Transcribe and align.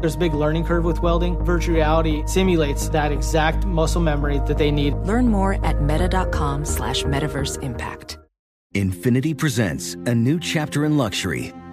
There's 0.00 0.14
a 0.14 0.18
big 0.18 0.34
learning 0.34 0.64
curve 0.64 0.84
with 0.84 1.02
welding. 1.02 1.36
Virtual 1.44 1.74
reality 1.74 2.22
simulates 2.26 2.88
that 2.90 3.12
exact 3.12 3.66
muscle 3.66 4.00
memory 4.02 4.40
that 4.46 4.58
they 4.58 4.70
need. 4.70 4.94
Learn 4.94 5.28
more 5.28 5.64
at 5.64 5.82
meta.com 5.82 6.64
slash 6.64 7.02
metaverse 7.04 7.62
impact. 7.62 8.18
Infiniti 8.74 9.36
presents 9.36 9.94
a 9.94 10.14
new 10.14 10.38
chapter 10.38 10.84
in 10.84 10.98
luxury, 10.98 11.52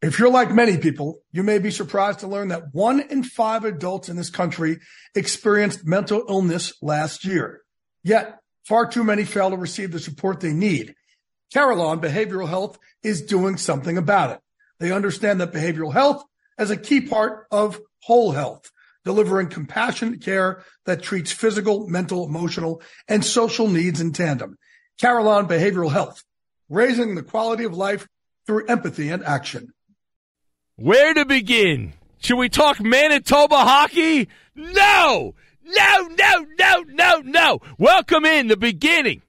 If 0.00 0.18
you're 0.18 0.30
like 0.30 0.52
many 0.54 0.78
people, 0.78 1.22
you 1.32 1.42
may 1.42 1.58
be 1.58 1.72
surprised 1.72 2.20
to 2.20 2.28
learn 2.28 2.48
that 2.48 2.72
one 2.72 3.00
in 3.00 3.24
five 3.24 3.64
adults 3.64 4.08
in 4.08 4.16
this 4.16 4.30
country 4.30 4.78
experienced 5.16 5.84
mental 5.84 6.24
illness 6.28 6.72
last 6.80 7.24
year. 7.24 7.62
Yet, 8.04 8.38
far 8.64 8.86
too 8.86 9.02
many 9.02 9.24
fail 9.24 9.50
to 9.50 9.56
receive 9.56 9.90
the 9.90 9.98
support 9.98 10.38
they 10.38 10.52
need. 10.52 10.94
Carelon 11.52 12.00
Behavioral 12.00 12.48
Health 12.48 12.78
is 13.02 13.22
doing 13.22 13.56
something 13.56 13.98
about 13.98 14.30
it. 14.30 14.40
They 14.78 14.92
understand 14.92 15.40
that 15.40 15.52
behavioral 15.52 15.92
health 15.92 16.22
is 16.60 16.70
a 16.70 16.76
key 16.76 17.00
part 17.00 17.46
of 17.50 17.80
whole 18.04 18.30
health, 18.30 18.70
delivering 19.04 19.48
compassionate 19.48 20.22
care 20.22 20.62
that 20.84 21.02
treats 21.02 21.32
physical, 21.32 21.88
mental, 21.88 22.24
emotional, 22.24 22.82
and 23.08 23.24
social 23.24 23.66
needs 23.66 24.00
in 24.00 24.12
tandem. 24.12 24.58
Carelon 25.00 25.48
Behavioral 25.48 25.90
Health, 25.90 26.22
raising 26.68 27.16
the 27.16 27.22
quality 27.24 27.64
of 27.64 27.76
life 27.76 28.06
through 28.46 28.66
empathy 28.66 29.08
and 29.08 29.24
action. 29.24 29.72
Where 30.80 31.12
to 31.12 31.24
begin? 31.24 31.94
Should 32.20 32.36
we 32.36 32.48
talk 32.48 32.80
Manitoba 32.80 33.56
hockey? 33.56 34.28
No! 34.54 35.34
No, 35.64 36.08
no, 36.16 36.46
no, 36.56 36.84
no, 36.86 37.20
no! 37.24 37.60
Welcome 37.78 38.24
in 38.24 38.46
the 38.46 38.56
beginning 38.56 39.22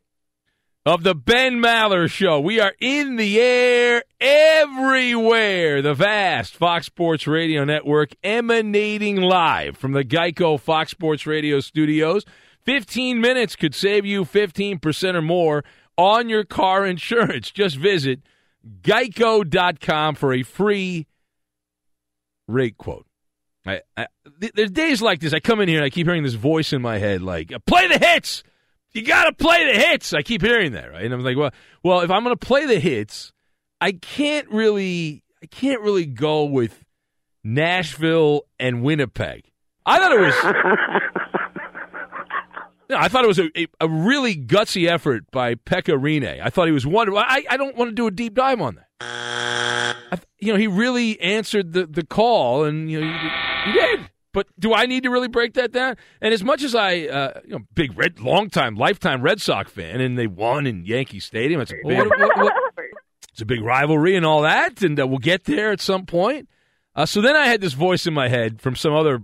of 0.85 1.01
the 1.01 1.15
Ben 1.15 1.55
Maller 1.55 2.07
Show. 2.07 2.39
We 2.39 2.59
are 2.59 2.75
in 2.79 3.15
the 3.15 3.41
air 3.41 4.03
everywhere. 4.21 5.81
The 5.81 5.95
vast 5.95 6.55
Fox 6.55 6.85
Sports 6.85 7.25
Radio 7.25 7.63
Network 7.63 8.11
emanating 8.23 9.15
live 9.15 9.75
from 9.75 9.93
the 9.93 10.05
Geico 10.05 10.59
Fox 10.59 10.91
Sports 10.91 11.25
Radio 11.25 11.61
studios. 11.61 12.25
15 12.61 13.19
minutes 13.19 13.55
could 13.55 13.73
save 13.73 14.05
you 14.05 14.23
15% 14.23 15.15
or 15.15 15.23
more 15.23 15.63
on 15.97 16.29
your 16.29 16.43
car 16.43 16.85
insurance. 16.85 17.49
Just 17.55 17.75
visit 17.75 18.19
geico.com 18.83 20.13
for 20.13 20.31
a 20.31 20.43
free 20.43 21.07
rate 22.49 22.77
quote. 22.77 23.05
I, 23.65 23.81
I, 23.95 24.07
there's 24.55 24.71
days 24.71 25.01
like 25.01 25.19
this. 25.19 25.33
I 25.33 25.39
come 25.39 25.59
in 25.59 25.67
here 25.67 25.77
and 25.77 25.85
I 25.85 25.89
keep 25.89 26.07
hearing 26.07 26.23
this 26.23 26.33
voice 26.33 26.73
in 26.73 26.81
my 26.81 26.97
head, 26.97 27.21
like 27.21 27.51
"Play 27.65 27.87
the 27.87 27.97
hits. 27.97 28.43
You 28.91 29.03
got 29.03 29.25
to 29.25 29.33
play 29.33 29.71
the 29.71 29.79
hits." 29.79 30.13
I 30.13 30.21
keep 30.21 30.41
hearing 30.41 30.71
that, 30.73 30.91
right? 30.91 31.03
And 31.03 31.13
I'm 31.13 31.23
like, 31.23 31.37
"Well, 31.37 31.51
well, 31.83 32.01
if 32.01 32.09
I'm 32.09 32.23
going 32.23 32.35
to 32.35 32.45
play 32.45 32.65
the 32.65 32.79
hits, 32.79 33.31
I 33.79 33.91
can't 33.91 34.49
really, 34.49 35.23
I 35.43 35.45
can't 35.45 35.81
really 35.81 36.05
go 36.05 36.45
with 36.45 36.83
Nashville 37.43 38.43
and 38.59 38.81
Winnipeg." 38.81 39.51
I 39.85 39.99
thought 39.99 40.11
it 40.13 40.19
was. 40.19 41.01
No, 42.89 42.97
I 42.97 43.07
thought 43.07 43.23
it 43.23 43.27
was 43.27 43.37
a, 43.37 43.51
a, 43.55 43.67
a, 43.81 43.87
really 43.87 44.35
gutsy 44.35 44.89
effort 44.89 45.29
by 45.29 45.53
Pekka. 45.53 46.41
I 46.41 46.49
thought 46.49 46.65
he 46.65 46.71
was 46.71 46.87
wonderful. 46.87 47.19
I, 47.19 47.43
I 47.47 47.55
don't 47.55 47.77
want 47.77 47.89
to 47.89 47.93
do 47.93 48.07
a 48.07 48.11
deep 48.11 48.33
dive 48.33 48.59
on 48.61 48.77
that. 48.77 48.87
I, 50.11 50.17
you 50.39 50.51
know, 50.53 50.59
he 50.59 50.67
really 50.67 51.19
answered 51.21 51.73
the, 51.73 51.85
the 51.85 52.05
call, 52.05 52.63
and 52.63 52.89
you 52.89 53.01
know, 53.01 53.07
he, 53.07 53.71
he, 53.71 53.79
did. 53.79 54.09
But 54.31 54.47
do 54.59 54.73
I 54.73 54.85
need 54.85 55.03
to 55.03 55.09
really 55.09 55.27
break 55.27 55.55
that 55.55 55.71
down? 55.71 55.95
And 56.21 56.33
as 56.33 56.43
much 56.43 56.63
as 56.63 56.75
I, 56.75 57.07
uh, 57.07 57.41
you 57.45 57.51
know, 57.51 57.59
big 57.73 57.97
red, 57.97 58.19
long 58.19 58.49
time, 58.49 58.75
lifetime 58.75 59.21
Red 59.21 59.41
Sox 59.41 59.71
fan, 59.71 60.01
and 60.01 60.17
they 60.17 60.27
won 60.27 60.67
in 60.67 60.85
Yankee 60.85 61.19
Stadium. 61.19 61.61
It's 61.61 61.71
a 61.71 61.75
big, 61.83 61.97
what, 61.97 62.09
what, 62.19 62.37
what, 62.37 62.53
it's 63.31 63.41
a 63.41 63.45
big 63.45 63.61
rivalry 63.61 64.15
and 64.15 64.25
all 64.25 64.43
that, 64.43 64.81
and 64.81 64.99
uh, 64.99 65.07
we'll 65.07 65.17
get 65.17 65.45
there 65.45 65.71
at 65.71 65.81
some 65.81 66.05
point. 66.05 66.47
Uh, 66.95 67.05
so 67.05 67.21
then 67.21 67.35
I 67.35 67.47
had 67.47 67.61
this 67.61 67.73
voice 67.73 68.05
in 68.05 68.13
my 68.13 68.27
head 68.27 68.61
from 68.61 68.75
some 68.75 68.93
other 68.93 69.23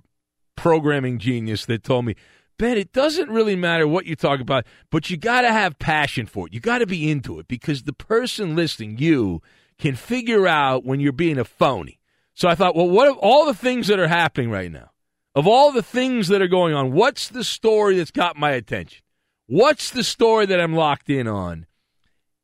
programming 0.56 1.20
genius 1.20 1.66
that 1.66 1.84
told 1.84 2.06
me, 2.06 2.16
Ben, 2.58 2.78
it 2.78 2.94
doesn't 2.94 3.30
really 3.30 3.56
matter 3.56 3.88
what 3.88 4.06
you 4.06 4.16
talk 4.16 4.40
about, 4.40 4.66
but 4.90 5.10
you 5.10 5.18
got 5.18 5.42
to 5.42 5.52
have 5.52 5.78
passion 5.78 6.26
for 6.26 6.48
it. 6.48 6.54
You 6.54 6.62
got 6.62 6.78
to 6.78 6.88
be 6.88 7.12
into 7.12 7.38
it 7.40 7.48
because 7.50 7.84
the 7.84 7.94
person 7.94 8.56
listening, 8.56 8.98
you, 8.98 9.42
can 9.80 9.96
figure 9.96 10.48
out 10.48 10.86
when 10.86 11.00
you're 11.00 11.12
being 11.12 11.38
a 11.38 11.46
phony. 11.46 12.00
So 12.34 12.50
I 12.50 12.56
thought, 12.56 12.76
well, 12.76 12.90
what 12.90 13.08
of 13.08 13.18
all 13.18 13.46
the 13.46 13.54
things 13.54 13.88
that 13.88 14.00
are 14.00 14.08
happening 14.08 14.50
right 14.50 14.72
now, 14.72 14.92
of 15.34 15.48
all 15.48 15.72
the 15.72 15.84
things 15.84 16.28
that 16.30 16.42
are 16.42 16.48
going 16.48 16.74
on, 16.74 16.92
what's 16.92 17.30
the 17.30 17.44
story 17.44 17.98
that's 17.98 18.12
got 18.12 18.38
my 18.38 18.52
attention? 18.52 19.04
What's 19.48 19.92
the 19.92 20.04
story 20.04 20.46
that 20.48 20.60
I'm 20.60 20.74
locked 20.74 21.10
in 21.10 21.28
on? 21.28 21.66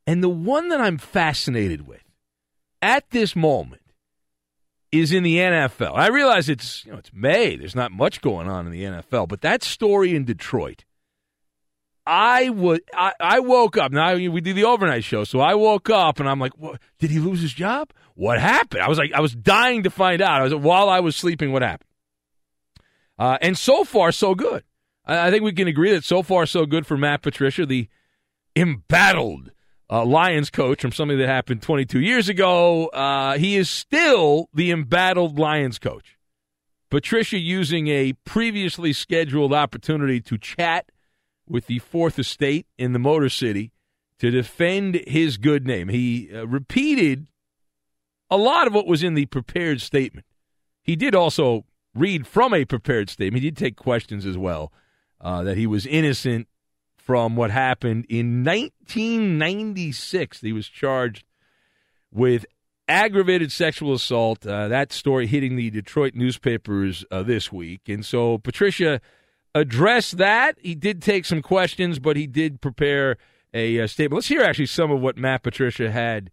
And 0.06 0.24
the 0.24 0.30
one 0.30 0.70
that 0.70 0.82
I'm 0.82 0.98
fascinated 0.98 1.88
with 1.88 2.04
at 2.82 3.10
this 3.12 3.36
moment 3.36 3.82
is 4.92 5.12
in 5.12 5.24
the 5.24 5.38
NFL. 5.38 5.96
I 5.96 6.08
realize 6.08 6.50
it's 6.50 6.86
you 6.86 6.92
know 6.92 6.98
it's 6.98 7.14
May. 7.14 7.56
There's 7.56 7.76
not 7.76 7.92
much 7.92 8.22
going 8.22 8.50
on 8.50 8.66
in 8.66 8.72
the 8.72 8.84
NFL, 8.84 9.28
but 9.28 9.42
that 9.42 9.64
story 9.64 10.16
in 10.16 10.26
Detroit 10.26 10.86
I 12.06 12.50
would. 12.50 12.82
I, 12.94 13.14
I, 13.20 13.40
woke 13.40 13.78
up. 13.78 13.92
Now 13.92 14.16
we 14.16 14.42
did 14.42 14.56
the 14.56 14.64
overnight 14.64 15.04
show, 15.04 15.24
so 15.24 15.40
I 15.40 15.54
woke 15.54 15.90
up 15.90 16.20
and 16.20 16.28
I'm 16.28 16.40
like, 16.40 16.58
what, 16.58 16.80
"Did 16.98 17.12
he 17.12 17.20
lose 17.20 17.42
his 17.42 17.54
job? 17.54 17.92
What 18.16 18.40
happened?" 18.40 18.82
I 18.82 18.90
was 18.90 18.98
like, 18.98 19.14
I 19.14 19.22
was 19.22 19.36
dying 19.36 19.84
to 19.84 19.92
find 19.92 20.22
out. 20.22 20.42
I 20.42 20.44
was 20.44 20.56
while 20.56 20.90
I 20.90 21.00
was 21.00 21.16
sleeping. 21.16 21.52
What 21.52 21.62
happened? 21.62 21.90
Uh, 23.20 23.38
and 23.42 23.58
so 23.58 23.84
far, 23.84 24.12
so 24.12 24.34
good. 24.34 24.64
I, 25.06 25.28
I, 25.28 25.32
think 25.32 25.44
we 25.44 25.54
can 25.54 25.68
agree 25.68 25.92
that 25.92 26.04
so 26.04 26.24
far, 26.24 26.48
so 26.48 26.66
good 26.66 26.88
for 26.88 26.98
Matt 26.98 27.22
Patricia, 27.22 27.68
the 27.68 27.88
embattled 28.56 29.52
uh, 29.92 30.04
Lions 30.04 30.50
coach 30.50 30.82
from 30.82 30.92
something 30.92 31.20
that 31.20 31.28
happened 31.28 31.62
22 31.62 32.00
years 32.00 32.30
ago. 32.30 32.88
Uh, 32.88 33.38
he 33.38 33.58
is 33.58 33.70
still 33.70 34.50
the 34.54 34.72
embattled 34.72 35.38
Lions 35.38 35.78
coach. 35.78 36.18
Patricia 36.90 37.38
using 37.38 37.88
a 37.88 38.14
previously 38.26 38.92
scheduled 38.92 39.54
opportunity 39.54 40.20
to 40.22 40.38
chat 40.38 40.92
with 41.48 41.68
the 41.68 41.80
Fourth 41.80 42.18
Estate 42.20 42.68
in 42.78 42.94
the 42.94 43.00
Motor 43.00 43.30
City 43.30 43.72
to 44.20 44.30
defend 44.32 44.96
his 45.08 45.38
good 45.38 45.66
name. 45.66 45.90
He 45.90 46.30
uh, 46.34 46.46
repeated 46.46 47.28
a 48.30 48.38
lot 48.38 48.68
of 48.68 48.74
what 48.74 48.88
was 48.88 49.04
in 49.04 49.16
the 49.16 49.26
prepared 49.26 49.82
statement. 49.82 50.26
He 50.84 50.96
did 50.96 51.14
also 51.16 51.66
read 51.94 52.26
from 52.26 52.54
a 52.54 52.66
prepared 52.66 53.10
statement. 53.10 53.44
He 53.44 53.50
did 53.50 53.58
take 53.58 53.76
questions 53.76 54.26
as 54.26 54.38
well 54.38 54.72
uh, 55.20 55.44
that 55.44 55.58
he 55.58 55.68
was 55.68 55.86
innocent 55.86 56.48
from 56.96 57.36
what 57.36 57.52
happened 57.52 58.06
in 58.10 58.44
1996. 58.44 60.42
He 60.42 60.54
was 60.54 60.68
charged 60.68 61.26
with 62.12 62.46
aggravated 62.88 63.52
sexual 63.52 63.94
assault. 63.94 64.46
Uh, 64.46 64.68
that 64.68 64.94
story 64.94 65.28
hitting 65.28 65.56
the 65.56 65.70
Detroit 65.70 66.14
newspapers 66.14 67.04
uh, 67.12 67.24
this 67.24 67.52
week. 67.52 67.82
And 67.88 68.06
so 68.06 68.38
Patricia 68.38 69.02
addressed 69.54 70.18
that. 70.18 70.58
He 70.62 70.76
did 70.76 71.02
take 71.02 71.26
some 71.26 71.42
questions, 71.42 72.00
but 72.00 72.18
he 72.18 72.28
did 72.28 72.62
prepare 72.62 73.18
a, 73.54 73.78
a 73.78 73.88
statement. 73.88 74.18
Let's 74.18 74.28
hear 74.28 74.42
actually 74.42 74.68
some 74.68 74.92
of 74.92 75.02
what 75.02 75.18
Matt 75.18 75.44
Patricia 75.44 75.92
had 75.92 76.32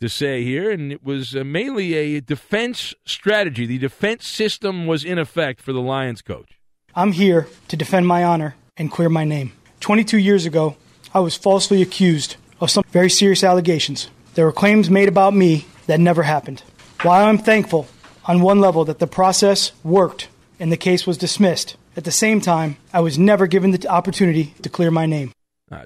to 0.00 0.08
say 0.08 0.44
here. 0.44 0.70
And 0.70 0.92
it 0.92 1.02
was 1.02 1.34
uh, 1.34 1.44
mainly 1.44 1.94
a 1.94 2.20
defense 2.20 2.94
strategy. 3.04 3.66
The 3.66 3.78
defense 3.78 4.26
system 4.26 4.86
was 4.86 5.04
in 5.04 5.18
effect 5.18 5.60
for 5.60 5.72
the 5.72 5.80
Lions 5.80 6.22
coach. 6.22 6.58
I'm 6.94 7.12
here 7.12 7.48
to 7.68 7.76
defend 7.76 8.06
my 8.06 8.24
honor 8.24 8.54
and 8.76 8.90
clear 8.90 9.08
my 9.08 9.24
name. 9.24 9.52
22 9.80 10.18
years 10.18 10.46
ago, 10.46 10.76
I 11.14 11.20
was 11.20 11.36
falsely 11.36 11.82
accused 11.82 12.36
of 12.60 12.70
some 12.70 12.84
very 12.90 13.10
serious 13.10 13.44
allegations. 13.44 14.10
There 14.34 14.44
were 14.44 14.52
claims 14.52 14.90
made 14.90 15.08
about 15.08 15.34
me 15.34 15.66
that 15.86 16.00
never 16.00 16.22
happened. 16.22 16.62
While 17.02 17.26
I'm 17.26 17.38
thankful 17.38 17.88
on 18.24 18.42
one 18.42 18.60
level 18.60 18.84
that 18.84 18.98
the 18.98 19.06
process 19.06 19.72
worked 19.82 20.28
and 20.60 20.70
the 20.70 20.76
case 20.76 21.06
was 21.06 21.16
dismissed, 21.16 21.76
at 21.98 22.04
the 22.04 22.12
same 22.12 22.40
time, 22.40 22.76
I 22.92 23.00
was 23.00 23.18
never 23.18 23.48
given 23.48 23.72
the 23.72 23.88
opportunity 23.88 24.54
to 24.62 24.68
clear 24.68 24.92
my 24.92 25.04
name. 25.04 25.32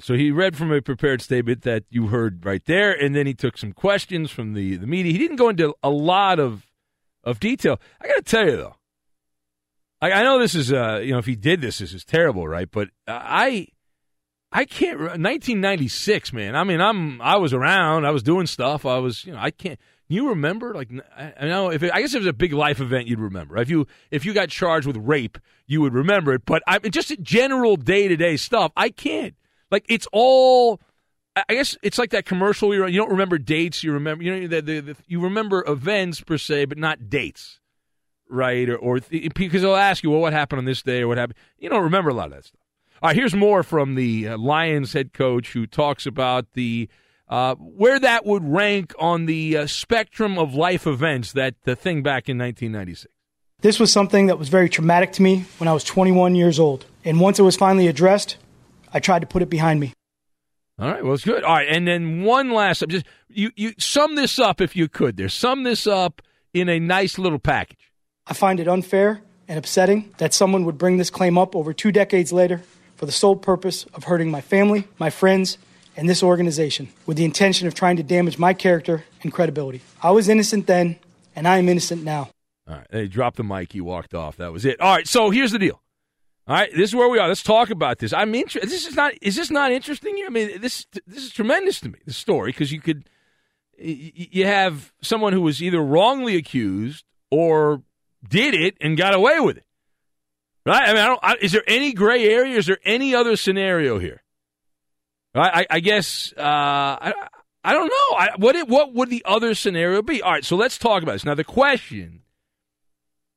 so 0.01 0.13
he 0.13 0.31
read 0.31 0.57
from 0.59 0.71
a 0.71 0.83
prepared 0.83 1.23
statement 1.23 1.63
that 1.63 1.85
you 1.89 2.09
heard 2.09 2.45
right 2.45 2.63
there, 2.67 2.93
and 2.93 3.17
then 3.17 3.27
he 3.27 3.33
took 3.33 3.57
some 3.57 3.73
questions 3.73 4.31
from 4.31 4.53
the, 4.53 4.77
the 4.77 4.87
media. 4.87 5.11
He 5.11 5.19
didn't 5.19 5.37
go 5.37 5.49
into 5.49 5.75
a 5.83 5.89
lot 5.89 6.39
of 6.39 6.67
of 7.25 7.41
detail. 7.41 7.81
I 8.01 8.09
got 8.09 8.17
to 8.17 8.23
tell 8.23 8.45
you 8.45 8.57
though, 8.57 8.77
I, 10.03 10.13
I 10.13 10.23
know 10.23 10.39
this 10.39 10.55
is 10.55 10.71
uh, 10.71 11.01
you 11.03 11.13
know 11.13 11.19
if 11.19 11.25
he 11.25 11.35
did 11.35 11.63
this, 11.63 11.79
this 11.79 11.95
is 11.95 12.05
terrible, 12.05 12.47
right? 12.47 12.71
But 12.71 12.91
I 13.09 13.69
I 14.53 14.67
can't. 14.67 14.99
1996, 14.99 16.35
man. 16.35 16.55
I 16.55 16.65
mean, 16.65 16.83
I'm 16.83 17.23
I 17.23 17.37
was 17.37 17.55
around. 17.55 18.05
I 18.05 18.11
was 18.11 18.23
doing 18.23 18.47
stuff. 18.47 18.85
I 18.85 18.99
was, 18.99 19.25
you 19.25 19.33
know, 19.33 19.39
I 19.39 19.51
can't. 19.51 19.81
You 20.13 20.29
remember? 20.29 20.75
Like, 20.75 20.91
I 21.17 21.47
know 21.47 21.71
if 21.71 21.83
it, 21.83 21.91
I 21.93 22.03
guess 22.03 22.11
if 22.11 22.17
it 22.17 22.19
was 22.21 22.27
a 22.27 22.35
big 22.35 22.53
life 22.53 22.81
event, 22.81 23.09
you'd 23.09 23.19
remember. 23.19 23.57
If 23.57 23.71
you 23.71 23.87
if 24.11 24.27
you 24.27 24.35
got 24.35 24.51
charged 24.51 24.87
with 24.87 24.99
rape, 24.99 25.39
you 25.67 25.81
would 25.81 25.95
remember 25.95 26.35
it. 26.35 26.45
But 26.45 26.63
I 26.67 26.79
just 26.81 27.19
general 27.23 27.77
day 27.77 28.09
to 28.09 28.17
day 28.17 28.37
stuff, 28.37 28.73
I 28.77 28.91
can't. 28.91 29.35
Like, 29.71 29.87
it's 29.89 30.07
all. 30.13 30.81
I 31.35 31.55
guess 31.55 31.79
it's 31.83 31.97
like 31.97 32.11
that 32.11 32.27
commercial. 32.27 32.75
You 32.75 32.99
don't 32.99 33.11
remember 33.11 33.39
dates. 33.39 33.83
You 33.83 33.93
remember, 33.93 34.23
you 34.23 34.39
know, 34.39 34.47
the, 34.47 34.61
the, 34.61 34.81
the, 34.81 34.97
you 35.07 35.19
remember 35.19 35.65
events 35.67 36.21
per 36.21 36.37
se, 36.37 36.67
but 36.67 36.77
not 36.77 37.09
dates, 37.09 37.59
right? 38.29 38.69
Or, 38.69 38.77
or 38.77 39.01
because 39.11 39.63
they'll 39.63 39.75
ask 39.75 40.03
you, 40.03 40.11
well, 40.11 40.21
what 40.21 40.35
happened 40.35 40.59
on 40.59 40.67
this 40.67 40.83
day, 40.83 41.01
or 41.01 41.09
what 41.09 41.17
happened. 41.17 41.39
You 41.59 41.71
don't 41.71 41.85
remember 41.85 42.11
a 42.11 42.15
lot 42.15 42.27
of 42.27 42.33
that 42.33 42.45
stuff. 42.45 42.61
All 43.03 43.09
right, 43.09 43.17
here's 43.17 43.35
more 43.35 43.63
from 43.63 43.95
the 43.95 44.29
uh, 44.29 44.37
Lions 44.37 44.93
head 44.93 45.15
coach 45.15 45.55
who 45.55 45.67
talks 45.67 46.05
about 46.05 46.53
the 46.53 46.91
uh, 47.33 47.55
where 47.55 47.99
that 47.99 48.27
would 48.27 48.45
rank 48.45 48.95
on 48.99 49.25
the 49.25 49.57
uh, 49.57 49.67
spectrum 49.67 50.39
of 50.39 50.55
life 50.55 50.87
events. 50.87 51.33
That 51.33 51.55
the 51.65 51.75
thing 51.75 52.03
back 52.03 52.29
in 52.29 52.37
1996. 52.37 53.11
This 53.63 53.81
was 53.81 53.91
something 53.91 54.27
that 54.27 54.39
was 54.39 54.51
very 54.51 54.69
traumatic 54.69 55.13
to 55.13 55.23
me 55.23 55.47
when 55.57 55.67
I 55.67 55.73
was 55.73 55.83
21 55.83 56.35
years 56.35 56.59
old, 56.59 56.85
and 57.07 57.21
once 57.21 57.39
it 57.39 57.43
was 57.43 57.57
finally 57.57 57.87
addressed, 57.87 58.37
I 58.93 59.01
tried 59.01 59.21
to 59.21 59.27
put 59.27 59.41
it 59.41 59.49
behind 59.49 59.81
me. 59.81 59.95
All 60.79 60.91
right, 60.91 61.03
well, 61.03 61.15
it's 61.15 61.25
good. 61.25 61.43
All 61.43 61.55
right, 61.55 61.69
and 61.69 61.89
then 61.89 62.23
one 62.23 62.51
last, 62.51 62.85
just 62.89 63.07
you 63.29 63.51
you 63.57 63.73
sum 63.79 64.15
this 64.15 64.39
up 64.39 64.61
if 64.61 64.77
you 64.77 64.87
could. 64.87 65.17
There, 65.17 65.31
sum 65.31 65.63
this 65.63 65.87
up 65.87 66.21
in 66.53 66.69
a 66.69 66.79
nice 66.79 67.17
little 67.17 67.39
package. 67.39 67.93
I 68.27 68.35
find 68.35 68.61
it 68.61 68.69
unfair 68.69 69.23
and 69.49 69.59
upsetting 69.59 70.13
that 70.19 70.35
someone 70.35 70.67
would 70.67 70.77
bring 70.77 70.99
this 70.99 71.09
claim 71.09 71.39
up 71.39 71.57
over 71.57 71.73
two 71.73 71.93
decades 71.93 72.31
later 72.31 72.61
for 72.95 73.07
the 73.07 73.13
sole 73.13 73.37
purpose 73.37 73.87
of 73.95 74.05
hurting 74.05 74.31
my 74.31 74.43
family, 74.43 74.87
my 74.99 75.09
friends, 75.09 75.57
and 75.97 76.09
this 76.09 76.23
organization 76.23 76.89
with 77.07 77.17
the 77.17 77.25
intention 77.25 77.67
of 77.69 77.75
trying 77.75 77.97
to 77.97 78.03
damage 78.03 78.39
my 78.39 78.55
character 78.55 79.05
and 79.23 79.33
credibility. 79.33 79.83
I 80.03 80.11
was 80.11 80.29
innocent 80.29 80.67
then, 80.67 80.99
and 81.37 81.47
I 81.47 81.59
am 81.59 81.69
innocent 81.69 82.03
now. 82.03 82.31
All 82.69 82.77
right, 82.77 82.87
they 82.91 83.09
dropped 83.09 83.37
the 83.37 83.45
mic. 83.45 83.73
He 83.73 83.81
walked 83.81 84.15
off. 84.15 84.37
That 84.37 84.53
was 84.53 84.65
it. 84.65 84.81
All 84.81 84.95
right, 84.95 85.07
so 85.07 85.31
here's 85.31 85.53
the 85.53 85.59
deal. 85.59 85.81
All 86.47 86.57
right, 86.57 86.71
this 86.75 86.91
is 86.91 86.95
where 86.95 87.09
we 87.09 87.19
are. 87.19 87.29
Let's 87.29 87.43
talk 87.43 87.71
about 87.71 87.99
this. 87.99 88.13
I'm 88.13 88.35
interested. 88.35 88.69
This 88.71 88.87
is 88.87 88.97
not. 88.97 89.13
Is 89.23 89.37
this 89.37 89.51
not 89.51 89.73
interesting? 89.73 90.23
I 90.27 90.31
mean, 90.31 90.61
this 90.61 90.87
this 91.07 91.25
is 91.25 91.33
tremendous 91.33 91.81
to 91.81 91.89
me. 91.89 91.99
The 92.05 92.13
story 92.13 92.51
because 92.51 92.73
you 92.73 92.81
could 92.81 93.09
you 93.79 94.47
have 94.47 94.93
someone 95.03 95.33
who 95.33 95.41
was 95.41 95.63
either 95.63 95.81
wrongly 95.81 96.37
accused 96.37 97.05
or 97.31 97.83
did 98.29 98.55
it 98.55 98.77
and 98.81 98.97
got 98.97 99.15
away 99.15 99.41
with 99.41 99.57
it. 99.57 99.65
Right? 100.65 100.89
I 100.89 100.93
mean, 100.93 101.03
I 101.03 101.07
don't, 101.07 101.21
I, 101.23 101.37
is 101.41 101.53
there 101.53 101.65
any 101.67 101.93
gray 101.93 102.29
area? 102.29 102.57
Is 102.57 102.67
there 102.67 102.79
any 102.85 103.15
other 103.15 103.35
scenario 103.37 103.99
here? 103.99 104.22
I, 105.35 105.67
I 105.71 105.81
guess 105.81 106.33
uh, 106.37 106.43
I, 106.43 107.13
I 107.65 107.73
don't 107.73 107.89
know. 107.89 108.17
I, 108.19 108.29
what 108.37 108.57
it, 108.57 108.69
what 108.69 108.93
would 108.93 109.09
the 109.09 109.25
other 109.25 109.55
scenario 109.55 110.03
be? 110.03 110.21
All 110.21 110.33
right, 110.33 110.45
so 110.45 110.57
let's 110.57 110.79
talk 110.79 111.03
about 111.03 111.13
this. 111.13 111.25
Now, 111.25 111.35
the 111.35 111.45
question 111.45 112.23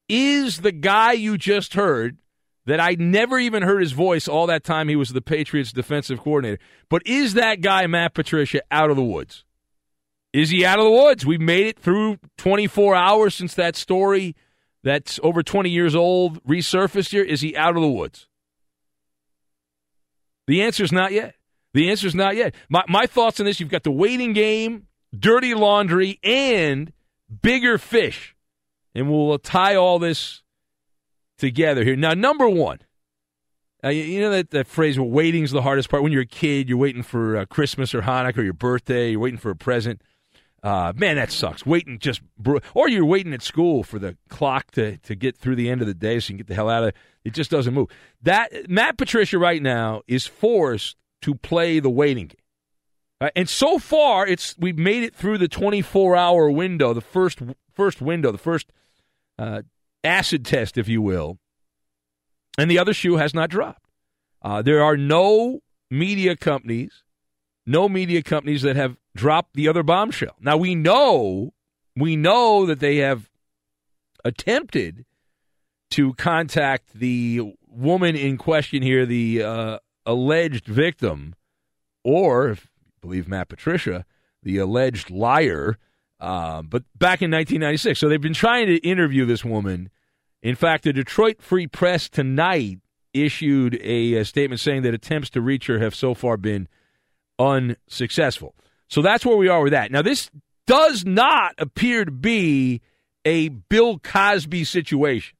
is: 0.09 0.61
the 0.61 0.71
guy 0.71 1.13
you 1.13 1.37
just 1.37 1.73
heard 1.73 2.17
that 2.65 2.79
I 2.79 2.95
never 2.99 3.39
even 3.39 3.63
heard 3.63 3.81
his 3.81 3.91
voice 3.91 4.27
all 4.27 4.47
that 4.47 4.63
time 4.63 4.89
he 4.89 4.95
was 4.95 5.09
the 5.09 5.21
Patriots 5.21 5.71
defensive 5.71 6.19
coordinator, 6.19 6.59
but 6.89 7.03
is 7.05 7.35
that 7.35 7.61
guy 7.61 7.87
Matt 7.87 8.13
Patricia 8.13 8.61
out 8.71 8.89
of 8.89 8.95
the 8.95 9.03
woods? 9.03 9.45
Is 10.33 10.49
he 10.49 10.65
out 10.65 10.79
of 10.79 10.85
the 10.85 10.91
woods? 10.91 11.25
We've 11.25 11.39
made 11.39 11.67
it 11.67 11.79
through 11.79 12.17
24 12.37 12.93
hours 12.93 13.35
since 13.35 13.53
that 13.53 13.77
story 13.77 14.35
that's 14.83 15.19
over 15.23 15.41
20 15.43 15.69
years 15.69 15.95
old 15.95 16.43
resurfaced 16.43 17.11
here? 17.11 17.23
Is 17.23 17.39
he 17.39 17.55
out 17.55 17.77
of 17.77 17.81
the 17.81 17.87
woods? 17.87 18.27
The 20.47 20.61
answer 20.61 20.83
is 20.83 20.91
not 20.91 21.13
yet. 21.13 21.34
The 21.75 21.89
answer 21.89 22.07
is 22.07 22.15
not 22.15 22.37
yet. 22.37 22.55
My, 22.69 22.85
my 22.87 23.05
thoughts 23.05 23.41
on 23.41 23.45
this 23.45 23.59
you've 23.59 23.67
got 23.67 23.83
the 23.83 23.91
waiting 23.91 24.31
game, 24.31 24.87
dirty 25.17 25.53
laundry, 25.53 26.21
and 26.23 26.93
bigger 27.41 27.77
fish. 27.77 28.33
And 28.95 29.11
we'll 29.11 29.37
tie 29.39 29.75
all 29.75 29.99
this 29.99 30.41
together 31.37 31.83
here. 31.83 31.97
Now, 31.97 32.13
number 32.13 32.47
one, 32.47 32.79
uh, 33.83 33.89
you, 33.89 34.03
you, 34.03 34.21
know 34.21 34.29
that, 34.29 34.51
that 34.51 34.67
phrase, 34.67 34.97
well, 34.97 35.09
waiting's 35.09 35.51
the 35.51 35.61
hardest 35.61 35.89
part. 35.89 36.01
When 36.01 36.13
you're 36.13 36.21
a 36.21 36.25
kid, 36.25 36.69
you're 36.69 36.77
waiting 36.77 37.03
for 37.03 37.35
uh, 37.35 37.45
Christmas 37.45 37.93
or 37.93 38.03
Hanukkah 38.03 38.37
or 38.37 38.43
your 38.43 38.53
birthday, 38.53 39.11
you're 39.11 39.19
waiting 39.19 39.37
for 39.37 39.51
a 39.51 39.55
present. 39.55 40.01
Uh, 40.63 40.93
man, 40.95 41.17
that 41.17 41.29
sucks. 41.29 41.65
Waiting 41.65 41.99
just, 41.99 42.21
or 42.73 42.87
you're 42.87 43.05
waiting 43.05 43.33
at 43.33 43.41
school 43.41 43.83
for 43.83 43.99
the 43.99 44.15
clock 44.29 44.71
to, 44.71 44.95
to 44.99 45.13
get 45.13 45.35
through 45.35 45.57
the 45.57 45.69
end 45.69 45.81
of 45.81 45.87
the 45.87 45.93
day 45.93 46.21
so 46.21 46.27
you 46.27 46.35
can 46.35 46.37
get 46.37 46.47
the 46.47 46.55
hell 46.55 46.69
out 46.69 46.83
of 46.83 46.89
it. 46.89 46.95
It 47.25 47.33
just 47.33 47.51
doesn't 47.51 47.73
move. 47.73 47.89
That 48.21 48.69
Matt 48.69 48.97
Patricia 48.97 49.37
right 49.37 49.61
now 49.61 50.03
is 50.07 50.25
forced 50.25 50.95
to 51.25 51.33
play 51.33 51.79
the 51.79 51.89
waiting 51.89 52.27
game. 52.27 52.37
Uh, 53.19 53.29
and 53.35 53.49
so 53.49 53.79
far, 53.79 54.27
it's 54.27 54.55
we've 54.59 54.77
made 54.77 55.01
it 55.01 55.15
through 55.15 55.39
the 55.39 55.47
24 55.47 56.15
hour 56.15 56.51
window, 56.51 56.93
the 56.93 57.01
first 57.01 57.39
first 57.73 57.99
window, 57.99 58.31
the 58.31 58.37
first 58.37 58.71
uh, 59.39 59.63
acid 60.03 60.45
test, 60.45 60.77
if 60.77 60.87
you 60.87 61.01
will. 61.01 61.39
And 62.59 62.69
the 62.69 62.77
other 62.77 62.93
shoe 62.93 63.15
has 63.15 63.33
not 63.33 63.49
dropped. 63.49 63.89
Uh, 64.43 64.61
there 64.61 64.83
are 64.83 64.95
no 64.95 65.61
media 65.89 66.35
companies, 66.35 67.01
no 67.65 67.89
media 67.89 68.21
companies 68.21 68.61
that 68.61 68.75
have 68.75 68.95
dropped 69.15 69.55
the 69.55 69.67
other 69.67 69.81
bombshell. 69.81 70.35
Now 70.39 70.57
we 70.57 70.75
know, 70.75 71.53
we 71.95 72.15
know 72.15 72.67
that 72.67 72.79
they 72.79 72.97
have 72.97 73.31
attempted 74.23 75.05
to 75.91 76.13
contact 76.13 76.93
the 76.93 77.55
woman 77.67 78.15
in 78.15 78.37
question 78.37 78.83
here, 78.83 79.07
the 79.07 79.41
uh, 79.41 79.79
alleged 80.05 80.65
victim, 80.65 81.35
or, 82.03 82.49
if 82.49 82.69
you 82.83 82.91
believe 83.01 83.27
Matt 83.27 83.49
Patricia, 83.49 84.05
the 84.43 84.57
alleged 84.57 85.09
liar. 85.09 85.77
Uh, 86.19 86.61
but 86.61 86.83
back 86.97 87.21
in 87.21 87.31
1996, 87.31 87.99
so 87.99 88.07
they've 88.07 88.21
been 88.21 88.33
trying 88.33 88.67
to 88.67 88.77
interview 88.77 89.25
this 89.25 89.43
woman. 89.43 89.89
In 90.41 90.55
fact, 90.55 90.83
the 90.83 90.93
Detroit 90.93 91.41
Free 91.41 91.67
Press 91.67 92.07
tonight 92.07 92.79
issued 93.13 93.75
a, 93.81 94.15
a 94.15 94.25
statement 94.25 94.59
saying 94.59 94.83
that 94.83 94.93
attempts 94.93 95.29
to 95.31 95.41
reach 95.41 95.67
her 95.67 95.79
have 95.79 95.95
so 95.95 96.13
far 96.13 96.37
been 96.37 96.67
unsuccessful. 97.39 98.55
So 98.87 99.01
that's 99.01 99.25
where 99.25 99.37
we 99.37 99.47
are 99.47 99.63
with 99.63 99.71
that. 99.71 99.91
Now, 99.91 100.01
this 100.01 100.29
does 100.67 101.05
not 101.05 101.55
appear 101.57 102.05
to 102.05 102.11
be 102.11 102.81
a 103.23 103.49
Bill 103.49 103.99
Cosby 103.99 104.63
situation. 104.63 105.35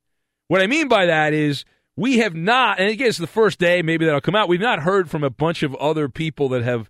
What 0.48 0.62
I 0.62 0.68
mean 0.68 0.88
by 0.88 1.06
that 1.06 1.34
is 1.34 1.66
we 1.96 2.20
have 2.20 2.36
not, 2.36 2.80
and 2.80 2.90
again, 2.90 3.08
it's 3.08 3.18
the 3.18 3.28
first 3.28 3.60
day, 3.60 3.82
maybe 3.82 4.06
that'll 4.06 4.22
come 4.22 4.36
out. 4.36 4.50
We've 4.50 4.60
not 4.60 4.80
heard 4.80 5.10
from 5.10 5.24
a 5.24 5.30
bunch 5.30 5.64
of 5.64 5.76
other 5.76 6.10
people 6.10 6.50
that 6.50 6.64
have 6.64 6.90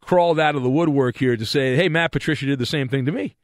crawled 0.00 0.38
out 0.38 0.54
of 0.54 0.62
the 0.62 0.70
woodwork 0.70 1.16
here 1.16 1.36
to 1.36 1.46
say, 1.46 1.76
"Hey, 1.76 1.88
Matt 1.88 2.12
Patricia 2.12 2.46
did 2.46 2.58
the 2.58 2.66
same 2.66 2.88
thing 2.88 3.06
to 3.06 3.12
me." 3.12 3.36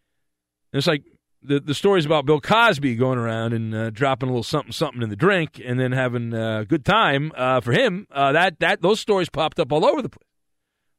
And 0.72 0.78
it's 0.78 0.86
like 0.86 1.04
the 1.42 1.60
the 1.60 1.74
stories 1.74 2.04
about 2.04 2.26
Bill 2.26 2.40
Cosby 2.40 2.96
going 2.96 3.18
around 3.18 3.52
and 3.52 3.74
uh, 3.74 3.90
dropping 3.90 4.28
a 4.28 4.32
little 4.32 4.42
something 4.42 4.72
something 4.72 5.02
in 5.02 5.08
the 5.08 5.16
drink 5.16 5.60
and 5.64 5.80
then 5.80 5.92
having 5.92 6.34
a 6.34 6.64
good 6.66 6.84
time 6.84 7.32
uh, 7.36 7.60
for 7.60 7.72
him. 7.72 8.06
Uh, 8.10 8.32
that 8.32 8.60
that 8.60 8.82
those 8.82 9.00
stories 9.00 9.30
popped 9.30 9.58
up 9.58 9.72
all 9.72 9.84
over 9.84 10.02
the 10.02 10.08
place. 10.08 10.24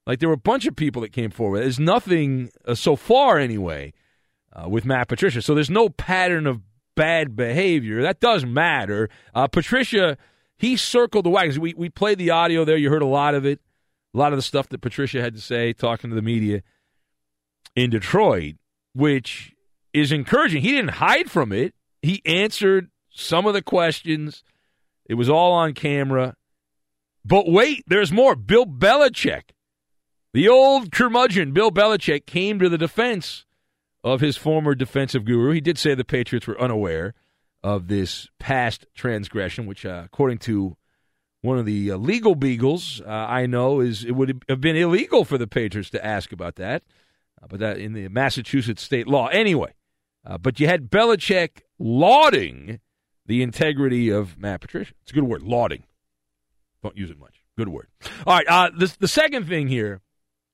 Like 0.08 0.20
there 0.20 0.30
were 0.30 0.36
a 0.36 0.38
bunch 0.38 0.66
of 0.66 0.75
people 0.75 1.04
that 1.04 1.12
came 1.12 1.30
forward. 1.30 1.60
There's 1.60 1.80
nothing 1.80 2.50
uh, 2.66 2.74
so 2.74 2.96
far 2.96 3.38
anyway 3.38 3.94
uh, 4.54 4.68
with 4.68 4.86
Matt 4.86 5.08
Patricia. 5.08 5.42
So 5.42 5.54
there's 5.54 5.70
no 5.70 5.89
pattern 5.89 6.48
of 6.48 6.62
bad 7.00 7.34
behavior. 7.34 8.01
That 8.01 8.20
does 8.20 8.44
matter. 8.44 9.10
Uh, 9.34 9.48
Patricia, 9.48 10.18
he 10.58 10.75
circled 10.75 11.25
the 11.25 11.29
wagons. 11.29 11.58
We 11.58 11.74
we 11.74 11.88
played 11.88 12.18
the 12.18 12.32
audio 12.32 12.65
there. 12.65 12.75
You 12.75 12.89
heard 12.89 13.01
a 13.01 13.08
lot 13.08 13.36
of 13.36 13.46
it. 13.46 13.62
A 14.13 14.18
lot 14.18 14.34
of 14.34 14.38
the 14.38 14.44
stuff 14.44 14.68
that 14.70 14.82
Patricia 14.82 15.22
had 15.22 15.34
to 15.36 15.39
say 15.41 15.72
talking 15.72 16.10
to 16.10 16.15
the 16.15 16.22
media 16.22 16.62
in 17.74 17.89
Detroit, 17.89 18.56
which 18.94 19.53
is 19.94 20.12
encouraging. 20.12 20.62
He 20.62 20.72
didn't 20.72 20.96
hide 20.96 21.32
from 21.32 21.53
it. 21.53 21.74
He 22.01 22.22
answered 22.25 22.89
some 23.10 23.46
of 23.46 23.53
the 23.53 23.62
questions. 23.62 24.44
It 25.06 25.13
was 25.13 25.29
all 25.29 25.53
on 25.53 25.74
camera. 25.75 26.36
But 27.24 27.50
wait, 27.50 27.86
there's 27.88 28.12
more. 28.12 28.36
Bill 28.36 28.65
Belichick, 28.65 29.51
the 30.34 30.50
old 30.50 30.91
curmudgeon, 30.91 31.53
Bill 31.53 31.72
Belichick, 31.72 32.25
came 32.25 32.60
to 32.60 32.68
the 32.68 32.77
defense 32.77 33.46
of 34.03 34.22
his 34.22 34.38
former 34.38 34.75
defensive 34.75 35.25
guru. 35.25 35.51
He 35.51 35.62
did 35.62 35.77
say 35.77 35.96
the 35.96 36.03
Patriots 36.03 36.48
were 36.48 36.60
unaware 36.60 37.13
of 37.63 37.88
this 37.88 38.29
past 38.39 38.86
transgression, 38.96 39.65
which, 39.65 39.86
uh, 39.86 40.03
according 40.06 40.38
to 40.39 40.77
one 41.41 41.58
of 41.58 41.65
the 41.65 41.91
uh, 41.91 41.98
legal 41.98 42.36
beagles 42.36 43.01
uh, 43.06 43.10
I 43.10 43.46
know, 43.46 43.79
is 43.79 44.03
it 44.03 44.12
would 44.12 44.44
have 44.50 44.62
been 44.62 44.75
illegal 44.75 45.25
for 45.25 45.38
the 45.38 45.48
Patriots 45.48 45.89
to 45.91 46.06
ask 46.06 46.32
about 46.32 46.56
that. 46.56 46.84
Uh, 47.41 47.48
but 47.50 47.60
that 47.60 47.77
in 47.77 47.94
the 47.94 48.08
Massachusetts 48.10 48.82
state 48.82 49.08
law, 49.08 49.27
anyway. 49.27 49.74
Uh, 50.25 50.38
but 50.38 50.60
you 50.60 50.68
had 50.68 50.91
Belichick 50.91 51.62
lauding 51.77 52.79
the 53.25 53.41
integrity 53.41 54.10
of 54.10 54.38
Matt 54.38 54.62
Patricia. 54.62 54.94
It's 55.01 55.12
a 55.12 55.13
good 55.13 55.24
word, 55.24 55.44
lauding. 55.44 55.84
Don't 56.84 56.98
use 56.98 57.10
it 57.10 57.20
much. 57.20 57.41
Good 57.58 57.70
word. 57.70 57.88
All 58.25 58.36
right. 58.36 58.48
Uh, 58.48 58.70
the, 58.77 58.94
the 59.00 59.08
second 59.08 59.48
thing 59.48 59.68
here, 59.68 60.01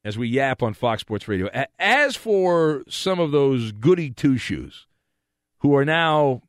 as 0.06 0.20
we 0.20 0.28
yap 0.28 0.62
on 0.62 0.76
Fox 0.76 1.02
Sports 1.02 1.28
Radio, 1.28 1.50
as 1.80 2.16
for 2.16 2.84
some 2.88 3.20
of 3.20 3.32
those 3.32 3.72
goody 3.72 4.12
two 4.12 4.38
shoes 4.38 4.86
who 5.60 5.76
are 5.76 5.84
now 5.84 6.44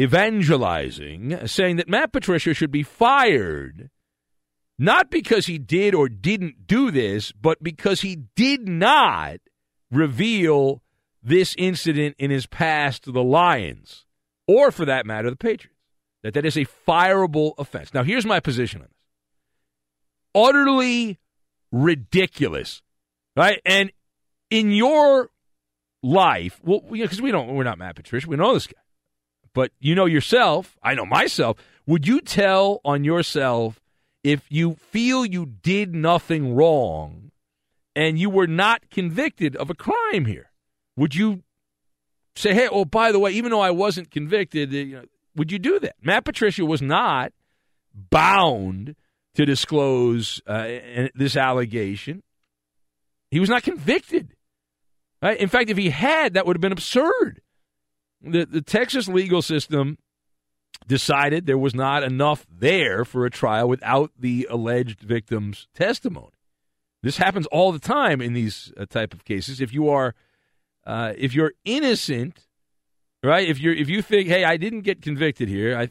evangelizing, 0.00 1.46
saying 1.46 1.76
that 1.76 1.88
Matt 1.88 2.12
Patricia 2.12 2.52
should 2.52 2.72
be 2.72 2.82
fired, 2.82 3.88
not 4.80 5.10
because 5.10 5.46
he 5.46 5.58
did 5.58 5.94
or 5.94 6.08
didn't 6.08 6.66
do 6.66 6.90
this, 6.90 7.30
but 7.30 7.62
because 7.62 8.00
he 8.00 8.16
did 8.34 8.68
not 8.68 9.36
reveal 9.92 10.82
this 11.22 11.54
incident 11.56 12.16
in 12.18 12.32
his 12.32 12.46
past 12.46 13.04
to 13.04 13.12
the 13.12 13.22
Lions, 13.22 14.06
or 14.48 14.72
for 14.72 14.84
that 14.84 15.06
matter, 15.06 15.30
the 15.30 15.36
Patriots. 15.36 15.72
That 16.24 16.34
that 16.34 16.44
is 16.44 16.56
a 16.56 16.66
fireable 16.86 17.52
offense. 17.58 17.94
Now, 17.94 18.02
here's 18.02 18.26
my 18.26 18.40
position 18.40 18.80
on 18.80 18.88
this: 18.88 18.96
utterly 20.34 21.20
ridiculous, 21.72 22.82
right? 23.36 23.60
And 23.64 23.92
in 24.50 24.72
your 24.72 25.30
life, 26.02 26.60
well, 26.62 26.80
because 26.90 27.20
we 27.20 27.32
don't, 27.32 27.54
we're 27.54 27.64
not 27.64 27.78
Matt 27.78 27.96
Patricia, 27.96 28.28
we 28.28 28.36
know 28.36 28.54
this 28.54 28.66
guy, 28.66 28.80
but 29.54 29.72
you 29.80 29.94
know 29.94 30.06
yourself. 30.06 30.76
I 30.82 30.94
know 30.94 31.06
myself. 31.06 31.58
Would 31.86 32.06
you 32.06 32.20
tell 32.20 32.80
on 32.84 33.04
yourself 33.04 33.80
if 34.22 34.44
you 34.48 34.74
feel 34.90 35.24
you 35.24 35.46
did 35.46 35.94
nothing 35.94 36.54
wrong 36.54 37.30
and 37.94 38.18
you 38.18 38.28
were 38.28 38.46
not 38.46 38.90
convicted 38.90 39.56
of 39.56 39.70
a 39.70 39.74
crime 39.74 40.26
here? 40.26 40.50
Would 40.96 41.14
you 41.14 41.42
say, 42.34 42.54
hey, 42.54 42.68
oh, 42.70 42.84
by 42.84 43.12
the 43.12 43.18
way, 43.18 43.30
even 43.32 43.50
though 43.50 43.60
I 43.60 43.70
wasn't 43.70 44.10
convicted, 44.10 44.72
you 44.72 44.96
know, 44.96 45.04
would 45.34 45.52
you 45.52 45.58
do 45.58 45.78
that? 45.80 45.96
Matt 46.02 46.24
Patricia 46.24 46.64
was 46.64 46.82
not 46.82 47.32
bound 47.94 48.94
to 49.36 49.44
disclose 49.44 50.42
uh, 50.46 50.66
this 51.14 51.36
allegation. 51.36 52.22
He 53.30 53.38
was 53.38 53.50
not 53.50 53.62
convicted. 53.62 54.34
Right? 55.22 55.38
In 55.38 55.48
fact, 55.48 55.70
if 55.70 55.76
he 55.76 55.90
had, 55.90 56.34
that 56.34 56.46
would 56.46 56.56
have 56.56 56.60
been 56.60 56.72
absurd. 56.72 57.40
The, 58.22 58.46
the 58.46 58.62
Texas 58.62 59.08
legal 59.08 59.42
system 59.42 59.98
decided 60.86 61.46
there 61.46 61.58
was 61.58 61.74
not 61.74 62.02
enough 62.02 62.46
there 62.50 63.04
for 63.04 63.24
a 63.24 63.30
trial 63.30 63.68
without 63.68 64.10
the 64.18 64.46
alleged 64.50 65.00
victim's 65.00 65.68
testimony. 65.74 66.32
This 67.02 67.18
happens 67.18 67.46
all 67.46 67.72
the 67.72 67.78
time 67.78 68.20
in 68.20 68.32
these 68.32 68.72
uh, 68.76 68.86
type 68.86 69.12
of 69.12 69.24
cases. 69.24 69.60
If 69.60 69.72
you 69.72 69.88
are 69.88 70.14
uh, 70.84 71.12
if 71.16 71.34
you're 71.34 71.52
innocent, 71.64 72.46
right? 73.22 73.46
If 73.46 73.58
you're 73.58 73.74
if 73.74 73.88
you 73.88 74.00
think, 74.02 74.28
hey, 74.28 74.44
I 74.44 74.56
didn't 74.56 74.80
get 74.80 75.02
convicted 75.02 75.48
here, 75.48 75.76
I 75.76 75.90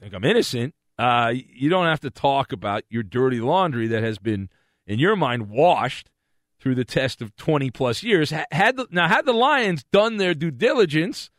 think 0.00 0.14
I'm 0.14 0.24
innocent. 0.24 0.74
Uh, 0.98 1.32
you 1.34 1.68
don't 1.68 1.86
have 1.86 2.00
to 2.00 2.10
talk 2.10 2.52
about 2.52 2.84
your 2.88 3.02
dirty 3.02 3.40
laundry 3.40 3.86
that 3.88 4.02
has 4.02 4.18
been, 4.18 4.48
in 4.86 4.98
your 4.98 5.16
mind, 5.16 5.48
washed 5.48 6.10
through 6.58 6.74
the 6.74 6.84
test 6.84 7.20
of 7.20 7.36
20 7.36 7.70
plus 7.70 8.02
years. 8.02 8.32
Had 8.50 8.76
the, 8.76 8.86
now 8.90 9.08
had 9.08 9.26
the 9.26 9.32
Lions 9.32 9.84
done 9.92 10.16
their 10.16 10.34
due 10.34 10.50
diligence 10.50 11.30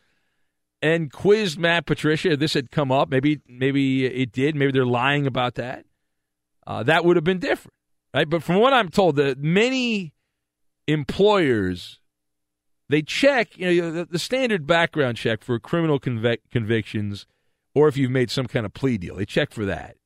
and 0.82 1.12
quizzed 1.12 1.58
Matt 1.58 1.86
Patricia, 1.86 2.38
this 2.38 2.54
had 2.54 2.72
come 2.72 2.92
up. 2.92 3.10
Maybe 3.10 3.42
maybe 3.48 4.06
it 4.06 4.32
did. 4.32 4.56
Maybe 4.56 4.72
they're 4.72 4.86
lying 4.86 5.26
about 5.26 5.56
that. 5.56 5.86
Uh, 6.66 6.84
that 6.84 7.04
would 7.04 7.16
have 7.16 7.24
been 7.24 7.40
different, 7.40 7.74
right? 8.14 8.30
But 8.30 8.44
from 8.44 8.58
what 8.58 8.74
I'm 8.74 8.90
told, 8.90 9.16
that 9.16 9.40
many 9.40 10.14
employers 10.88 12.00
they 12.90 13.02
check 13.02 13.58
you 13.58 13.82
know 13.82 13.92
the, 13.92 14.06
the 14.06 14.20
standard 14.20 14.66
background 14.66 15.18
check 15.18 15.44
for 15.44 15.60
criminal 15.60 16.00
convic- 16.00 16.40
convictions 16.50 17.26
or 17.78 17.88
if 17.88 17.96
you've 17.96 18.10
made 18.12 18.32
some 18.32 18.48
kind 18.48 18.66
of 18.66 18.74
plea 18.74 18.98
deal. 18.98 19.16
They 19.16 19.26
check 19.26 19.52
for 19.52 19.66
that. 19.66 19.98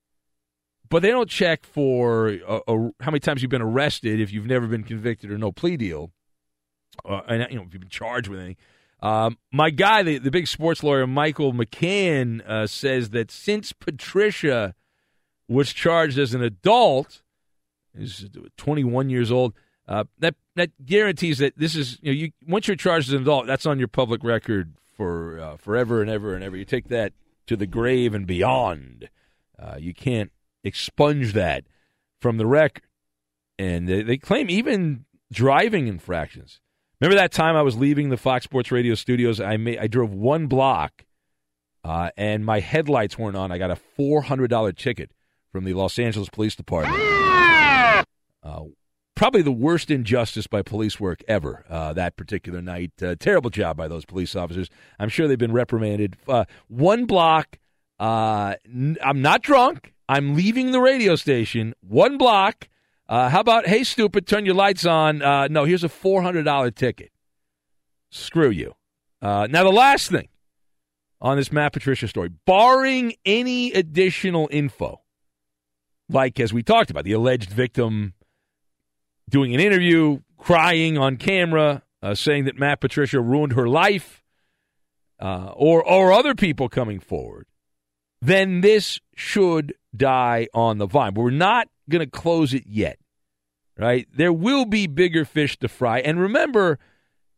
But 0.90 1.02
they 1.02 1.10
don't 1.10 1.30
check 1.30 1.64
for 1.64 2.28
a, 2.28 2.60
a, 2.68 2.92
how 3.00 3.12
many 3.12 3.22
times 3.22 3.42
you've 3.42 3.52
been 3.52 3.62
arrested 3.62 4.20
if 4.20 4.34
you've 4.34 4.46
never 4.46 4.68
been 4.68 4.84
convicted 4.84 5.32
or 5.32 5.38
no 5.38 5.54
plea 5.54 5.78
deal 5.78 6.12
uh, 7.06 7.22
and 7.30 7.48
you 7.50 7.56
know 7.56 7.64
if 7.64 7.74
you've 7.74 7.80
been 7.80 7.90
charged 7.90 8.28
with 8.28 8.40
anything 8.40 8.58
um, 9.02 9.38
my 9.52 9.72
guy, 9.72 10.04
the, 10.04 10.20
the 10.20 10.30
big 10.30 10.48
sports 10.48 10.84
lawyer 10.84 11.08
Michael 11.08 11.54
McCann, 11.54 12.48
uh, 12.48 12.68
says 12.68 13.10
that 13.12 13.32
since 13.32 13.74
Patricia 13.74 14.76
was 15.48 15.74
charged 15.74 16.20
as 16.20 16.34
an 16.34 16.44
adult, 16.44 17.24
is 17.98 18.30
21 18.58 19.10
years 19.10 19.32
old, 19.32 19.54
uh, 19.88 20.04
that 20.20 20.36
that 20.56 20.70
guarantees 20.86 21.40
that 21.40 21.58
this 21.58 21.76
is 21.76 21.98
you 22.02 22.12
know 22.12 22.16
you 22.16 22.32
once 22.48 22.68
you're 22.68 22.78
charged 22.78 23.10
as 23.10 23.14
an 23.14 23.24
adult, 23.24 23.48
that's 23.48 23.66
on 23.66 23.80
your 23.80 23.88
public 23.88 24.24
record 24.24 24.76
for 24.96 25.40
uh, 25.40 25.58
forever 25.58 26.02
and 26.02 26.10
ever 26.10 26.36
and 26.36 26.44
ever. 26.44 26.56
You 26.56 26.66
take 26.66 26.90
that 26.90 27.14
to 27.48 27.56
the 27.56 27.68
grave 27.68 28.14
and 28.14 28.26
beyond. 28.28 29.10
Uh, 29.58 29.76
you 29.80 29.94
can't 29.94 30.32
expunge 30.64 31.34
that 31.34 31.66
from 32.20 32.38
the 32.38 32.46
record. 32.46 32.84
And 33.60 33.88
they, 33.88 34.02
they 34.02 34.18
claim 34.18 34.50
even 34.50 35.06
driving 35.32 35.88
infractions. 35.88 36.60
Remember 37.00 37.20
that 37.20 37.32
time 37.32 37.56
I 37.56 37.62
was 37.62 37.76
leaving 37.78 38.10
the 38.10 38.18
Fox 38.18 38.46
Sports 38.46 38.72
Radio 38.72 38.96
studios? 38.96 39.40
I 39.40 39.54
I 39.80 39.88
drove 39.88 40.14
one 40.14 40.46
block, 40.48 41.06
uh, 41.84 42.12
and 42.16 42.46
my 42.46 42.60
headlights 42.60 43.18
weren't 43.18 43.36
on. 43.36 43.52
I 43.52 43.58
got 43.58 43.72
a 43.72 43.76
four 43.76 44.22
hundred 44.22 44.50
dollar 44.50 44.72
ticket 44.72 45.12
from 45.52 45.64
the 45.64 45.74
Los 45.74 45.98
Angeles 45.98 46.30
Police 46.30 46.56
Department. 46.56 47.02
Uh, 48.44 48.66
probably 49.22 49.44
the 49.44 49.52
worst 49.52 49.92
injustice 49.92 50.48
by 50.48 50.64
police 50.64 51.00
work 51.00 51.24
ever 51.28 51.64
uh, 51.70 51.94
that 51.94 52.18
particular 52.18 52.60
night. 52.60 52.92
Uh, 53.04 53.14
terrible 53.20 53.52
job 53.52 53.78
by 53.78 53.88
those 53.88 54.04
police 54.04 54.36
officers. 54.36 54.68
I'm 54.98 55.10
sure 55.10 55.28
they've 55.28 55.38
been 55.38 55.52
reprimanded. 55.52 56.18
Uh, 56.28 56.46
one 56.70 57.06
block. 57.06 57.60
Uh, 58.00 58.56
I'm 58.66 59.22
not 59.22 59.44
drunk. 59.44 59.94
I'm 60.10 60.34
leaving 60.34 60.72
the 60.72 60.82
radio 60.82 61.16
station. 61.16 61.76
One 61.82 62.18
block. 62.18 62.68
Uh, 63.08 63.30
how 63.30 63.42
about, 63.42 63.68
hey, 63.68 63.84
stupid, 63.84 64.26
turn 64.26 64.44
your 64.44 64.56
lights 64.56 64.88
on? 64.88 65.22
Uh, 65.22 65.48
no, 65.50 65.66
here's 65.66 65.84
a 65.84 65.88
$400 65.88 66.74
ticket. 66.74 67.12
Screw 68.10 68.50
you. 68.50 68.74
now, 69.22 69.46
the 69.46 69.70
last 69.70 70.10
thing 70.10 70.30
on 71.22 71.38
this 71.38 71.52
Matt 71.52 71.74
Patricia 71.74 72.08
story, 72.08 72.32
barring 72.48 73.14
any 73.24 73.72
additional 73.72 74.50
info, 74.52 75.00
like 76.10 76.40
as 76.40 76.52
we 76.52 76.64
talked 76.64 76.90
about, 76.90 77.04
the 77.04 77.12
alleged 77.12 77.52
victim 77.52 78.16
doing 79.32 79.56
an 79.56 79.60
interview, 79.60 80.20
crying 80.38 80.98
on 80.98 81.18
camera, 81.18 81.82
uh, 82.04 82.14
saying 82.14 82.46
that 82.46 82.60
Matt 82.60 82.82
Patricia 82.82 83.20
ruined 83.20 83.54
her 83.54 83.68
life, 83.68 84.22
uh, 85.20 85.52
or 85.56 85.84
or 85.84 86.12
other 86.12 86.36
people 86.36 86.70
coming 86.70 87.00
forward, 87.00 87.48
then 88.22 88.62
this 88.62 89.00
should 89.16 89.74
die 89.96 90.48
on 90.54 90.78
the 90.78 90.86
vine. 90.86 91.14
We're 91.16 91.32
not 91.32 91.68
going 91.90 92.06
to 92.06 92.10
close 92.10 92.54
it 92.54 92.66
yet, 92.68 93.00
right? 93.78 94.08
There 94.14 94.34
will 94.34 94.66
be 94.66 94.86
bigger 94.88 95.26
fish 95.26 95.58
to 95.60 95.68
fry, 95.68 96.00
and 96.00 96.20
remember. 96.20 96.78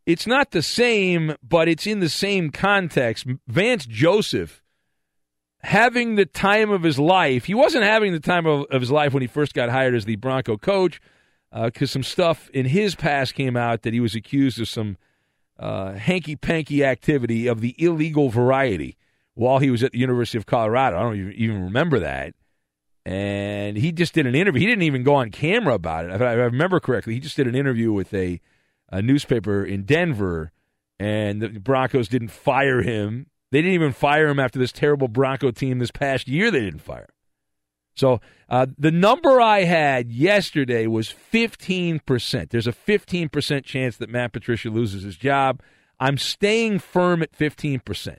It's 0.06 0.26
not 0.26 0.50
the 0.50 0.60
same, 0.60 1.34
but 1.42 1.66
it's 1.66 1.86
in 1.86 2.00
the 2.00 2.10
same 2.10 2.50
context. 2.50 3.24
Vance 3.48 3.86
Joseph 3.86 4.62
having 5.64 6.16
the 6.16 6.26
time 6.26 6.70
of 6.70 6.82
his 6.82 6.98
life. 6.98 7.46
He 7.46 7.54
wasn't 7.54 7.84
having 7.84 8.12
the 8.12 8.20
time 8.20 8.44
of, 8.44 8.66
of 8.70 8.82
his 8.82 8.90
life 8.90 9.14
when 9.14 9.22
he 9.22 9.26
first 9.26 9.54
got 9.54 9.70
hired 9.70 9.94
as 9.94 10.04
the 10.04 10.16
Bronco 10.16 10.58
coach. 10.58 11.00
Because 11.62 11.90
some 11.90 12.02
stuff 12.02 12.50
in 12.50 12.66
his 12.66 12.94
past 12.94 13.34
came 13.34 13.56
out 13.56 13.82
that 13.82 13.94
he 13.94 14.00
was 14.00 14.14
accused 14.14 14.60
of 14.60 14.68
some 14.68 14.96
uh, 15.58 15.92
hanky 15.92 16.36
panky 16.36 16.84
activity 16.84 17.46
of 17.46 17.60
the 17.60 17.74
illegal 17.78 18.28
variety 18.28 18.96
while 19.34 19.58
he 19.58 19.70
was 19.70 19.82
at 19.82 19.92
the 19.92 19.98
University 19.98 20.38
of 20.38 20.46
Colorado. 20.46 20.96
I 20.98 21.02
don't 21.02 21.16
even, 21.16 21.64
remember 21.64 21.98
that. 22.00 22.34
And 23.06 23.76
he 23.76 23.92
just 23.92 24.14
did 24.14 24.26
an 24.26 24.34
interview. 24.34 24.60
He 24.60 24.66
didn't 24.66 24.82
even 24.82 25.02
go 25.02 25.14
on 25.14 25.30
camera 25.30 25.74
about 25.74 26.06
it. 26.06 26.12
If 26.12 26.22
I 26.22 26.32
remember 26.32 26.80
correctly, 26.80 27.14
he 27.14 27.20
just 27.20 27.36
did 27.36 27.46
an 27.46 27.54
interview 27.54 27.92
with 27.92 28.14
a, 28.14 28.40
a 28.90 29.02
newspaper 29.02 29.64
in 29.64 29.82
Denver, 29.82 30.52
and 30.98 31.42
the 31.42 31.48
Broncos 31.48 32.08
didn't 32.08 32.28
fire 32.28 32.80
him. 32.80 33.26
They 33.50 33.60
didn't 33.60 33.74
even 33.74 33.92
fire 33.92 34.28
him 34.28 34.40
after 34.40 34.58
this 34.58 34.72
terrible 34.72 35.08
Bronco 35.08 35.50
team 35.50 35.78
this 35.78 35.90
past 35.90 36.28
year. 36.28 36.50
They 36.50 36.60
didn't 36.60 36.80
fire. 36.80 37.13
So 37.94 38.20
uh, 38.48 38.66
the 38.78 38.90
number 38.90 39.40
I 39.40 39.64
had 39.64 40.10
yesterday 40.10 40.86
was 40.86 41.14
15%. 41.32 42.50
There's 42.50 42.66
a 42.66 42.72
15% 42.72 43.64
chance 43.64 43.96
that 43.96 44.10
Matt 44.10 44.32
Patricia 44.32 44.68
loses 44.68 45.02
his 45.02 45.16
job. 45.16 45.60
I'm 46.00 46.18
staying 46.18 46.80
firm 46.80 47.22
at 47.22 47.32
15%. 47.32 48.16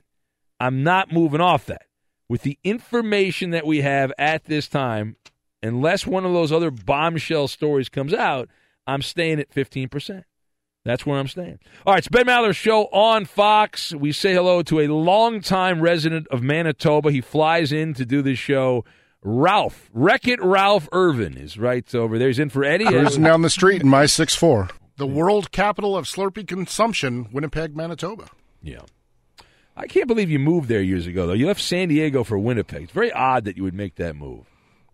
I'm 0.58 0.82
not 0.82 1.12
moving 1.12 1.40
off 1.40 1.66
that. 1.66 1.82
With 2.28 2.42
the 2.42 2.58
information 2.64 3.50
that 3.50 3.66
we 3.66 3.82
have 3.82 4.12
at 4.18 4.44
this 4.44 4.66
time, 4.66 5.16
unless 5.62 6.06
one 6.06 6.24
of 6.24 6.32
those 6.32 6.50
other 6.50 6.70
bombshell 6.70 7.48
stories 7.48 7.88
comes 7.88 8.12
out, 8.12 8.48
I'm 8.86 9.02
staying 9.02 9.38
at 9.38 9.50
15%. 9.50 10.24
That's 10.84 11.04
where 11.04 11.18
I'm 11.18 11.26
staying. 11.26 11.58
All 11.84 11.92
right, 11.92 11.98
it's 11.98 12.08
Ben 12.08 12.26
Maller's 12.26 12.56
show 12.56 12.84
on 12.86 13.24
Fox. 13.24 13.92
We 13.92 14.12
say 14.12 14.34
hello 14.34 14.62
to 14.62 14.80
a 14.80 14.86
longtime 14.86 15.80
resident 15.80 16.28
of 16.28 16.42
Manitoba. 16.42 17.10
He 17.10 17.20
flies 17.20 17.72
in 17.72 17.92
to 17.94 18.06
do 18.06 18.22
this 18.22 18.38
show. 18.38 18.84
Ralph, 19.28 19.90
Wreck 19.92 20.28
It 20.28 20.40
Ralph 20.40 20.88
Irvin 20.92 21.36
is 21.36 21.58
right 21.58 21.92
over 21.96 22.16
there. 22.16 22.28
He's 22.28 22.38
in 22.38 22.48
for 22.48 22.62
Eddie. 22.62 22.84
Cruising 22.84 23.24
down 23.24 23.42
the 23.42 23.50
street 23.50 23.82
in 23.82 23.88
my 23.88 24.06
six 24.06 24.36
four. 24.36 24.68
The 24.98 25.06
world 25.06 25.50
capital 25.50 25.96
of 25.96 26.04
Slurpee 26.04 26.46
consumption, 26.46 27.28
Winnipeg, 27.32 27.76
Manitoba. 27.76 28.28
Yeah. 28.62 28.82
I 29.76 29.88
can't 29.88 30.06
believe 30.06 30.30
you 30.30 30.38
moved 30.38 30.68
there 30.68 30.80
years 30.80 31.08
ago, 31.08 31.26
though. 31.26 31.32
You 31.32 31.48
left 31.48 31.60
San 31.60 31.88
Diego 31.88 32.22
for 32.22 32.38
Winnipeg. 32.38 32.84
It's 32.84 32.92
very 32.92 33.10
odd 33.10 33.44
that 33.46 33.56
you 33.56 33.64
would 33.64 33.74
make 33.74 33.96
that 33.96 34.14
move. 34.14 34.46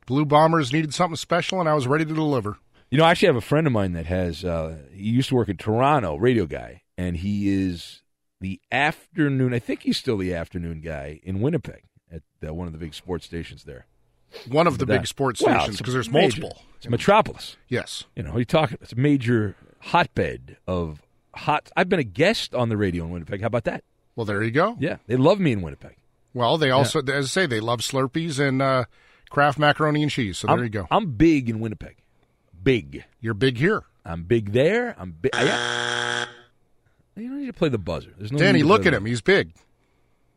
Blue 0.07 0.25
Bombers 0.25 0.73
needed 0.73 0.95
something 0.95 1.17
special, 1.17 1.61
and 1.61 1.69
I 1.69 1.75
was 1.75 1.87
ready 1.87 2.07
to 2.07 2.15
deliver. 2.15 2.57
You 2.91 2.97
know, 2.97 3.05
I 3.05 3.11
actually 3.11 3.29
have 3.29 3.37
a 3.37 3.43
friend 3.43 3.67
of 3.67 3.75
mine 3.75 3.93
that 3.93 4.07
has, 4.07 4.47
uh, 4.47 4.79
he 4.95 5.11
used 5.11 5.29
to 5.29 5.35
work 5.35 5.51
in 5.51 5.59
Toronto, 5.59 6.17
radio 6.17 6.47
guy, 6.47 6.83
and 6.97 7.19
he 7.19 7.51
is 7.51 8.01
the 8.41 8.62
afternoon, 8.73 9.53
I 9.53 9.59
think 9.59 9.83
he's 9.83 9.99
still 9.99 10.17
the 10.17 10.35
afternoon 10.35 10.81
guy 10.81 11.21
in 11.23 11.43
Winnipeg 11.43 11.85
at 12.11 12.23
uh, 12.45 12.55
one 12.55 12.67
of 12.67 12.73
the 12.73 12.79
big 12.79 12.95
sports 12.95 13.27
stations 13.27 13.65
there. 13.65 13.87
One 14.49 14.67
of 14.67 14.79
the 14.79 14.87
That- 14.87 14.99
big 15.01 15.07
sports 15.07 15.41
Well, 15.43 15.55
stations 15.61 15.79
because 15.79 15.95
there's 15.95 16.11
major. 16.11 16.41
multiple. 16.41 16.62
It's 16.79 16.89
Metropolis. 16.89 17.57
Yes. 17.69 18.05
You 18.17 18.23
know, 18.25 18.33
are 18.33 18.39
you 18.41 18.45
talking 18.45 18.79
It's 18.81 18.93
a 18.93 18.97
major 18.97 19.55
hotbed 19.81 20.57
of 20.67 21.01
hot. 21.35 21.71
I've 21.77 21.89
been 21.89 22.01
a 22.01 22.05
guest 22.05 22.55
on 22.55 22.69
the 22.69 22.77
radio 22.77 23.05
in 23.05 23.11
Winnipeg. 23.11 23.41
How 23.41 23.47
about 23.47 23.65
that? 23.65 23.85
Well, 24.17 24.25
there 24.27 24.43
you 24.43 24.51
go. 24.51 24.77
Yeah, 24.81 24.97
they 25.07 25.17
love 25.17 25.39
me 25.41 25.53
in 25.53 25.62
Winnipeg. 25.62 25.97
Well, 26.35 26.59
they 26.59 26.71
also, 26.71 27.01
as 27.03 27.27
I 27.27 27.29
say, 27.29 27.47
they 27.47 27.61
love 27.61 27.81
Slurpees 27.81 28.39
and 28.41 28.61
uh, 28.62 28.85
Kraft 29.31 29.59
macaroni 29.59 30.03
and 30.03 30.11
cheese. 30.11 30.39
So 30.39 30.47
there 30.49 30.57
I'm, 30.57 30.62
you 30.65 30.69
go. 30.71 30.87
I'm 30.91 31.12
big 31.12 31.49
in 31.49 31.61
Winnipeg. 31.61 31.97
Big. 32.62 33.05
You're 33.21 33.35
big 33.35 33.59
here. 33.59 33.83
I'm 34.05 34.25
big 34.25 34.53
there. 34.53 34.95
I'm 34.99 35.12
big. 35.12 35.31
Yeah. 35.35 36.25
You 37.17 37.29
don't 37.29 37.41
need 37.41 37.47
to 37.47 37.53
play 37.53 37.69
the 37.69 37.79
buzzer. 37.79 38.12
There's 38.19 38.33
no 38.33 38.39
Danny, 38.39 38.62
look 38.62 38.87
at 38.87 38.95
him. 38.95 39.05
He's 39.05 39.21
big. 39.21 39.53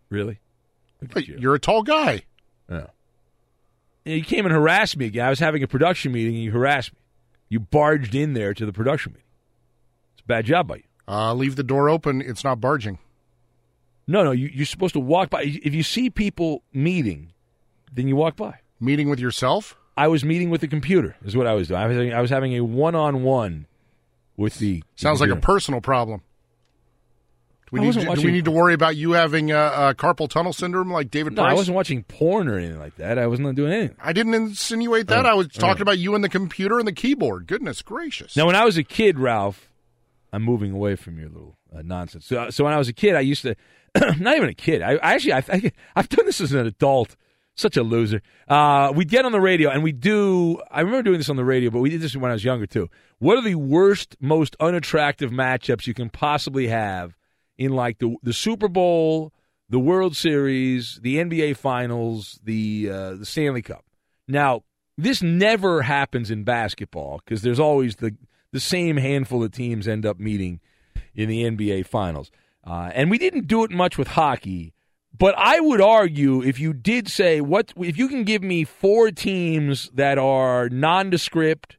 Really? 0.10 0.40
Look 1.02 1.12
But 1.14 1.24
at 1.24 1.28
you. 1.30 1.38
You're 1.40 1.56
a 1.56 1.60
tall 1.60 1.84
guy. 1.84 2.24
Yeah. 2.70 2.88
You 4.06 4.24
came 4.24 4.46
and 4.46 4.54
harassed 4.54 4.98
me 4.98 5.06
again. 5.08 5.26
I 5.26 5.30
was 5.30 5.40
having 5.40 5.64
a 5.64 5.68
production 5.68 6.12
meeting 6.12 6.36
and 6.36 6.44
you 6.44 6.52
harassed 6.52 6.94
me. 6.94 7.00
You 7.50 7.60
barged 7.60 8.16
in 8.16 8.34
there 8.34 8.54
to 8.54 8.66
the 8.66 8.72
production 8.74 9.14
meeting. 9.14 9.26
It's 10.14 10.22
a 10.22 10.28
bad 10.28 10.46
job 10.46 10.68
by 10.68 10.78
you. 10.78 10.84
Uh, 11.08 11.34
leave 11.34 11.56
the 11.56 11.64
door 11.64 11.90
open. 11.90 12.22
It's 12.22 12.44
not 12.44 12.60
barging. 12.62 13.00
No, 14.08 14.24
no, 14.24 14.32
you, 14.32 14.50
you're 14.54 14.66
supposed 14.68 14.94
to 14.94 15.00
walk 15.00 15.30
by. 15.32 15.42
If 15.44 15.74
you 15.74 15.82
see 15.84 16.10
people 16.10 16.62
meeting, 16.74 17.34
then 17.92 18.08
you 18.08 18.16
walk 18.16 18.36
by. 18.36 18.60
Meeting 18.80 19.10
with 19.10 19.20
yourself? 19.20 19.76
I 19.98 20.08
was 20.08 20.24
meeting 20.26 20.50
with 20.50 20.62
the 20.62 20.68
computer, 20.68 21.16
is 21.24 21.36
what 21.36 21.48
I 21.48 21.54
was 21.54 21.70
doing. 21.70 21.80
I 21.80 21.88
was, 21.88 21.96
having- 21.96 22.14
I 22.14 22.22
was 22.22 22.30
having 22.30 22.54
a 22.54 22.62
one 22.62 22.94
on 22.96 23.24
one 23.24 23.66
with 24.38 24.60
the. 24.60 24.84
Sounds 24.96 25.22
like 25.22 25.30
a 25.30 25.36
personal 25.38 25.82
problem. 25.82 26.22
Do 27.76 27.82
we, 27.82 27.88
I 27.88 27.90
need 27.90 27.98
wasn't 27.98 28.16
to, 28.16 28.22
do 28.22 28.28
we 28.28 28.32
need 28.32 28.46
to 28.46 28.52
worry 28.52 28.74
about 28.74 28.96
you 28.96 29.12
having 29.12 29.52
uh, 29.52 29.58
uh, 29.58 29.94
carpal 29.94 30.30
tunnel 30.30 30.54
syndrome 30.54 30.92
like 30.92 31.12
David 31.12 31.34
No, 31.34 31.42
Price? 31.42 31.52
I 31.52 31.56
wasn't 31.56 31.76
watching 31.76 32.04
porn 32.04 32.48
or 32.48 32.58
anything 32.58 32.80
like 32.80 32.96
that. 32.96 33.20
I 33.20 33.28
wasn't 33.28 33.56
doing 33.56 33.74
anything. 33.74 33.98
I 34.00 34.14
didn't 34.14 34.34
insinuate 34.34 35.08
that. 35.08 35.26
Oh, 35.26 35.30
I 35.30 35.34
was 35.34 35.48
talking 35.50 35.82
oh. 35.82 35.84
about 35.84 35.98
you 35.98 36.16
and 36.16 36.24
the 36.24 36.30
computer 36.30 36.80
and 36.80 36.88
the 36.88 36.94
keyboard. 36.94 37.48
Goodness 37.48 37.82
gracious. 37.82 38.36
Now, 38.36 38.46
when 38.46 38.56
I 38.56 38.64
was 38.64 38.78
a 38.78 38.84
kid, 38.84 39.20
Ralph, 39.20 39.70
I'm 40.32 40.44
moving 40.44 40.72
away 40.72 40.96
from 40.96 41.20
your 41.20 41.30
little 41.30 41.58
uh, 41.76 41.82
nonsense. 41.82 42.26
So, 42.26 42.50
so 42.50 42.64
when 42.64 42.74
I 42.74 42.78
was 42.78 42.88
a 42.88 42.94
kid, 42.94 43.16
I 43.16 43.22
used 43.22 43.42
to, 43.42 43.56
not 44.20 44.36
even 44.36 44.50
a 44.50 44.54
kid. 44.54 44.82
I, 44.82 44.94
I 44.94 45.14
actually, 45.14 45.34
I, 45.34 45.44
I, 45.50 45.72
I've 45.96 46.10
done 46.10 46.26
this 46.26 46.42
as 46.42 46.54
an 46.54 46.66
adult. 46.66 47.16
Such 47.58 47.78
a 47.78 47.84
loser. 47.84 48.22
Uh, 48.50 48.92
we'd 48.94 49.08
get 49.08 49.24
on 49.24 49.32
the 49.32 49.40
radio 49.40 49.70
and 49.70 49.82
we 49.82 49.94
do. 49.94 50.62
I 50.70 50.82
remember 50.82 51.04
doing 51.04 51.20
this 51.20 51.30
on 51.30 51.38
the 51.38 51.46
radio, 51.46 51.70
but 51.70 51.80
we 51.80 51.90
did 51.90 52.02
this 52.02 52.14
when 52.14 52.30
I 52.30 52.34
was 52.34 52.44
younger 52.44 52.68
too. 52.68 52.90
What 53.20 53.38
are 53.38 53.42
the 53.42 53.56
worst, 53.56 54.18
most 54.20 54.58
unattractive 54.60 55.32
matchups 55.32 55.88
you 55.88 55.94
can 55.94 56.10
possibly 56.10 56.68
have 56.68 57.16
in 57.58 57.74
like 57.74 58.00
the 58.00 58.16
the 58.24 58.34
Super 58.34 58.68
Bowl, 58.68 59.34
the 59.70 59.80
World 59.80 60.16
Series, 60.16 61.00
the 61.02 61.18
NBA 61.18 61.58
Finals, 61.58 62.40
the 62.44 62.90
uh, 62.92 63.14
the 63.16 63.26
Stanley 63.26 63.62
Cup? 63.62 63.86
Now, 64.28 64.64
this 64.98 65.22
never 65.22 65.84
happens 65.84 66.32
in 66.32 66.44
basketball 66.44 67.22
because 67.24 67.42
there's 67.42 67.60
always 67.60 67.98
the 67.98 68.16
the 68.52 68.60
same 68.60 68.98
handful 68.98 69.44
of 69.44 69.52
teams 69.52 69.88
end 69.88 70.06
up 70.06 70.20
meeting 70.20 70.60
in 71.14 71.30
the 71.30 71.44
NBA 71.44 71.86
Finals, 71.86 72.32
uh, 72.66 72.92
and 72.94 73.10
we 73.10 73.18
didn't 73.18 73.48
do 73.48 73.64
it 73.64 73.72
much 73.72 73.98
with 73.98 74.10
hockey. 74.10 74.74
But 75.18 75.36
I 75.38 75.62
would 75.62 75.80
argue 75.80 76.42
if 76.42 76.60
you 76.60 76.74
did 76.74 77.08
say 77.08 77.40
what 77.40 77.74
if 77.78 77.98
you 77.98 78.08
can 78.08 78.24
give 78.24 78.44
me 78.44 78.64
four 78.66 79.12
teams 79.12 79.90
that 79.94 80.18
are 80.18 80.68
nondescript, 80.70 81.78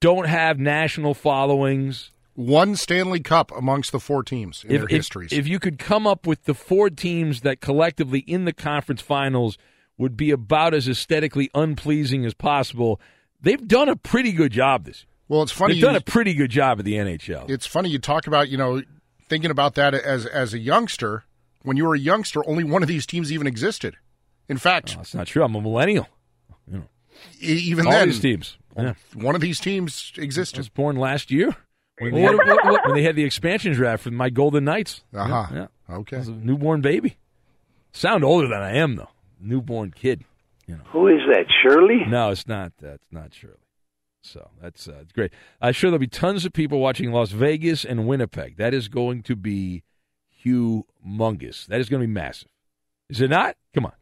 don't 0.00 0.28
have 0.28 0.58
national 0.58 1.14
followings. 1.14 2.12
One 2.36 2.76
Stanley 2.76 3.20
Cup 3.20 3.50
amongst 3.56 3.92
the 3.92 3.98
four 4.00 4.22
teams 4.22 4.62
in 4.64 4.70
If, 4.70 4.76
their 4.82 4.84
if, 4.84 4.90
histories. 4.90 5.32
if 5.32 5.48
you 5.48 5.58
could 5.58 5.78
come 5.78 6.06
up 6.06 6.26
with 6.26 6.44
the 6.44 6.54
four 6.54 6.90
teams 6.90 7.40
that 7.40 7.60
collectively 7.60 8.20
in 8.20 8.44
the 8.44 8.52
conference 8.52 9.00
finals 9.00 9.56
would 9.98 10.16
be 10.18 10.30
about 10.30 10.74
as 10.74 10.86
aesthetically 10.86 11.50
unpleasing 11.54 12.26
as 12.26 12.34
possible, 12.34 13.00
they've 13.40 13.66
done 13.66 13.88
a 13.88 13.96
pretty 13.96 14.32
good 14.32 14.52
job 14.52 14.84
this 14.84 15.06
well, 15.28 15.42
it's 15.42 15.50
funny. 15.50 15.74
They've 15.74 15.80
You, 15.80 15.86
done 15.88 15.96
a 15.96 16.00
pretty 16.00 16.34
good 16.34 16.50
job 16.52 16.78
at 16.78 16.84
the 16.84 16.92
NHL. 16.94 17.50
it's 17.50 17.66
funny 17.66 17.88
you 17.88 17.98
talk 17.98 18.26
about 18.28 18.48
you 18.48 18.56
know 18.56 18.82
thinking 19.28 19.50
about 19.50 19.74
that 19.74 19.92
as 19.94 20.24
as 20.26 20.54
a 20.54 20.58
youngster. 20.58 21.24
When 21.62 21.76
you 21.76 21.84
were 21.84 21.94
a 21.96 21.98
youngster, 21.98 22.48
only 22.48 22.62
one 22.62 22.82
of 22.82 22.88
these 22.88 23.06
teams 23.06 23.32
even 23.32 23.48
existed. 23.48 23.96
In 24.48 24.56
fact, 24.56 24.94
That's 24.94 25.14
not 25.16 25.26
true. 25.26 25.42
I'm 25.42 25.56
a 25.56 25.60
millennial. 25.60 26.06
e- 26.70 26.76
even 27.40 27.86
All 27.86 27.92
then, 27.92 28.08
these 28.08 28.20
teams. 28.20 28.56
Yeah. 28.76 28.94
one 29.14 29.34
of 29.34 29.40
these 29.40 29.58
teams 29.58 30.12
I 30.16 30.20
existed. 30.20 30.58
was 30.58 30.68
born 30.68 30.94
last 30.96 31.30
year 31.32 31.56
when 31.98 32.14
they, 32.14 32.20
had, 32.22 32.34
when 32.84 32.94
they 32.94 33.02
had 33.02 33.16
the 33.16 33.24
expansion 33.24 33.72
draft 33.72 34.02
for 34.04 34.10
my 34.10 34.30
Golden 34.30 34.64
Knights. 34.64 35.02
Uh-huh. 35.14 35.46
Yeah, 35.50 35.56
yeah. 35.56 35.66
I 35.88 35.92
Okay. 35.98 36.18
was 36.18 36.28
a 36.28 36.32
newborn 36.32 36.80
baby. 36.80 37.16
Sound 37.92 38.24
older 38.24 38.46
than 38.48 38.60
I 38.60 38.76
am 38.76 38.96
though. 38.96 39.08
Newborn 39.40 39.92
kid. 39.92 40.24
Who 40.92 41.06
is 41.08 41.20
that? 41.30 41.46
Shirley? 41.62 42.00
No, 42.08 42.30
it's 42.30 42.46
not. 42.48 42.72
That's 42.80 43.06
not 43.12 43.32
Shirley. 43.32 43.54
So 44.20 44.50
that's 44.60 44.88
uh, 44.88 45.04
great. 45.14 45.32
I'm 45.62 45.72
sure 45.72 45.90
there'll 45.90 46.00
be 46.00 46.08
tons 46.08 46.44
of 46.44 46.52
people 46.52 46.80
watching 46.80 47.12
Las 47.12 47.30
Vegas 47.30 47.84
and 47.84 48.08
Winnipeg. 48.08 48.56
That 48.56 48.74
is 48.74 48.88
going 48.88 49.22
to 49.24 49.36
be 49.36 49.84
humongous. 50.44 51.66
That 51.66 51.80
is 51.80 51.88
going 51.88 52.00
to 52.02 52.06
be 52.06 52.12
massive. 52.12 52.48
Is 53.08 53.20
it 53.20 53.30
not? 53.30 53.56
Come 53.74 53.86
on. 53.86 53.92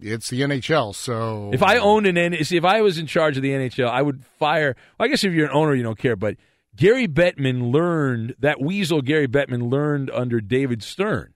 It's 0.00 0.28
the 0.30 0.40
NHL, 0.42 0.94
so 0.94 1.50
If 1.52 1.62
I 1.62 1.76
owned 1.78 2.06
an 2.06 2.18
N, 2.18 2.42
see, 2.44 2.56
if 2.56 2.64
I 2.64 2.80
was 2.82 2.98
in 2.98 3.06
charge 3.06 3.36
of 3.36 3.42
the 3.42 3.50
NHL, 3.50 3.88
I 3.88 4.02
would 4.02 4.24
fire. 4.38 4.74
Well, 4.98 5.06
I 5.06 5.08
guess 5.08 5.22
if 5.22 5.32
you're 5.32 5.46
an 5.46 5.52
owner, 5.54 5.74
you 5.74 5.84
don't 5.84 5.98
care. 5.98 6.16
But 6.16 6.36
Gary 6.76 7.06
Bettman 7.06 7.72
learned 7.72 8.34
that 8.38 8.60
weasel. 8.60 9.02
Gary 9.02 9.28
Bettman 9.28 9.70
learned 9.70 10.10
under 10.10 10.40
David 10.40 10.82
Stern. 10.82 11.34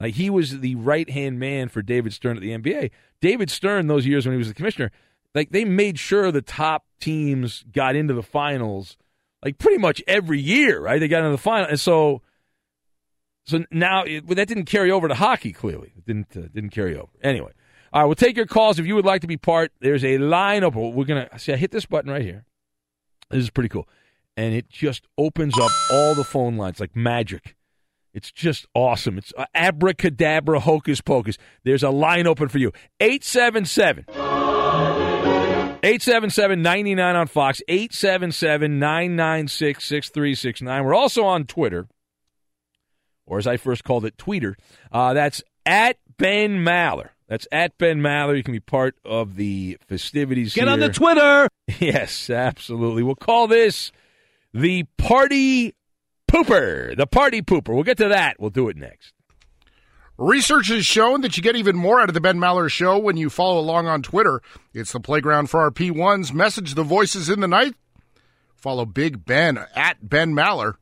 Like 0.00 0.14
he 0.14 0.30
was 0.30 0.60
the 0.60 0.74
right 0.76 1.08
hand 1.08 1.38
man 1.38 1.68
for 1.68 1.82
David 1.82 2.12
Stern 2.12 2.36
at 2.36 2.42
the 2.42 2.50
NBA. 2.50 2.90
David 3.20 3.50
Stern, 3.50 3.86
those 3.86 4.06
years 4.06 4.26
when 4.26 4.34
he 4.34 4.38
was 4.38 4.48
the 4.48 4.54
commissioner, 4.54 4.90
like 5.34 5.50
they 5.50 5.64
made 5.64 5.98
sure 5.98 6.30
the 6.30 6.42
top 6.42 6.84
teams 7.00 7.64
got 7.72 7.96
into 7.96 8.14
the 8.14 8.22
finals, 8.22 8.96
like 9.44 9.58
pretty 9.58 9.78
much 9.78 10.02
every 10.06 10.40
year, 10.40 10.80
right? 10.80 11.00
They 11.00 11.08
got 11.08 11.18
into 11.18 11.30
the 11.30 11.38
final, 11.38 11.68
and 11.68 11.80
so. 11.80 12.22
So 13.46 13.64
now 13.70 14.02
it, 14.02 14.26
well, 14.26 14.34
that 14.34 14.48
didn't 14.48 14.64
carry 14.64 14.90
over 14.90 15.06
to 15.06 15.14
hockey. 15.14 15.52
Clearly, 15.52 15.92
it 15.96 16.04
didn't 16.04 16.36
uh, 16.36 16.48
didn't 16.52 16.70
carry 16.70 16.96
over. 16.96 17.12
Anyway, 17.22 17.52
all 17.92 18.00
right, 18.00 18.06
we'll 18.06 18.16
take 18.16 18.36
your 18.36 18.46
calls 18.46 18.80
if 18.80 18.86
you 18.86 18.96
would 18.96 19.04
like 19.04 19.20
to 19.20 19.28
be 19.28 19.36
part. 19.36 19.70
There's 19.80 20.04
a 20.04 20.18
line 20.18 20.64
open. 20.64 20.94
We're 20.94 21.04
gonna 21.04 21.28
see. 21.38 21.52
I 21.52 21.56
hit 21.56 21.70
this 21.70 21.86
button 21.86 22.10
right 22.10 22.22
here. 22.22 22.44
This 23.30 23.44
is 23.44 23.50
pretty 23.50 23.68
cool, 23.68 23.88
and 24.36 24.54
it 24.54 24.68
just 24.68 25.06
opens 25.16 25.58
up 25.58 25.70
all 25.90 26.14
the 26.14 26.24
phone 26.24 26.56
lines 26.56 26.80
like 26.80 26.94
magic. 26.94 27.56
It's 28.12 28.32
just 28.32 28.66
awesome. 28.74 29.18
It's 29.18 29.32
abracadabra, 29.54 30.60
hocus 30.60 31.00
pocus. 31.02 31.36
There's 31.64 31.82
a 31.82 31.90
line 31.90 32.26
open 32.26 32.48
for 32.48 32.58
you. 32.58 32.72
877 33.00 34.06
877 35.82 36.62
99 36.62 37.16
on 37.16 37.26
Fox, 37.26 37.60
877 37.68 38.78
996 38.78 39.84
6369. 39.84 40.84
We're 40.84 40.94
also 40.94 41.24
on 41.24 41.44
Twitter, 41.44 41.86
or 43.26 43.38
as 43.38 43.46
I 43.46 43.56
first 43.56 43.84
called 43.84 44.04
it, 44.04 44.16
Tweeter. 44.16 44.54
Uh, 44.90 45.12
that's 45.12 45.42
at 45.66 45.98
Ben 46.16 46.64
Maller. 46.64 47.10
That's 47.28 47.46
at 47.52 47.76
Ben 47.76 48.00
Maller. 48.00 48.36
You 48.36 48.42
can 48.42 48.52
be 48.52 48.60
part 48.60 48.96
of 49.04 49.36
the 49.36 49.78
festivities 49.86 50.54
Get 50.54 50.68
on 50.68 50.80
the 50.80 50.88
Twitter. 50.90 51.48
Yes, 51.80 52.30
absolutely. 52.30 53.02
We'll 53.02 53.16
call 53.16 53.48
this 53.48 53.90
the 54.56 54.84
Party 54.96 55.74
Pooper. 56.30 56.96
The 56.96 57.06
Party 57.06 57.42
Pooper. 57.42 57.74
We'll 57.74 57.82
get 57.82 57.98
to 57.98 58.08
that. 58.08 58.40
We'll 58.40 58.50
do 58.50 58.68
it 58.68 58.76
next. 58.76 59.12
Research 60.18 60.68
has 60.68 60.86
shown 60.86 61.20
that 61.20 61.36
you 61.36 61.42
get 61.42 61.56
even 61.56 61.76
more 61.76 62.00
out 62.00 62.08
of 62.08 62.14
the 62.14 62.22
Ben 62.22 62.38
Maller 62.38 62.70
Show 62.70 62.96
when 62.98 63.18
you 63.18 63.28
follow 63.28 63.60
along 63.60 63.86
on 63.86 64.02
Twitter. 64.02 64.40
It's 64.72 64.92
the 64.92 65.00
playground 65.00 65.50
for 65.50 65.60
our 65.60 65.70
P1s. 65.70 66.32
Message 66.32 66.74
the 66.74 66.82
voices 66.82 67.28
in 67.28 67.40
the 67.40 67.48
night. 67.48 67.74
Follow 68.54 68.86
Big 68.86 69.26
Ben 69.26 69.58
at 69.74 70.08
Ben 70.08 70.32
Maller. 70.32 70.76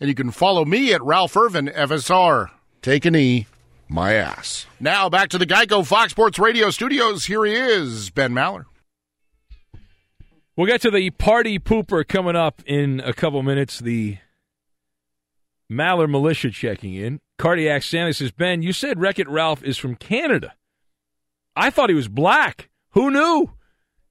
And 0.00 0.08
you 0.08 0.14
can 0.14 0.30
follow 0.30 0.64
me 0.64 0.94
at 0.94 1.02
Ralph 1.02 1.36
Irvin 1.36 1.66
FSR. 1.66 2.48
Take 2.80 3.04
an 3.04 3.14
E, 3.14 3.46
my 3.90 4.14
ass. 4.14 4.64
Now 4.80 5.10
back 5.10 5.28
to 5.30 5.38
the 5.38 5.46
Geico 5.46 5.84
Fox 5.84 6.12
Sports 6.12 6.38
Radio 6.38 6.70
studios. 6.70 7.26
Here 7.26 7.44
he 7.44 7.52
is, 7.52 8.08
Ben 8.08 8.32
Maller. 8.32 8.64
We'll 10.58 10.66
get 10.66 10.80
to 10.80 10.90
the 10.90 11.10
Party 11.10 11.60
Pooper 11.60 12.04
coming 12.04 12.34
up 12.34 12.62
in 12.66 12.98
a 13.04 13.12
couple 13.12 13.40
minutes. 13.44 13.78
The 13.78 14.18
Maller 15.70 16.10
Militia 16.10 16.50
checking 16.50 16.94
in. 16.94 17.20
Cardiac 17.38 17.84
Santa 17.84 18.12
says, 18.12 18.32
Ben, 18.32 18.60
you 18.60 18.72
said 18.72 18.98
Wreck 18.98 19.20
It 19.20 19.28
Ralph 19.28 19.62
is 19.62 19.78
from 19.78 19.94
Canada. 19.94 20.56
I 21.54 21.70
thought 21.70 21.90
he 21.90 21.94
was 21.94 22.08
black. 22.08 22.70
Who 22.90 23.12
knew? 23.12 23.52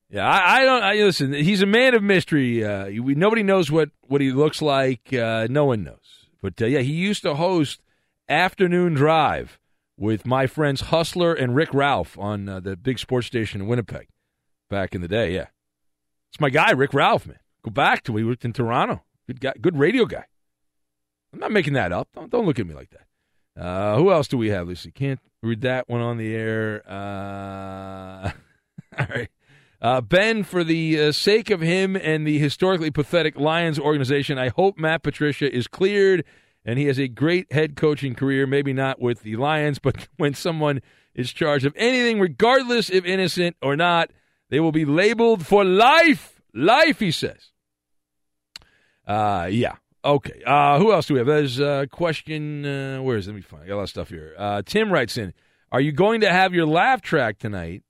Yeah, 0.10 0.25
I, 0.25 0.62
I 0.62 0.63
don't. 0.63 0.83
I, 0.83 0.93
listen, 0.93 1.33
he's 1.33 1.62
a 1.62 1.65
man 1.65 1.93
of 1.93 2.01
mystery. 2.01 2.63
Uh, 2.63 2.91
we, 3.01 3.13
nobody 3.13 3.43
knows 3.43 3.69
what, 3.69 3.89
what 4.03 4.21
he 4.21 4.31
looks 4.31 4.62
like. 4.62 5.12
Uh, 5.12 5.47
no 5.49 5.65
one 5.65 5.83
knows. 5.83 6.27
But 6.41 6.62
uh, 6.62 6.67
yeah, 6.67 6.79
he 6.79 6.93
used 6.93 7.23
to 7.23 7.36
host 7.36 7.81
Afternoon 8.29 8.93
Drive 8.93 9.60
with 9.97 10.25
my 10.25 10.47
friends 10.47 10.79
Hustler 10.79 11.33
and 11.33 11.57
Rick 11.57 11.73
Ralph 11.73 12.17
on 12.17 12.47
uh, 12.47 12.62
the 12.62 12.77
big 12.77 12.99
sports 12.99 13.27
station 13.27 13.60
in 13.60 13.67
Winnipeg 13.67 14.07
back 14.69 14.95
in 14.95 15.01
the 15.01 15.10
day. 15.10 15.33
Yeah, 15.33 15.47
it's 16.38 16.41
my 16.41 16.52
guy, 16.52 16.69
Rick 16.69 16.93
Ralph. 16.93 17.26
Man, 17.26 17.39
go 17.63 17.71
back 17.71 18.04
to 18.04 18.15
he 18.15 18.23
worked 18.23 18.45
in 18.45 18.54
Toronto. 18.54 19.02
Good 19.26 19.41
guy, 19.41 19.54
good 19.60 19.76
radio 19.76 20.06
guy. 20.06 20.26
I'm 21.34 21.39
not 21.39 21.52
making 21.52 21.73
that 21.73 21.91
up. 21.91 22.10
Don't 22.13 22.30
don't 22.30 22.45
look 22.45 22.60
at 22.60 22.67
me 22.67 22.76
like 22.76 22.91
that. 22.91 23.60
Uh, 23.60 23.97
who 23.97 24.12
else 24.12 24.28
do 24.28 24.38
we 24.38 24.50
have, 24.50 24.67
Lucy? 24.67 24.91
Can't 24.91 25.19
read 25.41 25.62
that 25.62 25.89
one 25.89 26.00
on 26.00 26.17
the 26.17 26.36
air. 26.36 26.84
Uh, 26.88 28.30
all 29.00 29.08
right. 29.10 29.30
Uh, 29.82 30.00
ben, 30.00 30.43
for 30.43 30.63
the 30.63 31.08
uh, 31.08 31.12
sake 31.12 31.50
of 31.50 31.60
him 31.60 31.95
and 31.95 32.28
the 32.28 32.38
historically 32.38 32.91
pathetic 32.91 33.39
Lions 33.39 33.80
organization, 33.80 34.38
I 34.38 34.50
hope 34.50 34.78
Matt 34.78 35.02
Patricia 35.02 35.52
is 35.52 35.67
cleared 35.67 36.23
and 36.63 36.78
he 36.78 36.86
has 36.86 37.00
a 37.00 37.08
great 37.08 37.52
head 37.52 37.76
coaching 37.76 38.13
career. 38.13 38.45
Maybe 38.45 38.73
not 38.73 39.02
with 39.02 39.23
the 39.23 39.38
Lions, 39.38 39.80
but 39.84 40.08
when 40.17 40.36
someone 40.36 40.84
is 41.15 41.34
charged 41.34 41.65
of 41.65 41.73
anything, 41.76 42.19
regardless 42.19 42.91
if 42.91 43.06
innocent 43.06 43.56
or 43.60 43.76
not, 43.76 44.12
they 44.49 44.60
will 44.60 44.71
be 44.71 44.86
labeled 44.86 45.45
for 45.45 45.63
life. 45.63 46.41
Life, 46.53 46.99
he 46.99 47.12
says. 47.12 47.51
Uh, 49.05 49.47
yeah. 49.51 49.75
Okay. 50.03 50.41
Uh, 50.45 50.79
who 50.79 50.91
else 50.91 51.07
do 51.07 51.15
we 51.15 51.19
have? 51.19 51.27
There's 51.27 51.60
a 51.60 51.88
question. 51.91 52.65
Uh, 52.65 53.01
where 53.01 53.17
is 53.17 53.27
it? 53.27 53.31
Let 53.31 53.36
me 53.36 53.41
find. 53.41 53.63
I 53.63 53.67
got 53.67 53.75
a 53.75 53.77
lot 53.77 53.83
of 53.83 53.89
stuff 53.89 54.10
here. 54.10 54.33
Uh, 54.38 54.62
Tim 54.65 54.91
writes 54.91 55.17
in: 55.17 55.33
Are 55.71 55.81
you 55.81 55.91
going 55.91 56.21
to 56.21 56.31
have 56.31 56.53
your 56.53 56.65
laugh 56.65 57.01
track 57.01 57.39
tonight 57.39 57.83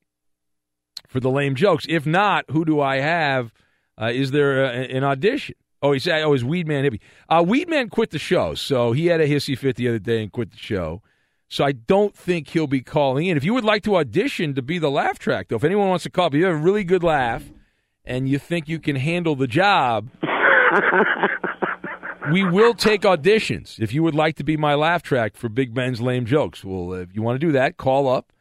for 1.08 1.20
the 1.20 1.30
lame 1.30 1.56
jokes? 1.56 1.86
If 1.88 2.06
not, 2.06 2.46
who 2.50 2.65
do 2.65 2.82
I 2.82 2.98
have? 2.98 3.54
Uh, 4.00 4.12
is 4.13 4.32
there 4.32 4.63
a, 4.63 4.70
an 4.70 5.04
audition? 5.04 5.56
Oh, 5.82 5.91
he 5.91 6.00
said, 6.00 6.24
"Oh, 6.24 6.34
is 6.34 6.43
Weedman 6.43 6.89
hippie?" 6.89 7.00
Uh, 7.30 7.43
Weedman 7.43 7.89
quit 7.89 8.10
the 8.10 8.20
show, 8.20 8.56
so 8.56 8.93
he 8.93 9.08
had 9.08 9.22
a 9.22 9.28
hissy 9.28 9.58
fit 9.58 9.76
the 9.76 9.88
other 9.88 10.00
day 10.00 10.22
and 10.24 10.32
quit 10.32 10.52
the 10.52 10.58
show. 10.58 11.02
So 11.50 11.64
I 11.64 11.72
don't 11.72 12.16
think 12.16 12.50
he'll 12.50 12.68
be 12.68 12.82
calling 12.82 13.28
in. 13.28 13.38
If 13.38 13.44
you 13.44 13.54
would 13.54 13.64
like 13.64 13.84
to 13.84 13.96
audition 13.96 14.54
to 14.56 14.62
be 14.62 14.80
the 14.80 14.92
laugh 14.92 15.18
track, 15.18 15.48
though, 15.48 15.56
if 15.56 15.64
anyone 15.64 15.88
wants 15.88 16.04
to 16.04 16.10
call, 16.10 16.28
if 16.28 16.34
you 16.34 16.46
have 16.46 16.56
a 16.56 16.58
really 16.58 16.84
good 16.84 17.04
laugh 17.04 17.44
and 18.04 18.28
you 18.28 18.38
think 18.38 18.68
you 18.68 18.80
can 18.80 18.98
handle 18.98 19.36
the 19.36 19.48
job, 19.48 20.10
we 22.32 22.44
will 22.44 22.74
take 22.74 23.04
auditions. 23.04 23.80
If 23.80 23.94
you 23.94 24.04
would 24.04 24.16
like 24.16 24.36
to 24.38 24.44
be 24.44 24.58
my 24.58 24.76
laugh 24.76 25.04
track 25.04 25.38
for 25.38 25.48
Big 25.48 25.74
Ben's 25.74 26.02
lame 26.02 26.26
jokes, 26.26 26.66
well, 26.66 26.94
if 26.94 27.16
you 27.16 27.22
want 27.22 27.40
to 27.40 27.46
do 27.46 27.54
that, 27.54 27.78
call 27.78 28.10
up. 28.10 28.34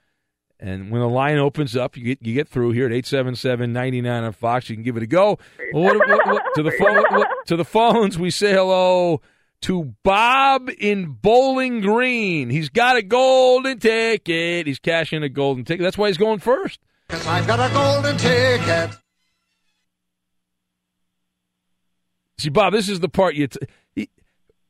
And 0.59 0.91
when 0.91 1.03
the 1.03 1.09
line 1.09 1.37
opens 1.37 1.77
up, 1.77 1.99
you 1.99 2.05
get 2.05 2.23
you 2.23 2.33
get 2.33 2.49
through 2.49 2.73
here 2.73 2.87
at 2.87 2.93
877-99 2.93 4.23
on 4.23 4.33
Fox. 4.33 4.71
You 4.71 4.77
can 4.77 4.83
give 4.83 4.97
it 4.97 5.03
a 5.03 5.07
go. 5.07 5.39
Well, 5.73 5.85
what, 5.85 6.09
what, 6.09 6.27
what, 6.27 6.43
to 6.55 6.63
the 6.63 6.73
phone, 6.73 7.05
to 7.47 7.57
the 7.57 7.65
phones, 7.65 8.19
we 8.19 8.31
say 8.31 8.55
hello 8.55 9.21
to 9.63 9.95
Bob 10.03 10.71
in 10.79 11.13
Bowling 11.21 11.81
Green. 11.81 12.51
He's 12.51 12.69
got 12.69 12.97
a 12.97 13.03
golden 13.03 13.79
ticket. 13.79 14.67
He's 14.67 14.79
cashing 14.79 15.23
a 15.23 15.29
golden 15.29 15.65
ticket. 15.65 15.83
That's 15.83 15.99
why 15.99 16.09
he's 16.09 16.19
going 16.19 16.39
first. 16.41 16.81
Because 17.09 17.27
I've 17.27 17.47
got 17.47 17.59
a 17.59 17.73
golden 17.73 18.17
ticket. 18.17 18.97
See, 22.39 22.51
Bob, 22.51 22.73
this 22.73 22.89
is 22.89 23.01
the 23.01 23.09
part 23.09 23.35
you. 23.35 23.47
T- 23.49 24.09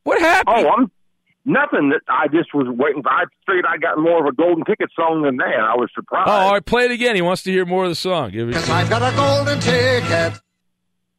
what 0.04 0.20
happened? 0.20 0.66
Oh, 0.66 0.70
I'm 0.70 0.90
nothing. 1.44 1.88
That 1.90 2.00
I 2.08 2.28
just 2.28 2.54
was 2.54 2.66
waiting 2.68 3.02
for. 3.02 3.10
I 3.10 3.24
figured 3.44 3.64
I 3.68 3.76
got 3.76 3.98
more 3.98 4.20
of 4.20 4.32
a 4.32 4.36
golden 4.36 4.64
ticket 4.64 4.88
song 4.94 5.22
than 5.22 5.36
that. 5.38 5.60
I 5.60 5.74
was 5.74 5.90
surprised. 5.94 6.28
Oh, 6.28 6.32
all 6.32 6.52
right, 6.52 6.64
play 6.64 6.84
it 6.84 6.92
again. 6.92 7.16
He 7.16 7.22
wants 7.22 7.42
to 7.42 7.50
hear 7.50 7.66
more 7.66 7.84
of 7.84 7.90
the 7.90 7.96
song. 7.96 8.30
Give 8.30 8.48
it- 8.48 8.56
I've 8.70 8.88
got 8.88 9.02
a 9.02 9.16
golden 9.16 9.58
ticket. 9.60 10.40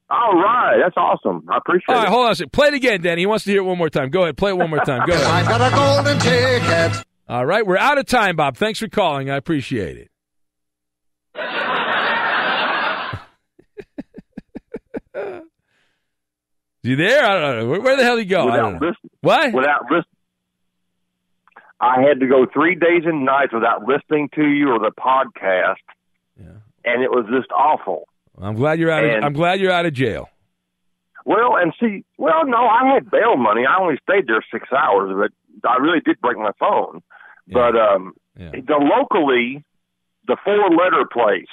All 0.09 0.35
right, 0.35 0.77
that's 0.81 0.95
awesome. 0.95 1.45
I 1.51 1.57
appreciate 1.57 1.89
it. 1.89 1.93
All 1.93 1.97
right, 2.01 2.07
it. 2.07 2.11
hold 2.11 2.25
on 2.27 2.31
a 2.31 2.35
second. 2.35 2.53
Play 2.53 2.67
it 2.69 2.73
again, 2.75 3.01
Danny. 3.01 3.21
He 3.23 3.25
wants 3.25 3.43
to 3.45 3.51
hear 3.51 3.59
it 3.59 3.65
one 3.65 3.77
more 3.77 3.89
time. 3.89 4.09
Go 4.09 4.23
ahead, 4.23 4.37
play 4.37 4.51
it 4.51 4.57
one 4.57 4.69
more 4.69 4.79
time. 4.79 5.05
Go 5.05 5.13
ahead. 5.13 5.27
I've 5.27 5.47
got 5.47 5.61
a 5.61 5.69
golden 5.75 6.17
ticket. 6.19 7.05
All 7.27 7.45
right, 7.45 7.65
we're 7.67 7.77
out 7.77 7.97
of 7.97 8.05
time, 8.05 8.37
Bob. 8.37 8.55
Thanks 8.55 8.79
for 8.79 8.87
calling. 8.87 9.29
I 9.29 9.35
appreciate 9.35 9.97
it. 9.97 10.09
you 16.83 16.95
there? 16.95 17.25
I 17.25 17.39
don't 17.39 17.59
know. 17.59 17.67
Where, 17.69 17.81
where 17.81 17.97
the 17.97 18.03
hell 18.03 18.15
did 18.15 18.23
he 18.23 18.29
go? 18.29 18.41
I 18.41 18.45
Without 18.45 18.61
don't 18.61 18.73
know. 18.81 18.87
listening, 18.87 19.11
What? 19.21 19.53
without 19.53 19.81
listening, 19.83 20.03
I 21.79 22.01
had 22.01 22.19
to 22.21 22.27
go 22.27 22.45
three 22.51 22.75
days 22.75 23.03
and 23.05 23.23
nights 23.25 23.53
without 23.53 23.83
listening 23.85 24.29
to 24.35 24.45
you 24.47 24.69
or 24.69 24.79
the 24.79 24.91
podcast, 24.97 25.75
yeah. 26.39 26.47
and 26.85 27.03
it 27.03 27.11
was 27.11 27.25
just 27.31 27.51
awful. 27.51 28.07
I'm 28.39 28.55
glad 28.55 28.79
you're 28.79 28.91
out. 28.91 29.03
Of, 29.03 29.11
And- 29.11 29.25
I'm 29.25 29.33
glad 29.33 29.59
you're 29.59 29.71
out 29.71 29.85
of 29.85 29.93
jail. 29.93 30.29
Well, 31.25 31.57
and 31.57 31.73
see, 31.79 32.05
well, 32.17 32.45
no, 32.45 32.57
I 32.67 32.93
had 32.93 33.11
bail 33.11 33.35
money. 33.35 33.65
I 33.65 33.77
only 33.81 33.97
stayed 34.03 34.27
there 34.27 34.43
six 34.51 34.69
hours, 34.71 35.11
but 35.13 35.69
I 35.69 35.77
really 35.77 35.99
did 35.99 36.21
break 36.21 36.37
my 36.37 36.51
phone. 36.59 37.01
But 37.49 37.75
um, 37.75 38.13
Yeah. 38.37 38.51
the 38.51 38.77
locally, 38.77 39.63
the 40.27 40.37
four 40.45 40.69
letter 40.69 41.03
place 41.11 41.47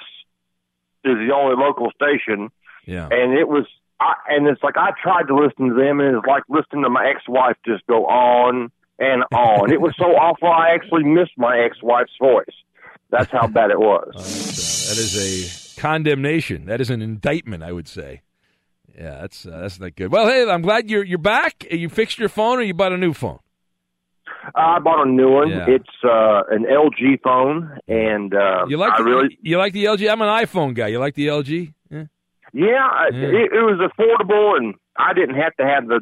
is 1.04 1.16
the 1.26 1.32
only 1.34 1.56
local 1.56 1.90
station, 1.90 2.50
Yeah. 2.86 3.08
and 3.10 3.32
it 3.36 3.48
was, 3.48 3.66
I, 4.00 4.14
and 4.28 4.46
it's 4.46 4.62
like 4.62 4.76
I 4.76 4.90
tried 5.02 5.26
to 5.28 5.34
listen 5.34 5.68
to 5.70 5.74
them, 5.74 5.98
and 6.00 6.16
it's 6.16 6.26
like 6.26 6.44
listening 6.48 6.84
to 6.84 6.90
my 6.90 7.06
ex-wife 7.08 7.56
just 7.66 7.84
go 7.86 8.06
on 8.06 8.70
and 9.00 9.24
on. 9.34 9.72
it 9.72 9.80
was 9.80 9.94
so 9.96 10.04
awful. 10.16 10.48
I 10.48 10.70
actually 10.70 11.02
missed 11.04 11.36
my 11.36 11.58
ex-wife's 11.58 12.16
voice. 12.20 12.46
That's 13.10 13.30
how 13.30 13.46
bad 13.48 13.70
it 13.70 13.78
was. 13.80 14.12
That 14.14 14.98
is 14.98 15.16
a 15.16 15.63
condemnation. 15.84 16.64
That 16.64 16.80
is 16.80 16.88
an 16.90 17.02
indictment, 17.02 17.62
I 17.62 17.72
would 17.72 17.88
say. 17.88 18.22
Yeah, 18.96 19.18
that's 19.20 19.44
uh, 19.44 19.60
that's 19.60 19.78
not 19.80 19.96
good. 19.96 20.10
Well, 20.12 20.26
hey, 20.26 20.48
I'm 20.48 20.62
glad 20.62 20.88
you're 20.88 21.04
you're 21.04 21.18
back. 21.18 21.66
You 21.70 21.88
fixed 21.88 22.18
your 22.18 22.28
phone, 22.28 22.58
or 22.58 22.62
you 22.62 22.74
bought 22.74 22.92
a 22.92 22.96
new 22.96 23.12
phone. 23.12 23.40
I 24.54 24.78
bought 24.78 25.06
a 25.06 25.10
new 25.10 25.30
one. 25.30 25.50
Yeah. 25.50 25.66
It's 25.68 25.96
uh, 26.04 26.42
an 26.50 26.64
LG 26.64 27.22
phone, 27.22 27.78
and 27.88 28.34
uh, 28.34 28.66
You 28.68 28.76
like 28.76 28.92
I 28.94 28.98
the, 28.98 29.04
really 29.04 29.38
you 29.42 29.58
like 29.58 29.72
the 29.72 29.84
LG? 29.84 30.10
I'm 30.10 30.22
an 30.22 30.28
iPhone 30.28 30.74
guy. 30.74 30.88
You 30.88 31.00
like 31.00 31.14
the 31.14 31.26
LG? 31.26 31.74
Yeah. 31.90 32.04
Yeah, 32.52 32.64
Yeah. 33.12 33.28
It, 33.40 33.52
it 33.52 33.64
was 33.70 33.80
affordable, 33.88 34.56
and 34.56 34.74
I 34.96 35.12
didn't 35.12 35.34
have 35.34 35.54
to 35.56 35.66
have 35.66 35.88
the 35.88 36.00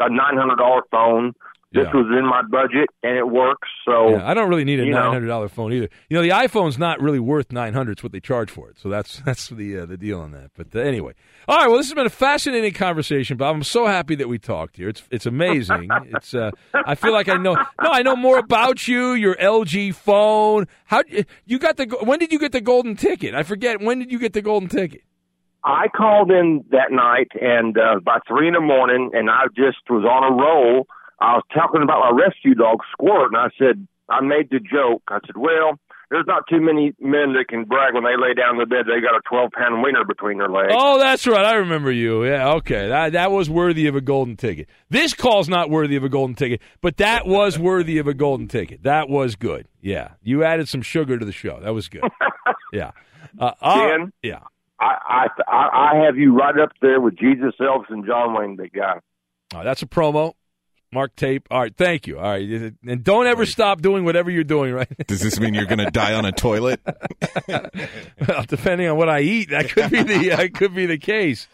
a 0.00 0.08
nine 0.08 0.36
hundred 0.36 0.56
dollar 0.56 0.82
phone. 0.90 1.34
This 1.72 1.86
Yeah. 1.86 2.00
was 2.00 2.06
in 2.18 2.26
my 2.26 2.42
budget, 2.42 2.88
and 3.04 3.16
it 3.16 3.28
works. 3.28 3.68
So 3.84 4.10
Yeah, 4.10 4.28
I 4.28 4.34
don't 4.34 4.48
really 4.48 4.64
need 4.64 4.80
a 4.80 4.86
nine 4.86 5.12
hundred 5.12 5.28
dollar 5.28 5.48
phone 5.48 5.72
either. 5.72 5.88
You 6.08 6.16
know, 6.16 6.22
the 6.22 6.30
iPhone's 6.30 6.78
not 6.78 7.00
really 7.00 7.20
worth 7.20 7.52
nine 7.52 7.74
hundred. 7.74 7.92
It's 7.92 8.02
what 8.02 8.10
they 8.10 8.18
charge 8.18 8.50
for 8.50 8.68
it. 8.70 8.78
So 8.78 8.88
that's 8.88 9.18
that's 9.26 9.48
the 9.48 9.78
uh, 9.78 9.86
the 9.86 9.96
deal 9.96 10.20
on 10.20 10.32
that. 10.32 10.50
But 10.56 10.74
uh, 10.74 10.80
anyway, 10.80 11.12
all 11.46 11.56
right. 11.58 11.68
Well, 11.68 11.76
this 11.76 11.86
has 11.86 11.94
been 11.94 12.06
a 12.06 12.10
fascinating 12.10 12.72
conversation, 12.72 13.36
Bob. 13.36 13.54
I'm 13.54 13.62
so 13.62 13.86
happy 13.86 14.16
that 14.16 14.28
we 14.28 14.36
talked 14.38 14.78
here. 14.78 14.88
It's 14.88 15.04
it's 15.12 15.26
amazing. 15.26 15.88
it's 16.06 16.34
uh, 16.34 16.50
I 16.74 16.96
feel 16.96 17.12
like 17.12 17.28
I 17.28 17.36
know. 17.36 17.54
No, 17.54 17.90
I 17.92 18.02
know 18.02 18.16
more 18.16 18.38
about 18.38 18.88
you. 18.88 19.12
Your 19.12 19.36
LG 19.36 19.94
phone. 19.94 20.66
How 20.86 21.04
you 21.46 21.60
got 21.60 21.76
the? 21.76 21.84
When 22.02 22.18
did 22.18 22.32
you 22.32 22.40
get 22.40 22.50
the 22.50 22.60
golden 22.60 22.96
ticket? 22.96 23.34
I 23.36 23.44
forget. 23.44 23.80
When 23.80 24.00
did 24.00 24.10
you 24.10 24.18
get 24.18 24.32
the 24.32 24.42
golden 24.42 24.68
ticket? 24.68 25.02
I 25.62 25.88
called 25.88 26.30
in 26.32 26.64
that 26.70 26.90
night, 26.90 27.28
and 27.40 27.76
uh, 27.78 28.00
by 28.02 28.18
three 28.26 28.48
in 28.48 28.54
the 28.54 28.60
morning, 28.60 29.10
and 29.12 29.30
I 29.30 29.44
just 29.54 29.78
was 29.88 30.04
on 30.04 30.32
a 30.32 30.34
roll. 30.34 30.88
I 31.20 31.34
was 31.34 31.44
talking 31.54 31.82
about 31.82 32.00
my 32.12 32.22
rescue 32.24 32.54
dog 32.54 32.78
Squirt, 32.92 33.32
and 33.32 33.36
I 33.36 33.48
said 33.58 33.86
I 34.08 34.20
made 34.20 34.50
the 34.50 34.58
joke. 34.60 35.02
I 35.08 35.18
said, 35.26 35.36
"Well, 35.36 35.78
there's 36.10 36.26
not 36.26 36.42
too 36.48 36.60
many 36.60 36.92
men 37.00 37.34
that 37.34 37.46
can 37.48 37.64
brag 37.64 37.94
when 37.94 38.02
they 38.02 38.16
lay 38.16 38.34
down 38.34 38.54
in 38.54 38.58
the 38.58 38.66
bed 38.66 38.86
they 38.86 39.00
got 39.00 39.14
a 39.14 39.20
12 39.28 39.52
pound 39.52 39.80
wiener 39.82 40.04
between 40.04 40.38
their 40.38 40.48
legs. 40.48 40.72
Oh, 40.76 40.98
that's 40.98 41.24
right. 41.26 41.44
I 41.44 41.54
remember 41.54 41.92
you. 41.92 42.24
Yeah, 42.24 42.54
okay. 42.54 42.88
That 42.88 43.12
that 43.12 43.30
was 43.30 43.48
worthy 43.48 43.86
of 43.86 43.94
a 43.94 44.00
golden 44.00 44.36
ticket. 44.36 44.68
This 44.90 45.14
call's 45.14 45.48
not 45.48 45.70
worthy 45.70 45.94
of 45.96 46.02
a 46.02 46.08
golden 46.08 46.34
ticket, 46.34 46.60
but 46.80 46.96
that 46.96 47.26
was 47.26 47.58
worthy 47.70 47.98
of 47.98 48.08
a 48.08 48.14
golden 48.14 48.48
ticket. 48.48 48.82
That 48.82 49.08
was 49.08 49.36
good. 49.36 49.68
Yeah, 49.80 50.12
you 50.22 50.42
added 50.42 50.68
some 50.68 50.82
sugar 50.82 51.16
to 51.18 51.24
the 51.24 51.32
show. 51.32 51.60
That 51.60 51.74
was 51.74 51.88
good. 51.88 52.02
Yeah. 52.72 52.92
Uh, 53.36 53.50
uh, 53.60 53.74
Ken? 53.74 54.12
yeah. 54.22 54.42
I, 54.80 54.94
I 55.08 55.26
I 55.48 55.68
I 55.92 56.04
have 56.04 56.16
you 56.16 56.36
right 56.36 56.56
up 56.56 56.70
there 56.80 57.00
with 57.00 57.16
Jesus 57.18 57.54
Elvis 57.60 57.86
and 57.88 58.06
John 58.06 58.32
Wayne, 58.32 58.54
big 58.54 58.72
guy. 58.72 59.00
Oh, 59.52 59.64
that's 59.64 59.82
a 59.82 59.86
promo. 59.86 60.34
Mark 60.92 61.14
tape. 61.14 61.46
All 61.50 61.60
right, 61.60 61.74
thank 61.76 62.06
you. 62.06 62.18
All 62.18 62.30
right, 62.30 62.72
and 62.86 63.04
don't 63.04 63.26
ever 63.26 63.46
stop 63.46 63.80
doing 63.80 64.04
whatever 64.04 64.30
you're 64.30 64.44
doing. 64.44 64.72
Right? 64.72 65.06
Does 65.06 65.20
this 65.20 65.38
mean 65.38 65.54
you're 65.54 65.66
going 65.66 65.78
to 65.78 65.90
die 65.90 66.14
on 66.14 66.24
a 66.24 66.32
toilet? 66.32 66.80
well, 67.48 68.44
depending 68.48 68.88
on 68.88 68.96
what 68.96 69.08
I 69.08 69.20
eat, 69.20 69.50
that 69.50 69.70
could 69.70 69.90
be 69.90 70.02
the 70.02 70.28
that 70.36 70.54
could 70.54 70.74
be 70.74 70.86
the 70.86 70.98
case. 70.98 71.46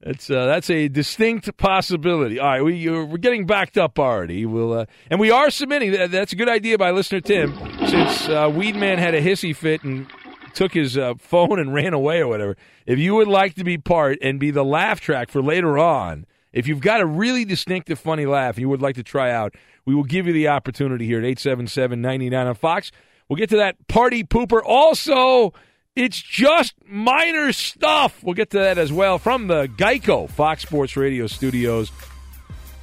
That's 0.00 0.30
uh, 0.30 0.46
that's 0.46 0.70
a 0.70 0.88
distinct 0.88 1.56
possibility. 1.56 2.40
All 2.40 2.48
right, 2.48 2.64
we 2.64 2.88
uh, 2.88 3.04
we're 3.04 3.18
getting 3.18 3.46
backed 3.46 3.78
up 3.78 3.98
already. 3.98 4.44
We'll 4.46 4.72
uh, 4.72 4.86
and 5.10 5.20
we 5.20 5.30
are 5.30 5.50
submitting. 5.50 5.92
That, 5.92 6.10
that's 6.10 6.32
a 6.32 6.36
good 6.36 6.48
idea 6.48 6.78
by 6.78 6.90
listener 6.90 7.20
Tim. 7.20 7.54
Since 7.86 8.28
uh, 8.28 8.48
Weedman 8.48 8.98
had 8.98 9.14
a 9.14 9.22
hissy 9.22 9.54
fit 9.54 9.84
and 9.84 10.08
took 10.54 10.74
his 10.74 10.98
uh, 10.98 11.14
phone 11.18 11.58
and 11.58 11.72
ran 11.72 11.92
away 11.92 12.20
or 12.20 12.28
whatever. 12.28 12.56
If 12.86 12.98
you 12.98 13.14
would 13.14 13.28
like 13.28 13.54
to 13.54 13.64
be 13.64 13.78
part 13.78 14.18
and 14.20 14.40
be 14.40 14.50
the 14.50 14.64
laugh 14.64 15.00
track 15.00 15.30
for 15.30 15.42
later 15.42 15.78
on, 15.78 16.26
if 16.52 16.66
you've 16.66 16.80
got 16.80 17.00
a 17.00 17.06
really 17.06 17.44
distinctive, 17.44 17.98
funny 17.98 18.26
laugh 18.26 18.56
and 18.56 18.62
you 18.62 18.68
would 18.68 18.82
like 18.82 18.96
to 18.96 19.02
try 19.02 19.30
out, 19.30 19.54
we 19.84 19.94
will 19.94 20.04
give 20.04 20.26
you 20.26 20.32
the 20.32 20.48
opportunity 20.48 21.06
here 21.06 21.18
at 21.18 21.24
877 21.24 22.00
99 22.00 22.46
on 22.46 22.54
Fox. 22.54 22.90
We'll 23.28 23.36
get 23.36 23.50
to 23.50 23.58
that 23.58 23.76
party 23.86 24.24
pooper. 24.24 24.60
Also, 24.64 25.52
it's 25.94 26.20
just 26.20 26.74
minor 26.86 27.52
stuff. 27.52 28.22
We'll 28.22 28.34
get 28.34 28.50
to 28.50 28.58
that 28.58 28.78
as 28.78 28.92
well 28.92 29.18
from 29.18 29.46
the 29.46 29.66
Geico 29.66 30.28
Fox 30.28 30.62
Sports 30.62 30.96
Radio 30.96 31.26
studios. 31.26 31.92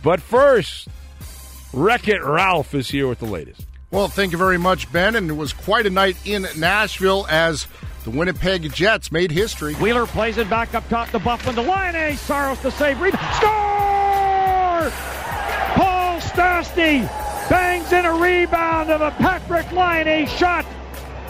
But 0.04 0.22
first, 0.22 0.88
Wreck 1.74 2.08
It 2.08 2.24
Ralph 2.24 2.74
is 2.74 2.90
here 2.90 3.08
with 3.08 3.20
the 3.20 3.26
latest. 3.26 3.66
Well, 3.92 4.08
thank 4.08 4.32
you 4.32 4.38
very 4.38 4.58
much, 4.58 4.92
Ben. 4.92 5.16
And 5.16 5.30
it 5.30 5.34
was 5.34 5.54
quite 5.54 5.86
a 5.86 5.90
night 5.90 6.18
in 6.26 6.48
Nashville 6.58 7.26
as 7.30 7.68
the 8.08 8.18
Winnipeg 8.18 8.72
Jets 8.72 9.12
made 9.12 9.32
history. 9.32 9.74
Wheeler 9.76 10.06
plays 10.06 10.38
it 10.38 10.50
back 10.50 10.74
up 10.74 10.88
top 10.88 11.10
to 11.10 11.20
Byfuglien. 11.20 11.56
The 11.56 11.62
line 11.62 11.94
A. 11.94 12.16
Saros 12.16 12.58
to 12.62 12.72
save. 12.72 13.02
Reed. 13.02 13.14
Score! 13.14 14.90
Paul 15.76 16.22
Stastny 16.22 17.02
bangs 17.50 17.92
in 17.92 18.06
a 18.06 18.14
rebound 18.14 18.92
of 18.92 19.02
a 19.02 19.12
Patrick 19.12 19.66
A 19.74 20.26
shot. 20.26 20.66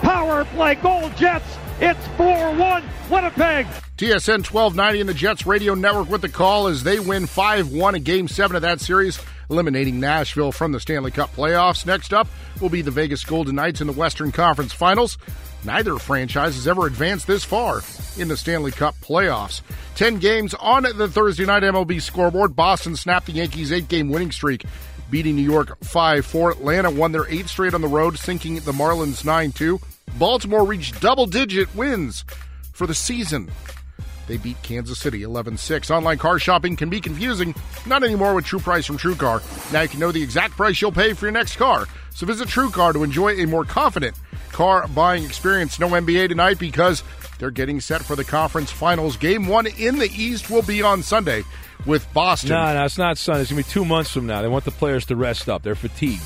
Power 0.04 0.46
play. 0.46 0.76
Goal 0.76 1.10
Jets. 1.18 1.58
It's 1.80 2.08
4 2.16 2.54
1 2.54 2.84
Winnipeg. 3.10 3.66
TSN 3.98 4.46
1290 4.46 5.00
and 5.00 5.10
the 5.10 5.16
Jets 5.16 5.48
radio 5.48 5.74
network 5.74 6.12
with 6.12 6.22
the 6.22 6.30
call 6.30 6.68
as 6.68 6.84
they 6.84 7.00
win 7.00 7.26
5 7.26 7.72
1 7.72 7.96
in 7.96 8.04
game 8.04 8.28
7 8.28 8.56
of 8.56 8.62
that 8.62 8.82
series, 8.82 9.20
eliminating 9.50 10.00
Nashville 10.00 10.52
from 10.52 10.74
the 10.74 10.80
Stanley 10.80 11.10
Cup 11.10 11.36
playoffs. 11.36 11.88
Next 11.88 12.14
up 12.14 12.28
will 12.62 12.70
be 12.70 12.84
the 12.84 12.92
Vegas 12.92 13.24
Golden 13.24 13.56
Knights 13.56 13.82
in 13.82 13.88
the 13.88 13.94
Western 13.94 14.32
Conference 14.32 14.74
Finals. 14.74 15.18
Neither 15.64 15.98
franchise 15.98 16.56
has 16.56 16.68
ever 16.68 16.88
advanced 16.88 17.28
this 17.28 17.44
far 17.44 17.82
in 18.18 18.28
the 18.28 18.38
Stanley 18.38 18.72
Cup 18.72 18.96
playoffs. 19.02 19.62
10 19.96 20.20
games 20.20 20.54
on 20.56 20.84
the 20.84 21.08
Thursday 21.08 21.46
night 21.46 21.64
MLB 21.64 22.02
scoreboard. 22.02 22.56
Boston 22.56 22.96
snapped 22.96 23.26
the 23.26 23.34
Yankees' 23.34 23.72
eight 23.72 23.88
game 23.88 24.10
winning 24.10 24.32
streak, 24.32 24.66
beating 25.10 25.36
New 25.36 25.42
York 25.42 25.84
5 25.84 26.26
4. 26.26 26.52
Atlanta 26.52 26.92
won 26.92 27.12
their 27.12 27.28
eighth 27.28 27.50
straight 27.50 27.74
on 27.74 27.82
the 27.82 27.88
road, 27.88 28.18
sinking 28.18 28.56
the 28.56 28.72
Marlins 28.72 29.26
9 29.26 29.52
2. 29.52 29.80
Baltimore 30.18 30.66
reached 30.66 31.02
double 31.02 31.26
digit 31.26 31.74
wins 31.76 32.24
for 32.74 32.88
the 32.88 32.96
season. 32.96 33.50
They 34.28 34.38
beat 34.38 34.62
Kansas 34.62 35.00
City 35.00 35.24
11 35.24 35.58
6. 35.58 35.90
Online 35.90 36.18
car 36.18 36.38
shopping 36.40 36.76
can 36.76 36.90
be 36.90 37.02
confusing. 37.02 37.56
Not 37.86 38.04
anymore 38.04 38.36
with 38.36 38.46
True 38.46 38.60
Price 38.60 38.86
from 38.86 38.98
TrueCar. 38.98 39.72
Now 39.74 39.82
you 39.82 39.90
can 39.90 40.00
know 40.00 40.12
the 40.12 40.22
exact 40.22 40.56
price 40.56 40.82
you'll 40.82 40.92
pay 40.92 41.14
for 41.14 41.26
your 41.26 41.34
next 41.34 41.56
car. 41.56 41.86
So 42.14 42.26
visit 42.26 42.48
TrueCar 42.48 42.94
to 42.94 43.04
enjoy 43.04 43.40
a 43.40 43.46
more 43.46 43.64
confident 43.64 44.16
car 44.52 44.88
buying 44.88 45.24
experience. 45.24 45.80
No 45.80 45.88
NBA 45.90 46.30
tonight 46.30 46.60
because 46.60 47.04
they're 47.40 47.52
getting 47.52 47.80
set 47.80 48.04
for 48.04 48.16
the 48.16 48.24
conference 48.24 48.72
finals. 48.72 49.18
Game 49.18 49.48
one 49.48 49.68
in 49.68 49.98
the 49.98 50.10
East 50.14 50.50
will 50.50 50.64
be 50.64 50.82
on 50.82 51.04
Sunday 51.04 51.44
with 51.86 52.12
Boston. 52.14 52.50
No, 52.50 52.74
no, 52.74 52.86
it's 52.86 52.98
not 52.98 53.18
Sunday. 53.18 53.42
It's 53.42 53.52
going 53.52 53.64
to 53.64 53.68
be 53.68 53.72
two 53.72 53.86
months 53.86 54.12
from 54.12 54.28
now. 54.28 54.42
They 54.42 54.48
want 54.48 54.66
the 54.66 54.72
players 54.72 55.06
to 55.06 55.16
rest 55.16 55.48
up. 55.48 55.64
They're 55.64 55.76
fatigued. 55.76 56.24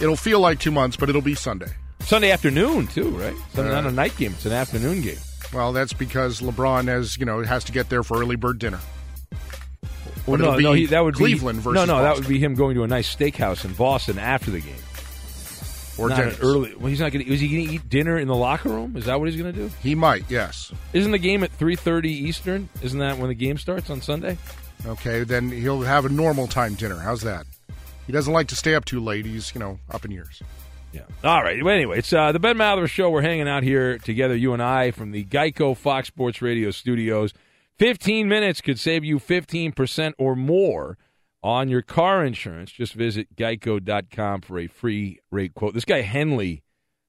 It'll 0.00 0.16
feel 0.16 0.40
like 0.40 0.60
two 0.60 0.70
months, 0.70 0.96
but 0.96 1.08
it'll 1.08 1.20
be 1.22 1.34
Sunday. 1.34 1.72
Sunday 2.00 2.30
afternoon, 2.30 2.86
too, 2.86 3.10
right? 3.10 3.34
It's 3.48 3.58
uh, 3.58 3.62
not 3.68 3.86
a 3.86 3.92
night 3.92 4.16
game. 4.16 4.32
It's 4.32 4.46
an 4.46 4.52
afternoon 4.52 5.02
game. 5.02 5.18
Well, 5.52 5.72
that's 5.72 5.92
because 5.92 6.40
LeBron 6.40 6.88
has, 6.88 7.16
you 7.18 7.26
know, 7.26 7.42
has 7.42 7.64
to 7.64 7.72
get 7.72 7.88
there 7.88 8.02
for 8.02 8.20
early 8.20 8.36
bird 8.36 8.58
dinner. 8.58 8.78
Well, 10.26 10.38
no, 10.38 10.56
no, 10.56 10.72
he, 10.74 10.86
that 10.86 11.00
would 11.00 11.14
Cleveland 11.16 11.58
be, 11.58 11.62
versus 11.62 11.74
no, 11.74 11.84
no, 11.84 11.94
Boston. 11.94 12.04
that 12.04 12.16
would 12.16 12.28
be 12.28 12.38
him 12.38 12.54
going 12.54 12.76
to 12.76 12.84
a 12.84 12.86
nice 12.86 13.14
steakhouse 13.14 13.64
in 13.64 13.72
Boston 13.74 14.18
after 14.18 14.50
the 14.50 14.60
game. 14.60 14.74
Or 15.98 16.08
not 16.08 16.38
early. 16.40 16.74
Well, 16.76 16.86
he's 16.86 17.00
not 17.00 17.12
going. 17.12 17.26
Is 17.26 17.40
he 17.40 17.48
going 17.48 17.66
to 17.66 17.74
eat 17.74 17.88
dinner 17.88 18.16
in 18.18 18.28
the 18.28 18.34
locker 18.34 18.68
room? 18.68 18.96
Is 18.96 19.06
that 19.06 19.18
what 19.18 19.28
he's 19.28 19.40
going 19.40 19.52
to 19.52 19.60
do? 19.68 19.70
He 19.82 19.94
might. 19.94 20.24
Yes. 20.30 20.72
Isn't 20.92 21.12
the 21.12 21.18
game 21.18 21.42
at 21.42 21.50
three 21.52 21.76
thirty 21.76 22.10
Eastern? 22.10 22.70
Isn't 22.80 23.00
that 23.00 23.18
when 23.18 23.28
the 23.28 23.34
game 23.34 23.58
starts 23.58 23.90
on 23.90 24.00
Sunday? 24.00 24.38
Okay, 24.86 25.24
then 25.24 25.50
he'll 25.50 25.82
have 25.82 26.06
a 26.06 26.08
normal 26.08 26.46
time 26.46 26.74
dinner. 26.74 26.98
How's 26.98 27.20
that? 27.22 27.44
He 28.06 28.12
doesn't 28.12 28.32
like 28.32 28.48
to 28.48 28.56
stay 28.56 28.74
up 28.74 28.86
too 28.86 29.00
late. 29.00 29.26
He's, 29.26 29.54
you 29.54 29.58
know, 29.58 29.78
up 29.90 30.04
in 30.06 30.10
years. 30.10 30.42
Yeah. 30.92 31.02
All 31.22 31.42
right. 31.42 31.62
Well, 31.62 31.74
anyway, 31.74 31.98
it's 31.98 32.12
uh, 32.12 32.32
the 32.32 32.40
Ben 32.40 32.56
Maller 32.56 32.88
Show. 32.88 33.10
We're 33.10 33.22
hanging 33.22 33.48
out 33.48 33.62
here 33.62 33.98
together, 33.98 34.34
you 34.34 34.52
and 34.52 34.62
I, 34.62 34.90
from 34.90 35.12
the 35.12 35.24
Geico 35.24 35.76
Fox 35.76 36.08
Sports 36.08 36.42
Radio 36.42 36.70
studios. 36.70 37.32
15 37.78 38.28
minutes 38.28 38.60
could 38.60 38.78
save 38.78 39.04
you 39.04 39.18
15% 39.18 40.12
or 40.18 40.36
more 40.36 40.98
on 41.42 41.68
your 41.68 41.82
car 41.82 42.24
insurance. 42.24 42.70
Just 42.72 42.92
visit 42.94 43.34
geico.com 43.36 44.42
for 44.42 44.58
a 44.58 44.66
free 44.66 45.20
rate 45.30 45.54
quote. 45.54 45.74
This 45.74 45.84
guy, 45.84 46.02
Henley, 46.02 46.62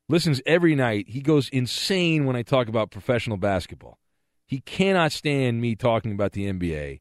listens 0.08 0.42
every 0.46 0.76
night. 0.76 1.10
He 1.10 1.22
goes 1.22 1.50
insane 1.50 2.26
when 2.26 2.36
I 2.36 2.44
talk 2.44 2.68
about 2.68 2.92
professional 2.92 3.38
basketball. 3.38 3.98
He 4.46 4.60
cannot 4.60 5.12
stand 5.12 5.62
me 5.62 5.76
talking 5.76 6.12
about 6.12 6.34
the 6.34 6.52
NBA. 6.52 7.00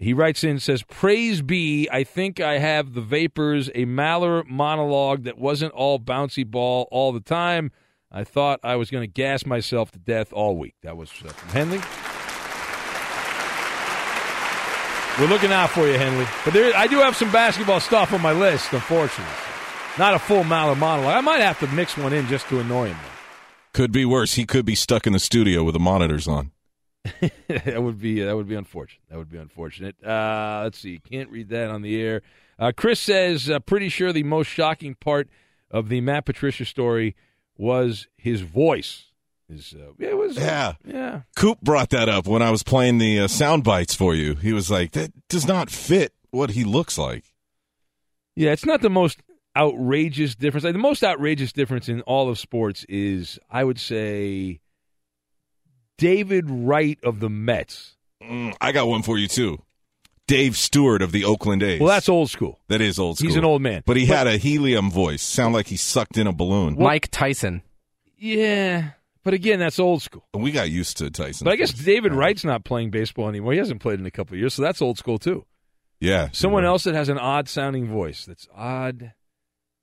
He 0.00 0.12
writes 0.12 0.44
in 0.44 0.60
says, 0.60 0.84
"Praise 0.84 1.42
be, 1.42 1.88
I 1.90 2.04
think 2.04 2.40
I 2.40 2.58
have 2.58 2.94
the 2.94 3.00
vapors, 3.00 3.68
a 3.74 3.84
Maller 3.84 4.46
monologue 4.48 5.24
that 5.24 5.38
wasn't 5.38 5.72
all 5.72 5.98
bouncy 5.98 6.46
ball 6.46 6.86
all 6.92 7.12
the 7.12 7.20
time. 7.20 7.72
I 8.10 8.22
thought 8.22 8.60
I 8.62 8.76
was 8.76 8.90
going 8.90 9.02
to 9.02 9.12
gas 9.12 9.44
myself 9.44 9.90
to 9.92 9.98
death 9.98 10.32
all 10.32 10.56
week." 10.56 10.76
That 10.82 10.96
was 10.96 11.10
uh, 11.24 11.30
from 11.30 11.48
Henley. 11.50 11.80
We're 15.18 15.26
looking 15.28 15.50
out 15.50 15.70
for 15.70 15.84
you, 15.84 15.98
Henley. 15.98 16.26
But 16.44 16.54
there, 16.54 16.76
I 16.76 16.86
do 16.86 16.98
have 16.98 17.16
some 17.16 17.32
basketball 17.32 17.80
stuff 17.80 18.12
on 18.12 18.22
my 18.22 18.30
list. 18.30 18.72
Unfortunately, 18.72 19.34
not 19.98 20.14
a 20.14 20.18
full 20.20 20.44
Maller 20.44 20.78
monologue. 20.78 21.16
I 21.16 21.20
might 21.22 21.40
have 21.40 21.58
to 21.58 21.66
mix 21.66 21.96
one 21.96 22.12
in 22.12 22.28
just 22.28 22.48
to 22.50 22.60
annoy 22.60 22.90
him. 22.90 22.98
Could 23.74 23.90
be 23.90 24.04
worse. 24.04 24.34
He 24.34 24.46
could 24.46 24.64
be 24.64 24.76
stuck 24.76 25.08
in 25.08 25.12
the 25.12 25.18
studio 25.18 25.64
with 25.64 25.72
the 25.72 25.80
monitors 25.80 26.28
on. 26.28 26.52
that 27.48 27.82
would 27.82 28.00
be 28.00 28.20
that 28.20 28.36
would 28.36 28.48
be 28.48 28.54
unfortunate. 28.54 29.02
That 29.10 29.18
would 29.18 29.30
be 29.30 29.38
unfortunate. 29.38 29.96
Uh, 30.04 30.60
let's 30.64 30.78
see. 30.78 30.98
Can't 30.98 31.30
read 31.30 31.48
that 31.50 31.70
on 31.70 31.82
the 31.82 32.00
air. 32.00 32.22
Uh, 32.58 32.72
Chris 32.76 32.98
says, 33.00 33.48
uh, 33.48 33.60
pretty 33.60 33.88
sure 33.88 34.12
the 34.12 34.24
most 34.24 34.48
shocking 34.48 34.94
part 34.94 35.28
of 35.70 35.88
the 35.88 36.00
Matt 36.00 36.24
Patricia 36.26 36.64
story 36.64 37.14
was 37.56 38.08
his 38.16 38.40
voice. 38.40 39.04
His, 39.48 39.74
uh, 39.74 39.92
it 39.98 40.16
was, 40.16 40.36
Yeah. 40.36 40.74
yeah. 40.84 41.22
Coop 41.36 41.60
brought 41.62 41.90
that 41.90 42.08
up 42.08 42.26
when 42.26 42.42
I 42.42 42.50
was 42.50 42.62
playing 42.62 42.98
the 42.98 43.20
uh, 43.20 43.28
sound 43.28 43.64
bites 43.64 43.94
for 43.94 44.14
you. 44.14 44.34
He 44.34 44.52
was 44.52 44.70
like, 44.70 44.92
that 44.92 45.12
does 45.28 45.46
not 45.46 45.70
fit 45.70 46.12
what 46.30 46.50
he 46.50 46.64
looks 46.64 46.98
like. 46.98 47.24
Yeah, 48.36 48.50
it's 48.52 48.66
not 48.66 48.82
the 48.82 48.90
most 48.90 49.20
outrageous 49.56 50.34
difference. 50.34 50.64
Like, 50.64 50.74
the 50.74 50.78
most 50.78 51.02
outrageous 51.02 51.52
difference 51.52 51.88
in 51.88 52.02
all 52.02 52.28
of 52.28 52.38
sports 52.38 52.84
is, 52.88 53.38
I 53.50 53.64
would 53.64 53.78
say, 53.78 54.60
David 55.98 56.46
Wright 56.48 56.98
of 57.02 57.20
the 57.20 57.28
Mets. 57.28 57.96
Mm, 58.22 58.54
I 58.60 58.72
got 58.72 58.88
one 58.88 59.02
for 59.02 59.18
you, 59.18 59.28
too. 59.28 59.58
Dave 60.26 60.56
Stewart 60.56 61.00
of 61.02 61.12
the 61.12 61.24
Oakland 61.24 61.62
A's. 61.62 61.80
Well, 61.80 61.88
that's 61.88 62.08
old 62.08 62.30
school. 62.30 62.60
That 62.68 62.80
is 62.80 62.98
old 62.98 63.16
school. 63.18 63.28
He's 63.28 63.36
an 63.36 63.44
old 63.44 63.62
man. 63.62 63.82
But 63.86 63.96
he 63.96 64.06
But- 64.06 64.16
had 64.16 64.26
a 64.26 64.36
helium 64.36 64.90
voice. 64.90 65.22
Sound 65.22 65.54
like 65.54 65.68
he 65.68 65.76
sucked 65.76 66.18
in 66.18 66.26
a 66.26 66.32
balloon. 66.32 66.76
Mike 66.78 67.08
Tyson. 67.10 67.62
Yeah, 68.18 68.90
but 69.24 69.32
again, 69.32 69.58
that's 69.60 69.78
old 69.78 70.02
school. 70.02 70.24
We 70.34 70.50
got 70.50 70.70
used 70.70 70.96
to 70.98 71.10
Tyson. 71.10 71.44
But 71.44 71.52
I 71.52 71.56
guess 71.56 71.72
David 71.72 72.12
Wright's 72.12 72.44
not 72.44 72.64
playing 72.64 72.90
baseball 72.90 73.28
anymore. 73.28 73.52
He 73.52 73.58
hasn't 73.58 73.80
played 73.80 74.00
in 74.00 74.06
a 74.06 74.10
couple 74.10 74.34
of 74.34 74.40
years, 74.40 74.54
so 74.54 74.62
that's 74.62 74.82
old 74.82 74.98
school 74.98 75.18
too. 75.18 75.44
Yeah. 76.00 76.28
Someone 76.32 76.64
else 76.64 76.84
that 76.84 76.94
has 76.94 77.08
an 77.08 77.18
odd 77.18 77.48
sounding 77.48 77.86
voice 77.86 78.24
that's 78.24 78.48
odd, 78.54 79.12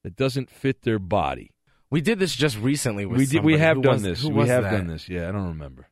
that 0.04 0.16
doesn't 0.16 0.50
fit 0.50 0.82
their 0.84 1.00
body. 1.00 1.52
We 1.90 2.02
did 2.02 2.20
this 2.20 2.36
just 2.36 2.58
recently. 2.60 3.06
With 3.06 3.18
we 3.18 3.26
did, 3.26 3.44
we 3.44 3.58
have 3.58 3.82
done 3.82 3.94
was- 3.94 4.04
this. 4.04 4.22
who 4.22 4.30
We 4.30 4.36
was 4.36 4.50
have 4.50 4.64
that? 4.64 4.72
done 4.72 4.88
this. 4.88 5.08
Yeah, 5.10 5.30
I 5.30 5.32
don't 5.32 5.48
remember. 5.48 5.88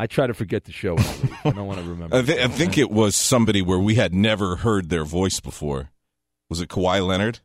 I 0.00 0.06
try 0.06 0.26
to 0.28 0.34
forget 0.34 0.64
the 0.64 0.72
show. 0.72 0.96
I 1.44 1.50
don't 1.50 1.66
want 1.66 1.80
to 1.80 1.88
remember. 1.88 2.16
I, 2.16 2.22
thi- 2.22 2.40
I 2.40 2.46
think 2.48 2.78
it 2.78 2.90
was 2.90 3.16
somebody 3.16 3.60
where 3.62 3.78
we 3.80 3.96
had 3.96 4.14
never 4.14 4.56
heard 4.56 4.88
their 4.90 5.04
voice 5.04 5.40
before. 5.40 5.90
Was 6.48 6.60
it 6.60 6.68
Kawhi 6.68 7.04
Leonard? 7.06 7.40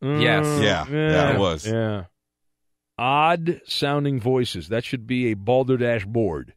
Yes. 0.00 0.46
Yeah, 0.62 0.86
yeah, 0.90 1.34
it 1.34 1.38
was. 1.38 1.66
Yeah. 1.66 2.04
odd 2.98 3.60
sounding 3.66 4.20
voices. 4.20 4.68
That 4.68 4.84
should 4.84 5.06
be 5.06 5.30
a 5.30 5.34
balderdash 5.34 6.04
board. 6.06 6.54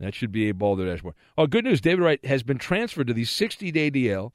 That 0.00 0.14
should 0.14 0.32
be 0.32 0.48
a 0.48 0.54
balderdash 0.54 1.02
board. 1.02 1.14
Oh, 1.38 1.46
good 1.46 1.64
news. 1.64 1.80
David 1.80 2.02
Wright 2.02 2.24
has 2.24 2.42
been 2.42 2.58
transferred 2.58 3.06
to 3.08 3.14
the 3.14 3.24
60 3.24 3.70
day 3.70 3.90
DL, 3.90 4.32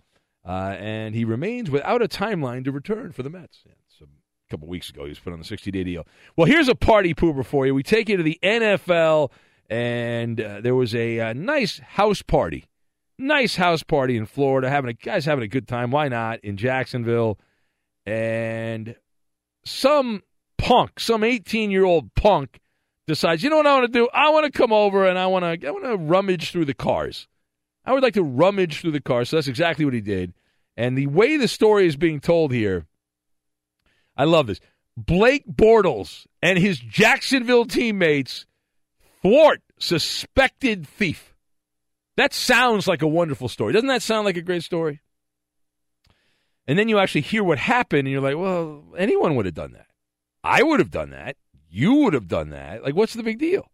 uh, 0.48 0.76
and 0.80 1.16
he 1.16 1.26
remains 1.26 1.70
without 1.70 2.02
a 2.02 2.08
timeline 2.08 2.64
to 2.66 2.72
return 2.72 3.12
for 3.12 3.24
the 3.24 3.30
Mets. 3.30 3.60
Yeah, 3.66 3.74
so 4.00 4.06
a 4.06 4.52
couple 4.52 4.68
weeks 4.68 4.90
ago, 4.90 5.04
he 5.04 5.10
was 5.10 5.20
put 5.20 5.34
on 5.34 5.40
the 5.40 5.46
60 5.46 5.70
day 5.72 5.84
deal. 5.84 6.06
Well, 6.38 6.48
here's 6.48 6.70
a 6.70 6.76
party 6.76 7.14
pooper 7.14 7.46
for 7.46 7.66
you. 7.66 7.76
We 7.76 7.84
take 7.84 8.10
you 8.10 8.18
to 8.18 8.24
the 8.24 8.40
NFL, 8.42 9.32
and 9.70 10.42
uh, 10.42 10.62
there 10.62 10.76
was 10.76 10.96
a, 10.96 11.20
a 11.20 11.34
nice 11.34 11.80
house 11.80 12.22
party. 12.22 12.66
Nice 13.18 13.56
house 13.56 13.84
party 13.84 14.18
in 14.18 14.26
Florida. 14.26 14.70
Having 14.70 14.90
a 14.92 14.94
guys 14.94 15.26
having 15.26 15.44
a 15.44 15.48
good 15.48 15.68
time. 15.68 15.92
Why 15.92 16.08
not 16.08 16.40
in 16.44 16.58
Jacksonville? 16.58 17.40
And 18.06 18.96
some 19.66 20.24
punk, 20.58 21.00
some 21.00 21.24
18 21.24 21.70
year 21.70 21.84
old 21.84 22.14
punk, 22.16 22.60
decides, 23.08 23.44
you 23.44 23.50
know 23.50 23.58
what 23.58 23.68
I 23.68 23.80
want 23.80 23.92
to 23.92 24.00
do? 24.00 24.10
I 24.14 24.30
want 24.30 24.46
to 24.46 24.58
come 24.58 24.72
over 24.72 25.08
and 25.08 25.20
I 25.20 25.28
want 25.28 25.44
to 25.62 25.68
I 25.68 25.72
want 25.72 25.86
to 25.86 25.98
rummage 25.98 26.52
through 26.52 26.66
the 26.66 26.74
cars. 26.74 27.28
I 27.86 27.94
would 27.94 28.04
like 28.04 28.14
to 28.14 28.24
rummage 28.24 28.82
through 28.82 28.92
the 28.92 29.02
cars. 29.02 29.30
So 29.30 29.38
that's 29.38 29.48
exactly 29.48 29.86
what 29.86 29.94
he 29.94 30.02
did. 30.02 30.34
And 30.78 30.98
the 30.98 31.08
way 31.08 31.38
the 31.38 31.48
story 31.48 31.88
is 31.88 31.98
being 31.98 32.22
told 32.22 32.54
here, 32.54 32.86
I 34.16 34.24
love 34.24 34.48
this. 34.48 34.60
Blake 34.96 35.44
Bortles 35.48 36.26
and 36.42 36.58
his 36.58 36.80
Jacksonville 36.80 37.66
teammates 37.66 38.46
thwart 39.22 39.62
suspected 39.80 40.88
thief. 40.88 41.34
That 42.18 42.34
sounds 42.34 42.88
like 42.88 43.02
a 43.02 43.08
wonderful 43.08 43.48
story. 43.48 43.74
Doesn't 43.74 43.88
that 43.88 44.02
sound 44.02 44.26
like 44.26 44.38
a 44.38 44.42
great 44.42 44.64
story? 44.64 45.02
And 46.68 46.78
then 46.78 46.90
you 46.90 47.00
actually 47.00 47.22
hear 47.22 47.44
what 47.44 47.58
happened, 47.58 48.02
and 48.02 48.10
you're 48.10 48.22
like, 48.22 48.38
well, 48.38 48.84
anyone 48.98 49.36
would 49.36 49.46
have 49.46 49.56
done 49.56 49.72
that. 49.72 49.88
I 50.44 50.62
would 50.62 50.80
have 50.80 50.92
done 50.92 51.12
that. 51.12 51.36
You 51.70 51.96
would 51.96 52.14
have 52.14 52.28
done 52.28 52.50
that. 52.52 52.84
Like, 52.84 52.96
what's 52.96 53.14
the 53.14 53.24
big 53.24 53.40
deal? 53.40 53.72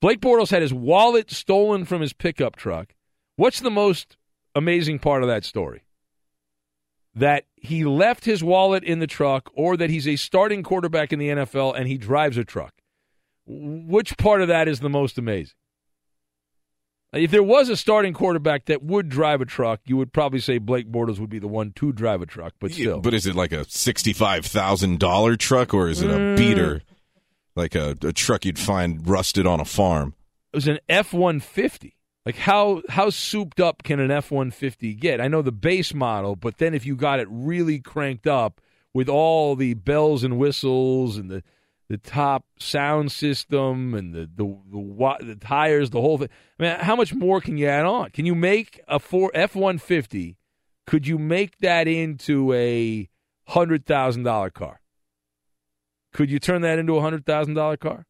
Blake 0.00 0.20
Bortles 0.20 0.50
had 0.50 0.62
his 0.62 0.72
wallet 0.72 1.30
stolen 1.30 1.84
from 1.84 2.00
his 2.00 2.12
pickup 2.12 2.56
truck. 2.56 2.94
What's 3.36 3.60
the 3.60 3.70
most 3.70 4.16
amazing 4.54 5.00
part 5.00 5.22
of 5.22 5.28
that 5.28 5.44
story? 5.44 5.82
That 7.14 7.44
he 7.56 7.84
left 7.84 8.24
his 8.24 8.42
wallet 8.42 8.84
in 8.84 9.00
the 9.00 9.06
truck, 9.06 9.50
or 9.54 9.76
that 9.76 9.90
he's 9.90 10.08
a 10.08 10.16
starting 10.16 10.62
quarterback 10.62 11.12
in 11.12 11.18
the 11.18 11.28
NFL 11.28 11.76
and 11.76 11.88
he 11.88 11.98
drives 11.98 12.38
a 12.38 12.44
truck. 12.44 12.79
Which 13.52 14.16
part 14.16 14.42
of 14.42 14.48
that 14.48 14.68
is 14.68 14.80
the 14.80 14.88
most 14.90 15.18
amazing? 15.18 15.54
If 17.12 17.32
there 17.32 17.42
was 17.42 17.68
a 17.68 17.76
starting 17.76 18.12
quarterback 18.14 18.66
that 18.66 18.84
would 18.84 19.08
drive 19.08 19.40
a 19.40 19.44
truck, 19.44 19.80
you 19.84 19.96
would 19.96 20.12
probably 20.12 20.38
say 20.38 20.58
Blake 20.58 20.88
Bortles 20.90 21.18
would 21.18 21.30
be 21.30 21.40
the 21.40 21.48
one 21.48 21.72
to 21.72 21.92
drive 21.92 22.22
a 22.22 22.26
truck. 22.26 22.54
But 22.60 22.70
still, 22.72 22.96
Yeah, 22.96 23.00
but 23.00 23.14
is 23.14 23.26
it 23.26 23.34
like 23.34 23.50
a 23.50 23.68
sixty-five 23.68 24.46
thousand 24.46 25.00
dollar 25.00 25.34
truck, 25.36 25.74
or 25.74 25.88
is 25.88 26.02
it 26.02 26.10
a 26.10 26.14
Mm. 26.14 26.36
beater, 26.36 26.82
like 27.56 27.74
a, 27.74 27.96
a 28.02 28.12
truck 28.12 28.44
you'd 28.44 28.60
find 28.60 29.08
rusted 29.08 29.44
on 29.46 29.58
a 29.58 29.64
farm? 29.64 30.14
it 30.52 30.56
was 30.56 30.68
an 30.68 30.78
F 30.88 31.12
one 31.12 31.40
fifty. 31.40 31.96
Like 32.24 32.36
how 32.36 32.82
how 32.88 33.10
souped 33.10 33.58
up 33.58 33.82
can 33.82 33.98
an 33.98 34.12
F 34.12 34.30
one 34.30 34.52
fifty 34.52 34.94
get? 34.94 35.20
I 35.20 35.26
know 35.26 35.42
the 35.42 35.50
base 35.50 35.92
model, 35.92 36.36
but 36.36 36.58
then 36.58 36.74
if 36.74 36.86
you 36.86 36.94
got 36.94 37.18
it 37.18 37.26
really 37.28 37.80
cranked 37.80 38.28
up 38.28 38.60
with 38.94 39.08
all 39.08 39.56
the 39.56 39.74
bells 39.74 40.22
and 40.22 40.38
whistles 40.38 41.16
and 41.16 41.28
the 41.28 41.42
the 41.90 41.98
top 41.98 42.44
sound 42.58 43.10
system 43.12 43.92
and 43.94 44.14
the 44.14 44.20
the 44.34 44.56
the, 44.70 45.16
the 45.26 45.34
tires, 45.36 45.90
the 45.90 46.00
whole 46.00 46.16
thing. 46.18 46.28
I 46.58 46.62
mean, 46.62 46.76
how 46.78 46.96
much 46.96 47.12
more 47.12 47.40
can 47.42 47.58
you 47.58 47.66
add 47.66 47.84
on? 47.84 48.10
Can 48.10 48.24
you 48.24 48.34
make 48.34 48.80
a 48.88 48.98
four 48.98 49.30
F 49.34 49.54
one 49.54 49.76
fifty? 49.78 50.38
Could 50.86 51.06
you 51.06 51.18
make 51.18 51.58
that 51.58 51.86
into 51.88 52.52
a 52.52 53.08
hundred 53.48 53.84
thousand 53.86 54.22
dollar 54.22 54.50
car? 54.50 54.80
Could 56.12 56.30
you 56.30 56.38
turn 56.38 56.62
that 56.62 56.78
into 56.78 56.96
a 56.96 57.00
hundred 57.00 57.26
thousand 57.26 57.54
dollar 57.54 57.76
car? 57.76 58.06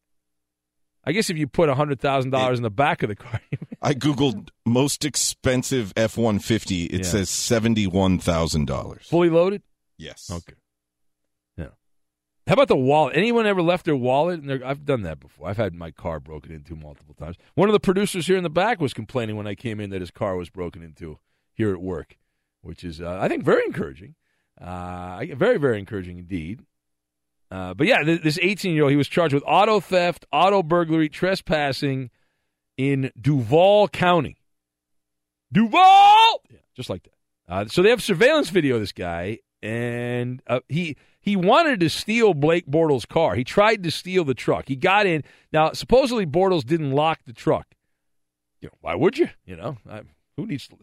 I 1.03 1.11
guess 1.13 1.31
if 1.31 1.37
you 1.37 1.47
put 1.47 1.67
a 1.67 1.73
hundred 1.75 1.99
thousand 1.99 2.29
dollars 2.29 2.59
in 2.59 2.63
the 2.63 2.69
back 2.69 3.01
of 3.01 3.09
the 3.09 3.15
car, 3.15 3.41
I 3.81 3.93
googled 3.95 4.49
most 4.65 5.03
expensive 5.03 5.91
F 5.97 6.17
one 6.17 6.37
fifty. 6.39 6.85
It 6.85 6.99
Yeah. 7.01 7.07
says 7.07 7.29
seventy-one 7.31 8.19
thousand 8.19 8.65
dollars. 8.67 9.07
fully 9.07 9.29
loaded. 9.31 9.63
Yes. 9.97 10.29
Okay. 10.31 10.53
How 12.51 12.55
about 12.55 12.67
the 12.67 12.75
wallet? 12.75 13.15
Anyone 13.15 13.45
ever 13.45 13.61
left 13.61 13.85
their 13.85 13.95
wallet? 13.95 14.45
Their, 14.45 14.61
I've 14.65 14.83
done 14.83 15.03
that 15.03 15.21
before. 15.21 15.47
I've 15.47 15.55
had 15.55 15.73
my 15.73 15.89
car 15.89 16.19
broken 16.19 16.51
into 16.51 16.75
multiple 16.75 17.15
times. 17.15 17.37
One 17.55 17.69
of 17.69 17.73
the 17.73 17.79
producers 17.79 18.27
here 18.27 18.35
in 18.35 18.43
the 18.43 18.49
back 18.49 18.81
was 18.81 18.93
complaining 18.93 19.37
when 19.37 19.47
I 19.47 19.55
came 19.55 19.79
in 19.79 19.89
that 19.91 20.01
his 20.01 20.11
car 20.11 20.35
was 20.35 20.49
broken 20.49 20.83
into 20.83 21.17
here 21.53 21.71
at 21.71 21.81
work, 21.81 22.17
which 22.59 22.83
is, 22.83 22.99
uh, 22.99 23.19
I 23.21 23.29
think, 23.29 23.45
very 23.45 23.63
encouraging. 23.63 24.15
Uh, 24.59 25.23
very, 25.33 25.59
very 25.59 25.79
encouraging 25.79 26.17
indeed. 26.17 26.65
Uh, 27.49 27.73
but 27.73 27.87
yeah, 27.87 28.03
th- 28.03 28.21
this 28.21 28.37
18 28.41 28.75
year 28.75 28.83
old, 28.83 28.91
he 28.91 28.97
was 28.97 29.07
charged 29.07 29.33
with 29.33 29.45
auto 29.47 29.79
theft, 29.79 30.25
auto 30.33 30.61
burglary, 30.61 31.07
trespassing 31.07 32.09
in 32.75 33.13
Duval 33.17 33.87
County. 33.87 34.35
Duval! 35.53 36.41
Yeah, 36.49 36.57
just 36.75 36.89
like 36.89 37.03
that. 37.03 37.13
Uh, 37.47 37.65
so 37.67 37.81
they 37.81 37.91
have 37.91 38.03
surveillance 38.03 38.49
video 38.49 38.75
of 38.75 38.81
this 38.81 38.91
guy, 38.91 39.39
and 39.63 40.43
uh, 40.47 40.59
he 40.67 40.97
he 41.21 41.35
wanted 41.35 41.79
to 41.79 41.89
steal 41.89 42.33
Blake 42.33 42.67
Bortles' 42.67 43.07
car. 43.07 43.35
He 43.35 43.43
tried 43.43 43.83
to 43.83 43.91
steal 43.91 44.25
the 44.25 44.33
truck. 44.33 44.67
He 44.67 44.75
got 44.75 45.05
in. 45.05 45.23
Now, 45.53 45.71
supposedly 45.73 46.25
Bortles 46.25 46.65
didn't 46.65 46.91
lock 46.91 47.19
the 47.25 47.33
truck. 47.33 47.67
You 48.59 48.67
know, 48.67 48.77
why 48.81 48.95
would 48.95 49.17
you? 49.17 49.29
You 49.45 49.55
know, 49.55 49.77
I, 49.89 50.01
who 50.35 50.47
needs 50.47 50.67
to? 50.67 50.77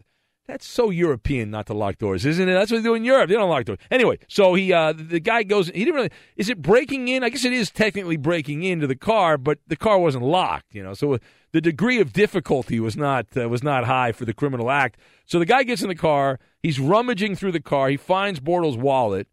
That's 0.47 0.67
so 0.67 0.89
European 0.89 1.51
not 1.51 1.67
to 1.67 1.75
lock 1.75 1.99
doors, 1.99 2.25
isn't 2.25 2.49
it? 2.49 2.53
That's 2.53 2.71
what 2.71 2.77
they 2.77 2.83
do 2.83 2.95
in 2.95 3.03
Europe. 3.03 3.29
They 3.29 3.35
don't 3.35 3.51
lock 3.51 3.65
doors. 3.65 3.77
Anyway, 3.91 4.17
so 4.27 4.55
he 4.55 4.73
uh, 4.73 4.93
the 4.95 5.19
guy 5.19 5.43
goes. 5.43 5.67
He 5.67 5.85
didn't 5.85 5.93
really. 5.93 6.09
Is 6.37 6.49
it 6.49 6.59
breaking 6.59 7.07
in? 7.07 7.23
I 7.23 7.29
guess 7.29 7.45
it 7.45 7.53
is 7.53 7.69
technically 7.69 8.17
breaking 8.17 8.63
into 8.63 8.87
the 8.87 8.95
car, 8.95 9.37
but 9.37 9.59
the 9.67 9.75
car 9.75 9.99
wasn't 9.99 10.23
locked. 10.23 10.73
You 10.73 10.81
know, 10.81 10.95
so 10.95 11.19
the 11.51 11.61
degree 11.61 12.01
of 12.01 12.13
difficulty 12.13 12.79
was 12.79 12.97
not 12.97 13.27
uh, 13.37 13.47
was 13.47 13.61
not 13.61 13.85
high 13.85 14.11
for 14.11 14.25
the 14.25 14.33
criminal 14.33 14.71
act. 14.71 14.99
So 15.25 15.37
the 15.37 15.45
guy 15.45 15.61
gets 15.61 15.83
in 15.83 15.87
the 15.87 15.93
car. 15.93 16.39
He's 16.63 16.79
rummaging 16.79 17.35
through 17.35 17.51
the 17.51 17.61
car. 17.61 17.89
He 17.89 17.97
finds 17.97 18.39
Bortles' 18.39 18.75
wallet, 18.75 19.27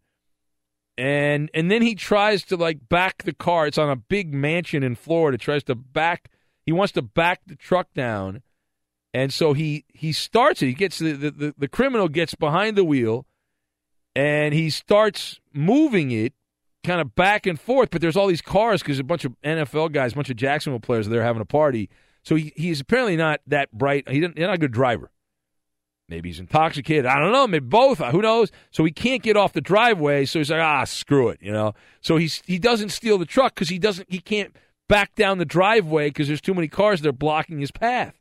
and 0.97 1.51
and 1.53 1.69
then 1.69 1.81
he 1.81 1.95
tries 1.95 2.43
to 2.45 2.57
like 2.57 2.89
back 2.89 3.23
the 3.23 3.33
car. 3.33 3.67
It's 3.67 3.77
on 3.77 3.89
a 3.89 3.95
big 3.95 4.33
mansion 4.33 4.83
in 4.83 4.95
Florida. 4.95 5.37
Tries 5.37 5.63
to 5.65 5.75
back. 5.75 6.31
He 6.65 6.71
wants 6.71 6.93
to 6.93 7.01
back 7.01 7.41
the 7.45 7.55
truck 7.55 7.93
down. 7.93 8.41
And 9.13 9.31
so 9.31 9.53
he 9.53 9.85
he 9.87 10.11
starts 10.11 10.61
it. 10.61 10.67
He 10.67 10.73
gets 10.73 10.99
the, 10.99 11.13
the, 11.13 11.31
the, 11.31 11.55
the 11.57 11.67
criminal 11.67 12.07
gets 12.07 12.35
behind 12.35 12.77
the 12.77 12.83
wheel 12.83 13.25
and 14.15 14.53
he 14.53 14.69
starts 14.69 15.39
moving 15.53 16.11
it 16.11 16.33
kind 16.83 16.99
of 16.99 17.13
back 17.15 17.45
and 17.45 17.59
forth. 17.59 17.89
But 17.91 18.01
there's 18.01 18.17
all 18.17 18.27
these 18.27 18.41
cars 18.41 18.81
because 18.81 18.99
a 18.99 19.03
bunch 19.03 19.25
of 19.25 19.39
NFL 19.41 19.91
guys, 19.91 20.13
a 20.13 20.15
bunch 20.15 20.31
of 20.31 20.35
Jacksonville 20.35 20.79
players 20.79 21.07
they're 21.07 21.23
having 21.23 21.41
a 21.41 21.45
party. 21.45 21.89
So 22.23 22.35
he, 22.35 22.51
he's 22.55 22.81
apparently 22.81 23.15
not 23.15 23.41
that 23.47 23.71
bright. 23.71 24.09
He 24.09 24.19
he's 24.19 24.31
not 24.35 24.55
a 24.55 24.57
good 24.57 24.71
driver. 24.71 25.11
Maybe 26.09 26.29
he's 26.29 26.39
intoxicated. 26.39 27.05
I 27.05 27.19
don't 27.19 27.33
know. 27.33 27.47
Maybe 27.47 27.65
both. 27.65 27.99
Who 27.99 28.21
knows? 28.21 28.49
So 28.71 28.85
he 28.85 28.91
can't 28.91 29.21
get 29.21 29.35
off 29.35 29.51
the 29.51 29.61
driveway. 29.61 30.25
So 30.25 30.39
he's 30.39 30.49
like, 30.49 30.61
ah, 30.61 30.85
screw 30.85 31.29
it, 31.29 31.39
you 31.41 31.51
know. 31.51 31.73
So 32.01 32.15
he's 32.17 32.41
he 32.45 32.59
doesn't 32.59 32.89
steal 32.89 33.17
the 33.17 33.25
truck 33.25 33.55
because 33.55 33.69
he 33.69 33.77
doesn't 33.77 34.09
he 34.09 34.19
can't 34.19 34.55
back 34.87 35.15
down 35.15 35.37
the 35.37 35.45
driveway 35.45 36.09
because 36.09 36.27
there's 36.27 36.41
too 36.41 36.53
many 36.53 36.69
cars 36.69 37.01
that 37.01 37.09
are 37.09 37.13
blocking 37.13 37.59
his 37.59 37.71
path. 37.71 38.15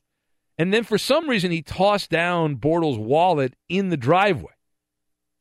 And 0.58 0.72
then 0.72 0.84
for 0.84 0.98
some 0.98 1.28
reason, 1.28 1.50
he 1.50 1.62
tossed 1.62 2.10
down 2.10 2.56
Bortles' 2.56 2.98
wallet 2.98 3.54
in 3.68 3.90
the 3.90 3.96
driveway. 3.96 4.52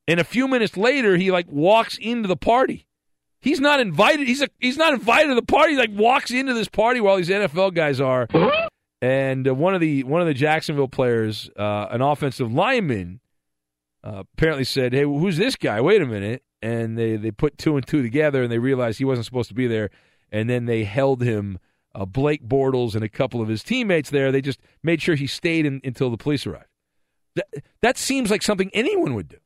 And 0.08 0.20
a 0.20 0.24
few 0.26 0.48
minutes 0.48 0.78
later, 0.78 1.18
he 1.18 1.32
like 1.32 1.48
walks 1.50 1.98
into 1.98 2.28
the 2.28 2.36
party. 2.36 2.86
He's 3.40 3.60
not 3.60 3.80
invited. 3.80 4.28
He's 4.28 4.42
a, 4.42 4.50
he's 4.60 4.78
not 4.78 4.94
invited 4.94 5.30
to 5.30 5.36
the 5.36 5.42
party. 5.42 5.74
He 5.74 5.78
like 5.80 5.92
walks 5.94 6.32
into 6.32 6.54
this 6.54 6.68
party 6.68 7.00
while 7.00 7.18
these 7.18 7.30
NFL 7.30 7.74
guys 7.74 8.00
are. 8.02 8.28
And 9.06 9.48
uh, 9.48 9.54
one 9.54 9.76
of 9.76 9.82
the 9.82 10.04
one 10.04 10.22
of 10.22 10.26
the 10.26 10.34
Jacksonville 10.34 10.88
players, 10.88 11.48
uh, 11.56 11.86
an 11.92 12.02
offensive 12.02 12.52
lineman, 12.52 13.20
uh, 14.04 14.24
apparently 14.34 14.64
said, 14.64 14.94
"Hey, 14.94 15.04
who's 15.04 15.38
this 15.38 15.56
guy? 15.56 15.80
Wait 15.80 16.02
a 16.02 16.08
minute!" 16.08 16.42
And 16.64 16.98
they 16.98 17.16
they 17.16 17.30
put 17.30 17.60
two 17.60 17.76
and 17.76 17.86
two 17.86 18.02
together, 18.02 18.42
and 18.42 18.52
they 18.52 18.58
realized 18.58 18.98
he 18.98 19.06
wasn't 19.06 19.26
supposed 19.26 19.50
to 19.50 19.54
be 19.54 19.68
there. 19.68 19.92
And 20.32 20.50
then 20.50 20.66
they 20.66 20.86
held 20.86 21.22
him 21.22 21.60
uh, 21.94 22.06
Blake 22.06 22.48
Bortles 22.48 22.96
and 22.96 23.04
a 23.04 23.10
couple 23.10 23.42
of 23.42 23.48
his 23.48 23.62
teammates 23.62 24.10
there. 24.10 24.32
They 24.32 24.42
just 24.42 24.60
made 24.82 25.04
sure 25.04 25.14
he 25.14 25.28
stayed 25.28 25.68
in, 25.68 25.82
until 25.84 26.10
the 26.10 26.18
police 26.18 26.48
arrived. 26.48 26.66
That, 27.36 27.48
that 27.84 27.98
seems 28.00 28.32
like 28.32 28.42
something 28.42 28.72
anyone 28.74 29.14
would 29.14 29.30
do, 29.30 29.38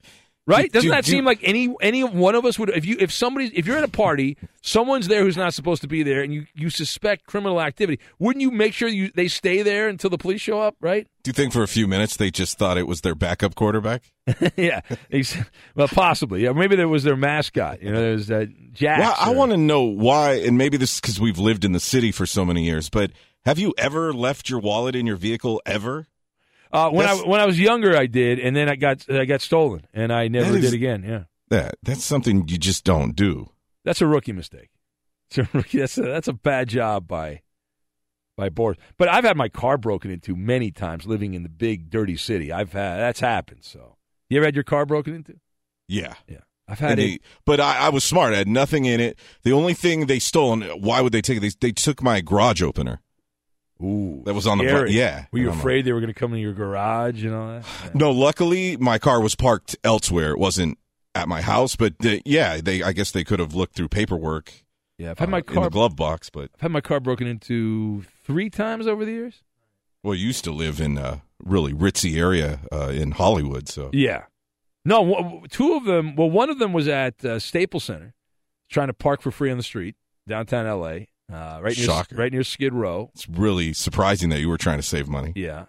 right? 0.49 0.71
Doesn't 0.71 0.89
do- 0.89 0.95
that 0.95 1.05
do- 1.05 1.11
seem 1.11 1.25
like 1.25 1.39
any 1.43 1.73
any 1.81 2.03
one 2.03 2.35
of 2.35 2.43
us 2.45 2.57
would? 2.59 2.69
If 2.69 2.85
you 2.85 2.97
if 2.99 3.11
somebody 3.11 3.47
if 3.55 3.65
you're 3.65 3.77
at 3.77 3.83
a 3.83 3.87
party, 3.87 4.37
someone's 4.61 5.07
there 5.07 5.23
who's 5.23 5.37
not 5.37 5.53
supposed 5.53 5.81
to 5.83 5.87
be 5.87 6.03
there, 6.03 6.21
and 6.21 6.33
you 6.33 6.45
you 6.53 6.69
suspect 6.69 7.25
criminal 7.27 7.61
activity, 7.61 7.99
wouldn't 8.19 8.41
you 8.41 8.51
make 8.51 8.73
sure 8.73 8.89
you 8.89 9.11
they 9.15 9.27
stay 9.27 9.61
there 9.61 9.87
until 9.87 10.09
the 10.09 10.17
police 10.17 10.41
show 10.41 10.59
up? 10.59 10.75
Right? 10.81 11.07
Do 11.23 11.29
you 11.29 11.33
think 11.33 11.53
for 11.53 11.63
a 11.63 11.67
few 11.67 11.87
minutes 11.87 12.17
they 12.17 12.31
just 12.31 12.57
thought 12.57 12.77
it 12.77 12.87
was 12.87 13.01
their 13.01 13.15
backup 13.15 13.55
quarterback? 13.55 14.11
yeah. 14.57 14.81
Ex- 15.11 15.37
Well, 15.75 15.87
possibly. 15.87 16.43
Yeah. 16.43 16.51
Maybe 16.53 16.75
there 16.75 16.87
was 16.87 17.03
their 17.03 17.15
mascot. 17.17 17.81
You 17.81 17.91
know, 17.91 17.99
there's 17.99 18.31
uh, 18.31 18.45
Jack. 18.73 18.99
Well, 18.99 19.15
I 19.19 19.29
want 19.31 19.51
to 19.51 19.57
know 19.57 19.83
why, 19.83 20.33
and 20.35 20.57
maybe 20.57 20.77
this 20.77 20.95
is 20.95 21.01
because 21.01 21.19
we've 21.19 21.39
lived 21.39 21.63
in 21.65 21.71
the 21.71 21.79
city 21.79 22.11
for 22.11 22.25
so 22.25 22.43
many 22.45 22.63
years. 22.65 22.89
But 22.89 23.11
have 23.45 23.57
you 23.59 23.73
ever 23.77 24.13
left 24.13 24.49
your 24.49 24.59
wallet 24.59 24.95
in 24.95 25.05
your 25.07 25.15
vehicle 25.15 25.61
ever? 25.65 26.07
Uh, 26.71 26.89
when 26.91 27.07
I 27.07 27.15
when 27.15 27.39
I 27.41 27.45
was 27.45 27.59
younger, 27.59 27.95
I 27.97 28.05
did, 28.05 28.39
and 28.39 28.55
then 28.55 28.69
I 28.69 28.75
got 28.75 29.09
I 29.09 29.25
got 29.25 29.41
stolen, 29.41 29.85
and 29.93 30.13
I 30.13 30.27
never 30.27 30.55
is- 30.57 30.65
did 30.65 30.73
again. 30.73 31.03
Yeah, 31.03 31.23
That 31.49 31.75
that's 31.83 32.03
something 32.03 32.47
you 32.47 32.57
just 32.57 32.83
don't 32.83 33.15
do. 33.15 33.49
that's 33.85 34.01
a 34.01 34.07
rookie 34.07 34.33
mistake. 34.33 34.69
that's 35.73 35.97
a, 35.97 36.01
that's 36.01 36.27
a 36.27 36.33
bad 36.33 36.69
job 36.69 37.07
by 37.07 37.41
by 38.37 38.49
Boris. 38.49 38.77
But 38.97 39.09
I've 39.09 39.23
had 39.23 39.37
my 39.37 39.49
car 39.49 39.77
broken 39.77 40.11
into 40.11 40.35
many 40.35 40.71
times 40.71 41.05
living 41.05 41.33
in 41.33 41.43
the 41.43 41.49
big 41.49 41.89
dirty 41.89 42.17
city. 42.17 42.51
I've 42.51 42.73
had 42.73 42.97
that's 42.99 43.19
happened. 43.19 43.63
So 43.63 43.97
you 44.29 44.37
ever 44.37 44.45
had 44.45 44.55
your 44.55 44.63
car 44.63 44.85
broken 44.85 45.13
into? 45.15 45.39
Yeah. 45.87 46.13
Yeah. 46.27 46.39
I've 46.67 46.77
had 46.79 46.99
it. 46.99 47.21
but 47.45 47.59
I, 47.59 47.77
I 47.79 47.89
was 47.89 48.03
smart. 48.03 48.33
I 48.35 48.37
had 48.37 48.47
nothing 48.47 48.85
in 48.85 48.99
it. 48.99 49.17
The 49.41 49.51
only 49.53 49.73
thing 49.73 50.05
they 50.05 50.19
stole, 50.19 50.53
and 50.53 50.83
why 50.83 51.01
would 51.01 51.11
they 51.11 51.21
take 51.21 51.37
it? 51.37 51.39
They, 51.39 51.49
they 51.59 51.71
took 51.71 52.03
my 52.03 52.21
garage 52.21 52.61
opener. 52.61 53.01
Ooh, 53.81 54.21
that 54.25 54.33
was 54.33 54.45
on 54.45 54.57
the 54.57 54.65
scary. 54.65 54.79
front. 54.79 54.91
Yeah. 54.91 55.25
Were 55.31 55.39
you 55.39 55.49
afraid 55.49 55.85
they 55.85 55.93
were 55.93 56.01
going 56.01 56.13
to 56.13 56.19
come 56.19 56.33
in 56.33 56.39
your 56.39 56.53
garage 56.53 57.23
and 57.23 57.33
all 57.33 57.47
that? 57.47 57.65
No, 57.95 58.11
luckily 58.11 58.75
my 58.77 58.99
car 58.99 59.21
was 59.21 59.35
parked 59.35 59.77
elsewhere. 59.83 60.31
It 60.31 60.39
wasn't 60.39 60.77
at 61.15 61.27
my 61.27 61.41
house, 61.41 61.75
but 61.75 61.93
uh, 62.05 62.17
yeah, 62.25 62.59
they 62.61 62.83
I 62.83 62.91
guess 62.91 63.11
they 63.11 63.23
could 63.23 63.39
have 63.39 63.55
looked 63.55 63.75
through 63.75 63.87
paperwork. 63.89 64.51
Yeah, 64.97 65.11
I've 65.11 65.19
had 65.19 65.29
uh, 65.29 65.31
my 65.31 65.43
in 65.47 65.61
the 65.63 65.69
glove 65.69 65.95
box, 65.95 66.29
but 66.29 66.49
I've 66.55 66.61
had 66.61 66.71
my 66.71 66.81
car 66.81 66.99
broken 66.99 67.25
into 67.25 68.03
three 68.23 68.49
times 68.49 68.85
over 68.85 69.05
the 69.05 69.11
years. 69.11 69.43
well, 70.03 70.13
you 70.13 70.27
used 70.27 70.43
to 70.43 70.51
live 70.51 70.81
in 70.81 70.97
a 70.97 71.21
really 71.41 71.73
ritzy 71.73 72.17
area 72.17 72.59
uh, 72.71 72.89
in 72.89 73.11
Hollywood, 73.11 73.69
so 73.69 73.89
Yeah. 73.93 74.23
No, 74.85 75.05
w- 75.05 75.47
two 75.49 75.73
of 75.75 75.85
them. 75.85 76.15
Well, 76.15 76.29
one 76.29 76.49
of 76.49 76.59
them 76.59 76.73
was 76.73 76.87
at 76.87 77.23
uh, 77.23 77.39
Staples 77.39 77.83
Center, 77.85 78.13
trying 78.69 78.87
to 78.87 78.93
park 78.93 79.21
for 79.21 79.31
free 79.31 79.51
on 79.51 79.57
the 79.57 79.63
street 79.63 79.95
downtown 80.27 80.65
L.A. 80.65 81.07
Uh, 81.31 81.59
right 81.61 81.77
near 81.77 82.03
right 82.17 82.31
near 82.31 82.43
Skid 82.43 82.73
Row. 82.73 83.11
it's 83.13 83.29
really 83.29 83.71
surprising 83.73 84.29
that 84.29 84.39
you 84.39 84.49
were 84.49 84.57
trying 84.57 84.79
to 84.79 84.83
save 84.83 85.07
money. 85.07 85.31
Yeah. 85.35 85.65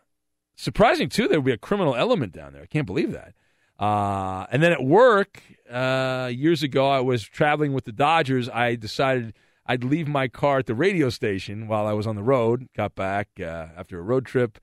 Surprising 0.56 1.08
too, 1.08 1.28
there 1.28 1.38
would 1.38 1.46
be 1.46 1.52
a 1.52 1.58
criminal 1.58 1.94
element 1.94 2.32
down 2.32 2.52
there. 2.52 2.62
I 2.62 2.66
can't 2.66 2.86
believe 2.86 3.12
that. 3.12 3.34
Uh, 3.78 4.46
and 4.50 4.62
then 4.62 4.72
at 4.72 4.82
work, 4.82 5.42
uh, 5.70 6.30
years 6.32 6.62
ago, 6.62 6.88
I 6.88 7.00
was 7.00 7.22
traveling 7.22 7.72
with 7.72 7.84
the 7.84 7.92
Dodgers. 7.92 8.48
I 8.48 8.74
decided 8.74 9.34
I'd 9.64 9.84
leave 9.84 10.06
my 10.06 10.28
car 10.28 10.58
at 10.58 10.66
the 10.66 10.74
radio 10.74 11.08
station 11.10 11.66
while 11.66 11.86
I 11.86 11.92
was 11.92 12.06
on 12.06 12.16
the 12.16 12.22
road. 12.22 12.68
Got 12.76 12.94
back 12.94 13.28
uh, 13.40 13.68
after 13.76 13.98
a 13.98 14.02
road 14.02 14.26
trip 14.26 14.58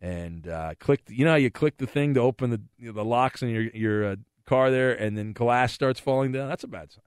and 0.00 0.46
uh, 0.46 0.74
clicked. 0.78 1.10
You 1.10 1.24
know 1.24 1.30
how 1.30 1.36
you 1.36 1.50
click 1.50 1.78
the 1.78 1.86
thing 1.86 2.14
to 2.14 2.20
open 2.20 2.50
the 2.50 2.60
you 2.78 2.88
know, 2.88 2.92
the 2.92 3.04
locks 3.04 3.42
in 3.42 3.48
your 3.48 3.62
your 3.74 4.04
uh, 4.04 4.16
car 4.46 4.70
there, 4.70 4.92
and 4.92 5.16
then 5.16 5.32
glass 5.32 5.72
starts 5.72 6.00
falling 6.00 6.32
down. 6.32 6.48
That's 6.48 6.64
a 6.64 6.68
bad 6.68 6.92
sign. 6.92 7.02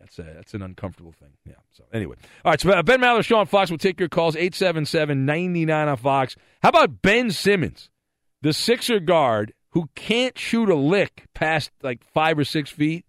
That's 0.00 0.18
a 0.18 0.22
that's 0.22 0.54
an 0.54 0.62
uncomfortable 0.62 1.12
thing. 1.12 1.30
Yeah. 1.46 1.54
So 1.72 1.84
anyway, 1.92 2.16
all 2.44 2.52
right. 2.52 2.60
So 2.60 2.70
uh, 2.70 2.82
Ben 2.82 3.00
Maller, 3.00 3.36
on 3.36 3.46
Fox. 3.46 3.70
will 3.70 3.78
take 3.78 3.98
your 3.98 4.08
calls 4.08 4.36
877-99 4.36 5.88
on 5.88 5.96
Fox. 5.96 6.36
How 6.62 6.68
about 6.68 7.02
Ben 7.02 7.30
Simmons, 7.30 7.90
the 8.42 8.52
Sixer 8.52 9.00
guard 9.00 9.52
who 9.70 9.88
can't 9.94 10.38
shoot 10.38 10.68
a 10.68 10.74
lick 10.74 11.24
past 11.34 11.70
like 11.82 12.04
five 12.04 12.38
or 12.38 12.44
six 12.44 12.70
feet? 12.70 13.04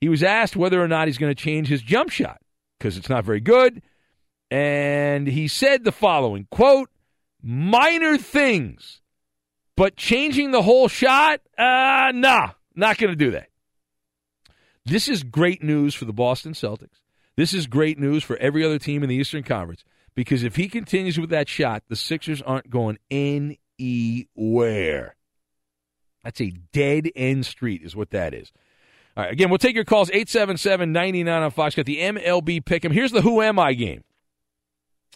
He 0.00 0.08
was 0.08 0.22
asked 0.22 0.56
whether 0.56 0.82
or 0.82 0.88
not 0.88 1.08
he's 1.08 1.18
going 1.18 1.34
to 1.34 1.40
change 1.40 1.68
his 1.68 1.82
jump 1.82 2.10
shot 2.10 2.40
because 2.78 2.96
it's 2.96 3.08
not 3.08 3.24
very 3.24 3.40
good, 3.40 3.80
and 4.50 5.26
he 5.26 5.48
said 5.48 5.84
the 5.84 5.92
following 5.92 6.46
quote: 6.50 6.90
"Minor 7.42 8.18
things, 8.18 9.00
but 9.76 9.96
changing 9.96 10.50
the 10.50 10.62
whole 10.62 10.88
shot, 10.88 11.40
uh, 11.56 12.10
nah, 12.12 12.50
not 12.74 12.98
going 12.98 13.12
to 13.12 13.16
do 13.16 13.30
that." 13.30 13.48
This 14.86 15.08
is 15.08 15.22
great 15.22 15.62
news 15.62 15.94
for 15.94 16.04
the 16.04 16.12
Boston 16.12 16.52
Celtics. 16.52 17.00
This 17.36 17.54
is 17.54 17.66
great 17.66 17.98
news 17.98 18.22
for 18.22 18.36
every 18.36 18.64
other 18.64 18.78
team 18.78 19.02
in 19.02 19.08
the 19.08 19.14
Eastern 19.16 19.42
Conference 19.42 19.82
because 20.14 20.42
if 20.42 20.56
he 20.56 20.68
continues 20.68 21.18
with 21.18 21.30
that 21.30 21.48
shot, 21.48 21.82
the 21.88 21.96
Sixers 21.96 22.42
aren't 22.42 22.70
going 22.70 22.98
anywhere. 23.10 23.56
That's 26.22 26.40
a 26.40 26.50
dead 26.72 27.10
end 27.16 27.46
street, 27.46 27.82
is 27.82 27.96
what 27.96 28.10
that 28.10 28.34
is. 28.34 28.52
All 29.16 29.24
right, 29.24 29.32
again, 29.32 29.48
we'll 29.48 29.58
take 29.58 29.74
your 29.74 29.84
calls 29.84 30.10
877 30.10 30.92
99 30.92 31.42
on 31.42 31.50
Fox. 31.50 31.74
Got 31.74 31.86
the 31.86 32.00
MLB 32.00 32.64
pick 32.64 32.84
'em. 32.84 32.92
Here's 32.92 33.12
the 33.12 33.22
Who 33.22 33.42
Am 33.42 33.58
I 33.58 33.74
game. 33.74 34.04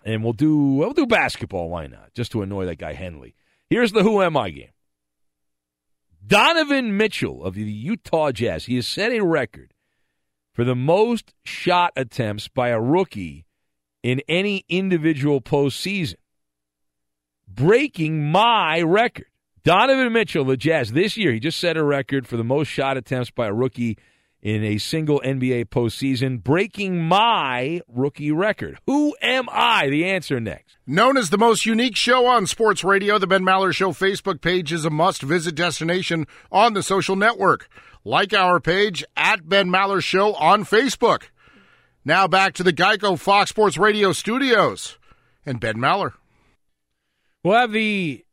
And 0.04 0.22
we'll 0.22 0.32
do 0.32 0.56
we'll 0.56 0.92
do 0.92 1.06
basketball, 1.06 1.68
why 1.68 1.86
not? 1.88 2.14
Just 2.14 2.32
to 2.32 2.42
annoy 2.42 2.66
that 2.66 2.78
guy 2.78 2.94
Henley. 2.94 3.34
Here's 3.68 3.92
the 3.92 4.02
Who 4.02 4.22
Am 4.22 4.36
I 4.36 4.50
game. 4.50 4.70
Donovan 6.28 6.94
Mitchell 6.94 7.42
of 7.42 7.54
the 7.54 7.62
Utah 7.62 8.32
Jazz. 8.32 8.66
He 8.66 8.76
has 8.76 8.86
set 8.86 9.12
a 9.12 9.24
record 9.24 9.72
for 10.52 10.62
the 10.62 10.76
most 10.76 11.32
shot 11.42 11.92
attempts 11.96 12.48
by 12.48 12.68
a 12.68 12.78
rookie 12.78 13.46
in 14.02 14.20
any 14.28 14.66
individual 14.68 15.40
postseason, 15.40 16.16
breaking 17.48 18.30
my 18.30 18.82
record. 18.82 19.26
Donovan 19.64 20.12
Mitchell, 20.12 20.44
the 20.44 20.58
Jazz, 20.58 20.92
this 20.92 21.16
year, 21.16 21.32
he 21.32 21.40
just 21.40 21.58
set 21.58 21.78
a 21.78 21.82
record 21.82 22.26
for 22.26 22.36
the 22.36 22.44
most 22.44 22.68
shot 22.68 22.98
attempts 22.98 23.30
by 23.30 23.46
a 23.46 23.52
rookie 23.54 23.96
in 24.42 24.62
a 24.62 24.78
single 24.78 25.20
NBA 25.24 25.66
postseason, 25.66 26.42
breaking 26.42 27.02
my 27.02 27.80
rookie 27.88 28.30
record. 28.30 28.78
Who 28.86 29.16
am 29.20 29.48
I? 29.50 29.88
The 29.88 30.04
answer 30.04 30.40
next. 30.40 30.76
Known 30.86 31.16
as 31.16 31.30
the 31.30 31.38
most 31.38 31.66
unique 31.66 31.96
show 31.96 32.26
on 32.26 32.46
sports 32.46 32.84
radio, 32.84 33.18
the 33.18 33.26
Ben 33.26 33.42
Maller 33.42 33.74
Show 33.74 33.90
Facebook 33.90 34.40
page 34.40 34.72
is 34.72 34.84
a 34.84 34.90
must 34.90 35.22
visit 35.22 35.54
destination 35.54 36.26
on 36.52 36.74
the 36.74 36.82
social 36.82 37.16
network. 37.16 37.68
Like 38.04 38.32
our 38.32 38.60
page 38.60 39.04
at 39.16 39.48
Ben 39.48 39.68
Maller 39.68 40.02
Show 40.02 40.34
on 40.34 40.64
Facebook. 40.64 41.24
Now 42.04 42.26
back 42.26 42.54
to 42.54 42.62
the 42.62 42.72
Geico 42.72 43.18
Fox 43.18 43.50
Sports 43.50 43.76
Radio 43.76 44.12
studios 44.12 44.98
and 45.44 45.60
Ben 45.60 45.76
Maller. 45.76 46.12
We'll 47.44 47.58
have 47.58 47.72
the 47.72 48.24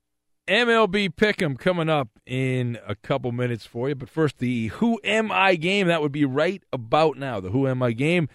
MLB 0.47 1.13
Pick'em 1.13 1.57
coming 1.59 1.89
up 1.89 2.09
in 2.25 2.79
a 2.87 2.95
couple 2.95 3.31
minutes 3.31 3.65
for 3.65 3.89
you. 3.89 3.95
But 3.95 4.09
first, 4.09 4.39
the 4.39 4.67
Who 4.67 4.99
Am 5.03 5.31
I 5.31 5.55
game. 5.55 5.87
That 5.87 6.01
would 6.01 6.11
be 6.11 6.25
right 6.25 6.63
about 6.73 7.17
now. 7.17 7.39
The 7.39 7.51
Who 7.51 7.67
Am 7.67 7.83
I 7.83 7.91
game. 7.91 8.29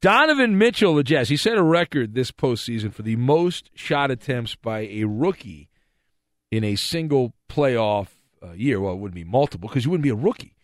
Donovan 0.00 0.58
Mitchell, 0.58 0.94
the 0.94 1.02
Jazz, 1.02 1.30
he 1.30 1.36
set 1.36 1.56
a 1.56 1.62
record 1.62 2.14
this 2.14 2.30
postseason 2.30 2.92
for 2.92 3.02
the 3.02 3.16
most 3.16 3.70
shot 3.74 4.10
attempts 4.10 4.54
by 4.54 4.80
a 4.80 5.04
rookie 5.04 5.68
in 6.50 6.64
a 6.64 6.76
single 6.76 7.32
playoff 7.48 8.08
uh, 8.42 8.52
year. 8.52 8.80
Well, 8.80 8.92
it 8.92 8.98
wouldn't 8.98 9.14
be 9.14 9.24
multiple 9.24 9.68
because 9.68 9.84
you 9.84 9.90
wouldn't 9.90 10.04
be 10.04 10.10
a 10.10 10.14
rookie. 10.14 10.54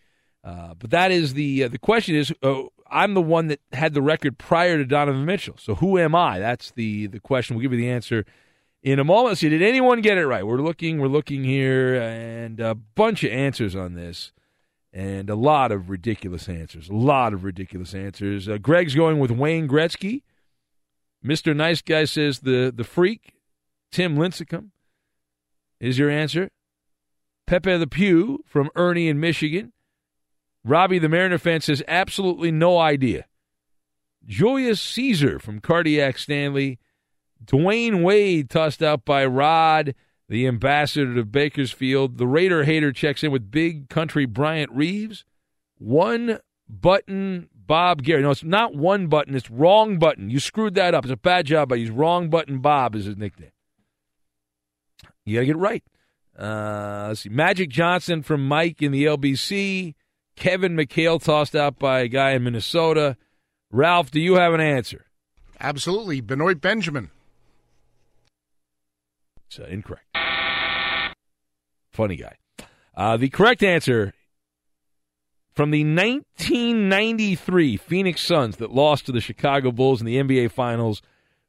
Uh, 0.43 0.73
but 0.75 0.91
that 0.91 1.11
is 1.11 1.33
the 1.33 1.63
uh, 1.63 1.67
the 1.69 1.77
question 1.77 2.15
is 2.15 2.33
uh, 2.43 2.63
I'm 2.89 3.13
the 3.13 3.21
one 3.21 3.47
that 3.47 3.61
had 3.71 3.93
the 3.93 4.01
record 4.01 4.37
prior 4.37 4.77
to 4.77 4.85
Donovan 4.85 5.25
Mitchell. 5.25 5.55
So 5.57 5.75
who 5.75 5.97
am 5.97 6.13
I? 6.15 6.39
That's 6.39 6.71
the 6.71 7.07
the 7.07 7.19
question. 7.19 7.55
We'll 7.55 7.63
give 7.63 7.71
you 7.73 7.79
the 7.79 7.89
answer 7.89 8.25
in 8.83 8.99
a 8.99 9.03
moment. 9.03 9.37
See, 9.37 9.49
did 9.49 9.61
anyone 9.61 10.01
get 10.01 10.17
it 10.17 10.27
right? 10.27 10.45
We're 10.45 10.61
looking, 10.61 10.99
we're 10.99 11.07
looking 11.07 11.43
here, 11.43 11.95
and 11.95 12.59
a 12.59 12.75
bunch 12.75 13.23
of 13.23 13.31
answers 13.31 13.75
on 13.75 13.95
this, 13.95 14.33
and 14.91 15.29
a 15.29 15.35
lot 15.35 15.71
of 15.71 15.89
ridiculous 15.89 16.47
answers. 16.47 16.89
A 16.89 16.93
lot 16.93 17.33
of 17.33 17.43
ridiculous 17.43 17.95
answers. 17.95 18.47
Uh, 18.47 18.57
Greg's 18.57 18.93
going 18.93 19.19
with 19.19 19.31
Wayne 19.31 19.67
Gretzky. 19.67 20.21
Mister 21.23 21.53
Nice 21.53 21.81
Guy 21.81 22.03
says 22.03 22.39
the 22.39 22.71
the 22.75 22.83
freak, 22.83 23.33
Tim 23.91 24.17
Lincecum, 24.17 24.71
is 25.79 25.97
your 25.97 26.09
answer. 26.09 26.49
Pepé 27.47 27.79
Le 27.79 27.87
Pew 27.87 28.43
from 28.45 28.69
Ernie 28.75 29.07
in 29.07 29.19
Michigan. 29.19 29.71
Robbie 30.65 30.99
the 30.99 31.09
Mariner 31.09 31.37
fan 31.37 31.61
says 31.61 31.83
absolutely 31.87 32.51
no 32.51 32.77
idea. 32.77 33.25
Julius 34.25 34.81
Caesar 34.81 35.39
from 35.39 35.59
Cardiac 35.59 36.17
Stanley. 36.17 36.79
Dwyane 37.45 38.03
Wade 38.03 38.49
tossed 38.49 38.81
out 38.81 39.05
by 39.05 39.25
Rod, 39.25 39.95
the 40.29 40.47
ambassador 40.47 41.15
to 41.15 41.25
Bakersfield. 41.25 42.17
The 42.17 42.27
Raider 42.27 42.63
hater 42.63 42.91
checks 42.91 43.23
in 43.23 43.31
with 43.31 43.51
big 43.51 43.89
country 43.89 44.25
Bryant 44.25 44.71
Reeves. 44.71 45.25
One 45.77 46.39
button 46.69 47.49
Bob 47.53 48.03
Gary. 48.03 48.21
No, 48.21 48.31
it's 48.31 48.43
not 48.43 48.75
one 48.75 49.07
button. 49.07 49.35
It's 49.35 49.49
wrong 49.49 49.99
button. 49.99 50.29
You 50.29 50.39
screwed 50.39 50.75
that 50.75 50.93
up. 50.93 51.05
It's 51.05 51.13
a 51.13 51.17
bad 51.17 51.45
job 51.45 51.69
by 51.69 51.75
you. 51.75 51.93
Wrong 51.93 52.29
button 52.29 52.59
Bob 52.59 52.95
is 52.95 53.05
his 53.05 53.17
nickname. 53.17 53.51
You 55.25 55.35
got 55.35 55.39
to 55.41 55.45
get 55.45 55.55
it 55.55 55.59
right. 55.59 55.83
Uh, 56.37 57.05
let's 57.09 57.21
see. 57.21 57.29
Magic 57.29 57.69
Johnson 57.69 58.23
from 58.23 58.47
Mike 58.47 58.81
in 58.81 58.91
the 58.91 59.05
LBC. 59.05 59.93
Kevin 60.35 60.75
McHale 60.75 61.21
tossed 61.21 61.55
out 61.55 61.77
by 61.77 62.01
a 62.01 62.07
guy 62.07 62.31
in 62.31 62.43
Minnesota. 62.43 63.17
Ralph, 63.71 64.11
do 64.11 64.19
you 64.19 64.35
have 64.35 64.53
an 64.53 64.61
answer? 64.61 65.05
Absolutely. 65.59 66.21
Benoit 66.21 66.59
Benjamin. 66.59 67.11
It's 69.53 69.59
uh, 69.59 69.65
incorrect. 69.71 70.05
Funny 71.91 72.15
guy. 72.15 72.37
Uh, 72.95 73.17
the 73.17 73.29
correct 73.29 73.61
answer 73.61 74.13
from 75.51 75.69
the 75.69 75.83
1993 75.83 77.77
Phoenix 77.77 78.21
Suns 78.21 78.57
that 78.57 78.71
lost 78.71 79.05
to 79.05 79.11
the 79.11 79.21
Chicago 79.21 79.71
Bulls 79.71 80.01
in 80.01 80.07
the 80.07 80.17
NBA 80.17 80.49
Finals, 80.51 81.03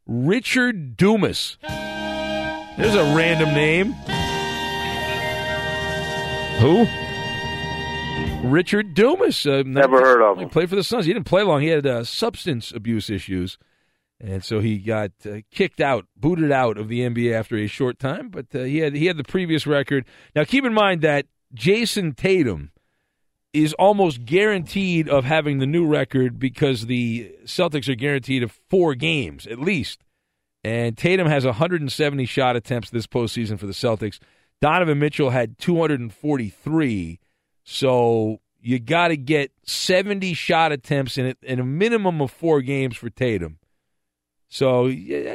Richard 0.07 0.99
Dumas. 0.99 1.57
There's 1.63 2.95
a 2.95 3.15
random 3.17 3.55
name. 3.55 3.93
Who? 6.61 6.87
Richard 8.47 8.93
Dumas. 8.93 9.47
Uh, 9.47 9.63
Never 9.65 10.01
heard 10.01 10.21
of 10.23 10.37
him. 10.37 10.45
He 10.45 10.51
played 10.51 10.69
for 10.69 10.77
the 10.77 10.85
Suns. 10.85 11.07
He 11.07 11.13
didn't 11.15 11.25
play 11.27 11.43
long. 11.43 11.63
He 11.63 11.69
had 11.69 11.87
uh, 11.87 12.05
substance 12.05 12.71
abuse 12.71 13.09
issues. 13.09 13.57
And 14.25 14.43
so 14.43 14.61
he 14.61 14.79
got 14.79 15.11
uh, 15.27 15.41
kicked 15.51 15.83
out, 15.83 16.07
booted 16.17 16.51
out 16.51 16.79
of 16.79 16.89
the 16.89 17.01
NBA 17.01 17.35
after 17.35 17.57
a 17.57 17.67
short 17.67 17.99
time. 17.99 18.31
But 18.31 18.47
uh, 18.55 18.61
he 18.61 18.79
had 18.79 18.95
he 18.95 19.05
had 19.05 19.19
the 19.19 19.25
previous 19.25 19.67
record. 19.67 20.07
Now 20.35 20.45
keep 20.45 20.65
in 20.65 20.73
mind 20.73 21.03
that 21.03 21.27
Jayson 21.53 22.15
Tatum 22.17 22.71
is 23.53 23.75
almost 23.75 24.25
guaranteed 24.25 25.11
of 25.11 25.25
having 25.25 25.59
the 25.59 25.67
new 25.67 25.87
record 25.87 26.39
because 26.39 26.87
the 26.87 27.37
Celtics 27.45 27.87
are 27.87 27.95
guaranteed 27.95 28.43
of 28.43 28.59
four 28.71 28.95
games 28.95 29.47
at 29.47 29.61
least. 29.61 30.01
And 30.65 30.97
Tatum 30.97 31.27
has 31.27 31.45
170 31.45 32.25
shot 32.25 32.57
attempts 32.57 32.89
this 32.89 33.07
postseason 33.07 33.59
for 33.59 33.67
the 33.67 33.75
Celtics. 33.75 34.19
Donovan 34.63 34.99
Mitchell 34.99 35.29
had 35.29 35.59
243. 35.59 37.21
So 37.65 38.41
you 38.59 38.79
got 38.79 39.09
to 39.09 39.19
get 39.19 39.53
70 39.65 40.33
shot 40.33 40.73
attempts 40.73 41.19
in, 41.19 41.27
it, 41.27 41.39
in 41.43 41.61
a 41.61 41.65
minimum 41.65 42.23
of 42.23 42.31
four 42.31 42.63
games 42.63 42.97
for 42.97 43.11
Tatum. 43.11 43.59
So 44.55 44.87
yeah, 44.87 45.35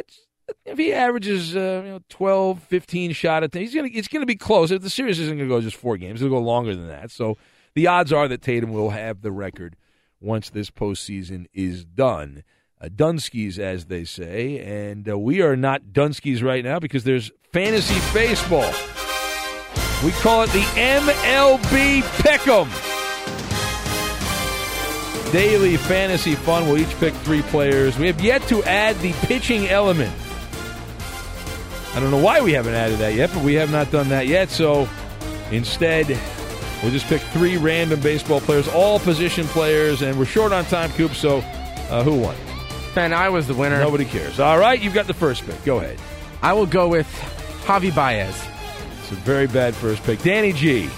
if 0.66 0.78
he 0.78 0.94
averages 0.94 1.54
uh, 1.54 1.82
you 1.84 1.92
know, 1.92 2.00
12, 2.08 2.64
15 2.64 3.12
shot 3.12 3.44
attempts, 3.44 3.74
he's 3.74 3.76
gonna, 3.76 3.90
it's 3.92 4.08
going 4.08 4.22
to 4.22 4.26
be 4.26 4.38
close. 4.38 4.72
If 4.72 4.82
the 4.82 4.90
series 4.90 5.20
isn't 5.20 5.36
going 5.36 5.50
to 5.50 5.54
go 5.54 5.60
just 5.60 5.76
four 5.76 5.98
games, 5.98 6.22
it'll 6.22 6.38
go 6.38 6.42
longer 6.42 6.74
than 6.74 6.88
that. 6.88 7.12
So 7.12 7.38
the 7.76 7.86
odds 7.86 8.14
are 8.14 8.30
that 8.30 8.42
Tatum 8.42 8.72
will 8.72 8.92
have 8.92 9.22
the 9.22 9.34
record 9.34 9.76
once 10.22 10.50
this 10.50 10.72
postseason 10.72 11.48
is 11.54 11.84
done. 11.84 12.46
Uh, 12.80 12.88
Dunskies, 12.88 13.60
as 13.60 13.88
they 13.88 14.06
say, 14.06 14.58
and 14.60 15.10
uh, 15.10 15.20
we 15.20 15.42
are 15.42 15.58
not 15.58 15.88
Dunskies 15.92 16.42
right 16.42 16.64
now 16.64 16.80
because 16.80 17.04
there's 17.04 17.30
fantasy 17.52 18.00
baseball. 18.14 18.72
We 20.02 20.12
call 20.14 20.44
it 20.44 20.52
the 20.52 20.64
MLB 20.78 22.04
Pick'em. 22.24 22.99
Daily 25.32 25.78
fantasy 25.78 26.34
fun. 26.36 26.66
We'll 26.68 26.80
each 26.80 27.00
pick 27.00 27.14
three 27.14 27.44
players. 27.44 27.98
We 28.00 28.08
have 28.08 28.20
yet 28.20 28.42
to 28.48 28.64
add 28.64 28.96
the 28.98 29.14
pitching 29.14 29.68
element. 29.68 30.12
I 31.94 32.00
don't 32.00 32.12
know 32.12 32.24
why 32.24 32.42
we 32.42 32.54
haven't 32.54 32.74
added 32.74 32.98
that 33.00 33.14
yet, 33.14 33.30
but 33.34 33.44
we 33.44 33.54
have 33.56 33.72
not 33.72 33.92
done 33.92 34.10
that 34.10 34.28
yet. 34.28 34.50
So 34.50 34.88
instead, 35.52 36.08
we'll 36.82 36.92
just 36.92 37.06
pick 37.08 37.22
three 37.22 37.58
random 37.58 38.00
baseball 38.00 38.42
players, 38.42 38.68
all 38.68 39.00
position 39.00 39.46
players, 39.48 40.02
and 40.02 40.18
we're 40.18 40.26
short 40.26 40.52
on 40.52 40.66
time, 40.66 40.92
Coop. 40.92 41.14
So 41.14 41.40
uh, 41.90 42.04
who 42.04 42.20
won? 42.20 42.36
Ben, 42.96 43.14
I 43.14 43.30
was 43.30 43.48
the 43.48 43.54
winner. 43.54 43.80
Nobody 43.80 44.06
cares. 44.06 44.40
All 44.40 44.58
right, 44.58 44.82
you've 44.82 44.94
got 44.96 45.08
the 45.08 45.14
first 45.14 45.46
pick. 45.46 45.64
Go 45.64 45.78
ahead. 45.78 46.00
I 46.42 46.54
will 46.54 46.66
go 46.66 46.88
with 46.88 47.08
Javi 47.66 47.94
Baez. 47.94 48.36
It's 49.02 49.12
a 49.12 49.16
very 49.16 49.48
bad 49.48 49.76
first 49.76 50.04
pick. 50.04 50.22
Danny 50.24 50.54
G. 50.54 50.90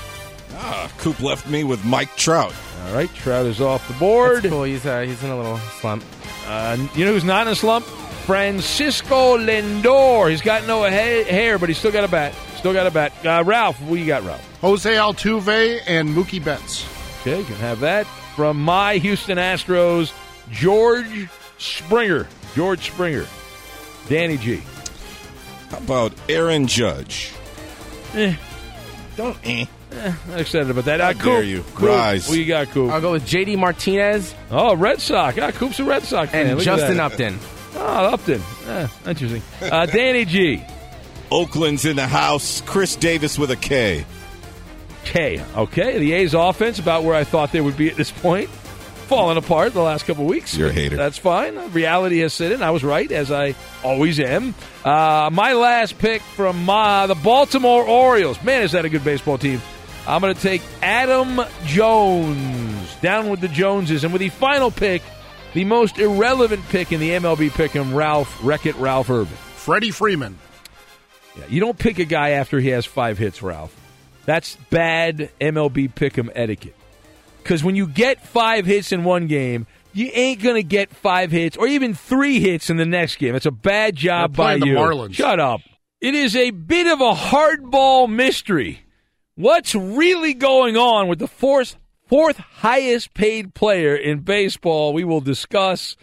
Ah, 0.56 0.90
Coop 1.00 1.20
left 1.22 1.50
me 1.50 1.64
with 1.64 1.84
Mike 1.84 2.16
Trout. 2.16 2.54
All 2.82 2.94
right, 2.96 3.14
Trout 3.14 3.46
is 3.46 3.62
off 3.62 3.88
the 3.88 3.94
board. 3.96 4.44
That's 4.44 4.54
cool. 4.54 4.64
He's 4.64 4.86
uh, 4.86 5.02
he's 5.02 5.24
in 5.24 5.30
a 5.30 5.38
little 5.38 5.58
slump. 5.80 6.04
Uh, 6.48 6.78
you 6.96 7.06
know 7.06 7.14
who's 7.14 7.24
not 7.24 7.48
in 7.48 7.54
a 7.54 7.56
slump? 7.56 7.86
Francisco 8.26 9.38
Lindor. 9.38 10.30
He's 10.30 10.42
got 10.42 10.66
no 10.68 10.84
ha- 10.84 10.90
hair, 11.24 11.58
but 11.58 11.70
he's 11.70 11.78
still 11.78 11.92
got 11.92 12.04
a 12.04 12.08
bat. 12.08 12.34
Still 12.56 12.74
got 12.74 12.88
a 12.88 12.92
bat. 12.92 13.14
Uh, 13.26 13.44
Ralph, 13.46 13.82
what 13.82 14.00
you 14.00 14.06
got, 14.06 14.24
Ralph? 14.24 14.60
Jose 14.62 14.94
Altuve 14.94 15.82
and 15.88 16.10
Mookie 16.10 16.44
Betts. 16.44 16.86
Okay, 17.22 17.40
you 17.40 17.46
can 17.46 17.56
have 17.56 17.80
that 17.82 18.06
from 18.36 18.62
my 18.62 18.98
Houston 18.98 19.38
Astros. 19.38 20.14
George 20.52 21.30
Springer. 21.58 22.28
George 22.56 22.92
Springer. 22.92 23.26
Danny 24.08 24.38
G. 24.38 24.62
How 25.70 25.78
about 25.78 26.14
Aaron 26.28 26.68
Judge? 26.68 27.32
Eh. 28.14 28.36
Don't 29.16 29.38
eh. 29.44 29.66
Eh, 29.92 30.14
not 30.30 30.40
excited 30.40 30.70
about 30.70 30.86
that. 30.86 31.00
How 31.02 31.10
uh, 31.10 31.14
dare 31.14 31.42
Coop, 31.42 31.46
you. 31.46 31.64
Coop, 31.76 31.90
Rise. 31.90 32.30
What 32.30 32.38
you 32.38 32.46
got, 32.46 32.70
Coop? 32.70 32.92
I'll 32.92 33.02
go 33.02 33.12
with 33.12 33.26
JD 33.26 33.58
Martinez 33.58 34.34
Oh, 34.50 34.76
Red 34.76 35.02
Sox. 35.02 35.38
Ah, 35.38 35.52
Coop's 35.52 35.80
a 35.80 35.84
Red 35.84 36.04
Sox 36.04 36.32
fan. 36.32 36.48
and 36.48 36.56
Look 36.56 36.66
Justin. 36.66 37.00
Upton. 37.00 37.38
Oh, 37.76 38.14
Upton. 38.14 38.42
Eh, 38.68 38.88
interesting. 39.06 39.42
Uh, 39.62 39.86
Danny 39.88 40.26
G. 40.26 40.64
Oakland's 41.30 41.86
in 41.86 41.96
the 41.96 42.08
house. 42.08 42.62
Khris 42.62 42.96
Davis 42.96 43.38
with 43.38 43.52
a 43.52 43.56
K. 43.56 44.06
K. 45.04 45.44
Okay, 45.56 45.98
the 45.98 46.14
A's 46.14 46.34
offense 46.34 46.80
about 46.80 47.04
where 47.04 47.16
I 47.16 47.24
thought 47.24 47.52
they 47.52 47.62
would 47.62 47.78
be 47.78 47.90
at 47.90 47.96
this 47.98 48.12
point. 48.12 48.50
Falling 48.50 49.38
apart 49.38 49.74
the 49.74 49.82
last 49.82 50.06
couple 50.06 50.24
weeks. 50.24 50.56
You're 50.56 50.70
a 50.70 50.74
hater. 50.74 50.96
That's 50.96 51.18
fine. 51.18 51.58
Reality 51.74 52.20
has 52.20 52.34
set 52.34 52.54
in. 52.54 52.64
I 52.64 52.72
was 52.72 52.82
right, 52.82 53.12
as 53.12 53.30
I 53.30 53.56
always 53.84 54.22
am. 54.22 54.56
Uh, 54.86 55.30
my 55.34 55.52
last 55.52 55.98
pick 56.00 56.22
from 56.22 56.70
uh, 56.70 57.08
the 57.08 57.16
Baltimore 57.16 57.84
Orioles. 57.84 58.42
Man, 58.42 58.62
is 58.64 58.72
that 58.72 58.86
a 58.86 58.90
good 58.90 59.04
baseball 59.04 59.38
team. 59.38 59.62
I'm 60.08 60.22
going 60.22 60.34
to 60.34 60.42
take 60.42 60.62
Adam 60.82 61.42
Jones. 61.66 62.96
Down 63.02 63.30
with 63.30 63.40
the 63.40 63.48
Joneses. 63.48 64.04
And 64.04 64.12
with 64.12 64.22
the 64.22 64.30
final 64.30 64.72
pick, 64.72 65.02
the 65.54 65.66
most 65.66 66.00
irrelevant 66.00 66.64
pick 66.70 66.92
in 66.92 67.00
the 67.00 67.12
MLB 67.12 67.50
pick'em, 67.52 67.94
Ralph 67.94 68.40
Wreck-It 68.44 68.76
Ralph 68.76 69.10
Irvin. 69.10 69.38
Freddie 69.56 69.92
Freeman. 69.92 70.38
Yeah, 71.38 71.46
you 71.48 71.60
don't 71.60 71.78
pick 71.78 72.00
a 72.00 72.06
guy 72.06 72.32
after 72.32 72.60
he 72.60 72.70
has 72.70 72.86
five 72.86 73.18
hits, 73.18 73.42
Ralph. 73.42 73.76
That's 74.26 74.56
bad 74.70 75.30
MLB 75.40 75.94
pick'em 75.94 76.30
etiquette. 76.36 76.76
Because 77.42 77.64
when 77.64 77.76
you 77.76 77.88
get 77.88 78.22
five 78.26 78.66
hits 78.66 78.92
in 78.92 79.04
one 79.04 79.28
game, 79.28 79.66
you 79.94 80.10
ain't 80.14 80.42
gonna 80.42 80.62
get 80.62 80.90
five 80.90 81.32
hits 81.32 81.58
or 81.58 81.68
even 81.68 81.94
three 81.94 82.40
hits 82.40 82.70
in 82.70 82.78
the 82.78 82.86
next 82.86 83.18
game. 83.18 83.36
It's 83.36 83.46
a 83.46 83.52
bad 83.52 83.96
job 83.96 84.36
by 84.36 84.58
the 84.58 84.68
you. 84.68 84.76
Marlins. 84.76 85.14
Shut 85.14 85.40
up. 85.40 85.62
It 86.00 86.16
is 86.16 86.36
a 86.36 86.52
bit 86.52 86.88
of 86.88 87.02
a 87.02 87.14
hardball 87.14 88.10
mystery. 88.10 88.82
What's 89.36 89.74
really 89.74 90.34
going 90.34 90.76
on 90.76 91.08
with 91.08 91.20
the 91.20 91.28
fourth 91.28 91.78
fourth 92.06 92.38
highest 92.38 93.14
paid 93.14 93.54
player 93.54 93.96
in 93.96 94.20
baseball? 94.20 94.92
We 94.92 95.06
will 95.06 95.22
discuss 95.22 95.96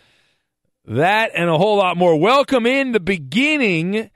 that 0.86 1.32
and 1.34 1.50
a 1.50 1.58
whole 1.58 1.76
lot 1.76 1.98
more. 1.98 2.18
Welcome 2.18 2.64
in 2.64 2.92
the 2.92 3.00
beginning 3.00 4.08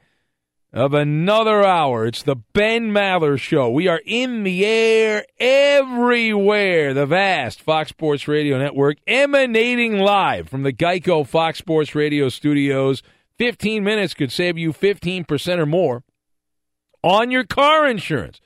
of 0.72 0.94
another 0.94 1.62
hour. 1.62 2.06
It's 2.06 2.22
the 2.22 2.36
Ben 2.36 2.90
Maller 2.90 3.38
Show. 3.38 3.68
We 3.68 3.86
are 3.86 4.00
in 4.06 4.44
the 4.44 4.64
air 4.64 5.26
everywhere. 5.38 6.94
The 6.94 7.04
vast 7.04 7.60
Fox 7.60 7.90
Sports 7.90 8.26
Radio 8.26 8.56
Network 8.56 8.96
emanating 9.06 9.98
live 9.98 10.48
from 10.48 10.62
the 10.62 10.72
Geico 10.72 11.26
Fox 11.26 11.58
Sports 11.58 11.94
Radio 11.94 12.30
studios. 12.30 13.02
15 13.36 13.84
minutes 13.84 14.14
could 14.14 14.32
save 14.32 14.56
you 14.56 14.72
15% 14.72 15.58
or 15.58 15.66
more 15.66 16.02
on 17.02 17.30
your 17.30 17.44
car 17.44 17.86
insurance. 17.86 18.40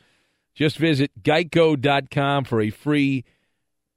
Just 0.57 0.79
visit 0.79 1.13
geico.com 1.23 2.45
for 2.45 2.61
a 2.63 2.71
free 2.71 3.25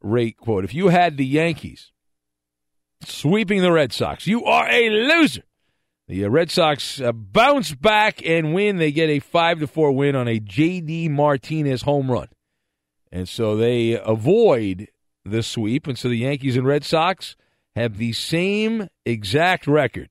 rate 0.01 0.37
quote. 0.37 0.65
If 0.65 0.73
you 0.73 0.89
had 0.89 1.17
the 1.17 1.25
Yankees 1.25 1.91
sweeping 3.01 3.61
the 3.61 3.71
Red 3.71 3.93
Sox, 3.93 4.27
you 4.27 4.43
are 4.43 4.69
a 4.69 4.89
loser. 4.89 5.43
The 6.09 6.25
uh, 6.25 6.29
Red 6.29 6.51
Sox 6.51 6.99
uh, 6.99 7.13
bounce 7.13 7.73
back 7.73 8.21
and 8.25 8.53
win. 8.53 8.77
They 8.77 8.91
get 8.91 9.09
a 9.09 9.19
five 9.19 9.59
to 9.59 9.67
four 9.67 9.93
win 9.93 10.15
on 10.15 10.27
a 10.27 10.39
J.D. 10.39 11.07
Martinez 11.07 11.83
home 11.83 12.11
run, 12.11 12.27
and 13.11 13.29
so 13.29 13.55
they 13.55 13.93
avoid 13.93 14.89
the 15.23 15.43
sweep. 15.43 15.87
And 15.87 15.97
so 15.97 16.09
the 16.09 16.17
Yankees 16.17 16.57
and 16.57 16.67
Red 16.67 16.83
Sox 16.83 17.35
have 17.75 17.97
the 17.97 18.11
same 18.11 18.89
exact 19.05 19.65
record 19.65 20.09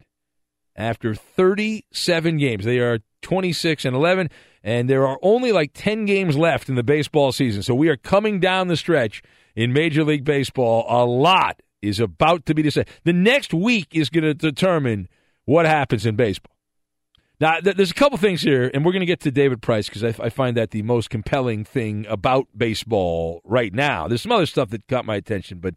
after 0.76 1.14
37 1.14 2.38
games. 2.38 2.64
They 2.64 2.78
are 2.78 3.00
26 3.22 3.84
and 3.84 3.96
11, 3.96 4.30
and 4.68 4.90
there 4.90 5.06
are 5.06 5.18
only 5.22 5.50
like 5.50 5.70
10 5.72 6.04
games 6.04 6.36
left 6.36 6.68
in 6.68 6.74
the 6.74 6.82
baseball 6.82 7.32
season. 7.32 7.62
So 7.62 7.74
we 7.74 7.88
are 7.88 7.96
coming 7.96 8.38
down 8.38 8.68
the 8.68 8.76
stretch 8.76 9.22
in 9.56 9.72
Major 9.72 10.04
League 10.04 10.24
Baseball. 10.24 10.84
A 10.90 11.06
lot 11.06 11.62
is 11.80 11.98
about 11.98 12.44
to 12.44 12.54
be 12.54 12.60
decided. 12.60 12.90
The 13.04 13.14
next 13.14 13.54
week 13.54 13.86
is 13.92 14.10
going 14.10 14.24
to 14.24 14.34
determine 14.34 15.08
what 15.46 15.64
happens 15.64 16.04
in 16.04 16.16
baseball. 16.16 16.54
Now, 17.40 17.60
th- 17.60 17.76
there's 17.76 17.92
a 17.92 17.94
couple 17.94 18.18
things 18.18 18.42
here, 18.42 18.70
and 18.74 18.84
we're 18.84 18.92
going 18.92 19.00
to 19.00 19.06
get 19.06 19.20
to 19.20 19.30
David 19.30 19.62
Price 19.62 19.88
because 19.88 20.04
I, 20.04 20.08
f- 20.08 20.20
I 20.20 20.28
find 20.28 20.54
that 20.58 20.70
the 20.70 20.82
most 20.82 21.08
compelling 21.08 21.64
thing 21.64 22.04
about 22.06 22.46
baseball 22.54 23.40
right 23.44 23.72
now. 23.72 24.06
There's 24.06 24.20
some 24.20 24.32
other 24.32 24.44
stuff 24.44 24.68
that 24.68 24.86
caught 24.86 25.06
my 25.06 25.16
attention, 25.16 25.60
but 25.60 25.76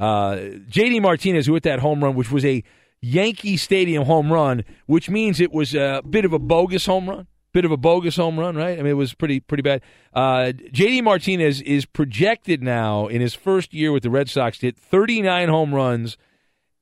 uh, 0.00 0.36
J.D. 0.68 0.98
Martinez, 0.98 1.46
who 1.46 1.54
hit 1.54 1.62
that 1.62 1.78
home 1.78 2.02
run, 2.02 2.16
which 2.16 2.32
was 2.32 2.44
a 2.44 2.64
Yankee 3.00 3.56
Stadium 3.56 4.04
home 4.04 4.32
run, 4.32 4.64
which 4.86 5.08
means 5.08 5.38
it 5.38 5.52
was 5.52 5.76
a 5.76 6.02
bit 6.10 6.24
of 6.24 6.32
a 6.32 6.40
bogus 6.40 6.86
home 6.86 7.08
run. 7.08 7.28
Bit 7.52 7.64
of 7.64 7.70
a 7.70 7.76
bogus 7.76 8.16
home 8.16 8.38
run, 8.38 8.56
right? 8.56 8.78
I 8.78 8.82
mean, 8.82 8.92
it 8.92 8.94
was 8.94 9.12
pretty 9.12 9.40
pretty 9.40 9.62
bad. 9.62 9.82
Uh, 10.12 10.52
J.D. 10.52 11.02
Martinez 11.02 11.60
is 11.60 11.84
projected 11.84 12.62
now 12.62 13.08
in 13.08 13.20
his 13.20 13.34
first 13.34 13.74
year 13.74 13.92
with 13.92 14.02
the 14.02 14.10
Red 14.10 14.30
Sox 14.30 14.58
to 14.58 14.66
hit 14.66 14.78
39 14.78 15.48
home 15.48 15.74
runs 15.74 16.16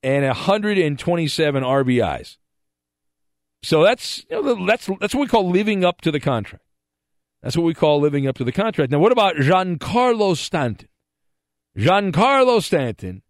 and 0.01 0.25
127 0.25 1.63
RBIs. 1.63 2.37
So 3.63 3.83
that's 3.83 4.25
you 4.29 4.41
know, 4.41 4.65
that's 4.65 4.89
that's 4.99 5.13
what 5.13 5.21
we 5.21 5.27
call 5.27 5.49
living 5.49 5.83
up 5.85 6.01
to 6.01 6.11
the 6.11 6.19
contract. 6.19 6.63
That's 7.43 7.57
what 7.57 7.65
we 7.65 7.73
call 7.73 7.99
living 7.99 8.27
up 8.27 8.37
to 8.37 8.43
the 8.43 8.51
contract. 8.51 8.91
Now, 8.91 8.99
what 8.99 9.11
about 9.11 9.35
Giancarlo 9.35 10.37
Stanton? 10.37 10.87
Giancarlo 11.77 12.61
Stanton, 12.61 13.23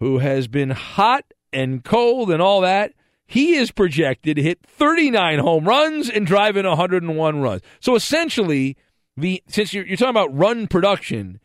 who 0.00 0.18
has 0.18 0.48
been 0.48 0.70
hot 0.70 1.24
and 1.52 1.84
cold 1.84 2.30
and 2.30 2.42
all 2.42 2.62
that, 2.62 2.92
he 3.26 3.54
is 3.54 3.70
projected 3.70 4.36
to 4.36 4.42
hit 4.42 4.60
39 4.66 5.38
home 5.38 5.66
runs 5.66 6.10
and 6.10 6.26
drive 6.26 6.56
in 6.56 6.66
101 6.66 7.40
runs. 7.40 7.62
So 7.80 7.94
essentially, 7.94 8.76
the 9.16 9.42
since 9.46 9.72
you're, 9.72 9.86
you're 9.86 9.96
talking 9.96 10.10
about 10.10 10.36
run 10.36 10.66
production, 10.66 11.40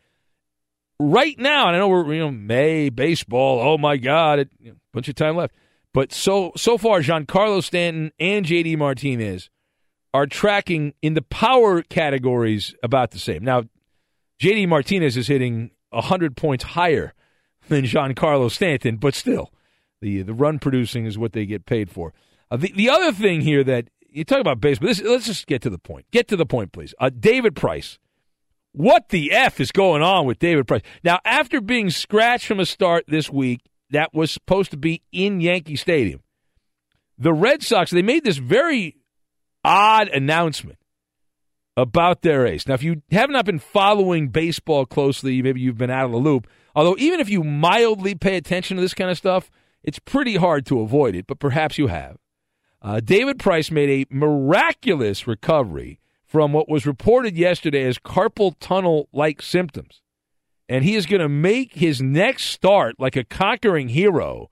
right 1.00 1.38
now, 1.38 1.66
and 1.66 1.76
I 1.76 1.78
know 1.78 1.88
we're 1.88 2.12
you 2.12 2.20
know 2.20 2.30
May 2.30 2.90
baseball. 2.90 3.60
Oh 3.60 3.78
my 3.78 3.96
God, 3.96 4.40
a 4.40 4.46
you 4.60 4.70
know, 4.72 4.76
bunch 4.92 5.08
of 5.08 5.14
time 5.14 5.36
left. 5.36 5.54
But 5.92 6.12
so 6.12 6.52
so 6.56 6.78
far, 6.78 7.00
Giancarlo 7.00 7.64
Stanton 7.64 8.12
and 8.20 8.46
JD 8.46 8.76
Martinez 8.76 9.50
are 10.12 10.26
tracking 10.26 10.94
in 11.02 11.14
the 11.14 11.22
power 11.22 11.82
categories 11.82 12.74
about 12.82 13.12
the 13.12 13.18
same. 13.18 13.42
Now, 13.44 13.64
JD 14.40 14.68
Martinez 14.68 15.16
is 15.16 15.26
hitting 15.26 15.70
hundred 15.92 16.36
points 16.36 16.64
higher 16.64 17.14
than 17.68 17.84
Giancarlo 17.84 18.50
Stanton, 18.50 18.96
but 18.96 19.14
still, 19.14 19.52
the 20.00 20.22
the 20.22 20.34
run 20.34 20.58
producing 20.58 21.06
is 21.06 21.18
what 21.18 21.32
they 21.32 21.46
get 21.46 21.66
paid 21.66 21.90
for. 21.90 22.12
Uh, 22.50 22.56
the 22.56 22.72
the 22.74 22.88
other 22.90 23.12
thing 23.12 23.40
here 23.40 23.64
that 23.64 23.88
you 24.10 24.24
talk 24.24 24.40
about 24.40 24.60
baseball. 24.60 24.88
This, 24.88 25.00
let's 25.02 25.26
just 25.26 25.46
get 25.46 25.62
to 25.62 25.70
the 25.70 25.78
point. 25.78 26.06
Get 26.10 26.28
to 26.28 26.36
the 26.36 26.46
point, 26.46 26.72
please. 26.72 26.94
Uh, 26.98 27.10
David 27.10 27.56
Price. 27.56 27.98
What 28.72 29.08
the 29.08 29.32
f 29.32 29.58
is 29.58 29.72
going 29.72 30.02
on 30.02 30.26
with 30.26 30.38
David 30.38 30.68
Price? 30.68 30.82
Now, 31.02 31.18
after 31.24 31.60
being 31.60 31.90
scratched 31.90 32.46
from 32.46 32.60
a 32.60 32.66
start 32.66 33.04
this 33.08 33.28
week, 33.28 33.62
that 33.90 34.14
was 34.14 34.30
supposed 34.30 34.70
to 34.70 34.76
be 34.76 35.02
in 35.10 35.40
Yankee 35.40 35.76
Stadium. 35.76 36.22
The 37.18 37.32
Red 37.32 37.62
Sox 37.62 37.90
they 37.90 38.02
made 38.02 38.24
this 38.24 38.38
very 38.38 38.96
odd 39.64 40.08
announcement 40.08 40.78
about 41.76 42.22
their 42.22 42.46
ace. 42.46 42.66
Now, 42.66 42.74
if 42.74 42.82
you 42.82 43.02
have 43.10 43.30
not 43.30 43.44
been 43.44 43.58
following 43.58 44.28
baseball 44.28 44.86
closely, 44.86 45.42
maybe 45.42 45.60
you've 45.60 45.78
been 45.78 45.90
out 45.90 46.06
of 46.06 46.12
the 46.12 46.18
loop. 46.18 46.46
Although, 46.74 46.96
even 46.98 47.20
if 47.20 47.28
you 47.28 47.42
mildly 47.42 48.14
pay 48.14 48.36
attention 48.36 48.76
to 48.76 48.80
this 48.80 48.94
kind 48.94 49.10
of 49.10 49.18
stuff, 49.18 49.50
it's 49.82 49.98
pretty 49.98 50.36
hard 50.36 50.66
to 50.66 50.80
avoid 50.80 51.14
it, 51.14 51.26
but 51.26 51.38
perhaps 51.38 51.78
you 51.78 51.86
have. 51.88 52.16
Uh, 52.82 53.00
David 53.00 53.38
Price 53.38 53.70
made 53.70 53.90
a 53.90 54.14
miraculous 54.14 55.26
recovery 55.26 56.00
from 56.24 56.52
what 56.52 56.68
was 56.68 56.86
reported 56.86 57.36
yesterday 57.36 57.84
as 57.84 57.98
carpal 57.98 58.54
tunnel 58.60 59.08
like 59.12 59.42
symptoms. 59.42 60.00
And 60.68 60.84
he 60.84 60.94
is 60.94 61.06
going 61.06 61.20
to 61.20 61.28
make 61.28 61.74
his 61.74 62.00
next 62.00 62.44
start 62.44 62.94
like 62.98 63.16
a 63.16 63.24
conquering 63.24 63.88
hero 63.88 64.50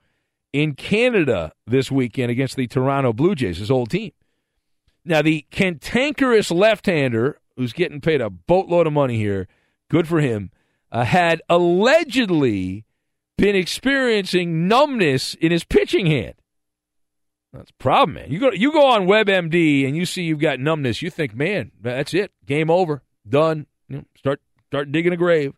in 0.53 0.75
Canada 0.75 1.53
this 1.67 1.91
weekend 1.91 2.31
against 2.31 2.57
the 2.57 2.67
Toronto 2.67 3.13
Blue 3.13 3.35
Jays, 3.35 3.59
his 3.59 3.71
old 3.71 3.91
team. 3.91 4.13
Now, 5.05 5.23
the 5.23 5.47
cantankerous 5.51 6.51
left 6.51 6.87
hander, 6.87 7.39
who's 7.57 7.73
getting 7.73 8.01
paid 8.01 8.21
a 8.21 8.29
boatload 8.29 8.87
of 8.87 8.93
money 8.93 9.17
here, 9.17 9.47
good 9.89 10.09
for 10.09 10.21
him, 10.21 10.51
uh, 10.91 11.05
had 11.05 11.41
allegedly 11.49 12.85
been 13.39 13.57
experiencing 13.57 14.69
numbness 14.69 15.33
in 15.35 15.51
his 15.51 15.65
pitching 15.65 16.07
hand. 16.07 16.35
That's 17.53 17.71
a 17.71 17.83
problem, 17.83 18.17
man. 18.17 18.31
You 18.31 18.41
go 18.41 18.51
you 18.53 18.73
go 18.73 18.87
on 18.87 19.07
WebMD 19.07 19.87
and 19.87 19.97
you 19.97 20.05
see 20.05 20.23
you've 20.23 20.41
got 20.41 20.61
numbness. 20.61 21.01
You 21.01 21.09
think, 21.09 21.35
man, 21.35 21.73
that's 21.81 22.13
it, 22.13 22.31
game 22.45 22.71
over, 22.71 23.03
done. 23.27 23.67
You 23.89 23.99
know, 23.99 24.05
start 24.17 24.43
start 24.67 24.93
digging 24.93 25.15
a 25.15 25.17
grave. 25.17 25.55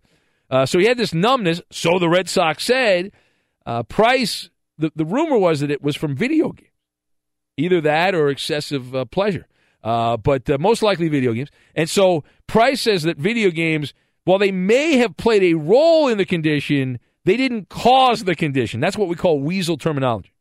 Uh, 0.49 0.67
so 0.67 0.79
he 0.79 0.87
had 0.87 0.99
this 0.99 1.13
numbness. 1.13 1.61
So 1.73 1.99
the 1.99 2.09
Red 2.09 2.29
Sox 2.29 2.65
said. 2.65 3.11
Uh, 3.67 3.83
Price. 3.83 4.51
The 4.79 4.93
the 4.95 5.05
rumor 5.05 5.37
was 5.37 5.61
that 5.61 5.71
it 5.71 5.83
was 5.83 5.97
from 5.97 6.17
video 6.17 6.53
games, 6.53 6.71
either 7.57 7.81
that 7.81 8.15
or 8.15 8.29
excessive 8.29 8.95
uh, 8.95 9.05
pleasure. 9.05 9.47
Uh, 9.83 10.17
but 10.17 10.49
uh, 10.49 10.59
most 10.59 10.83
likely 10.83 11.09
video 11.09 11.33
games. 11.33 11.51
And 11.75 11.89
so 11.89 12.25
Price 12.47 12.83
says 12.83 13.03
that 13.03 13.17
video 13.17 13.51
games, 13.51 13.95
while 14.25 14.39
they 14.39 14.53
may 14.53 14.97
have 14.99 15.17
played 15.17 15.43
a 15.43 15.55
role 15.55 16.09
in 16.09 16.19
the 16.19 16.25
condition, 16.25 16.99
they 17.25 17.37
didn't 17.37 17.69
cause 17.69 18.25
the 18.25 18.35
condition. 18.35 18.81
That's 18.81 18.97
what 18.97 19.09
we 19.09 19.17
call 19.17 19.41
weasel 19.41 19.77
terminology. 19.77 20.33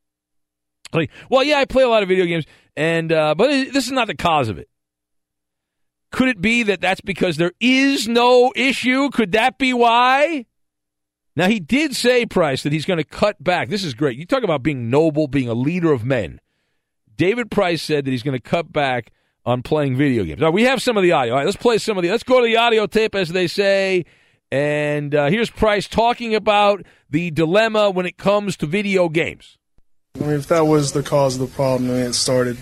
Like, 0.93 1.11
well, 1.29 1.43
yeah, 1.43 1.57
I 1.57 1.65
play 1.65 1.83
a 1.83 1.89
lot 1.89 2.03
of 2.03 2.09
video 2.09 2.25
games, 2.25 2.45
and 2.75 3.11
uh, 3.11 3.35
but 3.35 3.47
this 3.47 3.85
is 3.85 3.91
not 3.91 4.07
the 4.07 4.15
cause 4.15 4.49
of 4.49 4.57
it. 4.57 4.69
Could 6.11 6.29
it 6.29 6.41
be 6.41 6.63
that 6.63 6.81
that's 6.81 7.01
because 7.01 7.37
there 7.37 7.51
is 7.59 8.07
no 8.07 8.51
issue? 8.55 9.09
Could 9.11 9.33
that 9.33 9.59
be 9.59 9.73
why? 9.73 10.45
Now 11.35 11.47
he 11.47 11.59
did 11.59 11.95
say 11.95 12.25
Price 12.25 12.63
that 12.63 12.73
he's 12.73 12.85
going 12.85 12.97
to 12.97 13.03
cut 13.03 13.43
back. 13.43 13.69
This 13.69 13.83
is 13.83 13.93
great. 13.93 14.17
You 14.17 14.25
talk 14.25 14.43
about 14.43 14.63
being 14.63 14.89
noble, 14.89 15.27
being 15.27 15.47
a 15.47 15.53
leader 15.53 15.91
of 15.91 16.03
men. 16.03 16.41
David 17.15 17.51
Price 17.51 17.81
said 17.81 18.05
that 18.05 18.11
he's 18.11 18.23
going 18.23 18.37
to 18.37 18.41
cut 18.41 18.73
back 18.73 19.11
on 19.45 19.61
playing 19.61 19.95
video 19.95 20.23
games. 20.23 20.41
Now 20.41 20.51
we 20.51 20.63
have 20.63 20.81
some 20.81 20.97
of 20.97 21.03
the 21.03 21.11
audio. 21.11 21.33
All 21.33 21.39
right, 21.39 21.45
let's 21.45 21.57
play 21.57 21.77
some 21.77 21.97
of 21.97 22.03
the. 22.03 22.09
Let's 22.09 22.23
go 22.23 22.39
to 22.39 22.45
the 22.45 22.57
audio 22.57 22.87
tape, 22.87 23.13
as 23.13 23.29
they 23.29 23.47
say. 23.47 24.05
And 24.51 25.13
uh, 25.13 25.27
here's 25.27 25.51
Price 25.51 25.87
talking 25.87 26.33
about 26.33 26.83
the 27.09 27.31
dilemma 27.31 27.89
when 27.91 28.05
it 28.05 28.17
comes 28.17 28.57
to 28.57 28.65
video 28.65 29.07
games. 29.07 29.57
I 30.15 30.19
mean, 30.21 30.31
if 30.31 30.47
that 30.47 30.65
was 30.65 30.91
the 30.91 31.03
cause 31.03 31.39
of 31.39 31.41
the 31.41 31.47
problem, 31.55 31.91
I 31.91 31.93
mean, 31.93 32.07
it 32.07 32.13
started, 32.13 32.57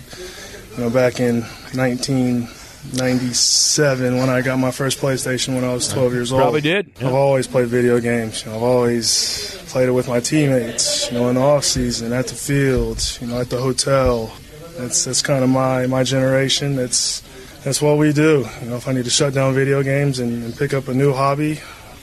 you 0.76 0.84
know, 0.84 0.90
back 0.90 1.18
in 1.18 1.40
1997 1.74 4.18
when 4.18 4.28
I 4.28 4.42
got 4.42 4.58
my 4.58 4.70
first 4.70 5.00
PlayStation 5.00 5.54
when 5.54 5.64
I 5.64 5.72
was 5.72 5.88
12 5.88 6.12
years 6.12 6.30
old. 6.30 6.42
Probably 6.42 6.60
did. 6.60 6.92
I've 6.98 7.14
always 7.14 7.46
played 7.46 7.68
video 7.68 7.98
games. 8.00 8.44
You 8.44 8.50
know, 8.50 8.58
I've 8.58 8.64
always 8.64 9.56
played 9.68 9.88
it 9.88 9.92
with 9.92 10.08
my 10.08 10.20
teammates. 10.20 11.10
You 11.10 11.18
know, 11.18 11.30
in 11.30 11.36
the 11.36 11.40
off 11.40 11.64
season, 11.64 12.12
at 12.12 12.26
the 12.26 12.34
field, 12.34 13.02
you 13.22 13.28
know, 13.28 13.40
at 13.40 13.48
the 13.48 13.56
hotel. 13.58 14.30
That's 14.76 15.06
that's 15.06 15.22
kind 15.22 15.42
of 15.42 15.48
my 15.50 15.86
my 15.86 16.02
generation. 16.04 16.76
That's 16.76 17.22
that's 17.64 17.80
what 17.82 17.98
we 17.98 18.12
do. 18.12 18.46
You 18.62 18.68
know, 18.68 18.76
if 18.76 18.86
I 18.86 18.92
need 18.92 19.04
to 19.04 19.10
shut 19.10 19.34
down 19.34 19.54
video 19.54 19.82
games 19.82 20.20
and, 20.20 20.44
and 20.44 20.56
pick 20.56 20.72
up 20.72 20.86
a 20.86 20.94
new 20.94 21.12
hobby, 21.12 21.58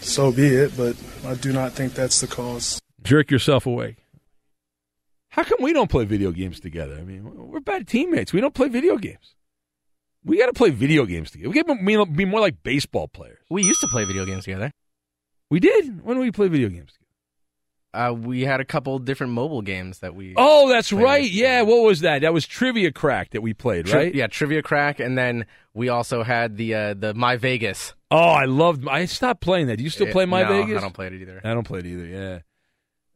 so 0.06 0.32
be 0.32 0.48
it. 0.48 0.78
But 0.78 0.96
I 1.26 1.36
do 1.36 1.52
not 1.52 1.74
think 1.74 1.94
that's 1.94 2.22
the 2.22 2.28
cause. 2.28 2.80
Jerk 3.04 3.32
yourself 3.32 3.66
away. 3.66 3.98
How 5.30 5.44
come 5.44 5.58
we 5.60 5.74
don't 5.74 5.90
play 5.90 6.06
video 6.06 6.32
games 6.32 6.60
together? 6.60 6.96
I 6.96 7.04
mean, 7.04 7.24
we're 7.50 7.60
bad 7.60 7.88
teammates. 7.88 8.32
We 8.32 8.40
don't 8.40 8.54
play 8.54 8.70
video 8.70 8.98
games. 8.98 9.36
We 10.24 10.38
got 10.38 10.48
to 10.48 10.54
play 10.54 10.70
video 10.70 11.06
games 11.06 11.30
together. 11.30 11.50
We 11.50 11.62
got 11.62 11.68
to 11.68 12.06
be 12.06 12.26
more 12.26 12.40
like 12.40 12.64
baseball 12.64 13.08
players. 13.08 13.40
We 13.50 13.64
used 13.64 13.82
to 13.82 13.88
play 13.88 14.06
video 14.06 14.26
games 14.26 14.46
together. 14.46 14.72
We 15.52 15.60
did. 15.60 16.04
When 16.04 16.18
did 16.18 16.24
we 16.24 16.32
play 16.32 16.48
video 16.48 16.70
games 16.70 16.94
together? 16.94 17.05
Uh, 17.96 18.14
we 18.14 18.42
had 18.42 18.60
a 18.60 18.66
couple 18.66 19.00
different 19.00 19.34
mobile 19.34 19.62
games 19.62 20.00
that 20.00 20.14
we. 20.16 20.34
Oh, 20.38 20.70
that's 20.70 20.92
right. 20.92 21.30
Yeah, 21.30 21.62
what 21.62 21.84
was 21.84 22.02
that? 22.02 22.22
That 22.22 22.34
was 22.34 22.46
Trivia 22.46 22.92
Crack 22.92 23.32
that 23.32 23.42
we 23.42 23.54
played, 23.54 23.86
Tri- 23.86 23.98
right? 23.98 24.16
yeah, 24.16 24.28
Trivia 24.28 24.62
Crack, 24.62 25.00
and 25.00 25.18
then 25.18 25.46
we 25.74 25.90
also 25.90 26.24
had 26.24 26.58
the 26.58 26.74
uh, 26.76 26.94
the 26.94 27.14
My 27.14 27.38
Vegas. 27.38 27.94
Oh, 28.12 28.18
I 28.18 28.46
loved. 28.46 28.88
I 28.88 29.06
stopped 29.06 29.42
playing 29.42 29.68
that. 29.68 29.78
Do 29.78 29.84
you 29.84 29.90
still 29.90 30.08
play 30.12 30.26
My 30.26 30.44
no, 30.44 30.50
Vegas? 30.50 30.78
I 30.78 30.82
don't 30.82 30.94
play 30.94 31.08
it 31.08 31.14
either. 31.14 31.42
I 31.44 31.54
don't 31.54 31.64
play 31.66 31.80
it 31.80 31.86
either. 31.86 32.06
Yeah. 32.06 32.40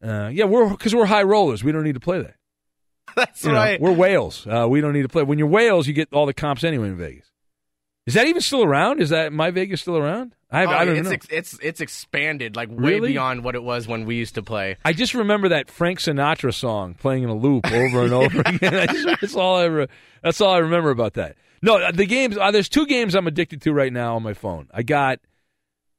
Uh, 0.01 0.29
yeah, 0.29 0.45
we're 0.45 0.69
because 0.69 0.95
we're 0.95 1.05
high 1.05 1.23
rollers. 1.23 1.63
We 1.63 1.71
don't 1.71 1.83
need 1.83 1.95
to 1.95 1.99
play 1.99 2.21
that. 2.21 2.35
That's 3.15 3.43
You 3.43 3.51
know, 3.51 3.57
right. 3.57 3.81
we're 3.81 3.91
whales. 3.91 4.45
Uh, 4.47 4.67
we 4.69 4.81
don't 4.81 4.93
need 4.93 5.01
to 5.01 5.09
play. 5.09 5.23
When 5.23 5.37
you're 5.39 5.47
whales, 5.47 5.87
you 5.87 5.93
get 5.93 6.09
all 6.13 6.25
the 6.25 6.33
comps 6.33 6.63
anyway 6.63 6.87
in 6.87 6.95
Vegas. 6.97 7.25
Is 8.09 8.15
that 8.15 8.25
even 8.27 8.41
still 8.41 8.63
around? 8.63 9.01
Is 9.01 9.09
that 9.11 9.31
my 9.31 9.51
Vegas 9.51 9.81
still 9.81 9.95
around? 9.95 10.33
I, 10.51 10.65
Oh, 10.65 10.69
I 10.69 10.83
don't 10.85 10.97
it's 10.97 11.07
know. 11.07 11.13
Ex- 11.13 11.27
it's 11.29 11.59
it's 11.61 11.79
expanded 11.79 12.55
like 12.55 12.69
way 12.69 12.95
Really? 12.95 13.09
beyond 13.09 13.43
what 13.43 13.53
it 13.53 13.61
was 13.61 13.87
when 13.87 14.05
we 14.05 14.15
used 14.15 14.33
to 14.33 14.41
play. 14.41 14.77
I 14.83 14.93
just 14.93 15.13
remember 15.13 15.49
that 15.49 15.69
Frank 15.69 15.99
Sinatra 15.99 16.51
song 16.51 16.95
playing 16.95 17.21
in 17.21 17.29
a 17.29 17.35
loop 17.35 17.71
over 17.71 18.03
and 18.03 18.13
over 18.13 18.41
again. 18.45 18.87
Just, 18.87 19.21
that's 19.21 19.35
all 19.35 19.57
I 19.57 19.65
re- 19.65 19.87
that's 20.23 20.41
all 20.41 20.51
I 20.51 20.57
remember 20.57 20.89
about 20.89 21.13
that. 21.13 21.35
No, 21.61 21.91
the 21.91 22.07
games. 22.07 22.35
Uh, 22.35 22.49
there's 22.49 22.67
two 22.69 22.87
games 22.87 23.13
I'm 23.13 23.27
addicted 23.27 23.61
to 23.61 23.73
right 23.73 23.93
now 23.93 24.15
on 24.15 24.23
my 24.23 24.33
phone. 24.33 24.67
I 24.73 24.81
got 24.81 25.19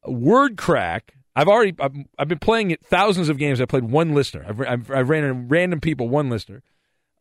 Word 0.04 0.56
Crack. 0.56 1.14
I've 1.36 1.46
already 1.48 1.74
I've, 1.78 1.94
I've 2.18 2.28
been 2.28 2.40
playing 2.40 2.72
it 2.72 2.84
thousands 2.84 3.28
of 3.28 3.38
games. 3.38 3.60
I 3.60 3.66
played 3.66 3.84
one 3.84 4.14
listener. 4.14 4.44
I've 4.48 4.60
I've, 4.60 4.90
I've 4.90 5.08
ran 5.08 5.22
in 5.24 5.48
random 5.48 5.80
people 5.80 6.08
one 6.08 6.28
listener. 6.28 6.62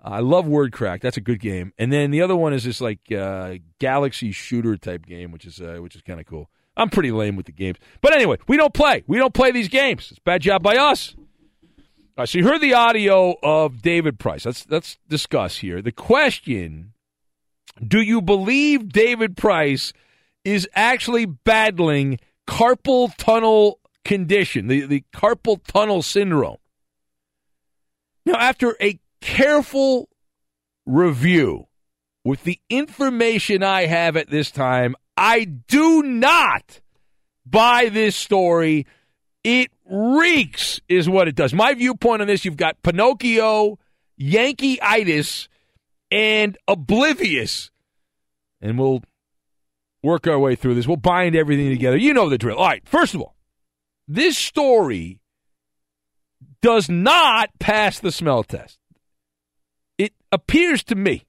I 0.01 0.21
love 0.21 0.47
Word 0.47 0.71
Crack. 0.71 1.01
That's 1.01 1.17
a 1.17 1.21
good 1.21 1.39
game. 1.39 1.73
And 1.77 1.91
then 1.91 2.11
the 2.11 2.21
other 2.21 2.35
one 2.35 2.53
is 2.53 2.63
this 2.63 2.79
like 2.79 3.11
uh, 3.11 3.55
Galaxy 3.79 4.31
shooter 4.31 4.77
type 4.77 5.05
game, 5.05 5.31
which 5.31 5.45
is 5.45 5.59
uh, 5.59 5.77
which 5.79 5.95
is 5.95 6.01
kind 6.01 6.19
of 6.19 6.25
cool. 6.25 6.49
I'm 6.77 6.89
pretty 6.89 7.11
lame 7.11 7.35
with 7.35 7.45
the 7.45 7.51
games, 7.51 7.77
but 8.01 8.13
anyway, 8.13 8.37
we 8.47 8.55
don't 8.55 8.73
play. 8.73 9.03
We 9.05 9.17
don't 9.17 9.33
play 9.33 9.51
these 9.51 9.67
games. 9.67 10.07
It's 10.11 10.19
bad 10.19 10.41
job 10.41 10.63
by 10.63 10.77
us. 10.77 11.13
All 11.17 12.23
right, 12.23 12.29
so 12.29 12.37
you 12.37 12.45
heard 12.45 12.61
the 12.61 12.73
audio 12.73 13.35
of 13.43 13.81
David 13.81 14.19
Price. 14.19 14.45
Let's 14.45 14.65
let's 14.69 14.97
discuss 15.09 15.57
here 15.57 15.81
the 15.81 15.91
question: 15.91 16.93
Do 17.85 18.01
you 18.01 18.21
believe 18.21 18.93
David 18.93 19.35
Price 19.35 19.91
is 20.45 20.67
actually 20.73 21.25
battling 21.25 22.19
carpal 22.47 23.13
tunnel 23.17 23.79
condition, 24.05 24.67
the 24.67 24.85
the 24.85 25.03
carpal 25.13 25.61
tunnel 25.65 26.01
syndrome? 26.01 26.57
Now, 28.25 28.35
after 28.35 28.77
a 28.79 28.99
careful 29.21 30.09
review 30.85 31.67
with 32.23 32.43
the 32.43 32.59
information 32.69 33.63
I 33.63 33.85
have 33.85 34.17
at 34.17 34.29
this 34.29 34.51
time, 34.51 34.95
I 35.17 35.45
do 35.45 36.03
not 36.03 36.81
buy 37.45 37.89
this 37.89 38.15
story. 38.15 38.85
It 39.43 39.71
reeks, 39.89 40.81
is 40.87 41.09
what 41.09 41.27
it 41.27 41.35
does. 41.35 41.53
My 41.53 41.73
viewpoint 41.73 42.21
on 42.21 42.27
this 42.27 42.45
you've 42.45 42.57
got 42.57 42.81
Pinocchio, 42.83 43.79
Yankee 44.17 44.81
itis, 44.81 45.47
and 46.11 46.57
Oblivious. 46.67 47.71
And 48.61 48.77
we'll 48.77 49.01
work 50.03 50.27
our 50.27 50.39
way 50.39 50.55
through 50.55 50.75
this. 50.75 50.87
We'll 50.87 50.97
bind 50.97 51.35
everything 51.35 51.69
together. 51.69 51.97
You 51.97 52.13
know 52.13 52.29
the 52.29 52.37
drill. 52.37 52.57
All 52.57 52.67
right, 52.67 52.87
first 52.87 53.15
of 53.15 53.21
all, 53.21 53.35
this 54.07 54.37
story 54.37 55.19
does 56.61 56.89
not 56.89 57.49
pass 57.59 57.99
the 57.99 58.11
smell 58.11 58.43
test. 58.43 58.78
Appears 60.31 60.83
to 60.85 60.95
me 60.95 61.25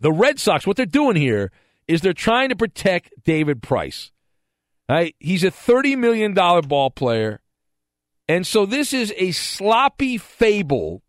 the 0.00 0.12
Red 0.12 0.38
Sox, 0.38 0.66
what 0.66 0.76
they're 0.76 0.86
doing 0.86 1.16
here 1.16 1.50
is 1.88 2.00
they're 2.00 2.12
trying 2.12 2.50
to 2.50 2.56
protect 2.56 3.12
David 3.24 3.62
Price. 3.62 4.12
Right? 4.88 5.16
He's 5.18 5.44
a 5.44 5.50
$30 5.50 5.96
million 5.96 6.34
ball 6.34 6.90
player. 6.90 7.40
And 8.28 8.46
so 8.46 8.66
this 8.66 8.92
is 8.92 9.12
a 9.16 9.32
sloppy 9.32 10.18
fable 10.18 11.02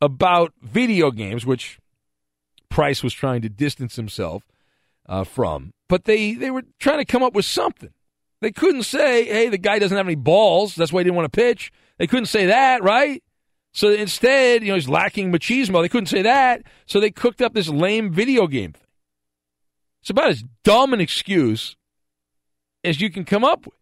about 0.00 0.52
video 0.62 1.10
games, 1.10 1.44
which 1.44 1.78
Price 2.68 3.02
was 3.02 3.12
trying 3.12 3.42
to 3.42 3.48
distance 3.48 3.96
himself 3.96 4.44
uh, 5.08 5.24
from. 5.24 5.72
But 5.88 6.04
they, 6.04 6.34
they 6.34 6.50
were 6.50 6.62
trying 6.78 6.98
to 6.98 7.04
come 7.04 7.22
up 7.22 7.34
with 7.34 7.44
something. 7.44 7.90
They 8.40 8.52
couldn't 8.52 8.84
say, 8.84 9.24
hey, 9.24 9.48
the 9.48 9.58
guy 9.58 9.78
doesn't 9.78 9.96
have 9.96 10.06
any 10.06 10.14
balls. 10.14 10.76
That's 10.76 10.92
why 10.92 11.00
he 11.00 11.04
didn't 11.04 11.16
want 11.16 11.32
to 11.32 11.36
pitch. 11.36 11.72
They 11.98 12.06
couldn't 12.06 12.26
say 12.26 12.46
that, 12.46 12.82
right? 12.82 13.22
So 13.72 13.90
instead, 13.90 14.62
you 14.62 14.68
know, 14.68 14.74
he's 14.74 14.88
lacking 14.88 15.32
machismo. 15.32 15.82
They 15.82 15.88
couldn't 15.88 16.06
say 16.06 16.22
that. 16.22 16.62
So 16.86 16.98
they 16.98 17.10
cooked 17.10 17.40
up 17.40 17.54
this 17.54 17.68
lame 17.68 18.12
video 18.12 18.46
game 18.46 18.72
thing. 18.72 18.86
It's 20.00 20.10
about 20.10 20.30
as 20.30 20.44
dumb 20.64 20.92
an 20.92 21.00
excuse 21.00 21.76
as 22.82 23.00
you 23.00 23.10
can 23.10 23.24
come 23.24 23.44
up 23.44 23.66
with. 23.66 23.74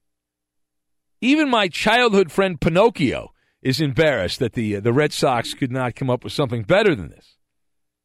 Even 1.20 1.48
my 1.48 1.68
childhood 1.68 2.30
friend 2.30 2.60
Pinocchio 2.60 3.32
is 3.62 3.80
embarrassed 3.80 4.38
that 4.38 4.52
the 4.52 4.76
uh, 4.76 4.80
the 4.80 4.92
Red 4.92 5.12
Sox 5.12 5.54
could 5.54 5.72
not 5.72 5.94
come 5.94 6.10
up 6.10 6.22
with 6.22 6.32
something 6.32 6.62
better 6.62 6.94
than 6.94 7.08
this. 7.10 7.36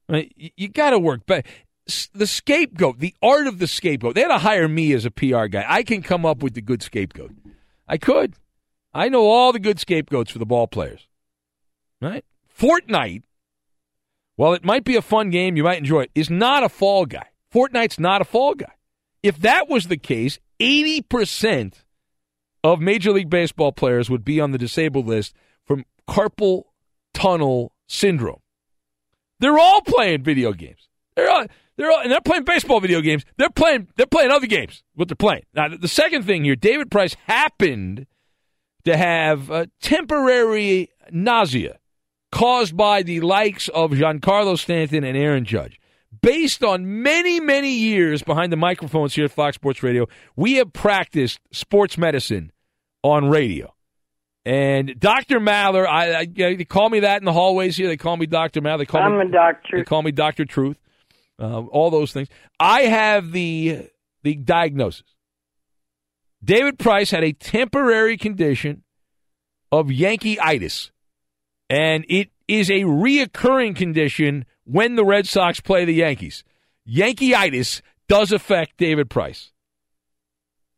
I 0.10 0.14
mean, 0.14 0.32
you, 0.36 0.50
you 0.56 0.68
got 0.68 0.92
to 0.92 1.00
work 1.00 1.26
better. 1.26 1.48
The 2.14 2.28
scapegoat, 2.28 3.00
the 3.00 3.14
art 3.22 3.46
of 3.46 3.60
the 3.60 3.68
scapegoat. 3.68 4.16
They 4.16 4.22
had 4.22 4.30
to 4.30 4.38
hire 4.38 4.68
me 4.68 4.94
as 4.94 5.06
a 5.06 5.12
PR 5.12 5.46
guy. 5.46 5.66
I 5.68 5.84
can 5.84 6.02
come 6.02 6.26
up 6.26 6.42
with 6.42 6.54
the 6.54 6.62
good 6.62 6.82
scapegoat. 6.82 7.32
I 7.88 7.98
could. 7.98 8.36
I 8.94 9.10
know 9.10 9.26
all 9.26 9.52
the 9.52 9.60
good 9.60 9.80
scapegoats 9.80 10.32
for 10.32 10.40
the 10.40 10.46
ball 10.46 10.68
players. 10.68 11.08
Right? 12.04 12.26
Fortnite, 12.60 13.24
while 14.36 14.54
it 14.54 14.66
might 14.66 14.84
be 14.84 14.98
a 14.98 15.02
fun 15.02 15.30
game, 15.30 15.56
you 15.56 15.64
might 15.64 15.78
enjoy 15.78 16.02
it, 16.02 16.12
is 16.14 16.30
not 16.30 16.64
a 16.64 16.70
fall 16.70 17.06
guy. 17.06 17.28
Fortnite's 17.54 18.00
not 18.00 18.22
a 18.22 18.26
fall 18.26 18.56
guy. 18.56 18.74
If 19.22 19.40
that 19.40 19.70
was 19.70 19.88
the 19.88 19.98
case, 19.98 20.38
80% 20.60 21.76
of 22.64 22.82
Major 22.82 23.12
League 23.14 23.30
Baseball 23.30 23.72
players 23.72 24.10
would 24.10 24.26
be 24.26 24.42
on 24.42 24.52
the 24.52 24.58
disabled 24.58 25.08
list 25.08 25.34
from 25.66 25.86
carpal 26.08 26.64
tunnel 27.14 27.74
syndrome. 27.88 28.42
They're 29.40 29.58
all 29.58 29.82
playing 29.82 30.24
video 30.24 30.52
games. 30.52 30.90
They're 31.16 31.30
all, 31.30 31.46
they're 31.78 31.92
all, 31.92 32.02
and 32.02 32.12
they're 32.12 32.22
playing 32.22 32.44
baseball 32.44 32.82
video 32.82 33.02
games. 33.02 33.24
They're 33.38 33.50
playing 33.50 33.88
they're 33.96 34.06
playing 34.06 34.32
other 34.32 34.48
games. 34.48 34.84
What 34.96 35.08
they're 35.08 35.16
playing. 35.16 35.44
Now 35.54 35.70
the 35.70 35.88
second 35.88 36.24
thing 36.24 36.44
here, 36.44 36.56
David 36.56 36.92
Price 36.92 37.16
happened 37.28 38.08
to 38.86 38.98
have 38.98 39.50
a 39.50 39.68
temporary 39.82 40.90
nausea 41.12 41.80
caused 42.34 42.76
by 42.76 43.04
the 43.04 43.22
likes 43.22 43.68
of 43.70 43.92
Giancarlo 43.92 44.58
Stanton 44.58 45.04
and 45.04 45.16
Aaron 45.16 45.46
Judge. 45.46 45.80
Based 46.24 46.64
on 46.64 47.04
many, 47.04 47.40
many 47.40 47.72
years 47.74 48.24
behind 48.24 48.52
the 48.52 48.58
microphones 48.58 49.14
here 49.14 49.26
at 49.26 49.32
Fox 49.32 49.56
Sports 49.56 49.84
Radio, 49.84 50.08
we 50.36 50.56
have 50.56 50.74
practiced 50.74 51.40
sports 51.52 51.96
medicine 51.96 52.52
on 53.04 53.30
radio. 53.30 53.72
And 54.46 55.00
Dr. 55.00 55.40
Maller, 55.40 55.86
I, 55.86 56.22
I, 56.22 56.26
they 56.26 56.66
call 56.66 56.90
me 56.90 57.02
that 57.02 57.22
in 57.22 57.26
the 57.26 57.34
hallways 57.34 57.78
here. 57.78 57.88
They 57.88 57.98
call 57.98 58.18
me 58.18 58.26
Dr. 58.26 58.62
Maller. 58.62 58.80
They 58.80 58.86
call 58.86 59.02
I'm 59.02 59.20
me, 59.20 59.28
a 59.28 59.32
doctor. 59.32 59.78
They 59.78 59.84
call 59.84 60.02
me 60.02 60.12
Dr. 60.12 60.46
Truth. 60.46 60.80
Uh, 61.40 61.62
all 61.62 61.92
those 61.92 62.14
things. 62.14 62.30
I 62.60 62.82
have 62.84 63.32
the 63.32 63.90
the 64.24 64.36
diagnosis. 64.36 65.04
David 66.44 66.80
Price 66.80 67.12
had 67.12 67.24
a 67.24 67.32
temporary 67.32 68.18
condition 68.18 68.84
of 69.72 69.92
Yankee-itis, 69.92 70.92
and 71.74 72.06
it 72.08 72.30
is 72.48 72.70
a 72.70 72.82
reoccurring 72.82 73.76
condition 73.76 74.46
when 74.64 74.96
the 74.96 75.04
Red 75.04 75.28
Sox 75.28 75.60
play 75.60 75.86
the 75.86 75.94
Yankees. 75.94 76.44
Yankee-itis 76.86 77.82
does 78.08 78.32
affect 78.32 78.78
David 78.78 79.10
Price. 79.10 79.52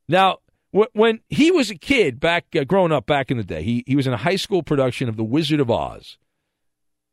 Now, 0.08 0.38
when 0.94 1.20
he 1.30 1.52
was 1.52 1.70
a 1.70 1.76
kid 1.76 2.20
back 2.20 2.46
uh, 2.56 2.64
growing 2.64 2.94
up 2.94 3.06
back 3.06 3.30
in 3.30 3.38
the 3.38 3.44
day, 3.44 3.62
he 3.64 3.84
he 3.86 3.96
was 3.96 4.08
in 4.08 4.14
a 4.14 4.18
high 4.18 4.36
school 4.38 4.64
production 4.64 5.10
of 5.10 5.18
The 5.18 5.24
Wizard 5.24 5.60
of 5.60 5.70
Oz. 5.70 6.18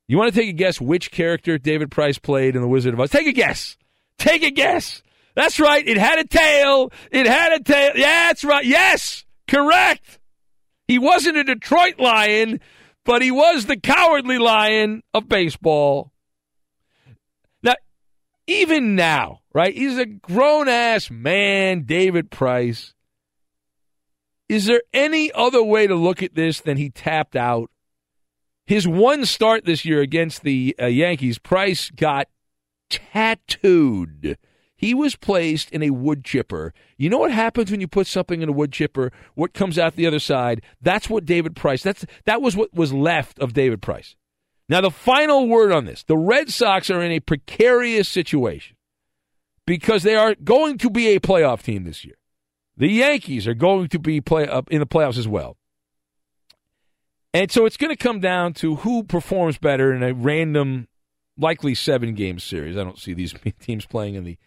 You 0.07 0.16
want 0.16 0.33
to 0.33 0.41
take 0.41 0.51
a 0.51 0.53
guess 0.53 0.80
which 0.80 1.11
character 1.11 1.59
David 1.59 1.91
Price 1.91 2.18
played 2.18 2.55
in 2.55 2.62
The 2.62 2.68
Wizard 2.68 2.95
of 2.95 3.01
Oz? 3.01 3.11
Take 3.11 3.26
a 3.26 3.33
guess. 3.33 3.76
Take 4.18 4.43
a 4.43 4.51
guess. 4.51 5.03
That's 5.35 5.59
right. 5.59 5.87
It 5.87 5.97
had 5.97 6.18
a 6.18 6.24
tail. 6.24 6.93
It 7.11 7.26
had 7.26 7.53
a 7.53 7.62
tail. 7.62 7.93
Yeah, 7.97 8.28
that's 8.28 8.45
right. 8.45 8.64
Yes, 8.64 9.24
correct. 9.49 10.20
He 10.87 10.99
wasn't 10.99 11.39
a 11.39 11.45
Detroit 11.45 11.99
Lion, 11.99 12.61
but 13.05 13.23
he 13.23 13.31
was 13.31 13.67
the 13.67 13.77
cowardly 13.77 14.39
lion 14.39 15.03
of 15.13 15.29
baseball. 15.29 16.13
Now, 17.63 17.75
even 18.47 18.95
now, 18.95 19.41
right? 19.53 19.75
He's 19.75 19.99
a 19.99 20.07
grown 20.07 20.69
ass 20.69 21.11
man, 21.11 21.83
David 21.83 22.31
Price. 22.31 22.95
Is 24.49 24.67
there 24.67 24.83
any 24.93 25.33
other 25.33 25.63
way 25.63 25.87
to 25.87 25.95
look 25.95 26.23
at 26.23 26.35
this 26.35 26.61
than 26.61 26.77
he 26.77 26.91
tapped 26.91 27.37
out? 27.37 27.71
His 28.67 28.87
one 28.87 29.25
start 29.25 29.65
this 29.65 29.85
year 29.85 30.01
against 30.01 30.43
the 30.43 30.77
uh, 30.81 30.87
Yankees, 30.87 31.39
Price 31.39 31.91
got 31.91 32.29
tattooed. 32.91 34.39
He 34.83 34.95
was 34.95 35.14
placed 35.14 35.70
in 35.70 35.80
a 35.85 35.91
wood 35.91 36.24
chipper. 36.24 36.74
You 36.97 37.09
know 37.09 37.18
what 37.18 37.30
happens 37.30 37.70
when 37.70 37.80
you 37.80 37.87
put 37.87 38.09
something 38.09 38.43
in 38.43 38.49
a 38.49 38.53
wood 38.53 38.72
chipper? 38.72 39.12
What 39.37 39.55
comes 39.55 39.78
out 39.78 39.95
the 39.95 40.09
other 40.09 40.18
side? 40.18 40.61
That's 40.80 41.09
what 41.09 41.24
David 41.24 41.55
Price. 41.55 41.85
That's 41.85 42.05
that 42.24 42.43
was 42.43 42.57
what 42.57 42.74
was 42.74 42.93
left 42.93 43.39
of 43.39 43.53
David 43.53 43.80
Price. 43.80 44.16
Now 44.68 44.80
the 44.80 44.91
final 44.91 45.47
word 45.47 45.70
on 45.70 45.85
this: 45.85 46.03
the 46.03 46.18
Red 46.18 46.51
Sox 46.51 46.91
are 46.91 47.01
in 47.01 47.12
a 47.12 47.20
precarious 47.20 48.09
situation 48.09 48.76
because 49.68 50.03
they 50.03 50.16
are 50.16 50.35
going 50.35 50.78
to 50.78 50.91
be 50.91 51.14
a 51.14 51.20
playoff 51.20 51.62
team 51.62 51.85
this 51.85 52.05
year. 52.05 52.16
The 52.76 52.89
Yankees 52.89 53.47
are 53.47 53.55
going 53.55 53.87
to 53.91 54.01
be 54.01 54.20
play 54.20 54.49
up 54.49 54.68
in 54.72 54.80
the 54.80 54.87
playoffs 54.87 55.16
as 55.16 55.28
well. 55.28 55.59
And 57.33 57.53
so 57.53 57.66
it's 57.66 57.76
going 57.76 57.95
to 57.95 57.97
come 57.97 58.18
down 58.18 58.53
to 58.55 58.76
who 58.76 59.05
performs 59.05 59.59
better 59.59 59.93
in 59.93 60.03
a 60.03 60.12
random, 60.12 60.89
likely 61.39 61.76
seven 61.76 62.14
game 62.14 62.41
series. 62.41 62.76
I 62.76 62.83
don't 62.83 62.99
see 62.99 63.14
these 63.14 63.33
teams 63.61 63.87
playing 63.87 64.16
in 64.16 64.24
the 64.24 64.39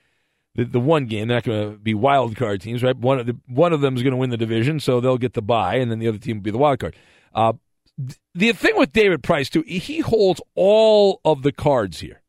the, 0.55 0.65
the 0.65 0.79
one 0.79 1.05
game. 1.05 1.27
They're 1.27 1.37
not 1.37 1.43
going 1.43 1.71
to 1.73 1.77
be 1.77 1.93
wild 1.93 2.35
card 2.35 2.61
teams, 2.61 2.81
right? 2.83 2.97
One 2.97 3.19
of 3.19 3.25
the 3.25 3.37
one 3.47 3.73
of 3.73 3.81
them 3.81 3.95
is 3.95 4.03
going 4.03 4.11
to 4.11 4.17
win 4.17 4.29
the 4.29 4.37
division, 4.37 4.79
so 4.79 4.99
they'll 4.99 5.17
get 5.17 5.33
the 5.33 5.41
bye, 5.41 5.75
and 5.75 5.91
then 5.91 5.99
the 5.99 6.07
other 6.07 6.17
team 6.17 6.37
will 6.37 6.43
be 6.43 6.51
the 6.51 6.57
wild 6.57 6.79
card. 6.79 6.95
Uh, 7.33 7.53
the 8.33 8.51
thing 8.51 8.75
with 8.75 8.91
David 8.91 9.23
Price 9.23 9.49
too, 9.49 9.63
he 9.65 9.99
holds 9.99 10.41
all 10.55 11.21
of 11.23 11.43
the 11.43 11.51
cards 11.51 11.99
here 11.99 12.21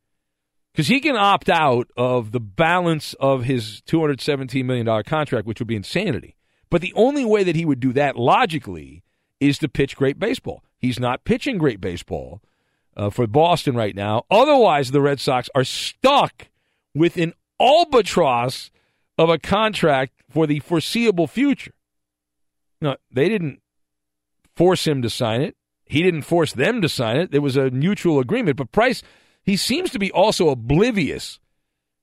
because 0.73 0.89
he 0.89 1.01
can 1.01 1.17
opt 1.17 1.49
out 1.49 1.89
of 1.97 2.33
the 2.33 2.41
balance 2.41 3.15
of 3.15 3.45
his 3.45 3.83
$217 3.89 4.65
million 4.65 5.03
contract, 5.05 5.47
which 5.47 5.59
would 5.59 5.67
be 5.67 5.75
insanity. 5.75 6.37
But 6.71 6.83
the 6.83 6.93
only 6.95 7.25
way 7.25 7.45
that 7.45 7.57
he 7.57 7.65
would 7.65 7.81
do 7.81 7.93
that 7.95 8.17
logically 8.17 9.03
is 9.41 9.59
to 9.59 9.69
pitch 9.69 9.97
great 9.97 10.19
baseball. 10.19 10.63
He's 10.79 11.01
not 11.01 11.25
pitching 11.25 11.59
great 11.59 11.81
baseball 11.81 12.43
uh, 12.97 13.11
for 13.11 13.27
Boston 13.27 13.75
right 13.75 13.95
now. 13.95 14.25
Otherwise, 14.31 14.91
the 14.91 15.01
Red 15.01 15.21
Sox 15.21 15.49
are 15.55 15.65
stuck 15.65 16.49
with 16.95 17.17
an 17.17 17.33
albatross 17.61 18.71
of 19.19 19.29
a 19.29 19.39
contract 19.39 20.13
for 20.29 20.47
the 20.47 20.61
foreseeable 20.61 21.27
future. 21.27 21.73
No, 22.81 22.97
they 23.11 23.29
didn't 23.29 23.61
force 24.55 24.87
him 24.87 25.03
to 25.03 25.11
sign 25.11 25.41
it. 25.41 25.57
He 25.85 26.03
didn't 26.03 26.23
force 26.23 26.53
them 26.53 26.83
to 26.83 26.89
sign 26.89 27.17
it. 27.17 27.31
There 27.31 27.41
was 27.41 27.57
a 27.57 27.71
mutual 27.71 28.19
agreement. 28.19 28.57
But 28.57 28.73
Price– 28.73 29.03
he 29.47 29.57
seems 29.57 29.91
to 29.91 29.99
be 30.01 30.11
also 30.11 30.49
oblivious 30.49 31.39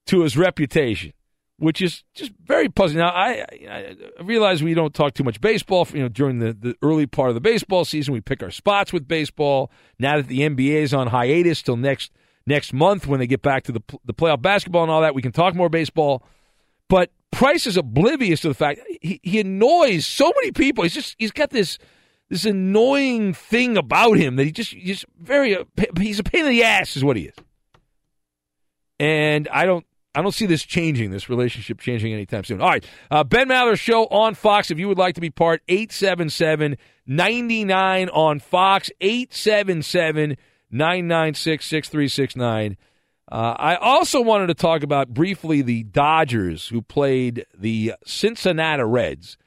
to 0.08 0.22
his 0.22 0.38
reputation, 0.38 1.12
which 1.58 1.82
is 1.82 2.04
just 2.16 2.32
very 2.41 2.70
puzzling. 2.70 2.99
Now, 2.99 3.10
I, 3.10 3.45
I 3.70 3.95
realize 4.24 4.64
we 4.64 4.74
don't 4.74 4.93
talk 4.93 5.14
too 5.14 5.26
much 5.26 5.41
baseball. 5.41 5.86
You 5.93 6.04
know, 6.04 6.08
during 6.08 6.39
the, 6.39 6.54
the 6.54 6.76
early 6.82 7.06
part 7.06 7.30
of 7.30 7.36
the 7.36 7.41
baseball 7.41 7.84
season, 7.84 8.14
we 8.14 8.22
pick 8.22 8.41
our 8.41 8.49
spots 8.49 8.93
with 8.93 9.10
baseball. 9.10 9.70
Now 9.99 10.16
that 10.18 10.28
the 10.28 10.39
NBA 10.39 10.84
is 10.84 10.93
on 10.93 11.08
hiatus 11.08 11.62
till 11.62 11.76
next 11.76 12.14
next 12.46 12.74
month, 12.74 13.08
when 13.08 13.20
they 13.20 13.28
get 13.28 13.41
back 13.41 13.64
to 13.64 13.72
the 13.72 13.82
the 14.06 14.14
playoff 14.14 14.41
basketball 14.41 14.84
and 14.84 14.91
all 14.91 15.02
that, 15.02 15.16
we 15.16 15.22
can 15.22 15.32
talk 15.32 15.56
more 15.56 15.70
baseball. 15.70 16.24
But 16.89 17.12
Price 17.32 17.66
is 17.66 17.78
oblivious 17.78 18.41
to 18.41 18.48
the 18.48 18.54
fact 18.54 18.82
he, 19.02 19.20
he 19.24 19.39
annoys 19.39 20.06
so 20.06 20.32
many 20.36 20.52
people. 20.52 20.84
He's 20.84 20.94
just 20.94 21.16
he's 21.18 21.32
got 21.32 21.50
this 21.50 21.80
this 22.30 22.46
annoying 22.46 23.34
thing 23.34 23.78
about 23.78 24.18
him 24.18 24.36
that 24.36 24.46
he 24.46 24.52
just 24.52 24.72
he's 24.72 25.06
very 25.20 25.58
uh, 25.58 25.64
he's 25.98 26.20
a 26.20 26.24
pain 26.24 26.46
in 26.46 26.52
the 26.52 26.64
ass 26.64 26.96
is 26.96 27.04
what 27.04 27.18
he 27.18 27.24
is. 27.24 27.36
And 29.00 29.48
I 29.50 29.66
don't 29.66 29.86
I 30.16 30.22
don't 30.22 30.34
see 30.34 30.46
this 30.46 30.64
changing, 30.64 31.10
this 31.10 31.28
relationship 31.28 31.80
changing 31.80 32.14
anytime 32.14 32.44
soon. 32.44 32.62
All 32.62 32.70
right. 32.70 32.86
Uh, 33.10 33.24
ben 33.24 33.50
Maller 33.50 33.80
Show 33.80 34.06
on 34.06 34.36
Fox. 34.36 34.70
If 34.70 34.78
you 34.78 34.88
would 34.88 35.00
like 35.00 35.16
to 35.16 35.22
be 35.22 35.32
part, 35.32 35.64
877 35.68 36.78
99 37.08 38.10
on 38.10 38.39
Fox, 38.39 38.91
877 39.02 40.38
996 40.74 41.66
6369. 41.66 42.78
Uh, 43.32 43.56
I 43.58 43.76
also 43.76 44.22
wanted 44.22 44.48
to 44.48 44.54
talk 44.54 44.84
about 44.84 45.14
briefly 45.14 45.62
the 45.62 45.84
Dodgers 45.84 46.68
who 46.68 46.82
played 46.82 47.46
the 47.58 47.94
Cincinnati 48.06 48.84
Reds. 48.84 49.38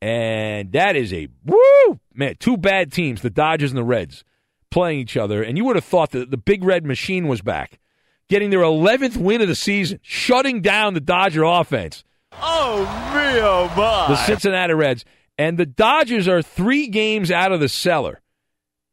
And 0.00 0.72
that 0.72 0.96
is 0.96 1.12
a 1.12 1.28
woo 1.44 2.00
man, 2.14 2.36
two 2.38 2.56
bad 2.56 2.92
teams, 2.92 3.20
the 3.20 3.30
Dodgers 3.30 3.70
and 3.70 3.78
the 3.78 3.84
Reds, 3.84 4.24
playing 4.70 5.00
each 5.00 5.16
other. 5.16 5.42
And 5.42 5.58
you 5.58 5.64
would 5.64 5.76
have 5.76 5.84
thought 5.84 6.12
that 6.12 6.30
the 6.30 6.36
big 6.36 6.62
red 6.62 6.86
machine 6.86 7.26
was 7.26 7.42
back, 7.42 7.80
getting 8.28 8.50
their 8.50 8.60
11th 8.60 9.16
win 9.16 9.42
of 9.42 9.48
the 9.48 9.56
season, 9.56 9.98
shutting 10.02 10.62
down 10.62 10.94
the 10.94 11.00
Dodger 11.00 11.42
offense. 11.42 12.04
Oh, 12.32 12.80
me, 13.12 13.40
oh, 13.40 13.72
my. 13.76 14.08
The 14.08 14.16
Cincinnati 14.24 14.74
Reds. 14.74 15.04
And 15.36 15.58
the 15.58 15.66
Dodgers 15.66 16.28
are 16.28 16.42
three 16.42 16.88
games 16.88 17.30
out 17.30 17.52
of 17.52 17.60
the 17.60 17.68
cellar 17.68 18.20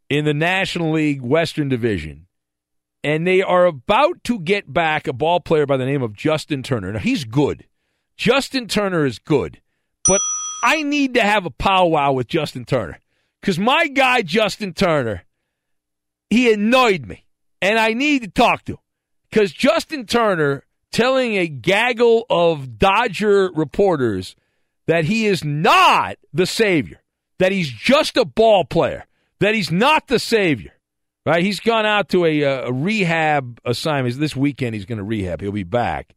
in 0.10 0.26
the 0.26 0.34
National 0.34 0.92
League 0.92 1.22
Western 1.22 1.70
Division. 1.70 2.28
And 3.04 3.26
they 3.26 3.42
are 3.42 3.66
about 3.66 4.24
to 4.26 4.40
get 4.40 4.74
back 4.74 5.08
a 5.08 5.14
ball 5.14 5.40
player 5.40 5.66
by 5.66 5.78
the 5.78 5.86
name 5.86 6.02
of 6.02 6.14
Justin 6.14 6.64
Turner. 6.64 6.92
Now, 6.92 7.00
he's 7.00 7.24
good. 7.24 7.66
Justin 8.18 8.68
Turner 8.68 9.06
is 9.06 9.20
good. 9.20 9.62
But 10.08 10.22
I 10.64 10.84
need 10.84 11.14
to 11.16 11.22
have 11.22 11.46
a 11.46 11.52
powwow 11.52 12.14
with 12.14 12.28
Justin 12.28 12.66
Turner 12.66 13.00
because 13.42 13.60
my 13.60 13.88
guy 13.88 14.22
Justin 14.22 14.74
Turner, 14.74 15.24
he 16.30 16.52
annoyed 16.52 17.06
me, 17.06 17.26
and 17.62 17.78
I 17.78 17.94
need 17.94 18.24
to 18.24 18.28
talk 18.28 18.66
to 18.66 18.74
him 18.74 18.80
because 19.30 19.52
Justin 19.52 20.06
Turner 20.06 20.64
telling 20.92 21.36
a 21.36 21.48
gaggle 21.48 22.26
of 22.30 22.80
Dodger 22.80 23.52
reporters 23.54 24.36
that 24.88 25.06
he 25.06 25.26
is 25.26 25.44
not 25.44 26.18
the 26.34 26.46
savior, 26.46 27.02
that 27.38 27.52
he's 27.52 27.70
just 27.70 28.18
a 28.18 28.26
ball 28.26 28.64
player, 28.66 29.06
that 29.40 29.56
he's 29.56 29.72
not 29.72 30.08
the 30.08 30.20
savior. 30.20 30.72
Right? 31.26 31.44
He's 31.44 31.60
gone 31.60 31.88
out 31.88 32.10
to 32.10 32.24
a, 32.24 32.42
a 32.42 32.72
rehab 32.72 33.60
assignment. 33.66 34.20
This 34.20 34.36
weekend 34.36 34.76
he's 34.76 34.86
going 34.86 35.00
to 35.00 35.04
rehab. 35.04 35.42
He'll 35.42 35.52
be 35.52 35.64
back. 35.64 36.14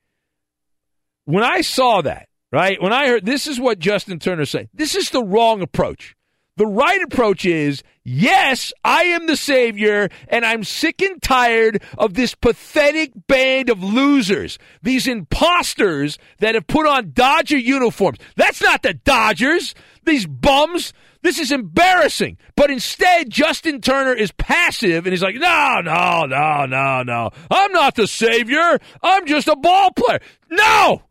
When 1.25 1.43
I 1.43 1.63
saw 1.63 2.03
that, 2.03 2.29
right? 2.53 2.81
When 2.81 2.93
I 2.93 3.09
heard 3.09 3.25
this 3.25 3.47
is 3.47 3.59
what 3.59 3.79
Justin 3.79 4.19
Turner 4.19 4.45
said. 4.45 4.69
This 4.75 4.95
is 4.95 5.09
the 5.09 5.25
wrong 5.25 5.63
approach. 5.63 6.15
The 6.59 6.67
right 6.67 7.01
approach 7.03 7.47
is 7.47 7.83
yes, 8.05 8.73
I 8.85 9.05
am 9.05 9.27
the 9.29 9.37
savior, 9.37 10.09
and 10.27 10.45
I'm 10.45 10.65
sick 10.65 11.01
and 11.01 11.23
tired 11.23 11.83
of 11.97 12.15
this 12.15 12.35
pathetic 12.35 13.13
band 13.29 13.71
of 13.71 13.83
losers, 13.83 14.59
these 14.83 15.07
imposters 15.07 16.19
that 16.41 16.55
have 16.57 16.67
put 16.67 16.87
on 16.87 17.13
Dodger 17.13 17.59
uniforms. 17.59 18.19
That's 18.37 18.61
not 18.61 18.83
the 18.83 18.93
Dodgers, 18.93 19.75
these 20.05 20.27
bums. 20.27 20.93
This 21.23 21.39
is 21.39 21.51
embarrassing. 21.51 22.39
But 22.57 22.71
instead, 22.71 23.31
Justin 23.31 23.81
Turner 23.81 24.13
is 24.13 24.33
passive 24.33 25.07
and 25.07 25.13
he's 25.13 25.23
like, 25.23 25.35
no, 25.35 25.81
no, 25.83 26.27
no, 26.27 26.67
no, 26.67 27.03
no. 27.03 27.31
I'm 27.51 27.73
not 27.73 27.97
the 27.97 28.07
savior. 28.07 28.79
I'm 29.03 29.27
just 29.27 29.49
a 29.49 29.57
ball 29.57 29.91
player. 29.93 30.21
No! 30.51 31.03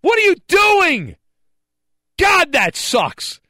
What 0.00 0.18
are 0.18 0.22
you 0.22 0.36
doing? 0.48 1.16
God, 2.18 2.52
that 2.52 2.76
sucks. 2.76 3.40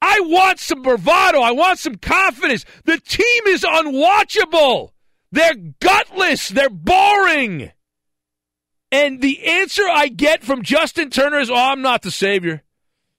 I 0.00 0.20
want 0.20 0.58
some 0.58 0.82
bravado. 0.82 1.40
I 1.40 1.52
want 1.52 1.78
some 1.78 1.96
confidence. 1.96 2.64
The 2.84 2.98
team 2.98 3.46
is 3.46 3.62
unwatchable. 3.62 4.90
They're 5.30 5.54
gutless. 5.80 6.48
They're 6.48 6.70
boring. 6.70 7.70
And 8.90 9.22
the 9.22 9.46
answer 9.46 9.84
I 9.88 10.08
get 10.08 10.42
from 10.42 10.62
Justin 10.62 11.10
Turner 11.10 11.38
is, 11.38 11.50
oh, 11.50 11.54
I'm 11.54 11.82
not 11.82 12.02
the 12.02 12.10
savior. 12.10 12.62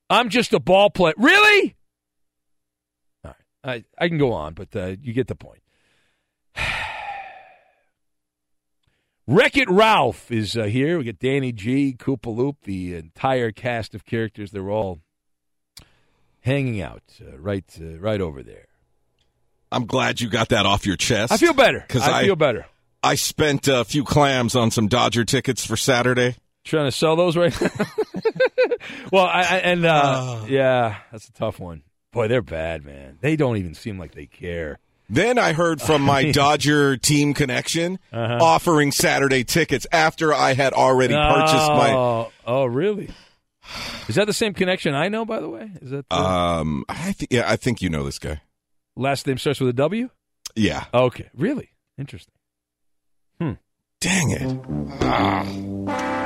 I'm 0.09 0.29
just 0.29 0.53
a 0.53 0.59
ball 0.59 0.89
player. 0.89 1.15
Really? 1.17 1.75
I, 3.63 3.83
I 3.97 4.07
can 4.09 4.17
go 4.17 4.33
on, 4.33 4.53
but 4.53 4.75
uh, 4.75 4.95
you 5.01 5.13
get 5.13 5.27
the 5.27 5.35
point. 5.35 5.61
Wreck 9.27 9.55
It 9.55 9.69
Ralph 9.69 10.31
is 10.31 10.57
uh, 10.57 10.63
here. 10.63 10.97
We 10.97 11.05
got 11.05 11.19
Danny 11.19 11.53
G, 11.53 11.95
Koopa 11.97 12.35
Loop, 12.35 12.57
the 12.63 12.95
entire 12.95 13.51
cast 13.51 13.95
of 13.95 14.05
characters. 14.05 14.51
They're 14.51 14.69
all 14.69 14.99
hanging 16.41 16.81
out 16.81 17.03
uh, 17.21 17.37
right 17.37 17.63
uh, 17.79 17.99
right 17.99 18.19
over 18.19 18.43
there. 18.43 18.67
I'm 19.71 19.85
glad 19.85 20.21
you 20.21 20.29
got 20.29 20.49
that 20.49 20.65
off 20.65 20.85
your 20.85 20.97
chest. 20.97 21.31
I 21.31 21.37
feel 21.37 21.53
better. 21.53 21.79
Because 21.79 22.03
I, 22.03 22.25
feel 22.25 22.35
better. 22.35 22.67
I 23.01 23.15
spent 23.15 23.67
a 23.67 23.83
few 23.83 24.03
clams 24.03 24.55
on 24.55 24.69
some 24.69 24.87
Dodger 24.87 25.25
tickets 25.25 25.65
for 25.65 25.75
Saturday. 25.75 26.35
Trying 26.63 26.85
to 26.85 26.91
sell 26.91 27.15
those 27.15 27.35
right 27.35 27.59
now. 27.59 27.69
well, 29.11 29.25
I, 29.25 29.41
I 29.41 29.57
and 29.57 29.85
uh, 29.85 30.45
yeah, 30.47 30.97
that's 31.11 31.27
a 31.27 31.33
tough 31.33 31.59
one. 31.59 31.81
Boy, 32.13 32.27
they're 32.29 32.41
bad, 32.41 32.85
man. 32.85 33.17
They 33.19 33.35
don't 33.35 33.57
even 33.57 33.73
seem 33.73 33.97
like 33.99 34.13
they 34.15 34.27
care. 34.27 34.79
Then 35.09 35.37
I 35.37 35.51
heard 35.53 35.81
from 35.81 36.01
my 36.01 36.31
Dodger 36.31 36.95
team 36.95 37.33
connection 37.33 37.99
Uh-huh. 38.13 38.37
offering 38.41 38.91
Saturday 38.93 39.43
tickets 39.43 39.85
after 39.91 40.33
I 40.33 40.53
had 40.53 40.71
already 40.73 41.13
purchased 41.13 41.69
my. 41.69 41.91
Oh, 41.91 42.31
oh, 42.47 42.65
really? 42.65 43.09
Is 44.07 44.15
that 44.15 44.25
the 44.27 44.33
same 44.33 44.53
connection 44.53 44.93
I 44.93 45.09
know? 45.09 45.25
By 45.25 45.39
the 45.41 45.49
way, 45.49 45.71
is 45.81 45.89
that 45.91 46.07
the 46.07 46.15
Um, 46.15 46.85
I 46.87 47.13
th- 47.17 47.27
yeah, 47.31 47.43
I 47.49 47.55
think 47.57 47.81
you 47.81 47.89
know 47.89 48.03
this 48.03 48.19
guy. 48.19 48.41
last 48.95 49.25
name 49.27 49.37
starts 49.37 49.59
with 49.59 49.69
a 49.69 49.73
W? 49.73 50.09
Yeah. 50.55 50.85
Okay, 50.93 51.29
really 51.33 51.69
interesting. 51.97 52.33
Hmm. 53.39 53.53
Dang 54.01 54.31
it! 54.31 56.22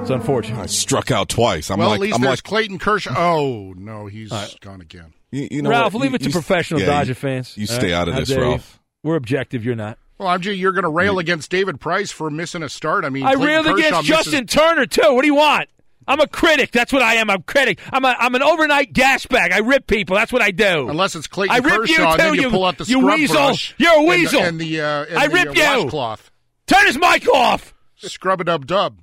It's 0.00 0.10
unfortunate. 0.10 0.58
I 0.58 0.66
struck 0.66 1.10
out 1.10 1.28
twice. 1.28 1.70
I'm 1.70 1.78
well, 1.78 1.88
like, 1.90 1.96
at 1.96 2.00
least 2.00 2.14
I'm 2.16 2.20
there's 2.22 2.38
like, 2.38 2.42
Clayton 2.42 2.78
Kershaw. 2.78 3.14
Oh 3.16 3.74
no, 3.76 4.06
he's 4.06 4.30
gone 4.60 4.80
again. 4.80 5.12
you, 5.30 5.48
you 5.50 5.62
know 5.62 5.70
Ralph, 5.70 5.92
what? 5.92 6.02
leave 6.02 6.12
You- 6.12 6.16
it 6.16 6.22
to 6.22 6.30
professional 6.30 6.80
yeah, 6.80 6.86
Dodger 6.86 7.10
you- 7.10 7.14
fans. 7.14 7.56
You 7.56 7.66
stay 7.66 7.92
right? 7.92 8.00
out 8.00 8.08
of 8.08 8.16
this, 8.16 8.28
dare 8.30 8.38
you. 8.42 8.48
Ralph. 8.50 8.80
We're 9.02 9.16
objective. 9.16 9.64
You're 9.64 9.76
not. 9.76 9.98
Well, 10.18 10.28
I'm 10.28 10.40
just, 10.40 10.58
you're 10.58 10.72
going 10.72 10.84
to 10.84 10.90
rail 10.90 11.18
against 11.18 11.50
David 11.50 11.80
Price 11.80 12.10
for 12.10 12.28
missing 12.30 12.62
a 12.62 12.68
start. 12.68 13.04
I 13.04 13.08
mean, 13.10 13.24
I 13.24 13.34
Clayton 13.34 13.46
railed 13.46 13.66
Kershaw 13.66 13.78
against 14.00 14.08
misses- 14.10 14.24
Justin 14.32 14.46
Turner 14.46 14.86
too. 14.86 15.14
What 15.14 15.22
do 15.22 15.26
you 15.28 15.34
want? 15.34 15.68
I'm 16.08 16.20
a 16.20 16.26
critic. 16.26 16.72
That's 16.72 16.92
what 16.92 17.02
I 17.02 17.14
am. 17.16 17.30
I'm 17.30 17.40
a 17.40 17.42
critic. 17.42 17.78
I'm 17.92 18.04
a, 18.04 18.16
I'm 18.18 18.34
an 18.34 18.42
overnight 18.42 18.92
gas 18.92 19.26
bag. 19.26 19.52
I 19.52 19.58
rip 19.58 19.86
people. 19.86 20.16
That's 20.16 20.32
what 20.32 20.42
I 20.42 20.50
do. 20.50 20.88
Unless 20.88 21.14
it's 21.14 21.26
Clayton 21.26 21.54
I 21.54 21.58
rip 21.58 21.80
Kershaw, 21.80 21.92
you 22.02 22.04
and 22.08 22.12
too. 22.18 22.24
then 22.24 22.34
you, 22.34 22.50
pull 22.50 22.64
out 22.64 22.78
the 22.78 22.84
you 22.84 22.98
scrub 23.00 23.18
weasel. 23.18 23.36
brush 23.36 23.74
You're 23.78 23.92
a 23.92 23.96
and 23.98 24.04
the- 24.04 24.08
weasel. 24.10 24.42
And 24.42 24.60
the, 24.60 24.80
uh, 24.80 25.04
and 25.04 25.18
I 25.18 25.28
the, 25.28 25.34
rip 25.34 25.48
uh, 25.48 25.52
you. 25.52 25.82
washcloth. 25.84 26.30
Turn 26.66 26.86
his 26.86 26.98
mic 26.98 27.28
off. 27.28 27.74
Scrub 27.96 28.40
a 28.40 28.44
dub 28.44 28.66
dub. 28.66 28.98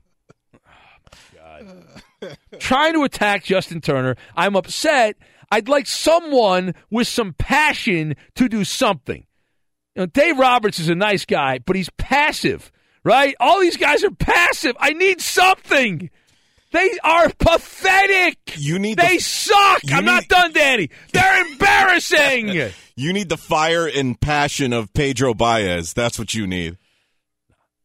Trying 2.60 2.94
to 2.94 3.04
attack 3.04 3.44
Justin 3.44 3.82
Turner. 3.82 4.16
I'm 4.36 4.56
upset. 4.56 5.18
I'd 5.52 5.70
like 5.70 5.88
someone 5.88 6.74
with 6.90 7.08
some 7.08 7.34
passion 7.34 8.16
to 8.36 8.50
do 8.50 8.64
something. 8.64 9.26
You 9.96 10.02
know, 10.02 10.06
Dave 10.08 10.38
Roberts 10.38 10.80
is 10.80 10.90
a 10.90 10.96
nice 10.96 11.26
guy, 11.26 11.60
but 11.60 11.76
he's 11.76 11.90
passive, 11.98 12.72
right? 13.04 13.36
All 13.40 13.60
these 13.60 13.78
guys 13.78 14.04
are 14.04 14.12
passive. 14.12 14.76
I 14.80 14.94
need 14.94 15.22
something. 15.22 16.10
They 16.72 17.00
are 17.04 17.30
pathetic. 17.30 18.38
You 18.58 18.78
need 18.78 18.98
They 18.98 19.18
the, 19.18 19.24
suck. 19.24 19.82
I'm 19.92 20.06
not 20.06 20.28
done, 20.28 20.52
Danny. 20.52 20.90
They're 21.14 21.48
embarrassing. 21.48 22.50
you 22.96 23.14
need 23.14 23.30
the 23.30 23.38
fire 23.38 23.88
and 23.88 24.20
passion 24.20 24.74
of 24.74 24.94
Pedro 24.94 25.34
Baez. 25.34 25.94
That's 25.94 26.20
what 26.20 26.34
you 26.34 26.46
need. 26.46 26.78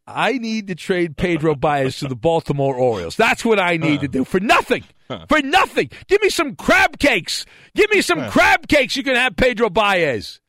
I 0.06 0.32
need 0.38 0.66
to 0.66 0.74
trade 0.74 1.16
Pedro 1.16 1.54
Baez 1.54 1.98
to 1.98 2.08
the 2.08 2.16
Baltimore 2.16 2.74
Orioles. 2.74 3.16
That's 3.16 3.44
what 3.44 3.60
I 3.60 3.76
need 3.76 4.00
to 4.00 4.08
do 4.08 4.24
for 4.24 4.40
nothing. 4.40 4.84
For 5.28 5.40
nothing. 5.42 5.90
Give 6.08 6.20
me 6.22 6.30
some 6.30 6.56
crab 6.56 6.98
cakes. 6.98 7.44
Give 7.74 7.90
me 7.90 8.00
some 8.00 8.28
crab 8.30 8.66
cakes. 8.66 8.96
You 8.96 9.02
can 9.02 9.14
have 9.14 9.36
Pedro 9.36 9.70
Baez. 9.70 10.40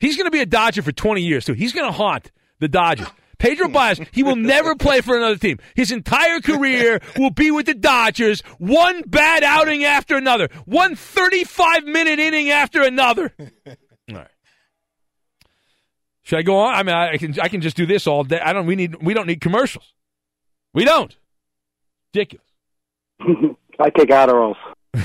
He's 0.00 0.16
going 0.16 0.26
to 0.26 0.30
be 0.30 0.40
a 0.40 0.46
Dodger 0.46 0.82
for 0.82 0.92
20 0.92 1.22
years, 1.22 1.44
too. 1.44 1.52
He's 1.54 1.72
going 1.72 1.86
to 1.86 1.92
haunt 1.92 2.32
the 2.58 2.68
Dodgers. 2.68 3.06
Pedro 3.38 3.68
Baez, 3.68 4.00
he 4.12 4.22
will 4.22 4.36
never 4.36 4.74
play 4.74 5.00
for 5.00 5.16
another 5.16 5.36
team. 5.36 5.58
His 5.74 5.92
entire 5.92 6.40
career 6.40 7.00
will 7.18 7.30
be 7.30 7.50
with 7.50 7.66
the 7.66 7.74
Dodgers, 7.74 8.40
one 8.58 9.02
bad 9.02 9.42
outing 9.42 9.84
after 9.84 10.16
another, 10.16 10.48
one 10.64 10.96
35 10.96 11.84
minute 11.84 12.18
inning 12.18 12.50
after 12.50 12.82
another. 12.82 13.32
All 16.24 16.30
right. 16.30 16.30
Should 16.30 16.38
I 16.38 16.42
go 16.42 16.58
on? 16.58 16.74
I 16.74 16.82
mean, 16.82 16.94
I 16.94 17.16
can 17.16 17.38
I 17.40 17.48
can 17.48 17.60
just 17.60 17.76
do 17.76 17.86
this 17.86 18.06
all 18.06 18.24
day. 18.24 18.40
I 18.40 18.52
don't. 18.52 18.66
We 18.66 18.76
need. 18.76 19.02
We 19.02 19.14
don't 19.14 19.26
need 19.26 19.40
commercials. 19.40 19.92
We 20.72 20.84
don't. 20.84 21.14
Ridiculous. 22.14 22.46
I 23.80 23.90
take 23.90 24.08
Adderalls. 24.10 24.56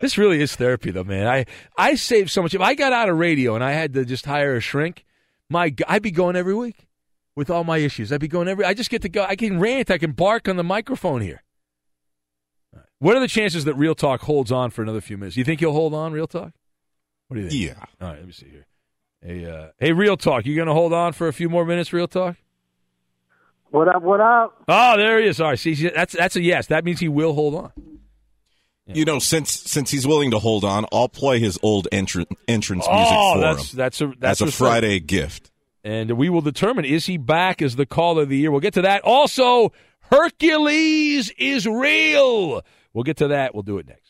This 0.00 0.18
really 0.18 0.42
is 0.42 0.56
therapy, 0.56 0.90
though, 0.90 1.04
man. 1.04 1.28
I 1.28 1.46
I 1.78 1.94
save 1.94 2.28
so 2.28 2.42
much. 2.42 2.54
If 2.54 2.60
I 2.60 2.74
got 2.74 2.92
out 2.92 3.08
of 3.08 3.16
radio 3.18 3.54
and 3.54 3.62
I 3.62 3.70
had 3.70 3.94
to 3.94 4.04
just 4.04 4.26
hire 4.26 4.56
a 4.56 4.60
shrink, 4.60 5.04
my 5.48 5.70
g- 5.70 5.84
I'd 5.86 6.02
be 6.02 6.10
going 6.10 6.34
every 6.34 6.54
week 6.56 6.88
with 7.36 7.50
all 7.50 7.62
my 7.62 7.78
issues. 7.78 8.12
I'd 8.12 8.20
be 8.20 8.26
going 8.26 8.48
every. 8.48 8.64
I 8.64 8.74
just 8.74 8.90
get 8.90 9.02
to 9.02 9.08
go. 9.08 9.22
I 9.22 9.36
can 9.36 9.60
rant. 9.60 9.92
I 9.92 9.98
can 9.98 10.10
bark 10.10 10.48
on 10.48 10.56
the 10.56 10.64
microphone 10.64 11.20
here. 11.20 11.44
All 12.74 12.80
right. 12.80 12.88
What 12.98 13.16
are 13.16 13.20
the 13.20 13.28
chances 13.28 13.64
that 13.64 13.74
Real 13.74 13.94
Talk 13.94 14.22
holds 14.22 14.50
on 14.50 14.70
for 14.70 14.82
another 14.82 15.00
few 15.00 15.16
minutes? 15.16 15.36
You 15.36 15.44
think 15.44 15.60
he'll 15.60 15.70
hold 15.72 15.94
on, 15.94 16.12
Real 16.12 16.26
Talk? 16.26 16.50
What 17.28 17.36
do 17.36 17.42
you 17.42 17.48
think? 17.48 17.62
Yeah. 17.62 17.84
All 18.00 18.08
right. 18.08 18.18
Let 18.18 18.26
me 18.26 18.32
see 18.32 18.48
here. 18.48 18.66
Hey, 19.24 19.46
uh, 19.46 19.68
hey, 19.78 19.92
Real 19.92 20.16
Talk. 20.16 20.46
You 20.46 20.56
going 20.56 20.66
to 20.66 20.74
hold 20.74 20.92
on 20.92 21.12
for 21.12 21.28
a 21.28 21.32
few 21.32 21.48
more 21.48 21.64
minutes, 21.64 21.92
Real 21.92 22.08
Talk? 22.08 22.36
What 23.70 23.88
up? 23.88 24.02
What 24.02 24.20
up? 24.20 24.64
Oh, 24.68 24.96
there 24.96 25.20
he 25.20 25.28
is. 25.28 25.40
All 25.40 25.50
right. 25.50 25.58
See, 25.58 25.74
see, 25.74 25.88
that's 25.94 26.12
that's 26.12 26.36
a 26.36 26.42
yes. 26.42 26.66
That 26.66 26.84
means 26.84 27.00
he 27.00 27.08
will 27.08 27.32
hold 27.32 27.54
on. 27.54 27.72
You 28.86 29.04
know, 29.06 29.18
since 29.20 29.50
since 29.50 29.90
he's 29.90 30.06
willing 30.06 30.32
to 30.32 30.38
hold 30.38 30.64
on, 30.64 30.84
I'll 30.92 31.08
play 31.08 31.38
his 31.38 31.58
old 31.62 31.88
entr- 31.92 32.26
entrance 32.48 32.86
music 32.86 33.06
oh, 33.16 33.34
for 33.34 33.40
that's 33.40 33.72
him 33.72 33.76
that's 33.78 34.00
a 34.02 34.12
that's 34.18 34.32
as 34.32 34.40
a 34.40 34.44
what's 34.46 34.60
up. 34.60 34.66
Friday 34.66 35.00
gift. 35.00 35.50
and 35.84 36.10
we 36.18 36.28
will 36.28 36.42
determine 36.42 36.84
is 36.84 37.06
he 37.06 37.16
back 37.16 37.62
as 37.62 37.76
the 37.76 37.86
call 37.86 38.18
of 38.18 38.28
the 38.28 38.36
year. 38.36 38.50
We'll 38.50 38.60
get 38.60 38.74
to 38.74 38.82
that. 38.82 39.02
Also, 39.04 39.72
Hercules 40.00 41.30
is 41.38 41.66
real. 41.66 42.62
We'll 42.92 43.04
get 43.04 43.18
to 43.18 43.28
that. 43.28 43.54
We'll 43.54 43.62
do 43.62 43.78
it 43.78 43.86
next. 43.86 44.01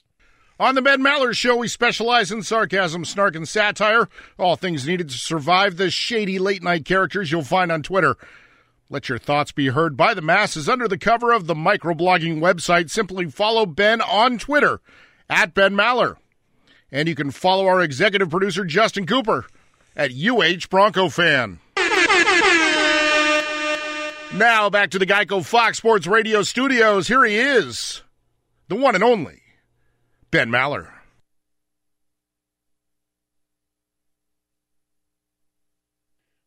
On 0.63 0.77
the 0.77 0.81
Ben 0.81 1.01
Maller 1.01 1.35
Show, 1.35 1.57
we 1.57 1.67
specialize 1.67 2.31
in 2.31 2.45
sarcasm, 2.45 3.05
snark, 3.05 3.35
and 3.35 3.49
satire. 3.49 4.09
All 4.39 4.55
things 4.55 4.87
needed 4.87 5.09
to 5.09 5.19
survive 5.19 5.77
the 5.77 5.91
shady 5.91 6.39
late 6.39 6.63
night 6.63 6.85
characters 6.85 7.33
you'll 7.33 7.43
find 7.43 7.73
on 7.73 7.83
Twitter. 7.83 8.17
Let 8.89 9.09
your 9.09 9.19
thoughts 9.19 9.51
be 9.51 9.71
heard 9.71 9.97
by 9.97 10.15
the 10.15 10.23
masses 10.23 10.69
under 10.69 10.87
the 10.87 10.99
cover 10.99 11.33
of 11.33 11.49
the 11.49 11.57
microblogging 11.57 12.39
website. 12.39 12.91
Simply 12.91 13.29
follow 13.29 13.67
Ben 13.67 14.01
on 14.01 14.39
Twitter 14.39 14.81
at 15.29 15.53
Ben 15.53 15.75
Maller. 15.75 16.15
And 16.93 17.09
you 17.09 17.17
can 17.17 17.33
follow 17.33 17.67
our 17.67 17.83
executive 17.83 18.31
producer, 18.31 18.65
Justin 18.65 19.05
Cooper, 19.05 19.47
at 19.97 20.13
UH 20.13 20.69
Bronco 20.71 21.09
Fan. 21.09 21.59
Now 24.33 24.71
back 24.71 24.91
to 24.91 25.01
the 25.01 25.07
Geico 25.07 25.45
Fox 25.45 25.79
Sports 25.79 26.07
Radio 26.07 26.45
studios. 26.45 27.09
Here 27.09 27.25
he 27.25 27.37
is, 27.37 28.03
the 28.69 28.77
one 28.77 28.95
and 28.95 29.03
only 29.03 29.42
Ben 30.33 30.49
Maller. 30.49 30.89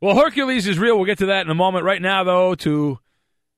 Well, 0.02 0.16
Hercules 0.16 0.68
is 0.68 0.78
real. 0.78 0.98
We'll 0.98 1.06
get 1.06 1.20
to 1.20 1.28
that 1.28 1.46
in 1.46 1.52
a 1.52 1.56
moment. 1.56 1.86
Right 1.86 2.02
now, 2.02 2.24
though, 2.24 2.56
to 2.56 3.00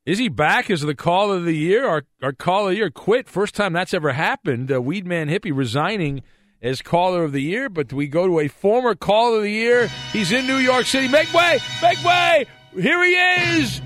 is 0.06 0.18
he 0.18 0.28
back 0.30 0.70
Is 0.70 0.82
the 0.82 0.96
call 0.96 1.32
of 1.32 1.46
the 1.46 1.56
year? 1.56 1.88
Our, 1.88 2.06
our 2.22 2.34
call 2.34 2.66
of 2.66 2.72
the 2.72 2.76
year 2.76 2.90
quit. 2.90 3.28
First 3.28 3.56
time 3.56 3.74
that's 3.74 3.94
ever 3.94 4.12
happened. 4.12 4.72
Uh, 4.72 4.76
Weedman 4.76 5.30
Hippie 5.30 5.56
resigning 5.56 6.24
as 6.62 6.82
caller 6.82 7.24
of 7.24 7.32
the 7.32 7.42
year, 7.42 7.70
but 7.70 7.94
we 7.94 8.08
go 8.08 8.28
to 8.28 8.40
a 8.40 8.48
former 8.50 8.96
call 8.96 9.36
of 9.36 9.44
the 9.44 9.52
year. 9.52 9.90
He's 10.12 10.32
in 10.32 10.46
New 10.46 10.58
York 10.58 10.86
City. 10.86 11.08
Make 11.08 11.34
way! 11.34 11.60
Make 11.82 12.04
way! 12.04 12.46
Here 12.74 13.04
he 13.04 13.16
is! 13.60 13.82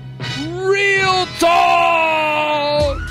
Real 0.48 1.26
Talk! 1.38 3.01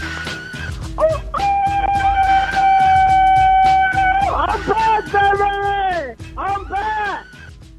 I'm 6.38 6.68
back! 6.68 7.26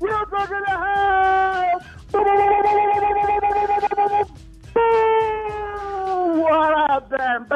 Real 0.01 0.27
talk 0.27 0.51
in 0.51 0.61
the 0.61 0.71
house! 0.71 1.83
What 6.35 6.91
up, 6.91 7.11
Ben? 7.11 7.47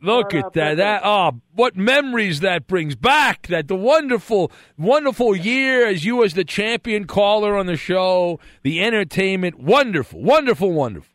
Look 0.00 0.32
at 0.32 0.52
that. 0.52 0.76
That 0.76 1.02
oh, 1.04 1.40
what 1.54 1.76
memories 1.76 2.40
that 2.40 2.68
brings 2.68 2.94
back. 2.94 3.48
That 3.48 3.66
the 3.66 3.74
wonderful, 3.74 4.52
wonderful 4.76 5.34
year 5.34 5.86
as 5.86 6.04
you 6.04 6.22
as 6.22 6.34
the 6.34 6.44
champion 6.44 7.06
caller 7.06 7.56
on 7.56 7.66
the 7.66 7.76
show, 7.76 8.38
the 8.62 8.80
entertainment, 8.80 9.58
wonderful, 9.58 10.22
wonderful, 10.22 10.70
wonderful. 10.70 11.12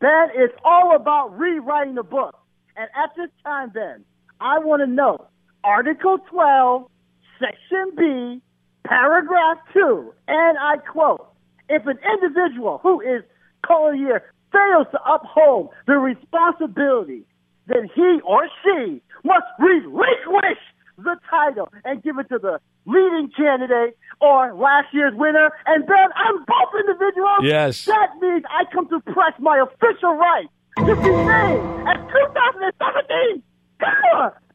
Ben, 0.00 0.28
it's 0.34 0.54
all 0.64 0.94
about 0.94 1.36
rewriting 1.38 1.94
the 1.94 2.02
book. 2.02 2.38
And 2.76 2.88
at 2.94 3.16
this 3.16 3.30
time, 3.42 3.70
Ben, 3.70 4.04
I 4.38 4.58
want 4.58 4.82
to 4.82 4.86
know 4.86 5.28
Article 5.64 6.18
12, 6.30 6.90
Section 7.38 7.92
B, 7.96 8.42
Paragraph 8.86 9.58
2, 9.72 10.12
and 10.28 10.58
I 10.58 10.76
quote, 10.78 11.26
if 11.68 11.86
an 11.86 11.98
individual 12.12 12.78
who 12.82 13.00
is 13.00 13.22
a 13.68 13.96
year 13.96 14.32
fails 14.52 14.86
to 14.92 14.98
uphold 15.04 15.70
the 15.86 15.98
responsibility, 15.98 17.22
then 17.66 17.88
he 17.94 18.20
or 18.24 18.48
she 18.62 19.02
must 19.24 19.46
relinquish 19.58 20.58
the 20.98 21.16
title 21.28 21.68
and 21.84 22.02
give 22.02 22.18
it 22.18 22.28
to 22.28 22.38
the 22.38 22.60
leading 22.86 23.30
candidate 23.36 23.98
or 24.20 24.54
last 24.54 24.86
year's 24.92 25.14
winner. 25.16 25.50
And 25.66 25.82
then 25.86 26.08
I'm 26.14 26.44
both 26.44 26.80
individuals. 26.80 27.40
Yes. 27.42 27.84
That 27.84 28.10
means 28.20 28.44
I 28.48 28.64
come 28.72 28.88
to 28.88 29.00
press 29.12 29.32
my 29.40 29.58
official 29.58 30.14
right 30.14 30.46
to 30.78 30.96
be 30.96 31.10
named 31.10 31.88
as 31.88 31.96
2017 31.96 33.42
Power 33.80 34.26
of 34.26 34.32
the 34.32 34.34
Year. 34.34 34.45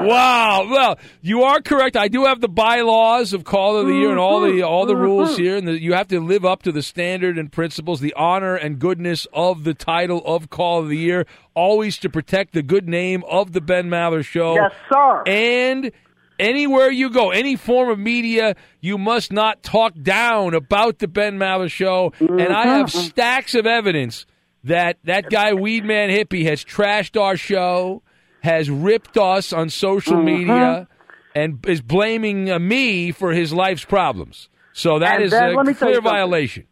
Wow. 0.00 0.66
Well, 0.70 0.98
you 1.22 1.42
are 1.42 1.60
correct. 1.60 1.96
I 1.96 2.08
do 2.08 2.24
have 2.24 2.40
the 2.40 2.48
bylaws 2.48 3.32
of 3.32 3.44
call 3.44 3.76
of 3.76 3.86
the 3.86 3.94
year 3.94 4.10
and 4.10 4.18
all 4.18 4.40
the 4.40 4.48
mm-hmm. 4.48 4.66
all 4.66 4.86
the 4.86 4.94
mm-hmm. 4.94 5.02
rules 5.02 5.36
here, 5.36 5.56
and 5.56 5.66
the, 5.66 5.80
you 5.80 5.94
have 5.94 6.08
to 6.08 6.20
live 6.20 6.44
up 6.44 6.62
to 6.64 6.72
the 6.72 6.82
standard 6.82 7.38
and 7.38 7.50
principles, 7.50 8.00
the 8.00 8.14
honor 8.14 8.54
and 8.54 8.78
goodness 8.78 9.26
of 9.32 9.64
the 9.64 9.74
title 9.74 10.22
of 10.24 10.50
call 10.50 10.80
of 10.80 10.88
the 10.88 10.96
year, 10.96 11.26
always 11.54 11.98
to 11.98 12.08
protect 12.08 12.52
the 12.52 12.62
good 12.62 12.88
name 12.88 13.24
of 13.28 13.52
the 13.52 13.60
Ben 13.60 13.88
Maller 13.88 14.24
Show. 14.24 14.54
Yes, 14.54 14.72
sir. 14.92 15.22
And 15.26 15.92
anywhere 16.38 16.90
you 16.90 17.10
go, 17.10 17.30
any 17.30 17.56
form 17.56 17.88
of 17.88 17.98
media, 17.98 18.56
you 18.80 18.98
must 18.98 19.32
not 19.32 19.62
talk 19.62 19.94
down 20.00 20.54
about 20.54 20.98
the 20.98 21.08
Ben 21.08 21.38
Maller 21.38 21.70
Show. 21.70 22.12
And 22.20 22.52
I 22.52 22.66
have 22.66 22.86
mm-hmm. 22.86 23.06
stacks 23.06 23.54
of 23.54 23.66
evidence 23.66 24.26
that 24.64 24.98
that 25.04 25.30
guy 25.30 25.52
Weedman 25.52 26.10
Hippie 26.10 26.44
has 26.46 26.64
trashed 26.64 27.20
our 27.20 27.36
show, 27.36 28.02
has 28.42 28.70
ripped 28.70 29.16
us 29.16 29.52
on 29.52 29.68
social 29.68 30.16
Mhm. 30.16 30.24
media, 30.24 30.88
and 31.34 31.64
is 31.66 31.80
blaming 31.80 32.50
uh, 32.50 32.58
me 32.58 33.10
for 33.12 33.32
his 33.32 33.52
life's 33.52 33.84
problems. 33.84 34.48
So 34.72 34.98
that 34.98 35.16
And 35.16 35.24
is 35.24 35.30
Ben, 35.32 35.52
a 35.52 35.56
let 35.56 35.66
me 35.66 35.74
tell 35.74 35.88
you 35.90 36.00
clear 36.00 36.12
violation. 36.12 36.64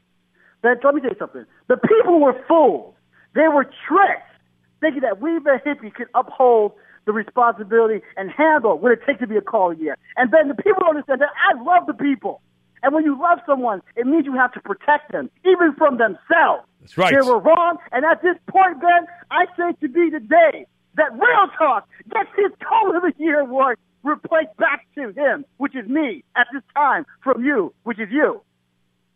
Ben, 0.62 0.76
let 0.82 0.94
me 0.94 1.00
tell 1.00 1.10
you 1.10 1.16
something. 1.18 1.44
The 1.68 1.76
people 1.76 2.20
were 2.20 2.34
fooled. 2.48 2.94
They 3.34 3.48
were 3.48 3.64
tricked, 3.86 4.30
thinking 4.80 5.02
that 5.02 5.20
we, 5.20 5.38
the 5.40 5.60
hippie, 5.64 5.92
could 5.92 6.08
uphold 6.14 6.72
the 7.04 7.12
responsibility 7.12 8.02
and 8.16 8.30
handle 8.30 8.78
what 8.78 8.92
it 8.92 9.00
takes 9.06 9.20
to 9.20 9.26
be 9.26 9.36
a 9.36 9.40
call 9.40 9.72
year. 9.72 9.96
And 10.16 10.30
then 10.32 10.48
the 10.48 10.54
people 10.54 10.80
don't 10.80 10.90
understand 10.96 11.20
that 11.20 11.30
I 11.36 11.62
love 11.62 11.86
the 11.86 11.94
people. 11.94 12.40
And 12.82 12.94
when 12.94 13.04
you 13.04 13.20
love 13.20 13.38
someone, 13.46 13.82
it 13.96 14.06
means 14.06 14.26
you 14.26 14.34
have 14.34 14.52
to 14.52 14.60
protect 14.60 15.12
them, 15.12 15.30
even 15.44 15.74
from 15.76 15.98
themselves. 15.98 16.64
That's 16.80 16.96
right. 16.98 17.12
They 17.14 17.26
were 17.26 17.38
wrong. 17.38 17.78
And 17.92 18.04
at 18.04 18.22
this 18.22 18.36
point, 18.48 18.80
Ben, 18.80 19.06
I 19.30 19.46
say 19.56 19.72
to 19.80 19.88
be 19.88 20.10
the 20.10 20.20
day 20.20 20.66
that 20.96 21.12
Real 21.12 21.48
Talk 21.58 21.88
gets 22.12 22.30
his 22.36 22.52
Call 22.66 22.96
of 22.96 23.02
the 23.02 23.12
Year 23.18 23.40
award 23.40 23.78
replaced 24.02 24.56
back 24.56 24.86
to 24.94 25.12
him, 25.12 25.44
which 25.58 25.74
is 25.74 25.88
me 25.88 26.24
at 26.36 26.46
this 26.52 26.62
time, 26.74 27.04
from 27.22 27.44
you, 27.44 27.74
which 27.84 27.98
is 27.98 28.08
you. 28.10 28.40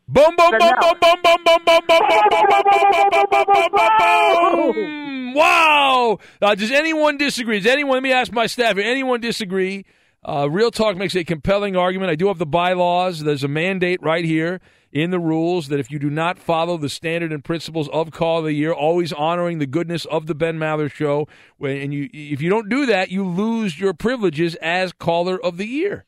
Boom, 0.09 0.35
boom, 0.37 0.51
boom, 0.51 0.59
boom, 0.59 0.95
boom, 1.01 1.17
boom, 1.23 1.45
boom, 1.45 1.65
boom, 1.65 1.65
boom, 1.67 1.81
boom, 1.89 2.07
boom, 2.11 2.51
boom, 2.51 2.63
boom, 2.71 3.11
boom, 3.11 3.21
boom, 3.21 3.47
boom, 3.53 3.69
boom, 3.73 4.73
boom. 4.73 5.35
Wow. 5.35 6.19
Uh, 6.43 6.55
does 6.57 6.73
anyone 6.73 7.17
disagree? 7.17 7.61
Does 7.61 7.71
anyone, 7.71 7.95
let 7.95 8.03
me 8.03 8.13
ask 8.13 8.33
my 8.33 8.47
staff, 8.47 8.77
here, 8.77 8.85
anyone 8.85 9.21
disagree? 9.21 9.85
Uh, 10.25 10.49
Real 10.51 10.73
Talk 10.73 10.97
makes 10.97 11.15
a 11.15 11.23
compelling 11.23 11.77
argument. 11.77 12.11
I 12.11 12.17
do 12.17 12.27
have 12.27 12.39
the 12.39 12.47
bylaws. 12.47 13.21
There's 13.21 13.45
a 13.45 13.49
mandate 13.49 14.03
right 14.03 14.25
here 14.25 14.61
in 14.93 15.11
the 15.11 15.21
rules 15.21 15.69
that 15.69 15.81
if 15.81 15.91
you 15.91 15.99
do 15.99 16.11
not 16.11 16.39
follow 16.39 16.77
the 16.77 16.89
standard 16.89 17.33
and 17.33 17.45
principles 17.45 17.89
of 17.91 18.11
Call 18.11 18.41
of 18.41 18.45
the 18.45 18.53
Year, 18.53 18.73
always 18.73 19.13
honoring 19.13 19.59
the 19.59 19.67
goodness 19.67 20.05
of 20.07 20.27
the 20.27 20.35
Ben 20.35 20.59
Maller 20.59 20.91
Show, 20.91 21.29
and 21.61 21.95
you, 21.95 22.09
if 22.13 22.43
you 22.43 22.51
don't 22.51 22.69
do 22.69 22.87
that, 22.87 23.11
you 23.11 23.27
lose 23.27 23.79
your 23.79 23.95
privileges 23.95 24.55
as 24.57 24.93
Caller 24.93 25.41
of 25.41 25.57
the 25.57 25.67
Year. 25.67 26.07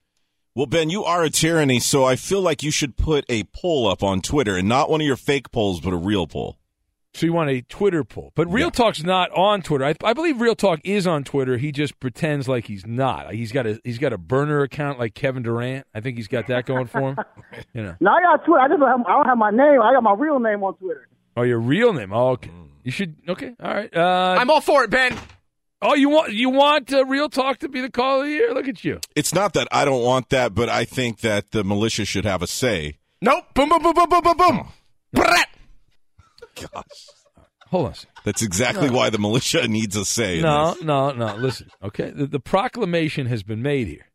Well, 0.55 0.67
Ben, 0.67 0.91
you 0.91 1.05
are 1.05 1.23
a 1.25 1.31
tyranny, 1.31 1.81
so 1.81 2.05
I 2.05 2.17
feel 2.17 2.43
like 2.43 2.63
you 2.63 2.71
should 2.71 2.97
put 2.97 3.25
a 3.29 3.45
poll 3.45 3.89
up 3.89 4.03
on 4.03 4.21
Twitter, 4.21 4.57
and 4.57 4.69
not 4.69 4.91
one 4.91 5.01
of 5.01 5.07
your 5.07 5.17
fake 5.17 5.51
polls, 5.51 5.81
but 5.81 5.95
a 5.95 5.97
real 5.97 6.27
poll. 6.27 6.59
So 7.15 7.27
you 7.27 7.33
want 7.35 7.51
a 7.51 7.61
Twitter 7.61 8.05
poll, 8.05 8.33
but 8.35 8.51
Real 8.51 8.71
Talk's 8.71 9.03
not 9.03 9.31
on 9.33 9.61
Twitter. 9.61 9.85
I, 9.85 9.95
I 10.03 10.15
believe 10.15 10.41
Real 10.41 10.55
Talk 10.55 10.81
is 10.83 11.07
on 11.07 11.25
Twitter. 11.25 11.59
He 11.59 11.71
just 11.71 12.01
pretends 12.01 12.49
like 12.49 12.67
he's 12.67 12.87
not. 12.87 13.35
He's 13.35 13.53
got 13.53 13.67
a 13.67 13.79
he's 13.85 13.99
got 13.99 14.15
a 14.15 14.19
burner 14.19 14.63
account 14.63 14.99
like 14.99 15.15
Kevin 15.15 15.43
Durant. 15.43 15.87
I 15.95 16.01
think 16.01 16.17
he's 16.17 16.29
got 16.29 16.47
that 16.47 16.65
going 16.65 16.87
for 16.87 17.11
him. 17.11 17.19
You 17.75 17.83
know. 17.83 17.95
Now 18.01 18.17
I 18.17 18.23
got 18.23 18.45
Twitter. 18.47 18.61
I 18.61 18.69
just 18.69 18.81
don't 18.81 18.89
have, 18.89 19.07
I 19.07 19.13
don't 19.13 19.27
have 19.27 19.37
my 19.39 19.51
name. 19.51 19.83
I 19.83 19.93
got 19.93 20.03
my 20.03 20.15
real 20.15 20.39
name 20.41 20.63
on 20.63 20.75
Twitter. 20.77 21.07
Oh, 21.37 21.43
your 21.43 21.59
real 21.59 21.93
name. 21.93 22.13
Oh, 22.13 22.31
okay. 22.31 22.51
You 22.83 22.91
should. 22.91 23.15
Okay. 23.29 23.55
All 23.63 23.75
right. 23.75 23.95
Uh, 23.95 24.37
I'm 24.39 24.49
all 24.51 24.61
for 24.63 24.85
it, 24.85 24.91
Ben. 24.91 25.17
Oh, 25.83 25.95
you 25.95 26.09
want 26.09 26.33
you 26.33 26.49
want 26.49 26.93
uh, 26.93 27.05
Real 27.05 27.29
Talk 27.29 27.59
to 27.59 27.69
be 27.69 27.81
the 27.81 27.91
call 27.91 28.21
of 28.21 28.27
the 28.27 28.33
year? 28.33 28.55
Look 28.55 28.69
at 28.69 28.85
you. 28.85 29.01
It's 29.17 29.35
not 29.35 29.53
that 29.55 29.69
I 29.71 29.85
don't 29.85 30.03
want 30.03 30.31
that, 30.31 30.55
but 30.55 30.69
I 30.69 30.85
think 30.85 31.21
that 31.21 31.51
the 31.51 31.63
militia 31.65 32.05
should 32.05 32.25
have 32.25 32.41
a 32.41 32.47
say. 32.47 32.99
Nope. 33.21 33.47
Boom, 33.55 33.69
boom, 33.69 33.83
boom, 33.83 33.95
boom, 33.95 34.09
boom, 34.09 34.23
boom, 34.23 34.37
boom. 34.37 34.69
Brat. 35.13 35.49
Gosh. 36.55 37.07
Hold 37.69 37.87
on. 37.87 37.93
a 37.93 37.95
second. 37.95 38.11
That's 38.25 38.43
exactly 38.43 38.89
No. 38.89 38.97
why 38.97 39.11
the 39.11 39.19
militia 39.19 39.67
needs 39.67 39.97
a 39.97 40.05
say. 40.05 40.37
in 40.37 40.43
No, 40.43 40.75
this. 40.75 40.83
no, 40.85 41.11
no. 41.13 41.37
Listen, 41.37 41.71
okay. 41.83 42.11
The, 42.11 42.27
the 42.27 42.41
proclamation 42.41 43.27
has 43.27 43.43
been 43.43 43.63
made 43.63 43.89
here. 43.89 44.07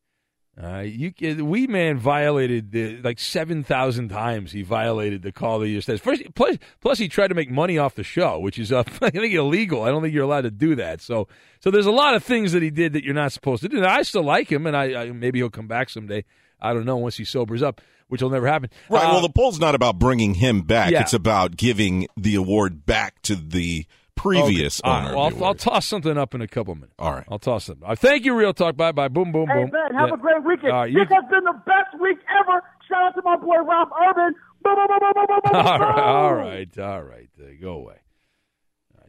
Uh, 0.62 0.80
you, 0.80 1.12
the 1.20 1.44
Wee 1.46 1.68
Man 1.68 2.00
violated 2.00 2.72
the 2.72 2.98
like 3.04 3.20
seven 3.20 3.64
thousand 3.64 4.10
times. 4.10 4.52
He 4.52 4.64
violated 4.64 5.22
the 5.22 5.32
call 5.32 5.58
of 5.58 5.62
the 5.62 5.68
year 5.70 5.82
status. 5.82 6.02
First, 6.02 6.24
plus, 6.34 6.58
plus 6.82 6.98
he 6.98 7.08
tried 7.08 7.28
to 7.28 7.36
make 7.36 7.52
money 7.52 7.78
off 7.78 7.94
the 7.94 8.04
show, 8.04 8.40
which 8.40 8.58
is 8.58 8.72
uh, 8.72 8.80
I 9.02 9.12
think 9.12 9.34
illegal. 9.36 9.84
I 9.84 9.90
don't 9.90 10.02
think 10.02 10.16
you're 10.16 10.24
allowed 10.24 10.42
to 10.42 10.52
do 10.52 10.74
that. 10.76 11.00
So, 11.02 11.28
so 11.60 11.70
there's 11.70 11.86
a 11.86 11.92
lot 11.92 12.16
of 12.16 12.24
things 12.24 12.54
that 12.54 12.64
he 12.64 12.72
did 12.72 12.94
that 12.94 13.04
you're 13.04 13.14
not 13.14 13.34
supposed 13.34 13.62
to 13.64 13.70
do. 13.70 13.80
Now, 13.82 13.94
I 13.94 14.02
still 14.02 14.24
like 14.24 14.52
him, 14.52 14.66
and 14.66 14.76
I, 14.76 15.04
I 15.04 15.12
maybe 15.12 15.38
he'll 15.38 15.52
come 15.52 15.68
back 15.68 15.92
someday. 15.92 16.26
I 16.60 16.74
don't 16.74 16.86
know 16.86 16.98
once 16.98 17.18
he 17.18 17.24
sobers 17.24 17.62
up, 17.62 17.80
which 18.08 18.22
will 18.22 18.30
never 18.30 18.48
happen. 18.48 18.70
Right. 18.90 19.04
Uh, 19.04 19.14
well, 19.14 19.22
the 19.22 19.30
poll's 19.30 19.60
not 19.60 19.76
about 19.76 20.00
bringing 20.00 20.34
him 20.36 20.62
back. 20.62 20.92
Yeah. 20.92 21.02
It's 21.02 21.14
about 21.14 21.58
giving 21.58 22.08
the 22.18 22.36
award 22.36 22.86
back 22.86 23.22
to 23.24 23.36
the 23.36 23.86
previous 24.16 24.82
Okay. 24.84 24.90
All 24.90 24.96
right. 24.98 25.06
owner. 25.08 25.16
Well, 25.18 25.28
of 25.28 25.34
the 25.34 25.40
I'll, 25.40 25.46
I'll 25.50 25.56
toss 25.56 25.86
something 25.86 26.18
up 26.18 26.34
in 26.34 26.42
a 26.42 26.48
couple 26.48 26.74
minutes. 26.76 26.96
All 26.98 27.14
right. 27.14 27.26
I'll 27.30 27.38
toss 27.40 27.66
something. 27.66 27.88
Uh, 27.88 27.96
thank 27.96 28.26
you, 28.26 28.34
Real 28.36 28.54
Talk. 28.54 28.76
Bye 28.76 28.92
bye. 28.92 29.08
Boom, 29.10 29.32
boom, 29.32 29.48
Hey, 29.48 29.62
boom. 29.64 29.70
Ben, 29.72 29.98
have 30.00 30.10
Yeah. 30.10 30.14
a 30.16 30.18
great 30.18 30.44
weekend. 30.44 30.72
All 30.74 30.80
right, 30.82 30.92
you- 30.92 31.00
this 31.00 31.10
has 31.12 31.24
been 31.30 31.44
the 31.44 31.62
best 31.66 32.02
week 32.02 32.18
ever. 32.40 32.64
Shout 32.88 33.04
out 33.08 33.16
to 33.16 33.22
my 33.24 33.36
boy 33.38 33.58
Rob 33.58 33.90
Urban. 34.10 34.34
Boom, 34.64 34.76
boom, 34.76 34.88
boom, 34.88 35.00
boom, 35.00 35.14
boom, 35.14 35.26
boom, 35.28 35.40
boom, 35.44 35.56
all 35.56 35.80
right, 35.80 36.00
all 36.00 36.36
right, 36.36 36.80
all 36.80 37.02
right. 37.04 37.30
Uh, 37.40 37.46
go 37.62 37.74
away. 37.74 37.98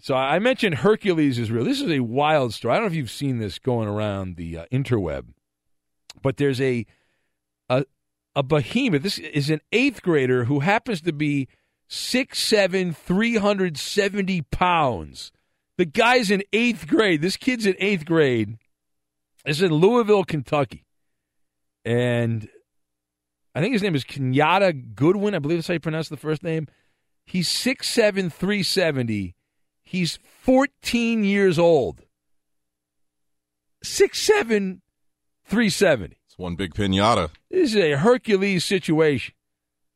So 0.01 0.15
I 0.15 0.39
mentioned 0.39 0.77
Hercules 0.77 1.39
is 1.39 1.51
real. 1.51 1.65
This 1.65 1.81
is 1.81 1.91
a 1.91 2.01
wild 2.01 2.55
story. 2.55 2.73
I 2.75 2.77
don't 2.77 2.85
know 2.85 2.91
if 2.91 2.95
you've 2.95 3.11
seen 3.11 3.39
this 3.39 3.59
going 3.59 3.89
around 3.89 4.37
the 4.37 4.59
uh, 4.59 4.67
interweb, 4.71 5.27
but 6.23 6.37
there's 6.37 6.61
a 6.61 6.65
a 6.81 6.87
a 8.39 8.43
behemoth. 8.45 9.03
This 9.03 9.18
is 9.18 9.51
an 9.51 9.61
eighth 9.72 10.01
grader 10.01 10.45
who 10.45 10.61
happens 10.61 11.01
to 11.01 11.12
be 11.12 11.49
six 11.89 12.39
seven, 12.39 12.93
three 12.93 13.36
hundred 13.36 13.76
seventy 13.76 14.43
pounds. 14.43 15.32
The 15.76 15.84
guy's 15.84 16.30
in 16.30 16.45
eighth 16.53 16.86
grade. 16.86 17.20
This 17.20 17.36
kid's 17.36 17.66
in 17.66 17.74
eighth 17.80 18.05
grade. 18.05 18.57
This 19.45 19.57
is 19.57 19.62
in 19.64 19.72
Louisville, 19.72 20.22
Kentucky, 20.22 20.86
and 21.84 22.49
I 23.57 23.61
think 23.61 23.72
his 23.72 23.82
name 23.82 23.97
is 23.97 24.05
Kenyatta 24.05 24.95
Goodwin. 24.95 25.34
I 25.34 25.41
believe 25.41 25.59
that's 25.59 25.66
how 25.66 25.74
you 25.74 25.80
pronounce 25.80 26.09
the 26.09 26.16
first 26.16 26.45
name. 26.45 26.68
He's 27.26 27.49
6'7", 27.49 28.32
370. 28.32 29.34
He's 29.82 30.18
14 30.43 31.24
years 31.24 31.59
old. 31.59 32.03
6'7, 33.84 34.80
370. 35.45 36.18
One 36.39 36.55
big 36.55 36.72
pinata. 36.72 37.30
This 37.51 37.74
is 37.74 37.76
a 37.76 37.97
Hercules 37.97 38.64
situation. 38.64 39.34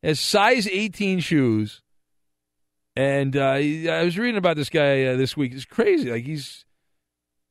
Has 0.02 0.18
size 0.18 0.66
18 0.66 1.20
shoes. 1.20 1.82
And 2.96 3.36
uh, 3.36 3.52
I 3.52 4.02
was 4.02 4.18
reading 4.18 4.36
about 4.36 4.56
this 4.56 4.68
guy 4.68 5.04
uh, 5.04 5.16
this 5.16 5.36
week. 5.36 5.52
It's 5.54 5.64
crazy. 5.64 6.10
Like 6.10 6.24
he's, 6.24 6.64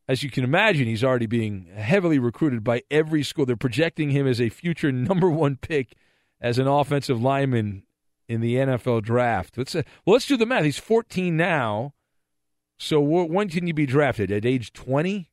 as 0.09 0.23
you 0.23 0.29
can 0.29 0.43
imagine, 0.43 0.87
he's 0.87 1.05
already 1.05 1.25
being 1.25 1.67
heavily 1.73 2.19
recruited 2.19 2.65
by 2.65 2.83
every 2.91 3.23
school. 3.23 3.45
They're 3.45 3.55
projecting 3.55 4.09
him 4.09 4.27
as 4.27 4.41
a 4.41 4.49
future 4.49 4.91
number 4.91 5.29
one 5.29 5.55
pick 5.55 5.95
as 6.41 6.59
an 6.59 6.67
offensive 6.67 7.21
lineman 7.21 7.83
in 8.27 8.41
the 8.41 8.55
NFL 8.55 9.03
draft. 9.03 9.57
Let's 9.57 9.73
uh, 9.73 9.83
well, 10.05 10.15
let's 10.15 10.27
do 10.27 10.35
the 10.35 10.45
math. 10.45 10.65
He's 10.65 10.77
14 10.77 11.37
now. 11.37 11.93
So 12.77 12.99
when 12.99 13.47
can 13.47 13.67
you 13.67 13.73
be 13.73 13.85
drafted? 13.85 14.31
At 14.31 14.45
age 14.45 14.73
20? 14.73 15.31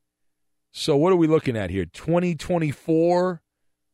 So 0.71 0.97
what 0.97 1.13
are 1.13 1.17
we 1.17 1.27
looking 1.27 1.57
at 1.57 1.71
here? 1.71 1.87
2024, 1.87 3.43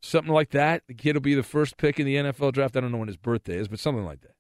something 0.04 0.32
like 0.32 0.50
that. 0.50 0.82
The 0.86 0.94
kid 0.94 1.14
will 1.14 1.20
be 1.20 1.34
the 1.34 1.42
first 1.42 1.76
pick 1.76 1.98
in 1.98 2.06
the 2.06 2.16
NFL 2.16 2.52
draft. 2.52 2.76
I 2.76 2.80
don't 2.80 2.92
know 2.92 2.98
when 2.98 3.08
his 3.08 3.16
birthday 3.16 3.56
is, 3.56 3.68
but 3.68 3.80
something 3.80 4.04
like 4.04 4.20
that. 4.22 4.34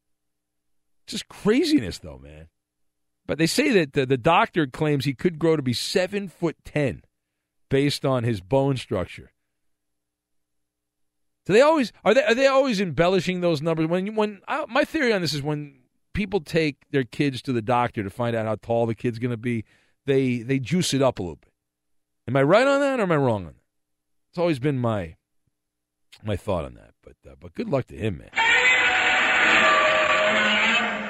Just 1.06 1.28
craziness, 1.28 1.98
though, 1.98 2.18
man. 2.18 2.48
But 3.26 3.38
they 3.38 3.46
say 3.46 3.70
that 3.70 3.94
the, 3.94 4.06
the 4.06 4.18
doctor 4.18 4.66
claims 4.66 5.04
he 5.04 5.14
could 5.14 5.38
grow 5.38 5.56
to 5.56 5.62
be 5.62 5.72
seven 5.72 6.28
foot 6.28 6.56
ten, 6.64 7.02
based 7.70 8.04
on 8.04 8.24
his 8.24 8.40
bone 8.40 8.76
structure. 8.76 9.32
Do 11.46 11.52
they 11.52 11.60
always 11.60 11.92
are 12.04 12.14
they 12.14 12.24
are 12.24 12.34
they 12.34 12.46
always 12.46 12.80
embellishing 12.80 13.40
those 13.40 13.62
numbers? 13.62 13.86
When 13.86 14.14
when 14.14 14.40
uh, 14.48 14.66
my 14.68 14.84
theory 14.84 15.12
on 15.12 15.22
this 15.22 15.34
is 15.34 15.42
when 15.42 15.80
people 16.12 16.40
take 16.40 16.76
their 16.90 17.04
kids 17.04 17.42
to 17.42 17.52
the 17.52 17.62
doctor 17.62 18.02
to 18.02 18.10
find 18.10 18.36
out 18.36 18.46
how 18.46 18.56
tall 18.56 18.86
the 18.86 18.94
kid's 18.94 19.18
going 19.18 19.30
to 19.30 19.36
be, 19.36 19.64
they 20.06 20.38
they 20.38 20.58
juice 20.58 20.94
it 20.94 21.02
up 21.02 21.18
a 21.18 21.22
little 21.22 21.36
bit. 21.36 21.52
Am 22.28 22.36
I 22.36 22.42
right 22.42 22.66
on 22.66 22.80
that, 22.80 23.00
or 23.00 23.04
am 23.04 23.12
I 23.12 23.16
wrong 23.16 23.46
on 23.46 23.54
that? 23.54 23.62
It's 24.30 24.38
always 24.38 24.58
been 24.58 24.78
my 24.78 25.16
my 26.22 26.36
thought 26.36 26.64
on 26.64 26.74
that. 26.74 26.92
But 27.02 27.16
uh, 27.28 27.34
but 27.40 27.54
good 27.54 27.68
luck 27.68 27.86
to 27.86 27.96
him, 27.96 28.18
man. 28.18 28.30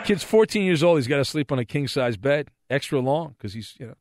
Kid's 0.05 0.23
14 0.23 0.65
years 0.65 0.83
old. 0.83 0.99
He's 0.99 1.07
got 1.07 1.17
to 1.17 1.25
sleep 1.25 1.51
on 1.51 1.59
a 1.59 1.65
king 1.65 1.89
size 1.89 2.17
bed, 2.17 2.49
extra 2.69 3.01
long, 3.01 3.35
because 3.39 3.55
he's 3.55 3.75
you 3.79 3.87
know 3.87 3.95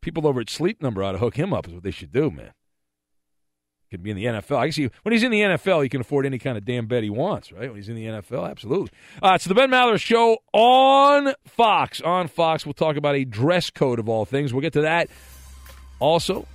people 0.00 0.26
over 0.26 0.40
at 0.40 0.50
Sleep 0.50 0.82
Number 0.82 1.02
ought 1.02 1.12
to 1.12 1.18
hook 1.18 1.36
him 1.36 1.52
up. 1.52 1.68
Is 1.68 1.74
what 1.74 1.82
they 1.82 1.90
should 1.90 2.12
do, 2.12 2.30
man. 2.30 2.52
Could 3.90 4.02
be 4.02 4.10
in 4.10 4.16
the 4.16 4.26
NFL. 4.26 4.58
I 4.58 4.66
guess 4.66 4.76
he, 4.76 4.90
when 5.02 5.12
he's 5.14 5.22
in 5.22 5.30
the 5.30 5.40
NFL, 5.40 5.82
he 5.82 5.88
can 5.88 6.02
afford 6.02 6.26
any 6.26 6.38
kind 6.38 6.58
of 6.58 6.64
damn 6.66 6.86
bed 6.86 7.04
he 7.04 7.08
wants, 7.08 7.50
right? 7.52 7.68
When 7.68 7.76
he's 7.76 7.88
in 7.88 7.94
the 7.94 8.04
NFL, 8.04 8.50
absolutely. 8.50 8.90
Uh, 9.22 9.32
it's 9.34 9.46
the 9.46 9.54
Ben 9.54 9.70
Maller 9.70 9.98
Show 9.98 10.36
on 10.52 11.32
Fox. 11.46 12.02
On 12.02 12.28
Fox, 12.28 12.66
we'll 12.66 12.74
talk 12.74 12.96
about 12.96 13.14
a 13.14 13.24
dress 13.24 13.70
code 13.70 13.98
of 13.98 14.06
all 14.06 14.26
things. 14.26 14.52
We'll 14.52 14.60
get 14.60 14.74
to 14.74 14.82
that. 14.82 15.08
Also, 16.00 16.46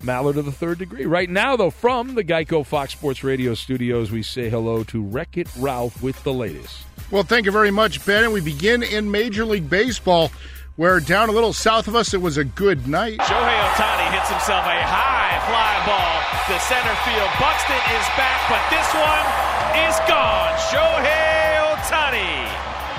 Maller 0.00 0.32
to 0.34 0.42
the 0.42 0.52
third 0.52 0.78
degree. 0.78 1.06
Right 1.06 1.28
now, 1.28 1.56
though, 1.56 1.70
from 1.70 2.14
the 2.14 2.22
Geico 2.22 2.64
Fox 2.64 2.92
Sports 2.92 3.24
Radio 3.24 3.54
studios, 3.54 4.12
we 4.12 4.22
say 4.22 4.48
hello 4.48 4.84
to 4.84 5.02
Wreck 5.02 5.36
It 5.36 5.48
Ralph 5.58 6.00
with 6.02 6.22
the 6.22 6.32
latest. 6.32 6.84
Well, 7.10 7.24
thank 7.24 7.46
you 7.46 7.52
very 7.52 7.70
much, 7.72 8.04
Ben. 8.06 8.22
And 8.22 8.32
we 8.32 8.40
begin 8.40 8.82
in 8.82 9.10
Major 9.10 9.44
League 9.44 9.68
Baseball, 9.68 10.30
where 10.76 11.00
down 11.00 11.28
a 11.28 11.32
little 11.32 11.52
south 11.52 11.88
of 11.88 11.96
us, 11.96 12.14
it 12.14 12.22
was 12.22 12.36
a 12.36 12.44
good 12.44 12.86
night. 12.86 13.18
Shohei 13.18 13.58
Ohtani 13.74 14.12
hits 14.14 14.30
himself 14.30 14.62
a 14.62 14.78
high 14.86 15.40
fly 15.50 15.74
ball 15.82 16.14
to 16.46 16.54
center 16.62 16.94
field. 17.02 17.30
Buxton 17.40 17.82
is 17.98 18.06
back, 18.14 18.38
but 18.46 18.62
this 18.70 18.86
one 18.94 19.26
is 19.82 19.96
gone. 20.06 20.54
Shohei 20.70 21.74
Ohtani, 21.74 22.46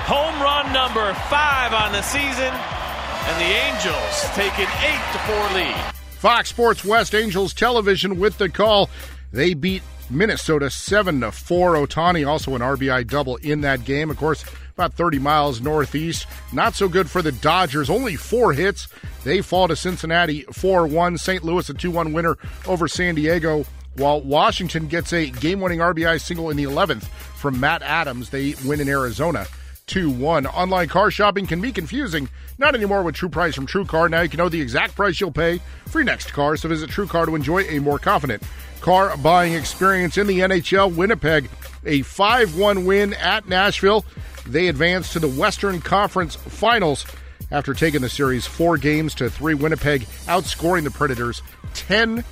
home 0.04 0.36
run 0.42 0.70
number 0.74 1.14
five 1.30 1.72
on 1.72 1.92
the 1.92 2.02
season, 2.02 2.52
and 2.52 3.36
the 3.40 3.50
Angels 3.56 4.28
take 4.36 4.52
an 4.58 4.68
eight 4.84 5.04
to 5.14 5.18
four 5.24 5.56
lead. 5.56 5.99
Fox 6.20 6.50
Sports 6.50 6.84
West 6.84 7.14
Angels 7.14 7.54
television 7.54 8.20
with 8.20 8.36
the 8.36 8.50
call. 8.50 8.90
They 9.32 9.54
beat 9.54 9.82
Minnesota 10.10 10.68
7 10.68 11.22
to 11.22 11.32
4. 11.32 11.74
Ohtani 11.76 12.28
also 12.28 12.54
an 12.54 12.60
RBI 12.60 13.06
double 13.06 13.36
in 13.36 13.62
that 13.62 13.86
game. 13.86 14.10
Of 14.10 14.18
course, 14.18 14.44
about 14.74 14.92
30 14.92 15.18
miles 15.18 15.62
northeast. 15.62 16.26
Not 16.52 16.74
so 16.74 16.90
good 16.90 17.08
for 17.08 17.22
the 17.22 17.32
Dodgers. 17.32 17.88
Only 17.88 18.16
four 18.16 18.52
hits. 18.52 18.86
They 19.24 19.40
fall 19.40 19.66
to 19.68 19.74
Cincinnati 19.74 20.42
4 20.52 20.86
1. 20.86 21.16
St. 21.16 21.42
Louis 21.42 21.66
a 21.70 21.72
2 21.72 21.90
1 21.90 22.12
winner 22.12 22.36
over 22.66 22.86
San 22.86 23.14
Diego. 23.14 23.64
While 23.96 24.20
Washington 24.20 24.88
gets 24.88 25.14
a 25.14 25.30
game 25.30 25.58
winning 25.60 25.78
RBI 25.78 26.20
single 26.20 26.50
in 26.50 26.58
the 26.58 26.64
11th 26.64 27.04
from 27.04 27.58
Matt 27.58 27.80
Adams, 27.80 28.28
they 28.28 28.56
win 28.66 28.80
in 28.80 28.90
Arizona 28.90 29.46
2 29.90 30.08
1. 30.08 30.46
Online 30.46 30.88
car 30.88 31.10
shopping 31.10 31.46
can 31.46 31.60
be 31.60 31.72
confusing. 31.72 32.28
Not 32.58 32.76
anymore 32.76 33.02
with 33.02 33.16
True 33.16 33.28
Price 33.28 33.56
from 33.56 33.66
TrueCar. 33.66 34.08
Now 34.08 34.20
you 34.20 34.28
can 34.28 34.38
know 34.38 34.48
the 34.48 34.60
exact 34.60 34.94
price 34.94 35.20
you'll 35.20 35.32
pay 35.32 35.60
for 35.86 35.98
your 35.98 36.04
next 36.04 36.32
car. 36.32 36.56
So 36.56 36.68
visit 36.68 36.90
TrueCar 36.90 37.26
to 37.26 37.34
enjoy 37.34 37.64
a 37.64 37.80
more 37.80 37.98
confident 37.98 38.42
car 38.80 39.16
buying 39.16 39.52
experience 39.54 40.16
in 40.16 40.28
the 40.28 40.38
NHL. 40.38 40.94
Winnipeg, 40.94 41.50
a 41.84 42.02
5 42.02 42.56
1 42.56 42.84
win 42.86 43.14
at 43.14 43.48
Nashville. 43.48 44.04
They 44.46 44.68
advance 44.68 45.12
to 45.14 45.18
the 45.18 45.28
Western 45.28 45.80
Conference 45.80 46.36
Finals 46.36 47.04
after 47.50 47.74
taking 47.74 48.00
the 48.00 48.08
series 48.08 48.46
four 48.46 48.78
games 48.78 49.12
to 49.16 49.28
three. 49.28 49.54
Winnipeg 49.54 50.02
outscoring 50.26 50.84
the 50.84 50.92
Predators 50.92 51.42
10 51.74 52.24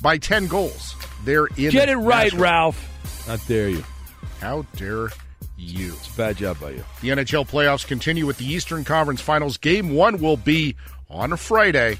by 0.00 0.16
10 0.16 0.46
goals. 0.46 0.94
They're 1.24 1.48
in. 1.58 1.70
Get 1.70 1.90
it 1.90 1.96
right, 1.96 2.24
Nashville. 2.24 2.40
Ralph. 2.40 3.24
How 3.26 3.36
dare 3.36 3.68
you? 3.68 3.84
How 4.40 4.62
dare 4.76 5.10
you? 5.56 5.92
It's 5.94 6.12
a 6.12 6.16
bad 6.16 6.36
job 6.36 6.60
by 6.60 6.70
you. 6.70 6.84
The 7.00 7.08
NHL 7.10 7.48
playoffs 7.48 7.86
continue 7.86 8.26
with 8.26 8.38
the 8.38 8.46
Eastern 8.46 8.84
Conference 8.84 9.20
Finals. 9.20 9.56
Game 9.56 9.90
one 9.90 10.20
will 10.20 10.36
be 10.36 10.76
on 11.08 11.32
a 11.32 11.36
Friday 11.36 11.98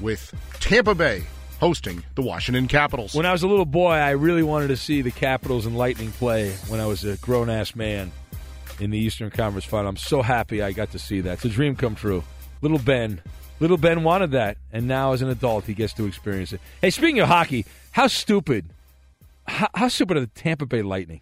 with 0.00 0.34
Tampa 0.60 0.94
Bay 0.94 1.24
hosting 1.60 2.02
the 2.14 2.22
Washington 2.22 2.66
Capitals. 2.66 3.14
When 3.14 3.26
I 3.26 3.32
was 3.32 3.42
a 3.42 3.48
little 3.48 3.66
boy, 3.66 3.92
I 3.92 4.10
really 4.10 4.42
wanted 4.42 4.68
to 4.68 4.76
see 4.76 5.02
the 5.02 5.10
Capitals 5.10 5.66
and 5.66 5.76
Lightning 5.76 6.10
play 6.12 6.52
when 6.68 6.80
I 6.80 6.86
was 6.86 7.04
a 7.04 7.16
grown 7.18 7.50
ass 7.50 7.76
man 7.76 8.10
in 8.80 8.90
the 8.90 8.98
Eastern 8.98 9.30
Conference 9.30 9.66
Final. 9.66 9.90
I'm 9.90 9.96
so 9.96 10.22
happy 10.22 10.62
I 10.62 10.72
got 10.72 10.90
to 10.92 10.98
see 10.98 11.20
that. 11.20 11.34
It's 11.34 11.44
a 11.44 11.48
dream 11.50 11.76
come 11.76 11.94
true. 11.94 12.24
Little 12.62 12.78
Ben. 12.78 13.20
Little 13.60 13.76
Ben 13.76 14.04
wanted 14.04 14.30
that, 14.30 14.56
and 14.72 14.88
now 14.88 15.12
as 15.12 15.20
an 15.20 15.28
adult, 15.28 15.66
he 15.66 15.74
gets 15.74 15.92
to 15.94 16.06
experience 16.06 16.54
it. 16.54 16.62
Hey, 16.80 16.88
speaking 16.88 17.20
of 17.20 17.28
hockey, 17.28 17.66
how 17.92 18.06
stupid, 18.06 18.70
how, 19.46 19.68
how 19.74 19.88
stupid 19.88 20.16
are 20.16 20.20
the 20.20 20.26
Tampa 20.28 20.64
Bay 20.64 20.80
Lightning? 20.80 21.20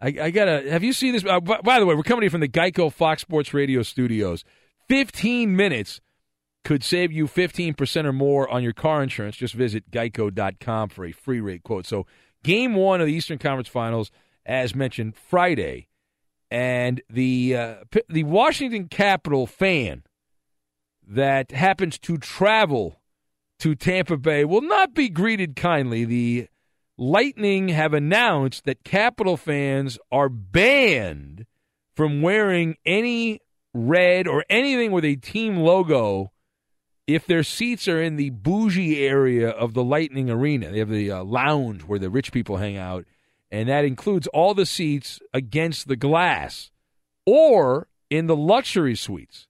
I, 0.00 0.08
I 0.20 0.30
gotta. 0.30 0.70
Have 0.70 0.84
you 0.84 0.92
seen 0.92 1.12
this? 1.12 1.24
Uh, 1.24 1.40
by, 1.40 1.60
by 1.60 1.80
the 1.80 1.86
way, 1.86 1.94
we're 1.94 2.02
coming 2.02 2.22
here 2.22 2.30
from 2.30 2.40
the 2.40 2.48
Geico 2.48 2.92
Fox 2.92 3.22
Sports 3.22 3.54
Radio 3.54 3.82
studios. 3.82 4.44
Fifteen 4.88 5.56
minutes 5.56 6.00
could 6.66 6.82
save 6.82 7.12
you 7.12 7.28
15% 7.28 8.04
or 8.06 8.12
more 8.12 8.48
on 8.50 8.60
your 8.60 8.72
car 8.72 9.00
insurance. 9.00 9.36
Just 9.36 9.54
visit 9.54 9.88
geico.com 9.92 10.88
for 10.88 11.04
a 11.04 11.12
free 11.12 11.40
rate 11.40 11.62
quote. 11.62 11.86
So, 11.86 12.06
game 12.42 12.74
one 12.74 13.00
of 13.00 13.06
the 13.06 13.12
Eastern 13.12 13.38
Conference 13.38 13.68
Finals, 13.68 14.10
as 14.44 14.74
mentioned, 14.74 15.14
Friday. 15.14 15.86
And 16.50 17.00
the 17.08 17.56
uh, 17.56 17.74
the 18.08 18.24
Washington 18.24 18.88
Capital 18.88 19.46
fan 19.46 20.02
that 21.06 21.52
happens 21.52 21.98
to 22.00 22.18
travel 22.18 23.00
to 23.60 23.74
Tampa 23.74 24.16
Bay 24.16 24.44
will 24.44 24.60
not 24.60 24.92
be 24.92 25.08
greeted 25.08 25.56
kindly. 25.56 26.04
The 26.04 26.48
Lightning 26.98 27.68
have 27.68 27.92
announced 27.92 28.64
that 28.64 28.84
Capital 28.84 29.36
fans 29.36 29.98
are 30.10 30.28
banned 30.28 31.46
from 31.94 32.22
wearing 32.22 32.76
any 32.86 33.40
red 33.74 34.26
or 34.26 34.44
anything 34.48 34.92
with 34.92 35.04
a 35.04 35.16
team 35.16 35.58
logo 35.58 36.32
if 37.06 37.26
their 37.26 37.42
seats 37.42 37.86
are 37.86 38.02
in 38.02 38.16
the 38.16 38.30
bougie 38.30 39.06
area 39.06 39.50
of 39.50 39.74
the 39.74 39.84
Lightning 39.84 40.30
Arena. 40.30 40.70
They 40.70 40.78
have 40.78 40.88
the 40.88 41.10
uh, 41.10 41.24
lounge 41.24 41.82
where 41.82 41.98
the 41.98 42.10
rich 42.10 42.32
people 42.32 42.56
hang 42.56 42.76
out, 42.76 43.04
and 43.50 43.68
that 43.68 43.84
includes 43.84 44.26
all 44.28 44.54
the 44.54 44.66
seats 44.66 45.20
against 45.32 45.88
the 45.88 45.96
glass 45.96 46.70
or 47.24 47.88
in 48.10 48.26
the 48.26 48.36
luxury 48.36 48.94
suites. 48.94 49.46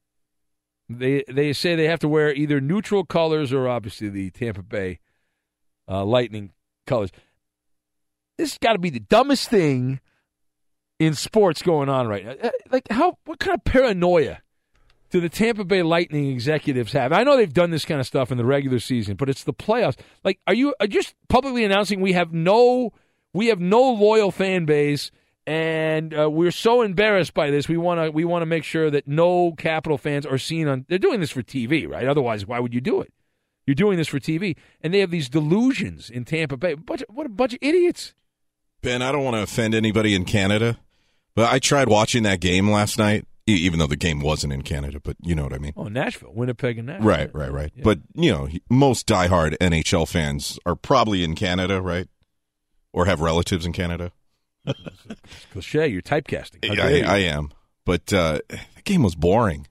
They 0.89 1.24
they 1.28 1.52
say 1.52 1.74
they 1.74 1.89
have 1.89 2.01
to 2.01 2.09
wear 2.09 2.32
either 2.32 2.60
neutral 2.60 3.05
colors 3.05 3.52
or 3.52 3.68
obviously 3.68 4.09
the 4.09 4.31
Tampa 4.31 4.62
Bay 4.62 5.01
uh, 5.89 6.05
Lightning 6.05 6.52
colors. 6.86 7.10
This 8.38 8.52
has 8.52 8.58
got 8.58 8.74
to 8.74 8.78
be 8.78 8.90
the 8.90 9.00
dumbest 9.00 9.48
thing 9.48 10.00
in 10.98 11.14
sports 11.14 11.62
going 11.62 11.88
on 11.88 12.06
right 12.06 12.24
now. 12.24 12.34
Uh, 12.42 12.50
Like 12.70 12.88
how? 12.90 13.18
What 13.24 13.38
kind 13.38 13.54
of 13.54 13.64
paranoia 13.64 14.40
do 15.10 15.20
the 15.20 15.28
Tampa 15.28 15.64
Bay 15.64 15.82
Lightning 15.82 16.30
executives 16.30 16.92
have? 16.92 17.12
I 17.12 17.22
know 17.22 17.36
they've 17.36 17.52
done 17.52 17.70
this 17.70 17.84
kind 17.84 18.00
of 18.00 18.06
stuff 18.06 18.30
in 18.30 18.38
the 18.38 18.44
regular 18.44 18.78
season, 18.78 19.16
but 19.16 19.28
it's 19.28 19.44
the 19.44 19.54
playoffs. 19.54 19.96
Like, 20.24 20.40
are 20.46 20.54
you 20.54 20.74
are 20.80 20.86
just 20.86 21.14
publicly 21.28 21.64
announcing 21.64 22.00
we 22.00 22.12
have 22.12 22.32
no 22.32 22.92
we 23.32 23.46
have 23.48 23.60
no 23.60 23.92
loyal 23.92 24.30
fan 24.30 24.64
base? 24.64 25.10
And 25.48 26.12
uh, 26.12 26.28
we're 26.28 26.50
so 26.50 26.82
embarrassed 26.82 27.32
by 27.32 27.52
this. 27.52 27.68
We 27.68 27.76
want 27.76 28.00
to 28.00 28.10
we 28.10 28.24
want 28.24 28.42
to 28.42 28.46
make 28.46 28.64
sure 28.64 28.90
that 28.90 29.06
no 29.06 29.52
Capital 29.52 29.96
fans 29.96 30.26
are 30.26 30.38
seen 30.38 30.66
on. 30.66 30.84
They're 30.88 30.98
doing 30.98 31.20
this 31.20 31.30
for 31.30 31.42
TV, 31.42 31.88
right? 31.88 32.08
Otherwise, 32.08 32.46
why 32.46 32.58
would 32.58 32.74
you 32.74 32.80
do 32.80 33.00
it? 33.00 33.12
You're 33.64 33.76
doing 33.76 33.96
this 33.96 34.08
for 34.08 34.18
TV, 34.18 34.56
and 34.80 34.92
they 34.92 35.00
have 35.00 35.10
these 35.10 35.28
delusions 35.28 36.10
in 36.10 36.24
Tampa 36.24 36.56
Bay. 36.56 36.74
Bunch 36.74 37.04
what 37.08 37.26
a 37.26 37.28
bunch 37.28 37.52
of 37.52 37.60
idiots! 37.62 38.12
Ben, 38.86 39.02
I 39.02 39.10
don't 39.10 39.24
want 39.24 39.34
to 39.34 39.42
offend 39.42 39.74
anybody 39.74 40.14
in 40.14 40.24
Canada, 40.24 40.78
but 41.34 41.52
I 41.52 41.58
tried 41.58 41.88
watching 41.88 42.22
that 42.22 42.38
game 42.40 42.70
last 42.70 42.98
night, 42.98 43.26
E- 43.48 43.52
even 43.54 43.80
though 43.80 43.88
the 43.88 43.96
game 43.96 44.20
wasn't 44.20 44.52
in 44.52 44.62
Canada, 44.62 45.00
but 45.02 45.16
you 45.22 45.34
know 45.34 45.42
what 45.42 45.52
I 45.52 45.58
mean. 45.58 45.72
Oh, 45.76 45.88
Nashville, 45.88 46.32
Winnipeg, 46.32 46.78
and 46.78 46.86
Nashville. 46.86 47.06
Right, 47.08 47.34
right, 47.34 47.50
right. 47.52 47.72
But 47.82 47.98
you 48.14 48.30
know, 48.30 48.48
most 48.70 49.08
diehard 49.08 49.56
NHL 49.58 50.08
fans 50.08 50.60
are 50.64 50.76
probably 50.76 51.24
in 51.24 51.34
Canada, 51.34 51.82
right? 51.82 52.06
Or 52.92 53.06
have 53.06 53.20
relatives 53.20 53.66
in 53.66 53.72
Canada. 53.72 54.12
Cliche, 55.52 55.88
you're 55.88 56.00
typecasting. 56.02 56.64
How 56.76 56.84
I, 56.86 56.90
you. 56.90 57.04
I 57.04 57.16
am, 57.18 57.50
but 57.84 58.12
uh, 58.12 58.38
the 58.48 58.82
game 58.84 59.02
was 59.02 59.16
boring. 59.16 59.66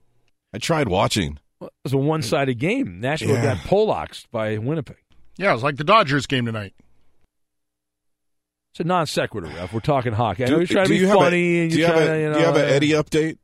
I 0.52 0.58
tried 0.58 0.88
watching. 0.88 1.38
Well, 1.58 1.68
it 1.68 1.72
was 1.84 1.92
a 1.94 1.96
one-sided 1.98 2.58
game. 2.58 3.00
Nashville 3.00 3.30
Yeah. 3.30 3.54
got 3.54 3.56
Polacks 3.64 4.26
by 4.30 4.58
Winnipeg. 4.58 4.98
Yeah, 5.38 5.50
it 5.50 5.54
was 5.54 5.62
like 5.62 5.76
the 5.76 5.84
Dodgers 5.84 6.26
game 6.26 6.44
tonight. 6.46 6.74
It's 8.76 8.80
a 8.82 8.84
non 8.84 9.06
sequitur, 9.06 9.46
Ralph. 9.46 9.72
We're 9.72 9.80
talking 9.80 10.12
hockey. 10.12 10.44
I 10.44 10.48
know 10.48 10.58
you're 10.58 10.66
trying 10.66 10.84
to 10.84 10.90
be 10.90 10.98
you 10.98 11.06
have 11.06 11.16
a- 11.16 11.20
funny 11.20 11.62
and 11.62 11.72
you're 11.72 11.80
you 11.80 11.86
trying 11.86 12.02
a- 12.02 12.06
to, 12.08 12.20
you 12.20 12.26
know. 12.28 12.32
do 12.34 12.40
you 12.40 12.44
have 12.44 12.56
an 12.56 12.64
uh, 12.66 12.74
Eddie 12.74 12.90
update? 12.90 13.38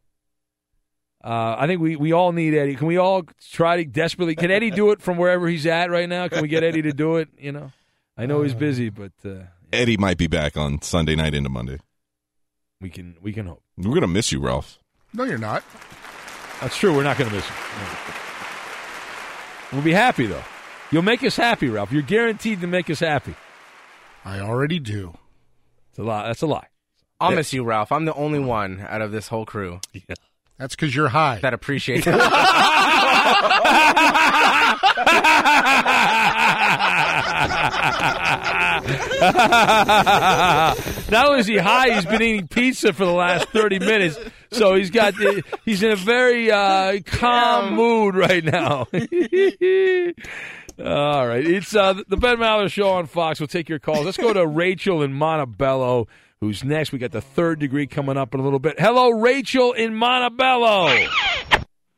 Uh, 1.24 1.56
I 1.58 1.66
think 1.66 1.80
we, 1.80 1.96
we 1.96 2.12
all 2.12 2.32
need 2.32 2.52
Eddie. 2.52 2.74
Can 2.74 2.86
we 2.86 2.98
all 2.98 3.22
try 3.50 3.78
to 3.78 3.84
desperately? 3.86 4.34
Can 4.34 4.50
Eddie 4.50 4.70
do 4.70 4.90
it 4.90 5.00
from 5.00 5.16
wherever 5.16 5.48
he's 5.48 5.64
at 5.66 5.88
right 5.90 6.06
now? 6.06 6.28
Can 6.28 6.42
we 6.42 6.48
get 6.48 6.62
Eddie 6.62 6.82
to 6.82 6.92
do 6.92 7.16
it? 7.16 7.30
You 7.38 7.50
know, 7.52 7.72
I 8.14 8.26
know 8.26 8.42
he's 8.42 8.52
busy, 8.52 8.90
but 8.90 9.12
uh, 9.24 9.44
Eddie 9.72 9.96
might 9.96 10.18
be 10.18 10.26
back 10.26 10.58
on 10.58 10.82
Sunday 10.82 11.16
night 11.16 11.32
into 11.32 11.48
Monday. 11.48 11.78
we 12.82 12.90
can 12.90 13.16
we 13.22 13.32
can 13.32 13.46
hope. 13.46 13.62
We're 13.78 13.94
gonna 13.94 14.08
miss 14.08 14.32
you, 14.32 14.40
Ralph. 14.40 14.80
No, 15.14 15.24
you're 15.24 15.38
not. 15.38 15.64
That's 16.60 16.76
true. 16.76 16.94
We're 16.94 17.04
not 17.04 17.16
going 17.16 17.30
to 17.30 17.36
miss 17.36 17.46
him. 17.46 17.56
No. 17.80 17.88
We'll 19.72 19.82
be 19.82 19.92
happy 19.94 20.26
though. 20.26 20.44
You'll 20.90 21.00
make 21.00 21.24
us 21.24 21.36
happy, 21.36 21.70
Ralph. 21.70 21.90
You're 21.90 22.02
guaranteed 22.02 22.60
to 22.60 22.66
make 22.66 22.90
us 22.90 23.00
happy. 23.00 23.34
I 24.26 24.40
already 24.40 24.78
do. 24.78 25.14
It's 25.92 25.98
a 25.98 26.02
lie. 26.02 26.26
That's 26.26 26.42
a 26.42 26.46
lie. 26.46 26.66
I'll 27.20 27.30
Yeah. 27.30 27.36
miss 27.36 27.52
you, 27.52 27.62
Ralph. 27.64 27.92
I'm 27.92 28.04
the 28.06 28.14
only 28.14 28.40
one 28.40 28.84
out 28.88 29.02
of 29.02 29.12
this 29.12 29.28
whole 29.28 29.44
crew. 29.46 29.80
Yeah. 29.92 30.14
That's 30.58 30.74
because 30.74 30.94
you're 30.94 31.08
high. 31.08 31.38
That 31.42 31.54
appreciates 31.54 32.06
it. 32.06 32.14
Not 41.10 41.26
only 41.28 41.40
is 41.40 41.46
he 41.46 41.58
high, 41.58 41.94
he's 41.94 42.06
been 42.06 42.22
eating 42.22 42.48
pizza 42.48 42.92
for 42.92 43.04
the 43.04 43.12
last 43.12 43.48
thirty 43.50 43.78
minutes, 43.78 44.18
so 44.50 44.74
he's 44.74 44.90
got 44.90 45.14
the, 45.14 45.42
he's 45.64 45.82
in 45.82 45.90
a 45.92 45.96
very 45.96 46.50
uh, 46.50 47.00
calm 47.06 47.74
mood 47.74 48.14
right 48.14 48.44
now. 48.44 48.86
All 50.78 51.26
right, 51.26 51.46
it's 51.46 51.76
uh, 51.76 51.94
the 52.08 52.16
Ben 52.16 52.38
Maller 52.38 52.70
Show 52.70 52.88
on 52.90 53.06
Fox. 53.06 53.38
We'll 53.40 53.46
take 53.46 53.68
your 53.68 53.78
calls. 53.78 54.06
Let's 54.06 54.16
go 54.16 54.32
to 54.32 54.46
Rachel 54.46 55.02
in 55.02 55.12
Montebello, 55.12 56.08
who's 56.40 56.64
next. 56.64 56.92
We 56.92 56.98
got 56.98 57.12
the 57.12 57.20
third 57.20 57.58
degree 57.58 57.86
coming 57.86 58.16
up 58.16 58.32
in 58.34 58.40
a 58.40 58.42
little 58.42 58.58
bit. 58.58 58.80
Hello, 58.80 59.10
Rachel 59.10 59.72
in 59.72 59.94
Montebello. 59.94 60.86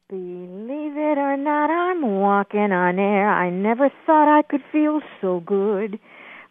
Believe 0.09 0.96
it 0.96 1.18
or 1.18 1.36
not, 1.36 1.70
I'm 1.70 2.02
walking 2.02 2.72
on 2.72 2.98
air. 2.98 3.30
I 3.30 3.48
never 3.51 3.90
thought 4.06 4.28
I 4.28 4.42
could 4.42 4.62
feel 4.72 5.01
so 5.20 5.40
good. 5.40 5.98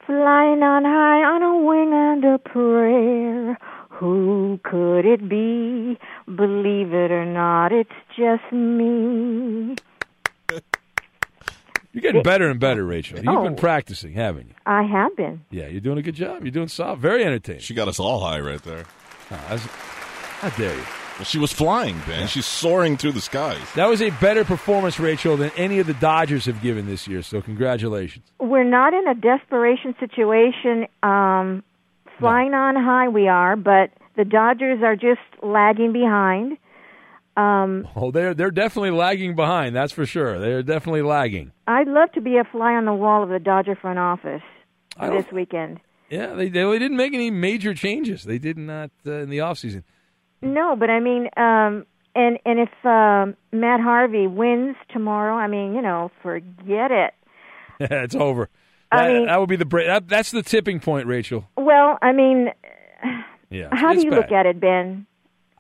Flying 0.06 0.64
on 0.64 0.84
high 0.86 1.24
on 1.24 1.44
a 1.44 1.58
wing 1.66 1.92
and 1.94 2.24
a 2.26 2.38
prayer. 2.40 3.58
Who 3.90 4.60
could 4.64 5.06
it 5.06 5.30
be? 5.30 5.98
Believe 6.26 6.94
it 6.94 7.12
or 7.12 7.26
not, 7.26 7.72
it's 7.72 7.92
just 8.18 8.52
me. 8.52 9.76
You're 11.94 12.02
getting 12.02 12.24
better 12.24 12.50
and 12.50 12.60
better, 12.60 12.84
Rachel. 12.84 13.20
You've 13.20 13.28
Oh. 13.28 13.44
been 13.44 13.56
practicing, 13.56 14.14
haven't 14.14 14.48
you? 14.48 14.54
I 14.66 14.82
have 14.84 15.16
been. 15.16 15.42
Yeah, 15.52 15.68
you're 15.68 15.80
doing 15.80 16.00
a 16.00 16.02
good 16.02 16.16
job. 16.16 16.44
You're 16.44 16.52
doing 16.52 16.68
solid. 16.68 17.00
Very 17.00 17.24
entertaining. 17.24 17.62
She 17.62 17.74
got 17.76 17.88
us 17.88 18.00
all 18.00 18.20
high 18.20 18.40
right 18.40 18.62
there. 18.64 18.84
how 19.30 20.50
dare 20.58 20.76
you? 20.76 20.82
Well, 21.18 21.26
she 21.26 21.38
was 21.38 21.54
flying, 21.54 21.96
Ben. 22.08 22.28
She's 22.28 22.46
soaring 22.48 22.98
through 22.98 23.12
the 23.12 23.22
skies. 23.22 23.62
That 23.76 23.88
was 23.88 24.02
a 24.02 24.10
better 24.20 24.44
performance, 24.44 25.00
Rachel, 25.00 25.38
than 25.38 25.52
any 25.56 25.78
of 25.80 25.86
the 25.86 25.94
Dodgers 25.94 26.46
have 26.48 26.62
given 26.62 26.88
this 26.88 27.08
year. 27.08 27.22
So 27.22 27.40
congratulations. 27.42 28.26
We're 28.40 28.64
not 28.64 28.94
in 28.96 29.08
a 29.08 29.14
desperation 29.14 29.96
situation. 30.00 30.88
Um, 31.04 31.64
flying 32.18 32.56
on 32.56 32.76
high, 32.76 33.10
we 33.10 33.28
are, 33.28 33.56
but 33.56 33.92
the 34.16 34.26
Dodgers 34.26 34.82
are 34.84 34.96
just 34.96 35.22
lagging 35.44 35.94
behind. 35.94 36.58
Um, 37.36 37.88
Oh, 37.96 38.12
they're 38.12 38.34
they're 38.34 38.52
definitely 38.52 38.92
lagging 38.92 39.36
behind. 39.36 39.76
That's 39.76 39.92
for 39.92 40.06
sure. 40.06 40.40
They're 40.40 40.62
definitely 40.64 41.02
lagging. 41.02 41.52
I'd 41.68 41.88
love 41.88 42.12
to 42.14 42.22
be 42.22 42.38
a 42.38 42.44
fly 42.44 42.74
on 42.76 42.86
the 42.86 42.94
wall 42.94 43.24
of 43.24 43.30
the 43.30 43.40
Dodger 43.40 43.76
front 43.76 43.98
office 44.00 44.44
this 45.00 45.26
weekend. 45.32 45.80
Yeah, 46.10 46.34
they 46.36 46.50
they 46.50 46.62
didn't 46.80 46.98
make 46.98 47.14
any 47.14 47.32
major 47.32 47.74
changes. 47.74 48.24
They 48.24 48.38
did 48.38 48.58
not 48.58 48.92
uh, 49.08 49.14
in 49.14 49.30
the 49.30 49.40
offseason. 49.40 49.84
No, 50.44 50.76
but 50.76 50.90
I 50.92 51.00
mean, 51.00 51.30
um, 51.38 51.86
and 52.14 52.38
and 52.46 52.60
if 52.60 52.86
um, 52.86 53.36
Matt 53.52 53.80
Harvey 53.80 54.28
wins 54.28 54.76
tomorrow, 54.90 55.34
I 55.36 55.48
mean, 55.48 55.74
you 55.74 55.82
know, 55.82 56.12
forget 56.22 56.92
it. 56.92 57.14
it's 57.80 58.14
over. 58.16 58.50
I 58.92 59.08
That, 59.08 59.14
mean- 59.14 59.26
that 59.26 59.40
would 59.40 59.50
be 59.50 59.56
the 59.56 59.66
break. 59.66 59.88
That, 59.88 60.08
that's 60.08 60.30
the 60.30 60.44
tipping 60.44 60.80
point, 60.80 61.08
Rachel. 61.08 61.46
Well, 61.58 61.98
I 62.02 62.12
mean, 62.12 62.52
Yeah. 63.50 63.70
how 63.72 63.94
do 63.94 64.02
you 64.04 64.12
bad. 64.12 64.18
look 64.18 64.32
at 64.32 64.46
it, 64.46 64.60
Ben? 64.60 65.08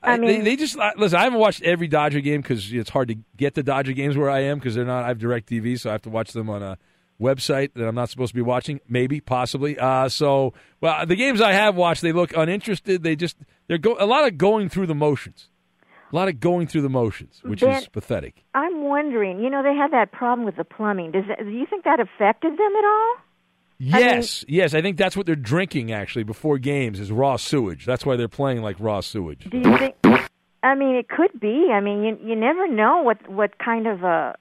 I 0.03 0.17
mean, 0.17 0.29
they, 0.29 0.41
they 0.41 0.55
just 0.55 0.77
listen. 0.97 1.17
I 1.17 1.23
haven't 1.23 1.39
watched 1.39 1.61
every 1.63 1.87
Dodger 1.87 2.19
game 2.19 2.41
because 2.41 2.71
it's 2.71 2.89
hard 2.89 3.07
to 3.07 3.15
get 3.37 3.53
the 3.53 3.63
Dodger 3.63 3.93
games 3.93 4.17
where 4.17 4.29
I 4.29 4.41
am 4.41 4.59
because 4.59 4.75
they're 4.75 4.85
not. 4.85 5.03
I 5.03 5.07
have 5.07 5.19
Direct 5.19 5.49
TV, 5.49 5.79
so 5.79 5.89
I 5.89 5.93
have 5.93 6.01
to 6.03 6.09
watch 6.09 6.33
them 6.33 6.49
on 6.49 6.61
a 6.61 6.77
website 7.21 7.73
that 7.75 7.87
I'm 7.87 7.95
not 7.95 8.09
supposed 8.09 8.31
to 8.31 8.35
be 8.35 8.41
watching. 8.41 8.81
Maybe, 8.87 9.21
possibly. 9.21 9.77
Uh, 9.77 10.09
so, 10.09 10.53
well, 10.81 11.05
the 11.05 11.15
games 11.15 11.41
I 11.41 11.53
have 11.53 11.75
watched, 11.75 12.01
they 12.01 12.11
look 12.11 12.35
uninterested. 12.35 13.03
They 13.03 13.15
just 13.15 13.37
they're 13.67 13.77
go 13.77 13.95
a 13.99 14.05
lot 14.05 14.27
of 14.27 14.37
going 14.37 14.69
through 14.69 14.87
the 14.87 14.95
motions, 14.95 15.49
a 16.11 16.15
lot 16.15 16.27
of 16.27 16.39
going 16.39 16.67
through 16.67 16.81
the 16.81 16.89
motions, 16.89 17.41
which 17.43 17.61
Ben- 17.61 17.81
is 17.81 17.87
pathetic. 17.87 18.43
I'm 18.53 18.83
wondering. 18.83 19.39
You 19.39 19.49
know, 19.49 19.63
they 19.63 19.75
had 19.75 19.91
that 19.91 20.11
problem 20.11 20.45
with 20.45 20.57
the 20.57 20.65
plumbing. 20.65 21.11
Does 21.11 21.25
that, 21.27 21.39
do 21.39 21.49
you 21.49 21.65
think 21.65 21.85
that 21.85 21.99
affected 21.99 22.53
them 22.53 22.75
at 22.77 22.85
all? 22.85 23.15
Yes, 23.77 24.45
yes, 24.47 24.73
I 24.73 24.81
think 24.81 24.97
that's 24.97 25.17
what 25.17 25.25
they're 25.25 25.35
drinking 25.35 25.91
actually 25.91 26.23
before 26.23 26.57
games 26.57 26.99
is 26.99 27.11
raw 27.11 27.35
sewage. 27.35 27.85
That's 27.85 28.05
why 28.05 28.15
they're 28.15 28.27
playing 28.27 28.61
like 28.61 28.77
raw 28.79 29.01
sewage. 29.01 29.47
Do 29.49 29.57
you 29.57 29.77
think? 29.77 29.95
I 30.63 30.75
mean, 30.75 30.95
it 30.95 31.09
could 31.09 31.39
be. 31.39 31.69
I 31.73 31.81
mean, 31.81 32.03
you 32.03 32.17
you 32.23 32.35
never 32.35 32.67
know 32.67 33.01
what 33.01 33.29
what 33.29 33.57
kind 33.59 33.87
of 33.87 34.03
a 34.03 34.35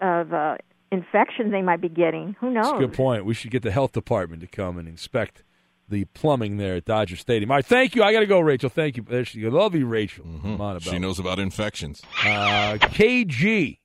of 0.00 0.32
a 0.32 0.56
infection 0.90 1.50
they 1.50 1.62
might 1.62 1.80
be 1.80 1.88
getting. 1.88 2.36
Who 2.40 2.50
knows? 2.50 2.66
That's 2.66 2.76
a 2.78 2.86
good 2.86 2.94
point. 2.94 3.24
We 3.24 3.34
should 3.34 3.50
get 3.50 3.62
the 3.62 3.70
health 3.70 3.92
department 3.92 4.40
to 4.40 4.46
come 4.46 4.78
and 4.78 4.88
inspect 4.88 5.42
the 5.88 6.04
plumbing 6.06 6.56
there 6.56 6.76
at 6.76 6.84
Dodger 6.84 7.16
Stadium. 7.16 7.50
All 7.50 7.58
right, 7.58 7.64
thank 7.66 7.94
you. 7.94 8.02
I 8.02 8.12
got 8.12 8.20
to 8.20 8.26
go, 8.26 8.40
Rachel. 8.40 8.70
Thank 8.70 8.96
you. 8.96 9.04
There 9.08 9.24
she 9.24 9.40
goes. 9.40 9.52
Love 9.52 9.74
you, 9.74 9.86
Rachel. 9.86 10.24
Montebello. 10.24 10.78
She 10.80 10.98
knows 10.98 11.18
about 11.18 11.38
infections. 11.38 12.02
Uh, 12.24 12.78
KG 12.80 13.78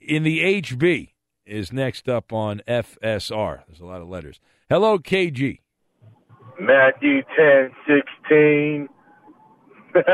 in 0.00 0.22
the 0.22 0.40
HB 0.62 1.10
is 1.46 1.72
next 1.72 2.08
up 2.08 2.32
on 2.32 2.60
FSR. 2.68 3.62
There's 3.66 3.80
a 3.80 3.86
lot 3.86 4.00
of 4.02 4.08
letters. 4.08 4.40
Hello, 4.68 4.98
KG. 4.98 5.60
Matthew 6.58 7.22
ten 7.36 7.70
sixteen. 7.86 8.88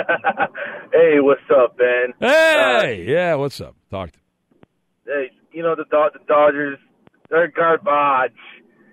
hey, 0.92 1.18
what's 1.20 1.40
up, 1.50 1.76
Ben? 1.76 2.12
Hey, 2.20 3.04
yeah, 3.06 3.34
what's 3.34 3.60
up? 3.60 3.74
Talk 3.90 4.12
to 4.12 4.18
Hey, 5.06 5.30
you 5.52 5.62
know 5.62 5.74
the 5.74 5.84
Dod- 5.90 6.12
the 6.14 6.20
Dodgers, 6.26 6.78
they're 7.30 7.48
garbage. 7.48 8.36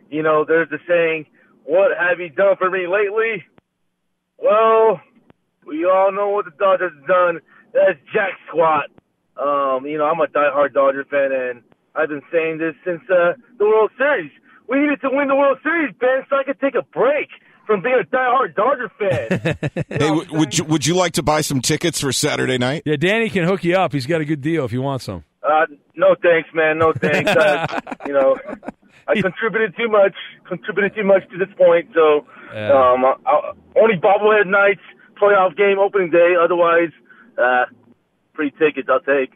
You 0.10 0.24
know, 0.24 0.46
there's 0.48 0.70
the 0.70 0.80
saying, 0.88 1.26
"What 1.66 1.92
have 1.98 2.20
you 2.20 2.30
done 2.30 2.56
for 2.58 2.70
me 2.72 2.88
lately?" 2.88 3.44
Well, 4.38 5.02
we 5.66 5.86
all 5.86 6.12
know 6.12 6.30
what 6.30 6.46
the 6.46 6.52
Dodgers 6.52 6.92
have 6.98 7.08
done. 7.08 7.40
That's 7.74 8.00
jack 8.14 8.32
squat. 8.48 8.86
Um, 9.38 9.86
you 9.86 9.98
know, 9.98 10.06
I'm 10.06 10.20
a 10.20 10.28
diehard 10.28 10.74
Dodger 10.74 11.06
fan, 11.06 11.32
and 11.32 11.64
I've 12.00 12.10
been 12.10 12.22
saying 12.32 12.60
this 12.60 12.76
since 12.86 13.02
uh, 13.10 13.34
the 13.58 13.66
World 13.66 13.92
Series. 13.98 14.32
We 14.68 14.80
needed 14.80 15.02
to 15.02 15.10
win 15.12 15.28
the 15.28 15.36
World 15.36 15.58
Series, 15.64 15.94
Ben, 16.00 16.24
so 16.30 16.38
I 16.38 16.44
could 16.44 16.60
take 16.62 16.76
a 16.76 16.84
break 16.84 17.28
from 17.66 17.82
being 17.82 18.00
a 18.02 18.06
diehard 18.16 18.56
Dodger 18.56 18.90
fan. 18.98 19.58
Hey, 19.90 20.08
w- 20.08 20.28
would 20.38 20.58
you 20.58 20.64
would 20.66 20.86
you 20.86 20.96
like 20.96 21.14
to 21.14 21.24
buy 21.24 21.42
some 21.42 21.62
tickets 21.62 22.00
for 22.02 22.12
Saturday 22.12 22.58
night? 22.58 22.84
Yeah, 22.86 22.96
Danny 22.96 23.30
can 23.30 23.44
hook 23.46 23.64
you 23.64 23.76
up. 23.76 23.92
He's 23.94 24.06
got 24.06 24.22
a 24.22 24.26
good 24.26 24.42
deal 24.42 24.64
if 24.66 24.72
you 24.72 24.82
want 24.82 25.02
some. 25.02 25.24
Uh, 25.44 25.66
no 25.96 26.16
thanks, 26.22 26.50
man. 26.54 26.78
No 26.78 26.94
thanks. 26.94 27.30
Uh, 27.32 27.80
you 28.08 28.14
know, 28.14 28.38
I 29.08 29.20
contributed 29.22 29.76
too 29.78 29.90
much. 29.90 30.14
Contributed 30.48 30.96
too 30.96 31.04
much 31.04 31.24
to 31.32 31.38
this 31.38 31.50
point. 31.58 31.90
So, 31.94 32.26
Yeah. 32.54 32.72
um, 32.72 33.06
I, 33.06 33.16
I, 33.26 33.52
only 33.82 33.96
bobblehead 33.96 34.48
nights, 34.48 34.82
playoff 35.22 35.58
game, 35.58 35.80
opening 35.80 36.12
day. 36.12 36.34
Otherwise, 36.42 36.92
uh, 37.38 37.66
free 38.36 38.52
tickets 38.52 38.88
I'll 38.92 39.00
take. 39.02 39.32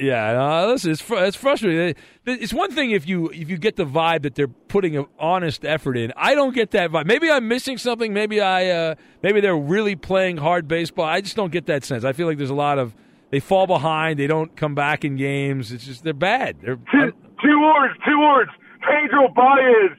Yeah, 0.00 0.32
no, 0.32 0.72
listen, 0.72 0.92
it's 0.92 1.02
fr- 1.02 1.18
it's 1.18 1.36
frustrating. 1.36 1.94
It's 2.24 2.54
one 2.54 2.70
thing 2.72 2.90
if 2.92 3.06
you 3.06 3.28
if 3.28 3.50
you 3.50 3.58
get 3.58 3.76
the 3.76 3.84
vibe 3.84 4.22
that 4.22 4.34
they're 4.34 4.48
putting 4.48 4.96
an 4.96 5.06
honest 5.18 5.64
effort 5.64 5.96
in. 5.98 6.10
I 6.16 6.34
don't 6.34 6.54
get 6.54 6.70
that 6.70 6.90
vibe. 6.90 7.04
Maybe 7.04 7.30
I'm 7.30 7.48
missing 7.48 7.76
something. 7.76 8.14
Maybe 8.14 8.40
I 8.40 8.68
uh, 8.70 8.94
maybe 9.22 9.40
they're 9.40 9.56
really 9.56 9.96
playing 9.96 10.38
hard 10.38 10.66
baseball. 10.66 11.04
I 11.04 11.20
just 11.20 11.36
don't 11.36 11.52
get 11.52 11.66
that 11.66 11.84
sense. 11.84 12.04
I 12.04 12.14
feel 12.14 12.26
like 12.26 12.38
there's 12.38 12.48
a 12.48 12.54
lot 12.54 12.78
of 12.78 12.94
they 13.30 13.40
fall 13.40 13.66
behind. 13.66 14.18
They 14.18 14.26
don't 14.26 14.56
come 14.56 14.74
back 14.74 15.04
in 15.04 15.16
games. 15.16 15.70
It's 15.70 15.84
just 15.84 16.02
they're 16.02 16.14
bad. 16.14 16.56
They're 16.62 16.76
Two, 16.76 17.12
two 17.44 17.60
words. 17.60 17.94
Two 18.06 18.20
words. 18.20 18.50
Pedro 18.80 19.28
Baez. 19.34 19.98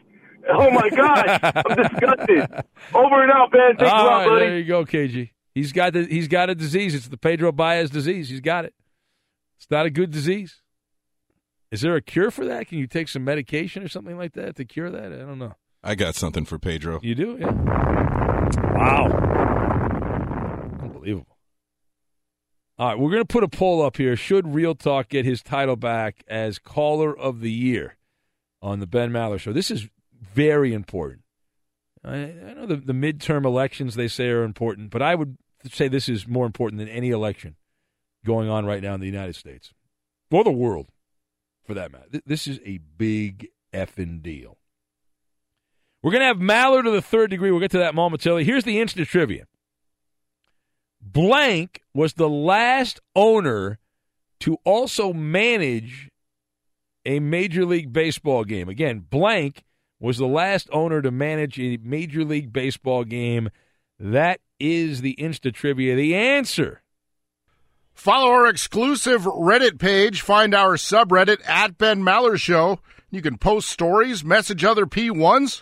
Oh 0.50 0.72
my 0.72 0.90
gosh, 0.90 1.40
I'm 1.56 1.76
disgusted. 1.76 2.64
Over 2.94 3.22
and 3.22 3.32
out, 3.32 3.52
Ben. 3.52 3.78
Thanks 3.78 3.94
All 3.94 4.06
lot, 4.06 4.26
buddy. 4.28 4.46
there 4.48 4.58
you 4.58 4.66
go, 4.66 4.84
KG. 4.84 5.30
He's 5.54 5.72
got 5.72 5.94
the, 5.94 6.06
he's 6.06 6.28
got 6.28 6.50
a 6.50 6.56
disease. 6.56 6.96
It's 6.96 7.08
the 7.08 7.18
Pedro 7.18 7.52
Baez 7.52 7.92
disease. 7.92 8.30
He's 8.30 8.40
got 8.42 8.66
it. 8.66 8.74
It's 9.62 9.70
not 9.70 9.86
a 9.86 9.92
good 9.92 10.10
disease. 10.10 10.60
Is 11.70 11.82
there 11.82 11.96
a 11.96 12.02
cure 12.02 12.32
for 12.32 12.46
that? 12.46 12.68
Can 12.68 12.80
you 12.80 12.88
take 12.88 13.08
some 13.08 13.24
medication 13.24 13.84
or 13.84 13.88
something 13.88 14.18
like 14.18 14.34
that 14.34 14.56
to 14.56 14.66
cure 14.66 14.90
that? 14.90 15.14
I 15.14 15.18
don't 15.18 15.38
know. 15.38 15.54
I 15.84 15.94
got 15.94 16.16
something 16.16 16.46
for 16.46 16.58
Pedro. 16.58 17.00
You 17.04 17.14
do? 17.14 17.38
Yeah. 17.40 17.52
Wow. 18.74 19.06
Unbelievable. 20.82 21.38
All 22.80 22.88
right, 22.88 22.98
we're 22.98 23.12
going 23.12 23.22
to 23.22 23.28
put 23.28 23.44
a 23.44 23.48
poll 23.48 23.84
up 23.84 23.98
here. 23.98 24.16
Should 24.16 24.56
Real 24.56 24.74
Talk 24.74 25.10
get 25.10 25.26
his 25.26 25.44
title 25.44 25.76
back 25.76 26.24
as 26.28 26.58
caller 26.58 27.16
of 27.16 27.42
the 27.42 27.52
year 27.52 27.98
on 28.64 28.80
the 28.80 28.88
Ben 28.88 29.12
Maller 29.12 29.40
Show? 29.40 29.54
This 29.54 29.70
is 29.70 29.88
very 30.20 30.74
important. 30.74 31.22
I, 32.04 32.16
I 32.16 32.54
know 32.56 32.66
the, 32.66 32.78
the 32.78 32.94
midterm 32.94 33.46
elections 33.46 33.94
they 33.94 34.08
say 34.08 34.30
are 34.30 34.42
important, 34.42 34.90
but 34.90 35.04
I 35.04 35.14
would 35.14 35.38
say 35.72 35.88
this 35.88 36.10
is 36.10 36.28
more 36.28 36.48
important 36.48 36.80
than 36.80 36.88
any 36.88 37.12
election 37.12 37.58
going 38.26 38.50
on 38.50 38.66
right 38.66 38.82
now 38.82 38.94
in 38.94 39.00
the 39.00 39.08
United 39.08 39.36
States 39.36 39.74
or 40.32 40.44
the 40.44 40.52
world, 40.52 40.88
for 41.66 41.74
that 41.74 41.92
matter. 41.92 42.22
This 42.26 42.48
is 42.48 42.60
a 42.66 42.80
big 42.98 43.50
effing 43.74 44.22
deal. 44.22 44.58
We're 46.02 46.12
going 46.12 46.22
to 46.22 46.28
have 46.28 46.38
Maller 46.38 46.84
to 46.84 46.92
the 46.92 47.02
third 47.02 47.30
degree. 47.30 47.52
We'll 47.52 47.60
get 47.60 47.72
to 47.72 47.80
that 47.80 47.94
momentarily. 47.94 48.44
Here's 48.44 48.64
the 48.64 48.80
instant 48.80 49.08
trivia. 49.08 49.46
Blank 51.02 51.82
was 51.94 52.14
the 52.14 52.30
last 52.30 53.00
owner 53.16 53.80
to 54.40 54.58
also 54.64 55.14
manage 55.14 56.10
a 57.06 57.20
Major 57.20 57.66
League 57.66 57.94
Baseball 57.94 58.44
game. 58.44 58.70
Again, 58.70 59.06
Blank 59.10 59.64
was 60.00 60.18
the 60.18 60.28
last 60.28 60.68
owner 60.72 61.02
to 61.02 61.12
manage 61.12 61.60
a 61.60 61.78
Major 61.84 62.24
League 62.24 62.52
Baseball 62.52 63.04
game. 63.04 63.50
That 64.00 64.40
is 64.60 65.02
the 65.02 65.16
Insta 65.20 65.54
Trivia. 65.54 65.96
The 65.96 66.16
answer. 66.16 66.81
Follow 68.02 68.32
our 68.32 68.48
exclusive 68.48 69.26
Reddit 69.26 69.78
page. 69.78 70.22
Find 70.22 70.56
our 70.56 70.76
subreddit 70.76 71.48
at 71.48 71.78
Ben 71.78 72.02
Maller 72.02 72.36
Show. 72.36 72.80
You 73.12 73.22
can 73.22 73.38
post 73.38 73.70
stories, 73.70 74.24
message 74.26 74.66
other 74.66 74.88
P1s. 74.88 75.62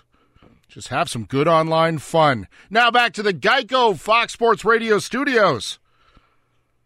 Just 0.69 0.87
have 0.87 1.09
some 1.09 1.25
good 1.25 1.49
online 1.49 1.97
fun. 1.97 2.47
Now 2.69 2.91
back 2.91 3.11
to 3.15 3.23
the 3.23 3.33
Geico 3.33 3.99
Fox 3.99 4.31
Sports 4.31 4.63
Radio 4.63 4.99
studios. 4.99 5.79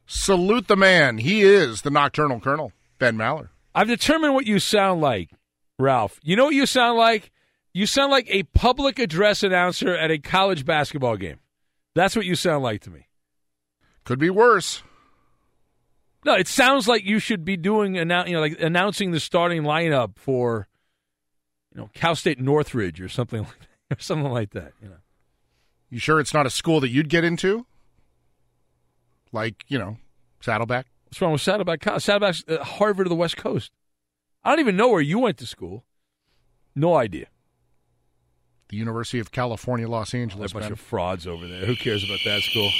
Salute 0.08 0.68
the 0.68 0.76
man. 0.76 1.20
He 1.20 1.44
is 1.44 1.84
the 1.84 1.92
Nocturnal 1.92 2.40
Colonel, 2.40 2.72
Ben 2.98 3.16
Maller. 3.16 3.50
I've 3.76 3.88
determined 3.88 4.34
what 4.34 4.48
you 4.48 4.58
sound 4.58 5.02
like, 5.02 5.30
Ralph. 5.78 6.20
You 6.24 6.36
know 6.36 6.46
what 6.46 6.56
you 6.56 6.66
sound 6.66 6.98
like? 6.98 7.32
You 7.74 7.86
sound 7.86 8.12
like 8.12 8.26
a 8.28 8.42
public 8.42 8.98
address 8.98 9.44
announcer 9.44 9.96
at 9.96 10.10
a 10.10 10.18
college 10.18 10.66
basketball 10.66 11.16
game. 11.16 11.38
That's 11.94 12.16
what 12.16 12.26
you 12.26 12.34
sound 12.34 12.64
like 12.64 12.82
to 12.82 12.90
me. 12.90 13.06
Could 14.04 14.18
be 14.18 14.32
worse. 14.32 14.82
No, 16.26 16.36
it 16.36 16.48
sounds 16.48 16.88
like 16.88 17.04
you 17.04 17.20
should 17.20 17.44
be 17.44 17.58
doing 17.58 17.96
you 17.96 18.06
know 18.06 18.24
like 18.40 18.60
announcing 18.60 19.12
the 19.12 19.20
starting 19.20 19.64
lineup 19.64 20.18
for 20.18 20.68
you 21.74 21.82
know 21.82 21.90
Cal 21.94 22.16
State 22.16 22.40
Northridge 22.40 23.02
or 23.02 23.10
something 23.10 23.42
like 23.44 23.60
that 23.90 23.98
or 23.98 24.02
something 24.02 24.32
like 24.32 24.52
that. 24.52 24.74
You 24.82 24.90
know. 24.90 24.96
You 25.90 26.00
sure 26.00 26.20
it's 26.20 26.34
not 26.34 26.46
a 26.46 26.50
school 26.50 26.80
that 26.80 26.90
you'd 26.90 27.10
get 27.10 27.24
into? 27.24 27.66
Like 29.32 29.66
you 29.68 29.78
know, 29.78 29.98
Saddleback. 30.42 30.88
What's 31.06 31.22
wrong 31.22 31.34
with 31.34 31.42
Saddleback? 31.42 31.84
Saddleback's 31.84 32.44
uh, 32.48 32.64
Harvard 32.64 33.06
of 33.06 33.10
the 33.10 33.16
West 33.16 33.38
Coast. 33.38 33.72
I 34.44 34.50
don't 34.50 34.60
even 34.60 34.76
know 34.76 34.90
where 34.90 35.02
you 35.02 35.20
went 35.20 35.38
to 35.38 35.46
school. 35.46 35.84
No 36.76 36.96
idea. 36.96 37.28
The 38.70 38.78
University 38.78 39.20
of 39.20 39.32
California, 39.32 39.88
Los 39.88 40.14
Angeles. 40.16 40.52
a 40.52 40.56
bunch 40.56 40.72
of 40.72 40.80
frauds 40.80 41.28
over 41.28 41.48
there. 41.48 41.66
Who 41.66 41.76
cares 41.76 42.04
about 42.04 42.20
that 42.26 42.42
school? 42.42 42.72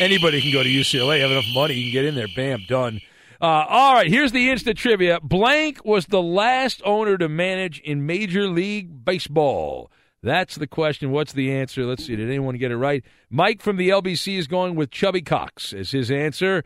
Anybody 0.00 0.40
can 0.40 0.50
go 0.50 0.62
to 0.62 0.68
UCLA, 0.68 1.20
have 1.20 1.30
enough 1.30 1.44
money, 1.54 1.74
you 1.74 1.84
can 1.84 1.92
get 1.92 2.04
in 2.06 2.14
there. 2.14 2.26
Bam, 2.34 2.64
done. 2.66 3.02
Uh, 3.38 3.66
all 3.68 3.92
right, 3.92 4.08
here's 4.08 4.32
the 4.32 4.48
instant 4.48 4.78
trivia. 4.78 5.20
Blank 5.20 5.84
was 5.84 6.06
the 6.06 6.22
last 6.22 6.80
owner 6.86 7.18
to 7.18 7.28
manage 7.28 7.80
in 7.80 8.06
Major 8.06 8.46
League 8.48 9.04
Baseball. 9.04 9.90
That's 10.22 10.54
the 10.54 10.66
question. 10.66 11.10
What's 11.10 11.34
the 11.34 11.52
answer? 11.52 11.84
Let's 11.84 12.06
see. 12.06 12.16
Did 12.16 12.28
anyone 12.28 12.56
get 12.56 12.70
it 12.70 12.78
right? 12.78 13.04
Mike 13.28 13.60
from 13.60 13.76
the 13.76 13.90
LBC 13.90 14.38
is 14.38 14.46
going 14.46 14.74
with 14.74 14.90
Chubby 14.90 15.20
Cox 15.20 15.74
as 15.74 15.90
his 15.90 16.10
answer. 16.10 16.64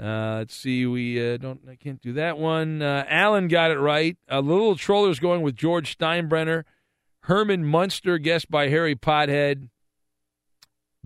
Uh, 0.00 0.36
let's 0.38 0.54
see. 0.54 0.86
We 0.86 1.34
uh, 1.34 1.38
don't. 1.38 1.60
I 1.68 1.74
can't 1.74 2.00
do 2.00 2.12
that 2.12 2.38
one. 2.38 2.82
Uh, 2.82 3.04
Alan 3.08 3.48
got 3.48 3.72
it 3.72 3.78
right. 3.78 4.16
A 4.28 4.40
little 4.40 4.76
troller's 4.76 5.18
going 5.18 5.42
with 5.42 5.56
George 5.56 5.98
Steinbrenner. 5.98 6.62
Herman 7.22 7.64
Munster, 7.64 8.18
guessed 8.18 8.48
by 8.48 8.68
Harry 8.68 8.94
Pothead. 8.94 9.70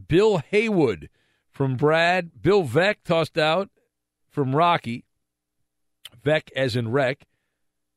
Bill 0.09 0.43
Haywood 0.51 1.09
from 1.60 1.76
Brad. 1.76 2.40
Bill 2.40 2.64
Veeck 2.64 3.04
tossed 3.04 3.36
out 3.36 3.68
from 4.30 4.56
Rocky. 4.56 5.04
Veck 6.24 6.50
as 6.56 6.74
in 6.74 6.90
wreck. 6.90 7.26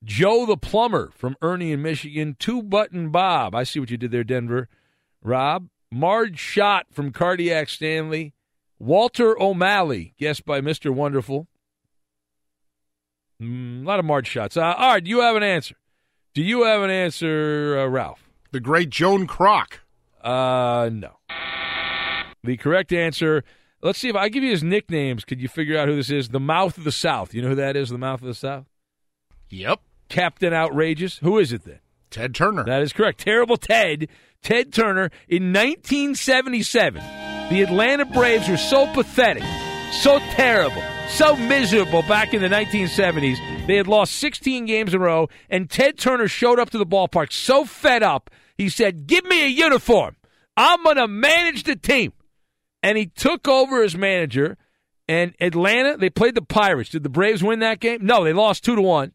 Joe 0.03 0.45
the 0.45 0.57
plumber 0.57 1.11
from 1.15 1.37
Ernie 1.41 1.71
in 1.71 1.81
Michigan. 1.81 2.35
Two 2.37 2.61
button 2.61 3.09
Bob. 3.09 3.55
I 3.55 3.63
see 3.63 3.79
what 3.79 3.89
you 3.89 3.95
did 3.95 4.11
there, 4.11 4.25
Denver. 4.25 4.67
Rob. 5.21 5.69
Marge 5.89 6.37
Schott 6.37 6.87
from 6.91 7.13
Cardiac 7.13 7.69
Stanley. 7.69 8.33
Walter 8.79 9.41
O'Malley, 9.41 10.13
guessed 10.19 10.43
by 10.43 10.59
Mr. 10.59 10.93
Wonderful. 10.93 11.47
Mm, 13.41 13.83
a 13.83 13.87
lot 13.87 13.99
of 13.99 14.03
Marge 14.03 14.29
Schotts. 14.29 14.57
Uh, 14.57 14.75
all 14.77 14.89
right, 14.89 15.03
do 15.05 15.09
you 15.09 15.21
have 15.21 15.37
an 15.37 15.43
answer? 15.43 15.75
Do 16.33 16.41
you 16.41 16.65
have 16.65 16.81
an 16.81 16.89
answer, 16.89 17.79
uh, 17.79 17.87
Ralph? 17.87 18.29
The 18.51 18.59
great 18.59 18.89
Joan 18.89 19.25
Kroc. 19.25 19.75
Uh, 20.21 20.89
no. 20.91 21.13
The 22.43 22.57
correct 22.57 22.91
answer. 22.91 23.43
Let's 23.81 23.99
see 23.99 24.09
if 24.09 24.15
I 24.15 24.29
give 24.29 24.43
you 24.43 24.51
his 24.51 24.63
nicknames. 24.63 25.23
Could 25.25 25.41
you 25.41 25.47
figure 25.47 25.77
out 25.77 25.87
who 25.87 25.95
this 25.95 26.09
is? 26.09 26.29
The 26.29 26.39
Mouth 26.39 26.77
of 26.77 26.83
the 26.83 26.91
South. 26.91 27.33
You 27.33 27.41
know 27.41 27.49
who 27.49 27.55
that 27.55 27.75
is? 27.75 27.89
The 27.89 27.97
Mouth 27.97 28.21
of 28.21 28.27
the 28.27 28.33
South. 28.33 28.65
Yep. 29.49 29.79
Captain 30.09 30.53
Outrageous. 30.53 31.19
Who 31.19 31.37
is 31.37 31.53
it 31.53 31.63
then? 31.63 31.79
Ted 32.09 32.35
Turner. 32.35 32.63
That 32.63 32.81
is 32.81 32.93
correct. 32.93 33.19
Terrible 33.21 33.57
Ted. 33.57 34.07
Ted 34.41 34.73
Turner 34.73 35.09
in 35.27 35.53
1977. 35.53 37.01
The 37.49 37.61
Atlanta 37.61 38.05
Braves 38.05 38.47
were 38.49 38.57
so 38.57 38.91
pathetic, 38.93 39.43
so 39.91 40.19
terrible, 40.19 40.83
so 41.09 41.35
miserable 41.35 42.01
back 42.03 42.33
in 42.33 42.41
the 42.41 42.49
1970s. 42.49 43.67
They 43.67 43.77
had 43.77 43.87
lost 43.87 44.15
16 44.15 44.65
games 44.65 44.93
in 44.93 45.01
a 45.01 45.03
row, 45.03 45.29
and 45.49 45.69
Ted 45.69 45.97
Turner 45.97 46.27
showed 46.27 46.59
up 46.59 46.69
to 46.71 46.77
the 46.77 46.85
ballpark 46.85 47.31
so 47.31 47.63
fed 47.65 48.03
up, 48.03 48.29
he 48.57 48.69
said, 48.69 49.07
Give 49.07 49.25
me 49.25 49.43
a 49.43 49.47
uniform. 49.47 50.15
I'm 50.55 50.83
going 50.83 50.97
to 50.97 51.07
manage 51.07 51.63
the 51.63 51.75
team. 51.75 52.13
And 52.83 52.97
he 52.97 53.07
took 53.07 53.47
over 53.47 53.81
as 53.81 53.97
manager. 53.97 54.57
And 55.07 55.33
Atlanta, 55.41 55.97
they 55.97 56.09
played 56.09 56.35
the 56.35 56.41
Pirates. 56.41 56.89
Did 56.89 57.03
the 57.03 57.09
Braves 57.09 57.43
win 57.43 57.59
that 57.59 57.79
game? 57.79 58.05
No, 58.05 58.23
they 58.23 58.33
lost 58.33 58.63
2 58.63 58.75
to 58.75 58.81
1. 58.81 59.11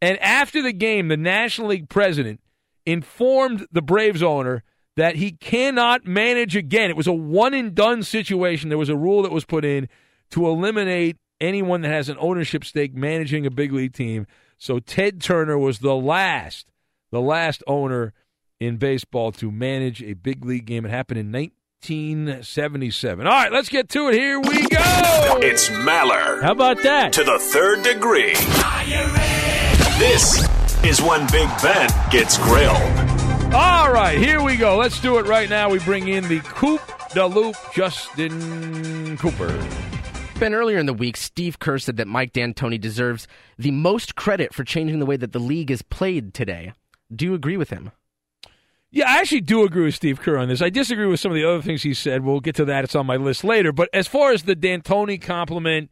And 0.00 0.18
after 0.18 0.60
the 0.60 0.72
game, 0.72 1.08
the 1.08 1.16
National 1.16 1.68
League 1.68 1.88
president 1.88 2.40
informed 2.84 3.66
the 3.70 3.80
Braves 3.80 4.22
owner 4.22 4.64
that 4.96 5.16
he 5.16 5.32
cannot 5.32 6.06
manage 6.06 6.56
again. 6.56 6.90
It 6.90 6.96
was 6.96 7.06
a 7.06 7.12
one 7.12 7.54
and 7.54 7.74
done 7.74 8.02
situation. 8.02 8.68
There 8.68 8.78
was 8.78 8.88
a 8.88 8.96
rule 8.96 9.22
that 9.22 9.32
was 9.32 9.44
put 9.44 9.64
in 9.64 9.88
to 10.30 10.46
eliminate 10.46 11.16
anyone 11.40 11.80
that 11.82 11.88
has 11.88 12.08
an 12.08 12.16
ownership 12.20 12.64
stake 12.64 12.94
managing 12.94 13.46
a 13.46 13.50
big 13.50 13.72
league 13.72 13.94
team. 13.94 14.26
So 14.58 14.78
Ted 14.78 15.20
Turner 15.20 15.58
was 15.58 15.78
the 15.78 15.94
last, 15.96 16.70
the 17.10 17.20
last 17.20 17.62
owner 17.66 18.12
in 18.60 18.76
baseball 18.76 19.32
to 19.32 19.50
manage 19.50 20.02
a 20.02 20.14
big 20.14 20.44
league 20.44 20.66
game. 20.66 20.84
It 20.84 20.90
happened 20.90 21.18
in 21.18 21.30
1977. 21.82 23.26
All 23.26 23.32
right, 23.32 23.50
let's 23.50 23.68
get 23.68 23.88
to 23.88 24.08
it. 24.08 24.14
Here 24.14 24.38
we 24.38 24.62
go. 24.68 25.38
It's 25.42 25.68
Maller. 25.68 26.40
How 26.40 26.52
about 26.52 26.80
that? 26.84 27.12
To 27.14 27.24
the 27.24 27.40
third 27.40 27.82
degree. 27.82 28.34
This 29.98 30.46
is 30.84 31.02
when 31.02 31.26
Big 31.32 31.48
Ben 31.60 31.90
gets 32.10 32.38
grilled. 32.38 32.76
All 33.52 33.92
right, 33.92 34.16
here 34.16 34.40
we 34.40 34.56
go. 34.56 34.76
Let's 34.76 35.00
do 35.00 35.18
it 35.18 35.26
right 35.26 35.50
now. 35.50 35.70
We 35.70 35.80
bring 35.80 36.06
in 36.06 36.28
the 36.28 36.38
Coop 36.40 36.80
de 37.14 37.26
Loop, 37.26 37.56
Justin 37.74 39.16
Cooper. 39.18 39.68
Ben, 40.38 40.54
earlier 40.54 40.78
in 40.78 40.86
the 40.86 40.94
week, 40.94 41.16
Steve 41.16 41.58
Kerr 41.58 41.78
said 41.78 41.96
that 41.96 42.06
Mike 42.06 42.32
D'Antoni 42.32 42.80
deserves 42.80 43.26
the 43.58 43.72
most 43.72 44.14
credit 44.14 44.54
for 44.54 44.62
changing 44.62 45.00
the 45.00 45.06
way 45.06 45.16
that 45.16 45.32
the 45.32 45.40
league 45.40 45.72
is 45.72 45.82
played 45.82 46.32
today. 46.32 46.74
Do 47.14 47.24
you 47.24 47.34
agree 47.34 47.56
with 47.56 47.70
him? 47.70 47.90
Yeah, 48.94 49.08
I 49.08 49.20
actually 49.20 49.40
do 49.40 49.64
agree 49.64 49.84
with 49.84 49.94
Steve 49.94 50.20
Kerr 50.20 50.36
on 50.36 50.48
this. 50.48 50.60
I 50.60 50.68
disagree 50.68 51.06
with 51.06 51.18
some 51.18 51.32
of 51.32 51.36
the 51.36 51.48
other 51.48 51.62
things 51.62 51.82
he 51.82 51.94
said. 51.94 52.22
We'll 52.22 52.40
get 52.40 52.56
to 52.56 52.66
that. 52.66 52.84
It's 52.84 52.94
on 52.94 53.06
my 53.06 53.16
list 53.16 53.42
later. 53.42 53.72
But 53.72 53.88
as 53.94 54.06
far 54.06 54.32
as 54.32 54.42
the 54.42 54.54
D'Antoni 54.54 55.20
compliment, 55.20 55.90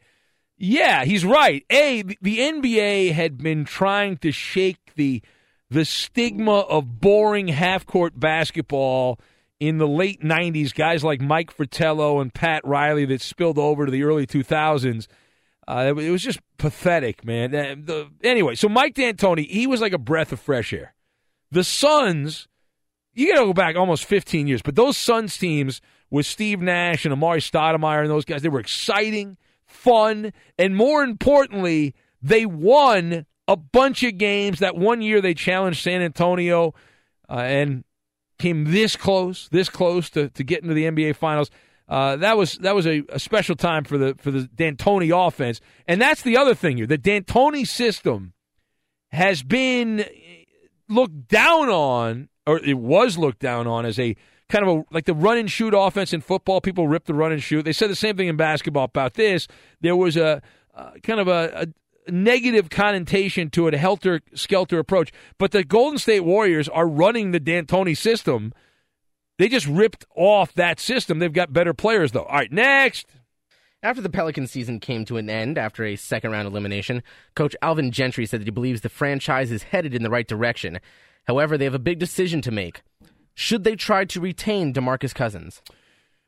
yeah, 0.55 1.03
he's 1.03 1.25
right. 1.25 1.65
A, 1.71 2.03
the 2.03 2.37
NBA 2.37 3.13
had 3.13 3.39
been 3.39 3.65
trying 3.65 4.17
to 4.17 4.31
shake 4.31 4.93
the 4.95 5.23
the 5.71 5.85
stigma 5.85 6.59
of 6.59 6.99
boring 6.99 7.47
half 7.47 7.85
court 7.85 8.19
basketball 8.19 9.19
in 9.59 9.77
the 9.79 9.87
late 9.87 10.21
90s. 10.21 10.75
Guys 10.75 11.03
like 11.03 11.21
Mike 11.21 11.49
Fratello 11.49 12.19
and 12.19 12.31
Pat 12.31 12.61
Riley 12.65 13.05
that 13.05 13.21
spilled 13.21 13.57
over 13.57 13.85
to 13.85 13.91
the 13.91 14.03
early 14.03 14.27
2000s. 14.27 15.07
Uh, 15.67 15.93
it 15.97 16.11
was 16.11 16.21
just 16.21 16.39
pathetic, 16.57 17.25
man. 17.25 17.55
Uh, 17.55 17.75
the, 17.77 18.09
anyway, 18.21 18.53
so 18.53 18.67
Mike 18.67 18.95
D'Antoni, 18.95 19.47
he 19.47 19.65
was 19.65 19.79
like 19.79 19.93
a 19.93 19.97
breath 19.97 20.31
of 20.33 20.41
fresh 20.41 20.73
air. 20.73 20.93
The 21.51 21.63
Suns 21.63 22.47
you 23.13 23.33
got 23.33 23.39
to 23.39 23.45
go 23.47 23.53
back 23.53 23.75
almost 23.75 24.05
15 24.05 24.47
years, 24.47 24.61
but 24.61 24.75
those 24.75 24.97
Suns 24.97 25.37
teams 25.37 25.81
with 26.09 26.25
Steve 26.25 26.61
Nash 26.61 27.05
and 27.05 27.13
Amar'e 27.13 27.37
Stoudemire 27.37 28.01
and 28.01 28.09
those 28.09 28.25
guys, 28.25 28.41
they 28.41 28.49
were 28.49 28.59
exciting, 28.59 29.37
fun, 29.65 30.33
and 30.57 30.75
more 30.75 31.03
importantly, 31.03 31.95
they 32.21 32.45
won 32.45 33.25
a 33.47 33.57
bunch 33.57 34.03
of 34.03 34.17
games. 34.17 34.59
That 34.59 34.75
one 34.75 35.01
year 35.01 35.21
they 35.21 35.33
challenged 35.33 35.83
San 35.83 36.01
Antonio 36.01 36.73
uh, 37.29 37.37
and 37.37 37.83
came 38.39 38.65
this 38.65 38.95
close, 38.95 39.49
this 39.51 39.69
close 39.69 40.09
to, 40.11 40.29
to 40.29 40.43
getting 40.43 40.69
to 40.69 40.75
the 40.75 40.85
NBA 40.85 41.15
Finals. 41.15 41.49
Uh, 41.87 42.15
that 42.17 42.37
was 42.37 42.57
that 42.59 42.73
was 42.73 42.87
a, 42.87 43.03
a, 43.09 43.19
special 43.19 43.53
time 43.53 43.83
for 43.83 43.97
the 43.97 44.15
for 44.17 44.31
the 44.31 44.43
D'Antoni 44.43 45.11
offense, 45.11 45.59
and 45.89 45.99
that's 46.01 46.21
the 46.21 46.37
other 46.37 46.55
thing 46.55 46.77
here. 46.77 46.87
The 46.87 46.97
D'Antoni 46.97 47.67
system 47.67 48.31
has 49.09 49.43
been 49.43 50.05
looked 50.87 51.27
down 51.27 51.67
on, 51.67 52.29
or 52.45 52.59
it 52.59 52.77
was 52.77 53.17
looked 53.17 53.39
down 53.39 53.67
on 53.67 53.85
as 53.85 53.99
a 53.99 54.15
kind 54.49 54.67
of 54.67 54.77
a 54.77 54.83
like 54.91 55.05
the 55.05 55.13
run 55.13 55.37
and 55.37 55.49
shoot 55.49 55.73
offense 55.73 56.13
in 56.13 56.21
football. 56.21 56.61
People 56.61 56.87
rip 56.87 57.05
the 57.05 57.13
run 57.13 57.31
and 57.31 57.41
shoot. 57.41 57.63
They 57.63 57.73
said 57.73 57.89
the 57.89 57.95
same 57.95 58.17
thing 58.17 58.27
in 58.27 58.35
basketball 58.37 58.85
about 58.85 59.13
this. 59.13 59.47
There 59.81 59.95
was 59.95 60.17
a 60.17 60.41
kind 61.03 61.19
of 61.19 61.27
a, 61.27 61.67
a 62.07 62.11
negative 62.11 62.69
connotation 62.69 63.49
to 63.51 63.67
it, 63.67 63.73
a 63.73 63.77
helter 63.77 64.21
skelter 64.33 64.79
approach. 64.79 65.11
But 65.37 65.51
the 65.51 65.63
Golden 65.63 65.97
State 65.97 66.21
Warriors 66.21 66.67
are 66.69 66.87
running 66.87 67.31
the 67.31 67.39
D'Antoni 67.39 67.95
system. 67.95 68.53
They 69.37 69.47
just 69.47 69.67
ripped 69.67 70.05
off 70.15 70.53
that 70.53 70.79
system. 70.79 71.19
They've 71.19 71.33
got 71.33 71.53
better 71.53 71.73
players, 71.73 72.11
though. 72.11 72.25
All 72.25 72.37
right, 72.37 72.51
next. 72.51 73.07
After 73.83 74.01
the 74.01 74.09
Pelican 74.09 74.45
season 74.45 74.79
came 74.79 75.05
to 75.05 75.17
an 75.17 75.27
end 75.27 75.57
after 75.57 75.83
a 75.83 75.95
second 75.95 76.31
round 76.31 76.47
elimination, 76.47 77.01
Coach 77.35 77.55
Alvin 77.63 77.91
Gentry 77.91 78.27
said 78.27 78.41
that 78.41 78.45
he 78.45 78.51
believes 78.51 78.81
the 78.81 78.89
franchise 78.89 79.51
is 79.51 79.63
headed 79.63 79.95
in 79.95 80.03
the 80.03 80.11
right 80.11 80.27
direction. 80.27 80.79
However, 81.25 81.57
they 81.57 81.65
have 81.65 81.73
a 81.73 81.79
big 81.79 81.99
decision 81.99 82.41
to 82.41 82.51
make. 82.51 82.81
Should 83.33 83.63
they 83.63 83.75
try 83.75 84.05
to 84.05 84.19
retain 84.19 84.73
DeMarcus 84.73 85.13
Cousins? 85.13 85.61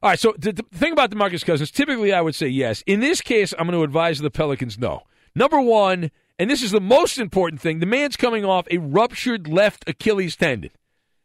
All 0.01 0.09
right, 0.09 0.19
so 0.19 0.33
the, 0.37 0.51
the 0.51 0.63
thing 0.73 0.93
about 0.93 1.11
DeMarcus 1.11 1.45
Cousins, 1.45 1.71
typically 1.71 2.13
I 2.13 2.21
would 2.21 2.35
say 2.35 2.47
yes. 2.47 2.83
In 2.85 2.99
this 2.99 3.21
case, 3.21 3.53
I'm 3.57 3.67
going 3.67 3.77
to 3.77 3.83
advise 3.83 4.19
the 4.19 4.29
Pelicans 4.29 4.77
no. 4.77 5.03
Number 5.35 5.59
one, 5.59 6.11
and 6.37 6.49
this 6.49 6.61
is 6.61 6.71
the 6.71 6.81
most 6.81 7.17
important 7.17 7.61
thing, 7.61 7.79
the 7.79 7.85
man's 7.85 8.17
coming 8.17 8.45
off 8.45 8.67
a 8.69 8.77
ruptured 8.77 9.47
left 9.47 9.87
Achilles 9.87 10.35
tendon. 10.35 10.71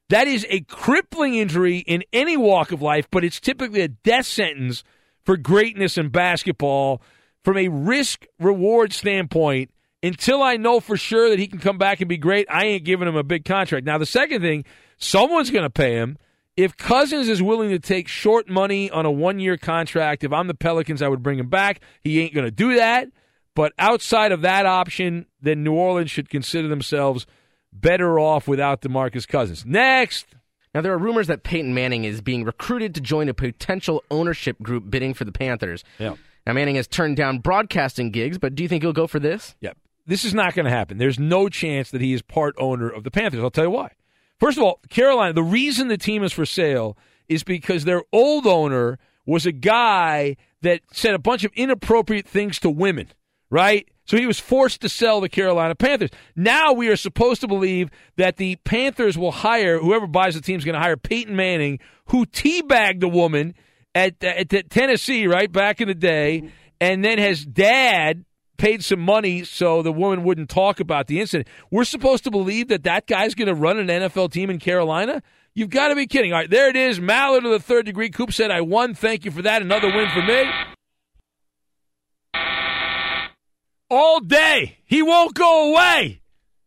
That 0.09 0.27
is 0.27 0.47
a 0.49 0.61
crippling 0.61 1.35
injury 1.35 1.78
in 1.78 2.03
any 2.12 2.36
walk 2.36 2.73
of 2.73 2.81
life, 2.81 3.09
but 3.11 3.24
it's 3.24 3.40
typically 3.40 3.82
a 3.82 3.89
death 3.89 4.27
sentence 4.27 4.82
for 5.24 5.36
greatness 5.36 5.99
in 5.99 6.09
basketball 6.09 7.03
from 7.45 7.59
a 7.59 7.69
risk 7.69 8.27
reward 8.39 8.93
standpoint. 8.93 9.70
Until 10.02 10.42
I 10.42 10.56
know 10.56 10.78
for 10.80 10.96
sure 10.96 11.28
that 11.30 11.38
he 11.38 11.48
can 11.48 11.58
come 11.58 11.78
back 11.78 12.00
and 12.00 12.08
be 12.08 12.18
great, 12.18 12.46
I 12.48 12.66
ain't 12.66 12.84
giving 12.84 13.08
him 13.08 13.16
a 13.16 13.24
big 13.24 13.44
contract. 13.44 13.84
Now, 13.84 13.98
the 13.98 14.06
second 14.06 14.42
thing, 14.42 14.64
someone's 14.96 15.50
going 15.50 15.64
to 15.64 15.70
pay 15.70 15.94
him. 15.94 16.18
If 16.56 16.76
Cousins 16.76 17.28
is 17.28 17.42
willing 17.42 17.70
to 17.70 17.78
take 17.78 18.08
short 18.08 18.48
money 18.48 18.90
on 18.90 19.06
a 19.06 19.10
one 19.10 19.38
year 19.38 19.56
contract, 19.56 20.24
if 20.24 20.32
I'm 20.32 20.46
the 20.46 20.54
Pelicans, 20.54 21.02
I 21.02 21.08
would 21.08 21.22
bring 21.22 21.38
him 21.38 21.48
back. 21.48 21.80
He 22.02 22.20
ain't 22.20 22.34
going 22.34 22.46
to 22.46 22.50
do 22.50 22.76
that. 22.76 23.08
But 23.54 23.72
outside 23.78 24.30
of 24.30 24.42
that 24.42 24.66
option, 24.66 25.26
then 25.40 25.64
New 25.64 25.72
Orleans 25.72 26.10
should 26.10 26.30
consider 26.30 26.68
themselves 26.68 27.26
better 27.72 28.18
off 28.18 28.46
without 28.46 28.82
DeMarcus 28.82 29.26
Cousins. 29.26 29.64
Next. 29.66 30.26
Now, 30.74 30.80
there 30.80 30.92
are 30.92 30.98
rumors 30.98 31.26
that 31.26 31.42
Peyton 31.42 31.74
Manning 31.74 32.04
is 32.04 32.20
being 32.20 32.44
recruited 32.44 32.94
to 32.94 33.00
join 33.00 33.28
a 33.28 33.34
potential 33.34 34.04
ownership 34.10 34.60
group 34.62 34.90
bidding 34.90 35.14
for 35.14 35.24
the 35.24 35.32
Panthers. 35.32 35.82
Yeah. 35.98 36.14
Now, 36.46 36.52
Manning 36.52 36.76
has 36.76 36.86
turned 36.86 37.16
down 37.16 37.38
broadcasting 37.38 38.10
gigs, 38.10 38.38
but 38.38 38.54
do 38.54 38.62
you 38.62 38.68
think 38.68 38.82
he'll 38.82 38.92
go 38.92 39.06
for 39.06 39.18
this? 39.18 39.56
Yep. 39.60 39.76
This 40.09 40.24
is 40.24 40.32
not 40.32 40.55
going 40.55 40.64
to 40.64 40.70
happen. 40.70 40.97
There's 40.97 41.18
no 41.18 41.51
chance 41.51 41.90
that 41.90 42.01
he 42.01 42.14
is 42.14 42.22
part 42.22 42.55
owner 42.59 42.89
of 42.89 43.05
the 43.05 43.10
Panthers. 43.10 43.43
I'll 43.43 43.51
tell 43.51 43.64
you 43.64 43.70
why. 43.70 43.93
First 44.40 44.56
of 44.56 44.64
all, 44.64 44.80
Carolina, 44.89 45.35
the 45.35 45.43
reason 45.43 45.89
the 45.89 45.98
team 45.98 46.22
is 46.22 46.32
for 46.32 46.47
sale 46.47 46.97
is 47.28 47.44
because 47.44 47.85
their 47.85 48.02
old 48.10 48.47
owner 48.47 48.98
was 49.26 49.44
a 49.44 49.52
guy 49.52 50.36
that 50.62 50.80
said 50.93 51.14
a 51.14 51.18
bunch 51.18 51.44
of 51.44 51.52
inappropriate 51.55 52.26
things 52.26 52.59
to 52.60 52.70
women, 52.70 53.09
right? 53.51 53.86
So 54.06 54.16
he 54.16 54.26
was 54.26 54.40
forced 54.40 54.80
to 54.80 54.89
sell 54.89 55.20
the 55.20 55.28
Carolina 55.28 55.74
Panthers. 55.74 56.09
Now 56.35 56.72
we 56.72 56.89
are 56.89 56.97
supposed 56.97 57.43
to 57.43 57.47
believe 57.47 57.90
that 58.16 58.39
the 58.39 58.56
Panthers 58.64 59.18
will 59.18 59.30
hire 59.30 59.78
whoever 59.78 60.06
buys 60.06 60.35
the 60.35 60.40
team 60.40 60.56
is 60.56 60.64
going 60.64 60.74
to 60.74 60.80
hire 60.80 60.97
Peyton 60.97 61.36
Manning, 61.36 61.80
who 62.06 62.24
teabagged 62.24 63.02
a 63.02 63.09
woman 63.09 63.55
at, 63.94 64.24
at, 64.24 64.55
at 64.55 64.70
Tennessee 64.70 65.26
right 65.26 65.52
back 65.52 65.82
in 65.82 65.89
the 65.89 65.94
day, 65.94 66.51
and 66.80 67.05
then 67.05 67.18
his 67.18 67.44
dad 67.44 68.24
paid 68.59 68.85
some 68.85 69.01
money 69.01 69.44
so 69.44 69.82
the 69.82 69.93
woman 69.93 70.22
wouldn't 70.24 70.51
talk 70.51 70.80
about 70.80 71.06
the 71.06 71.20
incident. 71.20 71.48
We're 71.70 71.85
supposed 71.85 72.24
to 72.24 72.30
believe 72.30 72.68
that 72.68 72.82
that 72.82 73.06
guy's 73.06 73.35
going 73.35 73.48
to 73.48 73.55
run 73.55 73.78
an 73.78 73.86
NFL 73.86 74.32
team 74.32 74.51
in 74.51 74.59
Carolina. 74.59 75.22
You've 75.55 75.70
got 75.70 75.89
to 75.89 75.94
be 75.94 76.06
kidding. 76.06 76.32
All 76.32 76.40
right, 76.40 76.51
there 76.51 76.68
it 76.68 76.76
is. 76.76 77.01
Maller 77.01 77.40
to 77.40 77.48
the 77.48 77.59
third 77.59 77.86
degree. 77.86 78.10
Coop 78.10 78.32
said, 78.32 78.51
I 78.51 78.60
won. 78.60 78.94
Thank 78.94 79.24
you 79.24 79.30
for 79.30 79.43
that. 79.43 79.62
Another 79.62 79.89
win 79.89 80.10
for 80.10 80.22
me 80.22 80.44
all 83.90 84.20
day. 84.20 84.78
He 84.85 85.02
won't 85.02 85.35
go 85.35 85.72
away. 85.72 86.20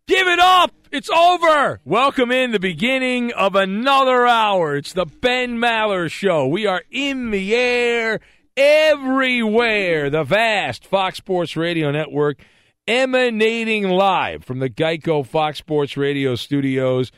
Give 0.08 0.28
it 0.28 0.40
up. 0.40 0.74
It's 0.92 1.10
over. 1.10 1.80
Welcome 1.86 2.32
in 2.32 2.52
the 2.52 2.60
beginning 2.60 3.32
of 3.32 3.56
another 3.56 4.28
hour. 4.28 4.76
It's 4.76 4.94
the 4.94 5.06
Ben 5.06 5.58
Maller 5.58 6.12
Show. 6.12 6.48
We 6.48 6.66
are 6.66 6.84
in 6.92 7.32
the 7.32 7.56
air 7.56 8.20
everywhere. 8.62 10.10
The 10.10 10.24
vast 10.24 10.86
Fox 10.86 11.18
Sports 11.18 11.58
Radio 11.58 11.92
Network 11.92 12.40
emanating 12.88 13.90
live 13.90 14.44
from 14.44 14.60
the 14.60 14.70
Geico 14.70 15.26
Fox 15.26 15.58
Sports 15.58 15.98
Radio 15.98 16.36
studios. 16.36 17.12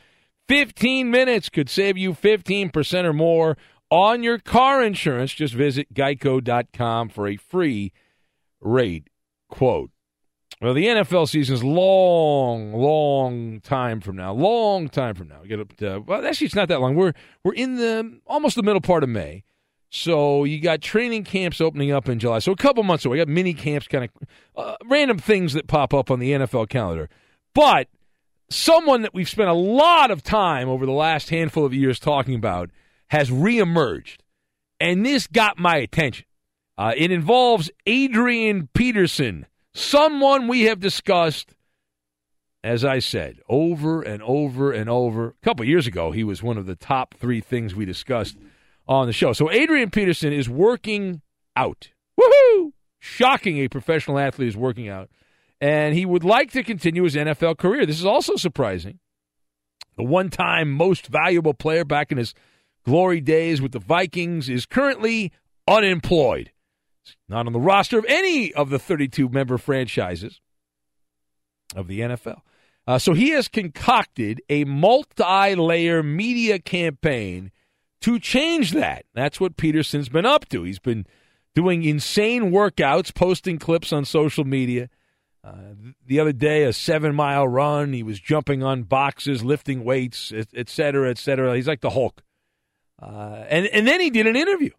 15 0.48 1.10
minutes 1.10 1.48
could 1.48 1.68
save 1.68 1.96
you 1.96 2.12
15% 2.12 3.04
or 3.04 3.12
more 3.12 3.56
on 3.90 4.22
your 4.22 4.38
car 4.38 4.82
insurance. 4.82 5.32
Just 5.32 5.54
visit 5.54 5.92
geico.com 5.92 7.08
for 7.08 7.28
a 7.28 7.36
free 7.36 7.92
rate 8.60 9.08
quote. 9.50 9.90
Well, 10.60 10.72
the 10.72 10.86
NFL 10.86 11.28
season 11.28 11.56
is 11.56 11.64
long, 11.64 12.72
long 12.72 13.60
time 13.60 14.00
from 14.00 14.16
now. 14.16 14.32
Long 14.32 14.88
time 14.88 15.14
from 15.14 15.28
now. 15.28 15.40
We 15.42 15.48
get 15.48 15.60
up 15.60 15.76
to, 15.76 16.00
well, 16.06 16.24
actually, 16.24 16.46
it's 16.46 16.54
not 16.54 16.68
that 16.68 16.80
long. 16.80 16.94
We're 16.94 17.12
we're 17.42 17.54
in 17.54 17.76
the 17.76 18.20
almost 18.26 18.56
the 18.56 18.62
middle 18.62 18.80
part 18.80 19.02
of 19.02 19.08
May, 19.10 19.44
so 19.96 20.42
you 20.42 20.60
got 20.60 20.80
training 20.80 21.22
camps 21.22 21.60
opening 21.60 21.92
up 21.92 22.08
in 22.08 22.18
July. 22.18 22.40
So 22.40 22.50
a 22.50 22.56
couple 22.56 22.82
months 22.82 23.04
away. 23.04 23.18
You 23.18 23.24
got 23.24 23.32
mini 23.32 23.54
camps, 23.54 23.86
kind 23.86 24.04
of 24.04 24.10
uh, 24.56 24.74
random 24.86 25.18
things 25.18 25.52
that 25.52 25.68
pop 25.68 25.94
up 25.94 26.10
on 26.10 26.18
the 26.18 26.32
NFL 26.32 26.68
calendar. 26.68 27.08
But 27.54 27.86
someone 28.50 29.02
that 29.02 29.14
we've 29.14 29.28
spent 29.28 29.48
a 29.48 29.54
lot 29.54 30.10
of 30.10 30.24
time 30.24 30.68
over 30.68 30.84
the 30.84 30.90
last 30.90 31.30
handful 31.30 31.64
of 31.64 31.72
years 31.72 32.00
talking 32.00 32.34
about 32.34 32.70
has 33.10 33.30
reemerged, 33.30 34.16
and 34.80 35.06
this 35.06 35.28
got 35.28 35.60
my 35.60 35.76
attention. 35.76 36.26
Uh, 36.76 36.92
it 36.96 37.12
involves 37.12 37.70
Adrian 37.86 38.68
Peterson 38.74 39.46
someone 39.74 40.48
we 40.48 40.62
have 40.62 40.80
discussed, 40.80 41.54
as 42.64 42.84
I 42.84 42.98
said, 42.98 43.38
over 43.48 44.02
and 44.02 44.24
over 44.24 44.72
and 44.72 44.90
over. 44.90 45.28
A 45.28 45.44
couple 45.44 45.64
years 45.64 45.86
ago, 45.86 46.10
he 46.10 46.24
was 46.24 46.42
one 46.42 46.58
of 46.58 46.66
the 46.66 46.74
top 46.74 47.14
three 47.14 47.40
things 47.40 47.76
we 47.76 47.84
discussed 47.84 48.36
on 48.86 49.06
the 49.06 49.12
show. 49.12 49.32
So 49.32 49.50
Adrian 49.50 49.90
Peterson 49.90 50.32
is 50.32 50.48
working 50.48 51.22
out. 51.56 51.88
Woohoo! 52.20 52.72
Shocking 52.98 53.58
a 53.58 53.68
professional 53.68 54.18
athlete 54.18 54.48
is 54.48 54.56
working 54.56 54.88
out. 54.88 55.10
And 55.60 55.94
he 55.94 56.04
would 56.04 56.24
like 56.24 56.50
to 56.52 56.62
continue 56.62 57.04
his 57.04 57.14
NFL 57.14 57.58
career. 57.58 57.86
This 57.86 57.98
is 57.98 58.06
also 58.06 58.36
surprising. 58.36 58.98
The 59.96 60.04
one 60.04 60.28
time 60.28 60.70
most 60.70 61.06
valuable 61.06 61.54
player 61.54 61.84
back 61.84 62.10
in 62.10 62.18
his 62.18 62.34
glory 62.84 63.20
days 63.20 63.62
with 63.62 63.72
the 63.72 63.78
Vikings 63.78 64.48
is 64.48 64.66
currently 64.66 65.32
unemployed 65.68 66.50
not 67.28 67.46
on 67.46 67.52
the 67.52 67.60
roster 67.60 67.98
of 67.98 68.06
any 68.08 68.52
of 68.52 68.70
the 68.70 68.78
32 68.78 69.28
member 69.28 69.58
franchises 69.58 70.40
of 71.74 71.86
the 71.86 72.00
NFL. 72.00 72.40
Uh, 72.86 72.98
so 72.98 73.14
he 73.14 73.30
has 73.30 73.48
concocted 73.48 74.42
a 74.48 74.64
multi 74.64 75.54
layer 75.54 76.02
media 76.02 76.58
campaign 76.58 77.50
to 78.02 78.18
change 78.18 78.72
that. 78.72 79.04
That's 79.14 79.40
what 79.40 79.56
Peterson's 79.56 80.08
been 80.08 80.26
up 80.26 80.48
to. 80.50 80.62
He's 80.62 80.78
been 80.78 81.06
doing 81.54 81.84
insane 81.84 82.50
workouts, 82.50 83.14
posting 83.14 83.58
clips 83.58 83.92
on 83.92 84.04
social 84.04 84.44
media. 84.44 84.88
Uh, 85.42 85.74
the 86.06 86.20
other 86.20 86.32
day, 86.32 86.64
a 86.64 86.72
seven 86.72 87.14
mile 87.14 87.46
run. 87.46 87.92
He 87.92 88.02
was 88.02 88.18
jumping 88.18 88.62
on 88.62 88.84
boxes, 88.84 89.44
lifting 89.44 89.84
weights, 89.84 90.32
et 90.32 90.68
cetera, 90.68 91.10
et 91.10 91.18
cetera. 91.18 91.54
He's 91.54 91.68
like 91.68 91.82
the 91.82 91.90
Hulk. 91.90 92.22
Uh, 93.00 93.44
and, 93.48 93.66
and 93.66 93.86
then 93.86 94.00
he 94.00 94.10
did 94.10 94.26
an 94.26 94.36
interview 94.36 94.70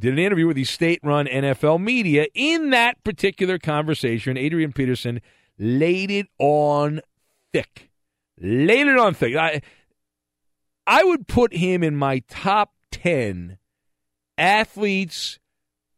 did 0.00 0.12
an 0.12 0.18
interview 0.18 0.46
with 0.46 0.56
the 0.56 0.64
state 0.64 1.00
run 1.02 1.26
NFL 1.26 1.80
media. 1.82 2.26
In 2.34 2.70
that 2.70 3.02
particular 3.04 3.58
conversation, 3.58 4.36
Adrian 4.36 4.72
Peterson 4.72 5.20
laid 5.58 6.10
it 6.10 6.26
on 6.38 7.00
thick. 7.52 7.90
Laid 8.40 8.86
it 8.86 8.98
on 8.98 9.14
thick. 9.14 9.34
I, 9.34 9.60
I 10.88 11.04
would 11.04 11.28
put 11.28 11.52
him 11.52 11.84
in 11.84 11.96
my 11.96 12.20
top 12.28 12.72
10 12.92 13.58
athletes 14.38 15.38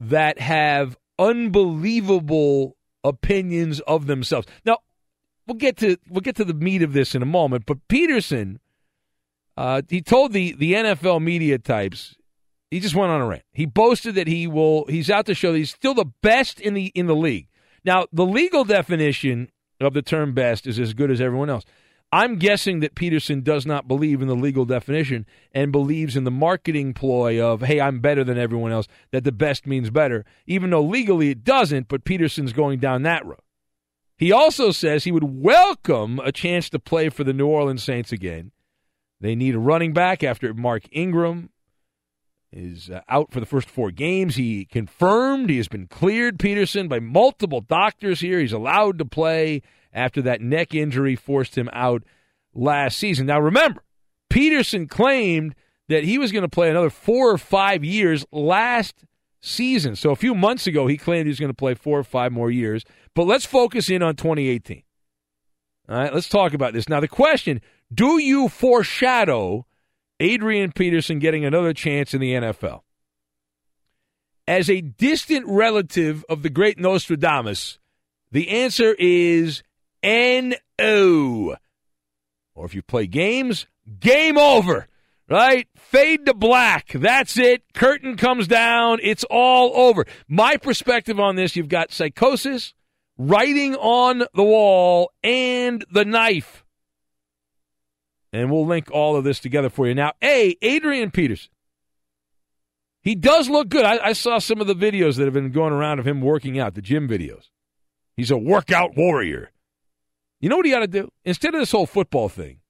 that 0.00 0.40
have 0.40 0.96
unbelievable 1.16 2.76
opinions 3.04 3.78
of 3.80 4.06
themselves. 4.06 4.48
Now, 4.64 4.78
we'll 5.46 5.56
get 5.56 5.76
to 5.78 5.96
we'll 6.08 6.22
get 6.22 6.36
to 6.36 6.44
the 6.44 6.54
meat 6.54 6.82
of 6.82 6.92
this 6.92 7.14
in 7.14 7.22
a 7.22 7.26
moment, 7.26 7.66
but 7.66 7.86
Peterson 7.88 8.58
Uh, 9.56 9.82
he 9.88 10.00
told 10.00 10.32
the 10.32 10.52
the 10.52 10.72
NFL 10.72 11.22
media 11.22 11.58
types 11.58 12.16
he 12.70 12.80
just 12.80 12.94
went 12.94 13.10
on 13.10 13.20
a 13.20 13.26
rant. 13.26 13.42
He 13.52 13.66
boasted 13.66 14.14
that 14.14 14.26
he 14.26 14.46
will 14.46 14.86
he's 14.86 15.10
out 15.10 15.26
to 15.26 15.34
show 15.34 15.52
that 15.52 15.58
he's 15.58 15.70
still 15.70 15.94
the 15.94 16.12
best 16.22 16.60
in 16.60 16.74
the 16.74 16.86
in 16.94 17.06
the 17.06 17.16
league. 17.16 17.48
Now, 17.84 18.06
the 18.12 18.26
legal 18.26 18.64
definition 18.64 19.50
of 19.80 19.92
the 19.94 20.02
term 20.02 20.34
best 20.34 20.66
is 20.66 20.78
as 20.78 20.94
good 20.94 21.10
as 21.10 21.20
everyone 21.20 21.50
else. 21.50 21.64
I'm 22.12 22.36
guessing 22.36 22.80
that 22.80 22.96
Peterson 22.96 23.42
does 23.42 23.64
not 23.64 23.86
believe 23.86 24.20
in 24.20 24.26
the 24.26 24.34
legal 24.34 24.64
definition 24.64 25.26
and 25.52 25.70
believes 25.70 26.16
in 26.16 26.24
the 26.24 26.30
marketing 26.30 26.92
ploy 26.92 27.40
of, 27.40 27.62
hey, 27.62 27.80
I'm 27.80 28.00
better 28.00 28.24
than 28.24 28.36
everyone 28.36 28.72
else, 28.72 28.88
that 29.12 29.22
the 29.22 29.30
best 29.30 29.64
means 29.66 29.90
better, 29.90 30.24
even 30.46 30.70
though 30.70 30.82
legally 30.82 31.30
it 31.30 31.44
doesn't, 31.44 31.86
but 31.86 32.04
Peterson's 32.04 32.52
going 32.52 32.80
down 32.80 33.02
that 33.04 33.24
road. 33.24 33.38
He 34.16 34.32
also 34.32 34.72
says 34.72 35.04
he 35.04 35.12
would 35.12 35.42
welcome 35.42 36.18
a 36.18 36.32
chance 36.32 36.68
to 36.70 36.78
play 36.78 37.08
for 37.10 37.24
the 37.24 37.32
New 37.32 37.46
Orleans 37.46 37.82
Saints 37.82 38.10
again. 38.12 38.50
They 39.20 39.34
need 39.34 39.54
a 39.54 39.60
running 39.60 39.92
back 39.92 40.24
after 40.24 40.52
Mark 40.52 40.84
Ingram 40.90 41.50
is 42.52 42.90
uh, 42.90 43.00
out 43.08 43.32
for 43.32 43.38
the 43.38 43.46
first 43.46 43.70
four 43.70 43.90
games. 43.90 44.34
He 44.34 44.64
confirmed 44.64 45.48
he 45.48 45.58
has 45.58 45.68
been 45.68 45.86
cleared, 45.86 46.38
Peterson, 46.38 46.88
by 46.88 46.98
multiple 46.98 47.60
doctors 47.60 48.20
here. 48.20 48.40
He's 48.40 48.52
allowed 48.52 48.98
to 48.98 49.04
play 49.04 49.62
after 49.92 50.22
that 50.22 50.40
neck 50.40 50.74
injury 50.74 51.16
forced 51.16 51.56
him 51.56 51.68
out 51.72 52.02
last 52.54 52.98
season. 52.98 53.26
Now, 53.26 53.40
remember, 53.40 53.82
Peterson 54.28 54.86
claimed 54.86 55.54
that 55.88 56.04
he 56.04 56.18
was 56.18 56.32
going 56.32 56.42
to 56.42 56.48
play 56.48 56.70
another 56.70 56.90
four 56.90 57.30
or 57.30 57.38
five 57.38 57.84
years 57.84 58.24
last 58.30 59.04
season. 59.40 59.96
So 59.96 60.10
a 60.10 60.16
few 60.16 60.34
months 60.34 60.66
ago, 60.66 60.86
he 60.86 60.96
claimed 60.96 61.26
he 61.26 61.30
was 61.30 61.40
going 61.40 61.50
to 61.50 61.54
play 61.54 61.74
four 61.74 61.98
or 61.98 62.04
five 62.04 62.32
more 62.32 62.50
years. 62.50 62.84
But 63.14 63.24
let's 63.24 63.46
focus 63.46 63.90
in 63.90 64.02
on 64.02 64.16
2018. 64.16 64.82
All 65.88 65.96
right, 65.96 66.14
let's 66.14 66.28
talk 66.28 66.54
about 66.54 66.72
this. 66.72 66.88
Now, 66.88 67.00
the 67.00 67.08
question 67.08 67.60
do 67.92 68.18
you 68.18 68.48
foreshadow 68.48 69.66
Adrian 70.20 70.70
Peterson 70.72 71.18
getting 71.18 71.44
another 71.44 71.72
chance 71.72 72.14
in 72.14 72.20
the 72.20 72.34
NFL? 72.34 72.82
As 74.46 74.70
a 74.70 74.80
distant 74.80 75.46
relative 75.48 76.24
of 76.28 76.42
the 76.42 76.50
great 76.50 76.78
Nostradamus, 76.78 77.78
the 78.30 78.48
answer 78.48 78.94
is 78.98 79.62
N-O. 80.02 81.56
Or 82.54 82.66
if 82.66 82.74
you 82.74 82.82
play 82.82 83.06
games, 83.06 83.66
game 83.98 84.36
over, 84.36 84.88
right? 85.28 85.68
Fade 85.76 86.26
to 86.26 86.34
black. 86.34 86.88
That's 86.92 87.38
it. 87.38 87.62
Curtain 87.74 88.16
comes 88.16 88.46
down. 88.46 88.98
It's 89.02 89.24
all 89.30 89.72
over. 89.74 90.06
My 90.28 90.56
perspective 90.56 91.18
on 91.18 91.36
this, 91.36 91.56
you've 91.56 91.68
got 91.68 91.92
psychosis, 91.92 92.74
writing 93.16 93.74
on 93.76 94.24
the 94.34 94.44
wall, 94.44 95.10
and 95.22 95.84
the 95.90 96.04
knife. 96.04 96.64
And 98.32 98.50
we'll 98.50 98.66
link 98.66 98.90
all 98.92 99.16
of 99.16 99.24
this 99.24 99.40
together 99.40 99.70
for 99.70 99.88
you. 99.88 99.94
Now, 99.94 100.12
A, 100.22 100.56
Adrian 100.62 101.10
Peterson. 101.10 101.50
He 103.02 103.14
does 103.14 103.48
look 103.48 103.68
good. 103.70 103.84
I, 103.84 104.08
I 104.08 104.12
saw 104.12 104.38
some 104.38 104.60
of 104.60 104.66
the 104.66 104.74
videos 104.74 105.16
that 105.16 105.24
have 105.24 105.32
been 105.32 105.52
going 105.52 105.72
around 105.72 105.98
of 105.98 106.06
him 106.06 106.20
working 106.20 106.58
out, 106.58 106.74
the 106.74 106.82
gym 106.82 107.08
videos. 107.08 107.48
He's 108.16 108.30
a 108.30 108.36
workout 108.36 108.96
warrior. 108.96 109.50
You 110.40 110.48
know 110.48 110.56
what 110.56 110.66
he 110.66 110.74
ought 110.74 110.80
to 110.80 110.86
do? 110.86 111.10
Instead 111.24 111.54
of 111.54 111.60
this 111.60 111.72
whole 111.72 111.86
football 111.86 112.28
thing, 112.28 112.60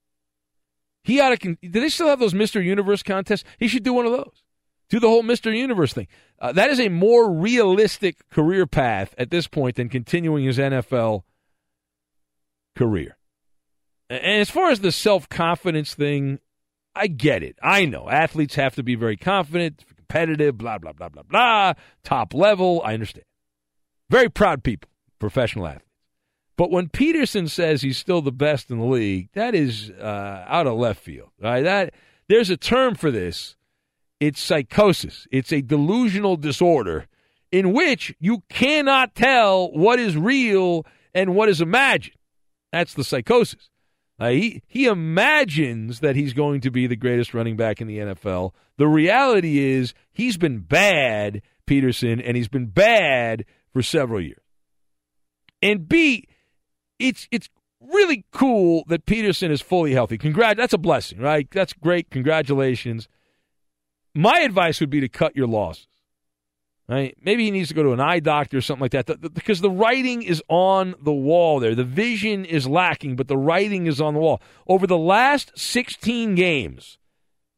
he 1.05 1.21
ought 1.21 1.39
to. 1.39 1.57
Do 1.57 1.81
they 1.81 1.89
still 1.89 2.09
have 2.09 2.21
those 2.21 2.35
Mr. 2.35 2.63
Universe 2.63 3.03
contests? 3.03 3.45
He 3.59 3.69
should 3.69 3.85
do 3.85 3.93
one 3.93 4.07
of 4.07 4.13
those. 4.13 4.43
Do 4.91 4.99
the 4.99 5.09
whole 5.09 5.23
Mr. 5.23 5.57
Universe 5.57 5.93
thing. 5.93 6.09
Uh, 6.41 6.53
that 6.53 6.71
is 6.71 6.81
a 6.81 6.89
more 6.89 7.31
realistic 7.33 8.29
career 8.29 8.67
path 8.67 9.15
at 9.17 9.31
this 9.31 9.47
point 9.47 9.77
than 9.77 9.89
continuing 9.89 10.45
his 10.45 10.59
NFL 10.59 11.23
career. 12.77 13.17
And 14.09 14.41
as 14.41 14.51
far 14.51 14.71
as 14.71 14.81
the 14.81 14.91
self 14.91 15.29
confidence 15.29 15.95
thing, 15.95 16.41
I 16.95 17.07
get 17.07 17.45
it. 17.45 17.57
I 17.63 17.85
know 17.85 18.11
athletes 18.11 18.57
have 18.57 18.75
to 18.75 18.83
be 18.83 18.97
very 18.97 19.17
confident, 19.17 19.85
competitive, 19.97 20.59
blah, 20.59 20.79
blah, 20.79 20.93
blah, 20.93 21.09
blah, 21.09 21.23
blah, 21.23 21.75
top 22.03 22.35
level. 22.35 22.83
I 22.85 22.95
understand. 22.95 23.25
Very 24.11 24.29
proud 24.29 24.65
people, 24.65 24.91
professional 25.21 25.69
athletes. 25.69 25.90
But 26.61 26.71
when 26.71 26.91
Peterson 26.91 27.49
says 27.49 27.81
he's 27.81 27.97
still 27.97 28.21
the 28.21 28.31
best 28.31 28.71
in 28.71 28.81
the 28.81 28.85
league, 28.85 29.31
that 29.33 29.55
is 29.55 29.89
uh, 29.99 30.45
out 30.47 30.67
of 30.67 30.77
left 30.77 31.01
field. 31.01 31.31
Right? 31.41 31.63
That 31.63 31.95
there's 32.29 32.51
a 32.51 32.57
term 32.59 32.97
for 32.97 33.11
this. 33.11 33.57
It's 34.21 34.43
psychosis. 34.43 35.27
It's 35.33 35.55
a 35.55 35.63
delusional 35.63 36.37
disorder 36.37 37.07
in 37.51 37.73
which 37.73 38.15
you 38.21 38.43
cannot 38.51 39.15
tell 39.15 39.73
what 39.73 39.99
is 39.99 40.19
real 40.19 40.85
and 41.15 41.35
what 41.35 41.49
is 41.49 41.63
imagined. 41.63 42.19
That's 42.73 42.93
the 42.93 43.05
psychosis. 43.05 43.71
Uh, 44.19 44.29
he 44.29 44.63
he 44.67 44.85
imagines 44.85 46.01
that 46.01 46.15
he's 46.15 46.35
going 46.35 46.61
to 46.61 46.71
be 46.71 46.87
the 46.87 46.95
greatest 46.95 47.33
running 47.33 47.57
back 47.57 47.81
in 47.81 47.87
the 47.87 48.01
NFL. 48.01 48.53
The 48.77 48.87
reality 48.87 49.61
is 49.61 49.95
he's 50.13 50.37
been 50.37 50.59
bad, 50.59 51.41
Peterson, 51.65 52.21
and 52.21 52.37
he's 52.37 52.49
been 52.49 52.67
bad 52.67 53.47
for 53.73 53.81
several 53.81 54.21
years. 54.21 54.43
And 55.63 55.89
B, 55.89 56.27
it's 57.01 57.27
it's 57.31 57.49
really 57.81 58.25
cool 58.31 58.85
that 58.89 59.07
Peterson 59.07 59.51
is 59.51 59.61
fully 59.61 59.93
healthy. 59.93 60.19
Congrat 60.19 60.57
that's 60.57 60.73
a 60.73 60.79
blessing, 60.79 61.19
right? 61.19 61.51
That's 61.51 61.73
great. 61.73 62.11
Congratulations. 62.11 63.09
My 64.15 64.41
advice 64.41 64.81
would 64.81 64.91
be 64.91 65.01
to 65.01 65.09
cut 65.09 65.35
your 65.35 65.47
losses. 65.47 65.87
Right? 66.89 67.17
Maybe 67.23 67.45
he 67.45 67.53
needs 67.53 67.69
to 67.69 67.75
go 67.75 67.85
to 67.85 67.93
an 67.93 68.01
eye 68.01 68.19
doctor 68.19 68.59
or 68.59 68.61
something 68.61 68.83
like 68.83 68.91
that 68.91 69.07
the, 69.07 69.15
the, 69.15 69.31
because 69.31 69.61
the 69.61 69.71
writing 69.71 70.23
is 70.23 70.43
on 70.49 70.97
the 71.01 71.13
wall 71.13 71.61
there. 71.61 71.77
The 71.77 71.85
vision 71.85 72.45
is 72.45 72.67
lacking, 72.67 73.15
but 73.15 73.29
the 73.29 73.37
writing 73.37 73.87
is 73.87 74.01
on 74.01 74.15
the 74.15 74.21
wall. 74.21 74.43
Over 74.67 74.89
the 74.89 74.99
last 74.99 75.57
16 75.57 76.35
games 76.35 76.99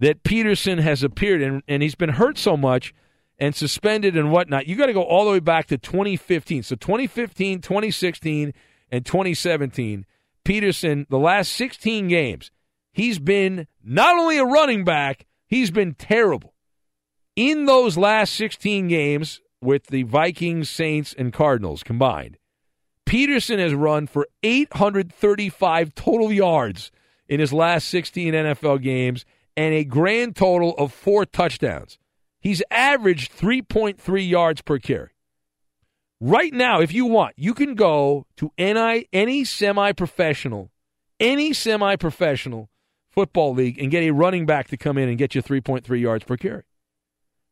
that 0.00 0.22
Peterson 0.22 0.78
has 0.78 1.02
appeared 1.02 1.40
in, 1.40 1.62
and 1.66 1.82
he's 1.82 1.94
been 1.94 2.10
hurt 2.10 2.36
so 2.36 2.58
much 2.58 2.92
and 3.38 3.54
suspended 3.54 4.18
and 4.18 4.30
whatnot, 4.30 4.66
you 4.66 4.76
got 4.76 4.86
to 4.86 4.92
go 4.92 5.02
all 5.02 5.24
the 5.24 5.30
way 5.30 5.40
back 5.40 5.66
to 5.68 5.78
2015. 5.78 6.64
So 6.64 6.76
2015, 6.76 7.62
2016, 7.62 8.52
and 8.92 9.06
2017, 9.06 10.04
Peterson, 10.44 11.06
the 11.08 11.18
last 11.18 11.52
16 11.54 12.08
games, 12.08 12.50
he's 12.92 13.18
been 13.18 13.66
not 13.82 14.16
only 14.16 14.36
a 14.38 14.44
running 14.44 14.84
back, 14.84 15.26
he's 15.46 15.70
been 15.70 15.94
terrible. 15.94 16.54
In 17.34 17.64
those 17.64 17.96
last 17.96 18.34
16 18.34 18.88
games 18.88 19.40
with 19.62 19.86
the 19.86 20.02
Vikings, 20.02 20.68
Saints, 20.68 21.14
and 21.16 21.32
Cardinals 21.32 21.82
combined, 21.82 22.36
Peterson 23.06 23.58
has 23.58 23.74
run 23.74 24.06
for 24.06 24.28
835 24.42 25.94
total 25.94 26.30
yards 26.30 26.92
in 27.28 27.40
his 27.40 27.52
last 27.52 27.88
16 27.88 28.34
NFL 28.34 28.82
games 28.82 29.24
and 29.56 29.74
a 29.74 29.84
grand 29.84 30.36
total 30.36 30.76
of 30.76 30.92
four 30.92 31.24
touchdowns. 31.24 31.98
He's 32.40 32.62
averaged 32.70 33.32
3.3 33.32 34.28
yards 34.28 34.60
per 34.60 34.78
carry. 34.78 35.11
Right 36.24 36.54
now, 36.54 36.80
if 36.80 36.94
you 36.94 37.06
want, 37.06 37.34
you 37.36 37.52
can 37.52 37.74
go 37.74 38.26
to 38.36 38.52
any, 38.56 39.08
any 39.12 39.44
semi 39.44 39.90
professional, 39.90 40.70
any 41.18 41.52
semi 41.52 41.96
professional 41.96 42.70
football 43.10 43.52
league 43.52 43.76
and 43.76 43.90
get 43.90 44.04
a 44.04 44.12
running 44.12 44.46
back 44.46 44.68
to 44.68 44.76
come 44.76 44.98
in 44.98 45.08
and 45.08 45.18
get 45.18 45.34
you 45.34 45.42
3.3 45.42 46.00
yards 46.00 46.22
per 46.22 46.36
carry. 46.36 46.62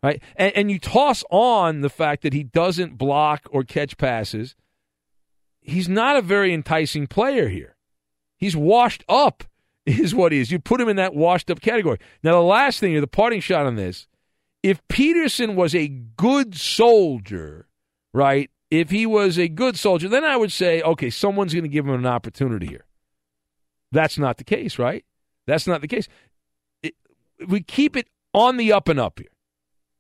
Right? 0.04 0.22
And, 0.36 0.54
and 0.54 0.70
you 0.70 0.78
toss 0.78 1.24
on 1.32 1.80
the 1.80 1.90
fact 1.90 2.22
that 2.22 2.32
he 2.32 2.44
doesn't 2.44 2.96
block 2.96 3.48
or 3.50 3.64
catch 3.64 3.96
passes. 3.96 4.54
He's 5.60 5.88
not 5.88 6.14
a 6.14 6.22
very 6.22 6.54
enticing 6.54 7.08
player 7.08 7.48
here. 7.48 7.74
He's 8.36 8.54
washed 8.54 9.02
up, 9.08 9.42
is 9.84 10.14
what 10.14 10.30
he 10.30 10.38
is. 10.38 10.52
You 10.52 10.60
put 10.60 10.80
him 10.80 10.88
in 10.88 10.94
that 10.94 11.12
washed 11.12 11.50
up 11.50 11.60
category. 11.60 11.98
Now, 12.22 12.34
the 12.34 12.42
last 12.42 12.78
thing, 12.78 12.98
the 13.00 13.08
parting 13.08 13.40
shot 13.40 13.66
on 13.66 13.74
this 13.74 14.06
if 14.62 14.80
Peterson 14.86 15.56
was 15.56 15.74
a 15.74 15.88
good 15.88 16.54
soldier, 16.54 17.66
right, 18.12 18.48
if 18.70 18.90
he 18.90 19.06
was 19.06 19.38
a 19.38 19.48
good 19.48 19.76
soldier, 19.76 20.08
then 20.08 20.24
I 20.24 20.36
would 20.36 20.52
say, 20.52 20.80
okay, 20.82 21.10
someone's 21.10 21.52
going 21.52 21.64
to 21.64 21.68
give 21.68 21.86
him 21.86 21.94
an 21.94 22.06
opportunity 22.06 22.66
here. 22.66 22.84
That's 23.92 24.18
not 24.18 24.36
the 24.36 24.44
case, 24.44 24.78
right? 24.78 25.04
That's 25.46 25.66
not 25.66 25.80
the 25.80 25.88
case. 25.88 26.08
It, 26.82 26.94
we 27.48 27.62
keep 27.62 27.96
it 27.96 28.08
on 28.32 28.56
the 28.56 28.72
up 28.72 28.88
and 28.88 29.00
up 29.00 29.18
here. 29.18 29.30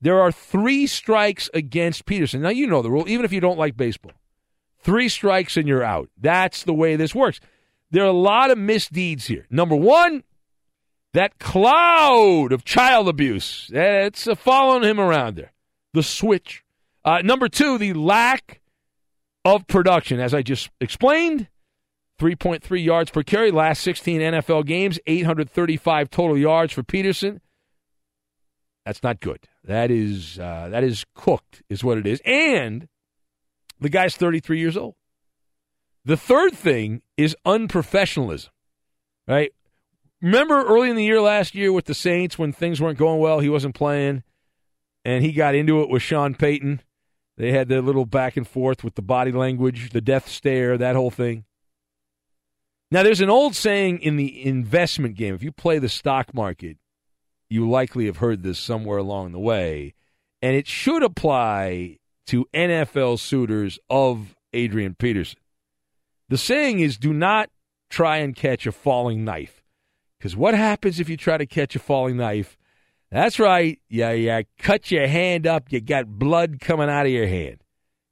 There 0.00 0.20
are 0.20 0.32
three 0.32 0.86
strikes 0.86 1.50
against 1.52 2.06
Peterson. 2.06 2.42
Now, 2.42 2.50
you 2.50 2.66
know 2.66 2.82
the 2.82 2.90
rule, 2.90 3.08
even 3.08 3.24
if 3.24 3.32
you 3.32 3.40
don't 3.40 3.58
like 3.58 3.76
baseball. 3.76 4.12
Three 4.78 5.08
strikes 5.08 5.56
and 5.56 5.68
you're 5.68 5.84
out. 5.84 6.08
That's 6.18 6.62
the 6.62 6.72
way 6.72 6.96
this 6.96 7.14
works. 7.14 7.40
There 7.90 8.04
are 8.04 8.06
a 8.06 8.12
lot 8.12 8.50
of 8.50 8.56
misdeeds 8.56 9.26
here. 9.26 9.46
Number 9.50 9.76
one, 9.76 10.22
that 11.12 11.38
cloud 11.38 12.52
of 12.52 12.64
child 12.64 13.08
abuse. 13.08 13.68
It's 13.72 14.28
following 14.38 14.84
him 14.84 15.00
around 15.00 15.36
there. 15.36 15.52
The 15.92 16.02
switch. 16.02 16.62
Uh, 17.04 17.20
number 17.22 17.48
two, 17.48 17.76
the 17.76 17.92
lack 17.92 18.59
of 19.44 19.66
production. 19.66 20.20
As 20.20 20.34
I 20.34 20.42
just 20.42 20.70
explained, 20.80 21.48
3.3 22.20 22.84
yards 22.84 23.10
per 23.10 23.22
carry, 23.22 23.50
last 23.50 23.82
16 23.82 24.20
NFL 24.20 24.66
games, 24.66 24.98
835 25.06 26.10
total 26.10 26.36
yards 26.36 26.72
for 26.72 26.82
Peterson. 26.82 27.40
That's 28.84 29.02
not 29.02 29.20
good. 29.20 29.40
That 29.64 29.90
is 29.90 30.38
uh, 30.38 30.68
that 30.70 30.84
is 30.84 31.04
cooked, 31.14 31.62
is 31.68 31.84
what 31.84 31.98
it 31.98 32.06
is. 32.06 32.20
And 32.24 32.88
the 33.78 33.88
guy's 33.88 34.16
33 34.16 34.58
years 34.58 34.76
old. 34.76 34.94
The 36.04 36.16
third 36.16 36.54
thing 36.54 37.02
is 37.16 37.36
unprofessionalism, 37.46 38.48
right? 39.28 39.52
remember 40.22 40.64
early 40.64 40.90
in 40.90 40.96
the 40.96 41.04
year 41.04 41.20
last 41.20 41.54
year 41.54 41.72
with 41.72 41.86
the 41.86 41.94
Saints 41.94 42.38
when 42.38 42.52
things 42.52 42.80
weren't 42.80 42.98
going 42.98 43.20
well, 43.20 43.40
he 43.40 43.48
wasn't 43.48 43.74
playing, 43.74 44.22
and 45.04 45.24
he 45.24 45.32
got 45.32 45.54
into 45.54 45.80
it 45.82 45.88
with 45.88 46.02
Sean 46.02 46.34
Payton. 46.34 46.82
They 47.40 47.52
had 47.52 47.68
their 47.68 47.80
little 47.80 48.04
back 48.04 48.36
and 48.36 48.46
forth 48.46 48.84
with 48.84 48.96
the 48.96 49.02
body 49.02 49.32
language, 49.32 49.92
the 49.92 50.02
death 50.02 50.28
stare, 50.28 50.76
that 50.76 50.94
whole 50.94 51.10
thing. 51.10 51.46
Now, 52.90 53.02
there's 53.02 53.22
an 53.22 53.30
old 53.30 53.56
saying 53.56 54.00
in 54.00 54.16
the 54.16 54.44
investment 54.44 55.16
game. 55.16 55.34
If 55.34 55.42
you 55.42 55.50
play 55.50 55.78
the 55.78 55.88
stock 55.88 56.34
market, 56.34 56.76
you 57.48 57.66
likely 57.66 58.04
have 58.04 58.18
heard 58.18 58.42
this 58.42 58.58
somewhere 58.58 58.98
along 58.98 59.32
the 59.32 59.38
way, 59.38 59.94
and 60.42 60.54
it 60.54 60.66
should 60.66 61.02
apply 61.02 61.96
to 62.26 62.46
NFL 62.52 63.18
suitors 63.18 63.78
of 63.88 64.36
Adrian 64.52 64.94
Peterson. 64.94 65.40
The 66.28 66.36
saying 66.36 66.80
is 66.80 66.98
do 66.98 67.14
not 67.14 67.48
try 67.88 68.18
and 68.18 68.36
catch 68.36 68.66
a 68.66 68.72
falling 68.72 69.24
knife. 69.24 69.64
Because 70.18 70.36
what 70.36 70.52
happens 70.52 71.00
if 71.00 71.08
you 71.08 71.16
try 71.16 71.38
to 71.38 71.46
catch 71.46 71.74
a 71.74 71.78
falling 71.78 72.18
knife? 72.18 72.58
That's 73.10 73.40
right. 73.40 73.80
Yeah, 73.88 74.12
yeah. 74.12 74.42
Cut 74.58 74.90
your 74.90 75.08
hand 75.08 75.46
up. 75.46 75.72
You 75.72 75.80
got 75.80 76.06
blood 76.06 76.60
coming 76.60 76.88
out 76.88 77.06
of 77.06 77.12
your 77.12 77.26
hand. 77.26 77.58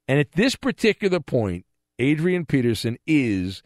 And 0.07 0.19
at 0.19 0.33
this 0.33 0.55
particular 0.55 1.19
point, 1.19 1.65
Adrian 1.99 2.45
Peterson 2.45 2.97
is 3.07 3.63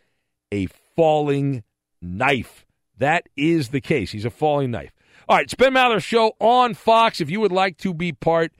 a 0.51 0.67
falling 0.95 1.63
knife. 2.01 2.65
That 2.97 3.27
is 3.35 3.69
the 3.69 3.81
case. 3.81 4.11
He's 4.11 4.25
a 4.25 4.29
falling 4.29 4.71
knife. 4.71 4.91
All 5.27 5.37
right, 5.37 5.57
Ben 5.57 5.73
Maller 5.73 6.03
Show 6.03 6.33
on 6.39 6.73
Fox. 6.73 7.21
If 7.21 7.29
you 7.29 7.39
would 7.39 7.51
like 7.51 7.77
to 7.77 7.93
be 7.93 8.11
part, 8.11 8.51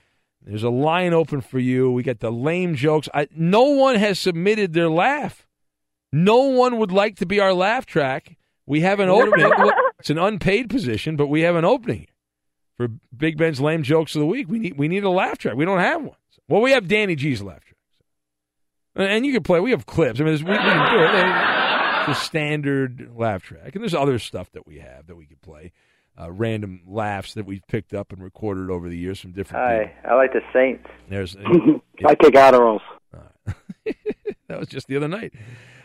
there's 0.41 0.63
a 0.63 0.69
line 0.69 1.13
open 1.13 1.41
for 1.41 1.59
you. 1.59 1.91
We 1.91 2.01
got 2.01 2.21
the 2.21 2.31
lame 2.31 2.75
jokes. 2.75 3.09
I, 3.13 3.27
no 3.35 3.63
one 3.63 3.95
has 3.95 4.17
submitted 4.17 4.73
their 4.73 4.89
laugh. 4.89 5.45
No 6.11 6.43
one 6.43 6.77
would 6.77 6.91
like 6.91 7.17
to 7.17 7.25
be 7.25 7.39
our 7.39 7.53
laugh 7.53 7.85
track. 7.85 8.37
We 8.65 8.79
have 8.81 8.99
an 8.99 9.09
opening. 9.09 9.51
it's 9.99 10.09
an 10.09 10.17
unpaid 10.17 10.69
position, 10.69 11.17
but 11.17 11.27
we 11.27 11.41
have 11.41 11.55
an 11.55 11.65
opening 11.65 12.07
for 12.77 12.87
Big 13.15 13.37
Ben's 13.37 13.61
lame 13.61 13.83
jokes 13.83 14.15
of 14.15 14.19
the 14.19 14.25
week. 14.25 14.47
We 14.49 14.59
need 14.59 14.77
we 14.77 14.87
need 14.87 15.03
a 15.03 15.09
laugh 15.09 15.37
track. 15.37 15.55
We 15.55 15.65
don't 15.65 15.79
have 15.79 16.01
one. 16.03 16.15
Well, 16.47 16.61
we 16.61 16.71
have 16.71 16.87
Danny 16.87 17.15
G's 17.15 17.41
laugh 17.41 17.63
track, 17.63 19.09
and 19.09 19.25
you 19.25 19.33
can 19.33 19.43
play. 19.43 19.59
We 19.59 19.71
have 19.71 19.85
clips. 19.85 20.19
I 20.19 20.23
mean, 20.23 20.33
we, 20.33 20.51
we 20.51 20.57
can 20.57 20.93
do 20.93 21.03
it. 21.03 22.09
It's 22.09 22.19
a 22.19 22.25
standard 22.25 23.11
laugh 23.15 23.43
track, 23.43 23.75
and 23.75 23.81
there's 23.81 23.95
other 23.95 24.19
stuff 24.19 24.51
that 24.51 24.67
we 24.67 24.79
have 24.79 25.07
that 25.07 25.15
we 25.15 25.25
could 25.25 25.41
play. 25.41 25.71
Uh, 26.19 26.31
random 26.31 26.81
laughs 26.85 27.33
that 27.33 27.45
we've 27.45 27.65
picked 27.67 27.93
up 27.93 28.11
and 28.11 28.21
recorded 28.21 28.69
over 28.69 28.87
the 28.87 28.97
years 28.97 29.19
from 29.19 29.31
different. 29.31 29.65
Hi, 29.65 29.85
people. 29.85 30.11
I 30.11 30.15
like 30.15 30.33
the 30.33 30.41
Saints. 30.53 30.87
There's. 31.09 31.35
I 32.05 32.15
take 32.15 32.33
Adderalls. 32.33 32.81
that 34.47 34.59
was 34.59 34.67
just 34.67 34.87
the 34.87 34.95
other 34.95 35.07
night. 35.07 35.33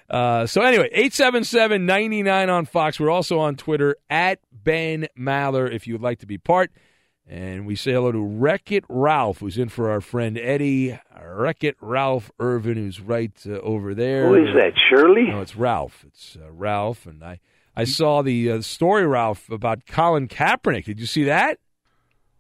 Uh, 0.09 0.47
so 0.47 0.62
anyway, 0.62 0.89
877-99 0.94 2.48
on 2.52 2.64
Fox. 2.66 2.98
We're 2.98 3.10
also 3.10 3.39
on 3.39 3.56
Twitter 3.56 3.97
at 4.09 4.40
Ben 4.52 5.09
Maller 5.18 5.70
if 5.70 5.86
you 5.86 5.94
would 5.94 6.02
like 6.02 6.20
to 6.20 6.26
be 6.26 6.39
part. 6.39 6.70
And 7.30 7.66
we 7.66 7.76
say 7.76 7.93
hello 7.93 8.10
to 8.10 8.24
Wreck 8.24 8.72
It 8.72 8.85
Ralph, 8.89 9.40
who's 9.40 9.59
in 9.59 9.68
for 9.68 9.90
our 9.90 10.01
friend 10.01 10.39
Eddie. 10.39 10.98
Wreck 11.22 11.62
It 11.62 11.76
Ralph 11.80 12.30
Irvin, 12.40 12.76
who's 12.76 13.01
right 13.01 13.32
uh, 13.47 13.59
over 13.60 13.94
there. 13.94 14.28
Who 14.28 14.48
is 14.48 14.55
that, 14.56 14.72
Shirley? 14.89 15.24
No, 15.24 15.43
it's 15.43 15.55
Ralph. 15.55 16.05
It's 16.06 16.39
uh, 16.43 16.51
Ralph. 16.51 17.05
And 17.05 17.22
I, 17.22 17.40
I 17.76 17.85
saw 17.85 18.22
the 18.22 18.51
uh, 18.51 18.60
story, 18.62 19.06
Ralph, 19.06 19.51
about 19.51 19.86
Colin 19.86 20.26
Kaepernick. 20.26 20.86
Did 20.86 21.01
you 21.01 21.06
see 21.06 21.24
that? 21.24 21.59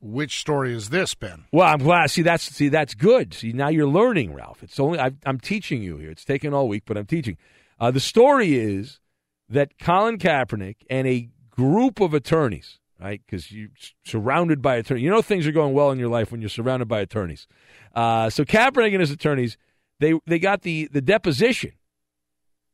Which 0.00 0.38
story 0.38 0.72
is 0.72 0.90
this, 0.90 1.14
Ben? 1.14 1.44
Well, 1.52 1.66
I'm 1.66 1.80
glad. 1.80 2.10
See, 2.10 2.22
that's 2.22 2.44
see, 2.44 2.68
that's 2.68 2.94
good. 2.94 3.34
See, 3.34 3.52
now 3.52 3.68
you're 3.68 3.88
learning, 3.88 4.32
Ralph. 4.32 4.62
It's 4.62 4.78
only 4.78 4.98
i 4.98 5.10
am 5.26 5.40
teaching 5.40 5.82
you 5.82 5.96
here. 5.96 6.10
It's 6.10 6.24
taken 6.24 6.54
all 6.54 6.68
week, 6.68 6.84
but 6.86 6.96
I'm 6.96 7.06
teaching. 7.06 7.36
Uh, 7.80 7.90
the 7.90 8.00
story 8.00 8.56
is 8.56 9.00
that 9.48 9.78
Colin 9.78 10.18
Kaepernick 10.18 10.76
and 10.88 11.06
a 11.08 11.28
group 11.50 12.00
of 12.00 12.14
attorneys, 12.14 12.78
right? 13.00 13.20
Because 13.24 13.50
you're 13.50 13.70
surrounded 14.04 14.62
by 14.62 14.76
attorneys. 14.76 15.02
You 15.02 15.10
know 15.10 15.22
things 15.22 15.46
are 15.46 15.52
going 15.52 15.74
well 15.74 15.90
in 15.90 15.98
your 15.98 16.08
life 16.08 16.30
when 16.30 16.40
you're 16.40 16.50
surrounded 16.50 16.86
by 16.86 17.00
attorneys. 17.00 17.48
Uh, 17.94 18.30
so 18.30 18.44
Kaepernick 18.44 18.92
and 18.92 19.00
his 19.00 19.10
attorneys, 19.10 19.56
they 19.98 20.14
they 20.26 20.38
got 20.38 20.62
the 20.62 20.88
the 20.92 21.00
deposition 21.00 21.72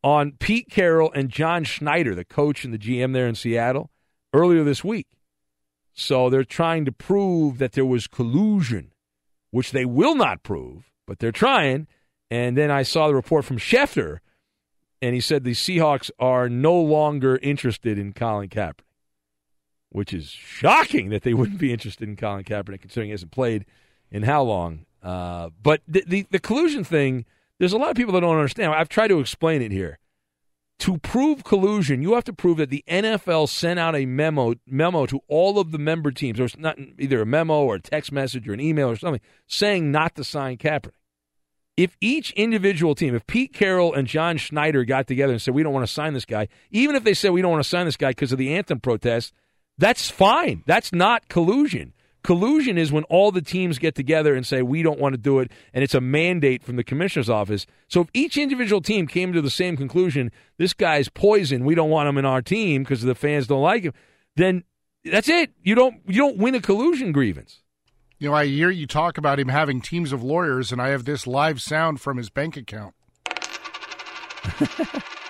on 0.02 0.32
Pete 0.32 0.68
Carroll 0.70 1.10
and 1.12 1.30
John 1.30 1.64
Schneider, 1.64 2.14
the 2.14 2.26
coach 2.26 2.66
and 2.66 2.74
the 2.74 2.78
GM 2.78 3.14
there 3.14 3.26
in 3.26 3.34
Seattle, 3.34 3.90
earlier 4.34 4.62
this 4.62 4.84
week. 4.84 5.06
So 5.94 6.28
they're 6.28 6.44
trying 6.44 6.84
to 6.86 6.92
prove 6.92 7.58
that 7.58 7.72
there 7.72 7.86
was 7.86 8.08
collusion, 8.08 8.92
which 9.52 9.70
they 9.70 9.84
will 9.84 10.16
not 10.16 10.42
prove, 10.42 10.90
but 11.06 11.20
they're 11.20 11.32
trying. 11.32 11.86
And 12.30 12.58
then 12.58 12.70
I 12.70 12.82
saw 12.82 13.06
the 13.06 13.14
report 13.14 13.44
from 13.44 13.58
Schefter, 13.58 14.18
and 15.00 15.14
he 15.14 15.20
said 15.20 15.44
the 15.44 15.52
Seahawks 15.52 16.10
are 16.18 16.48
no 16.48 16.74
longer 16.74 17.38
interested 17.42 17.96
in 17.96 18.12
Colin 18.12 18.48
Kaepernick, 18.48 18.80
which 19.90 20.12
is 20.12 20.30
shocking 20.30 21.10
that 21.10 21.22
they 21.22 21.32
wouldn't 21.32 21.58
be 21.58 21.72
interested 21.72 22.08
in 22.08 22.16
Colin 22.16 22.42
Kaepernick, 22.42 22.80
considering 22.80 23.08
he 23.08 23.12
hasn't 23.12 23.30
played 23.30 23.64
in 24.10 24.24
how 24.24 24.42
long. 24.42 24.86
Uh, 25.00 25.50
but 25.62 25.82
the, 25.86 26.02
the, 26.08 26.26
the 26.30 26.40
collusion 26.40 26.82
thing, 26.82 27.24
there's 27.60 27.72
a 27.72 27.78
lot 27.78 27.90
of 27.90 27.96
people 27.96 28.12
that 28.14 28.20
don't 28.20 28.36
understand. 28.36 28.72
I've 28.72 28.88
tried 28.88 29.08
to 29.08 29.20
explain 29.20 29.62
it 29.62 29.70
here 29.70 30.00
to 30.80 30.98
prove 30.98 31.44
collusion, 31.44 32.02
you 32.02 32.14
have 32.14 32.24
to 32.24 32.32
prove 32.32 32.56
that 32.58 32.70
the 32.70 32.84
NFL 32.88 33.48
sent 33.48 33.78
out 33.78 33.94
a 33.94 34.06
memo 34.06 34.54
memo 34.66 35.06
to 35.06 35.20
all 35.28 35.58
of 35.58 35.70
the 35.70 35.78
member 35.78 36.10
teams, 36.10 36.40
or 36.40 36.48
not 36.58 36.78
either 36.98 37.20
a 37.20 37.26
memo 37.26 37.62
or 37.62 37.76
a 37.76 37.80
text 37.80 38.12
message 38.12 38.48
or 38.48 38.52
an 38.52 38.60
email 38.60 38.90
or 38.90 38.96
something, 38.96 39.20
saying 39.46 39.90
not 39.90 40.14
to 40.16 40.24
sign 40.24 40.56
Kaepernick. 40.56 40.92
If 41.76 41.96
each 42.00 42.30
individual 42.32 42.94
team, 42.94 43.14
if 43.14 43.26
Pete 43.26 43.52
Carroll 43.52 43.94
and 43.94 44.06
John 44.06 44.36
Schneider 44.36 44.84
got 44.84 45.08
together 45.08 45.32
and 45.32 45.42
said 45.42 45.54
we 45.54 45.64
don't 45.64 45.72
want 45.72 45.86
to 45.86 45.92
sign 45.92 46.14
this 46.14 46.24
guy, 46.24 46.48
even 46.70 46.94
if 46.94 47.02
they 47.02 47.14
said 47.14 47.32
we 47.32 47.42
don't 47.42 47.50
want 47.50 47.64
to 47.64 47.68
sign 47.68 47.84
this 47.84 47.96
guy 47.96 48.10
because 48.10 48.30
of 48.30 48.38
the 48.38 48.54
anthem 48.54 48.78
protest, 48.78 49.32
that's 49.76 50.08
fine. 50.08 50.62
That's 50.66 50.92
not 50.92 51.28
collusion. 51.28 51.92
Collusion 52.24 52.78
is 52.78 52.90
when 52.90 53.04
all 53.04 53.30
the 53.30 53.42
teams 53.42 53.78
get 53.78 53.94
together 53.94 54.34
and 54.34 54.46
say, 54.46 54.62
we 54.62 54.82
don't 54.82 54.98
want 54.98 55.12
to 55.12 55.18
do 55.18 55.40
it, 55.40 55.52
and 55.74 55.84
it's 55.84 55.94
a 55.94 56.00
mandate 56.00 56.64
from 56.64 56.76
the 56.76 56.82
commissioner's 56.82 57.28
office. 57.28 57.66
So 57.86 58.00
if 58.00 58.08
each 58.14 58.38
individual 58.38 58.80
team 58.80 59.06
came 59.06 59.34
to 59.34 59.42
the 59.42 59.50
same 59.50 59.76
conclusion, 59.76 60.32
this 60.56 60.72
guy's 60.72 61.10
poison, 61.10 61.66
we 61.66 61.74
don't 61.74 61.90
want 61.90 62.08
him 62.08 62.16
in 62.16 62.24
our 62.24 62.40
team 62.40 62.82
because 62.82 63.02
the 63.02 63.14
fans 63.14 63.46
don't 63.46 63.62
like 63.62 63.82
him, 63.82 63.92
then 64.36 64.64
that's 65.04 65.28
it. 65.28 65.52
You 65.62 65.74
don't 65.74 66.00
you 66.06 66.16
don't 66.16 66.38
win 66.38 66.54
a 66.54 66.60
collusion 66.60 67.12
grievance. 67.12 67.60
You 68.18 68.30
know, 68.30 68.34
I 68.34 68.46
hear 68.46 68.70
you 68.70 68.86
talk 68.86 69.18
about 69.18 69.38
him 69.38 69.48
having 69.48 69.82
teams 69.82 70.10
of 70.10 70.22
lawyers, 70.22 70.72
and 70.72 70.80
I 70.80 70.88
have 70.88 71.04
this 71.04 71.26
live 71.26 71.60
sound 71.60 72.00
from 72.00 72.16
his 72.16 72.30
bank 72.30 72.56
account. 72.56 72.94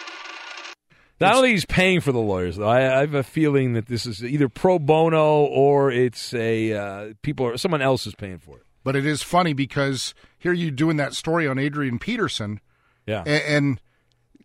I 1.21 1.33
don't 1.33 1.43
think 1.43 1.53
he's 1.53 1.65
paying 1.65 2.01
for 2.01 2.13
the 2.13 2.21
lawyers, 2.21 2.57
though. 2.57 2.69
I, 2.69 2.97
I, 2.97 3.01
have 3.01 3.15
a 3.15 3.23
feeling 3.23 3.75
that 3.75 3.87
this 3.87 4.05
is 4.05 4.23
either 4.23 4.49
pro 4.49 4.79
bono 4.79 5.45
or 5.45 5.91
it's 5.91 6.35
a 6.35 6.73
uh, 6.73 7.15
people 7.23 7.47
or 7.47 7.57
someone 7.57 7.83
else 7.83 8.07
is 8.07 8.15
paying 8.15 8.39
for 8.39 8.59
it. 8.59 8.65
But 8.83 8.97
it 8.97 9.07
is 9.07 9.23
funny 9.23 9.53
because 9.53 10.13
here 10.39 10.53
you 10.53 10.71
doing 10.71 10.97
that 10.99 11.15
story 11.15 11.49
on 11.49 11.59
Adrian 11.59 11.99
Peterson, 11.99 12.61
yeah, 13.07 13.23
and, 13.27 13.81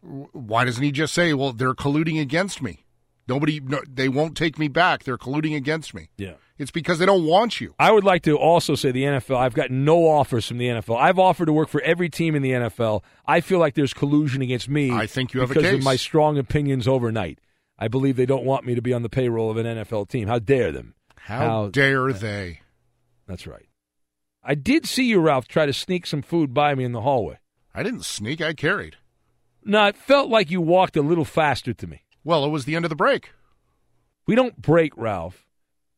and 0.02 0.26
why 0.32 0.64
doesn't 0.64 0.84
he 0.84 0.92
just 0.92 1.14
say, 1.14 1.34
"Well, 1.34 1.54
they're 1.54 1.74
colluding 1.74 2.22
against 2.22 2.62
me"? 2.62 2.86
Nobody, 3.28 3.60
no, 3.60 3.82
they 3.88 4.10
won't 4.10 4.36
take 4.38 4.58
me 4.58 4.68
back. 4.68 5.04
They're 5.04 5.18
colluding 5.18 5.56
against 5.56 5.94
me. 5.94 6.10
Yeah. 6.18 6.34
It's 6.60 6.72
because 6.72 7.00
they 7.00 7.06
don't 7.06 7.26
want 7.26 7.62
you. 7.62 7.74
I 7.80 7.90
would 7.92 8.04
like 8.04 8.24
to 8.24 8.38
also 8.38 8.76
say 8.76 8.92
the 8.92 9.04
NFL. 9.04 9.38
I've 9.38 9.54
got 9.54 9.72
no 9.72 10.06
offers 10.06 10.46
from 10.46 10.58
the 10.58 10.68
NFL. 10.68 11.00
I've 11.00 11.18
offered 11.18 11.46
to 11.46 11.54
work 11.54 11.70
for 11.70 11.82
every 11.82 12.10
team 12.10 12.36
in 12.36 12.42
the 12.42 12.52
NFL. 12.52 13.02
I 13.26 13.40
feel 13.40 13.60
like 13.60 13.76
there's 13.76 13.94
collusion 13.94 14.42
against 14.42 14.68
me. 14.68 14.92
I 14.92 15.08
think 15.08 15.34
you 15.34 15.40
have 15.40 15.50
because 15.50 15.64
a 15.64 15.70
case. 15.70 15.80
of 15.80 15.84
my 15.86 15.96
strong 15.96 16.38
opinions 16.38 16.86
overnight. 16.86 17.40
I 17.80 17.88
believe 17.88 18.18
they 18.18 18.26
don't 18.26 18.44
want 18.44 18.66
me 18.66 18.76
to 18.76 18.82
be 18.82 18.92
on 18.92 19.04
the 19.04 19.10
payroll 19.10 19.50
of 19.50 19.56
an 19.56 19.66
NFL 19.66 20.10
team. 20.10 20.28
How 20.28 20.38
dare 20.38 20.74
them? 20.74 20.96
How, 21.16 21.40
How 21.40 21.68
dare 21.70 22.12
they? 22.12 22.60
That's 23.26 23.48
right. 23.48 23.70
I 24.44 24.56
did 24.56 24.86
see 24.86 25.06
you, 25.06 25.22
Ralph, 25.22 25.48
try 25.48 25.66
to 25.66 25.74
sneak 25.74 26.06
some 26.06 26.22
food 26.22 26.54
by 26.54 26.76
me 26.76 26.84
in 26.84 26.92
the 26.92 27.02
hallway. 27.02 27.40
I 27.74 27.84
didn't 27.84 28.04
sneak. 28.04 28.42
I 28.42 28.54
carried. 28.54 28.98
No, 29.64 29.86
it 29.86 29.96
felt 29.96 30.30
like 30.30 30.52
you 30.52 30.60
walked 30.60 30.98
a 30.98 31.02
little 31.02 31.26
faster 31.26 31.74
to 31.74 31.88
me. 31.88 32.04
Well, 32.24 32.44
it 32.44 32.50
was 32.50 32.66
the 32.66 32.76
end 32.76 32.84
of 32.84 32.90
the 32.90 32.96
break. 32.96 33.32
We 34.26 34.36
don't 34.36 34.62
break, 34.62 34.98
Ralph. 34.98 35.46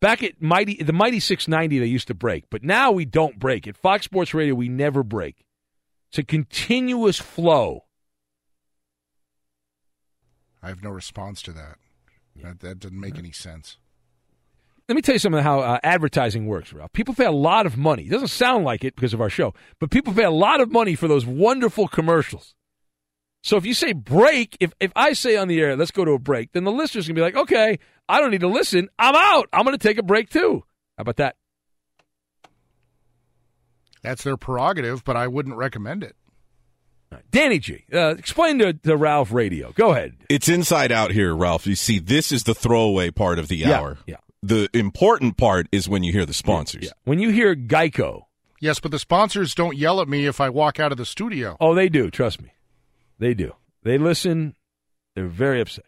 Back 0.01 0.23
at 0.23 0.41
Mighty 0.41 0.81
the 0.81 0.93
Mighty 0.93 1.19
690 1.19 1.79
they 1.79 1.85
used 1.85 2.07
to 2.07 2.15
break, 2.15 2.45
but 2.49 2.63
now 2.63 2.91
we 2.91 3.05
don't 3.05 3.39
break. 3.39 3.67
At 3.67 3.77
Fox 3.77 4.05
Sports 4.05 4.33
Radio 4.33 4.55
we 4.55 4.67
never 4.67 5.03
break. 5.03 5.45
It's 6.09 6.17
a 6.17 6.23
continuous 6.23 7.19
flow. 7.19 7.85
I 10.61 10.69
have 10.69 10.83
no 10.83 10.89
response 10.89 11.41
to 11.43 11.53
that. 11.53 11.77
That, 12.35 12.59
that 12.61 12.79
doesn't 12.79 12.99
make 12.99 13.17
any 13.17 13.31
sense. 13.31 13.77
Let 14.89 14.95
me 14.95 15.01
tell 15.01 15.15
you 15.15 15.19
something 15.19 15.41
how 15.41 15.59
uh, 15.59 15.79
advertising 15.83 16.47
works, 16.47 16.73
Ralph. 16.73 16.91
People 16.93 17.13
pay 17.13 17.25
a 17.25 17.31
lot 17.31 17.65
of 17.65 17.77
money. 17.77 18.03
It 18.03 18.09
doesn't 18.09 18.27
sound 18.27 18.65
like 18.65 18.83
it 18.83 18.95
because 18.95 19.13
of 19.13 19.21
our 19.21 19.29
show, 19.29 19.53
but 19.79 19.91
people 19.91 20.13
pay 20.13 20.23
a 20.23 20.31
lot 20.31 20.59
of 20.59 20.71
money 20.71 20.95
for 20.95 21.07
those 21.07 21.25
wonderful 21.25 21.87
commercials. 21.87 22.55
So 23.43 23.57
if 23.57 23.65
you 23.65 23.73
say 23.73 23.93
break, 23.93 24.55
if, 24.59 24.71
if 24.79 24.91
I 24.95 25.13
say 25.13 25.35
on 25.37 25.47
the 25.47 25.59
air, 25.59 25.75
let's 25.75 25.91
go 25.91 26.05
to 26.05 26.11
a 26.11 26.19
break, 26.19 26.51
then 26.51 26.63
the 26.63 26.71
listener's 26.71 27.07
going 27.07 27.15
to 27.15 27.19
be 27.19 27.23
like, 27.23 27.35
okay, 27.35 27.79
I 28.07 28.19
don't 28.21 28.29
need 28.31 28.41
to 28.41 28.47
listen. 28.47 28.89
I'm 28.99 29.15
out. 29.15 29.49
I'm 29.51 29.65
going 29.65 29.77
to 29.77 29.87
take 29.87 29.97
a 29.97 30.03
break 30.03 30.29
too. 30.29 30.63
How 30.97 31.01
about 31.01 31.17
that? 31.17 31.35
That's 34.03 34.23
their 34.23 34.37
prerogative, 34.37 35.03
but 35.03 35.15
I 35.15 35.27
wouldn't 35.27 35.55
recommend 35.55 36.03
it. 36.03 36.15
Danny 37.29 37.59
G, 37.59 37.83
uh, 37.93 38.15
explain 38.17 38.59
to, 38.59 38.71
to 38.73 38.95
Ralph 38.95 39.33
Radio. 39.33 39.73
Go 39.73 39.91
ahead. 39.91 40.15
It's 40.29 40.47
inside 40.47 40.91
out 40.93 41.11
here, 41.11 41.35
Ralph. 41.35 41.67
You 41.67 41.75
see, 41.75 41.99
this 41.99 42.31
is 42.31 42.43
the 42.43 42.53
throwaway 42.55 43.11
part 43.11 43.37
of 43.37 43.49
the 43.49 43.57
Yeah, 43.57 43.79
hour. 43.79 43.97
yeah. 44.07 44.15
The 44.41 44.69
important 44.73 45.35
part 45.37 45.67
is 45.73 45.89
when 45.89 46.03
you 46.03 46.13
hear 46.13 46.25
the 46.25 46.33
sponsors. 46.33 46.85
Yeah. 46.85 46.91
When 47.03 47.19
you 47.19 47.29
hear 47.29 47.55
Geico, 47.55 48.23
Yes, 48.61 48.79
but 48.79 48.91
the 48.91 48.99
sponsors 48.99 49.55
don't 49.55 49.75
yell 49.75 50.01
at 50.01 50.07
me 50.07 50.25
if 50.27 50.39
I 50.39 50.49
walk 50.49 50.79
out 50.79 50.91
of 50.91 50.97
the 50.99 51.05
studio. 51.05 51.57
oh, 51.59 51.73
they 51.75 51.89
do. 51.89 52.09
Trust 52.11 52.41
me, 52.41 52.51
they 53.21 53.33
do. 53.33 53.53
They 53.83 53.97
listen. 53.97 54.55
They're 55.15 55.27
very 55.27 55.61
upset. 55.61 55.85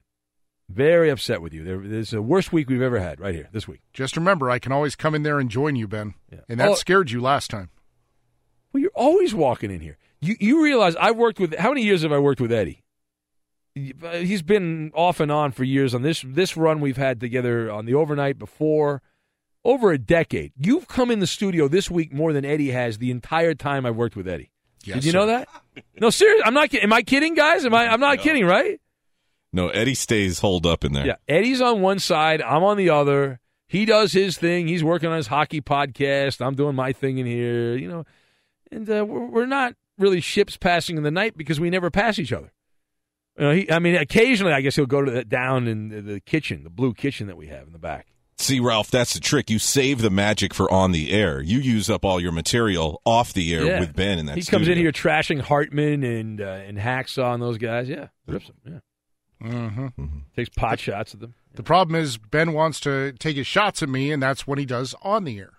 Very 0.70 1.10
upset 1.10 1.42
with 1.42 1.54
you. 1.54 1.64
They're, 1.64 1.78
this 1.80 2.08
is 2.08 2.12
the 2.12 2.22
worst 2.22 2.54
week 2.54 2.70
we've 2.70 2.82
ever 2.82 3.00
had. 3.00 3.20
Right 3.20 3.36
here, 3.36 3.50
this 3.52 3.68
week. 3.68 3.82
Just 3.92 4.16
remember, 4.16 4.50
I 4.50 4.60
can 4.60 4.72
always 4.72 4.96
come 4.96 5.14
in 5.14 5.24
there 5.24 5.40
and 5.40 5.50
join 5.50 5.76
you, 5.76 5.88
Ben. 5.88 6.14
And 6.48 6.60
that 6.60 6.70
Oh. 6.70 6.76
scared 6.76 7.12
you 7.12 7.22
last 7.22 7.50
time. 7.52 7.70
Well, 8.72 8.82
you're 8.82 8.92
always 8.96 9.36
walking 9.36 9.70
in 9.70 9.82
here. 9.82 9.98
You 10.22 10.36
you 10.40 10.64
realize 10.64 10.96
I've 10.96 11.18
worked 11.18 11.40
with 11.40 11.54
how 11.58 11.70
many 11.70 11.84
years 11.84 12.02
have 12.04 12.12
I 12.14 12.18
worked 12.20 12.40
with 12.42 12.52
Eddie? 12.52 12.84
Uh, 13.78 14.12
he's 14.18 14.42
been 14.42 14.92
off 14.96 15.20
and 15.20 15.32
on 15.32 15.52
for 15.52 15.64
years 15.64 15.94
on 15.94 16.02
this 16.02 16.24
this 16.26 16.56
run 16.56 16.80
we've 16.80 16.98
had 16.98 17.20
together 17.20 17.70
on 17.72 17.86
the 17.86 17.94
overnight 17.94 18.40
before 18.40 19.02
over 19.66 19.92
a 19.92 19.98
decade. 19.98 20.54
You've 20.58 20.88
come 20.88 21.12
in 21.12 21.20
the 21.20 21.28
studio 21.28 21.68
this 21.68 21.92
week 21.92 22.14
more 22.14 22.34
than 22.34 22.46
Eddie 22.46 22.72
has 22.72 23.00
the 23.00 23.12
entire 23.12 23.54
time 23.54 23.86
I've 23.86 23.96
worked 23.96 24.16
with 24.16 24.28
Eddie. 24.28 24.52
Yes, 24.84 24.96
Did 24.96 25.06
you 25.06 25.12
sir. 25.12 25.18
know 25.20 25.26
that? 25.28 25.48
No, 26.00 26.10
seriously, 26.10 26.44
I'm 26.46 26.54
not. 26.54 26.70
kid- 26.70 26.84
Am 26.84 26.92
I 26.94 27.02
kidding, 27.02 27.36
guys? 27.36 27.66
Am 27.66 27.74
I? 27.74 27.88
I'm 27.88 28.00
not 28.00 28.20
kidding, 28.20 28.46
right? 28.46 28.80
No, 29.54 29.70
Eddie 29.70 29.94
stays 29.96 30.40
holed 30.40 30.66
up 30.66 30.84
in 30.84 30.94
there. 30.94 31.06
Yeah, 31.06 31.16
Eddie's 31.28 31.62
on 31.62 31.82
one 31.82 32.00
side, 32.00 32.42
I'm 32.42 32.64
on 32.64 32.76
the 32.78 32.90
other. 32.90 33.40
He 33.68 33.86
does 33.86 34.12
his 34.12 34.38
thing. 34.38 34.68
He's 34.68 34.84
working 34.84 35.10
on 35.10 35.18
his 35.18 35.28
hockey 35.28 35.62
podcast. 35.62 36.46
I'm 36.46 36.56
doing 36.56 36.76
my 36.76 36.92
thing 36.94 37.18
in 37.18 37.26
here, 37.26 37.76
you 37.76 37.88
know. 37.88 38.04
And 38.72 38.90
uh, 38.90 39.06
we're, 39.06 39.26
we're 39.26 39.46
not 39.46 39.74
really 39.98 40.22
ships 40.22 40.58
passing 40.58 40.98
in 40.98 41.04
the 41.04 41.12
night 41.12 41.38
because 41.38 41.60
we 41.60 41.70
never 41.70 41.90
pass 41.90 42.20
each 42.20 42.34
other. 42.34 42.52
You 43.38 43.44
know, 43.44 43.52
he, 43.54 43.72
I 43.72 43.80
mean, 43.80 43.96
occasionally, 43.96 44.54
I 44.54 44.62
guess 44.62 44.76
he'll 44.76 44.86
go 44.86 45.02
to 45.04 45.10
the, 45.12 45.24
down 45.26 45.68
in 45.68 45.90
the, 45.90 46.02
the 46.02 46.20
kitchen, 46.20 46.64
the 46.64 46.70
blue 46.70 46.94
kitchen 46.94 47.28
that 47.28 47.38
we 47.38 47.48
have 47.48 47.66
in 47.68 47.74
the 47.74 47.80
back. 47.80 48.08
See, 48.38 48.60
Ralph, 48.60 48.90
that's 48.92 49.14
the 49.14 49.20
trick. 49.20 49.50
You 49.50 49.60
save 49.60 50.02
the 50.02 50.10
magic 50.10 50.54
for 50.54 50.72
on 50.72 50.92
the 50.92 51.12
air. 51.12 51.42
You 51.42 51.60
use 51.60 51.90
up 51.90 52.04
all 52.04 52.20
your 52.20 52.32
material 52.32 53.02
off 53.06 53.32
the 53.34 53.54
air 53.54 53.64
Yeah. 53.66 53.80
with 53.80 53.96
Ben 53.96 54.18
in 54.20 54.26
that 54.26 54.38
He 54.38 54.44
comes 54.44 54.68
in 54.68 54.78
here 54.78 54.92
trashing 54.92 55.40
Hartman 55.42 56.04
and 56.04 56.42
uh, 56.42 56.46
and 56.46 56.78
Hacksaw 56.78 57.34
and 57.34 57.42
those 57.44 57.58
guys. 57.58 57.88
Yeah, 57.88 58.08
rips 58.28 58.48
them. 58.48 58.82
Yeah, 59.42 59.48
Mm-hmm. 59.50 60.08
takes 60.36 60.50
pot 60.50 60.80
shots 60.80 61.14
at 61.14 61.20
them. 61.20 61.36
The 61.56 61.64
problem 61.64 61.96
is 61.96 62.18
Ben 62.18 62.54
wants 62.54 62.80
to 62.82 63.14
take 63.14 63.36
his 63.38 63.46
shots 63.48 63.84
at 63.84 63.90
me, 63.90 64.12
and 64.12 64.22
that's 64.24 64.48
what 64.48 64.58
he 64.58 64.66
does 64.66 64.96
on 65.04 65.24
the 65.26 65.38
air. 65.40 65.52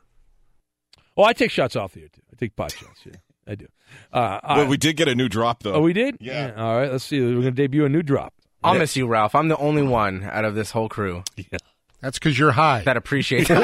Oh, 1.16 1.22
I 1.24 1.32
take 1.32 1.51
shots 1.52 1.76
off 1.76 1.92
the 1.92 2.02
air 2.02 2.09
too. 2.09 2.22
I 2.32 2.36
take 2.36 2.56
pot 2.56 2.72
shots. 2.72 3.01
Yeah, 3.05 3.12
I 3.46 3.55
do. 3.55 3.66
Uh, 4.12 4.40
all 4.42 4.56
Well, 4.56 4.64
right. 4.64 4.68
we 4.70 4.76
did 4.76 4.96
get 4.96 5.06
a 5.06 5.14
new 5.14 5.28
drop, 5.28 5.62
though. 5.62 5.74
Oh, 5.74 5.80
we 5.80 5.92
did. 5.92 6.16
Yeah. 6.20 6.52
All 6.56 6.76
right. 6.76 6.90
Let's 6.90 7.05
see. 7.05 7.20
We're 7.20 7.30
going 7.32 7.42
to 7.44 7.51
debut 7.52 7.84
a 7.84 7.88
new 7.88 8.02
drop. 8.02 8.34
I'll 8.64 8.74
miss 8.78 8.96
you, 8.96 9.06
Ralph. 9.06 9.34
I'm 9.36 9.46
the 9.48 9.59
only 9.59 9.82
one 9.82 10.24
out 10.24 10.44
of 10.44 10.55
this 10.56 10.72
whole 10.72 10.88
crew. 10.88 11.22
Yeah. 11.36 11.59
That's 12.05 12.18
because 12.18 12.39
you're 12.39 12.52
high. 12.52 12.82
That 12.82 12.98
appreciates 12.98 13.48
it. 13.51 13.56
All 13.56 13.62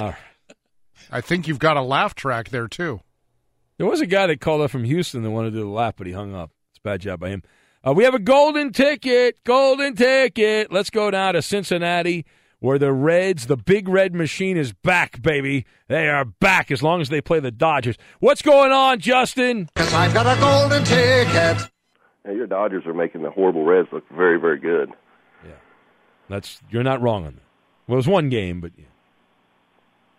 right. 0.00 0.16
I 1.12 1.20
think 1.20 1.46
you've 1.46 1.60
got 1.60 1.76
a 1.76 1.82
laugh 1.82 2.16
track 2.16 2.48
there, 2.48 2.66
too. 2.66 3.00
There 3.78 3.86
was 3.86 4.00
a 4.00 4.06
guy 4.06 4.26
that 4.26 4.40
called 4.40 4.62
up 4.62 4.72
from 4.72 4.82
Houston 4.82 5.22
that 5.22 5.30
wanted 5.30 5.50
to 5.50 5.58
do 5.58 5.62
the 5.64 5.70
laugh, 5.70 5.94
but 5.96 6.08
he 6.08 6.12
hung 6.12 6.34
up. 6.34 6.50
It's 6.70 6.78
a 6.80 6.82
bad 6.82 7.02
job 7.02 7.20
by 7.20 7.28
him. 7.28 7.42
Uh, 7.86 7.92
we 7.92 8.02
have 8.02 8.14
a 8.14 8.18
golden 8.18 8.72
ticket. 8.72 9.44
Golden 9.44 9.94
ticket. 9.94 10.72
Let's 10.72 10.90
go 10.90 11.12
down 11.12 11.34
to 11.34 11.42
Cincinnati, 11.42 12.26
where 12.58 12.78
the 12.80 12.92
Reds, 12.92 13.46
the 13.46 13.56
big 13.56 13.88
red 13.88 14.12
machine, 14.12 14.56
is 14.56 14.72
back, 14.72 15.22
baby. 15.22 15.66
They 15.86 16.08
are 16.08 16.24
back 16.24 16.72
as 16.72 16.82
long 16.82 17.00
as 17.00 17.10
they 17.10 17.20
play 17.20 17.38
the 17.38 17.52
Dodgers. 17.52 17.96
What's 18.18 18.42
going 18.42 18.72
on, 18.72 18.98
Justin? 18.98 19.68
Cause 19.76 19.94
I've 19.94 20.12
got 20.12 20.26
a 20.26 20.40
golden 20.40 20.82
ticket. 20.84 21.70
Your 22.24 22.46
Dodgers 22.46 22.86
are 22.86 22.94
making 22.94 23.22
the 23.22 23.30
horrible 23.30 23.64
Reds 23.64 23.88
look 23.92 24.08
very, 24.10 24.38
very 24.38 24.58
good. 24.58 24.90
Yeah, 25.44 25.52
that's 26.28 26.60
you're 26.70 26.84
not 26.84 27.02
wrong 27.02 27.26
on 27.26 27.34
that. 27.34 27.42
Well, 27.86 27.94
it 27.94 27.96
was 27.96 28.08
one 28.08 28.28
game, 28.28 28.60
but 28.60 28.72
yeah. 28.76 28.84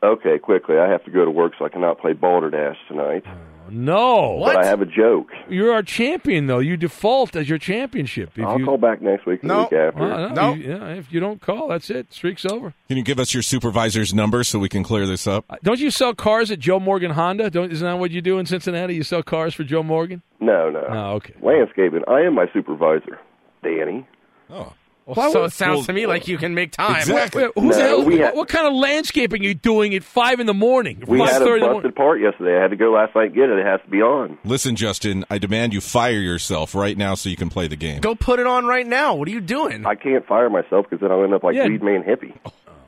Okay, 0.04 0.38
quickly, 0.38 0.78
I 0.78 0.90
have 0.90 1.04
to 1.06 1.12
go 1.12 1.24
to 1.24 1.32
work, 1.32 1.54
so 1.58 1.64
I 1.64 1.70
cannot 1.70 2.00
play 2.00 2.12
Balderdash 2.12 2.76
tonight. 2.90 3.24
No. 3.70 4.40
But 4.44 4.58
I 4.58 4.66
have 4.66 4.82
a 4.82 4.86
joke. 4.86 5.30
You're 5.50 5.74
our 5.74 5.84
champion, 5.84 6.48
though. 6.48 6.60
You 6.60 6.78
default 6.78 7.36
as 7.36 7.48
your 7.50 7.58
championship. 7.58 8.32
If 8.38 8.46
I'll 8.46 8.60
you, 8.60 8.66
call 8.66 8.78
back 8.78 9.02
next 9.02 9.26
week 9.26 9.42
and 9.42 9.50
the 9.52 9.58
week 9.60 9.74
after. 9.74 10.00
Well, 10.00 10.30
no, 10.32 10.54
you- 10.54 10.72
yeah, 10.72 10.88
if 10.90 11.12
you 11.12 11.20
don't 11.20 11.42
call, 11.42 11.68
that's 11.70 11.90
it. 11.90 12.14
Streak's 12.14 12.46
over. 12.46 12.74
Can 12.88 12.98
you 12.98 13.04
give 13.04 13.20
us 13.20 13.34
your 13.34 13.44
supervisor's 13.44 14.14
number 14.14 14.44
so 14.44 14.60
we 14.60 14.70
can 14.70 14.84
clear 14.84 15.06
this 15.06 15.26
up? 15.28 15.46
Uh, 15.50 15.58
don't 15.64 15.80
you 15.80 15.92
sell 15.92 16.14
cars 16.14 16.52
at 16.52 16.60
Joe 16.60 16.80
Morgan 16.80 17.12
Honda? 17.12 17.50
Don't 17.50 17.72
isn't 17.72 17.86
that 17.86 18.00
what 18.00 18.12
you 18.12 18.22
do 18.22 18.40
in 18.40 18.46
Cincinnati? 18.46 18.96
You 18.96 19.04
sell 19.04 19.24
cars 19.24 19.54
for 19.54 19.64
Joe 19.64 19.84
Morgan? 19.84 20.22
No, 20.40 20.70
no. 20.70 20.82
No, 20.88 21.12
okay. 21.14 21.34
Landscaping. 21.42 22.02
I 22.08 22.22
am 22.22 22.36
my 22.36 22.46
supervisor, 22.54 23.20
Danny. 23.64 24.06
Oh. 24.50 24.74
Well, 25.06 25.32
so 25.32 25.44
it 25.44 25.52
sounds 25.52 25.86
to 25.88 25.94
me 25.94 26.08
like 26.08 26.28
you 26.28 26.38
can 26.38 26.54
make 26.56 26.72
time. 26.72 27.04
Wait, 27.10 27.36
wait, 27.36 27.52
No, 27.58 28.00
the 28.02 28.04
what, 28.06 28.14
had- 28.20 28.36
what 28.36 28.48
kind 28.48 28.66
of 28.68 28.74
landscaping 28.74 29.42
are 29.42 29.46
you 29.46 29.54
doing 29.54 29.94
at 29.96 30.04
five 30.04 30.40
in 30.40 30.46
the 30.48 30.54
morning? 30.54 31.04
We 31.08 31.18
Five 31.20 31.30
had 31.30 31.42
a 31.42 31.46
thirty 31.46 31.60
the 31.60 31.66
morning. 31.66 31.82
busted 31.82 31.96
part 31.96 32.22
yesterday. 32.22 32.58
I 32.58 32.62
had 32.62 32.70
to 32.72 32.78
go 32.78 32.92
last 32.92 33.14
night 33.16 33.26
and 33.28 33.36
get 33.36 33.50
it. 33.50 33.60
It 33.60 33.66
has 33.66 33.82
to 33.82 33.90
be 33.90 34.02
on. 34.02 34.38
Listen, 34.46 34.76
Justin, 34.76 35.26
I 35.30 35.38
demand 35.40 35.74
you 35.74 35.82
fire 35.82 36.20
yourself 36.20 36.74
right 36.74 36.98
now 36.98 37.16
so 37.16 37.28
you 37.30 37.36
can 37.36 37.50
play 37.50 37.68
the 37.68 37.76
game. 37.76 38.00
Go 38.02 38.16
put 38.16 38.40
it 38.40 38.48
on 38.48 38.66
right 38.66 38.88
now. 38.88 39.16
What 39.16 39.28
are 39.28 39.32
you 39.32 39.42
doing? 39.42 39.86
I 39.86 39.96
can't 39.96 40.26
fire 40.26 40.50
myself 40.50 40.86
because 40.90 41.02
then 41.02 41.12
I'll 41.12 41.24
end 41.24 41.34
up 41.34 41.44
like 41.44 41.56
Yeah. 41.56 41.68
Weed 41.68 41.84
Man 41.84 42.04
Hippie. 42.04 42.38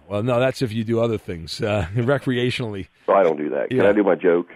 Well, 0.08 0.24
no, 0.24 0.40
that's 0.40 0.62
if 0.62 0.72
you 0.72 0.84
do 0.84 1.00
other 1.02 1.18
things 1.18 1.60
uh, 1.62 1.88
recreationally. 1.96 2.88
So 3.08 3.14
I 3.14 3.24
don't 3.24 3.38
do 3.38 3.50
that. 3.50 3.70
Can 3.70 3.78
Yeah. 3.80 3.90
I 3.90 3.94
do 3.94 4.04
my 4.04 4.16
joke? 4.16 4.48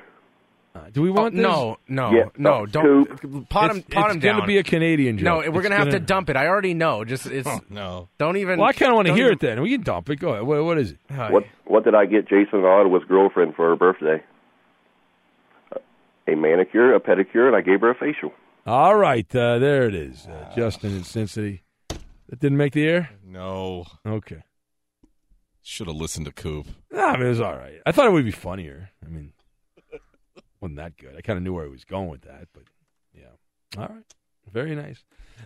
Do 0.91 1.01
we 1.01 1.09
want 1.11 1.33
Oh, 1.35 1.37
this? 1.37 1.41
no, 1.43 1.77
no, 1.87 2.11
Yeah. 2.17 2.23
no, 2.37 2.53
Oh, 2.53 2.65
don't 2.65 3.05
pot 3.49 3.71
him, 3.71 3.77
It's- 3.77 3.93
pot 3.93 4.05
it's 4.07 4.13
him 4.15 4.19
gonna 4.19 4.45
be 4.45 4.57
a 4.57 4.63
Canadian 4.63 5.17
joke. 5.17 5.45
No, 5.45 5.51
we're 5.51 5.61
gonna 5.61 5.75
have 5.75 5.85
to 5.87 5.91
gonna- 5.93 6.05
dump 6.05 6.29
it. 6.29 6.35
I 6.35 6.47
already 6.47 6.73
know. 6.73 7.03
Just 7.05 7.25
it's 7.27 7.49
no. 7.69 8.09
Don't 8.17 8.37
even. 8.37 8.59
Well, 8.59 8.67
I 8.69 8.73
kind 8.73 8.91
of 8.91 8.95
want 8.95 9.07
to 9.07 9.13
hear 9.13 9.25
even- 9.25 9.33
it 9.33 9.39
then. 9.39 9.61
We 9.61 9.71
can 9.71 9.81
dump 9.81 10.09
it. 10.09 10.17
Go 10.19 10.29
ahead. 10.33 10.43
What, 10.43 10.63
what 10.63 10.77
is 10.77 10.91
it? 10.91 10.97
What 11.31 11.45
What 11.65 11.83
did 11.83 11.95
I 11.95 12.05
get 12.05 12.27
Jason 12.27 12.59
and 12.59 12.65
Ottawa's 12.65 13.03
girlfriend 13.07 13.55
for 13.55 13.69
her 13.69 13.75
birthday? 13.75 14.23
A 16.27 16.35
manicure, 16.35 16.93
a 16.93 16.99
pedicure, 16.99 17.47
and 17.47 17.55
I 17.55 17.61
gave 17.61 17.81
her 17.81 17.89
a 17.89 17.95
facial. 17.95 18.31
All 18.67 18.95
right, 18.95 19.25
uh, 19.35 19.57
there 19.57 19.87
it 19.87 19.95
is. 19.95 20.27
Uh, 20.27 20.51
Justin 20.55 20.91
in 20.95 21.03
Cincinnati. 21.03 21.63
That 22.29 22.39
didn't 22.39 22.57
make 22.57 22.73
the 22.73 22.87
air. 22.87 23.09
No. 23.25 23.85
Okay. 24.05 24.43
Should 25.63 25.87
have 25.87 25.95
listened 25.95 26.27
to 26.27 26.31
Coop. 26.31 26.67
No, 26.91 27.03
I 27.03 27.17
mean, 27.17 27.25
it 27.25 27.29
was 27.29 27.41
all 27.41 27.55
right. 27.55 27.79
I 27.85 27.91
thought 27.91 28.05
it 28.05 28.11
would 28.11 28.25
be 28.25 28.31
funnier. 28.31 28.91
I 29.03 29.09
mean, 29.09 29.33
wasn't 30.61 30.77
that 30.77 30.97
good. 30.97 31.15
I 31.17 31.21
kind 31.21 31.37
of 31.37 31.43
knew 31.43 31.53
where 31.53 31.65
he 31.65 31.71
was 31.71 31.85
going 31.85 32.09
with 32.09 32.21
that, 32.21 32.47
but 32.53 32.63
yeah. 33.13 33.27
All 33.77 33.87
right. 33.87 34.03
Very 34.51 34.75
nice. 34.75 35.03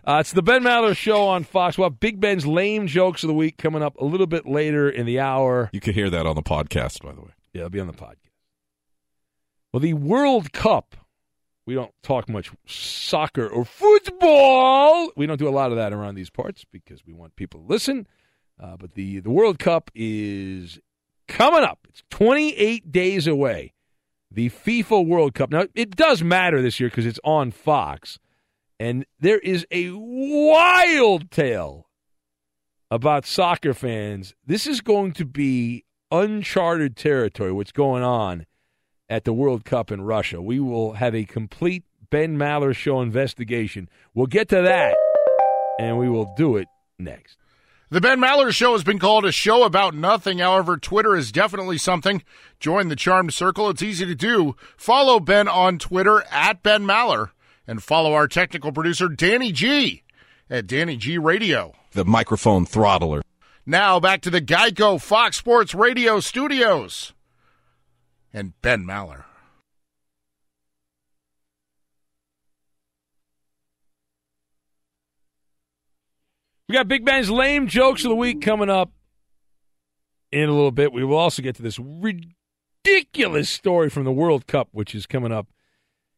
Uh, 0.07 0.17
it's 0.21 0.31
the 0.31 0.41
Ben 0.41 0.63
Maller 0.63 0.95
Show 0.95 1.27
on 1.27 1.43
Fox. 1.43 1.77
Well, 1.77 1.89
Big 1.89 2.19
Ben's 2.19 2.47
lame 2.47 2.87
jokes 2.87 3.23
of 3.23 3.27
the 3.27 3.33
week 3.33 3.57
coming 3.57 3.83
up 3.83 3.99
a 3.99 4.05
little 4.05 4.27
bit 4.27 4.45
later 4.45 4.89
in 4.89 5.05
the 5.05 5.19
hour. 5.19 5.69
You 5.73 5.79
can 5.81 5.93
hear 5.93 6.09
that 6.09 6.25
on 6.25 6.35
the 6.35 6.41
podcast, 6.41 7.03
by 7.03 7.11
the 7.13 7.21
way. 7.21 7.31
Yeah, 7.53 7.61
it'll 7.61 7.69
be 7.69 7.79
on 7.79 7.87
the 7.87 7.93
podcast. 7.93 8.17
Well, 9.71 9.79
the 9.81 9.93
World 9.93 10.53
Cup. 10.53 10.95
We 11.65 11.75
don't 11.75 11.93
talk 12.01 12.27
much 12.27 12.51
soccer 12.67 13.47
or 13.47 13.63
football. 13.63 15.11
We 15.15 15.25
don't 15.25 15.37
do 15.37 15.47
a 15.47 15.49
lot 15.49 15.71
of 15.71 15.77
that 15.77 15.93
around 15.93 16.15
these 16.15 16.29
parts 16.29 16.65
because 16.69 17.05
we 17.05 17.13
want 17.13 17.37
people 17.37 17.61
to 17.61 17.65
listen. 17.65 18.05
Uh, 18.59 18.75
but 18.77 18.95
the, 18.95 19.19
the 19.19 19.29
World 19.29 19.59
Cup 19.59 19.89
is 19.95 20.79
coming 21.29 21.63
up. 21.63 21.79
It's 21.89 22.03
28 22.09 22.91
days 22.91 23.27
away. 23.27 23.73
The 24.33 24.49
FIFA 24.49 25.05
World 25.05 25.33
Cup. 25.35 25.51
Now, 25.51 25.67
it 25.75 25.95
does 25.95 26.23
matter 26.23 26.61
this 26.61 26.79
year 26.79 26.89
because 26.89 27.05
it's 27.05 27.19
on 27.23 27.51
Fox. 27.51 28.19
And 28.79 29.05
there 29.19 29.39
is 29.39 29.65
a 29.71 29.91
wild 29.91 31.29
tale 31.31 31.87
about 32.89 33.25
soccer 33.25 33.73
fans. 33.73 34.33
This 34.45 34.67
is 34.67 34.81
going 34.81 35.13
to 35.13 35.25
be 35.25 35.85
uncharted 36.11 36.95
territory, 36.95 37.51
what's 37.51 37.71
going 37.71 38.03
on 38.03 38.45
at 39.09 39.23
the 39.23 39.33
World 39.33 39.65
Cup 39.65 39.91
in 39.91 40.01
Russia. 40.01 40.41
We 40.41 40.59
will 40.59 40.93
have 40.93 41.13
a 41.15 41.25
complete 41.25 41.83
Ben 42.09 42.37
Maller 42.37 42.75
show 42.75 43.01
investigation. 43.01 43.89
We'll 44.13 44.27
get 44.27 44.49
to 44.49 44.61
that, 44.61 44.95
and 45.79 45.97
we 45.97 46.09
will 46.09 46.33
do 46.35 46.57
it 46.57 46.67
next. 46.99 47.37
The 47.93 48.01
Ben 48.01 48.19
Maller 48.19 48.51
Show 48.51 48.71
has 48.71 48.83
been 48.83 48.97
called 48.97 49.23
a 49.23 49.31
show 49.31 49.65
about 49.65 49.93
nothing. 49.93 50.39
However, 50.39 50.77
Twitter 50.77 51.15
is 51.15 51.31
definitely 51.31 51.77
something. 51.77 52.23
Join 52.59 52.87
the 52.87 52.95
Charmed 52.95 53.35
Circle. 53.35 53.69
It's 53.69 53.83
easy 53.83 54.03
to 54.07 54.15
do. 54.15 54.55
Follow 54.75 55.19
Ben 55.19 55.47
on 55.47 55.77
Twitter 55.77 56.23
at 56.31 56.63
Ben 56.63 56.85
Maller 56.85 57.29
and 57.67 57.83
follow 57.83 58.13
our 58.13 58.27
technical 58.27 58.71
producer, 58.71 59.09
Danny 59.09 59.51
G, 59.51 60.01
at 60.49 60.65
Danny 60.65 60.97
G 60.97 61.19
Radio. 61.19 61.73
The 61.91 62.03
microphone 62.03 62.65
throttler. 62.65 63.21
Now 63.63 63.99
back 63.99 64.21
to 64.21 64.31
the 64.31 64.41
Geico 64.41 64.99
Fox 64.99 65.37
Sports 65.37 65.75
Radio 65.75 66.19
studios 66.19 67.13
and 68.33 68.59
Ben 68.63 68.85
Maller. 68.85 69.25
We 76.73 76.79
got 76.79 76.87
Big 76.87 77.05
Ben's 77.05 77.29
lame 77.29 77.67
jokes 77.67 78.03
of 78.03 78.09
the 78.09 78.15
week 78.15 78.41
coming 78.41 78.67
up 78.67 78.89
in 80.31 80.49
a 80.49 80.51
little 80.51 80.71
bit. 80.71 80.91
We 80.91 81.03
will 81.03 81.19
also 81.19 81.43
get 81.43 81.55
to 81.57 81.61
this 81.61 81.77
ridiculous 81.77 83.47
story 83.47 83.91
from 83.91 84.05
the 84.05 84.11
World 84.11 84.47
Cup, 84.47 84.69
which 84.71 84.95
is 84.95 85.05
coming 85.05 85.31
up 85.31 85.45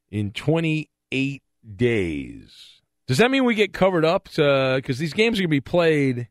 in 0.09 0.31
28 0.31 1.43
days. 1.75 2.81
Does 3.05 3.17
that 3.17 3.31
mean 3.31 3.43
we 3.43 3.53
get 3.53 3.73
covered 3.73 4.05
up? 4.05 4.29
Because 4.33 4.97
these 4.97 5.11
games 5.11 5.39
are 5.39 5.41
going 5.41 5.49
to 5.49 5.57
be 5.57 5.59
played 5.59 6.29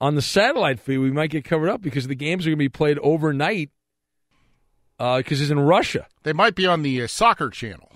on 0.00 0.16
the 0.16 0.22
satellite 0.22 0.80
feed. 0.80 0.98
We 0.98 1.12
might 1.12 1.30
get 1.30 1.44
covered 1.44 1.68
up 1.68 1.80
because 1.80 2.08
the 2.08 2.16
games 2.16 2.48
are 2.48 2.50
going 2.50 2.58
to 2.58 2.64
be 2.64 2.68
played 2.68 2.98
overnight 2.98 3.70
because 4.98 5.40
it's 5.40 5.52
in 5.52 5.60
Russia. 5.60 6.08
They 6.24 6.32
might 6.32 6.56
be 6.56 6.66
on 6.66 6.82
the 6.82 7.04
uh, 7.04 7.06
soccer 7.06 7.50
channel. 7.50 7.92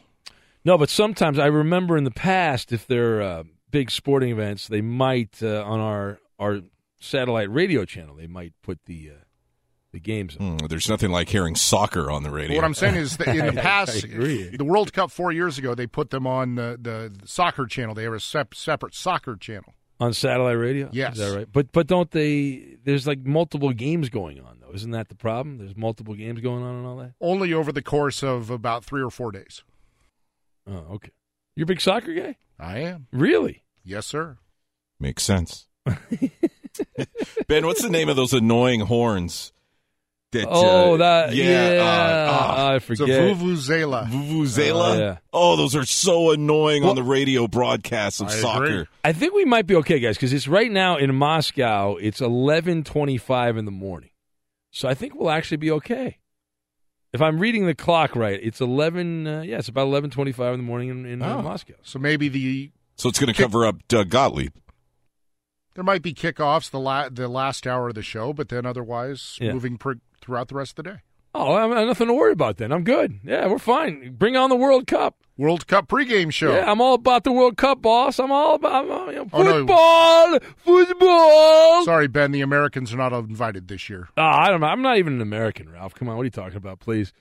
No, 0.64 0.78
but 0.78 0.88
sometimes 0.88 1.36
I 1.36 1.46
remember 1.46 1.96
in 1.96 2.05
the 2.05 2.12
past, 2.12 2.70
if 2.70 2.86
they're 2.86 3.20
uh, 3.20 3.42
big 3.74 3.90
sporting 3.90 4.30
events, 4.30 4.68
they 4.68 4.80
might 4.80 5.42
uh, 5.42 5.64
on 5.64 5.80
our 5.80 6.20
our 6.38 6.60
satellite 7.01 7.51
radio 7.51 7.84
channel, 7.84 8.14
they 8.14 8.28
might 8.28 8.52
put 8.62 8.78
the 8.86 9.10
uh, 9.10 9.24
the 9.92 9.98
games. 9.98 10.36
On. 10.38 10.59
Hmm, 10.59 10.66
there's 10.66 10.88
nothing 10.88 11.10
like 11.10 11.28
hearing 11.28 11.56
soccer 11.56 12.09
on 12.09 12.22
the 12.22 12.30
radio. 12.30 12.55
What 12.55 12.64
I'm 12.64 12.74
saying 12.74 12.94
is 12.94 13.16
that 13.16 13.26
in 13.26 13.46
the 13.55 13.60
past, 13.60 14.02
the 14.02 14.64
World 14.64 14.92
Cup 14.92 15.10
four 15.10 15.32
years 15.32 15.59
ago, 15.59 15.74
they 15.74 15.88
put 15.88 16.10
them 16.10 16.24
on 16.24 16.55
the, 16.55 16.78
the, 16.80 17.26
soccer 17.26 17.66
channel. 17.66 17.96
They 17.96 18.05
have 18.05 18.12
a 18.12 18.20
sep- 18.20 18.55
separate 18.55 18.94
soccer 18.94 19.34
channel. 19.34 19.74
on 19.98 20.12
satellite 20.12 20.56
radio. 20.56 20.88
Yes. 20.92 21.14
is 21.14 21.18
that 21.18 21.36
right? 21.36 21.48
But 21.52 21.72
but 21.72 21.88
don't 21.88 22.12
they? 22.12 22.76
There's 22.84 23.09
like 23.09 23.26
multiple 23.26 23.72
games 23.72 24.09
going 24.09 24.38
on 24.38 24.59
though. 24.60 24.72
Isn't 24.72 24.92
that 24.92 25.09
the 25.09 25.16
problem? 25.16 25.59
There's 25.59 25.76
multiple 25.76 26.14
games 26.14 26.40
going 26.40 26.62
on 26.62 26.76
and 26.76 26.86
all 26.86 26.96
that. 26.98 27.14
Only 27.20 27.52
over 27.52 27.72
the 27.72 27.82
course 27.82 28.22
of 28.22 28.51
about 28.51 28.84
three 28.84 29.02
or 29.02 29.10
four 29.10 29.32
days. 29.32 29.64
Oh, 30.64 30.94
okay. 30.94 31.10
You're 31.56 31.64
a 31.64 31.66
big 31.66 31.80
soccer 31.80 32.14
guy. 32.14 32.36
I 32.56 32.78
am. 32.78 33.09
Really? 33.12 33.64
Yes, 33.85 34.06
sir. 34.06 34.39
Makes 34.98 35.23
sense. 35.24 35.66
ben, 37.48 37.66
what's 37.66 37.82
the 37.82 37.90
name 37.90 38.09
of 38.09 38.16
those 38.16 38.32
annoying 38.32 38.81
horns? 38.81 39.52
That, 40.32 40.47
Oh, 40.51 40.94
uh, 40.94 40.97
that- 40.97 41.35
yeah, 41.35 41.78
uh, 41.81 41.85
ah, 42.32 42.66
I 42.70 42.74
It's 42.77 42.85
a 42.85 42.97
forget. 42.97 43.36
vuvuzela. 43.36 44.09
Vuvuzela. 44.09 44.94
Oh, 44.94 44.98
yeah. 44.98 45.16
Oh, 45.32 45.56
those 45.56 45.77
are 45.77 45.85
so 45.85 46.32
annoying 46.32 46.82
on 46.85 46.97
the 46.97 47.05
radio 47.05 47.47
broadcasts 47.47 48.20
of 48.20 48.28
I 48.28 48.31
agree. 48.32 48.40
soccer. 48.43 48.89
I 49.05 49.12
think 49.12 49.32
we 49.35 49.44
might 49.44 49.66
be 49.69 49.77
okay, 49.77 50.01
guys, 50.01 50.16
because 50.16 50.32
it's 50.32 50.48
right 50.48 50.73
now 50.73 50.97
in 50.97 51.15
Moscow. 51.15 51.94
It's 51.97 52.20
eleven 52.20 52.82
twenty-five 52.82 53.56
in 53.56 53.65
the 53.65 53.70
morning, 53.70 54.11
so 54.73 54.89
I 54.89 54.94
think 54.94 55.15
we'll 55.15 55.31
actually 55.31 55.59
be 55.59 55.70
okay. 55.70 56.19
If 57.12 57.23
I'm 57.23 57.39
reading 57.39 57.66
the 57.66 57.74
clock 57.77 58.16
right, 58.16 58.40
it's 58.43 58.61
eleven. 58.61 59.28
Uh, 59.28 59.43
yeah, 59.43 59.59
it's 59.59 59.69
about 59.69 59.86
eleven 59.86 60.11
twenty-five 60.11 60.52
in 60.55 60.59
the 60.59 60.65
morning 60.66 60.89
in, 60.89 61.06
in 61.06 61.23
uh, 61.23 61.36
Oh. 61.36 61.43
Moscow. 61.43 61.74
So 61.85 62.01
maybe 62.01 62.28
the 62.28 62.73
So 62.97 63.09
it's 63.09 63.19
going 63.19 63.33
to 63.33 63.41
cover 63.43 63.65
up 63.66 63.77
Doug 63.89 64.09
Gottlieb. 64.11 64.53
there 65.75 65.83
might 65.85 66.03
be 66.03 66.15
kickoffs 66.15 66.71
the 66.71 66.79
la- 66.79 67.09
the 67.09 67.27
last 67.29 67.66
hour 67.66 67.89
of 67.89 67.95
the 67.97 68.03
show, 68.03 68.33
but 68.33 68.49
then 68.49 68.65
otherwise 68.65 69.37
Yeah. 69.41 69.53
moving 69.53 69.77
pr- 69.77 69.95
throughout 70.21 70.49
the 70.49 70.55
rest 70.55 70.79
of 70.79 70.85
the 70.85 70.91
day. 70.93 70.97
Oh, 71.37 71.55
I 71.55 71.62
have 71.62 71.71
nothing 71.89 72.07
to 72.07 72.15
worry 72.15 72.31
about 72.31 72.59
then. 72.59 72.71
I'm 72.71 72.85
good. 72.85 73.19
Yeah, 73.25 73.49
we're 73.49 73.59
fine. 73.59 74.15
Bring 74.16 74.37
on 74.37 74.51
the 74.51 74.57
World 74.57 74.87
Cup. 74.87 75.16
World 75.37 75.66
Cup 75.66 75.89
pregame 75.89 76.33
show. 76.33 76.55
Yeah, 76.55 76.71
I'm 76.71 76.81
all 76.81 76.95
about 76.95 77.25
the 77.25 77.33
World 77.33 77.57
Cup, 77.57 77.83
boss. 77.83 78.21
I'm 78.21 78.31
all 78.31 78.55
about 78.55 78.89
uh, 78.89 79.11
you 79.11 79.16
know, 79.16 79.27
Oh, 79.33 79.43
no. 79.43 79.59
football, 79.66 80.39
football. 80.59 81.85
Sorry, 81.85 82.07
Ben. 82.07 82.31
The 82.31 82.41
Americans 82.41 82.95
are 82.95 82.97
not 82.99 83.12
invited 83.12 83.66
this 83.66 83.91
year. 83.91 84.09
Oh, 84.16 84.23
I 84.23 84.49
don't 84.49 84.61
know. 84.61 84.69
I'm 84.69 84.81
not 84.83 84.99
even 84.99 85.15
an 85.15 85.21
American, 85.21 85.69
Ralph. 85.69 85.95
Come 85.95 86.09
on, 86.09 86.15
what 86.16 86.23
are 86.23 86.27
you 86.27 86.31
talking 86.31 86.57
about, 86.57 86.79
please? 86.79 87.12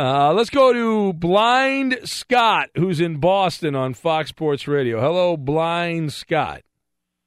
Uh, 0.00 0.32
let's 0.32 0.48
go 0.48 0.72
to 0.72 1.12
Blind 1.12 1.98
Scott, 2.04 2.70
who's 2.74 3.00
in 3.00 3.18
Boston 3.18 3.74
on 3.74 3.92
Fox 3.92 4.30
Sports 4.30 4.66
Radio. 4.66 4.98
Hello, 4.98 5.36
Blind 5.36 6.14
Scott. 6.14 6.62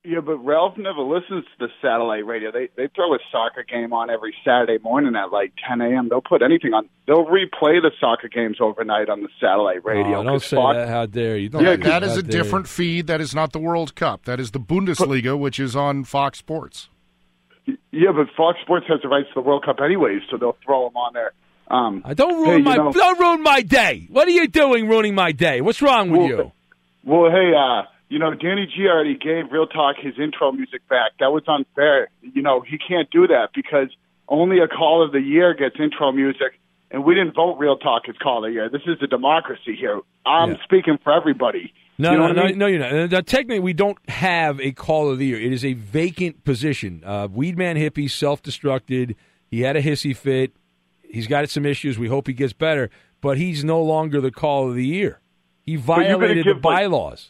Yeah, 0.03 0.21
but 0.21 0.37
Ralph 0.37 0.75
never 0.75 1.01
listens 1.01 1.45
to 1.45 1.67
the 1.67 1.67
satellite 1.83 2.25
radio. 2.25 2.51
They 2.51 2.69
they 2.75 2.89
throw 2.95 3.13
a 3.13 3.19
soccer 3.31 3.63
game 3.63 3.93
on 3.93 4.09
every 4.09 4.33
Saturday 4.43 4.79
morning 4.83 5.15
at 5.15 5.31
like 5.31 5.53
10 5.69 5.81
a.m. 5.81 6.09
They'll 6.09 6.19
put 6.19 6.41
anything 6.41 6.73
on. 6.73 6.89
They'll 7.05 7.27
replay 7.27 7.79
the 7.79 7.91
soccer 7.99 8.27
games 8.27 8.57
overnight 8.59 9.07
on 9.07 9.21
the 9.21 9.29
satellite 9.39 9.85
radio. 9.85 10.21
Oh, 10.21 10.23
don't 10.23 10.41
say 10.41 10.55
Fox- 10.55 10.75
that. 10.75 10.89
How 10.89 11.05
dare 11.05 11.37
you? 11.37 11.49
Don't 11.49 11.63
Yeah, 11.63 11.75
that 11.75 12.01
is 12.01 12.17
a 12.17 12.23
dare 12.23 12.41
different 12.41 12.67
feed. 12.67 13.05
That 13.05 13.21
is 13.21 13.35
not 13.35 13.53
the 13.53 13.59
World 13.59 13.93
Cup. 13.93 14.25
That 14.25 14.39
is 14.39 14.49
the 14.49 14.59
Bundesliga, 14.59 15.37
which 15.37 15.59
is 15.59 15.75
on 15.75 16.05
Fox 16.05 16.39
Sports. 16.39 16.89
Yeah, 17.91 18.11
but 18.13 18.27
Fox 18.35 18.57
Sports 18.63 18.87
has 18.89 18.99
the 19.03 19.09
rights 19.09 19.27
to 19.27 19.35
the 19.35 19.41
World 19.41 19.63
Cup 19.63 19.79
anyways, 19.79 20.23
so 20.31 20.37
they'll 20.37 20.57
throw 20.65 20.89
them 20.89 20.97
on 20.97 21.13
there. 21.13 21.33
Um, 21.69 22.01
I 22.05 22.13
don't 22.13 22.35
ruin 22.43 22.57
hey, 22.57 22.61
my 22.63 22.75
know- 22.75 22.91
don't 22.91 23.19
ruin 23.19 23.41
my 23.41 23.61
day. 23.61 24.07
What 24.09 24.27
are 24.27 24.31
you 24.31 24.47
doing, 24.47 24.87
ruining 24.87 25.15
my 25.15 25.31
day? 25.31 25.61
What's 25.61 25.81
wrong 25.81 26.09
with 26.09 26.19
Well, 26.21 26.27
you? 26.29 26.51
Well, 27.05 27.31
hey, 27.31 27.53
uh, 27.57 27.83
you 28.09 28.19
know, 28.19 28.33
Danny 28.33 28.65
G 28.67 28.87
already 28.87 29.15
gave 29.15 29.51
Real 29.51 29.65
Talk 29.67 29.95
his 29.99 30.13
intro 30.19 30.51
music 30.51 30.87
back. 30.87 31.11
That 31.19 31.31
was 31.31 31.43
unfair. 31.47 32.09
You 32.21 32.41
know, 32.41 32.61
he 32.61 32.77
can't 32.77 33.09
do 33.09 33.27
that 33.27 33.49
because 33.55 33.89
only 34.27 34.59
a 34.59 34.67
call 34.67 35.03
of 35.03 35.11
the 35.11 35.19
year 35.19 35.53
gets 35.53 35.75
intro 35.79 36.11
music, 36.11 36.59
and 36.91 37.03
we 37.03 37.15
didn't 37.15 37.33
vote 37.33 37.57
Real 37.57 37.77
Talk 37.77 38.03
as 38.07 38.15
call 38.17 38.45
of 38.45 38.49
the 38.49 38.53
year. 38.53 38.69
This 38.69 38.83
is 38.85 38.97
a 39.01 39.07
democracy 39.07 39.75
here. 39.75 39.99
I'm 40.25 40.51
Yeah. 40.51 40.63
speaking 40.63 40.97
for 41.03 41.11
everybody. 41.11 41.73
No, 41.97 42.11
you 42.11 42.17
know 42.17 42.27
no, 42.27 42.33
no, 42.33 42.41
I 42.41 42.47
mean? 42.47 42.57
no, 42.57 42.65
you're 42.67 42.79
not. 42.79 42.93
Uh, 42.93 43.07
Now, 43.07 43.21
technically, 43.21 43.59
we 43.59 43.73
don't 43.73 43.97
have 44.09 44.59
a 44.59 44.71
call 44.71 45.09
of 45.11 45.17
the 45.19 45.25
year. 45.27 45.39
It 45.39 45.53
is 45.53 45.63
a 45.65 45.73
vacant 45.73 46.43
position. 46.43 47.01
Uh, 47.05 47.27
Weedman 47.27 47.77
hippie 47.77 48.09
self-destructed. 48.09 49.15
He 49.51 49.61
had 49.61 49.75
a 49.75 49.81
hissy 49.81 50.15
fit. 50.15 50.51
He's 51.13 51.27
got 51.27 51.47
some 51.49 51.65
issues. 51.65 51.99
We 51.99 52.07
hope 52.07 52.27
he 52.27 52.33
gets 52.33 52.53
better, 52.53 52.89
but 53.21 53.37
he's 53.37 53.63
no 53.63 53.81
longer 53.81 54.19
the 54.19 54.31
call 54.31 54.67
of 54.69 54.75
the 54.75 54.85
year. 54.85 55.19
He 55.61 55.73
you're 55.73 55.81
gonna 55.81 56.05
violated 56.07 56.45
the 56.45 56.53
give, 56.55 56.63
like- 56.63 56.63
bylaws. 56.63 57.29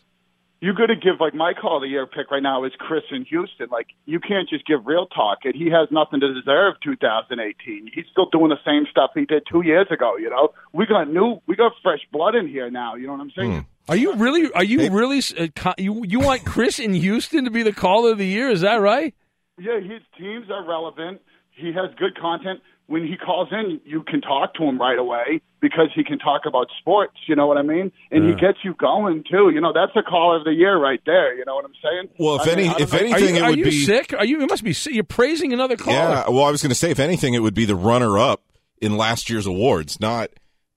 You're 0.61 0.75
going 0.75 0.87
to 0.87 0.95
give 0.95 1.19
like 1.19 1.33
my 1.33 1.53
call 1.53 1.75
of 1.75 1.81
the 1.81 1.89
year 1.89 2.07
pick 2.07 2.31
right 2.31 2.41
now 2.41 2.63
is 2.63 2.71
Chris 2.79 3.03
in 3.11 3.25
Houston. 3.25 3.67
Like 3.69 3.87
you 4.05 4.21
can't 4.21 4.47
just 4.47 4.65
give 4.65 4.85
Real 4.85 5.07
Talk 5.07 5.39
And 5.43 5.53
He 5.53 5.69
has 5.69 5.89
nothing 5.91 6.21
to 6.21 6.33
deserve 6.33 6.75
2018. 6.81 7.91
He's 7.93 8.05
still 8.09 8.29
doing 8.31 8.47
the 8.47 8.63
same 8.65 8.85
stuff 8.89 9.11
he 9.13 9.25
did 9.25 9.43
two 9.51 9.61
years 9.61 9.87
ago. 9.91 10.15
You 10.15 10.29
know, 10.29 10.53
we 10.71 10.85
got 10.85 11.09
new, 11.09 11.41
we 11.47 11.57
got 11.57 11.73
fresh 11.83 11.99
blood 12.13 12.35
in 12.35 12.47
here 12.47 12.71
now. 12.71 12.95
You 12.95 13.07
know 13.07 13.11
what 13.11 13.19
I'm 13.19 13.31
saying? 13.35 13.65
Are 13.89 13.97
you 13.97 14.15
really? 14.15 14.49
Are 14.53 14.63
you 14.63 14.89
really? 14.89 15.21
Uh, 15.37 15.73
you 15.77 16.05
you 16.07 16.21
want 16.21 16.45
Chris 16.45 16.79
in 16.79 16.93
Houston 16.93 17.43
to 17.43 17.51
be 17.51 17.63
the 17.63 17.73
call 17.73 18.07
of 18.07 18.17
the 18.17 18.25
year? 18.25 18.49
Is 18.49 18.61
that 18.61 18.75
right? 18.75 19.13
Yeah, 19.59 19.81
his 19.81 20.01
teams 20.17 20.49
are 20.49 20.65
relevant. 20.65 21.19
He 21.51 21.73
has 21.73 21.93
good 21.99 22.17
content. 22.17 22.61
When 22.87 23.07
he 23.07 23.15
calls 23.15 23.47
in, 23.51 23.79
you 23.85 24.03
can 24.03 24.19
talk 24.21 24.55
to 24.55 24.63
him 24.63 24.79
right 24.79 24.99
away 24.99 25.41
because 25.61 25.87
he 25.95 26.03
can 26.03 26.19
talk 26.19 26.41
about 26.45 26.67
sports. 26.79 27.15
You 27.27 27.35
know 27.35 27.47
what 27.47 27.57
I 27.57 27.61
mean? 27.61 27.91
And 28.11 28.25
Yeah. 28.25 28.31
he 28.35 28.39
gets 28.41 28.59
you 28.63 28.73
going 28.73 29.23
too. 29.23 29.49
You 29.53 29.61
know, 29.61 29.71
that's 29.73 29.93
a 29.95 30.03
call 30.03 30.35
of 30.37 30.43
the 30.43 30.51
year 30.53 30.77
right 30.77 30.99
there. 31.05 31.33
You 31.35 31.45
know 31.45 31.55
what 31.55 31.63
I'm 31.65 31.73
saying? 31.81 32.09
Well, 32.19 32.35
if 32.35 32.41
I 32.41 32.55
mean, 32.55 32.71
any- 32.71 32.83
if 32.83 32.91
know- 32.91 32.99
anything, 32.99 33.13
Are 33.13 33.19
you, 33.29 33.35
it 33.37 33.41
are 33.43 33.49
would 33.51 33.59
you 33.59 33.63
be- 33.65 33.71
sick? 33.71 34.13
Are 34.17 34.25
you? 34.25 34.41
You 34.41 34.47
must 34.47 34.63
be 34.65 34.73
sick. 34.73 34.93
You're 34.93 35.05
praising 35.05 35.53
another 35.53 35.77
caller. 35.77 35.95
Yeah. 35.97 36.29
Well, 36.29 36.43
I 36.43 36.51
was 36.51 36.61
going 36.61 36.69
to 36.71 36.75
say, 36.75 36.91
if 36.91 36.99
anything, 36.99 37.33
it 37.33 37.39
would 37.39 37.53
be 37.55 37.65
the 37.65 37.75
runner-up 37.75 38.41
in 38.81 38.97
last 38.97 39.29
year's 39.29 39.45
awards, 39.47 39.99
not 40.01 40.29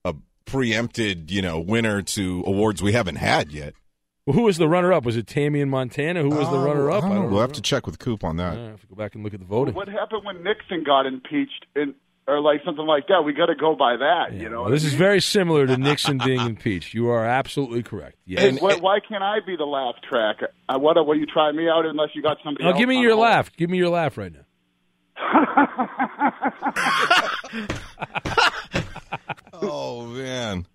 a 0.05 0.15
preempted, 0.45 1.31
you 1.33 1.43
know, 1.43 1.59
winner 1.59 2.03
to 2.03 2.45
awards 2.47 2.83
we 2.83 2.93
haven't 2.93 3.17
had 3.17 3.51
yet. 3.51 3.75
Well, 4.27 4.35
who 4.35 4.43
was 4.43 4.59
the 4.59 4.69
runner-up? 4.69 5.05
Was 5.05 5.17
it 5.17 5.29
Tammy 5.29 5.61
in 5.61 5.71
Montana? 5.71 6.21
Who 6.21 6.31
was 6.31 6.51
the 6.51 6.57
Oh, 6.57 6.65
runner-up? 6.67 7.05
I 7.05 7.09
don't 7.09 7.15
know. 7.23 7.29
We'll 7.29 7.41
have 7.41 7.53
to 7.53 7.63
check 7.63 7.87
with 7.87 8.01
Coop 8.01 8.25
on 8.25 8.39
that. 8.39 8.59
I 8.59 8.63
have 8.71 8.81
to 8.81 8.87
go 8.89 8.97
back 8.97 9.15
and 9.15 9.23
look 9.23 9.33
at 9.35 9.39
the 9.41 9.47
voting. 9.47 9.73
What 9.75 9.87
happened 9.87 10.25
when 10.25 10.43
Nixon 10.43 10.83
got 10.85 11.07
impeached, 11.07 11.65
and 11.77 11.95
or 12.27 12.41
like 12.41 12.61
something 12.65 12.85
like 12.85 13.07
that? 13.07 13.23
We 13.25 13.33
got 13.35 13.47
to 13.47 13.55
go 13.55 13.77
by 13.77 13.97
that. 13.99 14.33
you 14.33 14.49
know, 14.49 14.63
Well, 14.63 14.73
this 14.73 14.83
is 14.83 14.95
very 14.95 15.21
similar 15.21 15.65
to 15.69 15.77
Nixon 15.79 16.19
being 16.19 16.41
impeached. 16.41 16.93
You 16.93 17.09
are 17.09 17.25
absolutely 17.25 17.85
correct. 17.85 18.17
Yes. 18.27 18.43
And 18.43 18.59
why, 18.59 18.75
why 18.75 18.99
can't 18.99 19.23
I 19.23 19.39
be 19.47 19.55
the 19.57 19.65
laugh 19.65 19.95
track? 20.09 20.39
Uh, 20.69 20.77
what? 20.77 20.97
Will 21.07 21.15
you 21.17 21.27
try 21.27 21.53
me 21.53 21.69
out 21.69 21.87
unless 21.87 22.09
you 22.15 22.21
got 22.23 22.39
somebody? 22.43 22.65
Now, 22.65 22.71
else 22.71 22.79
give 22.81 22.89
me 22.89 22.97
on 22.97 23.03
your 23.05 23.13
hold? 23.13 23.23
laugh. 23.23 23.53
Give 23.57 23.71
me 23.71 23.79
your 23.79 23.91
laugh 23.91 24.19
right 24.19 24.33
now. 24.33 24.41
Oh 29.53 30.07
man, 30.07 30.67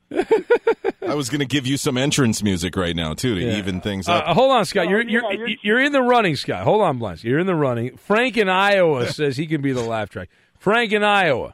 I 1.07 1.13
was 1.15 1.29
going 1.29 1.39
to 1.39 1.45
give 1.45 1.65
you 1.67 1.77
some 1.77 1.97
entrance 1.97 2.41
music 2.43 2.75
right 2.75 2.95
now 2.95 3.13
too 3.13 3.35
to 3.35 3.41
Yeah. 3.41 3.57
even 3.57 3.79
things 3.81 4.07
Uh, 4.09 4.13
up. 4.13 4.35
hold 4.35 4.51
on, 4.51 4.65
Scott. 4.65 4.89
You're 4.89 5.01
you're 5.07 5.23
you're 5.63 5.79
in 5.81 5.91
the 5.91 6.01
running, 6.01 6.35
Scott. 6.35 6.63
Hold 6.63 6.81
on, 6.81 6.97
Blanche. 6.97 7.23
You're 7.23 7.39
in 7.39 7.47
the 7.47 7.55
running. 7.55 7.95
Frank 7.97 8.37
in 8.37 8.49
Iowa 8.49 9.07
says 9.13 9.37
he 9.37 9.47
can 9.47 9.61
be 9.61 9.71
the 9.71 9.81
laugh 9.81 10.09
track. 10.09 10.29
Frank 10.59 10.91
in 10.91 11.03
Iowa. 11.03 11.53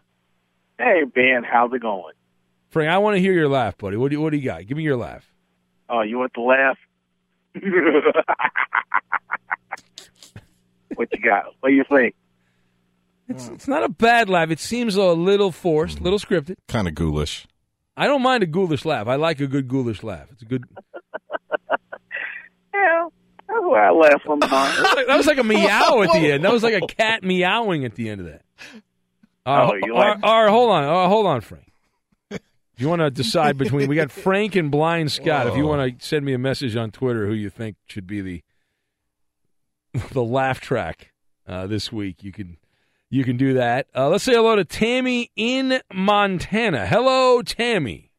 Hey, 0.77 1.03
Ben, 1.14 1.43
how's 1.43 1.73
it 1.73 1.81
going? 1.81 2.14
Frank, 2.69 2.89
I 2.91 2.97
want 2.99 3.15
to 3.15 3.22
hear 3.22 3.34
your 3.34 3.47
laugh, 3.49 3.77
buddy. 3.77 3.97
What 3.97 4.09
do 4.09 4.15
you, 4.18 4.22
what 4.22 4.31
do 4.31 4.38
you 4.38 4.43
got? 4.45 4.65
Give 4.68 4.77
me 4.77 4.84
your 4.84 4.97
laugh. 4.97 5.26
Oh, 5.89 6.01
you 6.01 6.18
want 6.19 6.34
the 6.35 6.41
laugh? 6.41 6.77
what 10.95 11.07
you 11.11 11.19
got? 11.19 11.45
What 11.59 11.69
do 11.69 11.76
you 11.76 11.84
think? 11.89 12.15
It's 13.30 13.48
it's 13.49 13.68
not 13.68 13.84
a 13.84 13.90
bad 13.90 14.30
laugh. 14.30 14.49
It 14.52 14.60
seems 14.60 14.95
a 14.95 15.04
little 15.04 15.52
forced, 15.52 15.99
a 15.99 16.04
little 16.04 16.20
scripted. 16.20 16.56
Kind 16.68 16.88
of 16.88 16.95
ghoulish. 16.95 17.45
I 17.98 18.06
don't 18.08 18.22
mind 18.22 18.44
a 18.44 18.45
ghoulish 18.45 18.86
laugh. 18.86 19.08
I 19.08 19.16
like 19.16 19.40
a 19.41 19.48
good 19.48 19.68
ghoulish 19.68 20.02
laugh. 20.04 20.28
It's 20.32 20.41
a 20.41 20.45
good. 20.45 20.64
Yeah, 22.74 23.08
that's 23.48 23.60
why 23.64 23.88
I 23.88 23.91
laugh 23.91 24.22
sometimes. 24.26 24.76
That 24.78 24.84
was 24.84 24.95
like, 24.95 25.08
that 25.08 25.18
was 25.18 25.26
like 25.28 25.38
a 25.40 25.44
meow 25.44 26.02
at 26.04 26.12
the 26.12 26.32
end. 26.32 26.44
That 26.45 26.52
was 26.54 26.64
like 26.64 26.76
a 26.82 26.86
cat 26.86 27.24
meowing 27.24 27.86
at 27.86 27.95
the 27.95 28.10
end 28.10 28.22
of 28.22 28.28
that. 28.28 28.41
Uh, 29.45 29.70
Oh, 29.72 29.74
you 29.84 29.94
all 29.95 29.99
right, 29.99 30.10
like- 30.16 30.24
all 30.24 30.44
right, 30.44 30.49
hold 30.52 30.70
on, 30.72 30.84
uh, 30.84 31.08
hold 31.08 31.26
on, 31.26 31.41
Frank. 31.41 31.64
If 32.30 32.82
you 32.82 32.90
want 32.90 33.02
to 33.02 33.10
decide 33.10 33.58
between, 33.58 33.88
we 33.90 33.95
got 33.95 34.12
Frank 34.12 34.56
and 34.56 34.70
Blind 34.70 35.12
Scott. 35.12 35.48
If 35.48 35.58
you 35.58 35.66
want 35.66 35.99
to 35.99 36.06
send 36.06 36.24
me 36.24 36.34
a 36.34 36.38
message 36.38 36.76
on 36.76 36.91
Twitter, 36.91 37.26
who 37.26 37.34
you 37.34 37.49
think 37.49 37.76
should 37.88 38.06
be 38.06 38.22
the 38.22 38.44
the 40.12 40.24
laugh 40.24 40.60
track 40.62 41.12
uh, 41.48 41.66
this 41.66 41.91
week, 41.91 42.24
you 42.24 42.32
can 42.32 42.58
you 43.10 43.24
can 43.24 43.38
do 43.38 43.54
that. 43.56 43.88
Uh, 43.96 44.10
let's 44.10 44.24
say 44.24 44.34
hello 44.34 44.56
to 44.56 44.66
Tammy 44.66 45.32
in 45.36 45.82
Montana. 45.94 46.86
Hello, 46.88 47.42
Tammy. 47.42 48.12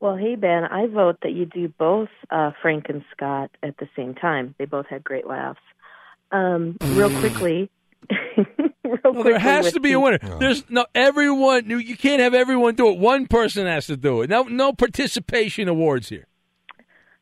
Well, 0.00 0.16
hey 0.16 0.36
Ben, 0.36 0.64
I 0.64 0.86
vote 0.86 1.16
that 1.22 1.32
you 1.32 1.44
do 1.46 1.68
both 1.76 2.08
uh, 2.30 2.52
Frank 2.62 2.86
and 2.88 3.02
Scott 3.16 3.50
at 3.62 3.76
the 3.78 3.88
same 3.96 4.14
time. 4.14 4.54
They 4.58 4.64
both 4.64 4.86
had 4.86 5.02
great 5.02 5.26
laughs. 5.26 5.58
Um, 6.30 6.76
real 6.80 7.10
quickly, 7.18 7.68
real 8.36 8.46
Well, 8.84 9.12
quickly 9.12 9.32
there 9.32 9.38
has 9.40 9.72
to 9.72 9.80
be 9.80 9.90
a 9.90 9.92
the- 9.94 10.00
winner. 10.00 10.18
There's 10.38 10.68
no 10.70 10.86
everyone. 10.94 11.68
You 11.68 11.96
can't 11.96 12.20
have 12.20 12.32
everyone 12.34 12.76
do 12.76 12.88
it. 12.90 12.98
One 12.98 13.26
person 13.26 13.66
has 13.66 13.86
to 13.88 13.96
do 13.96 14.22
it. 14.22 14.30
No, 14.30 14.44
no 14.44 14.72
participation 14.72 15.66
awards 15.68 16.08
here. 16.10 16.26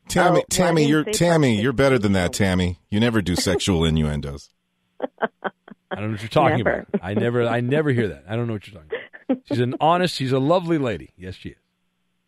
Tammy, 0.07 0.41
Oh, 0.41 0.45
Tammy, 0.49 0.83
well, 0.83 0.89
you're 0.89 1.03
Tammy, 1.03 1.59
you're 1.59 1.73
better 1.73 1.97
than 1.97 2.11
that, 2.13 2.31
Tammy. 2.31 2.79
You 2.91 2.99
never 2.99 3.21
do 3.23 3.35
sexual 3.35 3.83
innuendos. 3.89 4.49
I 5.01 5.95
don't 5.95 6.05
know 6.05 6.11
what 6.11 6.21
you're 6.21 6.29
talking 6.29 6.57
Never. 6.63 6.85
about. 6.91 7.01
I 7.01 7.13
never, 7.13 7.47
I 7.47 7.61
never 7.61 7.89
hear 7.91 8.09
that. 8.09 8.25
I 8.27 8.35
don't 8.35 8.47
know 8.47 8.53
what 8.53 8.67
you're 8.67 8.81
talking 8.81 8.99
about. 9.27 9.39
She's 9.45 9.59
an 9.59 9.75
honest. 9.79 10.15
She's 10.15 10.31
a 10.31 10.39
lovely 10.39 10.77
lady. 10.77 11.11
Yes, 11.17 11.35
she 11.35 11.49
is. 11.49 11.55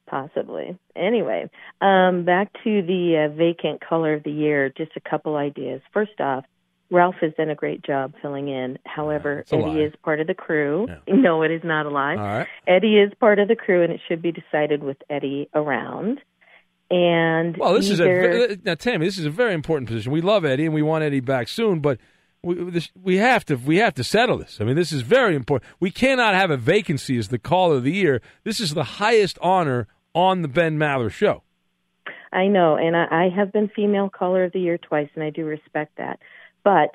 Possibly. 0.07 0.77
Anyway, 0.95 1.49
um, 1.81 2.25
back 2.25 2.51
to 2.63 2.81
the 2.81 3.27
uh, 3.29 3.35
vacant 3.35 3.81
color 3.87 4.13
of 4.15 4.23
the 4.23 4.31
year. 4.31 4.69
Just 4.75 4.91
a 4.95 4.99
couple 5.09 5.35
ideas. 5.35 5.81
First 5.93 6.19
off, 6.19 6.45
Ralph 6.89 7.15
has 7.21 7.31
done 7.37 7.49
a 7.49 7.55
great 7.55 7.83
job 7.83 8.13
filling 8.21 8.47
in. 8.47 8.79
However, 8.85 9.43
a 9.51 9.55
Eddie 9.55 9.63
lie. 9.63 9.77
is 9.81 9.93
part 10.03 10.19
of 10.19 10.25
the 10.27 10.33
crew. 10.33 10.87
No, 11.07 11.43
it 11.43 11.51
is 11.51 11.61
not 11.63 11.85
a 11.85 11.89
lie. 11.89 12.15
Right. 12.15 12.47
Eddie 12.67 12.97
is 12.97 13.11
part 13.19 13.37
of 13.37 13.47
the 13.47 13.55
crew, 13.55 13.83
and 13.83 13.93
it 13.93 14.01
should 14.07 14.21
be 14.21 14.31
decided 14.31 14.81
with 14.83 14.97
Eddie 15.09 15.47
around. 15.53 16.19
And 16.89 17.55
Well, 17.57 17.73
this 17.75 17.91
is 17.91 18.01
either, 18.01 18.45
a 18.45 18.57
now, 18.65 18.73
Tammy. 18.73 19.05
This 19.05 19.19
is 19.19 19.25
a 19.25 19.29
very 19.29 19.53
important 19.53 19.87
position. 19.87 20.11
We 20.11 20.21
love 20.21 20.43
Eddie, 20.43 20.65
and 20.65 20.73
we 20.73 20.81
want 20.81 21.03
Eddie 21.03 21.19
back 21.19 21.47
soon. 21.49 21.81
But 21.81 21.99
we 22.43 22.81
we 23.01 23.17
have 23.17 23.45
to 23.45 23.55
we 23.55 23.77
have 23.77 23.93
to 23.95 24.03
settle 24.03 24.37
this. 24.37 24.59
I 24.61 24.63
mean, 24.63 24.75
this 24.75 24.91
is 24.91 25.01
very 25.01 25.35
important. 25.35 25.71
We 25.79 25.91
cannot 25.91 26.35
have 26.35 26.51
a 26.51 26.57
vacancy 26.57 27.17
as 27.17 27.27
the 27.27 27.39
caller 27.39 27.77
of 27.77 27.83
the 27.83 27.91
year. 27.91 28.21
This 28.43 28.59
is 28.59 28.73
the 28.73 28.83
highest 28.83 29.37
honor 29.41 29.87
on 30.13 30.41
the 30.41 30.47
Ben 30.47 30.77
Maller 30.77 31.11
show. 31.11 31.43
I 32.31 32.47
know, 32.47 32.75
and 32.75 32.95
I, 32.95 33.05
I 33.25 33.29
have 33.35 33.51
been 33.51 33.69
female 33.75 34.09
caller 34.09 34.43
of 34.43 34.53
the 34.53 34.59
year 34.59 34.77
twice, 34.77 35.09
and 35.15 35.23
I 35.23 35.31
do 35.31 35.45
respect 35.45 35.97
that. 35.97 36.19
But 36.63 36.91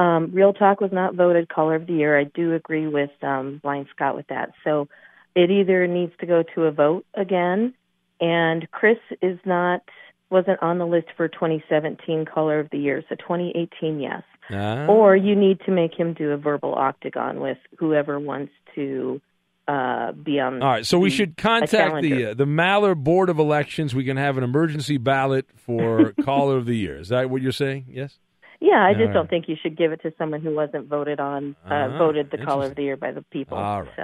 um, 0.00 0.30
Real 0.32 0.54
Talk 0.54 0.80
was 0.80 0.92
not 0.92 1.14
voted 1.14 1.48
caller 1.48 1.74
of 1.74 1.86
the 1.86 1.92
year. 1.92 2.18
I 2.18 2.24
do 2.24 2.54
agree 2.54 2.88
with 2.88 3.10
um, 3.22 3.60
Blind 3.62 3.86
Scott 3.94 4.16
with 4.16 4.26
that. 4.28 4.52
So 4.64 4.88
it 5.34 5.50
either 5.50 5.86
needs 5.86 6.12
to 6.20 6.26
go 6.26 6.42
to 6.54 6.64
a 6.64 6.72
vote 6.72 7.04
again, 7.14 7.74
and 8.20 8.70
Chris 8.70 8.98
is 9.20 9.38
not 9.44 9.82
wasn't 10.30 10.62
on 10.62 10.78
the 10.78 10.86
list 10.86 11.08
for 11.16 11.28
2017 11.28 12.24
caller 12.24 12.58
of 12.58 12.70
the 12.70 12.78
year. 12.78 13.04
So 13.10 13.14
2018, 13.16 14.00
yes. 14.00 14.22
Ah. 14.52 14.86
Or 14.86 15.16
you 15.16 15.34
need 15.34 15.60
to 15.66 15.70
make 15.72 15.94
him 15.94 16.12
do 16.14 16.30
a 16.30 16.36
verbal 16.36 16.74
octagon 16.74 17.40
with 17.40 17.58
whoever 17.78 18.18
wants 18.20 18.52
to 18.74 19.20
uh, 19.68 20.12
be 20.12 20.40
on. 20.40 20.62
All 20.62 20.68
right, 20.68 20.86
so 20.86 20.98
we 20.98 21.10
should 21.10 21.36
contact 21.36 22.02
the 22.02 22.26
uh, 22.26 22.34
the 22.34 22.44
Maller 22.44 22.96
Board 22.96 23.28
of 23.30 23.38
Elections. 23.38 23.94
We 23.94 24.04
can 24.04 24.16
have 24.16 24.36
an 24.36 24.44
emergency 24.44 24.96
ballot 24.98 25.46
for 25.56 26.12
caller 26.24 26.56
of 26.56 26.66
the 26.66 26.76
year. 26.76 26.98
Is 26.98 27.08
that 27.08 27.30
what 27.30 27.42
you're 27.42 27.52
saying? 27.52 27.86
Yes. 27.88 28.18
Yeah, 28.60 28.74
I 28.84 28.88
All 28.88 28.94
just 28.94 29.06
right. 29.06 29.12
don't 29.14 29.28
think 29.30 29.48
you 29.48 29.56
should 29.60 29.76
give 29.76 29.90
it 29.92 30.02
to 30.02 30.12
someone 30.18 30.40
who 30.40 30.54
wasn't 30.54 30.86
voted 30.86 31.18
on, 31.18 31.56
uh, 31.64 31.68
Ah, 31.74 31.98
voted 31.98 32.30
the 32.30 32.38
caller 32.38 32.66
of 32.66 32.76
the 32.76 32.82
year 32.82 32.96
by 32.96 33.10
the 33.10 33.22
people. 33.22 33.58
All 33.58 33.82
right. 33.82 33.90
So, 33.96 34.02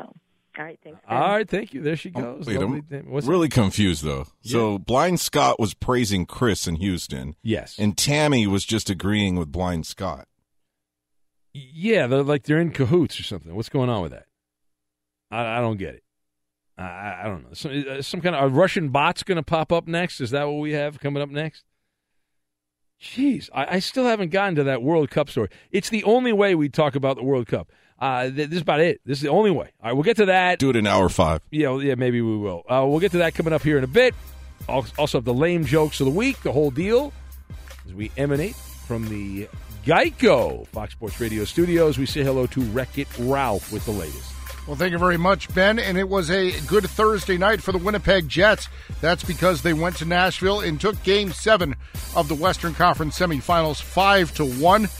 all 0.59 0.65
right, 0.65 0.79
thanks. 0.83 0.99
All 1.09 1.21
right, 1.21 1.49
thank 1.49 1.73
you. 1.75 1.81
There 1.83 1.95
she 1.95 2.11
goes. 2.11 2.45
Wait, 2.47 2.59
Lovely 2.59 2.79
I'm 2.79 2.83
thing. 2.85 3.11
What's 3.11 3.29
really 3.29 3.49
confused 3.49 4.03
though. 4.03 4.27
So 4.43 4.79
Blind 4.79 5.21
Scott 5.21 5.61
was 5.61 5.75
praising 5.75 6.27
Chris 6.27 6.67
in 6.67 6.77
Houston. 6.77 7.37
Yes. 7.43 7.77
And 7.79 7.97
Tammy 7.97 8.47
was 8.49 8.65
just 8.65 8.91
agreeing 8.91 9.37
with 9.37 9.53
Blind 9.53 9.87
Scott. 9.87 10.27
Yeah, 11.73 12.07
they're 12.07 12.23
like 12.23 12.45
they're 12.45 12.61
in 12.61 12.71
cahoots 12.71 13.19
or 13.19 13.23
something. 13.23 13.55
What's 13.55 13.69
going 13.69 13.89
on 13.91 14.03
with 14.03 14.13
that? 14.13 14.27
I, 15.31 15.59
I 15.59 15.61
don't 15.61 15.77
get 15.79 15.95
it. 15.95 16.03
I- 16.77 17.23
I, 17.23 17.25
don't 17.25 17.43
know. 17.43 17.49
Some, 17.55 17.85
uh, 17.89 18.03
some 18.03 18.21
kind 18.21 18.37
of 18.37 18.55
Russian 18.55 18.91
bot's 18.91 19.23
going 19.25 19.37
to 19.37 19.43
pop 19.43 19.73
up 19.73 19.89
next. 19.89 20.21
Is 20.21 20.31
that 20.31 20.45
what 20.47 20.61
we 20.61 20.73
have 20.73 21.01
coming 21.01 21.23
up 21.23 21.29
next? 21.29 21.65
Jeez, 23.01 23.49
I, 23.53 23.77
I 23.77 23.79
still 23.81 24.05
haven't 24.05 24.31
gotten 24.31 24.55
to 24.57 24.65
that 24.65 24.83
World 24.83 25.11
Cup 25.11 25.29
story. 25.31 25.49
It's 25.71 25.89
the 25.89 26.05
only 26.05 26.33
way 26.33 26.55
we 26.55 26.69
talk 26.69 26.95
about 26.95 27.17
the 27.17 27.23
World 27.25 27.47
Cup. 27.47 27.71
Uh, 27.99 28.25
th- 28.25 28.49
this 28.49 28.57
is 28.57 28.63
about 28.63 28.81
it. 28.81 29.01
This 29.05 29.19
is 29.19 29.23
the 29.23 29.29
only 29.29 29.51
way. 29.51 29.73
All 29.81 29.87
right, 29.89 29.93
we'll 29.93 30.03
get 30.05 30.17
to 30.19 30.27
that. 30.27 30.59
Do 30.59 30.71
it 30.71 30.77
in 30.77 30.87
hour 30.87 31.09
five. 31.09 31.41
Yeah, 31.51 31.71
well, 31.71 31.83
yeah, 31.83 31.95
maybe 31.97 32.21
we 32.23 32.37
will. 32.37 32.63
Uh, 32.69 32.85
we'll 32.89 33.01
get 33.01 33.13
to 33.13 33.19
that 33.19 33.35
coming 33.35 33.53
up 33.53 33.63
here 33.63 33.79
in 33.79 33.85
a 33.85 33.89
bit. 33.89 34.15
Also, 34.69 35.19
have 35.19 35.25
the 35.25 35.35
lame 35.35 35.65
jokes 35.65 36.01
of 36.01 36.07
the 36.07 36.13
week, 36.13 36.41
the 36.43 36.53
whole 36.53 36.71
deal, 36.71 37.13
as 37.87 37.95
we 37.95 38.11
emanate 38.17 38.55
from 38.55 39.09
the 39.09 39.49
Geico 39.89 40.67
Fox 40.67 40.93
Sports 40.93 41.19
Radio 41.19 41.45
studios. 41.45 41.97
We 41.97 42.05
say 42.05 42.23
hello 42.23 42.47
to 42.49 42.61
Wreck 42.61 42.99
It 42.99 43.09
Ralph 43.19 43.73
with 43.73 43.87
the 43.87 43.91
latest. 43.91 44.35
Well, 44.67 44.77
thank 44.77 44.93
you 44.93 44.99
very 44.99 45.17
much, 45.17 45.49
Ben. 45.55 45.79
And 45.79 45.97
it 45.97 46.11
was 46.11 46.31
a 46.31 46.51
good 46.67 46.85
Thursday 46.85 47.39
night 47.39 47.63
for 47.63 47.73
the 47.73 47.79
Winnipeg 47.79 48.29
Jets. 48.29 48.69
That's 49.01 49.25
because 49.25 49.63
they 49.63 49.73
went 49.73 49.97
to 49.97 50.05
Nashville 50.05 50.61
and 50.61 50.79
took 50.79 51.03
Game 51.05 51.33
Seven 51.33 51.75
of 52.15 52.29
the 52.29 52.35
Western 52.35 52.75
Conference 52.75 53.19
semifinals, 53.19 53.81
five 53.81 54.35
to 54.35 54.45
one. 54.45 54.91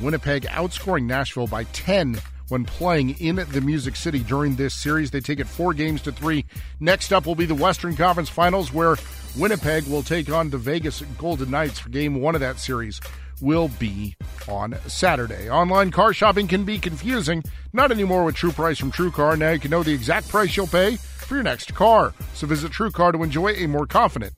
Winnipeg 0.00 0.42
outscoring 0.46 1.04
Nashville 1.04 1.46
by 1.46 1.62
ten 1.62 2.20
when 2.48 2.64
playing 2.64 3.10
in 3.20 3.36
the 3.36 3.60
Music 3.60 3.94
City 3.94 4.24
during 4.24 4.56
this 4.56 4.74
series. 4.74 5.12
They 5.12 5.20
take 5.20 5.38
it 5.38 5.46
four 5.46 5.72
games 5.72 6.02
to 6.02 6.10
three. 6.10 6.46
Next 6.80 7.12
up 7.12 7.26
will 7.26 7.36
be 7.36 7.46
the 7.46 7.54
Western 7.54 7.94
Conference 7.94 8.28
Finals, 8.28 8.72
where 8.72 8.96
Winnipeg 9.38 9.86
will 9.86 10.02
take 10.02 10.32
on 10.32 10.50
the 10.50 10.58
Vegas 10.58 11.00
Golden 11.16 11.52
Knights 11.52 11.78
for 11.78 11.90
Game 11.90 12.20
One 12.20 12.34
of 12.34 12.40
that 12.40 12.58
series. 12.58 13.00
Will 13.44 13.68
be 13.78 14.16
on 14.48 14.74
Saturday. 14.86 15.50
Online 15.50 15.90
car 15.90 16.14
shopping 16.14 16.48
can 16.48 16.64
be 16.64 16.78
confusing. 16.78 17.44
Not 17.74 17.92
anymore 17.92 18.24
with 18.24 18.36
True 18.36 18.52
Price 18.52 18.78
from 18.78 18.90
TrueCar. 18.90 19.38
Now 19.38 19.50
you 19.50 19.60
can 19.60 19.70
know 19.70 19.82
the 19.82 19.92
exact 19.92 20.30
price 20.30 20.56
you'll 20.56 20.66
pay 20.66 20.96
for 20.96 21.34
your 21.34 21.44
next 21.44 21.74
car. 21.74 22.14
So 22.32 22.46
visit 22.46 22.72
TrueCar 22.72 23.12
to 23.12 23.22
enjoy 23.22 23.48
a 23.48 23.66
more 23.66 23.86
confident 23.86 24.32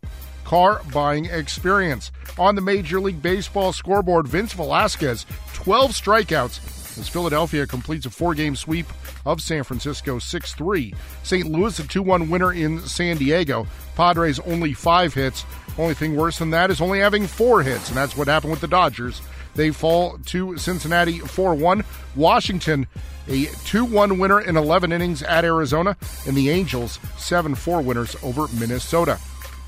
car 0.45 0.81
buying 0.93 1.27
experience. 1.27 2.11
On 2.37 2.57
the 2.57 2.61
Major 2.61 2.99
League 2.99 3.23
Baseball 3.23 3.73
scoreboard, 3.73 4.27
Vince 4.27 4.53
Velasquez, 4.55 5.25
12 5.55 5.93
strikeouts 5.93 6.99
as 6.99 7.09
Philadelphia 7.09 7.65
completes 7.65 8.07
a 8.07 8.11
four 8.11 8.35
game 8.35 8.57
sweep 8.57 8.87
of 9.25 9.41
San 9.41 9.63
Francisco 9.63 10.19
6 10.19 10.55
3. 10.55 10.95
St. 11.23 11.47
Louis, 11.49 11.79
a 11.79 11.87
2 11.87 12.03
1 12.03 12.29
winner 12.29 12.53
in 12.53 12.81
San 12.81 13.19
Diego. 13.19 13.69
Padres 13.95 14.41
only 14.41 14.73
five 14.73 15.15
hits. 15.15 15.45
Only 15.79 15.95
thing 15.95 16.17
worse 16.17 16.39
than 16.39 16.51
that 16.51 16.71
is 16.71 16.81
only 16.81 17.01
having 17.01 17.27
four 17.27 17.63
hits, 17.63 17.89
and 17.89 17.97
that's 17.97 18.17
what 18.17 18.29
happened 18.29 18.51
with 18.51 18.61
the 18.61 18.69
Dodgers. 18.69 19.21
They 19.55 19.71
fall 19.71 20.19
to 20.27 20.57
Cincinnati 20.57 21.19
4 21.19 21.55
1. 21.55 21.85
Washington, 22.15 22.87
a 23.29 23.47
2 23.65 23.85
1 23.85 24.19
winner 24.19 24.41
in 24.41 24.57
11 24.57 24.93
innings 24.93 25.23
at 25.23 25.45
Arizona, 25.45 25.97
and 26.27 26.37
the 26.37 26.51
Angels, 26.51 26.99
7 27.19 27.55
4 27.55 27.83
winners 27.83 28.17
over 28.23 28.47
Minnesota. 28.59 29.19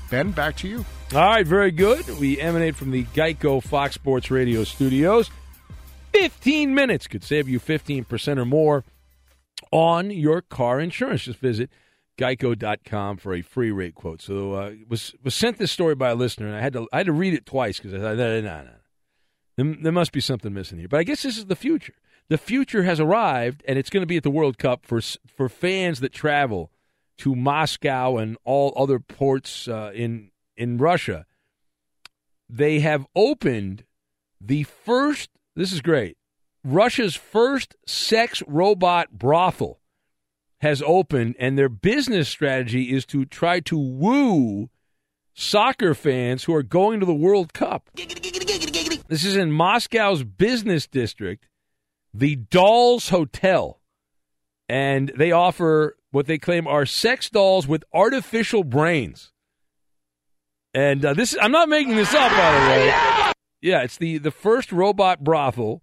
Ben, 0.09 0.31
back 0.31 0.55
to 0.57 0.67
you. 0.67 0.85
All 1.13 1.21
right, 1.21 1.45
very 1.45 1.71
good. 1.71 2.07
We 2.19 2.39
emanate 2.39 2.75
from 2.75 2.91
the 2.91 3.03
Geico 3.05 3.61
Fox 3.61 3.95
Sports 3.95 4.31
Radio 4.31 4.63
studios. 4.63 5.29
15 6.13 6.73
minutes 6.73 7.07
could 7.07 7.23
save 7.23 7.47
you 7.47 7.59
15% 7.59 8.37
or 8.37 8.45
more 8.45 8.83
on 9.71 10.09
your 10.09 10.41
car 10.41 10.79
insurance. 10.79 11.23
Just 11.23 11.39
visit 11.39 11.69
geico.com 12.19 13.17
for 13.17 13.33
a 13.33 13.41
free 13.41 13.71
rate 13.71 13.95
quote. 13.95 14.21
So 14.21 14.53
uh, 14.53 14.71
was 14.87 15.15
was 15.23 15.33
sent 15.33 15.57
this 15.57 15.71
story 15.71 15.95
by 15.95 16.09
a 16.09 16.15
listener, 16.15 16.47
and 16.47 16.55
I 16.55 16.61
had 16.61 16.73
to 16.73 16.87
I 16.91 16.97
had 16.97 17.05
to 17.05 17.13
read 17.13 17.33
it 17.33 17.45
twice 17.45 17.77
because 17.77 17.93
I 17.93 17.97
thought, 17.97 18.17
no, 18.17 18.41
no, 18.41 18.63
no. 18.63 19.75
There, 19.81 19.91
must 19.91 20.13
be 20.13 20.21
something 20.21 20.53
missing 20.53 20.77
here. 20.77 20.87
But 20.87 21.01
I 21.01 21.03
guess 21.03 21.21
this 21.21 21.37
is 21.37 21.47
the 21.47 21.55
future. 21.55 21.95
The 22.29 22.37
future 22.37 22.83
has 22.83 22.99
arrived, 22.99 23.61
and 23.67 23.77
it's 23.77 23.89
going 23.89 24.01
to 24.01 24.07
be 24.07 24.15
at 24.15 24.23
the 24.23 24.29
World 24.29 24.57
Cup 24.57 24.85
for 24.85 25.01
for 25.01 25.49
fans 25.49 25.99
that 26.01 26.13
travel 26.13 26.71
to 27.19 27.35
Moscow 27.35 28.17
and 28.17 28.37
all 28.43 28.73
other 28.75 28.99
ports 28.99 29.67
uh, 29.67 29.91
in 29.93 30.31
in 30.55 30.77
Russia. 30.77 31.25
They 32.49 32.79
have 32.79 33.05
opened 33.15 33.85
the 34.39 34.63
first. 34.63 35.29
This 35.55 35.71
is 35.71 35.81
great. 35.81 36.17
Russia's 36.63 37.15
first 37.15 37.75
sex 37.85 38.43
robot 38.47 39.11
brothel 39.11 39.78
has 40.61 40.81
opened, 40.85 41.35
and 41.39 41.57
their 41.57 41.69
business 41.69 42.27
strategy 42.27 42.93
is 42.93 43.05
to 43.07 43.25
try 43.25 43.59
to 43.61 43.77
woo 43.77 44.69
soccer 45.33 45.93
fans 45.93 46.43
who 46.43 46.53
are 46.53 46.63
going 46.63 46.99
to 46.99 47.05
the 47.05 47.13
World 47.13 47.53
Cup. 47.53 47.89
This 49.07 49.23
is 49.23 49.35
in 49.35 49.51
Moscow's 49.51 50.23
business 50.23 50.85
district, 50.85 51.47
the 52.13 52.35
Dolls 52.35 53.09
Hotel. 53.09 53.79
And 54.67 55.11
they 55.17 55.31
offer 55.31 55.97
what 56.11 56.27
they 56.27 56.37
claim 56.37 56.67
are 56.67 56.85
sex 56.85 57.29
dolls 57.29 57.67
with 57.67 57.83
artificial 57.93 58.63
brains. 58.63 59.31
And 60.73 61.03
uh, 61.03 61.13
this, 61.13 61.35
I'm 61.41 61.51
not 61.51 61.69
making 61.69 61.95
this 61.95 62.13
up, 62.13 62.31
by 62.31 62.51
the 62.51 62.67
way. 62.67 63.33
Yeah, 63.61 63.81
it's 63.81 63.97
the, 63.97 64.17
the 64.19 64.31
first 64.31 64.71
robot 64.71 65.23
brothel, 65.23 65.81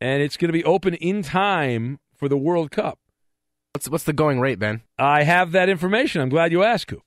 and 0.00 0.22
it's 0.22 0.36
going 0.36 0.48
to 0.48 0.52
be 0.52 0.64
open 0.64 0.94
in 0.94 1.22
time 1.22 1.98
for 2.14 2.28
the 2.28 2.36
World 2.36 2.70
Cup. 2.70 2.98
What's 3.76 3.90
what's 3.90 4.04
the 4.04 4.14
going 4.14 4.40
rate, 4.40 4.58
Ben? 4.58 4.80
I 4.98 5.24
have 5.24 5.52
that 5.52 5.68
information. 5.68 6.22
I'm 6.22 6.30
glad 6.30 6.50
you 6.50 6.62
asked, 6.62 6.86
Coop. 6.86 7.02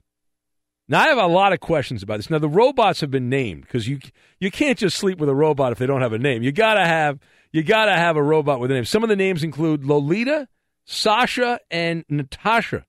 Now 0.87 1.01
I 1.01 1.07
have 1.07 1.17
a 1.17 1.25
lot 1.25 1.51
of 1.51 1.59
questions 1.59 2.03
about 2.03 2.17
this. 2.17 2.29
Now 2.29 2.37
the 2.37 2.47
robots 2.47 3.01
have 3.01 3.09
been 3.09 3.27
named 3.27 3.63
because 3.63 3.87
you 3.87 3.97
you 4.39 4.51
can't 4.51 4.77
just 4.77 4.95
sleep 4.95 5.17
with 5.17 5.29
a 5.29 5.33
robot 5.33 5.71
if 5.71 5.79
they 5.79 5.87
don't 5.87 6.03
have 6.03 6.13
a 6.13 6.19
name. 6.19 6.43
You 6.43 6.51
gotta 6.51 6.85
have 6.85 7.17
you 7.51 7.63
gotta 7.63 7.93
have 7.93 8.17
a 8.17 8.21
robot 8.21 8.59
with 8.59 8.69
a 8.69 8.75
name. 8.75 8.85
Some 8.85 9.01
of 9.01 9.09
the 9.09 9.15
names 9.15 9.43
include 9.43 9.83
Lolita, 9.83 10.47
Sasha, 10.85 11.59
and 11.71 12.05
Natasha. 12.07 12.85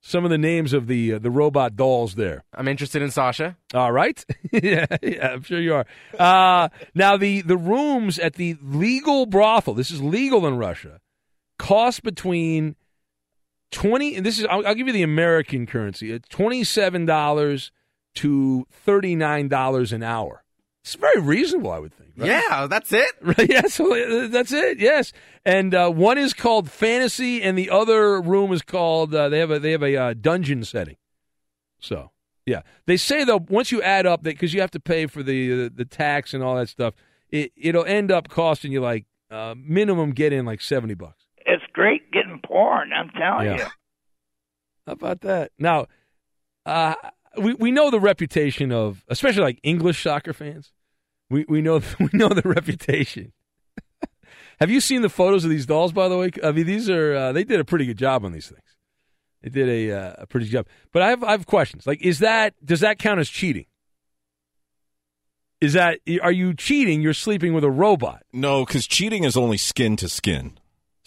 Some 0.00 0.22
of 0.22 0.30
the 0.30 0.38
names 0.38 0.72
of 0.72 0.86
the 0.86 1.14
uh, 1.14 1.18
the 1.18 1.32
robot 1.32 1.74
dolls 1.74 2.14
there. 2.14 2.44
I'm 2.54 2.68
interested 2.68 3.02
in 3.02 3.10
Sasha. 3.10 3.56
All 3.74 3.90
right, 3.90 4.24
yeah, 4.52 4.86
yeah, 5.02 5.32
I'm 5.32 5.42
sure 5.42 5.60
you 5.60 5.74
are. 5.74 5.86
Uh, 6.16 6.68
now 6.94 7.16
the 7.16 7.40
the 7.40 7.56
rooms 7.56 8.20
at 8.20 8.34
the 8.34 8.56
legal 8.62 9.26
brothel. 9.26 9.74
This 9.74 9.90
is 9.90 10.00
legal 10.00 10.46
in 10.46 10.56
Russia. 10.56 11.00
Cost 11.58 12.04
between 12.04 12.76
twenty. 13.70 14.16
And 14.16 14.24
this 14.24 14.38
is 14.38 14.46
I'll, 14.46 14.66
I'll 14.66 14.74
give 14.74 14.86
you 14.86 14.92
the 14.92 15.02
American 15.02 15.66
currency. 15.66 16.12
It's 16.12 16.28
twenty 16.28 16.64
seven 16.64 17.04
dollars 17.06 17.70
to 18.16 18.66
thirty 18.70 19.14
nine 19.14 19.48
dollars 19.48 19.92
an 19.92 20.02
hour. 20.02 20.44
It's 20.82 20.94
very 20.94 21.20
reasonable, 21.20 21.70
I 21.70 21.78
would 21.80 21.92
think. 21.92 22.12
right? 22.16 22.28
Yeah, 22.28 22.66
that's 22.66 22.92
it. 22.92 23.10
Right, 23.20 23.46
yeah, 23.50 23.66
so 23.66 23.94
uh, 23.94 24.28
that's 24.28 24.52
it. 24.52 24.78
Yes, 24.78 25.12
and 25.44 25.74
uh, 25.74 25.90
one 25.90 26.16
is 26.16 26.32
called 26.32 26.70
fantasy, 26.70 27.42
and 27.42 27.58
the 27.58 27.68
other 27.68 28.20
room 28.22 28.52
is 28.52 28.62
called. 28.62 29.14
Uh, 29.14 29.28
they 29.28 29.38
have 29.38 29.50
a 29.50 29.58
they 29.58 29.72
have 29.72 29.82
a 29.82 29.96
uh, 29.96 30.14
dungeon 30.14 30.64
setting. 30.64 30.96
So 31.78 32.10
yeah, 32.46 32.62
they 32.86 32.96
say 32.96 33.24
though 33.24 33.44
once 33.48 33.70
you 33.70 33.82
add 33.82 34.06
up 34.06 34.22
that 34.22 34.30
because 34.30 34.54
you 34.54 34.60
have 34.62 34.70
to 34.72 34.80
pay 34.80 35.06
for 35.06 35.22
the 35.22 35.66
uh, 35.66 35.68
the 35.74 35.84
tax 35.84 36.32
and 36.32 36.42
all 36.42 36.56
that 36.56 36.68
stuff, 36.70 36.94
it 37.30 37.52
it'll 37.56 37.84
end 37.84 38.10
up 38.10 38.28
costing 38.28 38.72
you 38.72 38.80
like 38.80 39.04
uh, 39.30 39.54
minimum 39.56 40.12
get 40.12 40.32
in 40.32 40.46
like 40.46 40.62
seventy 40.62 40.94
bucks. 40.94 41.26
It's 41.44 41.62
great 41.74 42.10
getting 42.12 42.17
porn. 42.48 42.92
I'm 42.92 43.10
telling 43.10 43.46
Yeah. 43.46 43.56
you. 43.58 43.64
How 44.86 44.92
about 44.94 45.20
that? 45.20 45.52
Now, 45.58 45.86
uh, 46.66 46.94
we 47.40 47.54
we 47.54 47.70
know 47.70 47.90
the 47.90 48.00
reputation 48.00 48.72
of 48.72 49.04
especially 49.08 49.42
like 49.42 49.60
English 49.62 50.02
soccer 50.02 50.32
fans. 50.32 50.72
We 51.30 51.44
we 51.48 51.60
know 51.60 51.80
we 52.00 52.08
know 52.12 52.28
the 52.30 52.42
reputation. 52.42 53.32
Have 54.60 54.70
you 54.70 54.80
seen 54.80 55.02
the 55.02 55.08
photos 55.10 55.44
of 55.44 55.50
these 55.50 55.66
dolls? 55.66 55.92
By 55.92 56.08
the 56.08 56.16
way, 56.18 56.30
I 56.42 56.52
mean 56.52 56.66
these 56.66 56.88
are 56.90 57.14
uh, 57.14 57.32
they 57.32 57.44
did 57.44 57.60
a 57.60 57.64
pretty 57.64 57.84
good 57.86 57.98
job 57.98 58.24
on 58.24 58.32
these 58.32 58.48
things. 58.48 58.62
They 59.42 59.50
did 59.50 59.68
a 59.68 59.92
uh, 59.92 60.14
a 60.18 60.26
pretty 60.26 60.46
good 60.46 60.52
job. 60.52 60.66
But 60.92 61.02
I 61.02 61.10
have 61.10 61.22
I 61.22 61.30
have 61.32 61.46
questions. 61.46 61.86
Like, 61.86 62.02
is 62.02 62.18
that 62.20 62.54
does 62.64 62.80
that 62.80 62.98
count 62.98 63.20
as 63.20 63.28
cheating? 63.28 63.66
Is 65.60 65.72
that 65.74 65.98
are 66.22 66.32
you 66.32 66.54
cheating? 66.54 67.02
You're 67.02 67.12
sleeping 67.14 67.52
with 67.52 67.64
a 67.64 67.70
robot. 67.70 68.22
No, 68.32 68.64
because 68.64 68.86
cheating 68.86 69.24
is 69.24 69.36
only 69.36 69.58
skin 69.58 69.96
to 69.96 70.08
skin. 70.08 70.57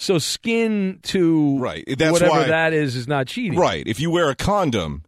So 0.02 0.18
skin 0.18 0.98
to 1.04 1.60
right. 1.60 1.84
That's 1.86 2.12
whatever 2.12 2.32
why 2.32 2.48
that 2.48 2.74
is 2.74 2.96
is 2.96 3.08
not 3.08 3.28
cheating. 3.28 3.58
Right. 3.58 3.86
If 3.86 4.00
you 4.00 4.10
wear 4.10 4.32
a 4.32 4.36
condom, 4.36 5.04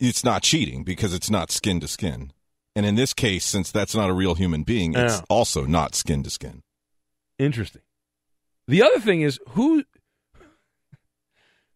it's 0.00 0.24
not 0.24 0.42
cheating 0.42 0.82
because 0.82 1.14
it's 1.14 1.30
not 1.30 1.52
skin 1.52 1.78
to 1.78 1.86
skin. 1.86 2.32
And 2.74 2.84
in 2.84 2.96
this 2.96 3.14
case, 3.14 3.44
since 3.44 3.70
that's 3.70 3.94
not 3.94 4.10
a 4.10 4.12
real 4.12 4.34
human 4.34 4.64
being, 4.64 4.94
it's 4.96 5.22
also 5.30 5.66
not 5.66 5.94
skin 5.94 6.24
to 6.24 6.30
skin. 6.30 6.64
Interesting. 7.38 7.82
The 8.66 8.82
other 8.82 8.98
thing 8.98 9.20
is 9.20 9.38
who 9.50 9.84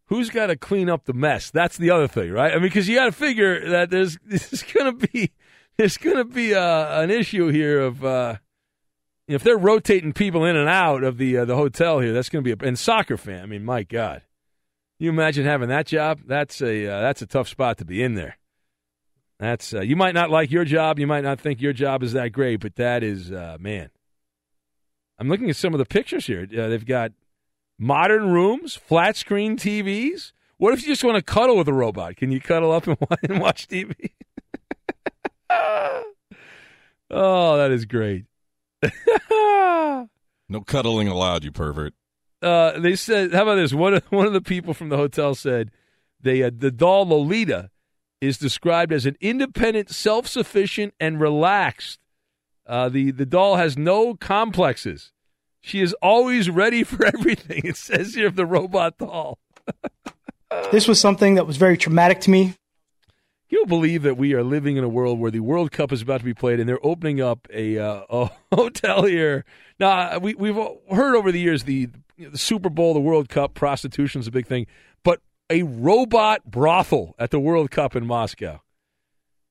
who's 0.06 0.28
got 0.28 0.48
to 0.48 0.56
clean 0.56 0.90
up 0.90 1.04
the 1.04 1.12
mess. 1.12 1.52
That's 1.52 1.76
the 1.76 1.90
other 1.90 2.08
thing, 2.08 2.32
right? 2.32 2.50
I 2.50 2.54
mean, 2.56 2.64
because 2.64 2.88
you 2.88 2.96
got 2.96 3.04
to 3.04 3.12
figure 3.12 3.70
that 3.70 3.90
there's 3.90 4.18
there's 4.26 4.64
going 4.64 4.98
to 4.98 5.06
be 5.06 5.30
there's 5.76 5.96
going 5.96 6.16
to 6.16 6.24
be 6.24 6.54
a, 6.54 7.02
an 7.02 7.10
issue 7.12 7.50
here 7.50 7.78
of 7.78 8.04
uh, 8.04 8.38
if 9.28 9.42
they're 9.44 9.58
rotating 9.58 10.12
people 10.14 10.44
in 10.44 10.56
and 10.56 10.68
out 10.68 11.04
of 11.04 11.18
the 11.18 11.38
uh, 11.38 11.44
the 11.44 11.54
hotel 11.54 12.00
here. 12.00 12.12
That's 12.12 12.30
going 12.30 12.42
to 12.42 12.56
be 12.56 12.64
a 12.64 12.66
and 12.66 12.78
soccer 12.78 13.16
fan. 13.16 13.42
I 13.42 13.46
mean, 13.46 13.64
my 13.64 13.82
God, 13.84 14.22
you 14.98 15.10
imagine 15.10 15.44
having 15.44 15.68
that 15.68 15.86
job? 15.86 16.20
That's 16.26 16.60
a 16.60 16.86
uh, 16.86 17.00
that's 17.02 17.22
a 17.22 17.26
tough 17.26 17.48
spot 17.48 17.78
to 17.78 17.84
be 17.84 18.02
in 18.02 18.14
there. 18.14 18.38
That's 19.38 19.72
uh, 19.72 19.82
you 19.82 19.94
might 19.94 20.14
not 20.14 20.30
like 20.30 20.50
your 20.50 20.64
job. 20.64 20.98
You 20.98 21.06
might 21.06 21.22
not 21.22 21.38
think 21.38 21.60
your 21.60 21.74
job 21.74 22.02
is 22.02 22.14
that 22.14 22.32
great, 22.32 22.60
but 22.60 22.74
that 22.76 23.04
is 23.04 23.30
uh, 23.30 23.58
man. 23.60 23.90
I'm 25.18 25.28
looking 25.28 25.50
at 25.50 25.56
some 25.56 25.74
of 25.74 25.78
the 25.78 25.84
pictures 25.84 26.26
here. 26.26 26.46
Uh, 26.56 26.68
they've 26.68 26.86
got 26.86 27.12
modern 27.78 28.30
rooms, 28.30 28.76
flat 28.76 29.16
screen 29.16 29.56
TVs. 29.56 30.32
What 30.56 30.72
if 30.72 30.82
you 30.82 30.88
just 30.88 31.04
want 31.04 31.16
to 31.16 31.22
cuddle 31.22 31.56
with 31.56 31.68
a 31.68 31.72
robot? 31.72 32.16
Can 32.16 32.32
you 32.32 32.40
cuddle 32.40 32.72
up 32.72 32.86
and 32.86 32.96
and 33.28 33.40
watch 33.40 33.68
TV? 33.68 34.10
oh, 37.10 37.56
that 37.58 37.70
is 37.70 37.84
great. 37.84 38.24
No 40.48 40.62
cuddling 40.62 41.08
allowed, 41.08 41.44
you 41.44 41.52
pervert. 41.52 41.94
Uh, 42.40 42.78
they 42.78 42.96
said, 42.96 43.32
how 43.32 43.42
about 43.42 43.56
this? 43.56 43.74
One 43.74 43.94
of, 43.94 44.04
one 44.10 44.26
of 44.26 44.32
the 44.32 44.40
people 44.40 44.74
from 44.74 44.88
the 44.88 44.96
hotel 44.96 45.34
said 45.34 45.70
they 46.20 46.42
uh, 46.42 46.50
the 46.56 46.70
doll 46.70 47.06
Lolita 47.06 47.70
is 48.20 48.38
described 48.38 48.92
as 48.92 49.06
an 49.06 49.16
independent, 49.20 49.90
self 49.90 50.26
sufficient, 50.26 50.94
and 50.98 51.20
relaxed. 51.20 51.98
Uh, 52.66 52.88
the 52.88 53.10
the 53.10 53.26
doll 53.26 53.56
has 53.56 53.76
no 53.76 54.14
complexes. 54.14 55.12
She 55.60 55.80
is 55.80 55.92
always 56.00 56.48
ready 56.48 56.84
for 56.84 57.04
everything. 57.14 57.62
It 57.64 57.76
says 57.76 58.14
here 58.14 58.26
of 58.26 58.36
the 58.36 58.46
robot 58.46 58.98
doll. 58.98 59.38
This 60.72 60.88
was 60.88 60.98
something 60.98 61.34
that 61.34 61.46
was 61.46 61.58
very 61.58 61.76
traumatic 61.76 62.20
to 62.22 62.30
me. 62.30 62.54
You'll 63.50 63.66
believe 63.66 64.02
that 64.02 64.16
we 64.18 64.34
are 64.34 64.42
living 64.42 64.76
in 64.76 64.84
a 64.84 64.88
world 64.88 65.18
where 65.18 65.30
the 65.30 65.40
World 65.40 65.72
Cup 65.72 65.90
is 65.90 66.02
about 66.02 66.18
to 66.18 66.24
be 66.24 66.34
played, 66.34 66.60
and 66.60 66.68
they're 66.68 66.84
opening 66.84 67.20
up 67.20 67.48
a, 67.52 67.78
uh, 67.78 68.02
a 68.10 68.30
hotel 68.54 69.04
here. 69.04 69.44
Now, 69.80 70.18
we, 70.18 70.34
we've 70.34 70.56
heard 70.90 71.16
over 71.16 71.32
the 71.32 71.40
years 71.40 71.64
the, 71.64 71.88
the 72.18 72.36
Super 72.36 72.68
Bowl, 72.68 72.92
the 72.92 73.00
World 73.00 73.28
Cup, 73.30 73.54
prostitution 73.54 74.20
is 74.20 74.26
a 74.26 74.30
big 74.30 74.46
thing, 74.46 74.66
but 75.02 75.20
a 75.48 75.62
robot 75.62 76.44
brothel 76.50 77.14
at 77.18 77.30
the 77.30 77.40
World 77.40 77.70
Cup 77.70 77.96
in 77.96 78.06
Moscow. 78.06 78.60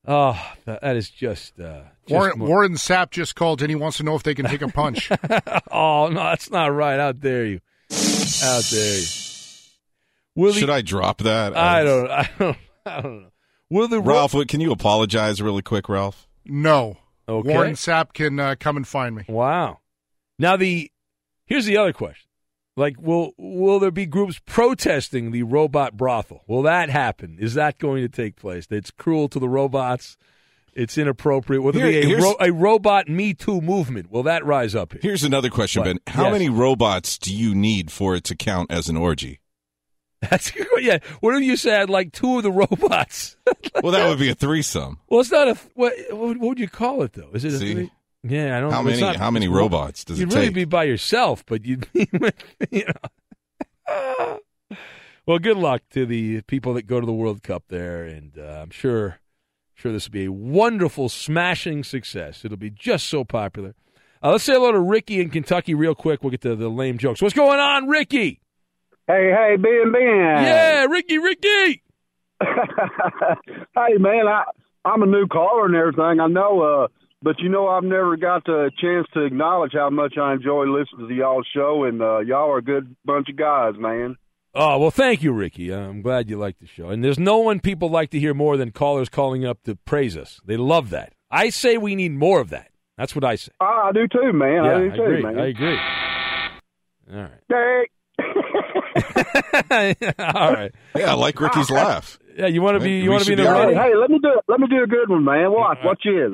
Oh, 0.07 0.39
that, 0.65 0.81
that 0.81 0.95
is 0.95 1.09
just. 1.09 1.59
Uh, 1.59 1.81
just 2.07 2.11
Warren, 2.11 2.39
mo- 2.39 2.45
Warren 2.45 2.73
Sapp 2.75 3.09
just 3.09 3.35
called 3.35 3.61
and 3.61 3.69
he 3.69 3.75
wants 3.75 3.97
to 3.97 4.03
know 4.03 4.15
if 4.15 4.23
they 4.23 4.35
can 4.35 4.45
take 4.45 4.61
a 4.61 4.67
punch. 4.69 5.09
oh, 5.71 6.07
no, 6.07 6.23
that's 6.23 6.49
not 6.51 6.67
right. 6.67 6.97
How 6.99 7.11
dare 7.13 7.45
you? 7.45 7.59
How 7.89 8.61
dare 8.69 8.99
you? 8.99 9.05
Will 10.35 10.53
the- 10.53 10.59
Should 10.59 10.69
I 10.69 10.81
drop 10.81 11.17
that? 11.23 11.57
I 11.57 11.83
don't, 11.83 12.09
I 12.11 12.29
don't, 12.39 12.57
I 12.85 13.01
don't 13.01 13.21
know. 13.23 13.29
Will 13.69 13.87
the 13.87 13.99
Ralph, 14.01 14.33
what- 14.33 14.47
can 14.47 14.61
you 14.61 14.71
apologize 14.71 15.41
really 15.41 15.61
quick, 15.61 15.89
Ralph? 15.89 16.27
no. 16.45 16.97
Okay. 17.29 17.53
Warren 17.53 17.73
Sapp 17.73 18.13
can 18.13 18.39
uh, 18.39 18.55
come 18.57 18.77
and 18.77 18.87
find 18.87 19.13
me. 19.13 19.25
Wow. 19.27 19.79
Now 20.39 20.55
the 20.55 20.89
here's 21.45 21.65
the 21.65 21.75
other 21.75 21.91
question. 21.91 22.29
Like 22.77 22.95
will 23.01 23.33
will 23.37 23.79
there 23.79 23.91
be 23.91 24.05
groups 24.05 24.39
protesting 24.45 25.31
the 25.31 25.43
robot 25.43 25.97
brothel? 25.97 26.43
Will 26.47 26.61
that 26.61 26.89
happen? 26.89 27.37
Is 27.37 27.53
that 27.55 27.79
going 27.79 28.01
to 28.03 28.07
take 28.07 28.37
place? 28.37 28.65
It's 28.71 28.91
cruel 28.91 29.27
to 29.27 29.39
the 29.39 29.49
robots. 29.49 30.15
It's 30.73 30.97
inappropriate. 30.97 31.63
Will 31.63 31.73
there 31.73 31.91
Here- 31.91 32.03
be 32.03 32.13
a, 32.13 32.17
ro- 32.21 32.35
a 32.39 32.51
robot 32.53 33.09
Me 33.09 33.33
Too 33.33 33.59
movement? 33.59 34.09
Will 34.09 34.23
that 34.23 34.45
rise 34.45 34.73
up 34.73 34.93
here? 34.93 35.01
Here's 35.03 35.23
another 35.23 35.49
question, 35.49 35.81
What? 35.81 35.85
Ben. 36.05 36.13
How 36.15 36.23
Yes. 36.25 36.31
many 36.31 36.47
robots 36.49 37.17
do 37.17 37.35
you 37.35 37.53
need 37.53 37.91
for 37.91 38.15
it 38.15 38.23
to 38.25 38.35
count 38.37 38.71
as 38.71 38.87
an 38.87 38.95
orgy? 38.95 39.41
That's 40.29 40.49
good. 40.51 40.67
Yeah. 40.79 40.97
What 41.19 41.35
if 41.35 41.43
you 41.43 41.55
said 41.57 41.89
like 41.89 42.11
two 42.11 42.37
of 42.37 42.43
the 42.43 42.51
robots? 42.51 43.35
Well, 43.83 43.91
that 43.93 44.09
would 44.09 44.17
be 44.19 44.29
a 44.29 44.35
threesome. 44.35 44.99
well, 45.07 45.19
it's 45.21 45.31
not 45.31 45.47
a. 45.47 45.53
What, 45.75 45.93
what 46.09 46.39
would 46.39 46.59
you 46.59 46.67
call 46.67 47.03
it 47.03 47.13
though? 47.13 47.29
Is 47.33 47.45
it 47.45 47.53
a? 47.53 47.57
See? 47.59 47.73
three? 47.73 47.91
Yeah, 48.23 48.57
I 48.57 48.59
don't. 48.59 48.71
How 48.71 48.81
know. 48.81 48.89
Many- 48.89 49.01
not- 49.01 49.15
how 49.15 49.29
many 49.31 49.47
robots 49.47 50.03
does 50.03 50.17
it 50.19 50.21
You'd 50.23 50.33
really 50.33 50.47
take? 50.47 50.55
be 50.55 50.65
by 50.65 50.83
yourself, 50.85 51.45
but 51.45 51.63
you'd 51.63 51.87
be, 51.93 52.09
you 52.71 52.85
know. 53.87 54.39
well, 55.25 55.39
good 55.39 55.57
luck 55.57 55.83
to 55.91 56.05
the 56.05 56.41
people 56.41 56.73
that 56.73 56.87
go 56.87 56.99
to 56.99 57.05
the 57.05 57.13
World 57.13 57.43
Cup 57.43 57.65
there, 57.69 58.03
and 58.03 58.37
uh, 58.37 58.59
I'm 58.63 58.69
sure, 58.71 59.19
sure 59.75 59.91
this 59.91 60.07
will 60.07 60.13
be 60.13 60.25
a 60.25 60.31
wonderful, 60.31 61.07
smashing 61.09 61.83
success. 61.83 62.43
It'll 62.43 62.57
be 62.57 62.69
just 62.71 63.07
so 63.07 63.23
popular. 63.23 63.75
Uh, 64.23 64.31
let's 64.31 64.43
say 64.43 64.53
hello 64.53 64.71
to 64.71 64.79
Ricky 64.79 65.21
in 65.21 65.29
Kentucky 65.29 65.73
real 65.75 65.95
quick. 65.95 66.23
We'll 66.23 66.31
get 66.31 66.41
to 66.41 66.55
the 66.55 66.69
lame 66.69 66.97
jokes. 66.97 67.21
What's 67.21 67.35
going 67.35 67.59
on, 67.59 67.87
Ricky? 67.87 68.41
Hey, 69.07 69.31
hey, 69.31 69.55
Ben, 69.55 69.91
Ben. 69.93 70.03
Yeah, 70.03 70.85
Ricky, 70.85 71.17
Ricky. 71.17 71.81
hey, 72.41 73.97
man, 73.97 74.27
I 74.27 74.43
I'm 74.83 75.01
a 75.01 75.05
new 75.05 75.27
caller 75.27 75.65
and 75.65 75.75
everything. 75.75 76.19
I 76.19 76.27
know, 76.27 76.61
uh, 76.61 76.87
but 77.21 77.39
you 77.39 77.47
know, 77.47 77.67
I've 77.67 77.83
never 77.83 78.17
got 78.17 78.43
the 78.45 78.69
chance 78.79 79.07
to 79.13 79.23
acknowledge 79.23 79.71
how 79.73 79.89
much 79.89 80.17
I 80.21 80.33
enjoy 80.33 80.65
listening 80.65 81.07
to 81.07 81.13
y'all's 81.15 81.47
show, 81.53 81.85
and 81.85 82.01
uh, 82.01 82.19
y'all 82.19 82.51
are 82.51 82.57
a 82.57 82.63
good 82.63 82.95
bunch 83.05 83.29
of 83.29 83.37
guys, 83.37 83.73
man. 83.77 84.17
Oh, 84.53 84.77
well, 84.77 84.91
thank 84.91 85.23
you, 85.23 85.31
Ricky. 85.31 85.73
I'm 85.73 86.01
glad 86.01 86.29
you 86.29 86.37
like 86.37 86.57
the 86.59 86.67
show. 86.67 86.89
And 86.89 87.03
there's 87.03 87.19
no 87.19 87.37
one 87.37 87.59
people 87.59 87.89
like 87.89 88.09
to 88.11 88.19
hear 88.19 88.33
more 88.33 88.57
than 88.57 88.71
callers 88.71 89.07
calling 89.07 89.45
up 89.45 89.61
to 89.63 89.75
praise 89.75 90.17
us. 90.17 90.41
They 90.43 90.57
love 90.57 90.89
that. 90.89 91.13
I 91.29 91.49
say 91.49 91.77
we 91.77 91.95
need 91.95 92.13
more 92.13 92.41
of 92.41 92.49
that. 92.49 92.71
That's 92.97 93.13
what 93.13 93.23
I 93.23 93.35
say. 93.35 93.51
I, 93.61 93.91
do 93.93 94.07
too, 94.07 94.33
man. 94.33 94.65
yeah, 94.65 94.75
I 94.75 94.79
do 94.79 94.95
too, 94.95 95.03
agree. 95.03 95.21
man. 95.21 95.39
I 95.39 95.47
agree. 95.47 95.77
All 97.13 97.21
right. 97.21 97.41
Hey. 97.47 97.87
Right. 99.69 99.97
All 100.19 100.53
right. 100.53 100.71
Yeah, 100.95 101.11
I 101.11 101.13
like 101.15 101.39
Ricky's 101.39 101.69
laugh. 101.69 102.19
Yeah, 102.37 102.45
you 102.47 102.61
want 102.61 102.77
to 102.77 102.83
be 102.83 102.99
you 102.99 103.09
want 103.09 103.23
to 103.23 103.29
be 103.29 103.31
should 103.31 103.39
the 103.39 103.43
be 103.43 103.47
all 103.47 103.67
Hey, 103.69 103.95
let 103.95 104.11
me 104.11 104.19
do 104.21 104.29
it. 104.29 104.43
let 104.47 104.59
me 104.59 104.67
do 104.67 104.83
a 104.83 104.87
good 104.87 105.09
one, 105.09 105.23
man. 105.23 105.51
Watch, 105.51 105.79
what 105.83 105.97
you 106.05 106.27
is? 106.27 106.33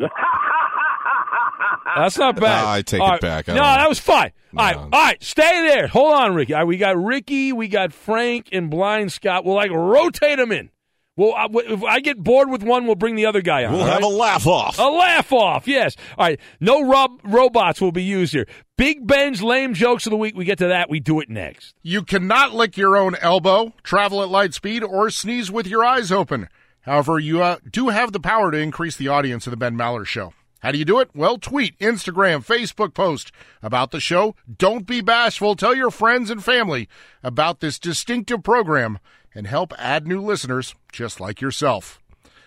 That's 1.95 2.17
not 2.17 2.35
bad. 2.39 2.63
No, 2.63 2.69
I 2.69 2.81
take 2.81 2.99
All 3.01 3.07
it 3.07 3.11
right. 3.11 3.21
back. 3.21 3.49
I 3.49 3.53
No, 3.53 3.61
don't- 3.61 3.77
that 3.77 3.89
was 3.89 3.99
fine. 3.99 4.31
All 4.55 4.63
right, 4.65 4.75
all 4.75 4.89
right, 4.89 5.23
stay 5.23 5.67
there. 5.67 5.87
Hold 5.87 6.13
on, 6.13 6.35
Ricky. 6.35 6.53
All 6.53 6.59
right, 6.59 6.67
we 6.67 6.77
got 6.77 6.95
Ricky, 7.01 7.53
we 7.53 7.67
got 7.67 7.91
Frank, 7.93 8.49
and 8.51 8.69
Blind 8.69 9.11
Scott. 9.11 9.45
We'll 9.45 9.55
like 9.55 9.71
rotate 9.71 10.37
them 10.37 10.51
in. 10.51 10.69
Well, 11.15 11.33
I, 11.33 11.47
if 11.51 11.83
I 11.83 11.99
get 11.99 12.17
bored 12.17 12.49
with 12.49 12.63
one, 12.63 12.85
we'll 12.85 12.95
bring 12.95 13.15
the 13.15 13.27
other 13.27 13.41
guy 13.41 13.65
on. 13.65 13.73
We'll 13.73 13.81
all 13.81 13.87
have 13.87 14.01
right? 14.01 14.03
a 14.03 14.15
laugh 14.15 14.47
off. 14.47 14.79
A 14.79 14.83
laugh 14.83 15.31
off, 15.31 15.67
yes. 15.67 15.95
All 16.17 16.25
right, 16.25 16.39
no 16.59 16.81
rob- 16.81 17.19
robots 17.23 17.79
will 17.79 17.91
be 17.91 18.03
used 18.03 18.33
here. 18.33 18.47
Big 18.77 19.05
Ben's 19.05 19.43
lame 19.43 19.75
jokes 19.75 20.07
of 20.07 20.09
the 20.11 20.17
week. 20.17 20.35
We 20.35 20.45
get 20.45 20.57
to 20.57 20.67
that. 20.67 20.89
We 20.89 20.99
do 20.99 21.19
it 21.19 21.29
next. 21.29 21.75
You 21.83 22.01
cannot 22.01 22.53
lick 22.53 22.77
your 22.77 22.97
own 22.97 23.15
elbow, 23.21 23.73
travel 23.83 24.23
at 24.23 24.29
light 24.29 24.55
speed, 24.55 24.83
or 24.83 25.11
sneeze 25.11 25.51
with 25.51 25.67
your 25.67 25.85
eyes 25.85 26.11
open. 26.11 26.49
However, 26.81 27.19
you 27.19 27.43
uh, 27.43 27.57
do 27.69 27.89
have 27.89 28.11
the 28.11 28.19
power 28.19 28.51
to 28.51 28.57
increase 28.57 28.97
the 28.97 29.07
audience 29.07 29.45
of 29.45 29.51
the 29.51 29.57
Ben 29.57 29.77
Maller 29.77 30.05
Show. 30.05 30.33
How 30.61 30.71
do 30.71 30.77
you 30.77 30.85
do 30.85 30.99
it? 30.99 31.09
Well, 31.13 31.37
tweet, 31.37 31.77
Instagram, 31.79 32.45
Facebook 32.45 32.93
post 32.93 33.33
about 33.61 33.91
the 33.91 33.99
show. 33.99 34.33
Don't 34.57 34.87
be 34.87 35.01
bashful. 35.01 35.55
Tell 35.55 35.75
your 35.75 35.91
friends 35.91 36.29
and 36.29 36.41
family 36.41 36.87
about 37.21 37.59
this 37.59 37.77
distinctive 37.77 38.43
program 38.43 38.99
and 39.35 39.47
help 39.47 39.73
add 39.77 40.07
new 40.07 40.21
listeners 40.21 40.75
just 40.91 41.19
like 41.19 41.41
yourself. 41.41 41.99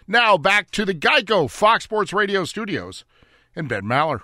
Now, 0.09 0.39
back 0.39 0.71
to 0.73 0.85
the 0.85 0.95
Geico 0.95 1.51
Fox 1.51 1.85
Sports 1.85 2.13
Radio 2.13 2.45
studios 2.45 3.05
and 3.55 3.69
Ben 3.69 3.83
Maller. 3.83 4.21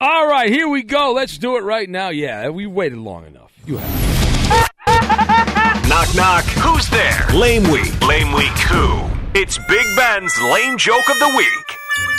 All 0.00 0.26
right, 0.28 0.50
here 0.50 0.68
we 0.68 0.82
go. 0.82 1.12
Let's 1.12 1.38
do 1.38 1.56
it 1.56 1.62
right 1.62 1.88
now. 1.88 2.10
Yeah, 2.10 2.48
we 2.50 2.66
waited 2.66 2.98
long 2.98 3.26
enough. 3.26 3.52
You 3.64 3.78
have. 3.78 4.68
Knock, 5.88 6.14
knock. 6.16 6.44
Who's 6.44 6.88
there? 6.90 7.26
Lame 7.32 7.70
week. 7.70 8.00
Lame 8.02 8.32
week 8.32 8.58
who? 8.68 9.04
It's 9.34 9.56
Big 9.68 9.86
Ben's 9.96 10.36
lame 10.42 10.76
joke 10.78 11.08
of 11.08 11.18
the 11.18 11.32
week. 11.36 11.76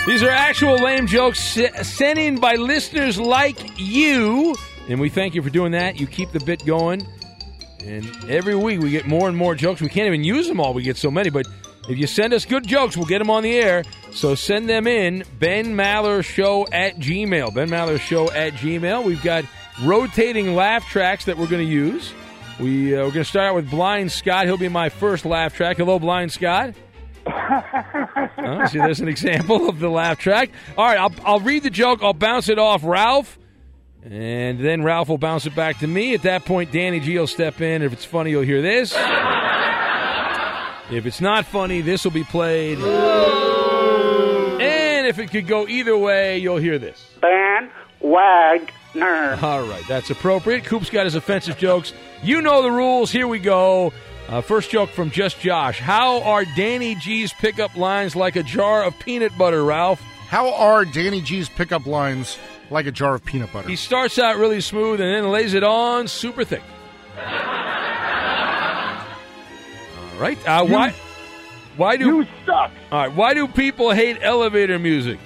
These 0.07 0.23
are 0.23 0.29
actual 0.29 0.75
lame 0.75 1.05
jokes 1.05 1.39
sent 1.83 2.17
in 2.17 2.39
by 2.39 2.55
listeners 2.55 3.19
like 3.19 3.57
you. 3.77 4.55
And 4.87 5.01
we 5.01 5.09
thank 5.09 5.35
you 5.35 5.41
for 5.41 5.49
doing 5.49 5.73
that. 5.73 5.99
You 5.99 6.07
keep 6.07 6.31
the 6.31 6.39
bit 6.39 6.65
going. 6.65 7.05
And 7.83 8.05
every 8.29 8.55
week 8.55 8.79
we 8.79 8.89
get 8.89 9.05
more 9.05 9.27
and 9.27 9.37
more 9.37 9.55
jokes. 9.55 9.81
We 9.81 9.89
can't 9.89 10.07
even 10.07 10.23
use 10.23 10.47
them 10.47 10.59
all. 10.59 10.73
We 10.73 10.83
get 10.83 10.97
so 10.97 11.11
many. 11.11 11.29
But 11.29 11.47
if 11.87 11.97
you 11.97 12.07
send 12.07 12.33
us 12.33 12.45
good 12.45 12.67
jokes, 12.67 12.97
we'll 12.97 13.05
get 13.05 13.19
them 13.19 13.29
on 13.29 13.43
the 13.43 13.55
air. 13.55 13.83
So 14.11 14.35
send 14.35 14.67
them 14.67 14.87
in. 14.87 15.23
Ben 15.39 15.75
Maller 15.75 16.23
Show 16.23 16.67
at 16.71 16.97
Gmail. 16.97 17.53
Ben 17.53 17.69
Maller 17.69 17.99
Show 17.99 18.31
at 18.31 18.53
Gmail. 18.53 19.03
We've 19.05 19.21
got 19.23 19.45
rotating 19.83 20.55
laugh 20.55 20.85
tracks 20.89 21.25
that 21.25 21.37
we're 21.37 21.47
going 21.47 21.65
to 21.65 21.71
use. 21.71 22.13
We, 22.59 22.95
uh, 22.95 22.99
we're 22.99 23.11
going 23.11 23.23
to 23.23 23.25
start 23.25 23.47
out 23.47 23.55
with 23.55 23.69
Blind 23.69 24.11
Scott. 24.11 24.45
He'll 24.45 24.57
be 24.57 24.67
my 24.69 24.89
first 24.89 25.25
laugh 25.25 25.53
track. 25.55 25.77
Hello, 25.77 25.99
Blind 25.99 26.31
Scott. 26.31 26.73
Oh, 28.39 28.65
see, 28.67 28.77
there's 28.77 29.01
an 29.01 29.09
example 29.09 29.67
of 29.67 29.79
the 29.79 29.89
laugh 29.89 30.19
track. 30.19 30.51
All 30.77 30.85
right, 30.85 30.97
I'll, 30.97 31.13
I'll 31.25 31.39
read 31.41 31.63
the 31.63 31.69
joke. 31.69 31.99
I'll 32.01 32.13
bounce 32.13 32.47
it 32.47 32.59
off 32.59 32.81
Ralph, 32.83 33.37
and 34.03 34.59
then 34.59 34.83
Ralph 34.83 35.09
will 35.09 35.17
bounce 35.17 35.45
it 35.45 35.55
back 35.55 35.79
to 35.79 35.87
me. 35.87 36.13
At 36.13 36.21
that 36.23 36.45
point, 36.45 36.71
Danny 36.71 36.99
G 36.99 37.17
will 37.17 37.27
step 37.27 37.61
in. 37.61 37.81
If 37.81 37.93
it's 37.93 38.05
funny, 38.05 38.31
you'll 38.31 38.43
hear 38.43 38.61
this. 38.61 38.93
If 40.89 41.05
it's 41.05 41.19
not 41.19 41.45
funny, 41.45 41.81
this 41.81 42.05
will 42.05 42.11
be 42.11 42.23
played. 42.23 42.77
And 44.59 45.05
if 45.07 45.19
it 45.19 45.31
could 45.31 45.45
go 45.47 45.67
either 45.67 45.97
way, 45.97 46.37
you'll 46.37 46.57
hear 46.57 46.79
this. 46.79 47.05
Ben 47.21 47.69
Wagner. 47.99 49.37
All 49.41 49.63
right, 49.67 49.83
that's 49.87 50.09
appropriate. 50.09 50.63
Coop's 50.63 50.89
got 50.89 51.05
his 51.05 51.15
offensive 51.15 51.57
jokes. 51.57 51.93
You 52.23 52.41
know 52.41 52.61
the 52.61 52.71
rules. 52.71 53.11
Here 53.11 53.27
we 53.27 53.39
go. 53.39 53.91
Uh, 54.29 54.41
first 54.41 54.71
joke 54.71 54.89
from 54.89 55.11
Just 55.11 55.39
Josh. 55.39 55.79
How 55.79 56.21
are 56.23 56.45
Danny 56.55 56.95
G's 56.95 57.33
pickup 57.33 57.75
lines 57.75 58.15
like 58.15 58.35
a 58.35 58.43
jar 58.43 58.83
of 58.83 58.97
peanut 58.99 59.37
butter, 59.37 59.63
Ralph? 59.63 60.01
How 60.29 60.53
are 60.53 60.83
Danny 60.83 61.21
G's 61.21 61.47
pickup 61.47 61.85
lines 61.85 62.37
like 62.69 62.85
a 62.85 62.91
jar 62.91 63.15
of 63.15 63.23
peanut 63.25 63.51
butter? 63.53 63.69
He 63.69 63.75
starts 63.75 64.19
out 64.19 64.37
really 64.37 64.61
smooth 64.61 64.99
and 65.01 65.13
then 65.13 65.31
lays 65.31 65.53
it 65.53 65.63
on 65.63 66.07
super 66.07 66.43
thick. 66.43 66.63
All 69.97 70.19
right. 70.19 70.37
Uh, 70.47 70.65
why? 70.65 70.93
Why 71.77 71.97
do 71.97 72.05
you 72.05 72.25
suck? 72.45 72.71
All 72.91 72.99
right. 72.99 73.13
Why 73.13 73.33
do 73.33 73.47
people 73.47 73.91
hate 73.91 74.17
elevator 74.21 74.79
music? 74.79 75.19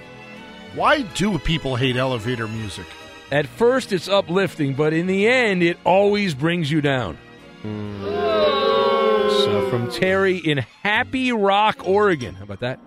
Why 0.76 1.02
do 1.02 1.38
people 1.40 1.76
hate 1.76 1.96
elevator 1.96 2.48
music? 2.48 2.86
At 3.32 3.48
first, 3.48 3.94
it's 3.94 4.10
uplifting, 4.10 4.74
but 4.74 4.94
in 4.94 5.08
the 5.08 5.28
end, 5.28 5.64
it 5.64 5.78
always 5.86 6.34
brings 6.34 6.70
you 6.70 6.82
down. 6.82 7.18
So, 7.64 9.68
from 9.70 9.90
Terry 9.90 10.38
in 10.38 10.58
Happy 10.84 11.32
Rock, 11.32 11.88
Oregon. 11.88 12.36
How 12.36 12.44
about 12.44 12.60
that? 12.60 12.80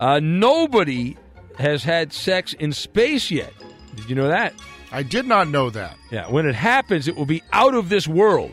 Uh, 0.00 0.18
nobody 0.20 1.16
has 1.58 1.84
had 1.84 2.12
sex 2.12 2.52
in 2.54 2.72
space 2.72 3.30
yet. 3.30 3.52
Did 3.94 4.08
you 4.08 4.14
know 4.14 4.28
that? 4.28 4.54
I 4.92 5.02
did 5.02 5.26
not 5.26 5.48
know 5.48 5.70
that. 5.70 5.96
Yeah, 6.10 6.30
when 6.30 6.46
it 6.46 6.54
happens, 6.54 7.08
it 7.08 7.16
will 7.16 7.26
be 7.26 7.42
out 7.52 7.74
of 7.74 7.88
this 7.88 8.06
world. 8.06 8.52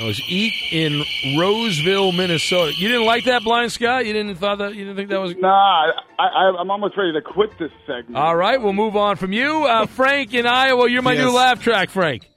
It 0.00 0.04
was 0.04 0.20
Eat 0.28 0.54
in 0.70 1.02
Roseville, 1.36 2.12
Minnesota. 2.12 2.72
You 2.72 2.86
didn't 2.86 3.04
like 3.06 3.24
that, 3.24 3.42
Blind 3.42 3.72
Scott? 3.72 4.06
You 4.06 4.12
didn't 4.12 4.36
thought 4.36 4.58
that? 4.58 4.76
You 4.76 4.84
didn't 4.84 4.94
think 4.94 5.08
that 5.08 5.20
was? 5.20 5.34
Nah, 5.34 5.90
I, 6.20 6.22
I, 6.22 6.56
I'm 6.60 6.70
almost 6.70 6.96
ready 6.96 7.12
to 7.14 7.20
quit 7.20 7.50
this 7.58 7.72
segment. 7.84 8.16
All 8.16 8.36
right, 8.36 8.62
we'll 8.62 8.72
move 8.74 8.94
on 8.94 9.16
from 9.16 9.32
you, 9.32 9.64
uh, 9.64 9.86
Frank 9.86 10.34
in 10.34 10.46
Iowa. 10.46 10.88
You're 10.88 11.02
my 11.02 11.16
new 11.16 11.30
laugh 11.30 11.60
track, 11.60 11.90
Frank. 11.90 12.30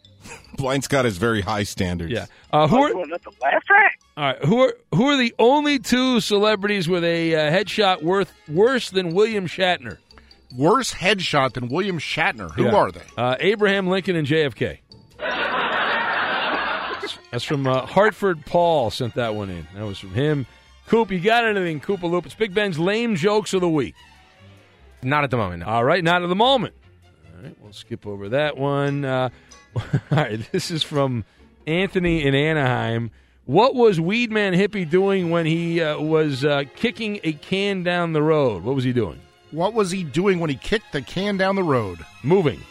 Blind 0.57 0.83
Scott 0.83 1.05
has 1.05 1.17
very 1.17 1.41
high 1.41 1.61
standards. 1.61 2.11
Yeah. 2.11 2.25
Uh, 2.51 2.67
who 2.67 2.81
are, 2.81 2.93
Going 2.93 3.13
up 3.13 3.21
the 3.21 3.31
laugh 3.43 3.63
track. 3.65 3.99
All 4.21 4.27
right, 4.27 4.45
who 4.45 4.59
are 4.59 4.75
who 4.93 5.07
are 5.07 5.17
the 5.17 5.33
only 5.39 5.79
two 5.79 6.19
celebrities 6.19 6.87
with 6.87 7.03
a 7.03 7.33
uh, 7.35 7.51
headshot 7.51 8.03
worth 8.03 8.31
worse 8.47 8.91
than 8.91 9.15
William 9.15 9.47
Shatner? 9.47 9.97
Worse 10.55 10.93
headshot 10.93 11.53
than 11.53 11.69
William 11.69 11.97
Shatner. 11.97 12.51
Who 12.51 12.65
Yeah. 12.65 12.75
are 12.75 12.91
they? 12.91 13.01
Uh, 13.17 13.35
Abraham 13.39 13.87
Lincoln 13.87 14.15
and 14.15 14.27
JFK. 14.27 14.77
That's 17.31 17.43
from 17.43 17.65
uh, 17.65 17.85
Hartford. 17.87 18.45
Paul 18.45 18.91
sent 18.91 19.15
that 19.15 19.33
one 19.33 19.49
in. 19.49 19.65
That 19.73 19.85
was 19.85 19.97
from 19.97 20.13
him. 20.13 20.45
Coop, 20.87 21.09
you 21.11 21.19
got 21.19 21.45
anything? 21.45 21.79
Koopa 21.79 22.03
Loop. 22.03 22.25
It's 22.27 22.35
Big 22.35 22.53
Ben's 22.53 22.77
lame 22.77 23.15
jokes 23.15 23.53
of 23.53 23.61
the 23.61 23.69
week. 23.69 23.95
Not 25.01 25.23
at 25.23 25.31
the 25.31 25.37
moment. 25.37 25.61
No. 25.61 25.67
All 25.67 25.83
right, 25.83 26.03
not 26.03 26.21
at 26.21 26.27
the 26.29 26.35
moment. 26.35 26.75
All 27.35 27.43
right, 27.43 27.55
we'll 27.59 27.73
skip 27.73 28.05
over 28.05 28.29
that 28.29 28.55
one. 28.57 29.03
Uh, 29.03 29.29
all 29.75 29.81
right, 30.11 30.39
this 30.51 30.69
is 30.69 30.83
from 30.83 31.25
Anthony 31.65 32.23
in 32.23 32.35
Anaheim. 32.35 33.09
What 33.45 33.73
was 33.75 33.99
Weedman 33.99 34.55
Hippie 34.55 34.89
doing 34.89 35.29
when 35.31 35.45
he 35.45 35.81
uh, 35.81 35.99
was 35.99 36.45
uh, 36.45 36.63
kicking 36.75 37.19
a 37.23 37.33
can 37.33 37.83
down 37.83 38.13
the 38.13 38.21
road? 38.21 38.63
What 38.63 38.75
was 38.75 38.83
he 38.83 38.93
doing? 38.93 39.19
What 39.49 39.73
was 39.73 39.91
he 39.91 40.03
doing 40.03 40.39
when 40.39 40.49
he 40.49 40.55
kicked 40.55 40.93
the 40.93 41.01
can 41.01 41.37
down 41.37 41.55
the 41.55 41.63
road? 41.63 41.99
Moving. 42.23 42.61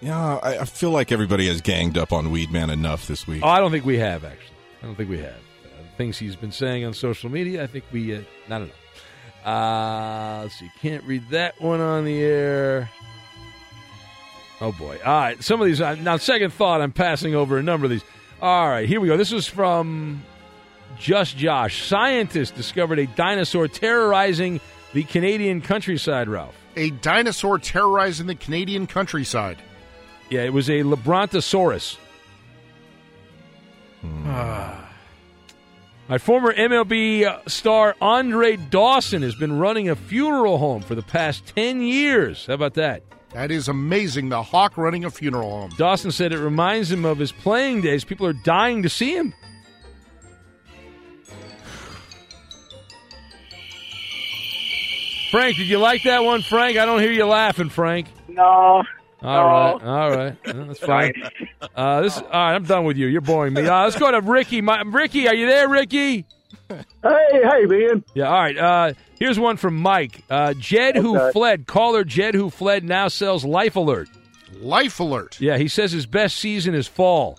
Yeah, 0.00 0.36
I, 0.36 0.58
I 0.58 0.64
feel 0.64 0.90
like 0.90 1.10
everybody 1.10 1.48
has 1.48 1.60
ganged 1.60 1.98
up 1.98 2.12
on 2.12 2.26
Weedman 2.26 2.70
enough 2.70 3.06
this 3.06 3.26
week. 3.26 3.42
Oh, 3.42 3.48
I 3.48 3.58
don't 3.58 3.70
think 3.70 3.84
we 3.84 3.98
have 3.98 4.24
actually. 4.24 4.56
I 4.82 4.86
don't 4.86 4.94
think 4.94 5.10
we 5.10 5.18
have. 5.18 5.34
Uh, 5.34 5.82
things 5.96 6.18
he's 6.18 6.36
been 6.36 6.52
saying 6.52 6.84
on 6.84 6.94
social 6.94 7.30
media, 7.30 7.64
I 7.64 7.66
think 7.66 7.84
we 7.92 8.14
uh, 8.14 8.20
not 8.48 8.62
enough. 8.62 8.76
Uh, 9.44 10.40
let's 10.42 10.58
see. 10.58 10.70
Can't 10.80 11.04
read 11.04 11.28
that 11.30 11.60
one 11.60 11.80
on 11.80 12.04
the 12.04 12.22
air. 12.22 12.90
Oh 14.60 14.72
boy! 14.72 14.98
All 15.04 15.20
right, 15.20 15.42
some 15.42 15.60
of 15.60 15.66
these. 15.66 15.80
Uh, 15.80 15.96
now, 15.96 16.16
second 16.16 16.52
thought, 16.52 16.80
I'm 16.80 16.92
passing 16.92 17.34
over 17.34 17.58
a 17.58 17.62
number 17.62 17.84
of 17.84 17.90
these. 17.90 18.04
All 18.40 18.68
right, 18.68 18.88
here 18.88 19.00
we 19.00 19.08
go. 19.08 19.16
This 19.16 19.32
is 19.32 19.46
from 19.46 20.22
Just 20.98 21.36
Josh. 21.36 21.86
Scientists 21.86 22.52
discovered 22.52 22.98
a 22.98 23.06
dinosaur 23.06 23.68
terrorizing 23.68 24.60
the 24.94 25.02
Canadian 25.04 25.60
countryside. 25.60 26.28
Ralph. 26.28 26.56
A 26.76 26.90
dinosaur 26.90 27.58
terrorizing 27.58 28.26
the 28.26 28.34
Canadian 28.34 28.86
countryside. 28.86 29.58
Yeah, 30.30 30.42
it 30.42 30.52
was 30.52 30.68
a 30.68 30.82
Labrontosaurus. 30.82 31.98
My 36.08 36.18
former 36.18 36.52
MLB 36.52 37.24
uh, 37.24 37.40
star 37.48 37.96
Andre 38.00 38.56
Dawson 38.56 39.22
has 39.22 39.34
been 39.34 39.58
running 39.58 39.88
a 39.88 39.96
funeral 39.96 40.58
home 40.58 40.82
for 40.82 40.94
the 40.94 41.02
past 41.02 41.46
10 41.56 41.82
years. 41.82 42.46
How 42.46 42.54
about 42.54 42.74
that? 42.74 43.02
That 43.32 43.50
is 43.50 43.68
amazing. 43.68 44.28
The 44.30 44.42
Hawk 44.42 44.76
running 44.78 45.04
a 45.04 45.10
funeral 45.10 45.50
home. 45.50 45.70
Dawson 45.76 46.10
said 46.10 46.32
it 46.32 46.38
reminds 46.38 46.90
him 46.90 47.04
of 47.04 47.18
his 47.18 47.32
playing 47.32 47.82
days. 47.82 48.04
People 48.04 48.26
are 48.26 48.32
dying 48.32 48.82
to 48.82 48.88
see 48.88 49.14
him. 49.16 49.34
Frank, 55.30 55.56
did 55.56 55.66
you 55.66 55.78
like 55.78 56.04
that 56.04 56.24
one, 56.24 56.42
Frank? 56.42 56.78
I 56.78 56.86
don't 56.86 57.00
hear 57.00 57.10
you 57.12 57.26
laughing, 57.26 57.68
Frank. 57.68 58.06
No. 58.28 58.44
All 58.44 58.82
No. 59.22 59.42
right, 59.42 59.82
all 59.82 60.10
right, 60.16 60.36
that's 60.44 60.78
fine. 60.86 61.12
Uh, 61.74 62.02
this, 62.02 62.16
all 62.16 62.22
right, 62.24 62.54
I'm 62.54 62.64
done 62.64 62.84
with 62.84 62.96
you. 62.96 63.06
You're 63.06 63.20
boring 63.22 63.54
me. 63.54 63.66
Uh, 63.66 63.84
let's 63.84 63.98
go 63.98 64.10
to 64.10 64.20
Ricky. 64.20 64.60
My, 64.60 64.82
Ricky, 64.82 65.26
are 65.26 65.34
you 65.34 65.46
there, 65.46 65.68
Ricky? 65.68 66.26
Hey, 66.68 66.84
hey, 67.32 67.64
man. 67.66 68.04
Yeah, 68.14 68.26
all 68.28 68.32
right. 68.40 68.56
Uh, 68.56 68.92
here's 69.18 69.38
one 69.38 69.56
from 69.56 69.76
Mike. 69.76 70.22
Uh, 70.28 70.54
Jed, 70.54 70.96
who 70.96 71.16
Okay. 71.18 71.32
fled, 71.32 71.66
caller 71.66 72.02
Jed, 72.04 72.34
who 72.34 72.50
fled, 72.50 72.82
now 72.84 73.08
sells 73.08 73.44
Life 73.44 73.76
Alert. 73.76 74.08
Life 74.60 74.98
Alert. 75.00 75.40
Yeah, 75.40 75.58
he 75.58 75.68
says 75.68 75.92
his 75.92 76.06
best 76.06 76.36
season 76.38 76.74
is 76.74 76.86
fall. 76.88 77.38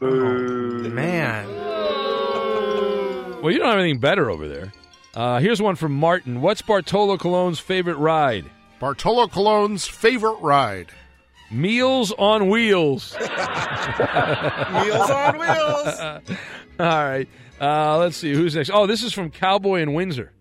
Man. 0.00 1.46
Well, 3.42 3.50
you 3.52 3.58
don't 3.58 3.68
have 3.70 3.78
anything 3.78 4.00
better 4.00 4.30
over 4.30 4.48
there. 4.48 4.72
Uh, 5.14 5.40
here's 5.40 5.60
one 5.60 5.76
from 5.76 5.92
Martin. 5.92 6.40
What's 6.40 6.62
Bartolo 6.62 7.16
Colon's 7.18 7.58
favorite 7.58 7.96
ride? 7.96 8.44
Bartolo 8.78 9.26
Colon's 9.28 9.86
favorite 9.86 10.38
ride. 10.40 10.88
Meals 11.50 12.12
on 12.12 12.48
Wheels. 12.48 13.14
Meals 13.20 13.28
on 15.10 15.38
Wheels. 15.38 15.98
All 16.80 16.86
right. 16.86 17.28
Uh, 17.60 17.98
let's 17.98 18.16
see 18.16 18.32
who's 18.32 18.56
next. 18.56 18.70
Oh, 18.72 18.86
this 18.86 19.02
is 19.02 19.12
from 19.12 19.30
Cowboy 19.30 19.82
in 19.82 19.92
Windsor. 19.92 20.32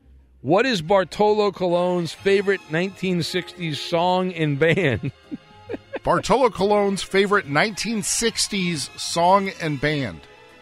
What 0.41 0.65
is 0.65 0.81
Bartolo 0.81 1.51
Colon's 1.51 2.13
favorite 2.13 2.61
1960s 2.69 3.75
song 3.75 4.31
and 4.31 4.57
band? 4.57 5.11
Bartolo 6.03 6.49
Colon's 6.49 7.03
favorite 7.03 7.45
1960s 7.45 8.97
song 8.97 9.49
and 9.61 9.81
band. 9.81 10.21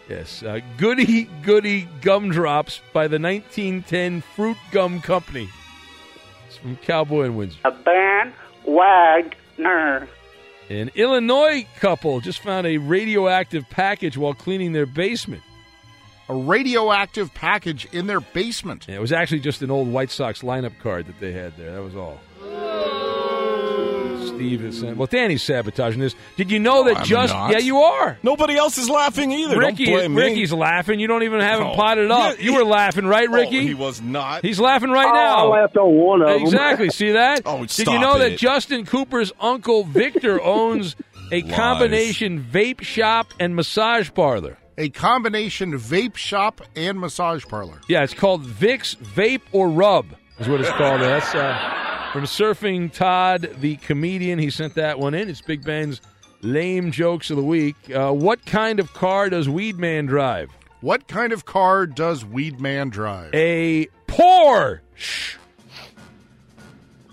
Yes, 0.10 0.42
uh, 0.42 0.62
Goody 0.78 1.26
Goody 1.44 1.88
Gumdrops 2.02 2.82
by 2.92 3.08
the 3.08 3.20
1910 3.20 4.22
Fruit 4.22 4.58
Gum 4.72 5.00
Company. 5.00 5.50
It's 6.48 6.58
from 6.58 6.78
Cowboy 6.78 7.26
in 7.26 7.36
Windsor. 7.36 7.60
A 7.66 7.72
band 7.72 8.34
Wagner. 8.66 10.08
An 10.70 10.90
Illinois 10.96 11.68
couple 11.80 12.20
just 12.20 12.40
found 12.40 12.66
a 12.66 12.78
radioactive 12.78 13.70
package 13.70 14.18
while 14.18 14.34
cleaning 14.34 14.72
their 14.72 14.86
basement. 14.88 15.44
A 16.30 16.36
radioactive 16.36 17.34
package 17.34 17.86
in 17.94 18.08
their 18.08 18.20
basement. 18.20 18.86
Yeah, 18.90 18.95
it 18.95 19.02
was 19.02 19.14
actually 19.14 19.40
just 19.40 19.62
an 19.62 19.72
old 19.72 19.88
White 19.88 20.12
Sox 20.12 20.41
lineup 20.41 20.78
card 20.80 21.08
that 21.08 21.20
they 21.22 21.32
had 21.32 21.56
there. 21.58 21.72
That 21.74 21.82
was 21.84 21.95
all. 21.95 22.20
Steve 24.28 24.64
is 24.66 24.80
saying, 24.80 24.98
well, 24.98 25.08
Danny's 25.08 25.41
sabotaging 25.41 25.99
this. 25.99 26.14
Did 26.36 26.52
you 26.52 26.60
know 26.60 26.84
that 26.84 26.98
I'm 26.98 27.06
just 27.06 27.34
not. 27.34 27.52
yeah, 27.52 27.58
you 27.58 27.80
are. 27.80 28.20
Nobody 28.22 28.56
else 28.56 28.78
is 28.78 28.88
laughing 28.88 29.32
either. 29.32 29.58
Ricky, 29.58 29.86
Don't 29.86 29.95
blame 29.95 30.14
me. 30.16 30.22
Ricky's 30.22 30.54
laughing. 30.54 30.99
You 30.99 31.08
don't 31.08 31.24
even 31.24 31.40
have 31.40 31.60
him 31.60 31.68
No. 31.68 31.76
potted 31.76 32.12
up. 32.12 32.38
Yeah, 32.38 32.44
you 32.45 32.52
he- 32.52 32.58
were 32.58 32.64
laughing, 32.66 33.08
right, 33.08 33.28
Oh, 33.28 33.34
Ricky? 33.34 33.66
he 33.66 33.74
was 33.74 33.99
not. 33.99 34.44
He's 34.45 34.60
laughing 34.60 34.91
right 34.91 35.08
Oh, 35.08 35.14
now. 35.14 35.52
I 35.52 35.62
laughed 35.62 35.78
on 35.78 35.91
one 35.95 36.22
of 36.22 36.28
them. 36.28 36.41
Exactly. 36.44 36.90
See 36.91 37.14
that? 37.14 37.41
Oh, 37.48 37.62
Did 37.62 37.72
stop 37.72 37.94
you 37.94 37.99
know 37.99 38.20
that 38.20 38.34
it. 38.34 38.38
Justin 38.40 38.86
Cooper's 38.86 39.32
uncle 39.40 39.84
Victor 39.86 40.40
owns 40.44 40.95
a 41.32 41.41
Lies. 41.41 41.56
combination 41.56 42.44
vape 42.44 42.84
shop 42.84 43.28
and 43.40 43.56
massage 43.56 44.12
parlor? 44.14 44.58
A 44.78 44.90
combination 44.90 45.74
vape 45.74 46.16
shop 46.16 46.62
and 46.76 46.99
massage 46.99 47.44
parlor. 47.45 47.82
Yeah, 47.88 48.04
it's 48.04 48.14
called 48.14 48.41
Vic's 48.44 48.94
Vape 48.95 49.41
or 49.52 49.70
Rub, 49.70 50.06
is 50.40 50.48
what 50.48 50.62
it's 50.62 50.70
called. 50.72 51.02
That's 51.02 51.34
uh, 51.34 52.10
from 52.14 52.26
Surfing 52.26 52.94
Todd, 52.94 53.56
the 53.60 53.78
comedian. 53.78 54.38
He 54.38 54.52
sent 54.52 54.76
that 54.76 54.99
one 54.99 55.16
in. 55.16 55.30
It's 55.30 55.41
Big 55.41 55.64
Ben's 55.64 55.99
lame 56.41 56.91
jokes 56.91 57.32
of 57.32 57.38
the 57.38 57.44
week. 57.44 57.76
Uh, 57.90 58.12
what 58.12 58.45
kind 58.45 58.80
of 58.80 58.94
car 58.94 59.32
does 59.32 59.49
Weed 59.49 59.78
Man 59.80 60.06
drive? 60.06 60.52
What 60.82 61.08
kind 61.08 61.34
of 61.34 61.45
car 61.45 61.88
does 61.88 62.24
Weed 62.24 62.60
Man 62.60 62.90
drive? 62.90 63.32
A 63.34 63.88
Porsche. 64.08 65.38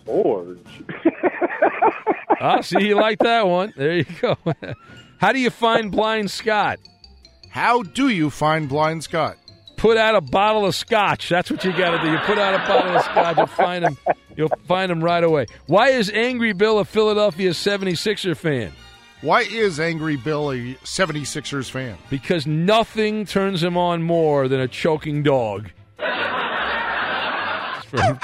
Forge. 0.04 0.58
Ah, 2.40 2.60
see, 2.60 2.86
you 2.86 2.96
like 2.96 3.20
that 3.20 3.46
one. 3.46 3.72
There 3.74 3.96
you 3.96 4.06
go. 4.20 4.36
How 5.18 5.32
do 5.32 5.38
you 5.38 5.48
find 5.48 5.90
Blind 5.90 6.30
Scott? 6.30 6.78
How 7.54 7.84
do 7.84 8.08
you 8.08 8.30
find 8.30 8.68
Blind 8.68 9.04
Scott? 9.04 9.38
Put 9.76 9.96
out 9.96 10.16
a 10.16 10.20
bottle 10.20 10.66
of 10.66 10.74
scotch. 10.74 11.28
That's 11.28 11.52
what 11.52 11.64
you 11.64 11.70
got 11.70 11.92
to 11.96 12.02
do. 12.02 12.10
You 12.10 12.18
put 12.18 12.36
out 12.36 12.52
a 12.52 12.66
bottle 12.66 12.96
of 12.96 13.02
scotch, 13.04 13.36
you'll 13.36 13.46
find 13.46 13.84
him. 13.84 13.96
You'll 14.36 14.50
find 14.66 14.90
him 14.90 15.04
right 15.04 15.22
away. 15.22 15.46
Why 15.66 15.90
is 15.90 16.10
Angry 16.10 16.52
Bill 16.52 16.80
a 16.80 16.84
Philadelphia 16.84 17.50
76er 17.50 18.36
fan? 18.36 18.72
Why 19.20 19.42
is 19.42 19.78
Angry 19.78 20.16
Bill 20.16 20.50
a 20.50 20.74
76ers 20.82 21.70
fan? 21.70 21.96
Because 22.10 22.44
nothing 22.44 23.24
turns 23.24 23.62
him 23.62 23.76
on 23.76 24.02
more 24.02 24.48
than 24.48 24.58
a 24.58 24.66
choking 24.66 25.22
dog. 25.22 25.70
From 27.86 28.18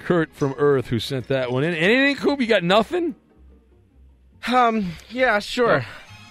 Kurt 0.00 0.34
from 0.34 0.56
Earth 0.58 0.88
who 0.88 0.98
sent 0.98 1.28
that 1.28 1.52
one 1.52 1.62
in. 1.62 1.74
Anything, 1.74 2.16
Coop? 2.16 2.40
You 2.40 2.48
got 2.48 2.64
nothing? 2.64 3.14
Um, 4.48 4.94
yeah, 5.10 5.38
sure. 5.38 5.86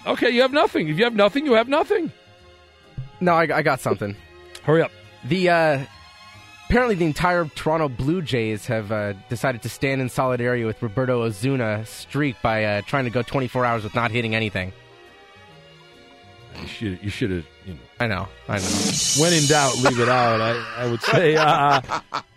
Okay, 0.06 0.30
you 0.30 0.42
have 0.42 0.52
nothing. 0.52 0.88
If 0.88 0.98
you 0.98 1.04
have 1.04 1.16
nothing, 1.16 1.46
you 1.46 1.54
have 1.54 1.68
nothing. 1.68 2.12
No, 3.20 3.32
I, 3.32 3.42
I 3.42 3.62
got 3.62 3.80
something. 3.80 4.16
Hurry 4.62 4.82
up. 4.82 4.92
The 5.24 5.48
uh, 5.48 5.84
apparently 6.68 6.94
the 6.94 7.06
entire 7.06 7.46
Toronto 7.46 7.88
Blue 7.88 8.22
Jays 8.22 8.66
have 8.66 8.92
uh, 8.92 9.14
decided 9.28 9.62
to 9.62 9.68
stand 9.68 10.00
in 10.00 10.08
solidarity 10.08 10.64
with 10.64 10.80
Roberto 10.82 11.22
Osuna 11.22 11.84
streak 11.86 12.36
by 12.42 12.64
uh, 12.64 12.82
trying 12.82 13.04
to 13.04 13.10
go 13.10 13.22
24 13.22 13.64
hours 13.64 13.84
with 13.84 13.94
not 13.94 14.10
hitting 14.10 14.34
anything. 14.34 14.72
You 16.62 16.66
should, 16.68 16.98
you 17.02 17.10
should 17.10 17.30
have, 17.30 17.46
you 17.66 17.74
know. 17.74 17.80
I 17.98 18.06
know, 18.06 18.28
I 18.48 18.58
know. 18.58 18.90
When 19.18 19.32
in 19.32 19.46
doubt, 19.46 19.76
leave 19.78 19.98
it 20.00 20.08
out. 20.08 20.40
I, 20.40 20.84
I 20.84 20.90
would 20.90 21.02
say. 21.02 21.36
Uh, 21.46 21.80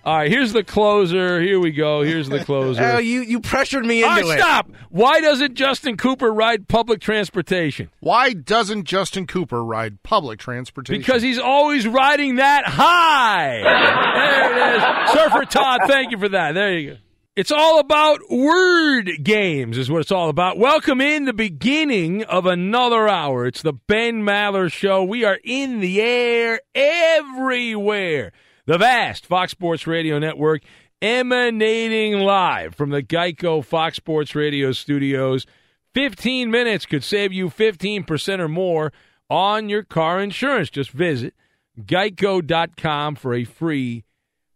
all 0.06 0.18
right, 0.18 0.32
here's 0.32 0.54
the 0.54 0.64
closer. 0.64 1.42
Here 1.42 1.60
we 1.60 1.72
go. 1.72 2.02
Here's 2.02 2.30
the 2.30 2.44
closer. 2.44 2.84
Oh, 2.84 2.98
you 2.98 3.22
you 3.22 3.42
pressured 3.42 3.86
me 3.86 3.98
into 4.04 4.10
All 4.10 4.16
right, 4.22 4.38
it. 4.40 4.42
stop. 4.42 4.72
Why 4.90 5.20
doesn't 5.22 5.56
Justin 5.56 5.98
Cooper 5.98 6.32
ride 6.34 6.68
public 6.68 7.02
transportation? 7.02 7.90
Why 8.00 8.34
doesn't 8.34 8.86
Justin 8.86 9.28
Cooper 9.28 9.64
ride 9.64 10.02
public 10.02 10.40
transportation? 10.40 11.02
Because 11.02 11.22
he's 11.22 11.38
always 11.38 11.88
riding 11.88 12.36
that 12.38 12.66
high. 12.66 13.62
there 13.62 14.74
it 14.74 14.78
is. 14.78 15.12
Surfer 15.12 15.46
Todd, 15.46 15.82
thank 15.88 16.12
you 16.12 16.18
for 16.18 16.30
that. 16.30 16.54
There 16.54 16.78
you 16.78 16.92
go. 16.92 16.98
It's 17.40 17.54
all 17.54 17.80
about 17.80 18.20
word 18.30 19.24
games, 19.24 19.78
is 19.78 19.90
what 19.90 20.02
it's 20.02 20.12
all 20.12 20.28
about. 20.28 20.58
Welcome 20.58 21.00
in 21.00 21.24
the 21.24 21.32
beginning 21.32 22.26
of 22.26 22.46
another 22.46 23.08
hour. 23.08 23.48
It's 23.48 23.62
the 23.62 23.72
Ben 23.72 24.24
Maller 24.24 24.70
Show. 24.70 25.06
We 25.06 25.24
are 25.24 25.40
in 25.46 25.80
the 25.80 26.02
air 26.02 26.60
everywhere. 26.76 28.34
The 28.66 28.78
vast 28.78 29.26
Fox 29.26 29.54
Sports 29.54 29.88
Radio 29.88 30.20
Network 30.20 30.64
emanating 31.02 32.20
live 32.20 32.76
from 32.76 32.90
the 32.90 33.02
Geico 33.02 33.64
Fox 33.64 33.96
Sports 33.96 34.36
Radio 34.36 34.74
studios. 34.74 35.46
15 35.94 36.52
minutes 36.52 36.86
could 36.86 37.06
save 37.06 37.32
you 37.32 37.50
15% 37.50 38.40
or 38.40 38.50
more 38.50 38.92
on 39.30 39.70
your 39.70 39.84
car 39.84 40.20
insurance. 40.20 40.70
Just 40.70 40.92
visit 40.92 41.34
geico.com 41.80 43.16
for 43.16 43.34
a 43.34 43.46
free 43.46 44.04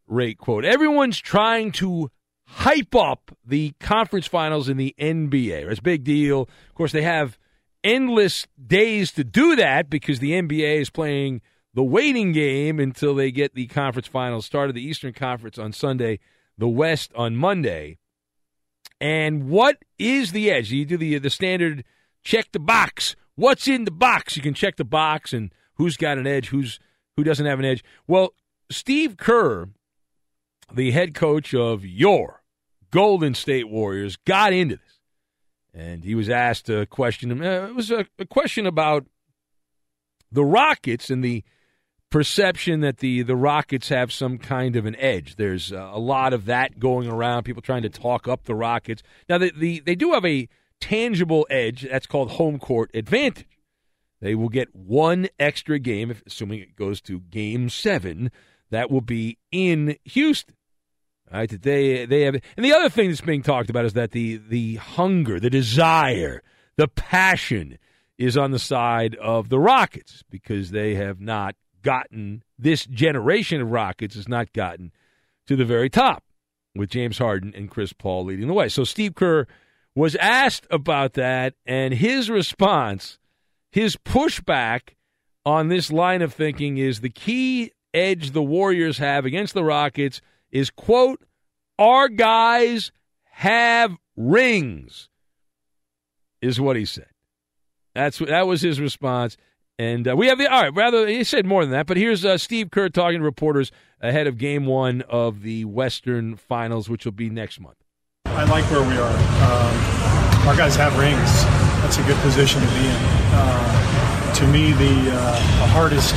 rate 0.05 0.37
quote. 0.37 0.65
Everyone's 0.65 1.19
trying 1.19 1.71
to 1.71 2.11
hype 2.55 2.95
up 2.95 3.35
the 3.45 3.73
conference 3.79 4.27
finals 4.27 4.69
in 4.69 4.77
the 4.77 4.95
NBA. 4.99 5.69
It's 5.69 5.79
a 5.79 5.83
big 5.83 6.03
deal. 6.03 6.41
Of 6.41 6.75
course, 6.75 6.91
they 6.91 7.01
have 7.01 7.37
endless 7.83 8.47
days 8.65 9.11
to 9.13 9.23
do 9.23 9.55
that 9.55 9.89
because 9.89 10.19
the 10.19 10.31
NBA 10.31 10.81
is 10.81 10.89
playing 10.89 11.41
the 11.73 11.83
waiting 11.83 12.31
game 12.31 12.79
until 12.79 13.15
they 13.15 13.31
get 13.31 13.55
the 13.55 13.67
conference 13.67 14.07
finals 14.07 14.45
started. 14.45 14.75
The 14.75 14.85
Eastern 14.85 15.13
Conference 15.13 15.57
on 15.57 15.73
Sunday, 15.73 16.19
the 16.57 16.67
West 16.67 17.11
on 17.15 17.35
Monday. 17.35 17.97
And 19.01 19.49
what 19.49 19.83
is 19.97 20.31
the 20.31 20.49
edge? 20.51 20.71
You 20.71 20.85
do 20.85 20.97
the 20.97 21.17
the 21.17 21.29
standard 21.29 21.83
check 22.23 22.51
the 22.51 22.59
box. 22.59 23.15
What's 23.35 23.67
in 23.67 23.85
the 23.85 23.91
box? 23.91 24.37
You 24.37 24.43
can 24.43 24.53
check 24.53 24.77
the 24.77 24.85
box 24.85 25.33
and 25.33 25.51
who's 25.75 25.97
got 25.97 26.17
an 26.17 26.27
edge, 26.27 26.49
who's 26.49 26.79
who 27.17 27.23
doesn't 27.23 27.45
have 27.45 27.59
an 27.59 27.65
edge. 27.65 27.83
Well, 28.07 28.33
Steve 28.69 29.17
Kerr, 29.17 29.69
the 30.73 30.91
head 30.91 31.15
coach 31.15 31.53
of 31.53 31.83
your 31.83 32.42
Golden 32.93 33.33
State 33.33 33.69
Warriors, 33.69 34.17
got 34.17 34.53
into 34.53 34.75
this, 34.75 34.99
and 35.73 36.03
he 36.03 36.13
was 36.13 36.29
asked 36.29 36.69
a 36.69 36.85
question. 36.85 37.43
Uh, 37.43 37.67
it 37.67 37.75
was 37.75 37.89
a, 37.89 38.05
a 38.19 38.25
question 38.25 38.67
about 38.67 39.07
the 40.31 40.45
Rockets 40.45 41.09
and 41.09 41.23
the 41.23 41.43
perception 42.11 42.81
that 42.81 42.97
the 42.97 43.23
the 43.23 43.35
Rockets 43.35 43.89
have 43.89 44.13
some 44.13 44.37
kind 44.37 44.75
of 44.75 44.85
an 44.85 44.95
edge. 44.97 45.37
There's 45.37 45.73
uh, 45.73 45.89
a 45.91 45.97
lot 45.97 46.33
of 46.33 46.45
that 46.45 46.77
going 46.77 47.07
around. 47.07 47.43
People 47.43 47.63
trying 47.63 47.81
to 47.81 47.89
talk 47.89 48.27
up 48.27 48.43
the 48.43 48.53
Rockets. 48.53 49.01
Now, 49.27 49.39
the, 49.39 49.51
the 49.57 49.79
they 49.79 49.95
do 49.95 50.13
have 50.13 50.23
a 50.23 50.47
tangible 50.79 51.47
edge. 51.49 51.87
That's 51.89 52.05
called 52.05 52.31
home 52.31 52.59
court 52.59 52.91
advantage. 52.93 53.59
They 54.21 54.35
will 54.35 54.49
get 54.49 54.75
one 54.75 55.29
extra 55.39 55.79
game, 55.79 56.15
assuming 56.27 56.59
it 56.59 56.75
goes 56.75 57.01
to 57.01 57.21
Game 57.21 57.69
Seven. 57.69 58.29
That 58.69 58.91
will 58.91 59.01
be 59.01 59.39
in 59.51 59.97
Houston. 60.05 60.55
Right, 61.33 61.49
that 61.49 61.63
they 61.63 62.05
they 62.05 62.21
have, 62.21 62.35
and 62.55 62.63
the 62.63 62.73
other 62.73 62.89
thing 62.89 63.09
that's 63.09 63.21
being 63.21 63.41
talked 63.41 63.71
about 63.71 63.85
is 63.85 63.93
that 63.93 64.11
the 64.11 64.37
the 64.37 64.75
hunger, 64.75 65.39
the 65.39 65.49
desire, 65.49 66.43
the 66.75 66.87
passion 66.87 67.79
is 68.19 68.37
on 68.37 68.51
the 68.51 68.59
side 68.59 69.15
of 69.15 69.49
the 69.49 69.59
Rockets 69.59 70.23
because 70.29 70.69
they 70.69 70.93
have 70.93 71.19
not 71.19 71.55
gotten 71.81 72.43
this 72.59 72.85
generation 72.85 73.61
of 73.61 73.71
Rockets 73.71 74.13
has 74.13 74.27
not 74.27 74.53
gotten 74.53 74.91
to 75.47 75.55
the 75.55 75.65
very 75.65 75.89
top 75.89 76.23
with 76.75 76.91
James 76.91 77.17
Harden 77.17 77.51
and 77.55 77.69
Chris 77.69 77.93
Paul 77.93 78.25
leading 78.25 78.47
the 78.47 78.53
way. 78.53 78.69
So 78.69 78.83
Steve 78.83 79.15
Kerr 79.15 79.47
was 79.95 80.15
asked 80.17 80.67
about 80.69 81.13
that, 81.13 81.55
and 81.65 81.95
his 81.95 82.29
response, 82.29 83.17
his 83.71 83.95
pushback 83.95 84.95
on 85.45 85.67
this 85.67 85.91
line 85.91 86.21
of 86.21 86.33
thinking 86.33 86.77
is 86.77 87.01
the 87.01 87.09
key 87.09 87.71
edge 87.91 88.31
the 88.31 88.43
Warriors 88.43 88.99
have 88.99 89.25
against 89.25 89.53
the 89.53 89.63
Rockets 89.63 90.21
is 90.53 90.69
quote, 90.69 91.19
our 91.77 92.07
guys 92.07 92.93
have 93.31 93.97
rings, 94.15 95.09
is 96.41 96.61
what 96.61 96.77
he 96.77 96.85
said. 96.85 97.07
That's 97.95 98.19
that 98.19 98.47
was 98.47 98.61
his 98.61 98.79
response. 98.79 99.35
And 99.79 100.07
uh, 100.07 100.15
we 100.15 100.27
have 100.27 100.37
the 100.37 100.47
all 100.47 100.61
right. 100.61 100.73
Rather, 100.73 101.07
he 101.07 101.23
said 101.23 101.47
more 101.47 101.63
than 101.63 101.71
that. 101.71 101.87
But 101.87 101.97
here's 101.97 102.23
uh, 102.23 102.37
Steve 102.37 102.69
Kerr 102.69 102.89
talking 102.89 103.19
to 103.19 103.25
reporters 103.25 103.71
ahead 103.99 104.27
of 104.27 104.37
Game 104.37 104.67
One 104.67 105.01
of 105.09 105.41
the 105.41 105.65
Western 105.65 106.35
Finals, 106.35 106.87
which 106.89 107.05
will 107.05 107.11
be 107.11 107.29
next 107.29 107.59
month. 107.59 107.77
I 108.25 108.43
like 108.45 108.69
where 108.69 108.87
we 108.87 108.97
are. 108.97 109.09
Um, 109.09 110.47
our 110.47 110.55
guys 110.55 110.75
have 110.75 110.97
rings. 110.97 111.43
That's 111.81 111.97
a 111.97 112.03
good 112.03 112.17
position 112.17 112.61
to 112.61 112.67
be 112.67 112.85
in. 112.85 112.97
Uh, 113.33 114.33
to 114.35 114.47
me, 114.47 114.71
the, 114.73 115.11
uh, 115.11 115.35
the 115.59 115.67
hardest 115.67 116.15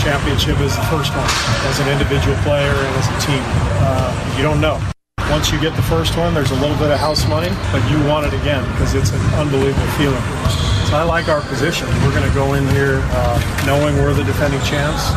championship 0.00 0.58
is 0.60 0.74
the 0.74 0.86
first 0.88 1.12
one 1.12 1.28
as 1.68 1.78
an 1.78 1.88
individual 1.88 2.36
player 2.42 2.72
and 2.72 2.92
as 2.96 3.06
a 3.06 3.18
team. 3.20 3.42
Uh, 3.84 4.34
you 4.36 4.42
don't 4.42 4.60
know. 4.60 4.80
Once 5.30 5.52
you 5.52 5.60
get 5.60 5.76
the 5.76 5.82
first 5.82 6.16
one, 6.16 6.34
there's 6.34 6.50
a 6.50 6.56
little 6.56 6.76
bit 6.76 6.90
of 6.90 6.98
house 6.98 7.28
money, 7.28 7.48
but 7.70 7.84
you 7.90 8.02
want 8.08 8.26
it 8.26 8.32
again 8.40 8.64
because 8.72 8.94
it's 8.94 9.12
an 9.12 9.20
unbelievable 9.34 9.86
feeling. 9.94 10.22
So 10.88 10.96
I 10.96 11.04
like 11.06 11.28
our 11.28 11.40
position. 11.42 11.86
We're 12.02 12.10
going 12.10 12.26
to 12.26 12.34
go 12.34 12.54
in 12.54 12.66
here 12.68 13.00
uh, 13.12 13.64
knowing 13.66 13.94
we're 13.96 14.14
the 14.14 14.24
defending 14.24 14.60
champs. 14.62 15.12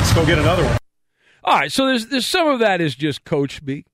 Let's 0.00 0.12
go 0.12 0.26
get 0.26 0.38
another 0.38 0.64
one. 0.64 0.78
All 1.44 1.56
right, 1.56 1.70
so 1.70 1.86
there's 1.86 2.06
there's 2.06 2.26
some 2.26 2.48
of 2.48 2.58
that 2.60 2.80
is 2.80 2.94
just 2.96 3.24
coach 3.24 3.56
speak, 3.56 3.86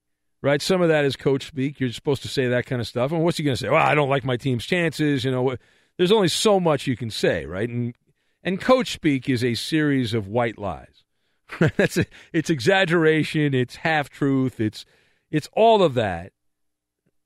right? 0.43 0.63
Some 0.63 0.81
of 0.81 0.89
that 0.89 1.05
is 1.05 1.15
coach 1.15 1.47
speak. 1.47 1.79
You're 1.79 1.93
supposed 1.93 2.23
to 2.23 2.29
say 2.29 2.49
that 2.49 2.67
kind 2.67 2.81
of 2.81 2.87
stuff. 2.87 3.13
And 3.13 3.23
what's 3.23 3.37
he 3.37 3.45
going 3.45 3.57
to 3.57 3.61
say? 3.63 3.69
Well, 3.69 3.85
I 3.85 3.95
don't 3.95 4.09
like 4.09 4.25
my 4.25 4.37
team's 4.37 4.65
chances. 4.65 5.25
You 5.25 5.31
know, 5.31 5.57
there's 5.99 6.13
only 6.13 6.29
so 6.29 6.59
much 6.59 6.87
you 6.87 6.97
can 6.97 7.11
say, 7.11 7.45
right? 7.47 7.69
And 7.69 7.95
and 8.45 8.61
coach 8.61 8.93
speak 8.93 9.29
is 9.29 9.43
a 9.43 9.55
series 9.55 10.15
of 10.15 10.29
white 10.29 10.59
lies. 10.59 11.03
That's 11.77 11.97
a, 11.97 12.07
it's 12.33 12.51
exaggeration. 12.51 13.55
It's 13.55 13.77
half 13.77 14.11
truth. 14.11 14.61
It's 14.61 14.85
it's 15.31 15.49
all 15.55 15.83
of 15.83 15.95
that. 15.95 16.33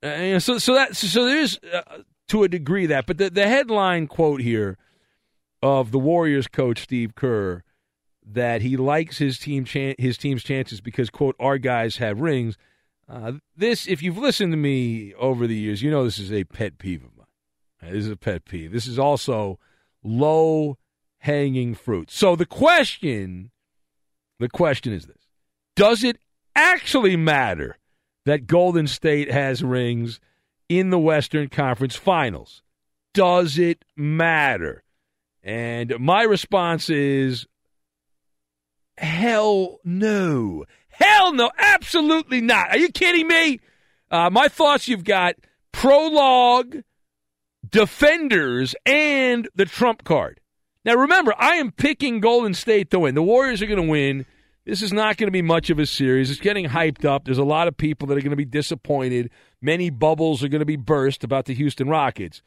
Uh, 0.02 0.38
so 0.38 0.58
so 0.58 0.74
that 0.74 0.96
so 0.96 1.26
there 1.26 1.40
is 1.40 1.58
uh, 1.72 1.82
to 2.28 2.44
a 2.44 2.48
degree 2.48 2.86
that, 2.86 3.06
but 3.06 3.18
the 3.18 3.30
the 3.30 3.48
headline 3.48 4.06
quote 4.06 4.40
here 4.40 4.78
of 5.62 5.90
the 5.90 5.98
Warriors 5.98 6.46
coach 6.46 6.82
Steve 6.82 7.14
Kerr 7.14 7.64
that 8.24 8.62
he 8.62 8.76
likes 8.76 9.18
his 9.18 9.38
team 9.38 9.64
chan- 9.64 9.96
his 9.98 10.16
team's 10.16 10.44
chances 10.44 10.80
because 10.80 11.10
quote 11.10 11.34
our 11.40 11.58
guys 11.58 11.96
have 11.96 12.20
rings. 12.20 12.56
Uh, 13.08 13.32
this, 13.56 13.88
if 13.88 14.02
you've 14.02 14.18
listened 14.18 14.52
to 14.52 14.56
me 14.58 15.14
over 15.14 15.46
the 15.46 15.56
years, 15.56 15.82
you 15.82 15.90
know 15.90 16.04
this 16.04 16.18
is 16.18 16.30
a 16.30 16.44
pet 16.44 16.78
peeve 16.78 17.02
of 17.02 17.16
mine. 17.16 17.92
This 17.92 18.04
is 18.04 18.10
a 18.10 18.16
pet 18.16 18.44
peeve. 18.44 18.70
This 18.70 18.86
is 18.86 18.98
also 18.98 19.58
low 20.04 20.76
hanging 21.18 21.74
fruit. 21.74 22.10
So 22.10 22.36
the 22.36 22.46
question, 22.46 23.50
the 24.38 24.48
question 24.48 24.92
is 24.92 25.06
this: 25.06 25.26
Does 25.76 26.04
it 26.04 26.18
actually 26.54 27.16
matter 27.16 27.78
that 28.24 28.46
Golden 28.46 28.86
State 28.86 29.30
has 29.30 29.62
rings 29.62 30.20
in 30.68 30.90
the 30.90 30.98
Western 30.98 31.48
Conference 31.48 31.96
Finals? 31.96 32.62
Does 33.14 33.58
it 33.58 33.84
matter? 33.96 34.82
And 35.42 35.98
my 35.98 36.22
response 36.22 36.90
is 36.90 37.46
hell 38.98 39.78
no. 39.84 40.64
Hell 40.88 41.32
no. 41.32 41.50
Absolutely 41.56 42.40
not. 42.40 42.70
Are 42.70 42.78
you 42.78 42.90
kidding 42.90 43.26
me? 43.28 43.60
Uh, 44.10 44.30
my 44.30 44.48
thoughts 44.48 44.88
you've 44.88 45.04
got 45.04 45.36
prologue, 45.72 46.82
defenders, 47.68 48.74
and 48.84 49.48
the 49.54 49.64
trump 49.64 50.04
card. 50.04 50.40
Now 50.88 50.94
remember, 50.94 51.34
I 51.36 51.56
am 51.56 51.70
picking 51.70 52.20
Golden 52.20 52.54
State 52.54 52.90
to 52.92 53.00
win. 53.00 53.14
The 53.14 53.22
Warriors 53.22 53.60
are 53.60 53.66
going 53.66 53.76
to 53.76 53.90
win. 53.90 54.24
This 54.64 54.80
is 54.80 54.90
not 54.90 55.18
going 55.18 55.26
to 55.26 55.30
be 55.30 55.42
much 55.42 55.68
of 55.68 55.78
a 55.78 55.84
series. 55.84 56.30
It's 56.30 56.40
getting 56.40 56.64
hyped 56.64 57.04
up. 57.04 57.26
There's 57.26 57.36
a 57.36 57.44
lot 57.44 57.68
of 57.68 57.76
people 57.76 58.08
that 58.08 58.16
are 58.16 58.22
going 58.22 58.30
to 58.30 58.36
be 58.36 58.46
disappointed. 58.46 59.28
Many 59.60 59.90
bubbles 59.90 60.42
are 60.42 60.48
going 60.48 60.60
to 60.60 60.64
be 60.64 60.76
burst 60.76 61.24
about 61.24 61.44
the 61.44 61.52
Houston 61.52 61.90
Rockets. 61.90 62.40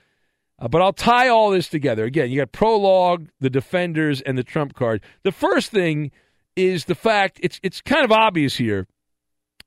Uh, 0.58 0.68
but 0.68 0.82
I'll 0.82 0.92
tie 0.92 1.28
all 1.28 1.52
this 1.52 1.68
together. 1.68 2.04
Again, 2.04 2.32
you 2.32 2.38
got 2.38 2.52
prologue, 2.52 3.28
the 3.40 3.52
defenders, 3.52 4.22
and 4.22 4.40
the 4.40 4.44
trump 4.44 4.74
card. 4.74 5.04
The 5.22 5.32
first 5.32 5.70
thing 5.70 6.10
is 6.56 6.86
the 6.86 6.96
fact 6.96 7.40
it's 7.44 7.60
it's 7.62 7.80
kind 7.80 8.04
of 8.04 8.12
obvious 8.12 8.56
here 8.56 8.88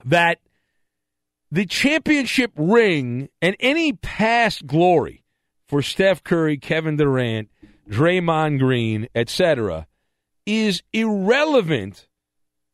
that 0.05 0.41
the 1.49 1.65
championship 1.65 2.51
ring 2.57 3.29
and 3.41 3.55
any 3.61 3.93
past 3.93 4.67
glory 4.67 5.23
for 5.69 5.81
Steph 5.81 6.25
Curry, 6.25 6.59
Kevin 6.59 6.97
Durant, 6.97 7.51
Draymond 7.89 8.59
Green, 8.59 9.09
etc., 9.15 9.87
is 10.47 10.83
irrelevant 10.93 12.07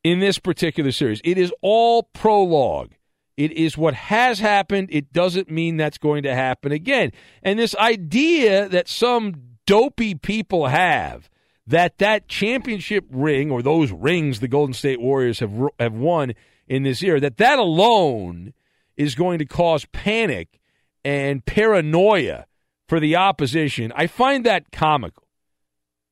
in 0.03 0.19
this 0.19 0.39
particular 0.39 0.91
series. 0.91 1.21
It 1.23 1.37
is 1.37 1.53
all 1.61 2.03
prologue. 2.03 2.91
It 3.37 3.51
is 3.53 3.77
what 3.77 3.93
has 3.93 4.39
happened. 4.39 4.89
It 4.91 5.13
doesn't 5.13 5.49
mean 5.49 5.77
that's 5.77 5.97
going 5.97 6.23
to 6.23 6.35
happen 6.35 6.71
again. 6.71 7.11
And 7.43 7.57
this 7.57 7.75
idea 7.75 8.67
that 8.69 8.87
some 8.87 9.35
dopey 9.65 10.15
people 10.15 10.67
have 10.67 11.29
that 11.67 11.97
that 11.99 12.27
championship 12.27 13.05
ring 13.09 13.51
or 13.51 13.61
those 13.61 13.91
rings 13.91 14.39
the 14.39 14.47
Golden 14.47 14.73
State 14.73 14.99
Warriors 14.99 15.39
have 15.39 15.53
have 15.79 15.93
won 15.93 16.33
in 16.67 16.83
this 16.83 17.01
year 17.01 17.19
that 17.19 17.37
that 17.37 17.59
alone 17.59 18.53
is 18.97 19.15
going 19.15 19.39
to 19.39 19.45
cause 19.45 19.85
panic 19.85 20.59
and 21.03 21.45
paranoia 21.45 22.45
for 22.91 22.99
the 22.99 23.15
opposition. 23.15 23.93
I 23.95 24.05
find 24.05 24.45
that 24.45 24.69
comical. 24.73 25.23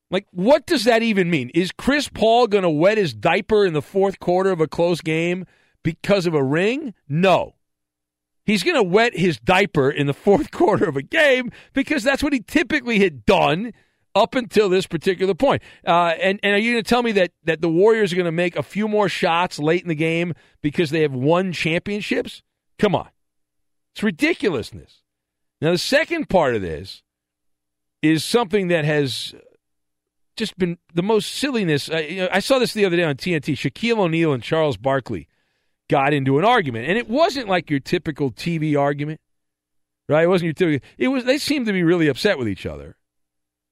Like, 0.09 0.27
what 0.31 0.65
does 0.65 0.85
that 0.85 1.03
even 1.03 1.29
mean? 1.29 1.51
Is 1.53 1.73
Chris 1.73 2.07
Paul 2.07 2.47
going 2.47 2.61
to 2.61 2.69
wet 2.69 2.97
his 2.97 3.13
diaper 3.13 3.65
in 3.65 3.73
the 3.73 3.81
fourth 3.81 4.21
quarter 4.21 4.49
of 4.49 4.61
a 4.61 4.67
close 4.67 5.01
game 5.01 5.45
because 5.83 6.25
of 6.25 6.33
a 6.33 6.41
ring? 6.41 6.93
No. 7.09 7.55
He's 8.45 8.63
going 8.63 8.77
to 8.77 8.83
wet 8.83 9.13
his 9.13 9.37
diaper 9.41 9.91
in 9.91 10.07
the 10.07 10.13
fourth 10.13 10.51
quarter 10.53 10.87
of 10.87 10.95
a 10.95 11.01
game 11.01 11.51
because 11.73 12.01
that's 12.01 12.23
what 12.23 12.31
he 12.31 12.39
typically 12.39 12.99
had 12.99 13.25
done 13.25 13.73
up 14.15 14.33
until 14.33 14.69
this 14.69 14.87
particular 14.87 15.33
point. 15.33 15.61
Uh, 15.85 16.13
and, 16.21 16.39
and 16.43 16.55
are 16.55 16.59
you 16.59 16.71
going 16.71 16.83
to 16.85 16.89
tell 16.89 17.03
me 17.03 17.11
that, 17.11 17.33
that 17.43 17.59
the 17.59 17.67
Warriors 17.67 18.13
are 18.13 18.15
going 18.15 18.23
to 18.23 18.31
make 18.31 18.55
a 18.55 18.63
few 18.63 18.87
more 18.87 19.09
shots 19.09 19.59
late 19.59 19.81
in 19.81 19.89
the 19.89 19.95
game 19.95 20.33
because 20.61 20.91
they 20.91 21.01
have 21.01 21.13
won 21.13 21.51
championships? 21.51 22.41
Come 22.77 22.95
on. 22.95 23.09
It's 23.93 24.01
ridiculousness. 24.01 25.01
Now, 25.61 25.71
the 25.71 25.77
second 25.77 26.29
part 26.29 26.55
of 26.55 26.61
this 26.61 27.03
is 28.01 28.23
something 28.23 28.69
that 28.69 28.85
has 28.85 29.33
just 30.37 30.57
been 30.57 30.77
the 30.93 31.03
most 31.03 31.35
silliness. 31.35 31.89
I, 31.89 31.99
you 31.99 32.21
know, 32.21 32.29
I 32.31 32.39
saw 32.39 32.59
this 32.59 32.73
the 32.73 32.85
other 32.85 32.95
day 32.95 33.03
on 33.03 33.15
TNT. 33.15 33.53
Shaquille 33.53 33.99
O'Neal 33.99 34.33
and 34.33 34.41
Charles 34.41 34.77
Barkley 34.77 35.27
got 35.89 36.13
into 36.13 36.39
an 36.39 36.45
argument, 36.45 36.87
and 36.87 36.97
it 36.97 37.09
wasn't 37.09 37.49
like 37.49 37.69
your 37.69 37.81
typical 37.81 38.31
TV 38.31 38.79
argument, 38.79 39.19
right? 40.07 40.23
It 40.23 40.29
wasn't 40.29 40.45
your 40.45 40.53
typical. 40.53 40.87
It 40.97 41.09
was. 41.09 41.25
They 41.25 41.37
seemed 41.37 41.65
to 41.65 41.73
be 41.73 41.83
really 41.83 42.07
upset 42.07 42.39
with 42.39 42.47
each 42.47 42.65
other, 42.65 42.95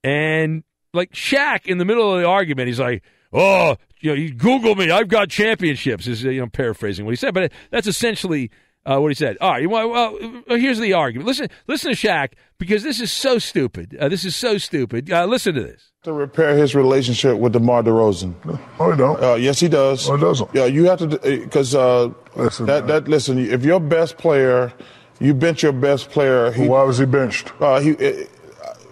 and 0.04 0.64
like 0.94 1.14
Shaq 1.14 1.66
in 1.66 1.78
the 1.78 1.86
middle 1.86 2.14
of 2.14 2.20
the 2.20 2.28
argument, 2.28 2.68
he's 2.68 2.82
like, 2.82 3.02
"Oh, 3.32 3.78
you 4.02 4.12
know, 4.12 4.16
you 4.16 4.34
Google 4.34 4.76
me. 4.76 4.92
I've 4.92 5.08
got 5.08 5.30
championships." 5.30 6.06
Is 6.06 6.24
you 6.24 6.42
know, 6.42 6.48
paraphrasing 6.48 7.06
what 7.06 7.12
he 7.12 7.16
said, 7.16 7.34
but 7.34 7.52
that's 7.72 7.88
essentially 7.88 8.52
uh, 8.88 9.00
what 9.00 9.10
he 9.10 9.16
said. 9.16 9.38
All 9.42 9.52
right, 9.52 9.70
well, 9.70 9.90
well, 9.90 10.58
here's 10.58 10.80
the 10.80 10.94
argument. 10.94 11.28
Listen, 11.28 11.50
listen 11.68 11.94
to 11.94 11.98
Shaq 11.98 12.34
because 12.58 12.84
this 12.84 13.00
is 13.00 13.12
so 13.12 13.38
stupid. 13.38 13.96
Uh, 14.00 14.08
this 14.08 14.24
is 14.24 14.36
so 14.36 14.58
stupid. 14.58 15.12
Uh, 15.12 15.26
listen 15.26 15.56
to 15.56 15.62
this. 15.62 15.92
To 16.04 16.14
repair 16.14 16.58
his 16.58 16.74
relationship 16.74 17.38
with 17.38 17.54
DeMar 17.54 17.84
DeRozan. 17.84 18.34
No, 18.46 18.92
he 18.92 18.98
don't. 18.98 19.22
Uh, 19.22 19.36
yes, 19.36 19.60
he 19.60 19.68
does. 19.68 20.08
No, 20.08 20.16
he 20.16 20.22
doesn't. 20.22 20.50
Yeah, 20.54 20.66
you 20.66 20.86
have 20.86 21.00
to 21.00 21.08
because 21.08 21.76
uh, 21.76 22.12
listen, 22.36 22.66
that, 22.68 22.88
that 22.88 23.08
listen. 23.10 23.38
If 23.38 23.66
your 23.66 23.82
best 23.82 24.18
player, 24.18 24.72
you 25.20 25.34
bench 25.34 25.64
your 25.64 25.74
best 25.74 26.10
player. 26.10 26.52
He, 26.52 26.68
Why 26.68 26.84
was 26.84 26.98
he 26.98 27.06
benched? 27.06 27.52
Uh, 27.60 27.82
he. 27.82 27.92
Uh, 27.94 28.24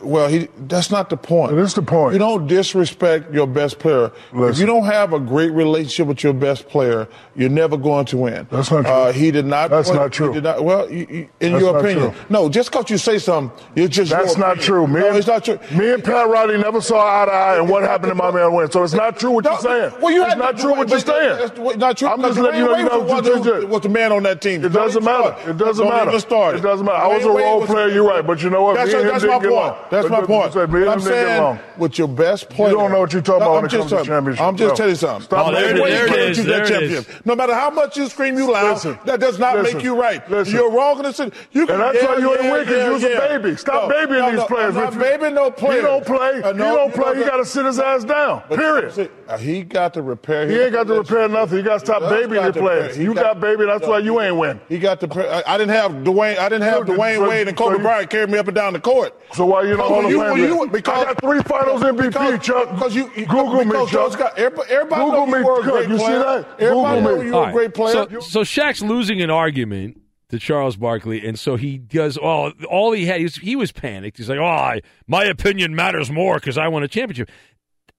well, 0.06 0.28
he, 0.28 0.48
that's 0.68 0.92
not 0.92 1.10
the 1.10 1.18
point. 1.18 1.56
That's 1.56 1.74
the 1.74 1.82
point. 1.82 2.14
You 2.14 2.20
don't 2.20 2.48
disrespect 2.48 3.34
your 3.34 3.48
best 3.48 3.80
player. 3.80 4.12
Listen. 4.32 4.52
If 4.54 4.60
you 4.60 4.66
don't 4.66 4.86
have 4.86 5.14
a 5.14 5.20
great 5.20 5.52
relationship 5.52 6.08
with 6.08 6.24
your 6.24 6.34
best 6.34 6.70
player, 6.70 7.08
you're 7.36 7.50
never 7.50 7.78
going 7.78 8.06
to 8.06 8.18
win. 8.18 8.48
That's 8.52 8.72
not 8.72 8.84
true. 8.84 8.92
Uh, 8.92 9.12
he 9.12 9.32
did 9.32 9.46
not. 9.46 9.70
That's 9.70 9.90
point- 9.90 10.00
not 10.00 10.12
true. 10.12 10.28
He 10.28 10.34
did 10.36 10.44
not, 10.44 10.64
well, 10.64 10.90
you, 10.90 11.08
you, 11.10 11.30
in 11.40 11.54
That's 11.54 11.64
your 11.64 11.78
opinion, 11.80 12.12
true. 12.12 12.26
no. 12.30 12.50
Just 12.50 12.72
because 12.72 12.90
you 12.90 12.98
say 12.98 13.18
something, 13.18 13.66
it's 13.76 13.96
just 13.96 14.12
That's 14.12 14.38
not 14.38 14.60
true. 14.60 14.88
Me 14.88 15.00
no, 15.00 15.10
and, 15.10 15.18
it's 15.18 15.28
not 15.28 15.44
true. 15.44 15.60
Me 15.72 15.94
and 15.94 16.04
Pat 16.04 16.30
Riley 16.30 16.58
never 16.58 16.82
saw 16.82 17.24
eye 17.24 17.26
to 17.26 17.32
eye, 17.32 17.58
and 17.58 17.70
what 17.70 17.84
happened 17.84 18.12
to 18.12 18.16
my 18.16 18.32
man 18.32 18.54
win. 18.54 18.72
So 18.72 18.84
it's 18.84 18.94
not 18.94 19.18
true 19.20 19.32
what 19.32 19.46
you're 19.46 19.60
saying. 19.60 19.94
Well, 20.02 20.12
you 20.12 20.26
it's 20.26 20.36
not 20.36 20.58
true 20.58 20.76
what 20.76 20.90
you're 20.90 21.00
saying. 21.00 21.50
That's 21.56 21.78
not 21.78 21.98
true. 21.98 22.08
I'm 22.08 22.22
just 22.22 22.40
letting 22.40 22.60
you 22.62 22.66
know. 22.66 22.76
Dwyane 22.76 22.80
You 22.80 22.90
know 22.90 23.00
Wade 23.00 23.70
was, 23.70 23.82
the 23.82 23.90
man 23.90 24.12
on 24.12 24.24
that 24.24 24.42
team. 24.42 24.64
It 24.64 24.70
doesn't 24.70 25.04
matter. 25.04 25.50
It 25.50 25.58
doesn't 25.58 25.88
matter. 25.88 26.12
It 26.12 26.62
doesn't 26.62 26.86
matter. 26.86 26.98
I 26.98 27.08
was 27.08 27.26
a 27.26 27.30
role 27.30 27.66
player. 27.66 27.90
You're 27.90 28.08
right, 28.08 28.26
but 28.26 28.42
you 28.42 28.50
know 28.50 28.64
what? 28.64 28.76
That's, 28.76 28.92
Me 28.92 28.96
and 28.96 29.04
him 29.04 29.12
that's 29.12 29.24
didn't 29.24 29.44
my 29.44 29.72
point. 29.72 29.92
Along. 29.96 30.12
That's 30.12 30.22
my 30.30 30.36
point. 30.36 30.54
say, 30.54 30.66
But 30.66 30.88
I'm 30.88 31.00
saying 31.00 31.40
along. 31.40 31.60
with 31.78 31.98
your 31.98 32.08
best 32.08 32.50
player. 32.50 32.72
You 32.72 32.78
don't 32.78 32.92
know 32.92 33.00
what 33.00 33.14
you're 33.14 33.22
talking 33.22 33.40
No, 33.40 33.46
about 33.46 33.50
I'm 33.52 33.56
when 33.64 33.66
it 33.66 33.70
just 33.70 33.80
comes 33.80 33.90
to 33.90 33.96
telling- 33.96 34.08
championship. 34.08 34.46
I'm 34.46 34.56
just 34.58 34.70
No. 34.72 34.76
telling 34.76 34.90
you 34.92 34.96
something. 34.96 35.22
Stop 35.26 35.48
Oh, 35.48 35.52
there 35.52 35.62
making 35.62 35.78
it 35.78 35.86
me 35.86 35.92
is. 35.92 36.00
play 36.10 36.18
There 36.18 36.26
it 36.32 36.36
to 36.36 36.42
is. 36.42 36.46
that 36.48 36.68
There 36.68 36.94
it 37.00 37.08
No 37.26 37.36
matter 37.36 37.54
how 37.54 37.70
much 37.70 37.98
you 37.98 38.08
scream 38.08 38.38
you 38.38 38.52
loud, 38.52 38.74
Listen. 38.74 39.00
that 39.06 39.20
does 39.20 39.40
not 39.40 39.56
Listen. 39.58 39.76
make 39.78 39.84
you 39.84 40.00
right. 40.00 40.30
Listen. 40.30 40.54
You're 40.54 40.72
wrong 40.72 40.98
in 40.98 41.04
the 41.04 41.14
city. 41.14 41.32
You 41.52 41.66
can 41.66 41.76
And 41.76 41.84
that's 41.84 42.02
yeah, 42.04 42.10
why 42.10 42.18
you 42.18 42.34
ain't 42.34 42.44
yeah, 42.44 42.52
win, 42.52 42.66
'cause 42.66 42.74
yeah, 42.76 42.86
you 42.88 42.94
was 42.94 43.04
a 43.04 43.40
baby. 43.40 43.56
Stop 43.58 43.90
No, 43.90 43.96
babying 43.96 44.20
no, 44.20 44.32
these 44.32 44.44
players. 44.46 44.76
I'm 44.78 44.84
not 44.84 45.00
babying 45.00 45.34
no 45.36 45.46
He 45.46 45.52
players. 45.52 45.84
don't 45.84 46.06
play. 46.06 46.36
He 46.36 46.42
don't 46.42 46.60
you 46.96 47.02
play. 47.02 47.16
He 47.18 47.24
got 47.24 47.38
to 47.38 47.46
sit 47.46 47.66
his 47.66 47.80
ass 47.80 48.04
down. 48.04 48.42
Period. 48.50 49.10
uh, 49.30 49.38
He 49.38 49.64
got 49.64 49.94
to 49.96 50.02
repair. 50.02 50.48
He 50.48 50.60
ain't 50.60 50.72
got 50.74 50.88
to 50.88 50.94
repair 50.96 51.28
nothing. 51.30 51.58
He 51.58 51.64
got 51.64 51.80
to 51.80 51.86
stop 51.86 52.02
babying 52.10 52.44
got 52.44 52.54
the 52.54 52.60
players. 52.60 52.98
You 52.98 53.14
got 53.14 53.40
baby. 53.40 53.66
That's 53.66 53.84
no, 53.84 53.90
why 53.90 54.00
you 54.00 54.20
ain't 54.22 54.36
win. 54.38 54.60
He 54.70 54.80
got 54.80 55.00
the. 55.00 55.44
I, 55.46 55.56
I 55.56 55.58
didn't 55.58 55.74
have 55.76 55.92
Dwyane. 55.92 56.38
I 56.40 56.50
didn't 56.50 56.64
have 56.64 56.84
Dwyane 56.86 57.28
Wade 57.28 57.48
and 57.48 57.58
so 57.58 57.66
Kobe 57.70 57.82
Bryant 57.82 58.10
carry 58.10 58.28
me 58.28 58.38
up 58.38 58.48
and 58.48 58.56
down 58.56 58.74
the 58.74 58.80
court. 58.80 59.14
So 59.34 59.46
why 59.46 59.62
you 59.64 59.72
in 59.72 59.78
the 59.78 59.84
Because 59.84 59.85
Hall 59.88 60.06
of 60.06 60.12
you- 60.12 60.20
Fame? 60.22 60.32
when 60.32 60.42
you- 60.42 60.58
then? 60.58 60.70
because- 60.70 61.02
I 61.02 61.06
got 61.06 61.22
three 61.22 61.40
Finals 61.42 61.82
MVP, 61.84 62.08
because- 62.08 62.46
Chuck. 62.46 62.70
Because 62.72 62.96
you, 62.96 63.12
you 63.16 63.26
Google 63.26 63.66
me, 63.66 63.72
Chuck. 63.74 63.90
Those 63.92 64.16
guys, 64.16 64.32
everybody, 64.38 64.72
everybody 64.72 65.02
Google 65.06 65.26
know 65.28 65.32
me, 65.32 65.40
you 65.40 65.46
were 65.46 65.54
a 65.60 65.64
Chuck. 65.64 65.72
great 65.74 65.90
You 65.90 65.98
see 66.00 66.06
that? 66.06 66.48
Everybody 66.60 67.02
Google 67.02 67.02
know 67.02 67.18
me. 67.22 67.26
you 67.28 67.36
All 67.36 67.42
were 67.44 67.50
a 67.50 67.54
great 67.54 67.74
player. 67.74 67.94
So, 67.94 68.20
so 68.20 68.42
Shaq's 68.42 68.82
losing 68.82 69.22
an 69.22 69.30
argument 69.30 70.02
to 70.30 70.40
Charles 70.40 70.76
Barkley, 70.76 71.26
and 71.26 71.38
so 71.38 71.56
he 71.56 71.78
does 71.78 72.18
all. 72.18 72.52
All 72.70 72.92
he 72.94 73.06
had, 73.06 73.18
he 73.20 73.24
was, 73.24 73.36
he 73.36 73.56
was 73.56 73.72
panicked. 73.72 74.18
He's 74.18 74.28
like, 74.28 74.40
"Oh, 74.40 74.44
I, 74.46 74.82
my 75.08 75.24
opinion 75.24 75.76
matters 75.76 76.10
more 76.10 76.36
because 76.36 76.58
I 76.58 76.68
won 76.68 76.82
a 76.84 76.88
championship." 76.88 77.30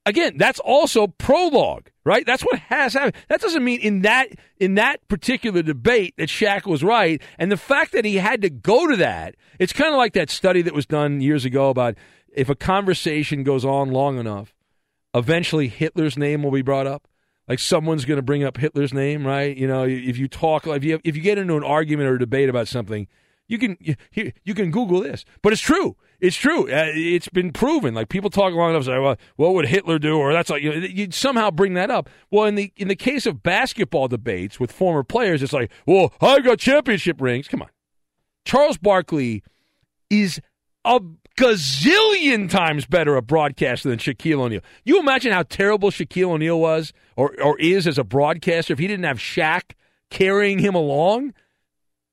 Again, 0.07 0.39
that's 0.39 0.61
also 0.61 1.09
prologue, 1.09 1.91
right? 2.05 2.25
That's 2.25 2.43
what 2.43 2.59
has 2.61 2.95
happened. 2.95 3.17
That 3.29 3.41
doesn't 3.41 3.65
mean 3.65 3.81
in 3.81 4.03
that 4.03 4.29
in 4.59 4.77
that 4.77 5.07
particular 5.09 5.63
debate 5.63 6.15
that 6.17 6.29
Shaq 6.29 6.65
was 6.65 6.83
right, 6.83 7.21
and 7.39 7.53
the 7.53 7.57
fact 7.57 7.93
that 7.93 8.05
he 8.05 8.17
had 8.17 8.41
to 8.43 8.51
go 8.51 8.89
to 8.89 8.97
that. 8.97 9.35
It's 9.59 9.73
kind 9.73 9.93
of 9.93 9.99
like 9.99 10.13
that 10.13 10.31
study 10.31 10.63
that 10.63 10.75
was 10.75 10.87
done 10.87 11.21
years 11.21 11.45
ago 11.45 11.71
about 11.71 11.97
if 12.29 12.49
a 12.49 12.55
conversation 12.55 13.43
goes 13.43 13.65
on 13.65 13.91
long 13.91 14.19
enough, 14.19 14.55
eventually 15.15 15.69
Hitler's 15.69 16.17
name 16.17 16.43
will 16.43 16.51
be 16.51 16.63
brought 16.63 16.87
up 16.87 17.09
like 17.49 17.59
someone's 17.59 18.05
going 18.05 18.17
to 18.17 18.23
bring 18.23 18.45
up 18.45 18.57
Hitler's 18.57 18.93
name, 18.93 19.27
right? 19.27 19.57
You 19.57 19.69
know, 19.69 19.85
if 19.85 20.19
you 20.19 20.29
talk, 20.29 20.67
if 20.67 20.85
you 20.85 21.01
if 21.05 21.17
you 21.17 21.23
get 21.23 21.39
into 21.39 21.57
an 21.57 21.65
argument 21.65 22.09
or 22.09 22.15
a 22.15 22.19
debate 22.19 22.49
about 22.49 22.69
something, 22.69 23.07
you 23.49 23.59
can 23.59 23.77
you, 23.81 24.33
you 24.45 24.55
can 24.55 24.71
Google 24.71 25.01
this, 25.01 25.25
but 25.43 25.53
it's 25.53 25.63
true. 25.63 25.97
It's 26.21 26.37
true. 26.37 26.63
Uh, 26.65 26.87
it's 26.95 27.29
been 27.29 27.53
proven. 27.53 27.95
Like 27.95 28.09
people 28.09 28.31
talk 28.31 28.55
long 28.55 28.71
enough, 28.71 28.85
say, 28.85 28.99
"Well, 28.99 29.17
what 29.37 29.55
would 29.55 29.67
Hitler 29.67 29.99
do?" 29.99 30.17
Or 30.17 30.33
that's 30.33 30.51
like 30.51 30.63
you, 30.63 30.81
know, 30.81 30.87
you 30.87 31.09
somehow 31.11 31.51
bring 31.51 31.75
that 31.75 31.91
up. 31.91 32.09
Well, 32.31 32.47
in 32.47 32.55
the 32.55 32.73
in 32.77 32.89
the 32.89 32.97
case 32.97 33.27
of 33.27 33.43
basketball 33.43 34.09
debates 34.09 34.59
with 34.59 34.73
former 34.73 35.03
players, 35.05 35.43
it's 35.43 35.53
like, 35.53 35.71
"Well, 35.87 36.13
I 36.21 36.41
got 36.41 36.59
championship 36.59 37.21
rings." 37.21 37.49
Come 37.49 37.63
on, 37.63 37.69
Charles 38.45 38.79
Barkley 38.79 39.43
is 40.09 40.41
a 40.85 41.01
gazillion 41.37 42.49
times 42.49 42.87
better 42.87 43.17
a 43.17 43.23
broadcaster 43.23 43.89
than 43.89 43.99
Shaquille 43.99 44.41
O'Neal. 44.41 44.63
You 44.85 44.99
imagine 44.99 45.33
how 45.33 45.43
terrible 45.43 45.91
Shaquille 45.91 46.31
O'Neal 46.31 46.59
was 46.59 46.93
or, 47.15 47.35
or 47.43 47.59
is 47.59 47.87
as 47.87 47.99
a 47.99 48.05
broadcaster 48.05 48.73
if 48.73 48.79
he 48.79 48.87
didn't 48.87 49.05
have 49.05 49.19
Shaq 49.19 49.73
carrying 50.11 50.59
him 50.59 50.75
along? 50.75 51.35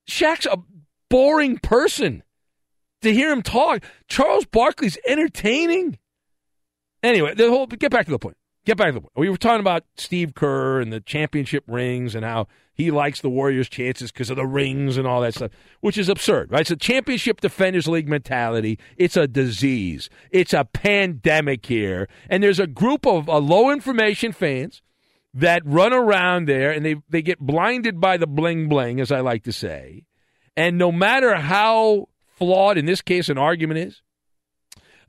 Shaq's 0.10 0.46
a 0.46 0.58
boring 1.14 1.60
person. 1.60 2.24
To 3.04 3.14
hear 3.14 3.32
him 3.32 3.44
talk, 3.44 3.84
Charles 4.08 4.46
Barkley's 4.46 4.98
entertaining. 5.08 6.00
Anyway, 7.04 7.36
the 7.36 7.50
whole 7.50 7.68
get 7.68 7.92
back 7.92 8.06
to 8.06 8.12
the 8.12 8.18
point. 8.18 8.38
Get 8.66 8.78
back 8.78 8.88
to 8.88 8.94
the 8.94 9.02
point. 9.02 9.12
We 9.16 9.30
were 9.30 9.38
talking 9.38 9.60
about 9.60 9.84
Steve 9.96 10.34
Kerr 10.34 10.82
and 10.82 10.92
the 10.92 11.02
championship 11.02 11.66
rings 11.68 12.16
and 12.16 12.26
how 12.26 12.48
he 12.74 12.90
likes 12.90 13.22
the 13.22 13.30
Warriors' 13.30 13.70
chances 13.70 14.12
because 14.12 14.32
of 14.32 14.38
the 14.38 14.48
rings 14.48 14.98
and 14.98 15.06
all 15.06 15.22
that 15.22 15.36
stuff, 15.36 15.52
which 15.82 16.00
is 16.00 16.10
absurd, 16.10 16.52
right? 16.52 16.62
It's 16.62 16.72
a 16.72 16.76
championship 16.76 17.42
defenders 17.42 17.88
league 17.88 18.08
mentality. 18.08 18.80
It's 18.98 19.18
a 19.18 19.28
disease. 19.28 20.10
It's 20.32 20.54
a 20.54 20.66
pandemic 20.66 21.68
here, 21.68 22.08
and 22.28 22.42
there's 22.42 22.60
a 22.60 22.66
group 22.66 23.06
of 23.06 23.30
uh, 23.30 23.38
low 23.38 23.70
information 23.70 24.32
fans 24.32 24.82
that 25.32 25.62
run 25.64 25.94
around 25.94 26.48
there 26.48 26.72
and 26.72 26.84
they 26.86 26.96
they 27.10 27.22
get 27.22 27.40
blinded 27.40 28.00
by 28.00 28.18
the 28.18 28.28
bling 28.28 28.68
bling, 28.68 29.00
as 29.00 29.12
I 29.12 29.20
like 29.20 29.44
to 29.44 29.52
say, 29.52 30.06
and 30.56 30.78
no 30.78 30.92
matter 30.92 31.36
how 31.36 32.08
flawed 32.38 32.78
in 32.78 32.86
this 32.86 33.02
case 33.02 33.30
an 33.30 33.38
argument 33.38 33.80
is, 33.80 34.02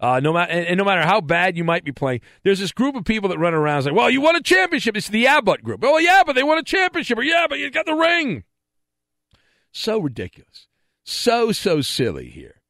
uh, 0.00 0.20
no 0.20 0.32
matter 0.32 0.52
and, 0.52 0.66
and, 0.66 0.78
no 0.78 0.84
matter 0.84 1.02
how 1.02 1.20
bad 1.20 1.56
you 1.56 1.64
might 1.64 1.84
be 1.84 1.92
playing, 1.92 2.20
there's 2.42 2.58
this 2.58 2.72
group 2.72 2.96
of 2.96 3.04
people 3.04 3.28
that 3.28 3.38
run 3.38 3.54
around 3.54 3.78
and 3.78 3.84
say, 3.84 3.90
"Well, 3.92 4.10
you 4.10 4.20
won 4.20 4.36
a 4.36 4.42
championship." 4.42 4.96
It's 4.96 5.08
the 5.08 5.20
yeah, 5.20 5.40
but 5.40 5.62
group. 5.62 5.82
Oh, 5.84 5.98
yeah, 5.98 6.22
but 6.26 6.34
they 6.34 6.42
won 6.42 6.58
a 6.58 6.62
championship. 6.62 7.18
Or 7.18 7.22
yeah, 7.22 7.46
but 7.48 7.58
you 7.58 7.70
got 7.70 7.86
the 7.86 7.94
ring. 7.94 8.44
So 9.72 9.98
ridiculous, 9.98 10.68
so 11.04 11.52
so 11.52 11.80
silly 11.80 12.28
here, 12.28 12.60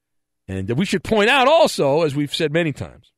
and 0.47 0.71
we 0.77 0.85
should 0.85 1.03
point 1.03 1.31
out 1.31 1.49
also, 1.49 2.03
as 2.03 2.15
we've 2.15 2.35
said 2.35 2.53
many 2.53 2.73
times, 2.73 3.13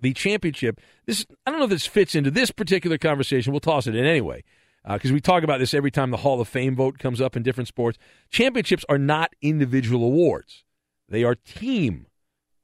the 0.00 0.12
championship. 0.12 0.80
This 1.06 1.24
I 1.46 1.50
don't 1.50 1.60
know 1.60 1.64
if 1.64 1.70
this 1.70 1.86
fits 1.86 2.14
into 2.14 2.30
this 2.30 2.50
particular 2.50 2.98
conversation. 2.98 3.52
We'll 3.52 3.60
toss 3.60 3.86
it 3.86 3.94
in 3.94 4.04
anyway 4.04 4.44
because 4.90 5.10
uh, 5.10 5.14
we 5.14 5.20
talk 5.20 5.42
about 5.42 5.58
this 5.58 5.74
every 5.74 5.90
time 5.90 6.10
the 6.10 6.16
Hall 6.18 6.40
of 6.40 6.48
Fame 6.48 6.74
vote 6.74 6.98
comes 6.98 7.20
up 7.20 7.36
in 7.36 7.42
different 7.42 7.68
sports. 7.68 7.98
Championships 8.30 8.84
are 8.88 8.98
not 8.98 9.34
individual 9.40 10.04
awards; 10.04 10.64
they 11.08 11.24
are 11.24 11.34
team 11.34 12.06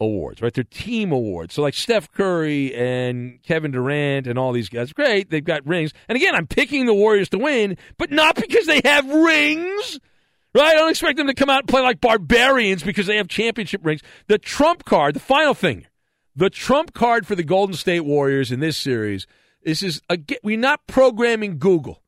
awards, 0.00 0.40
right? 0.42 0.52
They're 0.52 0.64
team 0.64 1.12
awards. 1.12 1.54
So 1.54 1.62
like 1.62 1.74
Steph 1.74 2.10
Curry 2.12 2.74
and 2.74 3.42
Kevin 3.42 3.70
Durant 3.70 4.26
and 4.26 4.38
all 4.38 4.52
these 4.52 4.68
guys, 4.68 4.92
great, 4.92 5.30
they've 5.30 5.44
got 5.44 5.66
rings. 5.66 5.92
And 6.08 6.16
again, 6.16 6.34
I'm 6.34 6.46
picking 6.46 6.86
the 6.86 6.94
Warriors 6.94 7.28
to 7.30 7.38
win, 7.38 7.76
but 7.96 8.10
not 8.10 8.36
because 8.36 8.66
they 8.66 8.80
have 8.84 9.08
rings. 9.08 10.00
Right? 10.54 10.68
I 10.68 10.74
don't 10.74 10.90
expect 10.90 11.18
them 11.18 11.26
to 11.26 11.34
come 11.34 11.50
out 11.50 11.60
and 11.60 11.68
play 11.68 11.82
like 11.82 12.00
barbarians 12.00 12.82
because 12.82 13.06
they 13.06 13.16
have 13.16 13.28
championship 13.28 13.84
rings. 13.84 14.02
The 14.28 14.38
trump 14.38 14.84
card, 14.84 15.14
the 15.14 15.20
final 15.20 15.54
thing, 15.54 15.86
the 16.34 16.50
trump 16.50 16.94
card 16.94 17.26
for 17.26 17.34
the 17.34 17.44
Golden 17.44 17.76
State 17.76 18.00
Warriors 18.00 18.50
in 18.50 18.60
this 18.60 18.76
series, 18.76 19.26
this 19.62 19.82
is 19.82 20.00
again, 20.08 20.38
we're 20.42 20.58
not 20.58 20.86
programming 20.86 21.58
Google. 21.58 22.02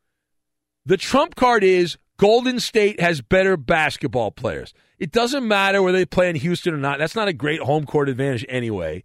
The 0.90 0.96
trump 0.96 1.36
card 1.36 1.62
is 1.62 1.98
Golden 2.16 2.58
State 2.58 2.98
has 2.98 3.20
better 3.20 3.56
basketball 3.56 4.32
players. 4.32 4.74
It 4.98 5.12
doesn't 5.12 5.46
matter 5.46 5.84
whether 5.84 5.96
they 5.96 6.04
play 6.04 6.28
in 6.28 6.34
Houston 6.34 6.74
or 6.74 6.78
not. 6.78 6.98
That's 6.98 7.14
not 7.14 7.28
a 7.28 7.32
great 7.32 7.60
home 7.60 7.86
court 7.86 8.08
advantage 8.08 8.44
anyway. 8.48 9.04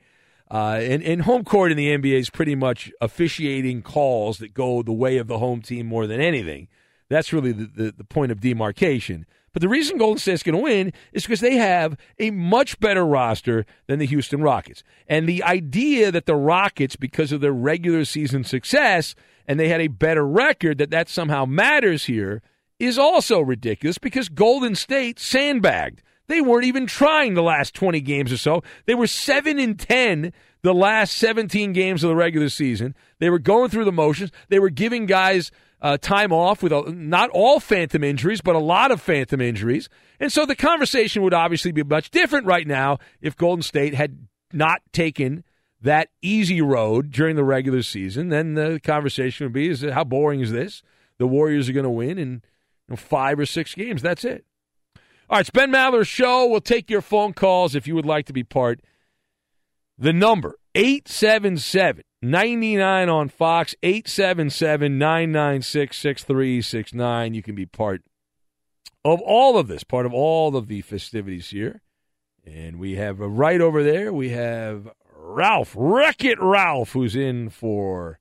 Uh, 0.50 0.80
and, 0.82 1.04
and 1.04 1.22
home 1.22 1.44
court 1.44 1.70
in 1.70 1.78
the 1.78 1.96
NBA 1.96 2.18
is 2.18 2.32
pretty 2.32 2.56
much 2.56 2.92
officiating 3.02 3.84
calls 3.84 4.40
that 4.40 4.56
go 4.56 4.82
the 4.82 4.92
way 4.92 5.18
of 5.20 5.28
the 5.28 5.38
home 5.38 5.62
team 5.62 5.86
more 5.86 6.08
than 6.08 6.20
anything. 6.20 6.70
That's 7.08 7.32
really 7.32 7.52
the, 7.52 7.66
the, 7.68 7.92
the 7.92 8.04
point 8.04 8.32
of 8.32 8.40
demarcation. 8.40 9.28
But 9.54 9.62
the 9.62 9.70
reason 9.70 10.00
Golden 10.00 10.18
State's 10.18 10.42
going 10.42 10.58
to 10.58 10.64
win 10.64 10.92
is 11.14 11.22
because 11.22 11.40
they 11.40 11.58
have 11.58 11.96
a 12.18 12.32
much 12.32 12.80
better 12.80 13.06
roster 13.06 13.64
than 13.86 14.00
the 14.00 14.08
Houston 14.08 14.42
Rockets. 14.42 14.84
And 15.08 15.30
the 15.30 15.44
idea 15.44 16.12
that 16.12 16.26
the 16.26 16.36
Rockets, 16.36 16.96
because 16.96 17.32
of 17.32 17.42
their 17.42 17.54
regular 17.54 18.06
season 18.06 18.44
success, 18.44 19.14
and 19.48 19.60
they 19.60 19.70
had 19.70 19.82
a 19.82 19.88
better 19.88 20.26
record, 20.26 20.78
that 20.78 20.92
that 20.92 21.10
somehow 21.10 21.46
matters 21.46 22.06
here– 22.06 22.42
is 22.80 22.98
also 22.98 23.40
ridiculous 23.40 23.98
because 23.98 24.30
Golden 24.30 24.76
State 24.76 25.20
sandbagged. 25.20 26.02
They 26.28 26.42
weren't 26.42 26.66
even 26.66 26.88
trying 26.88 27.36
the 27.36 27.44
last 27.44 27.74
20 27.76 28.02
games 28.02 28.32
or 28.32 28.38
so. 28.38 28.64
They 28.86 28.96
were 28.96 29.08
7 29.08 29.60
and 29.60 29.80
10 29.80 30.34
the 30.64 30.74
last 30.74 31.16
17 31.18 31.74
games 31.74 32.04
of 32.04 32.10
the 32.10 32.16
regular 32.16 32.50
season. 32.50 32.96
They 33.20 33.30
were 33.30 33.40
going 33.40 33.70
through 33.70 33.86
the 33.86 33.92
motions. 33.92 34.32
They 34.50 34.60
were 34.60 34.72
giving 34.72 35.06
guys 35.06 35.52
uh, 35.82 35.98
time 35.98 36.34
off 36.34 36.64
with 36.64 36.74
a, 36.74 36.92
not 36.92 37.30
all 37.30 37.60
phantom 37.60 38.04
injuries, 38.04 38.42
but 38.42 38.56
a 38.56 38.60
lot 38.60 38.92
of 38.92 39.02
phantom 39.02 39.40
injuries. 39.40 39.88
And 40.20 40.32
so 40.32 40.46
the 40.46 40.56
conversation 40.56 41.22
would 41.22 41.34
obviously 41.34 41.72
be 41.72 41.84
much 41.84 42.10
different 42.10 42.48
right 42.48 42.66
now 42.66 42.98
if 43.22 43.38
Golden 43.38 43.62
State 43.62 43.94
had 43.94 44.18
not 44.52 44.82
taken 44.92 45.44
that 45.86 46.10
easy 46.22 46.62
road 46.62 47.12
during 47.12 47.36
the 47.36 47.44
regular 47.44 47.82
season. 47.82 48.30
Then 48.30 48.56
the 48.56 48.80
conversation 48.84 49.46
would 49.46 49.54
be: 49.54 49.70
Is 49.70 49.82
how 49.82 50.04
boring 50.04 50.42
is 50.42 50.52
this? 50.52 50.84
The 51.18 51.28
Warriors 51.28 51.70
are 51.70 51.74
going 51.74 51.86
to 51.86 51.90
win, 51.90 52.18
and 52.18 52.42
know, 52.88 52.96
five 52.96 53.40
or 53.40 53.46
six 53.46 53.74
games. 53.74 54.02
That's 54.02 54.26
it. 54.26 54.46
All 55.30 55.38
right, 55.38 55.42
it's 55.42 55.50
Ben 55.50 55.72
Maller's 55.72 56.08
show. 56.08 56.46
We'll 56.46 56.62
take 56.62 56.90
your 56.90 57.02
phone 57.02 57.34
calls 57.34 57.74
if 57.76 57.88
you 57.88 57.96
would 57.96 58.06
like 58.06 58.26
to 58.28 58.34
be 58.34 58.44
part. 58.44 58.82
The 59.98 60.14
number 60.14 60.60
877 60.76 62.04
99 62.22 63.10
on 63.10 63.30
Fox, 63.30 63.76
877 63.82 64.98
996 64.98 65.98
6369. 65.98 67.34
You 67.34 67.42
can 67.42 67.56
be 67.56 67.66
part 67.66 68.04
of 69.04 69.22
all 69.22 69.58
of 69.58 69.68
this, 69.68 69.84
part 69.84 70.06
of 70.06 70.14
all 70.14 70.56
of 70.56 70.68
the 70.68 70.82
festivities 70.82 71.52
here. 71.52 71.82
And 72.46 72.78
we 72.78 72.96
have 72.96 73.22
uh, 73.22 73.30
right 73.30 73.62
over 73.62 73.84
there, 73.84 74.12
we 74.14 74.30
have 74.30 74.90
Ralph, 75.28 75.74
Wreck 75.76 76.24
It 76.24 76.42
Ralph, 76.42 76.92
who's 76.92 77.16
in 77.16 77.50
for 77.50 78.20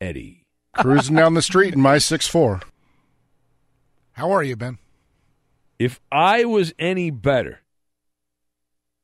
Eddie. 0.00 0.44
Cruising 0.74 1.16
down 1.16 1.34
the 1.34 1.42
street 1.42 1.74
in 1.74 1.80
my 1.80 1.98
six 1.98 2.26
four. 2.26 2.60
How 4.12 4.30
are 4.30 4.42
you, 4.42 4.56
Ben? 4.56 4.78
If 5.78 6.00
I 6.10 6.44
was 6.44 6.72
any 6.78 7.10
better, 7.10 7.60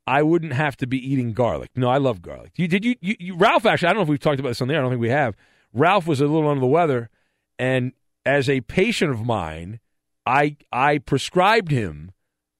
I 0.06 0.22
wouldn't 0.22 0.54
have 0.54 0.76
to 0.78 0.86
be 0.86 0.98
eating 0.98 1.32
garlic. 1.32 1.70
No, 1.76 1.88
I 1.88 1.98
love 1.98 2.22
garlic. 2.22 2.52
You 2.56 2.68
did 2.68 2.84
you, 2.84 2.96
you, 3.00 3.16
you 3.18 3.36
Ralph 3.36 3.66
actually, 3.66 3.88
I 3.88 3.92
don't 3.92 3.98
know 3.98 4.02
if 4.04 4.08
we've 4.08 4.18
talked 4.18 4.40
about 4.40 4.50
this 4.50 4.62
on 4.62 4.68
there. 4.68 4.78
I 4.78 4.80
don't 4.80 4.90
think 4.90 5.00
we 5.00 5.10
have. 5.10 5.36
Ralph 5.72 6.06
was 6.06 6.20
a 6.20 6.26
little 6.26 6.48
under 6.48 6.60
the 6.60 6.66
weather 6.66 7.10
and 7.58 7.92
as 8.24 8.48
a 8.48 8.60
patient 8.62 9.10
of 9.10 9.24
mine, 9.24 9.80
I 10.26 10.56
I 10.72 10.98
prescribed 10.98 11.70
him 11.70 12.12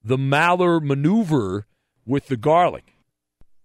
the 0.03 0.17
Maller 0.17 0.81
maneuver 0.81 1.65
with 2.05 2.27
the 2.27 2.37
garlic. 2.37 2.92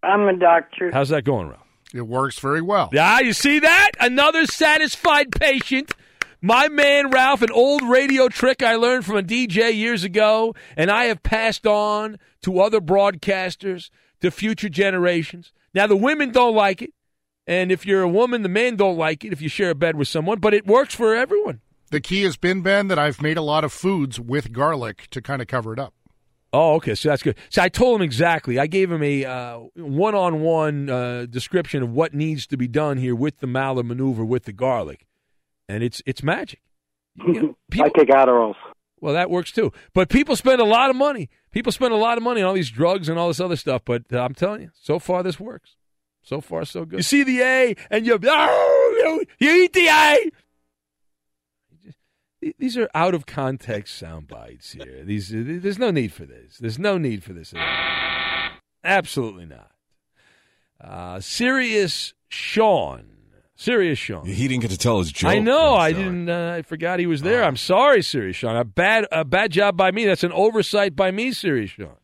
I'm 0.03 0.29
a 0.29 0.37
doctor. 0.37 0.91
How's 0.93 1.09
that 1.11 1.25
going, 1.25 1.49
Ralph? 1.49 1.67
It 1.95 2.07
works 2.07 2.39
very 2.39 2.61
well. 2.61 2.91
Yeah, 2.93 3.21
you 3.21 3.33
see 3.33 3.61
that? 3.61 3.93
Another 3.99 4.47
satisfied 4.47 5.33
patient 5.33 5.93
my 6.41 6.69
man 6.69 7.11
Ralph, 7.11 7.43
an 7.43 7.51
old 7.51 7.83
radio 7.83 8.29
trick 8.29 8.63
I 8.63 8.77
learned 8.77 9.05
from 9.05 9.17
a 9.17 9.23
DJ 9.23 9.75
years 9.75 10.05
ago, 10.05 10.55
and 10.77 10.91
I 10.91 11.07
have 11.07 11.23
passed 11.23 11.67
on 11.67 12.19
to 12.43 12.61
other 12.61 12.81
broadcasters, 12.81 13.91
to 14.21 14.31
future 14.31 14.69
generations. 14.69 15.53
Now, 15.75 15.87
the 15.87 15.97
women 15.97 16.31
don't 16.31 16.55
like 16.55 16.83
it. 16.83 16.93
And 17.47 17.73
if 17.73 17.87
you're 17.87 18.03
a 18.03 18.09
woman, 18.09 18.43
the 18.43 18.49
men 18.49 18.77
don't 18.77 18.99
like 18.99 19.25
it 19.25 19.33
if 19.33 19.41
you 19.41 19.49
share 19.49 19.71
a 19.71 19.75
bed 19.75 19.97
with 19.97 20.07
someone, 20.07 20.39
but 20.39 20.55
it 20.55 20.67
works 20.67 20.95
for 20.95 21.15
everyone. 21.15 21.61
The 21.91 22.01
key 22.01 22.23
has 22.25 22.37
been, 22.37 22.61
Ben, 22.61 22.89
that 22.89 22.99
I've 22.99 23.23
made 23.23 23.39
a 23.39 23.43
lot 23.43 23.65
of 23.65 23.73
foods 23.73 24.21
with 24.21 24.53
garlic 24.53 25.09
to 25.11 25.23
kind 25.23 25.41
of 25.41 25.49
cover 25.49 25.73
it 25.73 25.79
up. 25.79 25.95
Oh, 26.53 26.77
okay. 26.77 26.95
So 26.95 27.11
that's 27.11 27.23
good. 27.23 27.37
So 27.51 27.63
I 27.63 27.69
told 27.69 28.01
him 28.01 28.05
exactly. 28.05 28.59
I 28.59 28.67
gave 28.67 28.91
him 28.91 29.03
a 29.03 29.69
one 29.75 30.15
on 30.15 30.41
one 30.41 30.87
description 31.31 31.83
of 31.83 31.91
what 31.91 32.15
needs 32.15 32.47
to 32.47 32.57
be 32.57 32.69
done 32.69 32.97
here 32.97 33.15
with 33.15 33.41
the 33.41 33.47
Maller 33.47 33.85
maneuver 33.85 34.25
with 34.25 34.45
the 34.45 34.53
garlic 34.53 35.05
and 35.69 35.83
it's 35.83 36.03
it's 36.07 36.23
magic. 36.23 36.61
You 37.17 37.43
know, 37.43 37.57
people, 37.71 37.91
I 37.95 37.99
take 37.99 38.09
Adderalls. 38.09 38.55
well, 39.01 39.15
that 39.15 39.31
works 39.31 39.53
too. 39.53 39.73
But 39.93 40.09
people 40.09 40.37
spend 40.37 40.61
a 40.61 40.65
lot 40.65 40.91
of 40.91 40.97
money. 40.97 41.29
People 41.51 41.73
spend 41.73 41.93
a 41.93 41.97
lot 41.97 42.17
of 42.17 42.25
money 42.25 42.41
on 42.41 42.49
all 42.49 42.55
these 42.55 42.71
drugs 42.71 43.09
and 43.09 43.19
all 43.19 43.29
this 43.29 43.41
other 43.41 43.57
stuff. 43.57 43.83
But 43.85 44.05
uh, 44.13 44.21
I'm 44.21 44.35
telling 44.35 44.63
you, 44.63 44.71
so 44.75 44.99
far 44.99 45.23
this 45.23 45.39
works. 45.39 45.77
So 46.23 46.41
far, 46.41 46.65
so 46.65 46.85
good. 46.85 46.99
You 46.99 47.03
see 47.03 47.23
the 47.23 47.41
A, 47.41 47.77
and 47.91 48.07
you 48.07 48.19
oh, 48.23 49.25
you, 49.39 49.47
you 49.47 49.65
eat 49.65 49.73
the 49.73 49.87
A. 49.87 50.31
These 52.59 52.77
are 52.77 52.89
out 52.95 53.15
of 53.15 53.27
context 53.27 53.99
sound 53.99 54.29
bites 54.29 54.73
here. 54.73 55.03
These 55.05 55.31
there's 55.33 55.79
no 55.79 55.91
need 55.91 56.13
for 56.13 56.25
this. 56.25 56.59
There's 56.59 56.79
no 56.79 56.97
need 56.97 57.25
for 57.25 57.33
this. 57.33 57.53
Absolutely 58.85 59.47
not. 59.47 59.71
Uh, 60.81 61.21
Serious 61.21 62.15
Sean. 62.29 63.07
Serious 63.57 63.99
Sean. 63.99 64.25
He 64.25 64.47
didn't 64.47 64.63
get 64.63 64.71
to 64.71 64.79
tell 64.79 65.01
his 65.01 65.11
joke. 65.11 65.33
I 65.33 65.41
know. 65.41 65.75
I 65.75 65.93
didn't. 65.93 66.29
Uh, 66.29 66.55
I 66.59 66.63
forgot 66.63 67.01
he 67.01 67.07
was 67.07 67.23
there. 67.23 67.43
I'm 67.43 67.57
sorry, 67.57 68.03
Serious 68.03 68.37
Sean. 68.37 68.57
A 68.57 68.65
bad, 68.65 69.07
a 69.11 69.25
bad 69.25 69.51
job 69.51 69.77
by 69.77 69.91
me. 69.91 70.07
That's 70.07 70.23
an 70.23 70.31
oversight 70.33 70.95
by 70.95 71.11
me, 71.11 71.33
Serious 71.33 71.71
Sean. 71.71 71.97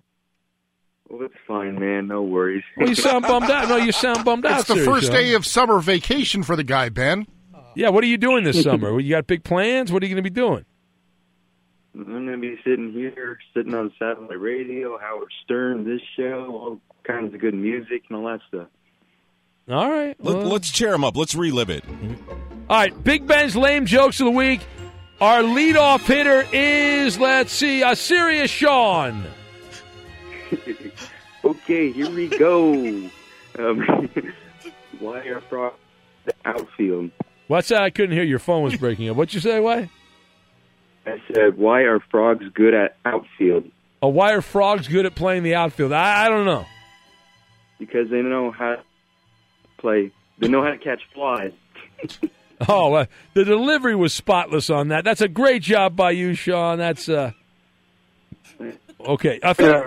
Well, 1.09 1.23
it's 1.23 1.35
fine, 1.47 1.79
man. 1.79 2.09
No 2.09 2.23
worries. 2.23 2.65
Well, 2.77 2.89
you 2.89 2.97
sound 2.97 3.23
bummed 3.25 3.49
out. 3.51 3.69
No, 3.69 3.77
you 3.77 3.93
sound 3.93 4.25
bummed 4.25 4.47
out. 4.47 4.61
It's 4.61 4.69
the 4.69 4.75
Serious 4.75 4.89
first 4.93 5.07
Sean. 5.07 5.15
day 5.15 5.35
of 5.35 5.47
summer 5.47 5.79
vacation 5.79 6.43
for 6.43 6.57
the 6.57 6.65
guy, 6.65 6.89
Ben. 6.89 7.29
Yeah. 7.75 7.91
What 7.91 8.05
are 8.05 8.09
you 8.09 8.19
doing 8.19 8.45
this 8.45 8.63
summer? 8.65 8.99
you 9.01 9.11
got 9.11 9.27
big 9.27 9.45
plans? 9.45 9.93
What 9.93 10.03
are 10.03 10.07
you 10.07 10.15
going 10.15 10.25
to 10.25 10.31
be 10.31 10.35
doing? 10.35 10.65
I'm 11.95 12.05
going 12.05 12.27
to 12.27 12.37
be 12.39 12.57
sitting 12.65 12.93
here, 12.93 13.39
sitting 13.55 13.73
on 13.75 13.93
satellite 13.99 14.41
radio, 14.41 14.99
Howard 14.99 15.31
Stern, 15.45 15.85
this 15.85 16.01
show, 16.17 16.47
all 16.51 16.81
kinds 17.05 17.33
of 17.35 17.41
good 17.41 17.55
music 17.55 18.03
and 18.09 18.19
all 18.19 18.25
that 18.25 18.41
stuff. 18.49 18.67
All 19.69 19.91
right. 19.91 20.17
Let, 20.19 20.45
let's 20.45 20.71
cheer 20.71 20.93
him 20.93 21.05
up. 21.05 21.17
Let's 21.17 21.37
relive 21.37 21.71
it. 21.71 21.85
All 22.69 22.77
right, 22.79 23.05
Big 23.05 23.27
Ben's 23.27 23.55
lame 23.55 23.87
jokes 23.87 24.19
of 24.21 24.25
the 24.25 24.31
week. 24.33 24.61
Our 25.21 25.43
leadoff 25.43 26.01
hitter 26.01 26.45
is, 26.53 27.19
let's 27.19 27.53
see, 27.53 27.83
a 27.83 27.95
serious 27.95 28.51
Sean. 28.51 29.25
okay, 31.45 31.93
here 31.93 32.11
we 32.11 32.29
go. 32.29 33.11
Um, 33.57 34.11
why 34.99 35.21
are 35.29 35.41
frogs 35.43 35.77
the 36.25 36.35
outfield? 36.45 37.13
What's 37.55 37.69
that? 37.69 37.85
I 37.85 37.91
couldn't 37.91 38.17
hear. 38.17 38.25
Your 38.25 38.41
phone 38.41 38.65
was 38.65 38.75
breaking 38.77 39.09
up. 39.09 39.15
What'd 39.17 39.33
you 39.33 39.39
say? 39.39 39.61
Why? 39.61 39.89
I 41.07 41.23
said, 41.33 41.57
why 41.57 41.83
are 41.83 42.01
frogs 42.11 42.45
good 42.53 42.75
at 42.75 42.97
outfield? 43.05 43.71
Oh, 44.03 44.09
why 44.09 44.33
are 44.33 44.41
frogs 44.43 44.89
good 44.89 45.07
at 45.07 45.15
playing 45.15 45.45
the 45.45 45.55
outfield? 45.55 45.93
I, 45.93 46.27
I 46.27 46.29
don't 46.29 46.47
know. 46.47 46.67
Because 47.79 48.11
they 48.11 48.23
know 48.23 48.51
how 48.51 48.75
to 48.75 48.83
play. 49.79 50.11
They 50.41 50.49
know 50.49 50.65
how 50.65 50.71
to 50.73 50.79
catch 50.79 51.03
flies. 51.15 51.53
Oh, 52.69 52.95
uh, 52.95 53.07
the 53.35 53.45
delivery 53.45 53.97
was 53.97 54.15
spotless 54.15 54.71
on 54.71 54.89
that. 54.89 55.05
That's 55.05 55.21
a 55.21 55.29
great 55.29 55.61
job 55.61 55.97
by 55.97 56.13
you, 56.13 56.35
Sean. 56.35 56.79
That's 56.79 57.09
uh. 57.09 57.33
Okay. 59.01 59.41
I 59.43 59.53
thought- 59.53 59.85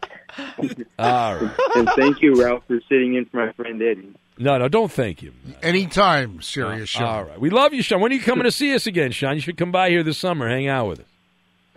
All 0.98 1.34
right. 1.36 1.50
and 1.76 1.88
thank 1.96 2.22
you, 2.22 2.40
Ralph, 2.42 2.64
for 2.66 2.80
sitting 2.88 3.14
in 3.14 3.24
for 3.26 3.44
my 3.46 3.52
friend 3.52 3.80
Eddie. 3.82 4.14
No, 4.38 4.56
no, 4.58 4.68
don't 4.68 4.90
thank 4.90 5.22
you. 5.22 5.32
Anytime, 5.62 6.40
serious 6.40 6.88
Sean. 6.88 7.02
All 7.04 7.24
right. 7.24 7.40
We 7.40 7.50
love 7.50 7.74
you, 7.74 7.82
Sean. 7.82 8.00
When 8.00 8.10
are 8.10 8.14
you 8.14 8.22
coming 8.22 8.44
to 8.44 8.52
see 8.52 8.74
us 8.74 8.86
again, 8.86 9.10
Sean? 9.12 9.34
You 9.34 9.40
should 9.40 9.56
come 9.58 9.70
by 9.70 9.90
here 9.90 10.02
this 10.02 10.16
summer, 10.18 10.48
hang 10.48 10.66
out 10.66 10.88
with 10.88 11.00
us. 11.00 11.06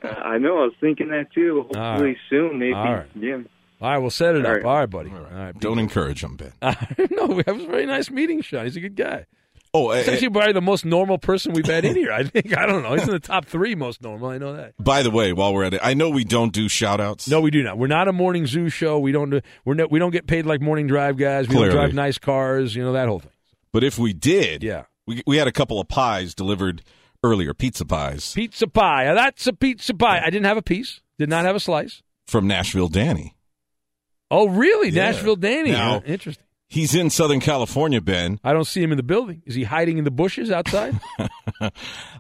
Uh, 0.04 0.08
I 0.08 0.38
know. 0.38 0.60
I 0.60 0.66
was 0.66 0.74
thinking 0.80 1.10
that 1.10 1.32
too. 1.34 1.64
Hopefully 1.64 1.80
All 1.82 2.02
right. 2.04 2.18
soon, 2.30 2.60
maybe. 2.60 2.74
All 2.74 2.84
right. 2.94 3.06
Yeah. 3.16 3.40
All 3.82 3.90
right, 3.92 3.98
we'll 3.98 4.10
set 4.12 4.36
it 4.36 4.46
All 4.46 4.52
up. 4.52 4.58
right. 4.58 4.66
All 4.66 4.76
right, 4.80 4.90
buddy. 4.90 5.10
All 5.12 5.20
right. 5.30 5.60
Don't 5.60 5.80
encourage 5.80 6.24
him, 6.24 6.38
Ben. 6.38 6.54
no, 6.62 7.38
it 7.40 7.48
was 7.48 7.64
a 7.64 7.68
very 7.68 7.86
nice 7.86 8.10
meeting, 8.10 8.42
Sean. 8.42 8.64
He's 8.64 8.78
a 8.78 8.82
good 8.82 8.96
guy. 8.96 9.26
Oh, 9.76 9.92
He's 9.92 10.08
eh, 10.08 10.12
actually 10.14 10.30
probably 10.30 10.54
the 10.54 10.62
most 10.62 10.86
normal 10.86 11.18
person 11.18 11.54
we've 11.54 11.66
had 11.66 11.84
in 11.84 11.96
here. 11.96 12.12
I 12.12 12.24
think. 12.26 12.56
I 12.56 12.68
don't 12.68 12.84
know. 12.84 12.94
He's 12.94 13.04
in 13.08 13.10
the 13.10 13.20
top 13.20 13.46
three 13.46 13.74
most 13.74 14.02
normal. 14.04 14.30
I 14.30 14.38
know 14.38 14.54
that. 14.56 14.74
By 14.78 15.02
the 15.02 15.10
way, 15.10 15.34
while 15.34 15.52
we're 15.54 15.64
at 15.64 15.74
it, 15.74 15.82
I 15.84 15.96
know 15.96 16.12
we 16.12 16.24
don't 16.24 16.54
do 16.54 16.70
shout 16.70 17.02
outs. 17.02 17.28
No, 17.28 17.42
we 17.42 17.50
do 17.50 17.64
not. 17.64 17.78
We're 17.80 17.88
not 17.88 18.08
a 18.08 18.14
morning 18.14 18.46
zoo 18.46 18.70
show. 18.70 19.00
We 19.00 19.12
don't 19.12 19.32
do. 19.32 19.42
We're 19.66 19.74
no, 19.74 19.88
we 19.90 19.98
don't 19.98 20.12
get 20.12 20.28
paid 20.28 20.46
like 20.46 20.62
morning 20.62 20.86
drive 20.86 21.18
guys. 21.18 21.48
We 21.48 21.56
Clearly. 21.56 21.70
don't 21.74 21.78
drive 21.78 21.94
nice 21.96 22.20
cars. 22.20 22.76
You 22.76 22.84
know 22.84 22.94
that 22.94 23.08
whole 23.08 23.20
thing. 23.20 23.32
But 23.72 23.84
if 23.84 23.98
we 23.98 24.14
did, 24.14 24.62
Yeah. 24.62 24.84
we, 25.08 25.24
we 25.26 25.38
had 25.38 25.48
a 25.48 25.52
couple 25.52 25.80
of 25.80 25.88
pies 25.88 26.36
delivered 26.36 26.84
earlier, 27.24 27.56
pizza 27.56 27.84
pies 27.86 28.32
Pizza 28.36 28.68
pie. 28.68 29.12
That's 29.14 29.48
a 29.48 29.54
pizza 29.54 29.96
pie. 29.96 30.20
I 30.24 30.26
didn't 30.30 30.46
have 30.46 30.58
a 30.58 30.62
piece. 30.62 31.02
Did 31.18 31.30
not 31.30 31.46
have 31.46 31.56
a 31.56 31.60
slice. 31.60 32.04
from 32.28 32.46
Nashville 32.46 32.90
Danny. 32.90 33.36
Oh, 34.30 34.48
really? 34.50 34.90
Yeah. 34.90 35.12
Nashville 35.12 35.36
Danny. 35.36 35.72
Now-? 35.72 36.02
Interesting. 36.06 36.44
He's 36.74 36.96
in 36.96 37.12
Southern 37.12 37.40
California, 37.40 38.02
Ben. 38.02 38.40
I 38.44 38.52
don't 38.52 38.66
see 38.66 38.82
him 38.82 38.92
in 38.92 38.98
the 38.98 39.04
building. 39.04 39.44
Is 39.46 39.54
he 39.54 39.64
hiding 39.64 40.00
in 40.00 40.04
the 40.04 40.12
bushes 40.12 40.52
outside? 40.52 41.00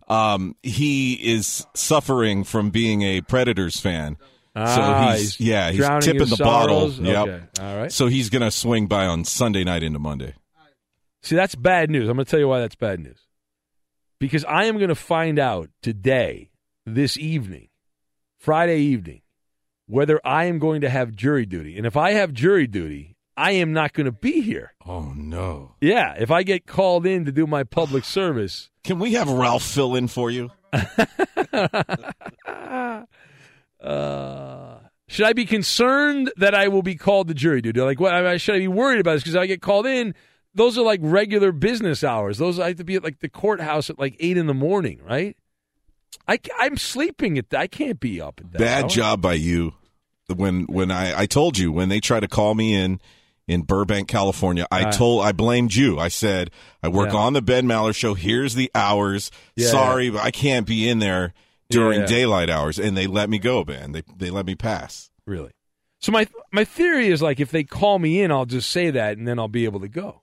Um, 0.07 0.56
he 0.61 1.14
is 1.14 1.65
suffering 1.73 2.43
from 2.43 2.72
being 2.72 3.01
a 3.03 3.22
Predators 3.22 3.80
fan. 3.80 4.17
Ah, 4.53 4.75
so 4.75 5.11
he's, 5.11 5.35
he's 5.35 5.48
yeah, 5.48 5.72
he's 5.72 5.88
tipping 6.06 6.27
the 6.27 6.35
bottle. 6.38 6.91
sorrows? 6.91 6.99
Yep. 6.99 7.27
Okay, 7.27 7.43
all 7.61 7.77
right. 7.77 7.91
So 7.91 8.07
he's 8.07 8.30
gonna 8.30 8.51
swing 8.51 8.88
by 8.88 9.06
on 9.06 9.23
Sunday 9.23 9.64
night 9.64 9.82
into 9.82 9.99
Monday. 9.99 10.35
See, 11.23 11.38
that's 11.38 11.56
bad 11.56 11.90
news. 11.90 12.09
I'm 12.09 12.17
going 12.17 12.25
to 12.25 12.30
tell 12.30 12.40
you 12.40 12.49
why 12.49 12.59
that's 12.59 12.75
bad 12.75 12.99
news. 12.99 13.17
Because 14.19 14.43
I 14.43 14.65
am 14.65 14.75
going 14.75 14.90
to 14.90 14.95
find 14.95 15.40
out 15.40 15.69
today, 15.82 16.51
this 16.85 17.17
evening, 17.17 17.69
Friday 18.38 18.80
evening, 18.80 19.22
whether 19.88 20.19
I 20.25 20.45
am 20.45 20.59
going 20.59 20.82
to 20.82 20.90
have 20.90 21.15
jury 21.15 21.45
duty. 21.45 21.77
And 21.77 21.88
if 21.88 21.95
I 21.95 22.11
have 22.11 22.33
jury 22.33 22.67
duty, 22.67 23.12
I 23.36 23.52
am 23.53 23.74
not 23.74 23.94
going 23.94 24.06
to 24.06 24.12
be 24.12 24.42
here. 24.42 24.74
Oh 24.86 25.12
no! 25.16 25.76
Yeah, 25.82 26.14
if 26.18 26.30
I 26.32 26.44
get 26.44 26.66
called 26.68 27.06
in 27.06 27.26
to 27.26 27.32
do 27.32 27.48
my 27.48 27.64
public 27.64 28.06
service. 28.06 28.70
Can 28.84 29.00
we 29.00 29.14
have 29.14 29.30
Ralph 29.30 29.64
fill 29.64 29.95
in 29.95 30.08
for 30.08 30.30
you? 30.30 30.52
Uh, 33.82 34.78
should 35.10 35.26
I 35.26 35.34
be 35.34 35.45
concerned 35.45 36.32
that 36.38 36.56
I 36.56 36.70
will 36.70 36.84
be 36.84 36.95
called 36.95 37.28
to 37.28 37.34
jury 37.34 37.62
duty? 37.62 37.82
Like, 37.82 38.00
what? 38.00 38.14
I- 38.14 38.38
Should 38.38 38.56
I 38.56 38.60
be 38.60 38.68
worried 38.70 39.02
about 39.02 39.14
this? 39.16 39.24
Because 39.24 39.36
I 39.36 39.45
get 39.45 39.62
called 39.62 39.86
in. 39.86 40.16
Those 40.56 40.78
are 40.78 40.84
like 40.84 41.00
regular 41.03 41.52
business 41.52 42.03
hours. 42.03 42.38
Those 42.38 42.60
I 42.60 42.70
have 42.70 42.78
to 42.78 42.84
be 42.84 42.95
at 42.95 43.03
like 43.03 43.20
the 43.20 43.28
courthouse 43.28 43.90
at 43.90 44.00
like 44.00 44.16
eight 44.20 44.38
in 44.38 44.45
the 44.48 44.53
morning, 44.53 45.02
right? 45.03 45.36
I, 46.28 46.40
I'm 46.60 46.78
sleeping 46.78 47.38
at 47.38 47.50
that. 47.50 47.60
I 47.60 47.68
can't 47.68 48.00
be 48.00 48.22
up 48.22 48.40
at 48.40 48.52
that. 48.53 48.60
Bad 48.60 48.84
hour. 48.84 48.90
job 48.90 49.22
by 49.22 49.34
you. 49.34 49.74
When 50.34 50.64
when 50.68 50.90
I 50.92 51.22
I 51.22 51.26
told 51.26 51.58
you 51.58 51.72
when 51.72 51.90
they 51.90 52.00
try 52.00 52.20
to 52.22 52.28
call 52.28 52.56
me 52.56 52.74
in 52.74 53.02
in 53.47 53.61
Burbank, 53.63 54.07
California, 54.07 54.65
I 54.72 54.85
Ah. 54.85 54.91
told 54.91 55.25
I 55.25 55.31
blamed 55.33 55.73
you. 55.75 55.99
I 55.99 56.07
said 56.07 56.49
I 56.81 56.88
work 56.88 57.11
Yeah. 57.13 57.19
on 57.19 57.33
the 57.33 57.41
Ben 57.41 57.65
Maller 57.67 57.93
show. 57.95 58.13
Here's 58.13 58.55
the 58.55 58.72
hours. 58.73 59.31
Yeah, 59.55 59.67
Sorry, 59.69 60.09
but 60.09 60.22
I 60.22 60.31
can't 60.31 60.65
be 60.65 60.88
in 60.88 60.99
there 60.99 61.33
during 61.69 62.01
Yeah. 62.01 62.05
daylight 62.07 62.49
hours, 62.49 62.80
and 62.80 62.95
they 62.95 63.07
let 63.07 63.30
me 63.30 63.39
go, 63.39 63.63
Ben. 63.63 63.91
They 63.91 64.03
they 64.15 64.30
let 64.30 64.45
me 64.45 64.55
pass. 64.55 65.09
Really? 65.25 65.51
So 65.99 66.11
my 66.11 66.27
my 66.51 66.63
theory 66.65 67.07
is 67.07 67.22
like 67.22 67.39
if 67.39 67.51
they 67.51 67.63
call 67.63 67.99
me 67.99 68.22
in, 68.22 68.31
I'll 68.31 68.45
just 68.45 68.69
say 68.72 68.91
that 68.91 69.17
and 69.17 69.27
then 69.27 69.39
I'll 69.39 69.47
be 69.47 69.65
able 69.65 69.80
to 69.81 69.88
go, 69.88 70.22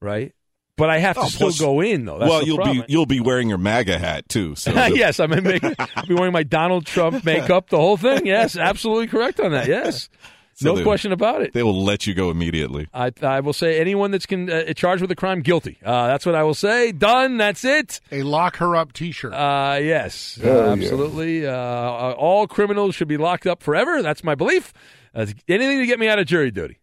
right? 0.00 0.32
But 0.76 0.88
I 0.88 0.98
have 0.98 1.16
to 1.16 1.22
Oh, 1.22 1.26
still 1.26 1.48
plus- 1.48 1.60
go 1.60 1.80
in 1.82 2.04
though. 2.06 2.18
That's 2.18 2.30
well, 2.30 2.42
you'll 2.46 2.56
problem. 2.56 2.78
be 2.86 2.92
you'll 2.92 3.06
be 3.06 3.20
wearing 3.20 3.48
your 3.48 3.58
MAGA 3.58 3.98
hat 3.98 4.28
too. 4.28 4.54
So 4.54 4.72
the- 4.72 4.92
yes, 4.96 5.20
I'm 5.20 5.32
I'll 5.32 6.06
be 6.06 6.14
wearing 6.14 6.32
my 6.32 6.42
Donald 6.42 6.86
Trump 6.86 7.24
makeup, 7.24 7.68
the 7.68 7.76
whole 7.76 7.96
thing. 7.98 8.24
Yes, 8.24 8.56
absolutely 8.56 9.06
correct 9.08 9.40
on 9.40 9.50
that. 9.52 9.66
Yes, 9.68 10.08
So 10.60 10.70
no 10.70 10.76
they- 10.76 10.82
question 10.82 11.12
about 11.12 11.42
it. 11.42 11.52
They 11.52 11.62
will 11.62 11.82
let 11.82 12.06
you 12.06 12.14
go 12.14 12.30
immediately. 12.30 12.86
I, 12.92 13.12
I 13.22 13.40
will 13.40 13.52
say 13.52 13.80
anyone 13.80 14.10
that's 14.10 14.26
con, 14.26 14.50
uh, 14.50 14.72
charged 14.74 15.00
with 15.02 15.10
a 15.10 15.16
crime 15.16 15.40
guilty. 15.40 15.78
Uh, 15.84 16.06
that's 16.06 16.24
what 16.26 16.34
I 16.34 16.42
will 16.42 16.54
say. 16.54 16.92
Done. 16.92 17.36
That's 17.38 17.64
it. 17.64 18.00
A 18.12 18.22
lock 18.22 18.56
her 18.56 18.76
up 18.76 18.92
T-shirt. 18.92 19.32
Uh, 19.32 19.78
yes, 19.80 20.38
Hell 20.42 20.66
yeah. 20.66 20.72
absolutely. 20.72 21.46
Uh, 21.46 21.52
uh, 21.52 22.14
all 22.18 22.46
criminals 22.46 22.94
should 22.94 23.08
be 23.08 23.16
locked 23.16 23.46
up 23.46 23.62
forever. 23.62 24.02
That's 24.02 24.22
my 24.22 24.34
belief. 24.34 24.72
Uh, 25.14 25.26
anything 25.48 25.78
to 25.80 25.86
get 25.86 25.98
me 25.98 26.08
out 26.08 26.18
of 26.18 26.26
jury 26.26 26.50
duty. 26.50 26.78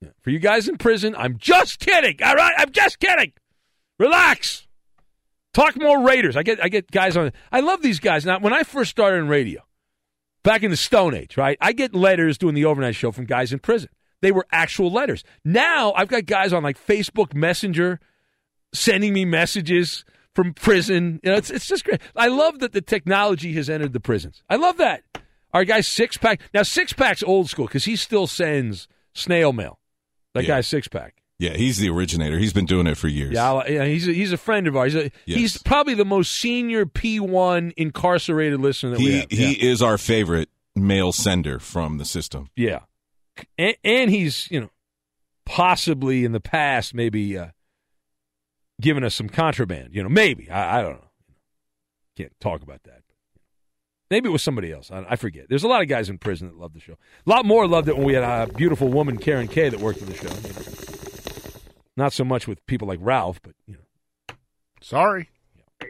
Yeah. 0.00 0.10
For 0.22 0.30
you 0.30 0.38
guys 0.38 0.68
in 0.68 0.76
prison, 0.78 1.14
I'm 1.16 1.36
just 1.38 1.78
kidding. 1.80 2.16
All 2.24 2.34
right, 2.34 2.54
I'm 2.58 2.70
just 2.70 2.98
kidding. 3.00 3.32
Relax. 3.98 4.66
Talk 5.54 5.74
more 5.80 6.02
Raiders. 6.06 6.36
I 6.36 6.42
get 6.42 6.62
I 6.62 6.68
get 6.68 6.90
guys 6.90 7.16
on. 7.16 7.32
I 7.50 7.60
love 7.60 7.80
these 7.82 7.98
guys. 7.98 8.26
Now, 8.26 8.38
when 8.38 8.52
I 8.52 8.62
first 8.62 8.90
started 8.90 9.16
in 9.18 9.28
radio, 9.28 9.62
back 10.46 10.62
in 10.62 10.70
the 10.70 10.76
Stone 10.76 11.14
Age, 11.14 11.36
right? 11.36 11.58
I 11.60 11.72
get 11.72 11.94
letters 11.94 12.38
doing 12.38 12.54
the 12.54 12.64
overnight 12.64 12.94
show 12.94 13.12
from 13.12 13.26
guys 13.26 13.52
in 13.52 13.58
prison. 13.58 13.90
They 14.22 14.32
were 14.32 14.46
actual 14.50 14.90
letters. 14.90 15.22
Now 15.44 15.92
I've 15.94 16.08
got 16.08 16.24
guys 16.24 16.52
on 16.54 16.62
like 16.62 16.78
Facebook 16.82 17.34
Messenger 17.34 18.00
sending 18.72 19.12
me 19.12 19.24
messages 19.26 20.04
from 20.34 20.54
prison. 20.54 21.20
You 21.22 21.32
know, 21.32 21.36
it's 21.36 21.50
it's 21.50 21.66
just 21.66 21.84
great. 21.84 22.00
I 22.14 22.28
love 22.28 22.60
that 22.60 22.72
the 22.72 22.80
technology 22.80 23.52
has 23.54 23.68
entered 23.68 23.92
the 23.92 24.00
prisons. 24.00 24.42
I 24.48 24.56
love 24.56 24.78
that. 24.78 25.02
Our 25.52 25.64
guy 25.64 25.80
Six 25.82 26.16
Pack 26.16 26.40
now 26.54 26.62
Six 26.62 26.92
Pack's 26.92 27.22
old 27.22 27.50
school 27.50 27.66
because 27.66 27.84
he 27.84 27.96
still 27.96 28.26
sends 28.26 28.88
snail 29.14 29.52
mail. 29.52 29.78
That 30.34 30.44
Yeah. 30.44 30.56
guy 30.56 30.60
Six 30.62 30.88
Pack. 30.88 31.22
Yeah, 31.38 31.50
he's 31.54 31.76
the 31.78 31.90
originator. 31.90 32.38
He's 32.38 32.54
been 32.54 32.64
doing 32.64 32.86
it 32.86 32.96
for 32.96 33.08
years. 33.08 33.32
Yeah, 33.32 33.62
yeah, 33.68 33.84
he's 33.84 34.08
a, 34.08 34.12
he's 34.12 34.32
a 34.32 34.38
friend 34.38 34.66
of 34.66 34.76
ours. 34.76 34.94
He's, 34.94 35.02
a- 35.06 35.10
Yes. 35.26 35.38
he's 35.38 35.58
probably 35.62 35.92
the 35.94 36.04
most 36.06 36.32
senior 36.32 36.86
P1 36.86 37.74
incarcerated 37.76 38.58
listener 38.60 38.90
that 38.92 38.98
we 38.98 39.04
he 39.04 39.18
have. 39.18 39.30
he 39.30 39.52
is 39.68 39.82
our 39.82 39.98
favorite 39.98 40.48
mail 40.74 41.12
sender 41.12 41.58
from 41.58 41.98
the 41.98 42.04
system. 42.06 42.48
Yeah. 42.56 42.80
And, 43.58 43.76
and 43.84 44.10
he's, 44.10 44.50
you 44.50 44.60
know, 44.62 44.70
possibly 45.44 46.24
in 46.24 46.32
the 46.32 46.40
past 46.40 46.94
maybe 46.94 47.36
uh, 47.36 47.48
giving 48.80 49.04
us 49.04 49.14
some 49.14 49.28
contraband. 49.28 49.94
You 49.94 50.02
know, 50.02 50.08
maybe 50.08 50.50
I, 50.50 50.78
I 50.78 50.82
don't 50.82 50.94
know. 50.94 51.08
Can't 52.16 52.32
talk 52.40 52.62
about 52.62 52.82
that. 52.84 53.02
Maybe 54.10 54.28
it 54.28 54.32
was 54.32 54.42
somebody 54.42 54.72
else. 54.72 54.90
I, 54.90 55.04
I, 55.10 55.16
forget. 55.16 55.46
There's 55.50 55.64
a 55.64 55.68
lot 55.68 55.82
of 55.82 55.88
guys 55.88 56.08
in 56.08 56.16
prison 56.16 56.48
that 56.48 56.56
love 56.56 56.72
the 56.72 56.80
show. 56.80 56.94
A 57.26 57.30
lot 57.30 57.44
more 57.44 57.66
loved 57.66 57.88
it 57.88 57.96
when 57.96 58.06
we 58.06 58.14
had 58.14 58.22
a 58.22 58.50
beautiful 58.52 58.88
woman, 58.88 59.18
Karen 59.18 59.48
Kay, 59.48 59.68
that 59.68 59.80
worked 59.80 60.00
in 60.00 60.06
the 60.06 60.14
show. 60.14 60.28
Not 61.96 62.12
so 62.12 62.24
much 62.24 62.46
with 62.46 62.64
people 62.66 62.88
like 62.88 62.98
Ralph, 63.00 63.40
but 63.42 63.54
you 63.66 63.74
know. 63.74 64.34
Sorry. 64.82 65.30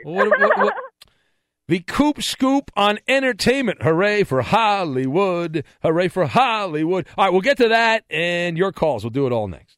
What, 0.05 0.31
what, 0.31 0.59
what, 0.59 0.75
the 1.68 1.81
Coop 1.81 2.23
Scoop 2.23 2.70
on 2.76 2.99
entertainment. 3.09 3.83
Hooray 3.83 4.25
for 4.25 4.43
Hollywood. 4.43 5.65
Hooray 5.83 6.09
for 6.09 6.26
Hollywood. 6.26 7.07
All 7.17 7.25
right, 7.25 7.33
we'll 7.33 7.41
get 7.41 7.57
to 7.59 7.68
that 7.68 8.05
and 8.09 8.57
your 8.57 8.73
calls. 8.73 9.05
We'll 9.05 9.10
do 9.10 9.26
it 9.26 9.33
all 9.33 9.49
next. 9.49 9.76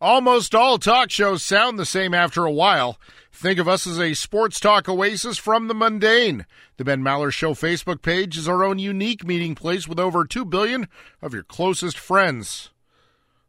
Almost 0.00 0.54
all 0.54 0.78
talk 0.78 1.10
shows 1.10 1.42
sound 1.42 1.78
the 1.78 1.86
same 1.86 2.12
after 2.12 2.44
a 2.44 2.52
while. 2.52 2.98
Think 3.32 3.58
of 3.58 3.66
us 3.66 3.86
as 3.86 3.98
a 3.98 4.14
sports 4.14 4.60
talk 4.60 4.88
oasis 4.88 5.38
from 5.38 5.66
the 5.66 5.74
mundane. 5.74 6.46
The 6.76 6.84
Ben 6.84 7.00
Maller 7.00 7.32
Show 7.32 7.54
Facebook 7.54 8.02
page 8.02 8.36
is 8.36 8.46
our 8.46 8.62
own 8.62 8.78
unique 8.78 9.26
meeting 9.26 9.54
place 9.54 9.88
with 9.88 9.98
over 9.98 10.24
2 10.24 10.44
billion 10.44 10.88
of 11.22 11.32
your 11.32 11.42
closest 11.42 11.98
friends, 11.98 12.70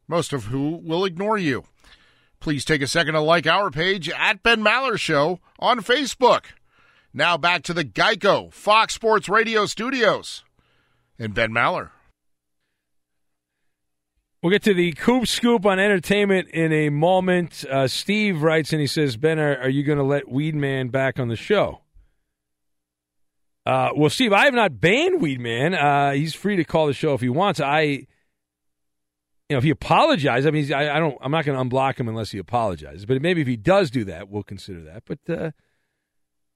most 0.08 0.34
of 0.34 0.46
who 0.46 0.82
will 0.84 1.06
ignore 1.06 1.38
you. 1.38 1.64
Please 2.40 2.66
take 2.66 2.82
a 2.82 2.88
second 2.88 3.14
to 3.14 3.22
like 3.22 3.48
our 3.48 3.72
page 3.72 4.10
at 4.10 4.44
Ben 4.44 4.62
Maller 4.62 5.00
Show 5.00 5.40
on 5.60 5.80
Facebook. 5.80 6.46
Now 7.14 7.38
back 7.38 7.64
to 7.64 7.74
the 7.74 7.86
Geico 7.86 8.52
Fox 8.54 8.94
Sports 8.94 9.30
Radio 9.30 9.66
studios 9.66 10.44
and 11.18 11.34
Ben 11.34 11.52
Maller. 11.52 11.92
We'll 14.44 14.52
get 14.52 14.64
to 14.64 14.76
the 14.76 14.92
Coop 14.92 15.26
Scoop 15.26 15.66
on 15.66 15.80
entertainment 15.80 16.50
in 16.50 16.72
a 16.72 16.90
moment. 16.90 17.66
Uh, 17.66 17.88
Steve 17.88 18.44
writes 18.44 18.74
and 18.74 18.80
he 18.80 18.86
says, 18.86 19.18
Ben, 19.18 19.40
are, 19.40 19.58
are 19.58 19.70
you 19.70 19.82
going 19.82 19.98
to 19.98 20.04
let 20.04 20.26
Weedman 20.26 20.92
back 20.92 21.20
on 21.20 21.30
the 21.30 21.36
show? 21.36 21.82
Uh, 23.66 23.90
well, 23.96 24.12
Steve, 24.12 24.32
I 24.32 24.46
have 24.46 24.54
not 24.54 24.80
banned 24.80 25.20
Weedman. 25.20 25.74
Uh, 25.74 26.14
he's 26.14 26.36
free 26.36 26.58
to 26.58 26.64
call 26.64 26.86
the 26.86 26.94
show 26.94 27.16
if 27.16 27.22
he 27.22 27.30
wants. 27.30 27.60
I, 27.60 28.06
you 29.50 29.54
know, 29.54 29.60
if 29.60 29.64
he 29.64 29.70
apologizes, 29.70 30.48
I 30.48 30.52
mean, 30.52 30.74
I, 30.74 30.96
I 30.96 31.00
don't, 31.00 31.18
I'm 31.22 31.32
not 31.32 31.46
going 31.46 31.58
to 31.58 31.76
unblock 31.76 32.00
him 32.00 32.08
unless 32.08 32.32
he 32.32 32.40
apologizes. 32.40 33.06
But 33.06 33.22
maybe 33.22 33.42
if 33.42 33.48
he 33.48 33.58
does 33.58 33.92
do 33.92 34.04
that, 34.06 34.30
we'll 34.30 34.44
consider 34.44 34.82
that. 34.86 35.04
But 35.06 35.20
uh, 35.30 35.52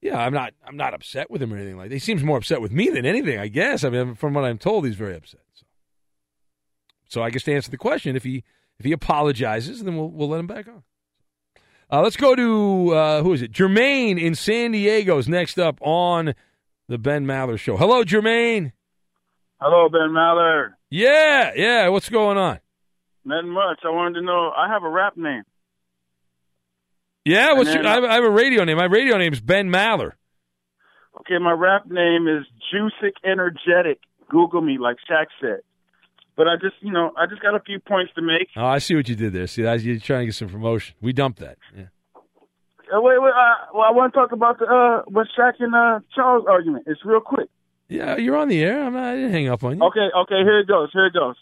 yeah, 0.01 0.17
I'm 0.17 0.33
not, 0.33 0.53
I'm 0.65 0.77
not 0.77 0.93
upset 0.93 1.29
with 1.29 1.41
him 1.41 1.53
or 1.53 1.57
anything 1.57 1.77
like 1.77 1.89
that. 1.89 1.95
He 1.95 1.99
seems 1.99 2.23
more 2.23 2.37
upset 2.37 2.61
with 2.61 2.71
me 2.71 2.89
than 2.89 3.05
anything, 3.05 3.37
I 3.37 3.47
guess. 3.47 3.83
I 3.83 3.89
mean, 3.89 4.15
from 4.15 4.33
what 4.33 4.43
I'm 4.43 4.57
told, 4.57 4.85
he's 4.85 4.95
very 4.95 5.15
upset. 5.15 5.41
So. 5.53 5.65
So 7.09 7.23
I 7.23 7.31
guess 7.31 7.43
to 7.43 7.53
answer 7.53 7.71
the 7.71 7.77
question, 7.77 8.15
if 8.15 8.23
he 8.23 8.43
if 8.77 8.85
he 8.85 8.91
apologizes, 8.91 9.83
then 9.83 9.97
we'll 9.97 10.09
we'll 10.09 10.29
let 10.29 10.39
him 10.39 10.47
back 10.47 10.67
on. 10.67 10.83
Uh, 11.91 12.01
let's 12.01 12.15
go 12.15 12.35
to 12.35 12.93
uh, 12.93 13.23
who 13.23 13.33
is 13.33 13.41
it? 13.41 13.51
Jermaine 13.51 14.21
in 14.21 14.35
San 14.35 14.71
Diego 14.71 15.17
is 15.17 15.27
next 15.27 15.57
up 15.57 15.79
on 15.81 16.35
the 16.87 16.99
Ben 16.99 17.25
Maller 17.25 17.57
Show. 17.57 17.77
Hello, 17.77 18.03
Jermaine. 18.03 18.73
Hello, 19.59 19.89
Ben 19.89 20.11
Maller. 20.11 20.73
Yeah, 20.91 21.51
yeah. 21.55 21.87
What's 21.89 22.09
going 22.09 22.37
on? 22.37 22.59
Nothing 23.25 23.49
much. 23.49 23.79
I 23.83 23.89
wanted 23.89 24.19
to 24.19 24.25
know. 24.25 24.51
I 24.55 24.69
have 24.69 24.83
a 24.83 24.89
rap 24.89 25.17
name. 25.17 25.43
Yeah, 27.25 27.53
what's 27.53 27.73
your, 27.73 27.85
I, 27.85 27.95
have, 27.95 28.03
I 28.03 28.13
have 28.15 28.23
a 28.23 28.29
radio 28.29 28.63
name. 28.63 28.77
My 28.77 28.85
radio 28.85 29.17
name 29.17 29.33
is 29.33 29.41
Ben 29.41 29.69
Maller. 29.69 30.13
Okay, 31.19 31.37
my 31.37 31.51
rap 31.51 31.85
name 31.85 32.27
is 32.27 32.45
Juicic 32.73 33.13
Energetic. 33.23 33.99
Google 34.29 34.61
me, 34.61 34.77
like 34.79 34.97
Shaq 35.09 35.25
said. 35.41 35.59
But 36.35 36.47
I 36.47 36.55
just, 36.55 36.75
you 36.81 36.91
know, 36.91 37.11
I 37.17 37.25
just 37.25 37.41
got 37.41 37.55
a 37.55 37.59
few 37.59 37.79
points 37.79 38.13
to 38.15 38.21
make. 38.21 38.47
Oh, 38.55 38.65
I 38.65 38.77
see 38.77 38.95
what 38.95 39.09
you 39.09 39.15
did 39.15 39.33
there. 39.33 39.45
See, 39.47 39.63
you're 39.63 39.99
trying 39.99 40.21
to 40.21 40.25
get 40.27 40.35
some 40.35 40.49
promotion. 40.49 40.95
We 41.01 41.11
dumped 41.11 41.39
that. 41.39 41.57
Yeah. 41.75 41.85
Uh, 42.95 43.01
wait, 43.01 43.21
wait. 43.21 43.29
Uh, 43.29 43.73
well, 43.73 43.83
I 43.83 43.91
want 43.91 44.13
to 44.13 44.19
talk 44.19 44.31
about 44.31 44.57
the 44.57 44.65
uh, 44.65 45.03
what 45.07 45.27
Shaq 45.37 45.53
and 45.59 45.75
uh, 45.75 45.99
Charles 46.15 46.45
argument. 46.47 46.85
It's 46.87 47.01
real 47.03 47.19
quick. 47.19 47.49
Yeah, 47.89 48.17
you're 48.17 48.37
on 48.37 48.47
the 48.47 48.63
air. 48.63 48.83
I'm 48.83 48.93
not, 48.93 49.03
I 49.03 49.15
didn't 49.15 49.31
hang 49.31 49.49
up 49.49 49.63
on 49.63 49.77
you. 49.77 49.83
Okay, 49.83 50.07
okay. 50.15 50.43
Here 50.43 50.59
it 50.59 50.67
goes. 50.67 50.89
Here 50.93 51.07
it 51.07 51.13
goes. 51.13 51.35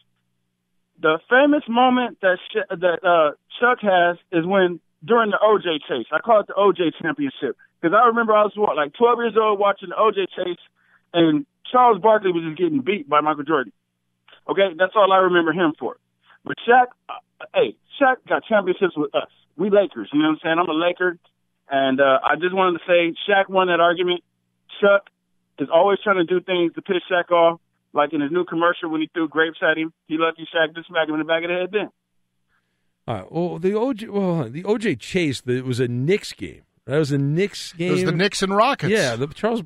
The 1.00 1.20
famous 1.30 1.64
moment 1.70 2.20
that 2.22 2.38
Sh- 2.52 2.70
that 2.70 3.04
uh, 3.06 3.36
Chuck 3.60 3.80
has 3.82 4.18
is 4.32 4.46
when 4.46 4.80
during 5.06 5.32
the 5.32 5.38
OJ 5.38 5.80
chase. 5.88 6.08
I 6.12 6.20
call 6.20 6.42
it 6.42 6.48
the 6.48 6.54
OJ 6.54 6.94
championship 7.02 7.56
because 7.80 7.96
I 7.96 8.08
remember 8.08 8.34
I 8.34 8.44
was 8.44 8.54
what 8.56 8.76
like 8.76 8.94
12 8.94 9.20
years 9.20 9.38
old 9.40 9.60
watching 9.60 9.90
the 9.90 9.96
OJ 9.96 10.28
chase, 10.36 10.62
and 11.14 11.46
Charles 11.72 12.02
Barkley 12.02 12.32
was 12.32 12.44
just 12.44 12.58
getting 12.58 12.82
beat 12.82 13.08
by 13.08 13.22
Michael 13.22 13.44
Jordan. 13.44 13.74
Okay, 14.50 14.74
that's 14.78 14.94
all 14.96 15.12
I 15.12 15.18
remember 15.18 15.52
him 15.52 15.74
for. 15.78 15.98
But 16.44 16.56
Shaq, 16.68 16.88
uh, 17.10 17.46
hey, 17.54 17.76
Shaq 18.02 18.18
got 18.28 18.44
championships 18.46 18.96
with 18.96 19.14
us. 19.14 19.30
We 19.58 19.70
Lakers, 19.70 20.10
you 20.14 20.20
know 20.20 20.30
what 20.30 20.34
I'm 20.34 20.40
saying? 20.44 20.58
I'm 20.60 20.70
a 20.70 20.74
Laker, 20.74 21.18
and 21.70 22.00
uh, 22.00 22.20
I 22.24 22.36
just 22.36 22.56
wanted 22.56 22.80
to 22.80 22.86
say 22.88 23.14
Shaq 23.28 23.50
won 23.50 23.68
that 23.68 23.80
argument. 23.80 24.22
Chuck 24.80 25.10
is 25.60 25.68
always 25.74 26.00
trying 26.04 26.18
to 26.18 26.24
do 26.24 26.40
things 26.40 26.74
to 26.76 26.82
piss 26.82 27.02
Shaq 27.12 27.32
off, 27.32 27.60
like 27.94 28.14
in 28.14 28.22
his 28.22 28.32
new 28.32 28.46
commercial 28.46 28.90
when 28.90 29.02
he 29.02 29.10
threw 29.14 29.28
grapes 29.28 29.60
at 29.62 29.78
him. 29.78 29.94
He 30.08 30.18
lucky 30.18 30.48
Shaq 30.54 30.76
just 30.76 30.88
smacked 30.88 31.10
him 31.10 31.16
in 31.16 31.20
the 31.20 31.26
back 31.26 31.44
of 31.44 31.50
the 31.50 31.56
head 31.56 31.70
then. 31.72 31.90
All 33.08 33.16
right. 33.16 33.32
Well, 33.32 33.60
the 33.60 33.72
OJ, 33.72 34.10
well, 34.10 34.50
the 34.50 34.64
OJ 34.64 35.00
chase, 35.00 35.42
the, 35.42 35.58
it 35.58 35.66
was 35.66 35.80
a 35.80 35.88
Knicks 35.88 36.34
game. 36.34 36.64
That 36.86 36.98
was 36.98 37.12
a 37.12 37.18
Knicks 37.18 37.74
game. 37.74 37.90
It 37.90 37.92
was 37.92 38.04
the 38.04 38.12
Knicks 38.12 38.42
and 38.42 38.56
Rockets. 38.56 38.92
Yeah, 38.92 39.16
the 39.16 39.28
Charles 39.28 39.64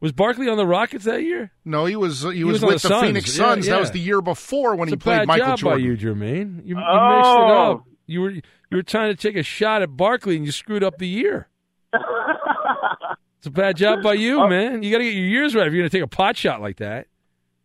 was 0.00 0.12
Barkley 0.12 0.48
on 0.48 0.56
the 0.56 0.66
Rockets 0.66 1.04
that 1.04 1.22
year? 1.22 1.52
No, 1.64 1.84
he 1.84 1.96
was. 1.96 2.22
He, 2.22 2.36
he 2.36 2.44
was, 2.44 2.60
was, 2.60 2.74
with 2.74 2.82
the, 2.82 2.88
the 2.88 3.00
Phoenix 3.00 3.32
Suns. 3.32 3.66
Yeah, 3.66 3.72
yeah. 3.72 3.76
That 3.76 3.80
was 3.80 3.90
the 3.92 4.00
year 4.00 4.20
before 4.20 4.74
when 4.74 4.88
it's 4.88 4.94
he 4.94 4.96
played 4.96 5.28
Michael 5.28 5.46
job 5.46 5.58
Jordan. 5.58 5.80
by 5.80 5.86
you, 5.86 5.96
Jermaine. 5.96 6.66
You, 6.66 6.76
you 6.76 6.82
oh. 6.82 7.16
mixed 7.16 7.30
it 7.30 7.50
up. 7.50 7.76
Oh. 7.76 7.84
You 8.06 8.20
were 8.20 8.30
you 8.30 8.42
were 8.72 8.82
trying 8.82 9.14
to 9.14 9.16
take 9.16 9.36
a 9.36 9.42
shot 9.42 9.82
at 9.82 9.96
Barkley 9.96 10.36
and 10.36 10.44
you 10.44 10.50
screwed 10.50 10.82
up 10.82 10.98
the 10.98 11.06
year. 11.06 11.48
it's 11.92 13.46
a 13.46 13.50
bad 13.50 13.76
job 13.76 14.02
by 14.02 14.14
you, 14.14 14.40
oh. 14.40 14.48
man. 14.48 14.82
You 14.82 14.90
got 14.90 14.98
to 14.98 15.04
get 15.04 15.14
your 15.14 15.26
years 15.26 15.54
right 15.54 15.66
if 15.66 15.72
you're 15.72 15.82
going 15.82 15.90
to 15.90 15.96
take 15.96 16.04
a 16.04 16.08
pot 16.08 16.36
shot 16.36 16.60
like 16.60 16.78
that. 16.78 17.06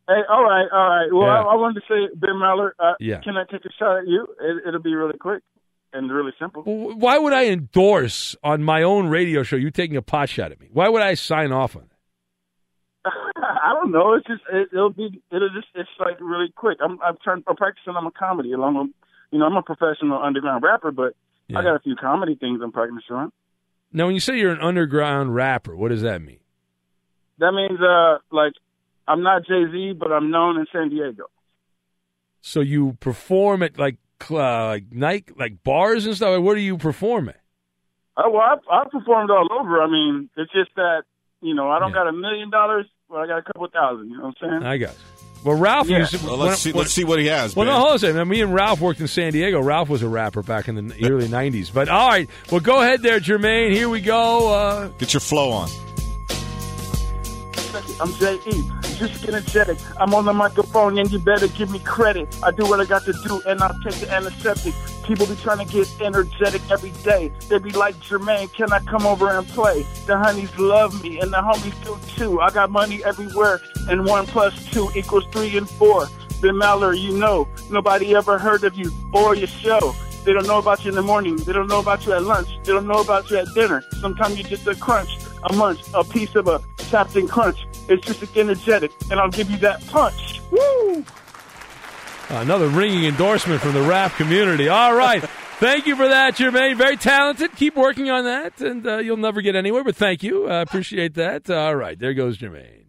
Hey, 0.07 0.21
all 0.29 0.43
right, 0.43 0.67
all 0.71 0.89
right. 0.89 1.07
Well, 1.11 1.27
yeah. 1.27 1.41
I, 1.41 1.51
I, 1.51 1.55
wanted 1.55 1.81
to 1.81 1.87
say, 1.87 2.15
Ben 2.15 2.35
Maller, 2.35 2.71
uh, 2.79 2.93
yeah. 2.99 3.19
can 3.19 3.35
I 3.35 3.43
take 3.43 3.65
a 3.65 3.73
shot 3.77 3.97
at 3.97 4.07
you? 4.07 4.25
It, 4.39 4.69
it'll 4.69 4.81
be 4.81 4.95
really 4.95 5.17
quick 5.17 5.43
and 5.91 6.11
really 6.11 6.31
simple. 6.39 6.63
Well, 6.65 6.97
why 6.97 7.17
would 7.17 7.33
I 7.33 7.47
endorse 7.47 8.35
on 8.43 8.63
my 8.63 8.83
own 8.83 9.07
radio 9.07 9.43
show 9.43 9.57
you 9.57 9.69
taking 9.69 9.97
a 9.97 10.01
pot 10.01 10.29
shot 10.29 10.51
at 10.51 10.61
me? 10.61 10.69
Why 10.71 10.87
would 10.87 11.01
I 11.01 11.15
sign 11.15 11.51
off 11.51 11.75
on 11.75 11.83
it? 11.83 11.89
I 13.35 13.73
don't 13.73 13.91
know. 13.91 14.13
It's 14.13 14.27
just 14.27 14.41
it, 14.51 14.69
will 14.71 14.89
be 14.89 15.21
it'll 15.31 15.49
just 15.49 15.67
it's 15.75 15.89
like 15.99 16.19
really 16.19 16.51
quick. 16.55 16.77
I'm 16.83 16.99
I'm 17.01 17.17
trying 17.23 17.43
I'm 17.47 17.55
practicing 17.55 17.93
on 17.95 18.03
my 18.03 18.09
comedy 18.17 18.53
along 18.53 18.77
with 18.77 18.87
you 19.31 19.39
know 19.39 19.45
I'm 19.45 19.55
a 19.55 19.61
professional 19.61 20.21
underground 20.21 20.63
rapper, 20.63 20.91
but 20.91 21.15
yeah. 21.47 21.59
I 21.59 21.63
got 21.63 21.75
a 21.75 21.79
few 21.79 21.95
comedy 21.95 22.35
things 22.35 22.59
I'm 22.61 22.71
practicing 22.71 23.15
on. 23.15 23.31
Now, 23.93 24.05
when 24.05 24.15
you 24.15 24.19
say 24.19 24.37
you're 24.37 24.51
an 24.51 24.61
underground 24.61 25.33
rapper, 25.33 25.75
what 25.75 25.89
does 25.89 26.01
that 26.01 26.21
mean? 26.21 26.39
That 27.39 27.53
means 27.53 27.79
uh 27.79 28.19
like 28.31 28.53
I'm 29.07 29.23
not 29.23 29.45
Jay 29.45 29.63
Z, 29.71 29.93
but 29.99 30.11
I'm 30.11 30.31
known 30.31 30.57
in 30.57 30.65
San 30.71 30.89
Diego. 30.89 31.25
So 32.41 32.59
you 32.59 32.97
perform 32.99 33.63
at 33.63 33.77
like 33.77 33.97
uh, 34.29 34.67
like 34.67 34.91
night 34.91 35.29
like 35.37 35.63
bars 35.63 36.05
and 36.05 36.15
stuff. 36.15 36.41
Where 36.41 36.55
do 36.55 36.61
you 36.61 36.77
perform 36.77 37.29
at? 37.29 37.39
Oh 38.17 38.31
well, 38.31 38.41
I've, 38.41 38.59
I've 38.71 38.91
performed 38.91 39.31
all 39.31 39.47
over. 39.59 39.81
I 39.81 39.87
mean, 39.87 40.29
it's 40.35 40.51
just 40.51 40.69
that 40.75 41.03
you 41.41 41.55
know 41.55 41.69
I 41.69 41.79
don't 41.79 41.89
yeah. 41.89 41.95
got 41.95 42.07
a 42.07 42.13
million 42.13 42.49
dollars 42.49 42.85
but 43.09 43.17
I 43.17 43.27
got 43.27 43.37
a 43.39 43.43
couple 43.43 43.67
thousand. 43.67 44.09
You 44.09 44.17
know 44.17 44.25
what 44.25 44.35
I'm 44.41 44.49
saying? 44.49 44.63
I 44.63 44.77
got. 44.77 44.91
You. 44.91 44.95
Well, 45.45 45.57
Ralph 45.57 45.87
yeah. 45.87 45.99
used 45.99 46.11
to. 46.11 46.25
Well, 46.25 46.37
let's 46.37 46.59
see. 46.59 46.71
When, 46.71 46.79
let's 46.79 46.91
see 46.91 47.03
what 47.03 47.19
he 47.19 47.27
has. 47.27 47.55
Well, 47.55 47.65
ben. 47.65 47.73
no, 47.73 47.79
hold 47.79 47.89
on 47.91 47.95
a 47.95 47.99
second. 47.99 48.27
Me 48.27 48.41
and 48.41 48.53
Ralph 48.53 48.81
worked 48.81 48.99
in 48.99 49.07
San 49.07 49.31
Diego. 49.31 49.61
Ralph 49.61 49.89
was 49.89 50.01
a 50.01 50.07
rapper 50.07 50.43
back 50.43 50.67
in 50.67 50.75
the 50.75 51.09
early 51.09 51.27
'90s. 51.27 51.73
But 51.73 51.89
all 51.89 52.09
right, 52.09 52.27
well, 52.51 52.59
go 52.59 52.81
ahead 52.81 53.01
there, 53.01 53.19
Jermaine. 53.19 53.71
Here 53.71 53.87
we 53.87 54.01
go. 54.01 54.53
Uh, 54.53 54.87
Get 54.99 55.13
your 55.13 55.21
flow 55.21 55.51
on. 55.51 55.69
I'm 57.99 58.13
J.E. 58.13 58.69
Just 58.97 59.27
energetic. 59.27 59.77
I'm 59.99 60.13
on 60.13 60.25
the 60.25 60.33
microphone 60.33 60.97
and 60.97 61.11
you 61.11 61.19
better 61.19 61.47
give 61.47 61.69
me 61.69 61.79
credit. 61.79 62.27
I 62.43 62.51
do 62.51 62.65
what 62.65 62.79
I 62.79 62.85
got 62.85 63.03
to 63.05 63.13
do 63.13 63.41
and 63.45 63.61
I'll 63.61 63.77
take 63.83 63.95
the 63.95 64.11
antiseptic. 64.11 64.73
People 65.03 65.27
be 65.27 65.35
trying 65.35 65.65
to 65.65 65.71
get 65.71 65.87
energetic 66.01 66.61
every 66.71 66.91
day. 67.03 67.31
They 67.49 67.59
be 67.59 67.71
like, 67.71 67.95
Jermaine, 67.97 68.51
can 68.53 68.71
I 68.73 68.79
come 68.79 69.05
over 69.05 69.29
and 69.29 69.47
play? 69.49 69.85
The 70.05 70.17
honeys 70.17 70.57
love 70.57 71.01
me 71.03 71.19
and 71.19 71.31
the 71.31 71.37
homies 71.37 71.83
do 71.83 71.97
too. 72.15 72.41
I 72.41 72.49
got 72.49 72.71
money 72.71 73.03
everywhere 73.05 73.61
and 73.89 74.05
one 74.05 74.25
plus 74.25 74.53
two 74.71 74.89
equals 74.95 75.25
three 75.31 75.55
and 75.57 75.69
four. 75.69 76.07
Ben 76.41 76.53
Maller, 76.53 76.99
you 76.99 77.17
know, 77.17 77.47
nobody 77.69 78.15
ever 78.15 78.37
heard 78.37 78.63
of 78.63 78.75
you 78.75 78.91
or 79.13 79.35
your 79.35 79.47
show. 79.47 79.95
They 80.23 80.33
don't 80.33 80.45
know 80.45 80.57
about 80.59 80.83
you 80.83 80.89
in 80.89 80.95
the 80.95 81.01
morning. 81.01 81.37
They 81.37 81.53
don't 81.53 81.67
know 81.67 81.79
about 81.79 82.05
you 82.05 82.11
at 82.11 82.21
lunch. 82.23 82.49
They 82.63 82.73
don't 82.73 82.85
know 82.85 82.99
about 82.99 83.29
you 83.31 83.37
at 83.37 83.53
dinner. 83.53 83.81
Sometimes 84.01 84.37
you 84.37 84.43
just 84.43 84.67
a 84.67 84.75
crunch, 84.75 85.09
a 85.43 85.53
munch, 85.53 85.81
a 85.93 86.03
piece 86.03 86.35
of 86.35 86.47
a 86.47 86.61
Captain 86.77 87.27
Crunch. 87.27 87.65
It's 87.89 88.05
just 88.05 88.35
energetic, 88.35 88.91
and 89.11 89.19
I'll 89.19 89.29
give 89.29 89.49
you 89.49 89.57
that 89.57 89.85
punch. 89.87 90.41
Woo! 90.51 91.05
Another 92.29 92.67
ringing 92.67 93.05
endorsement 93.05 93.61
from 93.61 93.73
the 93.73 93.81
rap 93.81 94.13
community. 94.15 94.67
All 94.67 94.93
right. 94.93 95.23
thank 95.59 95.85
you 95.85 95.95
for 95.95 96.07
that, 96.07 96.35
Jermaine. 96.35 96.75
Very 96.77 96.97
talented. 96.97 97.55
Keep 97.55 97.75
working 97.75 98.09
on 98.09 98.25
that, 98.25 98.59
and 98.59 98.85
uh, 98.85 98.97
you'll 98.97 99.17
never 99.17 99.41
get 99.41 99.55
anywhere, 99.55 99.83
but 99.83 99.95
thank 99.95 100.23
you. 100.23 100.47
I 100.47 100.59
uh, 100.59 100.61
appreciate 100.61 101.13
that. 101.15 101.49
All 101.49 101.75
right. 101.75 101.97
There 101.97 102.13
goes 102.13 102.37
Jermaine. 102.37 102.83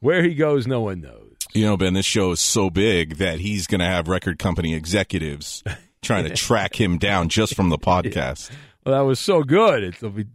Where 0.00 0.22
he 0.22 0.34
goes, 0.34 0.68
no 0.68 0.80
one 0.82 1.00
knows. 1.00 1.34
You 1.54 1.64
know, 1.64 1.76
Ben, 1.76 1.94
this 1.94 2.06
show 2.06 2.30
is 2.30 2.40
so 2.40 2.70
big 2.70 3.16
that 3.16 3.40
he's 3.40 3.66
going 3.66 3.80
to 3.80 3.86
have 3.86 4.06
record 4.06 4.38
company 4.38 4.74
executives 4.74 5.64
trying 6.02 6.24
to 6.24 6.30
track 6.36 6.80
him 6.80 6.98
down 6.98 7.28
just 7.28 7.56
from 7.56 7.68
the 7.68 7.78
podcast. 7.78 8.50
Well, 8.84 8.96
that 8.96 9.04
was 9.04 9.18
so 9.18 9.42
good. 9.42 9.82
It, 9.82 9.98
they'll 9.98 10.10
be 10.10 10.26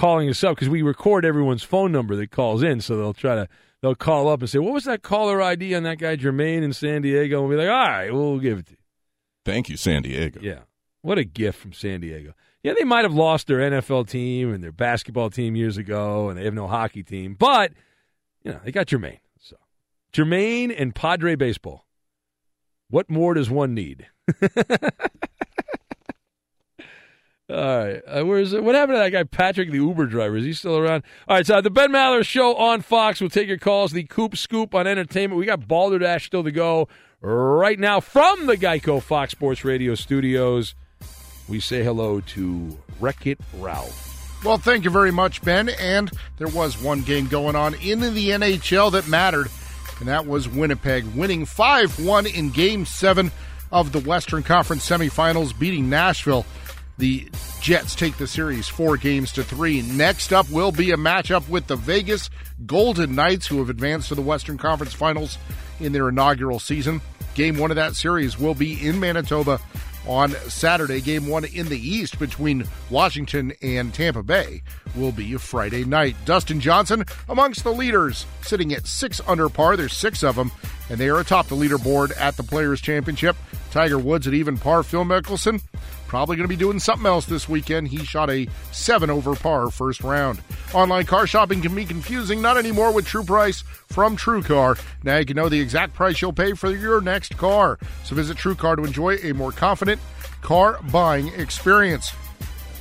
calling 0.00 0.30
us 0.30 0.42
up 0.42 0.56
because 0.56 0.70
we 0.70 0.80
record 0.80 1.26
everyone's 1.26 1.62
phone 1.62 1.92
number 1.92 2.16
that 2.16 2.30
calls 2.30 2.62
in, 2.62 2.80
so 2.80 2.96
they'll 2.96 3.12
try 3.12 3.34
to 3.34 3.46
they'll 3.82 3.94
call 3.94 4.28
up 4.28 4.40
and 4.40 4.48
say, 4.48 4.58
"What 4.58 4.72
was 4.72 4.84
that 4.84 5.02
caller 5.02 5.42
ID 5.42 5.74
on 5.74 5.82
that 5.82 5.98
guy 5.98 6.16
Jermaine 6.16 6.62
in 6.62 6.72
San 6.72 7.02
Diego?" 7.02 7.40
And 7.40 7.48
we'll 7.48 7.58
be 7.58 7.62
like, 7.62 7.70
"All 7.70 7.86
right, 7.86 8.12
we'll 8.12 8.38
give 8.38 8.58
it 8.58 8.66
to 8.66 8.72
you." 8.72 8.78
Thank 9.44 9.68
you, 9.68 9.76
San 9.76 10.02
Diego. 10.02 10.40
Yeah, 10.42 10.60
what 11.02 11.18
a 11.18 11.24
gift 11.24 11.58
from 11.58 11.74
San 11.74 12.00
Diego. 12.00 12.32
Yeah, 12.62 12.72
they 12.78 12.84
might 12.84 13.04
have 13.04 13.12
lost 13.12 13.46
their 13.46 13.58
NFL 13.58 14.08
team 14.08 14.52
and 14.52 14.64
their 14.64 14.72
basketball 14.72 15.28
team 15.28 15.54
years 15.54 15.76
ago, 15.76 16.30
and 16.30 16.38
they 16.38 16.44
have 16.44 16.54
no 16.54 16.66
hockey 16.66 17.02
team, 17.02 17.34
but 17.38 17.72
you 18.42 18.52
know 18.52 18.60
they 18.64 18.72
got 18.72 18.86
Jermaine. 18.86 19.20
So 19.38 19.56
Jermaine 20.14 20.74
and 20.76 20.94
Padre 20.94 21.34
baseball. 21.34 21.86
What 22.88 23.10
more 23.10 23.34
does 23.34 23.50
one 23.50 23.74
need? 23.74 24.08
All 27.50 27.56
right. 27.56 28.00
Uh, 28.06 28.24
where's 28.24 28.54
what 28.54 28.74
happened 28.74 28.96
to 28.96 29.00
that 29.00 29.10
guy 29.10 29.24
Patrick, 29.24 29.70
the 29.70 29.78
Uber 29.78 30.06
driver? 30.06 30.36
Is 30.36 30.44
he 30.44 30.52
still 30.52 30.78
around? 30.78 31.02
All 31.26 31.36
right. 31.36 31.46
So 31.46 31.56
uh, 31.56 31.60
the 31.60 31.70
Ben 31.70 31.90
Maller 31.90 32.24
Show 32.24 32.54
on 32.54 32.80
Fox. 32.80 33.20
We'll 33.20 33.30
take 33.30 33.48
your 33.48 33.58
calls. 33.58 33.92
The 33.92 34.04
Coop 34.04 34.36
Scoop 34.36 34.74
on 34.74 34.86
Entertainment. 34.86 35.38
We 35.38 35.46
got 35.46 35.66
Balderdash 35.66 36.26
still 36.26 36.44
to 36.44 36.52
go 36.52 36.88
right 37.20 37.78
now 37.78 38.00
from 38.00 38.46
the 38.46 38.56
Geico 38.56 39.02
Fox 39.02 39.32
Sports 39.32 39.64
Radio 39.64 39.94
studios. 39.94 40.74
We 41.48 41.58
say 41.58 41.82
hello 41.82 42.20
to 42.20 42.78
Wreck 43.00 43.26
It 43.26 43.40
Ralph. 43.58 44.44
Well, 44.44 44.56
thank 44.56 44.84
you 44.84 44.90
very 44.90 45.10
much, 45.10 45.42
Ben. 45.42 45.68
And 45.68 46.10
there 46.38 46.48
was 46.48 46.80
one 46.80 47.02
game 47.02 47.26
going 47.26 47.56
on 47.56 47.74
in 47.74 48.00
the 48.00 48.30
NHL 48.30 48.92
that 48.92 49.08
mattered, 49.08 49.48
and 49.98 50.08
that 50.08 50.26
was 50.26 50.48
Winnipeg 50.48 51.04
winning 51.16 51.44
5 51.44 52.04
1 52.06 52.26
in 52.26 52.50
Game 52.50 52.86
7 52.86 53.32
of 53.72 53.92
the 53.92 54.00
Western 54.00 54.42
Conference 54.42 54.88
semifinals, 54.88 55.56
beating 55.58 55.90
Nashville. 55.90 56.46
The 57.00 57.30
Jets 57.62 57.94
take 57.94 58.18
the 58.18 58.26
series 58.26 58.68
four 58.68 58.98
games 58.98 59.32
to 59.32 59.42
three. 59.42 59.80
Next 59.80 60.34
up 60.34 60.50
will 60.50 60.70
be 60.70 60.90
a 60.90 60.98
matchup 60.98 61.48
with 61.48 61.66
the 61.66 61.76
Vegas 61.76 62.28
Golden 62.66 63.14
Knights, 63.14 63.46
who 63.46 63.56
have 63.56 63.70
advanced 63.70 64.08
to 64.08 64.14
the 64.14 64.20
Western 64.20 64.58
Conference 64.58 64.92
Finals 64.92 65.38
in 65.80 65.92
their 65.92 66.10
inaugural 66.10 66.58
season. 66.58 67.00
Game 67.34 67.56
one 67.56 67.70
of 67.70 67.76
that 67.76 67.96
series 67.96 68.38
will 68.38 68.54
be 68.54 68.86
in 68.86 69.00
Manitoba 69.00 69.60
on 70.06 70.32
Saturday. 70.50 71.00
Game 71.00 71.26
one 71.26 71.46
in 71.46 71.70
the 71.70 71.78
East 71.78 72.18
between 72.18 72.66
Washington 72.90 73.54
and 73.62 73.94
Tampa 73.94 74.22
Bay 74.22 74.62
will 74.94 75.12
be 75.12 75.34
Friday 75.36 75.84
night. 75.84 76.16
Dustin 76.26 76.60
Johnson 76.60 77.06
amongst 77.30 77.64
the 77.64 77.72
leaders, 77.72 78.26
sitting 78.42 78.74
at 78.74 78.86
six 78.86 79.22
under 79.26 79.48
par. 79.48 79.78
There's 79.78 79.96
six 79.96 80.22
of 80.22 80.36
them, 80.36 80.52
and 80.90 80.98
they 80.98 81.08
are 81.08 81.20
atop 81.20 81.46
the 81.46 81.56
leaderboard 81.56 82.12
at 82.20 82.36
the 82.36 82.42
Players' 82.42 82.82
Championship. 82.82 83.36
Tiger 83.70 83.98
Woods 83.98 84.26
at 84.26 84.34
even 84.34 84.58
par. 84.58 84.82
Phil 84.82 85.04
Mickelson 85.04 85.62
probably 86.10 86.34
going 86.34 86.42
to 86.42 86.48
be 86.48 86.56
doing 86.56 86.80
something 86.80 87.06
else 87.06 87.24
this 87.24 87.48
weekend. 87.48 87.86
He 87.86 87.98
shot 87.98 88.30
a 88.30 88.48
seven 88.72 89.10
over 89.10 89.36
par 89.36 89.70
first 89.70 90.02
round. 90.02 90.40
Online 90.74 91.06
car 91.06 91.24
shopping 91.24 91.62
can 91.62 91.72
be 91.72 91.84
confusing, 91.84 92.42
not 92.42 92.56
anymore 92.56 92.92
with 92.92 93.06
True 93.06 93.22
Price 93.22 93.60
from 93.86 94.16
TrueCar. 94.16 94.76
Now 95.04 95.18
you 95.18 95.24
can 95.24 95.36
know 95.36 95.48
the 95.48 95.60
exact 95.60 95.94
price 95.94 96.20
you'll 96.20 96.32
pay 96.32 96.54
for 96.54 96.72
your 96.72 97.00
next 97.00 97.38
car. 97.38 97.78
So 98.02 98.16
visit 98.16 98.36
TrueCar 98.36 98.78
to 98.78 98.84
enjoy 98.84 99.18
a 99.22 99.32
more 99.34 99.52
confident 99.52 100.00
car 100.42 100.80
buying 100.90 101.28
experience. 101.28 102.12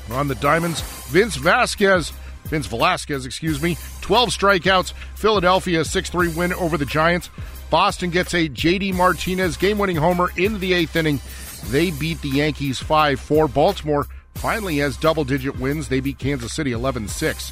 On 0.10 0.28
the 0.28 0.34
Diamonds, 0.36 0.82
Vince 1.10 1.36
Vasquez. 1.36 2.12
Vince 2.46 2.66
Velasquez, 2.66 3.28
excuse 3.28 3.62
me, 3.62 3.78
12 4.02 4.30
strikeouts. 4.30 4.94
Philadelphia 5.14 5.86
6 5.86 6.10
3 6.10 6.34
win 6.34 6.52
over 6.54 6.80
the 6.80 6.86
Giants. 6.86 7.30
Boston 7.70 8.10
gets 8.10 8.34
a 8.34 8.50
JD 8.50 8.96
Martinez 8.96 9.56
game 9.56 9.78
winning 9.78 9.98
homer 9.98 10.32
in 10.36 10.60
the 10.60 10.74
eighth 10.74 10.96
inning. 10.96 11.20
They 11.66 11.92
beat 11.92 12.22
the 12.22 12.30
Yankees 12.30 12.80
5 12.80 13.20
4. 13.20 13.48
Baltimore 13.48 14.06
finally 14.36 14.78
has 14.78 14.98
double 14.98 15.24
digit 15.24 15.60
wins. 15.60 15.88
They 15.88 16.00
beat 16.00 16.20
Kansas 16.20 16.54
City 16.54 16.72
11 16.72 17.08
6. 17.08 17.52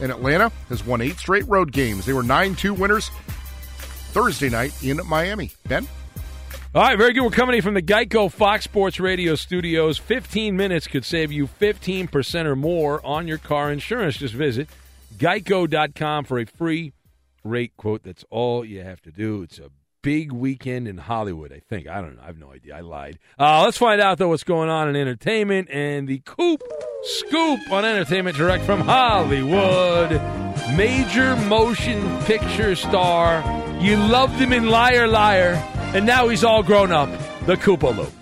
And 0.00 0.10
Atlanta 0.10 0.50
has 0.68 0.84
won 0.84 1.00
eight 1.00 1.18
straight 1.18 1.46
road 1.48 1.72
games. 1.72 2.04
They 2.04 2.12
were 2.12 2.22
9 2.22 2.54
2 2.54 2.74
winners 2.74 3.10
Thursday 4.12 4.48
night 4.48 4.82
in 4.82 5.00
Miami. 5.06 5.52
Ben? 5.68 5.86
All 6.74 6.82
right, 6.82 6.98
very 6.98 7.12
good. 7.12 7.22
We're 7.22 7.30
coming 7.30 7.54
in 7.54 7.62
from 7.62 7.74
the 7.74 7.82
Geico 7.82 8.30
Fox 8.30 8.64
Sports 8.64 8.98
Radio 8.98 9.36
studios. 9.36 9.96
15 9.96 10.56
minutes 10.56 10.88
could 10.88 11.04
save 11.04 11.30
you 11.30 11.46
15% 11.46 12.46
or 12.46 12.56
more 12.56 13.04
on 13.06 13.28
your 13.28 13.38
car 13.38 13.70
insurance. 13.70 14.16
Just 14.16 14.34
visit 14.34 14.68
geico.com 15.16 16.24
for 16.24 16.40
a 16.40 16.44
free 16.44 16.92
rate 17.44 17.76
quote. 17.76 18.02
That's 18.02 18.24
all 18.28 18.64
you 18.64 18.82
have 18.82 19.00
to 19.02 19.12
do. 19.12 19.42
It's 19.42 19.58
a 19.60 19.70
big 20.04 20.30
weekend 20.30 20.86
in 20.86 20.98
Hollywood, 20.98 21.50
I 21.50 21.60
think. 21.68 21.88
I 21.88 22.00
don't 22.02 22.16
know. 22.16 22.22
I 22.22 22.26
have 22.26 22.38
no 22.38 22.52
idea. 22.52 22.76
I 22.76 22.80
lied. 22.80 23.18
Uh, 23.38 23.62
let's 23.64 23.78
find 23.78 24.00
out, 24.00 24.18
though, 24.18 24.28
what's 24.28 24.44
going 24.44 24.68
on 24.68 24.88
in 24.88 24.94
entertainment 24.94 25.68
and 25.70 26.06
the 26.06 26.18
Coop 26.18 26.62
Scoop 27.04 27.58
on 27.72 27.84
Entertainment 27.84 28.36
Direct 28.36 28.64
from 28.64 28.80
Hollywood. 28.82 30.10
Major 30.76 31.34
motion 31.36 32.22
picture 32.24 32.76
star. 32.76 33.42
You 33.80 33.96
loved 33.96 34.34
him 34.34 34.52
in 34.52 34.68
Liar 34.68 35.08
Liar, 35.08 35.54
and 35.94 36.04
now 36.06 36.28
he's 36.28 36.44
all 36.44 36.62
grown 36.62 36.92
up. 36.92 37.08
The 37.46 37.56
Koopa 37.56 37.96
Loop. 37.96 38.12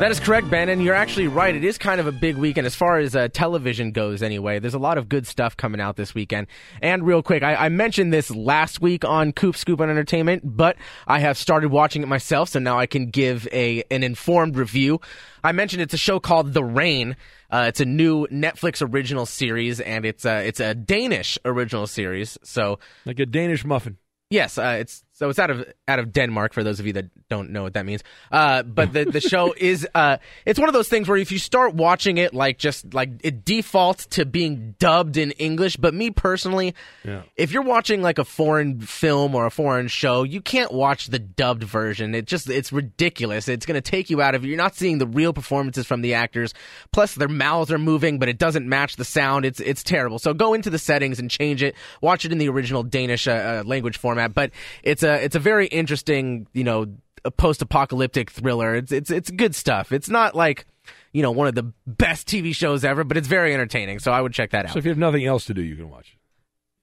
That 0.00 0.10
is 0.10 0.18
correct, 0.18 0.50
Ben, 0.50 0.68
and 0.68 0.82
you're 0.82 0.92
actually 0.92 1.28
right. 1.28 1.54
It 1.54 1.62
is 1.62 1.78
kind 1.78 2.00
of 2.00 2.08
a 2.08 2.12
big 2.12 2.36
weekend 2.36 2.66
as 2.66 2.74
far 2.74 2.98
as 2.98 3.14
uh, 3.14 3.28
television 3.32 3.92
goes, 3.92 4.24
anyway. 4.24 4.58
There's 4.58 4.74
a 4.74 4.78
lot 4.78 4.98
of 4.98 5.08
good 5.08 5.24
stuff 5.24 5.56
coming 5.56 5.80
out 5.80 5.94
this 5.94 6.16
weekend. 6.16 6.48
And 6.82 7.06
real 7.06 7.22
quick, 7.22 7.44
I, 7.44 7.54
I 7.54 7.68
mentioned 7.68 8.12
this 8.12 8.28
last 8.28 8.82
week 8.82 9.04
on 9.04 9.32
Coop 9.32 9.56
Scoop 9.56 9.80
on 9.80 9.88
Entertainment, 9.88 10.42
but 10.44 10.76
I 11.06 11.20
have 11.20 11.38
started 11.38 11.70
watching 11.70 12.02
it 12.02 12.06
myself, 12.06 12.48
so 12.48 12.58
now 12.58 12.76
I 12.76 12.86
can 12.86 13.06
give 13.10 13.46
a 13.52 13.84
an 13.88 14.02
informed 14.02 14.56
review. 14.56 15.00
I 15.44 15.52
mentioned 15.52 15.80
it's 15.80 15.94
a 15.94 15.98
show 15.98 16.18
called 16.18 16.54
The 16.54 16.64
Rain. 16.64 17.16
Uh, 17.48 17.66
it's 17.68 17.80
a 17.80 17.84
new 17.84 18.26
Netflix 18.26 18.82
original 18.82 19.26
series, 19.26 19.78
and 19.78 20.04
it's 20.04 20.24
a 20.24 20.44
it's 20.44 20.58
a 20.58 20.74
Danish 20.74 21.38
original 21.44 21.86
series. 21.86 22.36
So 22.42 22.80
like 23.06 23.20
a 23.20 23.26
Danish 23.26 23.64
muffin. 23.64 23.98
Yes, 24.28 24.58
uh, 24.58 24.78
it's 24.80 25.04
so 25.12 25.28
it's 25.28 25.38
out 25.38 25.50
of 25.50 25.64
out 25.86 25.98
of 25.98 26.12
Denmark 26.12 26.54
for 26.54 26.64
those 26.64 26.80
of 26.80 26.86
you 26.86 26.94
that 26.94 27.06
don't 27.28 27.50
know 27.50 27.62
what 27.62 27.74
that 27.74 27.84
means. 27.84 28.02
Uh, 28.32 28.62
but 28.62 28.92
the 28.92 29.04
the 29.04 29.20
show 29.20 29.52
is 29.56 29.86
uh, 29.94 30.16
it's 30.46 30.58
one 30.58 30.68
of 30.68 30.72
those 30.72 30.88
things 30.88 31.08
where 31.08 31.18
if 31.18 31.30
you 31.30 31.38
start 31.38 31.74
watching 31.74 32.16
it 32.18 32.32
like 32.32 32.58
just 32.58 32.94
like 32.94 33.10
it 33.22 33.44
defaults 33.44 34.06
to 34.06 34.24
being 34.24 34.74
dubbed 34.78 35.16
in 35.16 35.32
English. 35.32 35.76
But 35.76 35.92
me 35.92 36.10
personally, 36.10 36.74
Yeah. 37.04 37.22
if 37.36 37.52
you're 37.52 37.62
watching 37.62 38.00
like 38.00 38.18
a 38.18 38.24
foreign 38.24 38.80
film 38.80 39.34
or 39.34 39.44
a 39.46 39.50
foreign 39.50 39.88
show, 39.88 40.22
you 40.22 40.40
can't 40.40 40.72
watch 40.72 41.08
the 41.08 41.18
dubbed 41.18 41.64
version. 41.64 42.14
It 42.14 42.24
just 42.26 42.48
it's 42.48 42.72
ridiculous. 42.72 43.48
It's 43.48 43.66
going 43.66 43.74
to 43.74 43.80
take 43.90 44.08
you 44.08 44.22
out 44.22 44.34
of 44.34 44.44
it. 44.44 44.48
You're 44.48 44.56
not 44.56 44.74
seeing 44.74 44.98
the 44.98 45.06
real 45.06 45.32
performances 45.34 45.86
from 45.86 46.00
the 46.00 46.14
actors. 46.14 46.54
Plus 46.92 47.14
their 47.14 47.28
mouths 47.28 47.70
are 47.70 47.78
moving, 47.78 48.18
but 48.18 48.28
it 48.28 48.38
doesn't 48.38 48.66
match 48.68 48.96
the 48.96 49.04
sound. 49.04 49.44
It's 49.44 49.60
it's 49.60 49.82
terrible. 49.82 50.18
So 50.18 50.32
go 50.32 50.54
into 50.54 50.70
the 50.70 50.78
settings 50.78 51.18
and 51.18 51.30
change 51.30 51.62
it. 51.62 51.74
Watch 52.00 52.24
it 52.24 52.32
in 52.32 52.38
the 52.38 52.48
original 52.48 52.82
Danish 52.82 53.28
uh, 53.28 53.32
uh, 53.32 53.62
language 53.66 53.98
format. 53.98 54.32
But 54.32 54.50
it's 54.82 55.02
a 55.02 55.22
it's 55.22 55.36
a 55.36 55.40
very 55.40 55.66
interesting 55.74 56.46
you 56.52 56.64
know 56.64 56.86
a 57.24 57.30
post-apocalyptic 57.30 58.30
thriller. 58.30 58.74
It's 58.74 58.92
it's 58.92 59.10
it's 59.10 59.30
good 59.30 59.54
stuff. 59.54 59.92
It's 59.92 60.08
not 60.08 60.34
like 60.34 60.66
you 61.12 61.22
know 61.22 61.30
one 61.30 61.46
of 61.46 61.54
the 61.54 61.72
best 61.86 62.28
TV 62.28 62.54
shows 62.54 62.84
ever, 62.84 63.04
but 63.04 63.16
it's 63.16 63.28
very 63.28 63.54
entertaining. 63.54 63.98
So 63.98 64.12
I 64.12 64.20
would 64.20 64.32
check 64.32 64.50
that 64.50 64.66
out. 64.66 64.72
So 64.72 64.78
if 64.78 64.84
you 64.84 64.90
have 64.90 64.98
nothing 64.98 65.24
else 65.24 65.46
to 65.46 65.54
do, 65.54 65.62
you 65.62 65.76
can 65.76 65.90
watch 65.90 66.16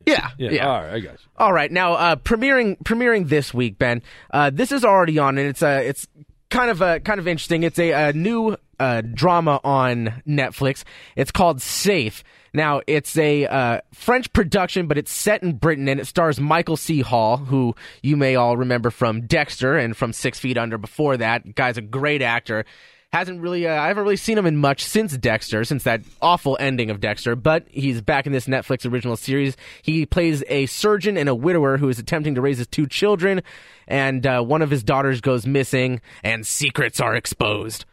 yeah, 0.05 0.29
it. 0.37 0.53
yeah. 0.53 0.67
All 0.67 0.81
right, 0.81 0.93
I 0.93 0.99
got 0.99 1.13
you. 1.13 1.29
All 1.37 1.53
right, 1.53 1.71
now 1.71 1.93
uh, 1.93 2.15
premiering 2.15 2.77
premiering 2.83 3.27
this 3.27 3.53
week, 3.53 3.77
Ben. 3.77 4.01
Uh, 4.31 4.49
this 4.49 4.71
is 4.71 4.83
already 4.83 5.19
on, 5.19 5.37
and 5.37 5.47
it's 5.47 5.61
uh, 5.61 5.81
it's 5.83 6.07
kind 6.49 6.71
of 6.71 6.81
uh, 6.81 6.99
kind 6.99 7.19
of 7.19 7.27
interesting. 7.27 7.63
It's 7.63 7.79
a, 7.79 7.91
a 7.91 8.13
new 8.13 8.57
uh, 8.79 9.01
drama 9.01 9.59
on 9.63 10.21
Netflix. 10.27 10.83
It's 11.15 11.31
called 11.31 11.61
Safe. 11.61 12.23
Now 12.53 12.81
it's 12.87 13.17
a 13.17 13.45
uh, 13.45 13.81
French 13.93 14.31
production, 14.33 14.87
but 14.87 14.97
it's 14.97 15.11
set 15.11 15.43
in 15.43 15.53
Britain, 15.53 15.87
and 15.87 15.99
it 15.99 16.07
stars 16.07 16.39
Michael 16.39 16.77
C. 16.77 17.01
Hall, 17.01 17.37
who 17.37 17.75
you 18.01 18.17
may 18.17 18.35
all 18.35 18.57
remember 18.57 18.89
from 18.89 19.27
Dexter 19.27 19.77
and 19.77 19.95
from 19.95 20.13
Six 20.13 20.39
Feet 20.39 20.57
Under. 20.57 20.77
Before 20.77 21.17
that, 21.17 21.55
guy's 21.55 21.77
a 21.77 21.81
great 21.81 22.21
actor 22.21 22.65
hasn't 23.13 23.41
really 23.41 23.67
uh, 23.67 23.73
I 23.73 23.87
haven't 23.87 24.03
really 24.03 24.15
seen 24.15 24.37
him 24.37 24.45
in 24.45 24.57
much 24.57 24.83
since 24.83 25.17
Dexter, 25.17 25.63
since 25.63 25.83
that 25.83 26.01
awful 26.21 26.57
ending 26.59 26.89
of 26.89 26.99
Dexter, 26.99 27.35
but 27.35 27.65
he's 27.69 28.01
back 28.01 28.25
in 28.25 28.31
this 28.31 28.47
Netflix 28.47 28.89
original 28.89 29.17
series. 29.17 29.57
He 29.81 30.05
plays 30.05 30.43
a 30.47 30.65
surgeon 30.67 31.17
and 31.17 31.27
a 31.27 31.35
widower 31.35 31.77
who 31.77 31.89
is 31.89 31.99
attempting 31.99 32.35
to 32.35 32.41
raise 32.41 32.57
his 32.57 32.67
two 32.67 32.87
children, 32.87 33.41
and 33.87 34.25
uh, 34.25 34.41
one 34.41 34.61
of 34.61 34.69
his 34.69 34.83
daughters 34.83 35.19
goes 35.19 35.45
missing, 35.45 36.01
and 36.23 36.47
secrets 36.47 36.99
are 36.99 37.15
exposed. 37.15 37.85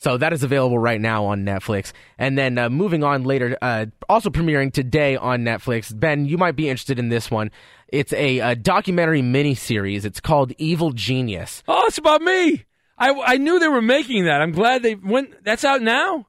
So 0.00 0.16
that 0.16 0.32
is 0.32 0.42
available 0.44 0.78
right 0.78 1.00
now 1.00 1.24
on 1.26 1.44
Netflix. 1.44 1.92
And 2.18 2.38
then 2.38 2.56
uh, 2.56 2.70
moving 2.70 3.02
on 3.02 3.24
later, 3.24 3.58
uh, 3.60 3.86
also 4.08 4.30
premiering 4.30 4.72
today 4.72 5.16
on 5.16 5.42
Netflix. 5.42 5.98
Ben, 5.98 6.24
you 6.24 6.38
might 6.38 6.54
be 6.54 6.68
interested 6.68 6.98
in 7.00 7.08
this 7.08 7.30
one. 7.30 7.50
It's 7.88 8.12
a, 8.12 8.38
a 8.38 8.54
documentary 8.54 9.22
miniseries. 9.22 10.04
It's 10.04 10.20
called 10.20 10.52
Evil 10.58 10.92
Genius. 10.92 11.62
Oh, 11.66 11.84
it's 11.86 11.98
about 11.98 12.22
me. 12.22 12.64
I, 12.96 13.10
I 13.12 13.36
knew 13.38 13.58
they 13.58 13.68
were 13.68 13.82
making 13.82 14.26
that. 14.26 14.40
I'm 14.40 14.52
glad 14.52 14.82
they 14.82 14.94
went. 14.94 15.44
That's 15.44 15.64
out 15.64 15.82
now. 15.82 16.26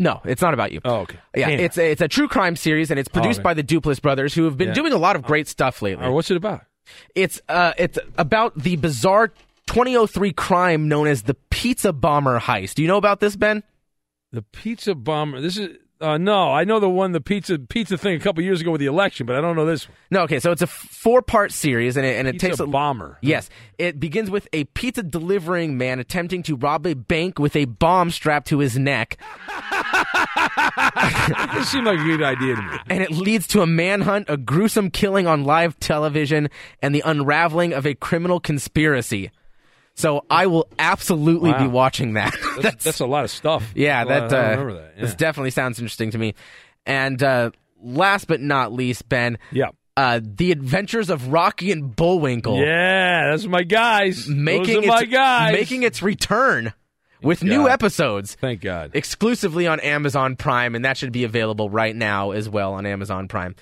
No, 0.00 0.20
it's 0.24 0.42
not 0.42 0.54
about 0.54 0.72
you. 0.72 0.80
Oh, 0.84 0.96
okay. 1.00 1.18
Yeah, 1.36 1.50
Damn. 1.50 1.60
it's 1.60 1.78
a, 1.78 1.90
it's 1.90 2.00
a 2.00 2.08
true 2.08 2.26
crime 2.26 2.56
series, 2.56 2.90
and 2.90 2.98
it's 2.98 3.08
produced 3.08 3.38
okay. 3.40 3.44
by 3.44 3.54
the 3.54 3.62
Duplass 3.62 4.02
brothers, 4.02 4.34
who 4.34 4.44
have 4.44 4.56
been 4.56 4.68
Yeah. 4.68 4.74
doing 4.74 4.92
a 4.92 4.98
lot 4.98 5.14
of 5.14 5.22
great 5.22 5.46
stuff 5.46 5.82
lately. 5.82 6.04
Or 6.04 6.12
what's 6.12 6.30
it 6.30 6.36
about? 6.36 6.62
It's 7.14 7.40
uh, 7.48 7.72
it's 7.78 7.98
about 8.18 8.58
the 8.58 8.76
bizarre 8.76 9.32
2003 9.66 10.32
crime 10.32 10.88
known 10.88 11.06
as 11.06 11.22
the 11.22 11.34
Pizza 11.50 11.92
Bomber 11.92 12.40
heist. 12.40 12.74
Do 12.74 12.82
you 12.82 12.88
know 12.88 12.96
about 12.96 13.20
this, 13.20 13.36
Ben? 13.36 13.62
The 14.32 14.42
pizza 14.42 14.96
bomber. 14.96 15.40
This 15.40 15.56
is 15.56 15.76
uh, 16.00 16.18
no. 16.18 16.52
I 16.52 16.64
know 16.64 16.80
the 16.80 16.90
one, 16.90 17.12
the 17.12 17.20
pizza 17.20 17.56
pizza 17.56 17.96
thing 17.96 18.16
a 18.16 18.18
couple 18.18 18.42
years 18.42 18.60
ago 18.60 18.72
with 18.72 18.80
the 18.80 18.86
election, 18.86 19.26
but 19.26 19.36
I 19.36 19.40
don't 19.40 19.54
know 19.54 19.64
this. 19.64 19.88
one. 19.88 19.96
No, 20.10 20.22
okay, 20.22 20.40
so 20.40 20.50
it's 20.50 20.60
a 20.60 20.66
four 20.66 21.22
part 21.22 21.52
series, 21.52 21.96
and 21.96 22.04
it, 22.04 22.16
and 22.18 22.26
it 22.26 22.32
Pizza 22.32 22.48
takes 22.48 22.58
a 22.58 22.66
bomber. 22.66 23.16
Yes, 23.22 23.48
it 23.78 24.00
begins 24.00 24.28
with 24.28 24.48
a 24.52 24.64
pizza 24.64 25.04
delivering 25.04 25.78
man 25.78 26.00
attempting 26.00 26.42
to 26.42 26.56
rob 26.56 26.84
a 26.84 26.94
bank 26.94 27.38
with 27.38 27.54
a 27.54 27.66
bomb 27.66 28.10
strapped 28.10 28.48
to 28.48 28.58
his 28.58 28.76
neck, 28.76 29.18
This 31.54 31.68
seemed 31.68 31.86
like 31.86 32.00
a 32.00 32.04
good 32.04 32.22
idea 32.22 32.56
to 32.56 32.62
me. 32.62 32.76
and 32.88 33.04
it 33.04 33.12
leads 33.12 33.46
to 33.48 33.62
a 33.62 33.66
manhunt, 33.68 34.28
a 34.28 34.36
gruesome 34.36 34.90
killing 34.90 35.28
on 35.28 35.44
live 35.44 35.78
television, 35.78 36.48
and 36.82 36.92
the 36.92 37.02
unraveling 37.04 37.72
of 37.72 37.86
a 37.86 37.94
criminal 37.94 38.40
conspiracy. 38.40 39.30
So 39.94 40.24
I 40.28 40.46
will 40.46 40.68
absolutely 40.78 41.52
be 41.52 41.68
watching 41.68 42.14
that. 42.14 42.34
That's, 42.60 42.84
that's 42.84 43.00
a 43.00 43.06
lot 43.06 43.24
of 43.24 43.30
stuff. 43.30 43.72
Yeah, 43.76 44.04
that, 44.04 44.32
I 44.32 44.36
uh, 44.36 44.50
remember 44.50 44.74
that. 44.74 45.00
this 45.00 45.14
definitely 45.14 45.50
sounds 45.50 45.78
interesting 45.78 46.10
to 46.12 46.18
me. 46.18 46.34
And 46.84 47.22
uh, 47.22 47.50
last 47.80 48.26
but 48.26 48.40
not 48.40 48.72
least, 48.72 49.08
Ben. 49.08 49.38
Yeah. 49.52 49.68
Uh, 49.96 50.20
the 50.22 50.50
Adventures 50.50 51.10
of 51.10 51.28
Rocky 51.28 51.70
and 51.70 51.94
Bullwinkle. 51.94 52.58
Yeah, 52.58 53.30
that's 53.30 53.46
my 53.46 53.62
guys. 53.62 54.26
Making 54.26 54.74
Those 54.74 54.84
are 54.84 54.88
my 54.88 55.00
its, 55.02 55.12
guys. 55.12 55.52
making 55.52 55.82
its 55.84 56.02
return 56.02 56.72
with 57.22 57.44
new 57.44 57.64
God. 57.64 57.70
episodes 57.70 58.34
Thank 58.34 58.60
God. 58.60 58.90
exclusively 58.94 59.68
on 59.68 59.78
Amazon 59.80 60.34
Prime, 60.34 60.74
and 60.74 60.84
that 60.84 60.96
should 60.96 61.12
be 61.12 61.22
available 61.22 61.70
right 61.70 61.94
now 61.94 62.32
as 62.32 62.48
well 62.48 62.74
on 62.74 62.86
Amazon 62.86 63.28
Prime. 63.28 63.54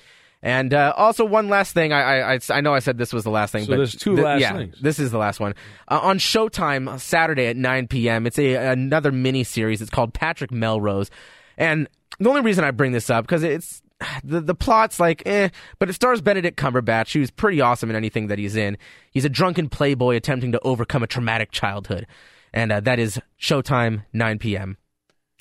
And 0.43 0.75
uh, 0.75 0.93
also, 0.97 1.25
one 1.25 1.49
last 1.49 1.73
thing. 1.73 1.93
I, 1.93 2.01
I 2.19 2.35
I- 2.35 2.39
I 2.51 2.61
know 2.61 2.75
I 2.75 2.81
said 2.81 2.99
this 2.99 3.13
was 3.13 3.23
the 3.23 3.31
last 3.31 3.53
thing, 3.53 3.65
So 3.65 3.71
but 3.71 3.77
there's 3.77 3.95
two 3.95 4.17
th- 4.17 4.25
last 4.25 4.41
yeah, 4.41 4.57
things. 4.57 4.77
This 4.81 4.99
is 4.99 5.13
the 5.13 5.19
last 5.19 5.39
one 5.39 5.55
uh, 5.89 6.01
on 6.03 6.19
Showtime 6.19 6.99
Saturday 6.99 7.47
at 7.47 7.57
9 7.57 7.87
p.m. 7.87 8.27
It's 8.27 8.39
a 8.41 8.55
another 8.57 9.13
mini 9.13 9.45
series. 9.45 9.81
It's 9.81 9.91
called 9.91 10.13
Patrick 10.15 10.51
Melrose, 10.51 11.11
and 11.57 11.89
the 12.19 12.29
only 12.29 12.41
reason 12.41 12.65
I 12.65 12.73
bring 12.73 12.91
this 12.93 13.09
up 13.09 13.25
because 13.25 13.45
it's 13.45 13.83
the 14.25 14.41
the 14.41 14.55
plot's 14.57 14.99
like 14.99 15.23
eh, 15.27 15.49
but 15.79 15.89
it 15.89 15.93
stars 15.93 16.21
Benedict 16.21 16.59
Cumberbatch, 16.59 17.13
who's 17.13 17.31
pretty 17.31 17.61
awesome 17.61 17.89
in 17.89 17.95
anything 17.95 18.27
that 18.27 18.39
he's 18.41 18.57
in. 18.57 18.77
He's 19.13 19.25
a 19.25 19.29
drunken 19.29 19.69
playboy 19.69 20.17
attempting 20.17 20.51
to 20.53 20.61
overcome 20.65 21.05
a 21.05 21.07
traumatic 21.07 21.53
childhood, 21.53 22.09
and 22.53 22.73
uh, 22.73 22.81
that 22.81 22.99
is 22.99 23.21
Showtime 23.41 24.03
9 24.13 24.41
p.m. 24.41 24.77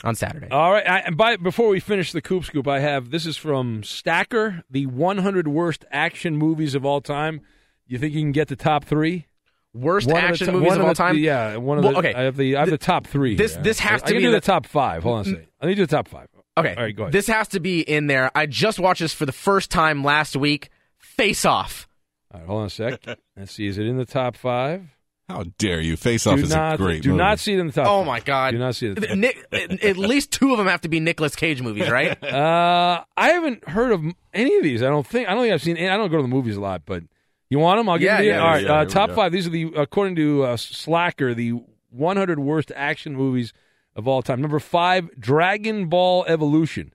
on 0.04 0.16
Saturday. 0.16 0.50
All 0.50 0.72
right. 0.72 0.88
I, 0.88 1.00
and 1.00 1.16
by 1.18 1.36
before 1.38 1.70
we 1.70 1.80
finish 1.80 2.12
the 2.12 2.22
Coop 2.22 2.44
Scoop, 2.46 2.68
I 2.68 2.80
have 2.80 3.12
this 3.12 3.26
is 3.26 3.38
from 3.38 3.84
Stacker, 3.84 4.64
the 4.70 4.86
100 4.88 5.48
worst 5.48 5.86
action 5.92 6.36
movies 6.38 6.76
of 6.76 6.86
all 6.86 7.02
time. 7.02 7.42
You 7.88 7.98
think 7.98 8.14
you 8.14 8.22
can 8.22 8.32
get 8.32 8.48
the 8.48 8.56
top 8.56 8.86
three? 8.86 9.28
Worst 9.74 10.08
One 10.08 10.18
of 10.18 10.22
the 10.24 10.28
action 10.30 10.48
to- 10.48 10.54
movies 10.54 10.74
of 10.74 10.82
all 10.82 10.88
the- 10.90 10.94
time? 10.96 11.18
Yeah, 11.18 11.56
one 11.58 11.78
of 11.78 11.84
Well, 11.86 11.94
the. 11.94 12.00
okay. 12.00 12.14
I 12.14 12.22
have 12.24 12.36
the 12.36 12.58
I 12.58 12.62
have 12.62 12.70
the 12.70 12.78
top 12.78 13.08
three. 13.08 13.36
This- 13.36 13.56
this 13.58 13.80
has 13.80 14.04
I, 14.04 14.08
to 14.08 14.16
I 14.16 14.18
be 14.20 14.26
the 14.26 14.32
the- 14.34 14.42
top 14.42 14.66
five. 14.66 15.04
Hold 15.04 15.16
on 15.16 15.22
a 15.22 15.26
second. 15.26 15.48
Let 15.62 15.68
me 15.70 15.76
do 15.76 15.86
the 15.86 15.96
top 15.96 16.08
five. 16.08 16.28
Okay. 16.58 16.76
All 16.76 16.84
right, 16.84 16.94
go 16.96 17.04
ahead. 17.04 17.14
This 17.14 17.28
has 17.28 17.48
to 17.50 17.60
be 17.62 17.80
in 17.82 18.08
there. 18.08 18.30
I 18.36 18.46
just 18.46 18.78
watched 18.80 19.00
this 19.00 19.14
for 19.14 19.26
the 19.26 19.32
first 19.32 19.72
time 19.72 20.04
last 20.04 20.36
week. 20.36 20.70
Face 20.98 21.46
Off. 21.46 21.88
All 22.34 22.40
right, 22.42 22.48
hold 22.48 22.60
on 22.62 22.66
a 22.68 22.70
sec. 22.70 23.00
Let's 23.38 23.54
see. 23.54 23.68
Is 23.68 23.78
it 23.78 23.86
in 23.86 23.98
the 23.98 24.06
top 24.06 24.36
five? 24.36 24.84
How 25.32 25.44
dare 25.58 25.82
you? 25.82 25.96
Face 25.98 26.26
Off 26.28 26.40
is 26.40 26.50
not, 26.50 26.76
a 26.76 26.78
great 26.78 27.04
Do 27.04 27.10
movie. 27.10 27.18
not 27.20 27.40
see 27.40 27.54
it 27.54 27.60
in 27.60 27.68
the 27.68 27.74
top. 27.74 27.88
Oh 27.88 28.00
five. 28.00 28.08
my 28.08 28.20
god. 28.20 28.52
Do 28.52 28.58
not 28.60 28.76
see 28.76 28.88
it. 28.88 28.90
in 28.98 29.02
the 29.02 29.08
top 29.08 29.18
Nick, 29.18 29.46
at 29.52 29.84
at 29.84 29.98
least 29.98 30.32
two 30.32 30.52
of 30.52 30.58
them 30.58 30.68
have 30.68 30.82
to 30.82 30.90
be 30.90 31.00
Nicolas 31.00 31.36
Cage 31.36 31.62
movies, 31.62 31.90
right? 31.90 32.18
Uh, 32.24 33.04
I 33.18 33.30
haven't 33.30 33.68
heard 33.68 33.92
of 33.92 34.04
any 34.34 34.56
of 34.58 34.64
these. 34.64 34.82
I 34.84 34.88
don't 34.88 35.06
think. 35.06 35.28
I 35.28 35.34
don't 35.34 35.44
think 35.44 35.54
I've 35.54 35.62
seen. 35.62 35.78
Any, 35.78 35.90
I 35.90 35.98
don't 35.98 36.10
go 36.12 36.18
to 36.18 36.24
the 36.24 36.28
movies 36.30 36.56
a 36.58 36.62
lot, 36.62 36.84
but 36.86 37.04
you 37.50 37.60
want 37.60 37.80
them? 37.80 37.90
I'll 37.90 37.98
give 37.98 38.06
Yeah, 38.06 38.20
you. 38.20 38.24
the- 38.32 38.36
yeah, 38.38 38.42
All 38.44 38.48
right, 38.50 38.64
yeah, 38.64 38.74
uh, 38.74 38.86
top 38.86 39.12
five. 39.12 39.32
These 39.32 39.48
are 39.48 39.52
the 39.52 39.74
according 39.76 40.16
to 40.18 40.44
uh, 40.44 40.58
Stacker, 40.58 41.34
the 41.34 41.54
100 41.90 42.40
worst 42.40 42.72
action 42.76 43.16
movies 43.16 43.52
of 43.96 44.08
all 44.08 44.22
time. 44.22 44.40
Number 44.42 44.60
five, 44.60 45.10
Dragon 45.20 45.88
Ball 45.90 46.24
Evolution. 46.28 46.94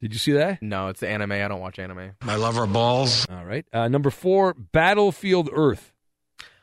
Did 0.00 0.12
you 0.14 0.18
see 0.18 0.32
that? 0.32 0.62
no, 0.62 0.88
it's 0.88 1.00
the 1.00 1.08
anime. 1.08 1.32
I 1.32 1.46
don't 1.48 1.60
watch 1.60 1.78
anime. 1.78 2.12
I 2.22 2.36
love 2.36 2.54
her 2.54 2.66
balls. 2.66 3.26
All 3.28 3.44
right. 3.44 3.66
Uh, 3.72 3.88
number 3.88 4.08
four, 4.10 4.54
Battlefield 4.54 5.50
Earth. 5.52 5.89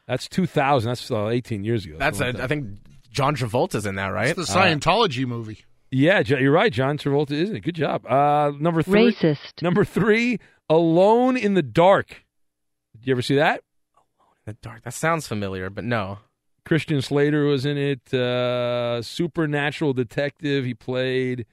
That's 0.07 0.27
2000. 0.29 0.89
That's 0.89 1.11
uh, 1.11 1.27
18 1.27 1.63
years 1.63 1.85
ago. 1.85 1.97
That's 1.99 2.17
Something 2.19 2.39
a, 2.41 2.43
I 2.43 2.47
think 2.47 2.79
John 3.11 3.35
Travolta's 3.35 3.85
in 3.85 3.95
that, 3.95 4.07
right? 4.07 4.29
It's 4.29 4.47
the 4.47 4.53
Scientology 4.59 5.25
movie. 5.25 5.59
Yeah, 5.91 6.19
you're 6.25 6.51
right. 6.51 6.71
John 6.71 6.97
Travolta 6.97 7.31
is 7.31 7.49
in 7.49 7.55
it? 7.57 7.61
Good 7.61 7.75
job. 7.75 8.05
Uh, 8.05 8.51
number 8.59 8.81
three. 8.83 9.13
Racist. 9.13 9.61
Number 9.61 9.85
three, 9.85 10.39
Alone 10.69 11.37
in 11.37 11.53
the 11.53 11.61
Dark. 11.63 12.23
Did 12.97 13.07
you 13.07 13.11
ever 13.13 13.21
see 13.21 13.35
that? 13.35 13.61
Alone 13.95 14.35
in 14.45 14.53
the 14.53 14.57
dark. 14.61 14.83
That 14.83 14.93
sounds 14.93 15.27
familiar, 15.27 15.69
but 15.69 15.83
no. 15.85 16.19
Christian 16.65 17.01
Slater 17.01 17.45
was 17.45 17.65
in 17.65 17.77
it. 17.77 18.13
Uh, 18.13 19.01
supernatural 19.01 19.93
detective. 19.93 20.65
He 20.65 20.73
played. 20.73 21.45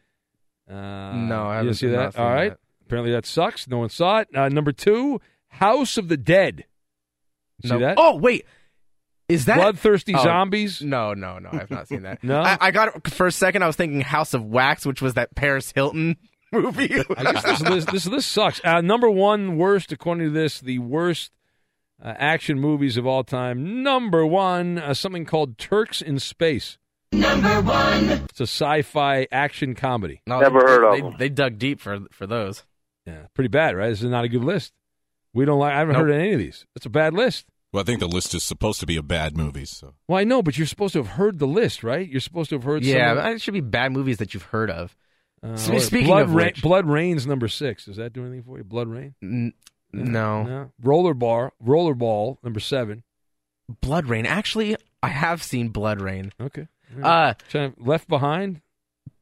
Uh, 0.69 0.73
No, 0.75 0.79
I 0.81 1.13
you 1.13 1.17
didn't 1.21 1.55
haven't- 1.57 1.75
see 1.75 1.87
I've 1.89 2.13
that. 2.15 2.19
All 2.19 2.29
right. 2.31 2.51
that. 2.51 2.59
Apparently 2.87 3.13
that 3.13 3.27
sucks. 3.27 3.69
No 3.69 3.79
one 3.79 3.89
saw 3.91 4.19
it. 4.19 4.29
Uh, 4.35 4.49
number 4.49 4.73
two, 4.73 5.21
House 5.49 5.97
of 5.97 6.09
the 6.09 6.17
Dead. 6.17 6.65
You 7.63 7.71
no. 7.71 7.77
See 7.77 7.81
that? 7.85 7.95
Oh 7.99 8.17
wait, 8.17 8.45
is 9.29 9.47
that 9.47 9.57
Bloodthirsty 9.57 10.15
Oh, 10.15 10.23
zombies. 10.23 10.83
No, 10.83 11.15
no, 11.15 11.39
no. 11.39 11.49
I've 11.53 11.71
not 11.71 11.89
seen 11.89 12.03
that. 12.03 12.19
No? 12.23 12.41
I, 12.41 12.59
I 12.61 12.71
got 12.71 12.95
it 12.97 13.11
for 13.11 13.27
a 13.27 13.33
second. 13.33 13.63
I 13.63 13.67
was 13.67 13.77
thinking 13.77 14.01
House 14.03 14.35
of 14.35 14.45
Wax, 14.45 14.85
which 14.85 15.01
was 15.01 15.15
that 15.15 15.35
Paris 15.35 15.73
Hilton 15.75 16.17
movie. 16.53 16.93
I 17.17 17.33
guess 17.33 17.43
this 17.43 17.61
list, 17.63 17.91
this 17.91 18.07
list 18.07 18.31
sucks. 18.33 18.61
Uh, 18.65 18.81
number 18.81 19.09
one 19.11 19.57
worst, 19.57 19.93
according 19.93 20.25
to 20.27 20.31
this, 20.31 20.61
the 20.61 20.79
worst 20.79 21.33
uh, 22.03 22.13
action 22.19 22.59
movies 22.61 22.97
of 22.97 23.07
all 23.07 23.25
time. 23.25 23.83
Number 23.83 24.27
one, 24.27 24.79
uh, 24.79 24.93
something 24.95 25.25
called 25.25 25.57
Turks 25.59 26.03
in 26.03 26.19
Space. 26.19 26.77
Number 27.13 27.63
one. 27.63 28.11
It's 28.29 28.41
a 28.41 28.47
sci-fi 28.47 29.27
action 29.33 29.75
comedy. 29.75 30.21
No, 30.27 30.41
Never 30.41 30.59
they, 30.61 30.67
heard 30.67 30.85
of 30.85 30.93
they, 30.95 31.01
them. 31.01 31.15
They 31.19 31.29
dug 31.29 31.59
deep 31.59 31.81
for 31.81 32.01
for 32.11 32.27
those. 32.27 32.65
Yeah, 33.07 33.27
pretty 33.35 33.49
bad, 33.49 33.77
right? 33.77 33.89
This 33.91 34.03
is 34.03 34.11
not 34.11 34.25
a 34.25 34.29
good 34.29 34.43
list. 34.45 34.73
We 35.35 35.45
don't 35.45 35.59
like. 35.59 35.75
I 35.75 35.79
haven't 35.81 35.93
Nope. 35.95 36.03
heard 36.03 36.11
of 36.13 36.17
any 36.21 36.33
of 36.33 36.39
these. 36.39 36.65
It's 36.77 36.87
a 36.87 36.91
bad 36.91 37.13
list. 37.13 37.45
Well, 37.73 37.81
I 37.83 37.85
think 37.85 37.99
the 38.01 38.07
list 38.09 38.35
is 38.35 38.43
supposed 38.45 38.79
to 38.81 38.87
be 38.87 38.97
of 38.97 39.09
bad 39.09 39.37
movies. 39.37 39.69
So 39.71 39.95
Well, 40.09 40.19
I 40.19 40.25
know, 40.25 40.43
but 40.43 40.57
you're 40.57 40.67
supposed 40.67 40.93
to 40.93 41.01
have 41.01 41.09
heard 41.15 41.39
the 41.41 41.47
list, 41.47 41.83
right? 41.83 42.09
You're 42.09 42.21
supposed 42.21 42.51
to 42.51 42.55
have 42.57 42.63
heard. 42.65 42.85
Yeah, 42.85 43.11
some 43.17 43.19
of- 43.27 43.35
it 43.35 43.41
should 43.43 43.55
be 43.55 43.61
bad 43.61 43.91
movies 43.93 44.19
that 44.19 44.33
you've 44.33 44.45
heard 44.45 44.71
of. 44.71 44.97
Uh, 45.43 45.57
Spe- 45.57 45.79
speaking 45.81 46.07
Blood, 46.07 46.23
of 46.23 46.35
Ra- 46.35 46.45
which- 46.45 46.63
Blood 46.63 46.87
Rain's 46.87 47.27
number 47.27 47.49
six. 47.49 47.85
Does 47.87 47.97
that 47.97 48.13
do 48.13 48.23
anything 48.23 48.45
for 48.45 48.57
you? 48.59 48.65
Blood 48.65 48.89
Rain. 48.89 49.15
N- 49.23 49.53
no. 49.93 50.43
No. 50.45 50.73
Rollerball. 50.83 51.51
Rollerball 51.63 52.39
number 52.45 52.61
seven. 52.61 53.03
Blood 53.81 54.07
Rain. 54.07 54.25
Actually, 54.27 54.77
I 55.03 55.09
have 55.09 55.43
seen 55.43 55.69
Blood 55.69 56.01
Rain. 56.01 56.33
Okay. 56.41 56.69
Uh, 57.03 57.35
Trying- 57.49 57.75
Left 57.79 58.09
Behind. 58.09 58.61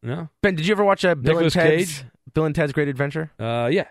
No. 0.03 0.29
Ben, 0.43 0.57
did 0.57 0.67
you 0.67 0.73
ever 0.73 0.85
watch 0.85 1.05
a 1.05 1.17
Bill 1.17 1.35
Nicolas 1.35 1.57
and 1.57 1.69
Ted's 1.71 2.01
Cage? 2.01 2.09
Bill 2.35 2.45
and 2.45 2.55
Ted's 2.55 2.73
Great 2.73 2.89
Adventure? 2.89 3.31
Uh, 3.39 3.69
yeah. 3.73 3.87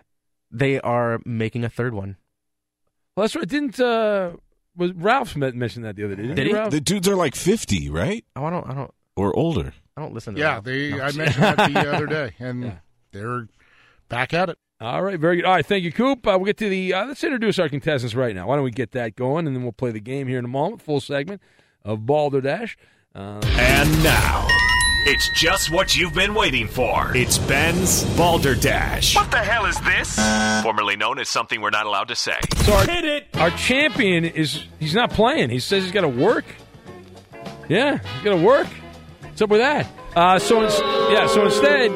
They 0.52 0.78
are 0.80 1.18
making 1.24 1.64
a 1.64 1.68
third 1.70 1.94
one. 1.94 2.16
Well, 3.16 3.24
that's 3.24 3.34
right. 3.34 3.48
Didn't 3.48 3.80
uh, 3.80 4.32
was 4.76 4.92
Ralph 4.92 5.34
men- 5.36 5.58
mention 5.58 5.82
that 5.82 5.96
the 5.96 6.04
other 6.04 6.14
day? 6.16 6.22
Didn't 6.22 6.36
Did 6.36 6.46
he? 6.46 6.52
Ralph? 6.52 6.70
the 6.70 6.80
dudes 6.80 7.08
are 7.08 7.16
like 7.16 7.34
fifty, 7.34 7.88
right, 7.90 8.24
Oh, 8.36 8.44
I 8.44 8.50
don't. 8.50 8.68
I 8.68 8.74
don't. 8.74 8.90
or 9.16 9.34
older. 9.36 9.72
I 9.96 10.00
don't 10.02 10.14
listen 10.14 10.34
to. 10.34 10.40
Yeah, 10.40 10.56
that. 10.60 10.64
they. 10.64 10.90
No. 10.90 11.02
I 11.02 11.12
mentioned 11.12 11.42
that 11.44 11.72
the 11.72 11.92
other 11.94 12.06
day, 12.06 12.32
and 12.38 12.62
Yeah. 12.64 12.74
they're 13.12 13.48
back 14.08 14.32
at 14.34 14.48
it. 14.50 14.58
All 14.80 15.02
right, 15.02 15.18
very 15.18 15.36
good. 15.36 15.44
All 15.44 15.54
right, 15.54 15.64
thank 15.64 15.84
you, 15.84 15.92
Coop. 15.92 16.26
Uh, 16.26 16.32
we'll 16.38 16.46
get 16.46 16.56
to 16.58 16.68
the. 16.68 16.92
Uh, 16.94 17.06
let's 17.06 17.22
introduce 17.22 17.58
our 17.58 17.68
contestants 17.68 18.14
right 18.14 18.34
now. 18.34 18.46
Why 18.48 18.56
don't 18.56 18.64
we 18.64 18.70
get 18.72 18.92
that 18.92 19.14
going, 19.16 19.46
and 19.46 19.54
then 19.54 19.62
we'll 19.62 19.72
play 19.72 19.90
the 19.90 20.00
game 20.00 20.26
here 20.28 20.38
in 20.38 20.44
a 20.44 20.48
moment. 20.48 20.82
Full 20.82 21.00
segment 21.00 21.40
of 21.84 22.04
Balderdash. 22.06 22.76
Uh, 23.14 23.40
And 23.58 24.02
now, 24.02 24.48
it's 25.04 25.28
just 25.30 25.70
what 25.70 25.96
you've 25.96 26.14
been 26.14 26.34
waiting 26.34 26.68
for. 26.68 27.10
It's 27.16 27.38
Ben's 27.38 28.04
Balderdash. 28.16 29.16
What 29.16 29.30
the 29.30 29.38
hell 29.38 29.66
is 29.66 29.80
this? 29.80 30.16
Formerly 30.62 30.96
known 30.96 31.18
as 31.18 31.28
something 31.28 31.60
we're 31.60 31.70
not 31.70 31.86
allowed 31.86 32.08
to 32.08 32.16
say. 32.16 32.38
so 32.64 32.72
our, 32.72 33.20
our 33.42 33.50
champion 33.50 34.24
is 34.24 34.64
he's 34.78 34.94
not 34.94 35.10
playing. 35.10 35.50
He 35.50 35.58
says 35.58 35.82
he's 35.82 35.92
got 35.92 36.02
to 36.02 36.08
work. 36.08 36.44
Yeah, 37.68 37.98
he's 37.98 38.22
got 38.24 38.36
to 38.36 38.44
work. 38.44 38.68
What's 39.22 39.42
up 39.42 39.50
with 39.50 39.60
that? 39.60 39.86
Uh, 40.14 40.38
so 40.38 40.62
ins- 40.62 40.78
yeah, 41.10 41.26
so 41.26 41.44
instead 41.46 41.90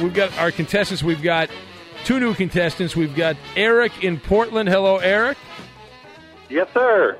we've 0.00 0.14
got 0.14 0.36
our 0.38 0.50
contestants. 0.50 1.02
We've 1.02 1.22
got 1.22 1.50
two 2.04 2.20
new 2.20 2.34
contestants. 2.34 2.94
We've 2.96 3.14
got 3.14 3.36
Eric 3.56 4.04
in 4.04 4.18
Portland. 4.20 4.68
Hello, 4.68 4.98
Eric. 4.98 5.36
Yes, 6.48 6.68
sir. 6.72 7.18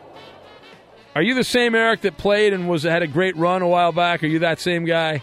Are 1.16 1.22
you 1.22 1.34
the 1.34 1.44
same 1.44 1.74
Eric 1.74 2.02
that 2.02 2.18
played 2.18 2.52
and 2.52 2.68
was 2.68 2.82
had 2.82 3.00
a 3.02 3.06
great 3.06 3.34
run 3.36 3.62
a 3.62 3.68
while 3.68 3.90
back? 3.90 4.22
Are 4.22 4.26
you 4.26 4.40
that 4.40 4.60
same 4.60 4.84
guy? 4.84 5.22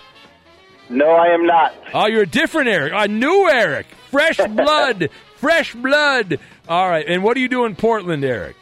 No, 0.90 1.08
I 1.08 1.28
am 1.28 1.46
not. 1.46 1.72
Oh, 1.94 2.08
you're 2.08 2.24
a 2.24 2.28
different 2.28 2.68
Eric. 2.68 2.94
A 2.96 3.08
new 3.08 3.48
Eric. 3.48 3.86
Fresh 4.10 4.38
blood. 4.50 5.12
Fresh 5.38 5.76
blood. 5.76 6.40
All 6.68 6.90
right. 6.90 7.06
And 7.08 7.24
what 7.24 7.36
do 7.36 7.42
you 7.42 7.48
do 7.48 7.66
in 7.66 7.76
Portland, 7.76 8.24
Eric? 8.26 8.56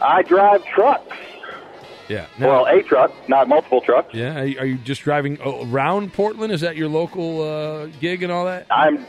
I 0.00 0.22
drive 0.22 0.64
trucks. 0.64 1.14
Yeah. 2.08 2.24
well, 2.40 2.64
a 2.64 2.82
truck, 2.84 3.12
not 3.28 3.46
multiple 3.46 3.82
trucks. 3.82 4.14
yeah. 4.14 4.40
Are 4.40 4.44
you, 4.46 4.58
are 4.60 4.64
you 4.64 4.78
just 4.78 5.02
driving 5.02 5.38
around 5.44 6.14
Portland? 6.14 6.54
Is 6.54 6.62
that 6.62 6.74
your 6.74 6.88
local 6.88 7.42
uh, 7.42 7.86
gig 8.00 8.22
and 8.22 8.32
all 8.32 8.46
that? 8.46 8.66
I'm 8.70 9.06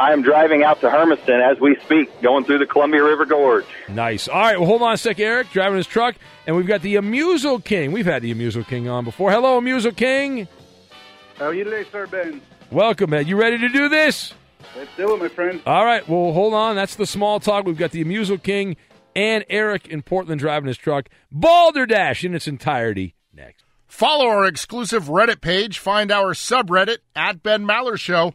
I 0.00 0.14
am 0.14 0.22
driving 0.22 0.64
out 0.64 0.80
to 0.80 0.88
Hermiston 0.88 1.42
as 1.42 1.60
we 1.60 1.76
speak, 1.84 2.22
going 2.22 2.46
through 2.46 2.56
the 2.56 2.66
Columbia 2.66 3.04
River 3.04 3.26
Gorge. 3.26 3.66
Nice. 3.90 4.28
All 4.28 4.40
right, 4.40 4.58
well, 4.58 4.66
hold 4.66 4.80
on 4.80 4.94
a 4.94 4.96
sec, 4.96 5.20
Eric, 5.20 5.50
driving 5.50 5.76
his 5.76 5.86
truck, 5.86 6.14
and 6.46 6.56
we've 6.56 6.66
got 6.66 6.80
the 6.80 6.94
Amusal 6.94 7.62
King. 7.62 7.92
We've 7.92 8.06
had 8.06 8.22
the 8.22 8.34
Amusal 8.34 8.66
King 8.66 8.88
on 8.88 9.04
before. 9.04 9.30
Hello, 9.30 9.60
Amusal 9.60 9.94
King. 9.94 10.48
How 11.36 11.48
are 11.48 11.54
you 11.54 11.64
today, 11.64 11.84
sir, 11.92 12.06
Ben? 12.06 12.40
Welcome, 12.70 13.10
man. 13.10 13.26
You 13.26 13.36
ready 13.36 13.58
to 13.58 13.68
do 13.68 13.90
this? 13.90 14.32
Let's 14.74 14.88
do 14.96 15.12
it, 15.14 15.20
my 15.20 15.28
friend. 15.28 15.60
All 15.66 15.84
right, 15.84 16.08
well, 16.08 16.32
hold 16.32 16.54
on. 16.54 16.76
That's 16.76 16.94
the 16.94 17.04
small 17.04 17.38
talk. 17.38 17.66
We've 17.66 17.76
got 17.76 17.90
the 17.90 18.02
Amusal 18.02 18.42
King 18.42 18.78
and 19.14 19.44
Eric 19.50 19.86
in 19.86 20.00
Portland 20.00 20.40
driving 20.40 20.68
his 20.68 20.78
truck. 20.78 21.10
Balderdash 21.30 22.24
in 22.24 22.34
its 22.34 22.48
entirety 22.48 23.16
next. 23.34 23.64
Follow 23.86 24.28
our 24.28 24.46
exclusive 24.46 25.08
Reddit 25.08 25.42
page. 25.42 25.78
Find 25.78 26.10
our 26.10 26.32
subreddit 26.32 26.98
at 27.14 27.42
Ben 27.42 27.66
Maller 27.66 27.98
Show, 27.98 28.32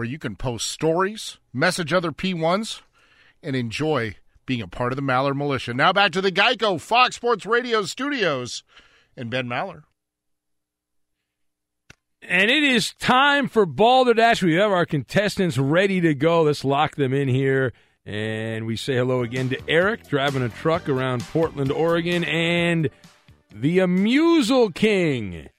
where 0.00 0.08
you 0.08 0.18
can 0.18 0.34
post 0.34 0.70
stories, 0.70 1.36
message 1.52 1.92
other 1.92 2.10
P1s, 2.10 2.80
and 3.42 3.54
enjoy 3.54 4.14
being 4.46 4.62
a 4.62 4.66
part 4.66 4.92
of 4.92 4.96
the 4.96 5.02
Maller 5.02 5.36
Militia. 5.36 5.74
Now 5.74 5.92
back 5.92 6.12
to 6.12 6.22
the 6.22 6.32
Geico 6.32 6.80
Fox 6.80 7.16
Sports 7.16 7.44
Radio 7.44 7.82
studios 7.82 8.62
and 9.14 9.28
Ben 9.28 9.46
Maller. 9.46 9.82
And 12.22 12.50
it 12.50 12.62
is 12.62 12.94
time 12.94 13.46
for 13.46 13.66
Balderdash. 13.66 14.42
We 14.42 14.54
have 14.54 14.70
our 14.70 14.86
contestants 14.86 15.58
ready 15.58 16.00
to 16.00 16.14
go. 16.14 16.44
Let's 16.44 16.64
lock 16.64 16.96
them 16.96 17.12
in 17.12 17.28
here. 17.28 17.74
And 18.06 18.64
we 18.64 18.76
say 18.76 18.94
hello 18.94 19.22
again 19.22 19.50
to 19.50 19.60
Eric, 19.68 20.08
driving 20.08 20.40
a 20.40 20.48
truck 20.48 20.88
around 20.88 21.24
Portland, 21.24 21.70
Oregon, 21.70 22.24
and 22.24 22.88
the 23.54 23.80
Amusal 23.80 24.74
King. 24.74 25.50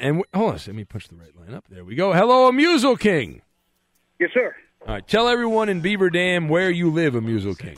And 0.00 0.24
hold 0.34 0.52
on, 0.52 0.54
let 0.54 0.74
me 0.74 0.84
push 0.84 1.08
the 1.08 1.16
right 1.16 1.36
line 1.38 1.54
up. 1.54 1.66
There 1.68 1.84
we 1.84 1.94
go. 1.94 2.12
Hello, 2.12 2.50
Amusal 2.50 2.98
King. 2.98 3.42
Yes, 4.18 4.30
sir. 4.32 4.54
All 4.82 4.94
right, 4.94 5.06
tell 5.06 5.28
everyone 5.28 5.68
in 5.68 5.80
Beaver 5.80 6.08
Dam 6.08 6.48
where 6.48 6.70
you 6.70 6.90
live, 6.90 7.14
Amusal 7.14 7.58
King. 7.58 7.76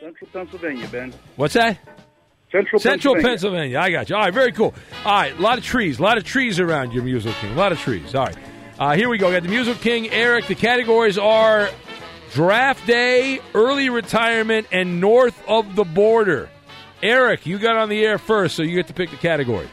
Central 0.00 0.28
Pennsylvania, 0.32 0.88
Ben. 0.88 1.14
What's 1.36 1.54
that? 1.54 1.78
Central, 2.50 2.80
Central 2.80 3.14
Pennsylvania. 3.14 3.76
Pennsylvania. 3.76 3.80
I 3.80 3.90
got 3.90 4.10
you. 4.10 4.16
All 4.16 4.22
right, 4.22 4.34
very 4.34 4.52
cool. 4.52 4.74
All 5.04 5.12
right, 5.12 5.36
a 5.36 5.40
lot 5.40 5.58
of 5.58 5.64
trees, 5.64 5.98
a 5.98 6.02
lot 6.02 6.18
of 6.18 6.24
trees 6.24 6.60
around 6.60 6.92
your 6.92 7.02
Musical 7.04 7.32
King. 7.40 7.52
A 7.52 7.56
lot 7.56 7.72
of 7.72 7.78
trees. 7.78 8.14
All 8.14 8.26
right. 8.26 8.36
Uh, 8.78 8.94
here 8.94 9.08
we 9.08 9.18
go. 9.18 9.28
We 9.28 9.34
got 9.34 9.44
the 9.44 9.48
Musical 9.48 9.80
King, 9.80 10.10
Eric. 10.10 10.46
The 10.46 10.54
categories 10.56 11.18
are 11.18 11.70
draft 12.32 12.84
day, 12.86 13.40
early 13.54 13.88
retirement, 13.88 14.66
and 14.72 15.00
north 15.00 15.40
of 15.46 15.76
the 15.76 15.84
border. 15.84 16.50
Eric, 17.02 17.46
you 17.46 17.58
got 17.58 17.76
on 17.76 17.88
the 17.88 18.04
air 18.04 18.18
first, 18.18 18.56
so 18.56 18.62
you 18.62 18.74
get 18.74 18.88
to 18.88 18.94
pick 18.94 19.10
the 19.10 19.16
category. 19.16 19.68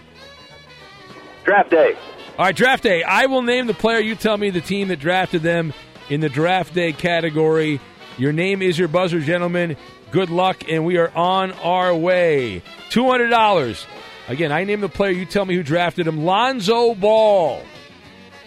Draft 1.44 1.72
day. 1.72 1.96
All 2.38 2.46
right, 2.46 2.56
draft 2.56 2.84
day. 2.84 3.04
I 3.04 3.26
will 3.26 3.42
name 3.42 3.68
the 3.68 3.74
player. 3.74 4.00
You 4.00 4.16
tell 4.16 4.38
me 4.38 4.50
the 4.50 4.62
team 4.62 4.88
that 4.90 5.00
drafted 5.00 5.42
them 5.42 5.74
in 6.10 6.22
the 6.22 6.30
draft 6.30 6.74
day 6.74 6.94
category. 6.94 7.80
Your 8.18 8.32
name 8.34 8.62
is 8.62 8.78
your 8.78 8.88
buzzer, 8.88 9.20
gentlemen. 9.20 9.78
Good 10.12 10.30
luck, 10.30 10.64
and 10.70 10.86
we 10.86 10.98
are 10.98 11.12
on 11.16 11.52
our 11.54 11.96
way. 11.96 12.64
Two 12.90 13.10
hundred 13.10 13.30
dollars. 13.30 13.86
Again, 14.28 14.52
I 14.52 14.64
name 14.64 14.82
the 14.82 14.90
player. 14.90 15.12
You 15.12 15.26
tell 15.26 15.46
me 15.46 15.56
who 15.56 15.64
drafted 15.64 16.08
him. 16.08 16.24
Lonzo 16.24 16.96
Ball. 16.96 17.62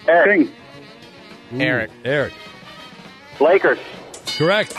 Eric. 0.07 0.49
Eric. 1.53 1.91
Eric. 2.05 2.33
Lakers. 3.41 3.79
Correct. 4.39 4.75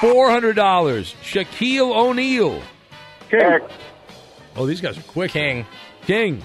Four 0.00 0.30
hundred 0.30 0.56
dollars. 0.56 1.14
Shaquille 1.22 1.94
O'Neal. 1.94 2.60
Eric. 3.30 3.64
Oh, 4.56 4.66
these 4.66 4.80
guys 4.80 4.98
are 4.98 5.02
quick. 5.02 5.30
King. 5.30 5.64
King. 6.02 6.42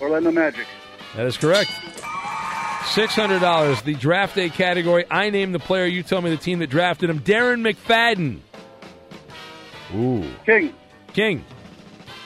Orlando 0.00 0.30
Magic. 0.30 0.66
That 1.16 1.26
is 1.26 1.36
correct. 1.36 1.70
Six 2.86 3.14
hundred 3.14 3.40
dollars. 3.40 3.82
The 3.82 3.94
draft 3.94 4.34
day 4.34 4.48
category. 4.48 5.04
I 5.10 5.30
name 5.30 5.52
the 5.52 5.58
player. 5.58 5.86
You 5.86 6.02
tell 6.02 6.22
me 6.22 6.30
the 6.30 6.36
team 6.36 6.60
that 6.60 6.70
drafted 6.70 7.10
him. 7.10 7.20
Darren 7.20 7.60
McFadden. 7.60 8.40
Ooh. 9.94 10.24
King. 10.44 10.74
King. 11.12 11.44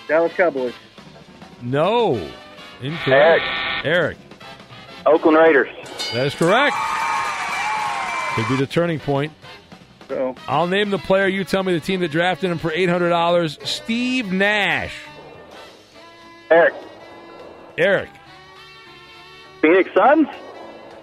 Dallas 0.08 0.32
Cowboys. 0.34 0.74
No. 1.62 2.14
Incorrect. 2.80 3.44
Eric. 3.84 4.18
Oakland 5.06 5.38
Raiders. 5.38 5.68
That 6.12 6.26
is 6.26 6.34
correct. 6.34 6.76
Could 8.34 8.48
be 8.48 8.56
the 8.56 8.66
turning 8.66 8.98
point. 8.98 9.32
So 10.08 10.34
I'll 10.46 10.66
name 10.66 10.90
the 10.90 10.98
player. 10.98 11.26
You 11.26 11.44
tell 11.44 11.62
me 11.62 11.72
the 11.72 11.80
team 11.80 12.00
that 12.00 12.10
drafted 12.10 12.50
him 12.50 12.58
for 12.58 12.70
eight 12.72 12.88
hundred 12.88 13.10
dollars. 13.10 13.58
Steve 13.64 14.32
Nash. 14.32 14.94
Eric. 16.50 16.74
Eric. 17.78 18.08
Phoenix 19.60 19.90
Suns. 19.94 20.28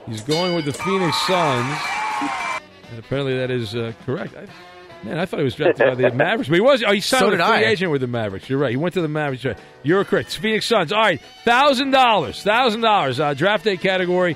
He's 0.08 0.22
going 0.22 0.56
with 0.56 0.66
the 0.66 0.74
Phoenix 0.74 1.16
Suns, 1.28 1.78
and 2.90 3.00
apparently 3.00 3.38
that 3.38 3.52
is 3.52 3.76
uh, 3.76 3.94
correct. 4.06 4.34
I, 4.36 4.48
man, 5.06 5.20
I 5.20 5.26
thought 5.26 5.38
he 5.38 5.44
was 5.44 5.54
drafted 5.56 5.86
by 5.88 5.96
the 5.96 6.12
Mavericks, 6.14 6.50
but 6.50 6.56
he 6.56 6.62
was. 6.62 6.84
Oh, 6.84 6.92
he 6.92 7.00
signed 7.00 7.20
So 7.22 7.28
a 7.28 7.32
free 7.38 7.42
I. 7.44 7.62
agent 7.66 7.92
with 7.92 8.02
the 8.02 8.08
Mavericks. 8.08 8.50
You're 8.50 8.58
right. 8.60 8.72
He 8.72 8.78
went 8.78 8.96
to 8.96 9.02
the 9.02 9.08
Mavericks. 9.08 9.44
You're 9.44 9.54
right. 9.54 9.64
You're 9.84 10.04
correct. 10.04 10.30
It's 10.30 10.36
Phoenix 10.36 10.66
Suns. 10.66 10.92
All 10.92 11.00
right, 11.00 11.22
thousand 11.46 11.92
dollars. 11.92 12.42
Thousand 12.44 12.82
dollars. 12.82 13.20
Uh, 13.20 13.34
draft 13.36 13.64
day 13.66 13.78
category. 13.78 14.36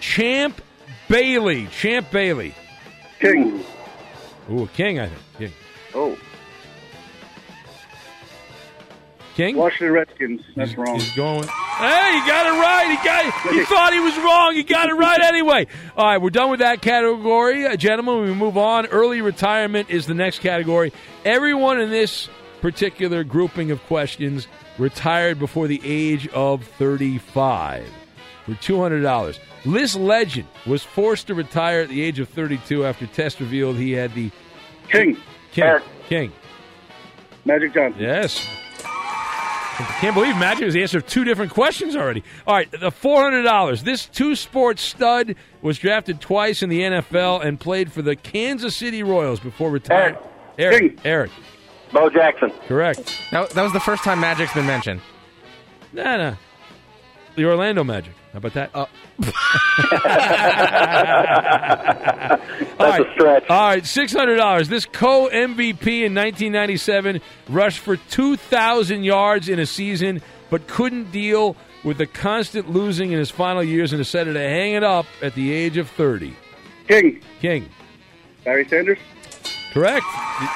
Champ 0.00 0.60
Bailey. 1.08 1.68
Champ 1.68 2.10
Bailey. 2.10 2.54
King. 3.20 3.64
Ooh, 4.50 4.68
King. 4.74 4.98
I 5.00 5.06
think. 5.06 5.20
King. 5.38 5.52
Oh. 5.94 6.18
King. 9.34 9.56
Washington 9.56 9.92
Redskins. 9.92 10.42
That's 10.54 10.76
wrong. 10.76 10.94
He's 10.94 11.14
going. 11.16 11.42
Hey, 11.42 12.20
he 12.20 12.28
got 12.28 12.46
it 12.46 12.58
right. 12.60 12.86
He 12.88 13.04
got. 13.04 13.52
He 13.52 13.64
thought 13.64 13.92
he 13.92 13.98
was 14.00 14.16
wrong. 14.18 14.54
He 14.54 14.62
got 14.62 14.88
it 14.88 14.94
right 14.94 15.20
anyway. 15.20 15.66
All 15.96 16.06
right, 16.06 16.18
we're 16.18 16.30
done 16.30 16.50
with 16.50 16.60
that 16.60 16.80
category, 16.80 17.66
uh, 17.66 17.74
gentlemen. 17.76 18.22
We 18.22 18.32
move 18.34 18.56
on. 18.56 18.86
Early 18.86 19.20
retirement 19.20 19.90
is 19.90 20.06
the 20.06 20.14
next 20.14 20.38
category. 20.38 20.92
Everyone 21.24 21.80
in 21.80 21.90
this 21.90 22.28
particular 22.60 23.24
grouping 23.24 23.72
of 23.72 23.82
questions 23.86 24.46
retired 24.78 25.38
before 25.38 25.66
the 25.66 25.80
age 25.84 26.28
of 26.28 26.64
thirty-five 26.64 27.88
for 28.46 28.54
two 28.54 28.80
hundred 28.80 29.02
dollars. 29.02 29.40
This 29.66 29.96
legend 29.96 30.46
was 30.64 30.84
forced 30.84 31.26
to 31.26 31.34
retire 31.34 31.80
at 31.80 31.88
the 31.88 32.02
age 32.02 32.20
of 32.20 32.28
thirty-two 32.28 32.84
after 32.84 33.06
tests 33.08 33.40
revealed 33.40 33.76
he 33.76 33.92
had 33.92 34.14
the 34.14 34.30
King. 34.88 35.16
King. 35.50 35.64
Eric. 35.64 35.82
King. 36.08 36.32
Magic 37.44 37.74
Johnson. 37.74 38.00
Yes. 38.00 38.48
I 39.76 39.96
can't 40.00 40.14
believe 40.14 40.36
Magic 40.36 40.64
was 40.64 40.74
the 40.74 40.82
answer 40.82 41.00
to 41.00 41.06
two 41.06 41.24
different 41.24 41.52
questions 41.52 41.96
already. 41.96 42.22
All 42.46 42.54
right, 42.54 42.70
the 42.70 42.90
four 42.90 43.22
hundred 43.22 43.42
dollars. 43.42 43.82
This 43.82 44.06
two-sport 44.06 44.78
stud 44.78 45.34
was 45.62 45.78
drafted 45.78 46.20
twice 46.20 46.62
in 46.62 46.68
the 46.68 46.80
NFL 46.80 47.44
and 47.44 47.58
played 47.58 47.90
for 47.92 48.00
the 48.02 48.14
Kansas 48.14 48.76
City 48.76 49.02
Royals 49.02 49.40
before 49.40 49.70
retiring. 49.70 50.16
Eric. 50.58 50.98
Eric. 51.04 51.30
Bo 51.92 52.08
Jackson. 52.08 52.50
Correct. 52.68 53.20
That, 53.30 53.50
that 53.50 53.62
was 53.62 53.72
the 53.72 53.80
first 53.80 54.04
time 54.04 54.20
Magic's 54.20 54.52
been 54.54 54.66
mentioned. 54.66 55.00
Nah, 55.92 56.16
nah. 56.16 56.34
The 57.36 57.44
Orlando 57.44 57.82
Magic. 57.84 58.14
How 58.34 58.38
about 58.38 58.54
that? 58.54 58.70
Uh, 58.74 58.86
That's 62.78 63.08
a 63.08 63.12
stretch. 63.14 63.48
All 63.48 63.68
right, 63.68 63.86
six 63.86 64.12
hundred 64.12 64.38
dollars. 64.38 64.68
This 64.68 64.86
co 64.86 65.28
MVP 65.28 65.86
in 66.02 66.16
1997 66.16 67.20
rushed 67.48 67.78
for 67.78 67.96
2,000 67.96 69.04
yards 69.04 69.48
in 69.48 69.60
a 69.60 69.66
season, 69.66 70.20
but 70.50 70.66
couldn't 70.66 71.12
deal 71.12 71.54
with 71.84 71.98
the 71.98 72.06
constant 72.06 72.68
losing 72.68 73.12
in 73.12 73.20
his 73.20 73.30
final 73.30 73.62
years 73.62 73.92
and 73.92 74.00
decided 74.00 74.32
to 74.32 74.40
hang 74.40 74.72
it 74.72 74.82
up 74.82 75.06
at 75.22 75.36
the 75.36 75.52
age 75.52 75.76
of 75.76 75.88
30. 75.90 76.34
King. 76.88 77.22
King. 77.40 77.68
Barry 78.44 78.66
Sanders. 78.66 78.98
Correct. 79.72 80.04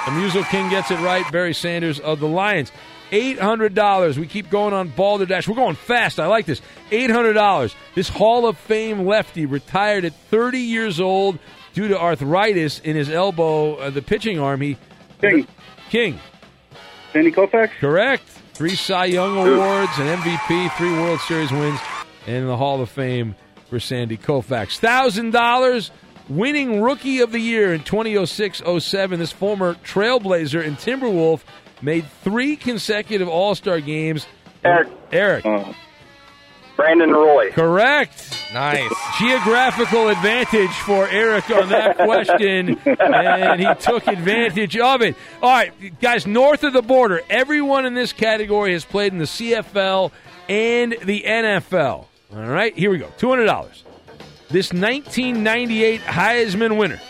Amuso 0.07 0.44
King 0.50 0.68
gets 0.68 0.90
it 0.90 0.98
right. 0.98 1.31
Barry 1.31 1.55
Sanders 1.55 2.00
of 2.00 2.18
the 2.18 2.26
Lions. 2.26 2.73
Eight 3.11 3.39
hundred 3.39 3.75
dollars. 3.75 4.19
We 4.19 4.27
keep 4.27 4.51
going 4.51 4.75
on 4.75 4.89
Balderdash. 4.89 5.49
We're 5.49 5.55
going 5.55 5.77
fast. 5.77 6.20
I 6.20 6.27
like 6.27 6.47
this. 6.47 6.61
Eight 6.91 7.11
hundred 7.11 7.35
dollars. 7.35 7.75
This 7.95 8.09
Hall 8.09 8.47
of 8.47 8.59
Fame 8.59 9.07
lefty 9.07 9.47
retired 9.47 10.05
at 10.05 10.15
thirty 10.15 10.61
years 10.61 11.01
old 11.01 11.39
due 11.73 11.89
to 11.89 11.99
arthritis 11.99 12.81
in 12.81 12.97
his 12.97 13.09
elbow, 13.09 13.77
uh, 13.77 13.91
the 13.91 14.03
pitching 14.03 14.39
arm. 14.39 14.61
He 14.61 14.77
King. 15.20 15.47
King. 15.91 16.20
Sandy 17.12 17.33
Koufax. 17.33 17.70
Correct. 17.81 18.28
Three 18.53 18.75
Cy 18.75 19.07
Young 19.07 19.37
awards, 19.37 19.97
an 19.99 20.19
MVP, 20.19 20.77
three 20.77 20.93
World 20.93 21.20
Series 21.20 21.51
wins, 21.53 21.81
and 22.27 22.49
the 22.49 22.57
Hall 22.57 22.81
of 22.83 22.91
Fame 22.91 23.37
for 23.70 23.81
Sandy 23.81 24.17
Koufax. 24.17 24.78
Thousand 24.78 25.31
dollars. 25.33 25.91
Winning 26.28 26.83
Rookie 26.83 27.20
of 27.20 27.33
the 27.33 27.39
Year 27.39 27.73
in 27.73 27.81
2006-07. 27.81 29.17
This 29.17 29.33
former 29.33 29.75
Trailblazer 29.77 30.62
and 30.62 30.77
Timberwolf 30.77 31.41
made 31.82 32.07
three 32.23 32.57
consecutive 32.57 33.28
All 33.28 33.55
Star 33.55 33.81
games. 33.81 34.26
Eric. 34.65 34.89
Eric. 35.12 35.47
Uh, 35.47 35.73
Brandon 36.76 37.10
Roy. 37.10 37.50
Correct. 37.50 38.47
Nice. 38.55 38.94
Geographical 39.18 40.08
advantage 40.08 40.70
for 40.70 41.08
Eric 41.08 41.50
on 41.50 41.68
that 41.70 41.97
question, 41.97 42.78
and 42.78 43.60
he 43.60 43.74
took 43.81 44.07
advantage 44.07 44.76
of 44.76 45.02
it. 45.02 45.16
All 45.42 45.50
right, 45.50 46.00
guys, 46.00 46.24
north 46.24 46.62
of 46.62 46.73
the 46.73 46.82
border, 46.82 47.20
everyone 47.28 47.84
in 47.84 47.94
this 47.94 48.12
category 48.12 48.73
has 48.74 48.84
played 48.84 49.12
in 49.12 49.18
the 49.18 49.24
CFL 49.24 50.12
and 50.48 50.97
the 51.02 51.24
NFL. 51.26 52.07
All 52.32 52.47
right, 52.47 52.76
here 52.76 52.90
we 52.90 52.98
go. 52.98 53.08
$200. 53.18 53.82
This 54.48 54.73
1998 54.73 56.00
Heisman 56.02 56.78
winner 56.78 57.00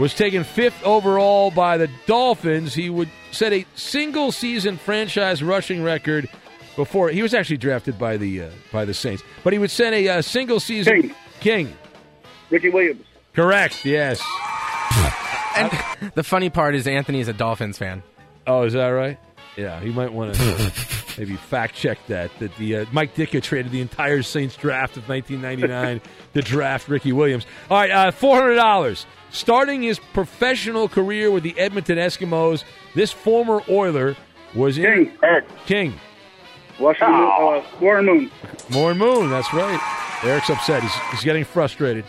was 0.00 0.14
taken 0.14 0.44
fifth 0.44 0.82
overall 0.82 1.50
by 1.50 1.76
the 1.76 1.88
Dolphins. 2.06 2.74
He 2.74 2.88
would 2.88 3.10
set 3.30 3.52
a 3.52 3.66
single 3.74 4.32
season 4.32 4.78
franchise 4.78 5.42
rushing 5.42 5.82
record 5.82 6.28
before 6.74 7.10
he 7.10 7.22
was 7.22 7.34
actually 7.34 7.58
drafted 7.58 7.98
by 7.98 8.16
the 8.16 8.44
uh, 8.44 8.50
by 8.72 8.86
the 8.86 8.94
Saints, 8.94 9.22
but 9.44 9.52
he 9.52 9.58
would 9.58 9.70
set 9.70 9.92
a 9.92 10.08
uh, 10.08 10.22
single 10.22 10.58
season 10.58 11.02
King. 11.02 11.14
King. 11.40 11.76
Ricky 12.48 12.70
Williams. 12.70 13.04
Correct. 13.34 13.84
Yes. 13.84 14.20
And 15.56 15.70
the 16.14 16.24
funny 16.24 16.48
part 16.48 16.74
is 16.74 16.86
Anthony 16.86 17.20
is 17.20 17.28
a 17.28 17.32
Dolphins 17.32 17.78
fan. 17.78 18.02
Oh, 18.46 18.62
is 18.62 18.72
that 18.72 18.88
right? 18.88 19.18
Yeah, 19.56 19.80
he 19.80 19.90
might 19.90 20.12
want 20.12 20.34
to 20.34 20.72
maybe 21.18 21.36
fact 21.36 21.74
check 21.74 21.98
that. 22.06 22.30
That 22.38 22.54
the 22.56 22.76
uh, 22.78 22.84
Mike 22.92 23.14
Ditka 23.14 23.42
traded 23.42 23.72
the 23.72 23.80
entire 23.80 24.22
Saints 24.22 24.56
draft 24.56 24.96
of 24.96 25.08
1999 25.08 26.00
to 26.34 26.42
draft 26.42 26.88
Ricky 26.88 27.12
Williams. 27.12 27.46
All 27.70 27.78
right, 27.78 27.90
uh, 27.90 28.10
four 28.10 28.36
hundred 28.40 28.54
dollars. 28.54 29.06
Starting 29.32 29.82
his 29.82 29.98
professional 30.12 30.88
career 30.88 31.30
with 31.30 31.42
the 31.44 31.56
Edmonton 31.58 31.98
Eskimos, 31.98 32.64
this 32.94 33.12
former 33.12 33.62
Oiler 33.68 34.16
was 34.54 34.76
in 34.78 34.84
King. 34.84 35.18
Eric. 35.22 35.44
King. 35.66 35.94
Washington, 36.80 37.14
uh, 37.14 37.62
Warren 37.80 38.06
Moon. 38.06 38.30
Warren 38.72 38.98
Moon, 38.98 39.30
that's 39.30 39.52
right. 39.52 39.78
Eric's 40.24 40.50
upset. 40.50 40.82
He's, 40.82 40.94
he's 41.12 41.22
getting 41.22 41.44
frustrated. 41.44 42.04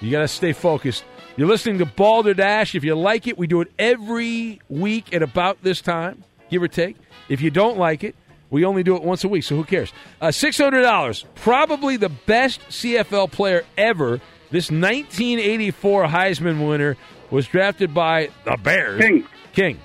You 0.00 0.10
got 0.10 0.20
to 0.20 0.28
stay 0.28 0.52
focused. 0.52 1.04
You're 1.36 1.48
listening 1.48 1.78
to 1.78 1.86
Balderdash. 1.86 2.74
If 2.74 2.84
you 2.84 2.94
like 2.94 3.26
it, 3.26 3.36
we 3.36 3.46
do 3.46 3.60
it 3.60 3.72
every 3.78 4.60
week 4.68 5.12
at 5.12 5.22
about 5.22 5.62
this 5.62 5.80
time, 5.80 6.22
give 6.50 6.62
or 6.62 6.68
take. 6.68 6.96
If 7.28 7.40
you 7.40 7.50
don't 7.50 7.78
like 7.78 8.04
it, 8.04 8.14
we 8.50 8.64
only 8.64 8.82
do 8.82 8.94
it 8.96 9.02
once 9.02 9.24
a 9.24 9.28
week, 9.28 9.44
so 9.44 9.56
who 9.56 9.64
cares? 9.64 9.92
Uh, 10.20 10.28
$600. 10.28 11.24
Probably 11.34 11.96
the 11.96 12.08
best 12.08 12.60
CFL 12.68 13.30
player 13.32 13.64
ever. 13.76 14.20
This 14.50 14.70
1984 14.70 16.04
Heisman 16.06 16.68
winner 16.68 16.96
was 17.30 17.46
drafted 17.48 17.92
by 17.92 18.30
the 18.44 18.56
Bears. 18.56 19.00
King. 19.00 19.26
King. 19.52 19.80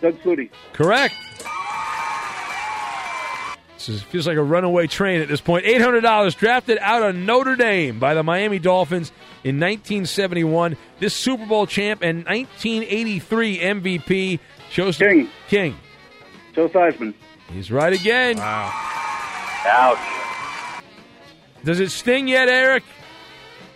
Doug 0.00 0.16
Flutie. 0.20 0.50
Correct. 0.72 1.14
This 3.74 3.88
is, 3.88 4.02
feels 4.02 4.28
like 4.28 4.36
a 4.36 4.42
runaway 4.42 4.86
train 4.86 5.20
at 5.20 5.26
this 5.28 5.40
point. 5.40 5.64
$800 5.64 6.36
drafted 6.36 6.78
out 6.78 7.02
of 7.02 7.16
Notre 7.16 7.56
Dame 7.56 7.98
by 7.98 8.14
the 8.14 8.22
Miami 8.22 8.60
Dolphins 8.60 9.10
in 9.42 9.56
1971. 9.56 10.76
This 11.00 11.14
Super 11.14 11.46
Bowl 11.46 11.66
champ 11.66 12.00
and 12.00 12.18
1983 12.18 13.58
MVP 13.58 14.38
shows 14.72 14.98
King. 14.98 15.28
King. 15.48 15.76
Joe 16.54 16.68
Theismann. 16.68 17.14
He's 17.52 17.70
right 17.70 17.92
again. 17.92 18.38
Wow. 18.38 18.70
Ouch. 19.66 20.82
Does 21.64 21.78
it 21.80 21.90
sting 21.90 22.26
yet, 22.28 22.48
Eric? 22.48 22.82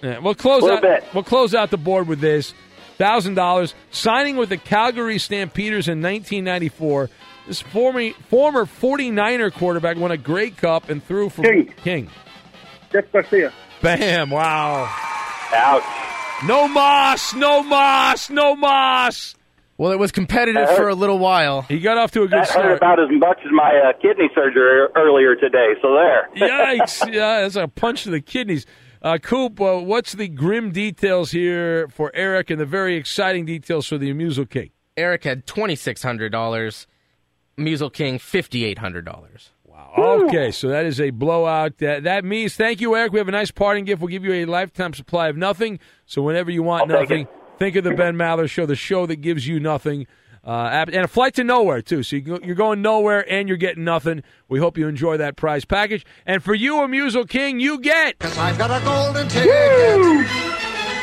Yeah, 0.03 0.19
we'll 0.19 0.35
close 0.35 0.63
Little 0.63 0.79
out. 0.79 0.83
bit. 0.83 1.05
We'll 1.15 1.23
close 1.25 1.55
out 1.55 1.71
the 1.71 1.77
board 1.79 2.09
with 2.09 2.21
this 2.21 2.53
thousand 2.99 3.35
dollars. 3.35 3.75
Signing 3.91 4.37
with 4.37 4.49
the 4.49 4.57
Calgary 4.57 5.19
Stampeders 5.19 5.87
in 5.89 6.03
1994. 6.03 7.09
This 7.47 7.61
former 7.61 8.11
former 8.29 8.65
49er 8.65 9.53
quarterback 9.53 9.97
won 9.97 10.11
a 10.11 10.17
Grey 10.17 10.51
Cup 10.51 10.89
and 10.91 11.03
threw 11.05 11.29
for 11.29 11.43
King. 11.43 11.73
King. 11.83 12.11
Jeff 12.93 13.11
Garcia. 13.13 13.53
Bam! 13.83 14.31
Wow. 14.31 14.93
Ouch. 15.53 15.83
No 16.47 16.67
moss. 16.67 17.35
No 17.35 17.63
moss. 17.63 18.31
No 18.31 18.57
moss. 18.57 19.36
Well, 19.79 19.93
it 19.93 19.99
was 19.99 20.11
competitive 20.11 20.69
That 20.69 20.77
for 20.77 20.89
a 20.89 20.95
little 20.95 21.19
while. 21.19 21.63
He 21.63 21.81
got 21.81 21.99
off 21.99 22.11
to 22.13 22.23
a 22.23 22.29
good 22.29 22.39
That 22.41 22.49
start. 22.49 22.77
about 22.79 22.99
as 22.99 23.09
much 23.11 23.39
as 23.45 23.53
my 23.53 23.79
uh, 23.89 23.93
kidney 24.01 24.31
surgery 24.35 24.89
earlier 24.97 25.35
today. 25.37 25.75
So 25.83 25.95
there. 25.95 26.29
Yikes! 26.35 27.13
Yeah, 27.13 27.43
that's 27.43 27.57
a 27.57 27.69
punch 27.69 28.05
to 28.05 28.11
the 28.11 28.21
kidneys. 28.23 28.65
Uh, 29.03 29.19
Coop, 29.19 29.61
uh, 29.61 29.79
what's 29.79 30.13
the 30.13 30.29
grim 30.29 30.73
details 30.73 31.31
here 31.31 31.89
for 31.89 32.11
Eric 32.15 32.49
and 32.51 32.59
the 32.59 32.65
very 32.67 32.97
exciting 32.97 33.45
details 33.45 33.87
for 33.87 33.99
the 33.99 34.11
Amusal 34.13 34.49
King? 34.49 34.71
Eric 34.97 35.25
had 35.25 35.47
twenty 35.47 35.77
six 35.77 36.03
hundred 36.03 36.33
dollars. 36.33 36.87
Musel 37.59 37.93
King 37.93 38.19
fifty 38.19 38.65
eight 38.65 38.79
hundred 38.79 39.05
dollars. 39.05 39.51
Wow. 39.65 39.93
Okay, 40.27 40.51
so 40.51 40.69
that 40.69 40.87
is 40.87 41.01
a 41.01 41.11
blowout. 41.11 41.79
That, 41.79 42.05
that 42.05 42.25
means 42.25 42.57
thank 42.57 42.81
you, 42.81 42.97
Eric. 42.97 43.13
We 43.13 43.19
have 43.19 43.29
a 43.29 43.33
nice 43.33 43.51
parting 43.51 43.85
gift. 43.85 44.01
We'll 44.01 44.09
give 44.09 44.25
you 44.25 44.33
a 44.33 44.45
lifetime 44.47 44.95
supply 44.95 45.29
of 45.29 45.37
nothing. 45.37 45.79
So 46.07 46.23
whenever 46.23 46.51
you 46.51 46.63
want 46.63 46.91
I'll 46.91 47.01
nothing, 47.01 47.29
think 47.59 47.77
of 47.77 47.85
the 47.85 47.95
Ben 47.95 48.17
Maller 48.17 48.49
Show, 48.49 48.67
the 48.67 48.77
show 48.77 49.07
that 49.07 49.17
gives 49.17 49.47
you 49.47 49.61
nothing. 49.61 50.07
Uh, 50.45 50.85
and 50.93 51.05
a 51.05 51.09
flight 51.09 51.35
to 51.35 51.43
nowhere 51.43 51.83
too. 51.83 52.05
So 52.05 52.17
you 52.17 52.23
go, 52.23 52.39
you're 52.41 52.55
going 52.55 52.81
nowhere 52.81 53.29
and 53.29 53.49
you're 53.49 53.57
getting 53.57 53.83
nothing. 53.83 54.23
We 54.49 54.61
hope 54.61 54.79
you 54.79 54.87
enjoy 54.87 55.17
that 55.17 55.35
prize 55.35 55.65
package. 55.65 56.07
And 56.25 56.41
for 56.41 56.55
you, 56.55 56.75
Amusal 56.77 57.29
King, 57.29 57.59
you 57.59 57.81
get. 57.81 58.21
Cause 58.21 58.39
I've 58.39 58.57
got 58.57 58.71
a 58.71 58.85
golden 58.85 59.27
ticket. 59.29 59.51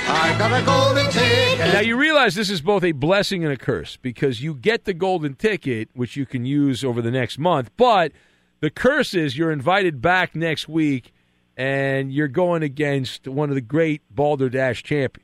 I've 0.05 0.37
got 0.39 0.61
a 0.61 0.65
golden 0.65 1.11
ticket. 1.11 1.73
Now 1.73 1.81
you 1.81 1.97
realize 1.97 2.35
this 2.35 2.49
is 2.49 2.61
both 2.61 2.83
a 2.85 2.93
blessing 2.93 3.43
and 3.43 3.51
a 3.51 3.57
curse 3.57 3.97
because 3.97 4.41
you 4.41 4.55
get 4.55 4.85
the 4.85 4.93
golden 4.93 5.35
ticket, 5.35 5.89
which 5.93 6.15
you 6.15 6.25
can 6.25 6.45
use 6.45 6.83
over 6.83 7.01
the 7.01 7.11
next 7.11 7.37
month. 7.37 7.69
But 7.75 8.13
the 8.59 8.69
curse 8.69 9.13
is 9.13 9.37
you're 9.37 9.51
invited 9.51 10.01
back 10.01 10.35
next 10.35 10.69
week, 10.69 11.13
and 11.57 12.13
you're 12.13 12.27
going 12.27 12.63
against 12.63 13.27
one 13.27 13.49
of 13.49 13.55
the 13.55 13.61
great 13.61 14.01
Balderdash 14.09 14.83
champions. 14.83 15.22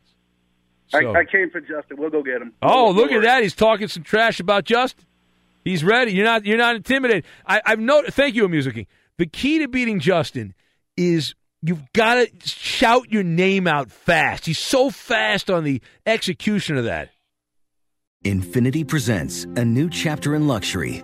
So- 0.90 1.14
I, 1.16 1.20
I 1.20 1.26
came 1.26 1.50
for 1.50 1.62
Justin. 1.62 1.98
We'll 1.98 2.10
go 2.10 2.24
get 2.24 2.42
him. 2.42 2.54
Oh, 2.62 2.92
look 2.92 3.12
at 3.12 3.22
that! 3.24 3.44
He's 3.44 3.56
talking 3.56 3.88
some 3.88 4.04
trash 4.04 4.40
about 4.40 4.66
Justin. 4.66 5.06
He's 5.64 5.84
ready. 5.84 6.14
You're 6.14 6.26
not. 6.26 6.46
You're 6.46 6.58
not 6.58 6.76
intimidated. 6.76 7.26
I, 7.46 7.62
I've 7.66 7.80
noted. 7.80 8.14
Thank 8.14 8.36
you, 8.36 8.48
Music 8.48 8.74
King. 8.76 8.88
The 9.18 9.26
key 9.26 9.60
to 9.60 9.68
beating 9.68 10.00
Justin 10.00 10.54
is 10.98 11.36
you've 11.62 11.92
got 11.94 12.16
to 12.16 12.30
shout 12.48 13.12
your 13.12 13.24
name 13.24 13.68
out 13.68 13.92
fast. 13.92 14.46
He's 14.46 14.60
so 14.60 14.90
fast 14.90 15.50
on 15.50 15.64
the 15.66 15.82
execution 16.06 16.78
of 16.78 16.86
that. 16.86 17.10
Infiniti 18.26 18.86
presents 18.88 19.46
a 19.56 19.64
new 19.64 19.90
chapter 19.90 20.36
in 20.36 20.48
luxury, 20.48 21.04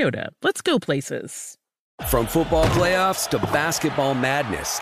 Toyota, 0.01 0.29
let's 0.41 0.61
go 0.61 0.79
places. 0.79 1.57
From 2.09 2.25
football 2.25 2.65
playoffs 2.67 3.29
to 3.29 3.37
basketball 3.53 4.15
madness, 4.15 4.81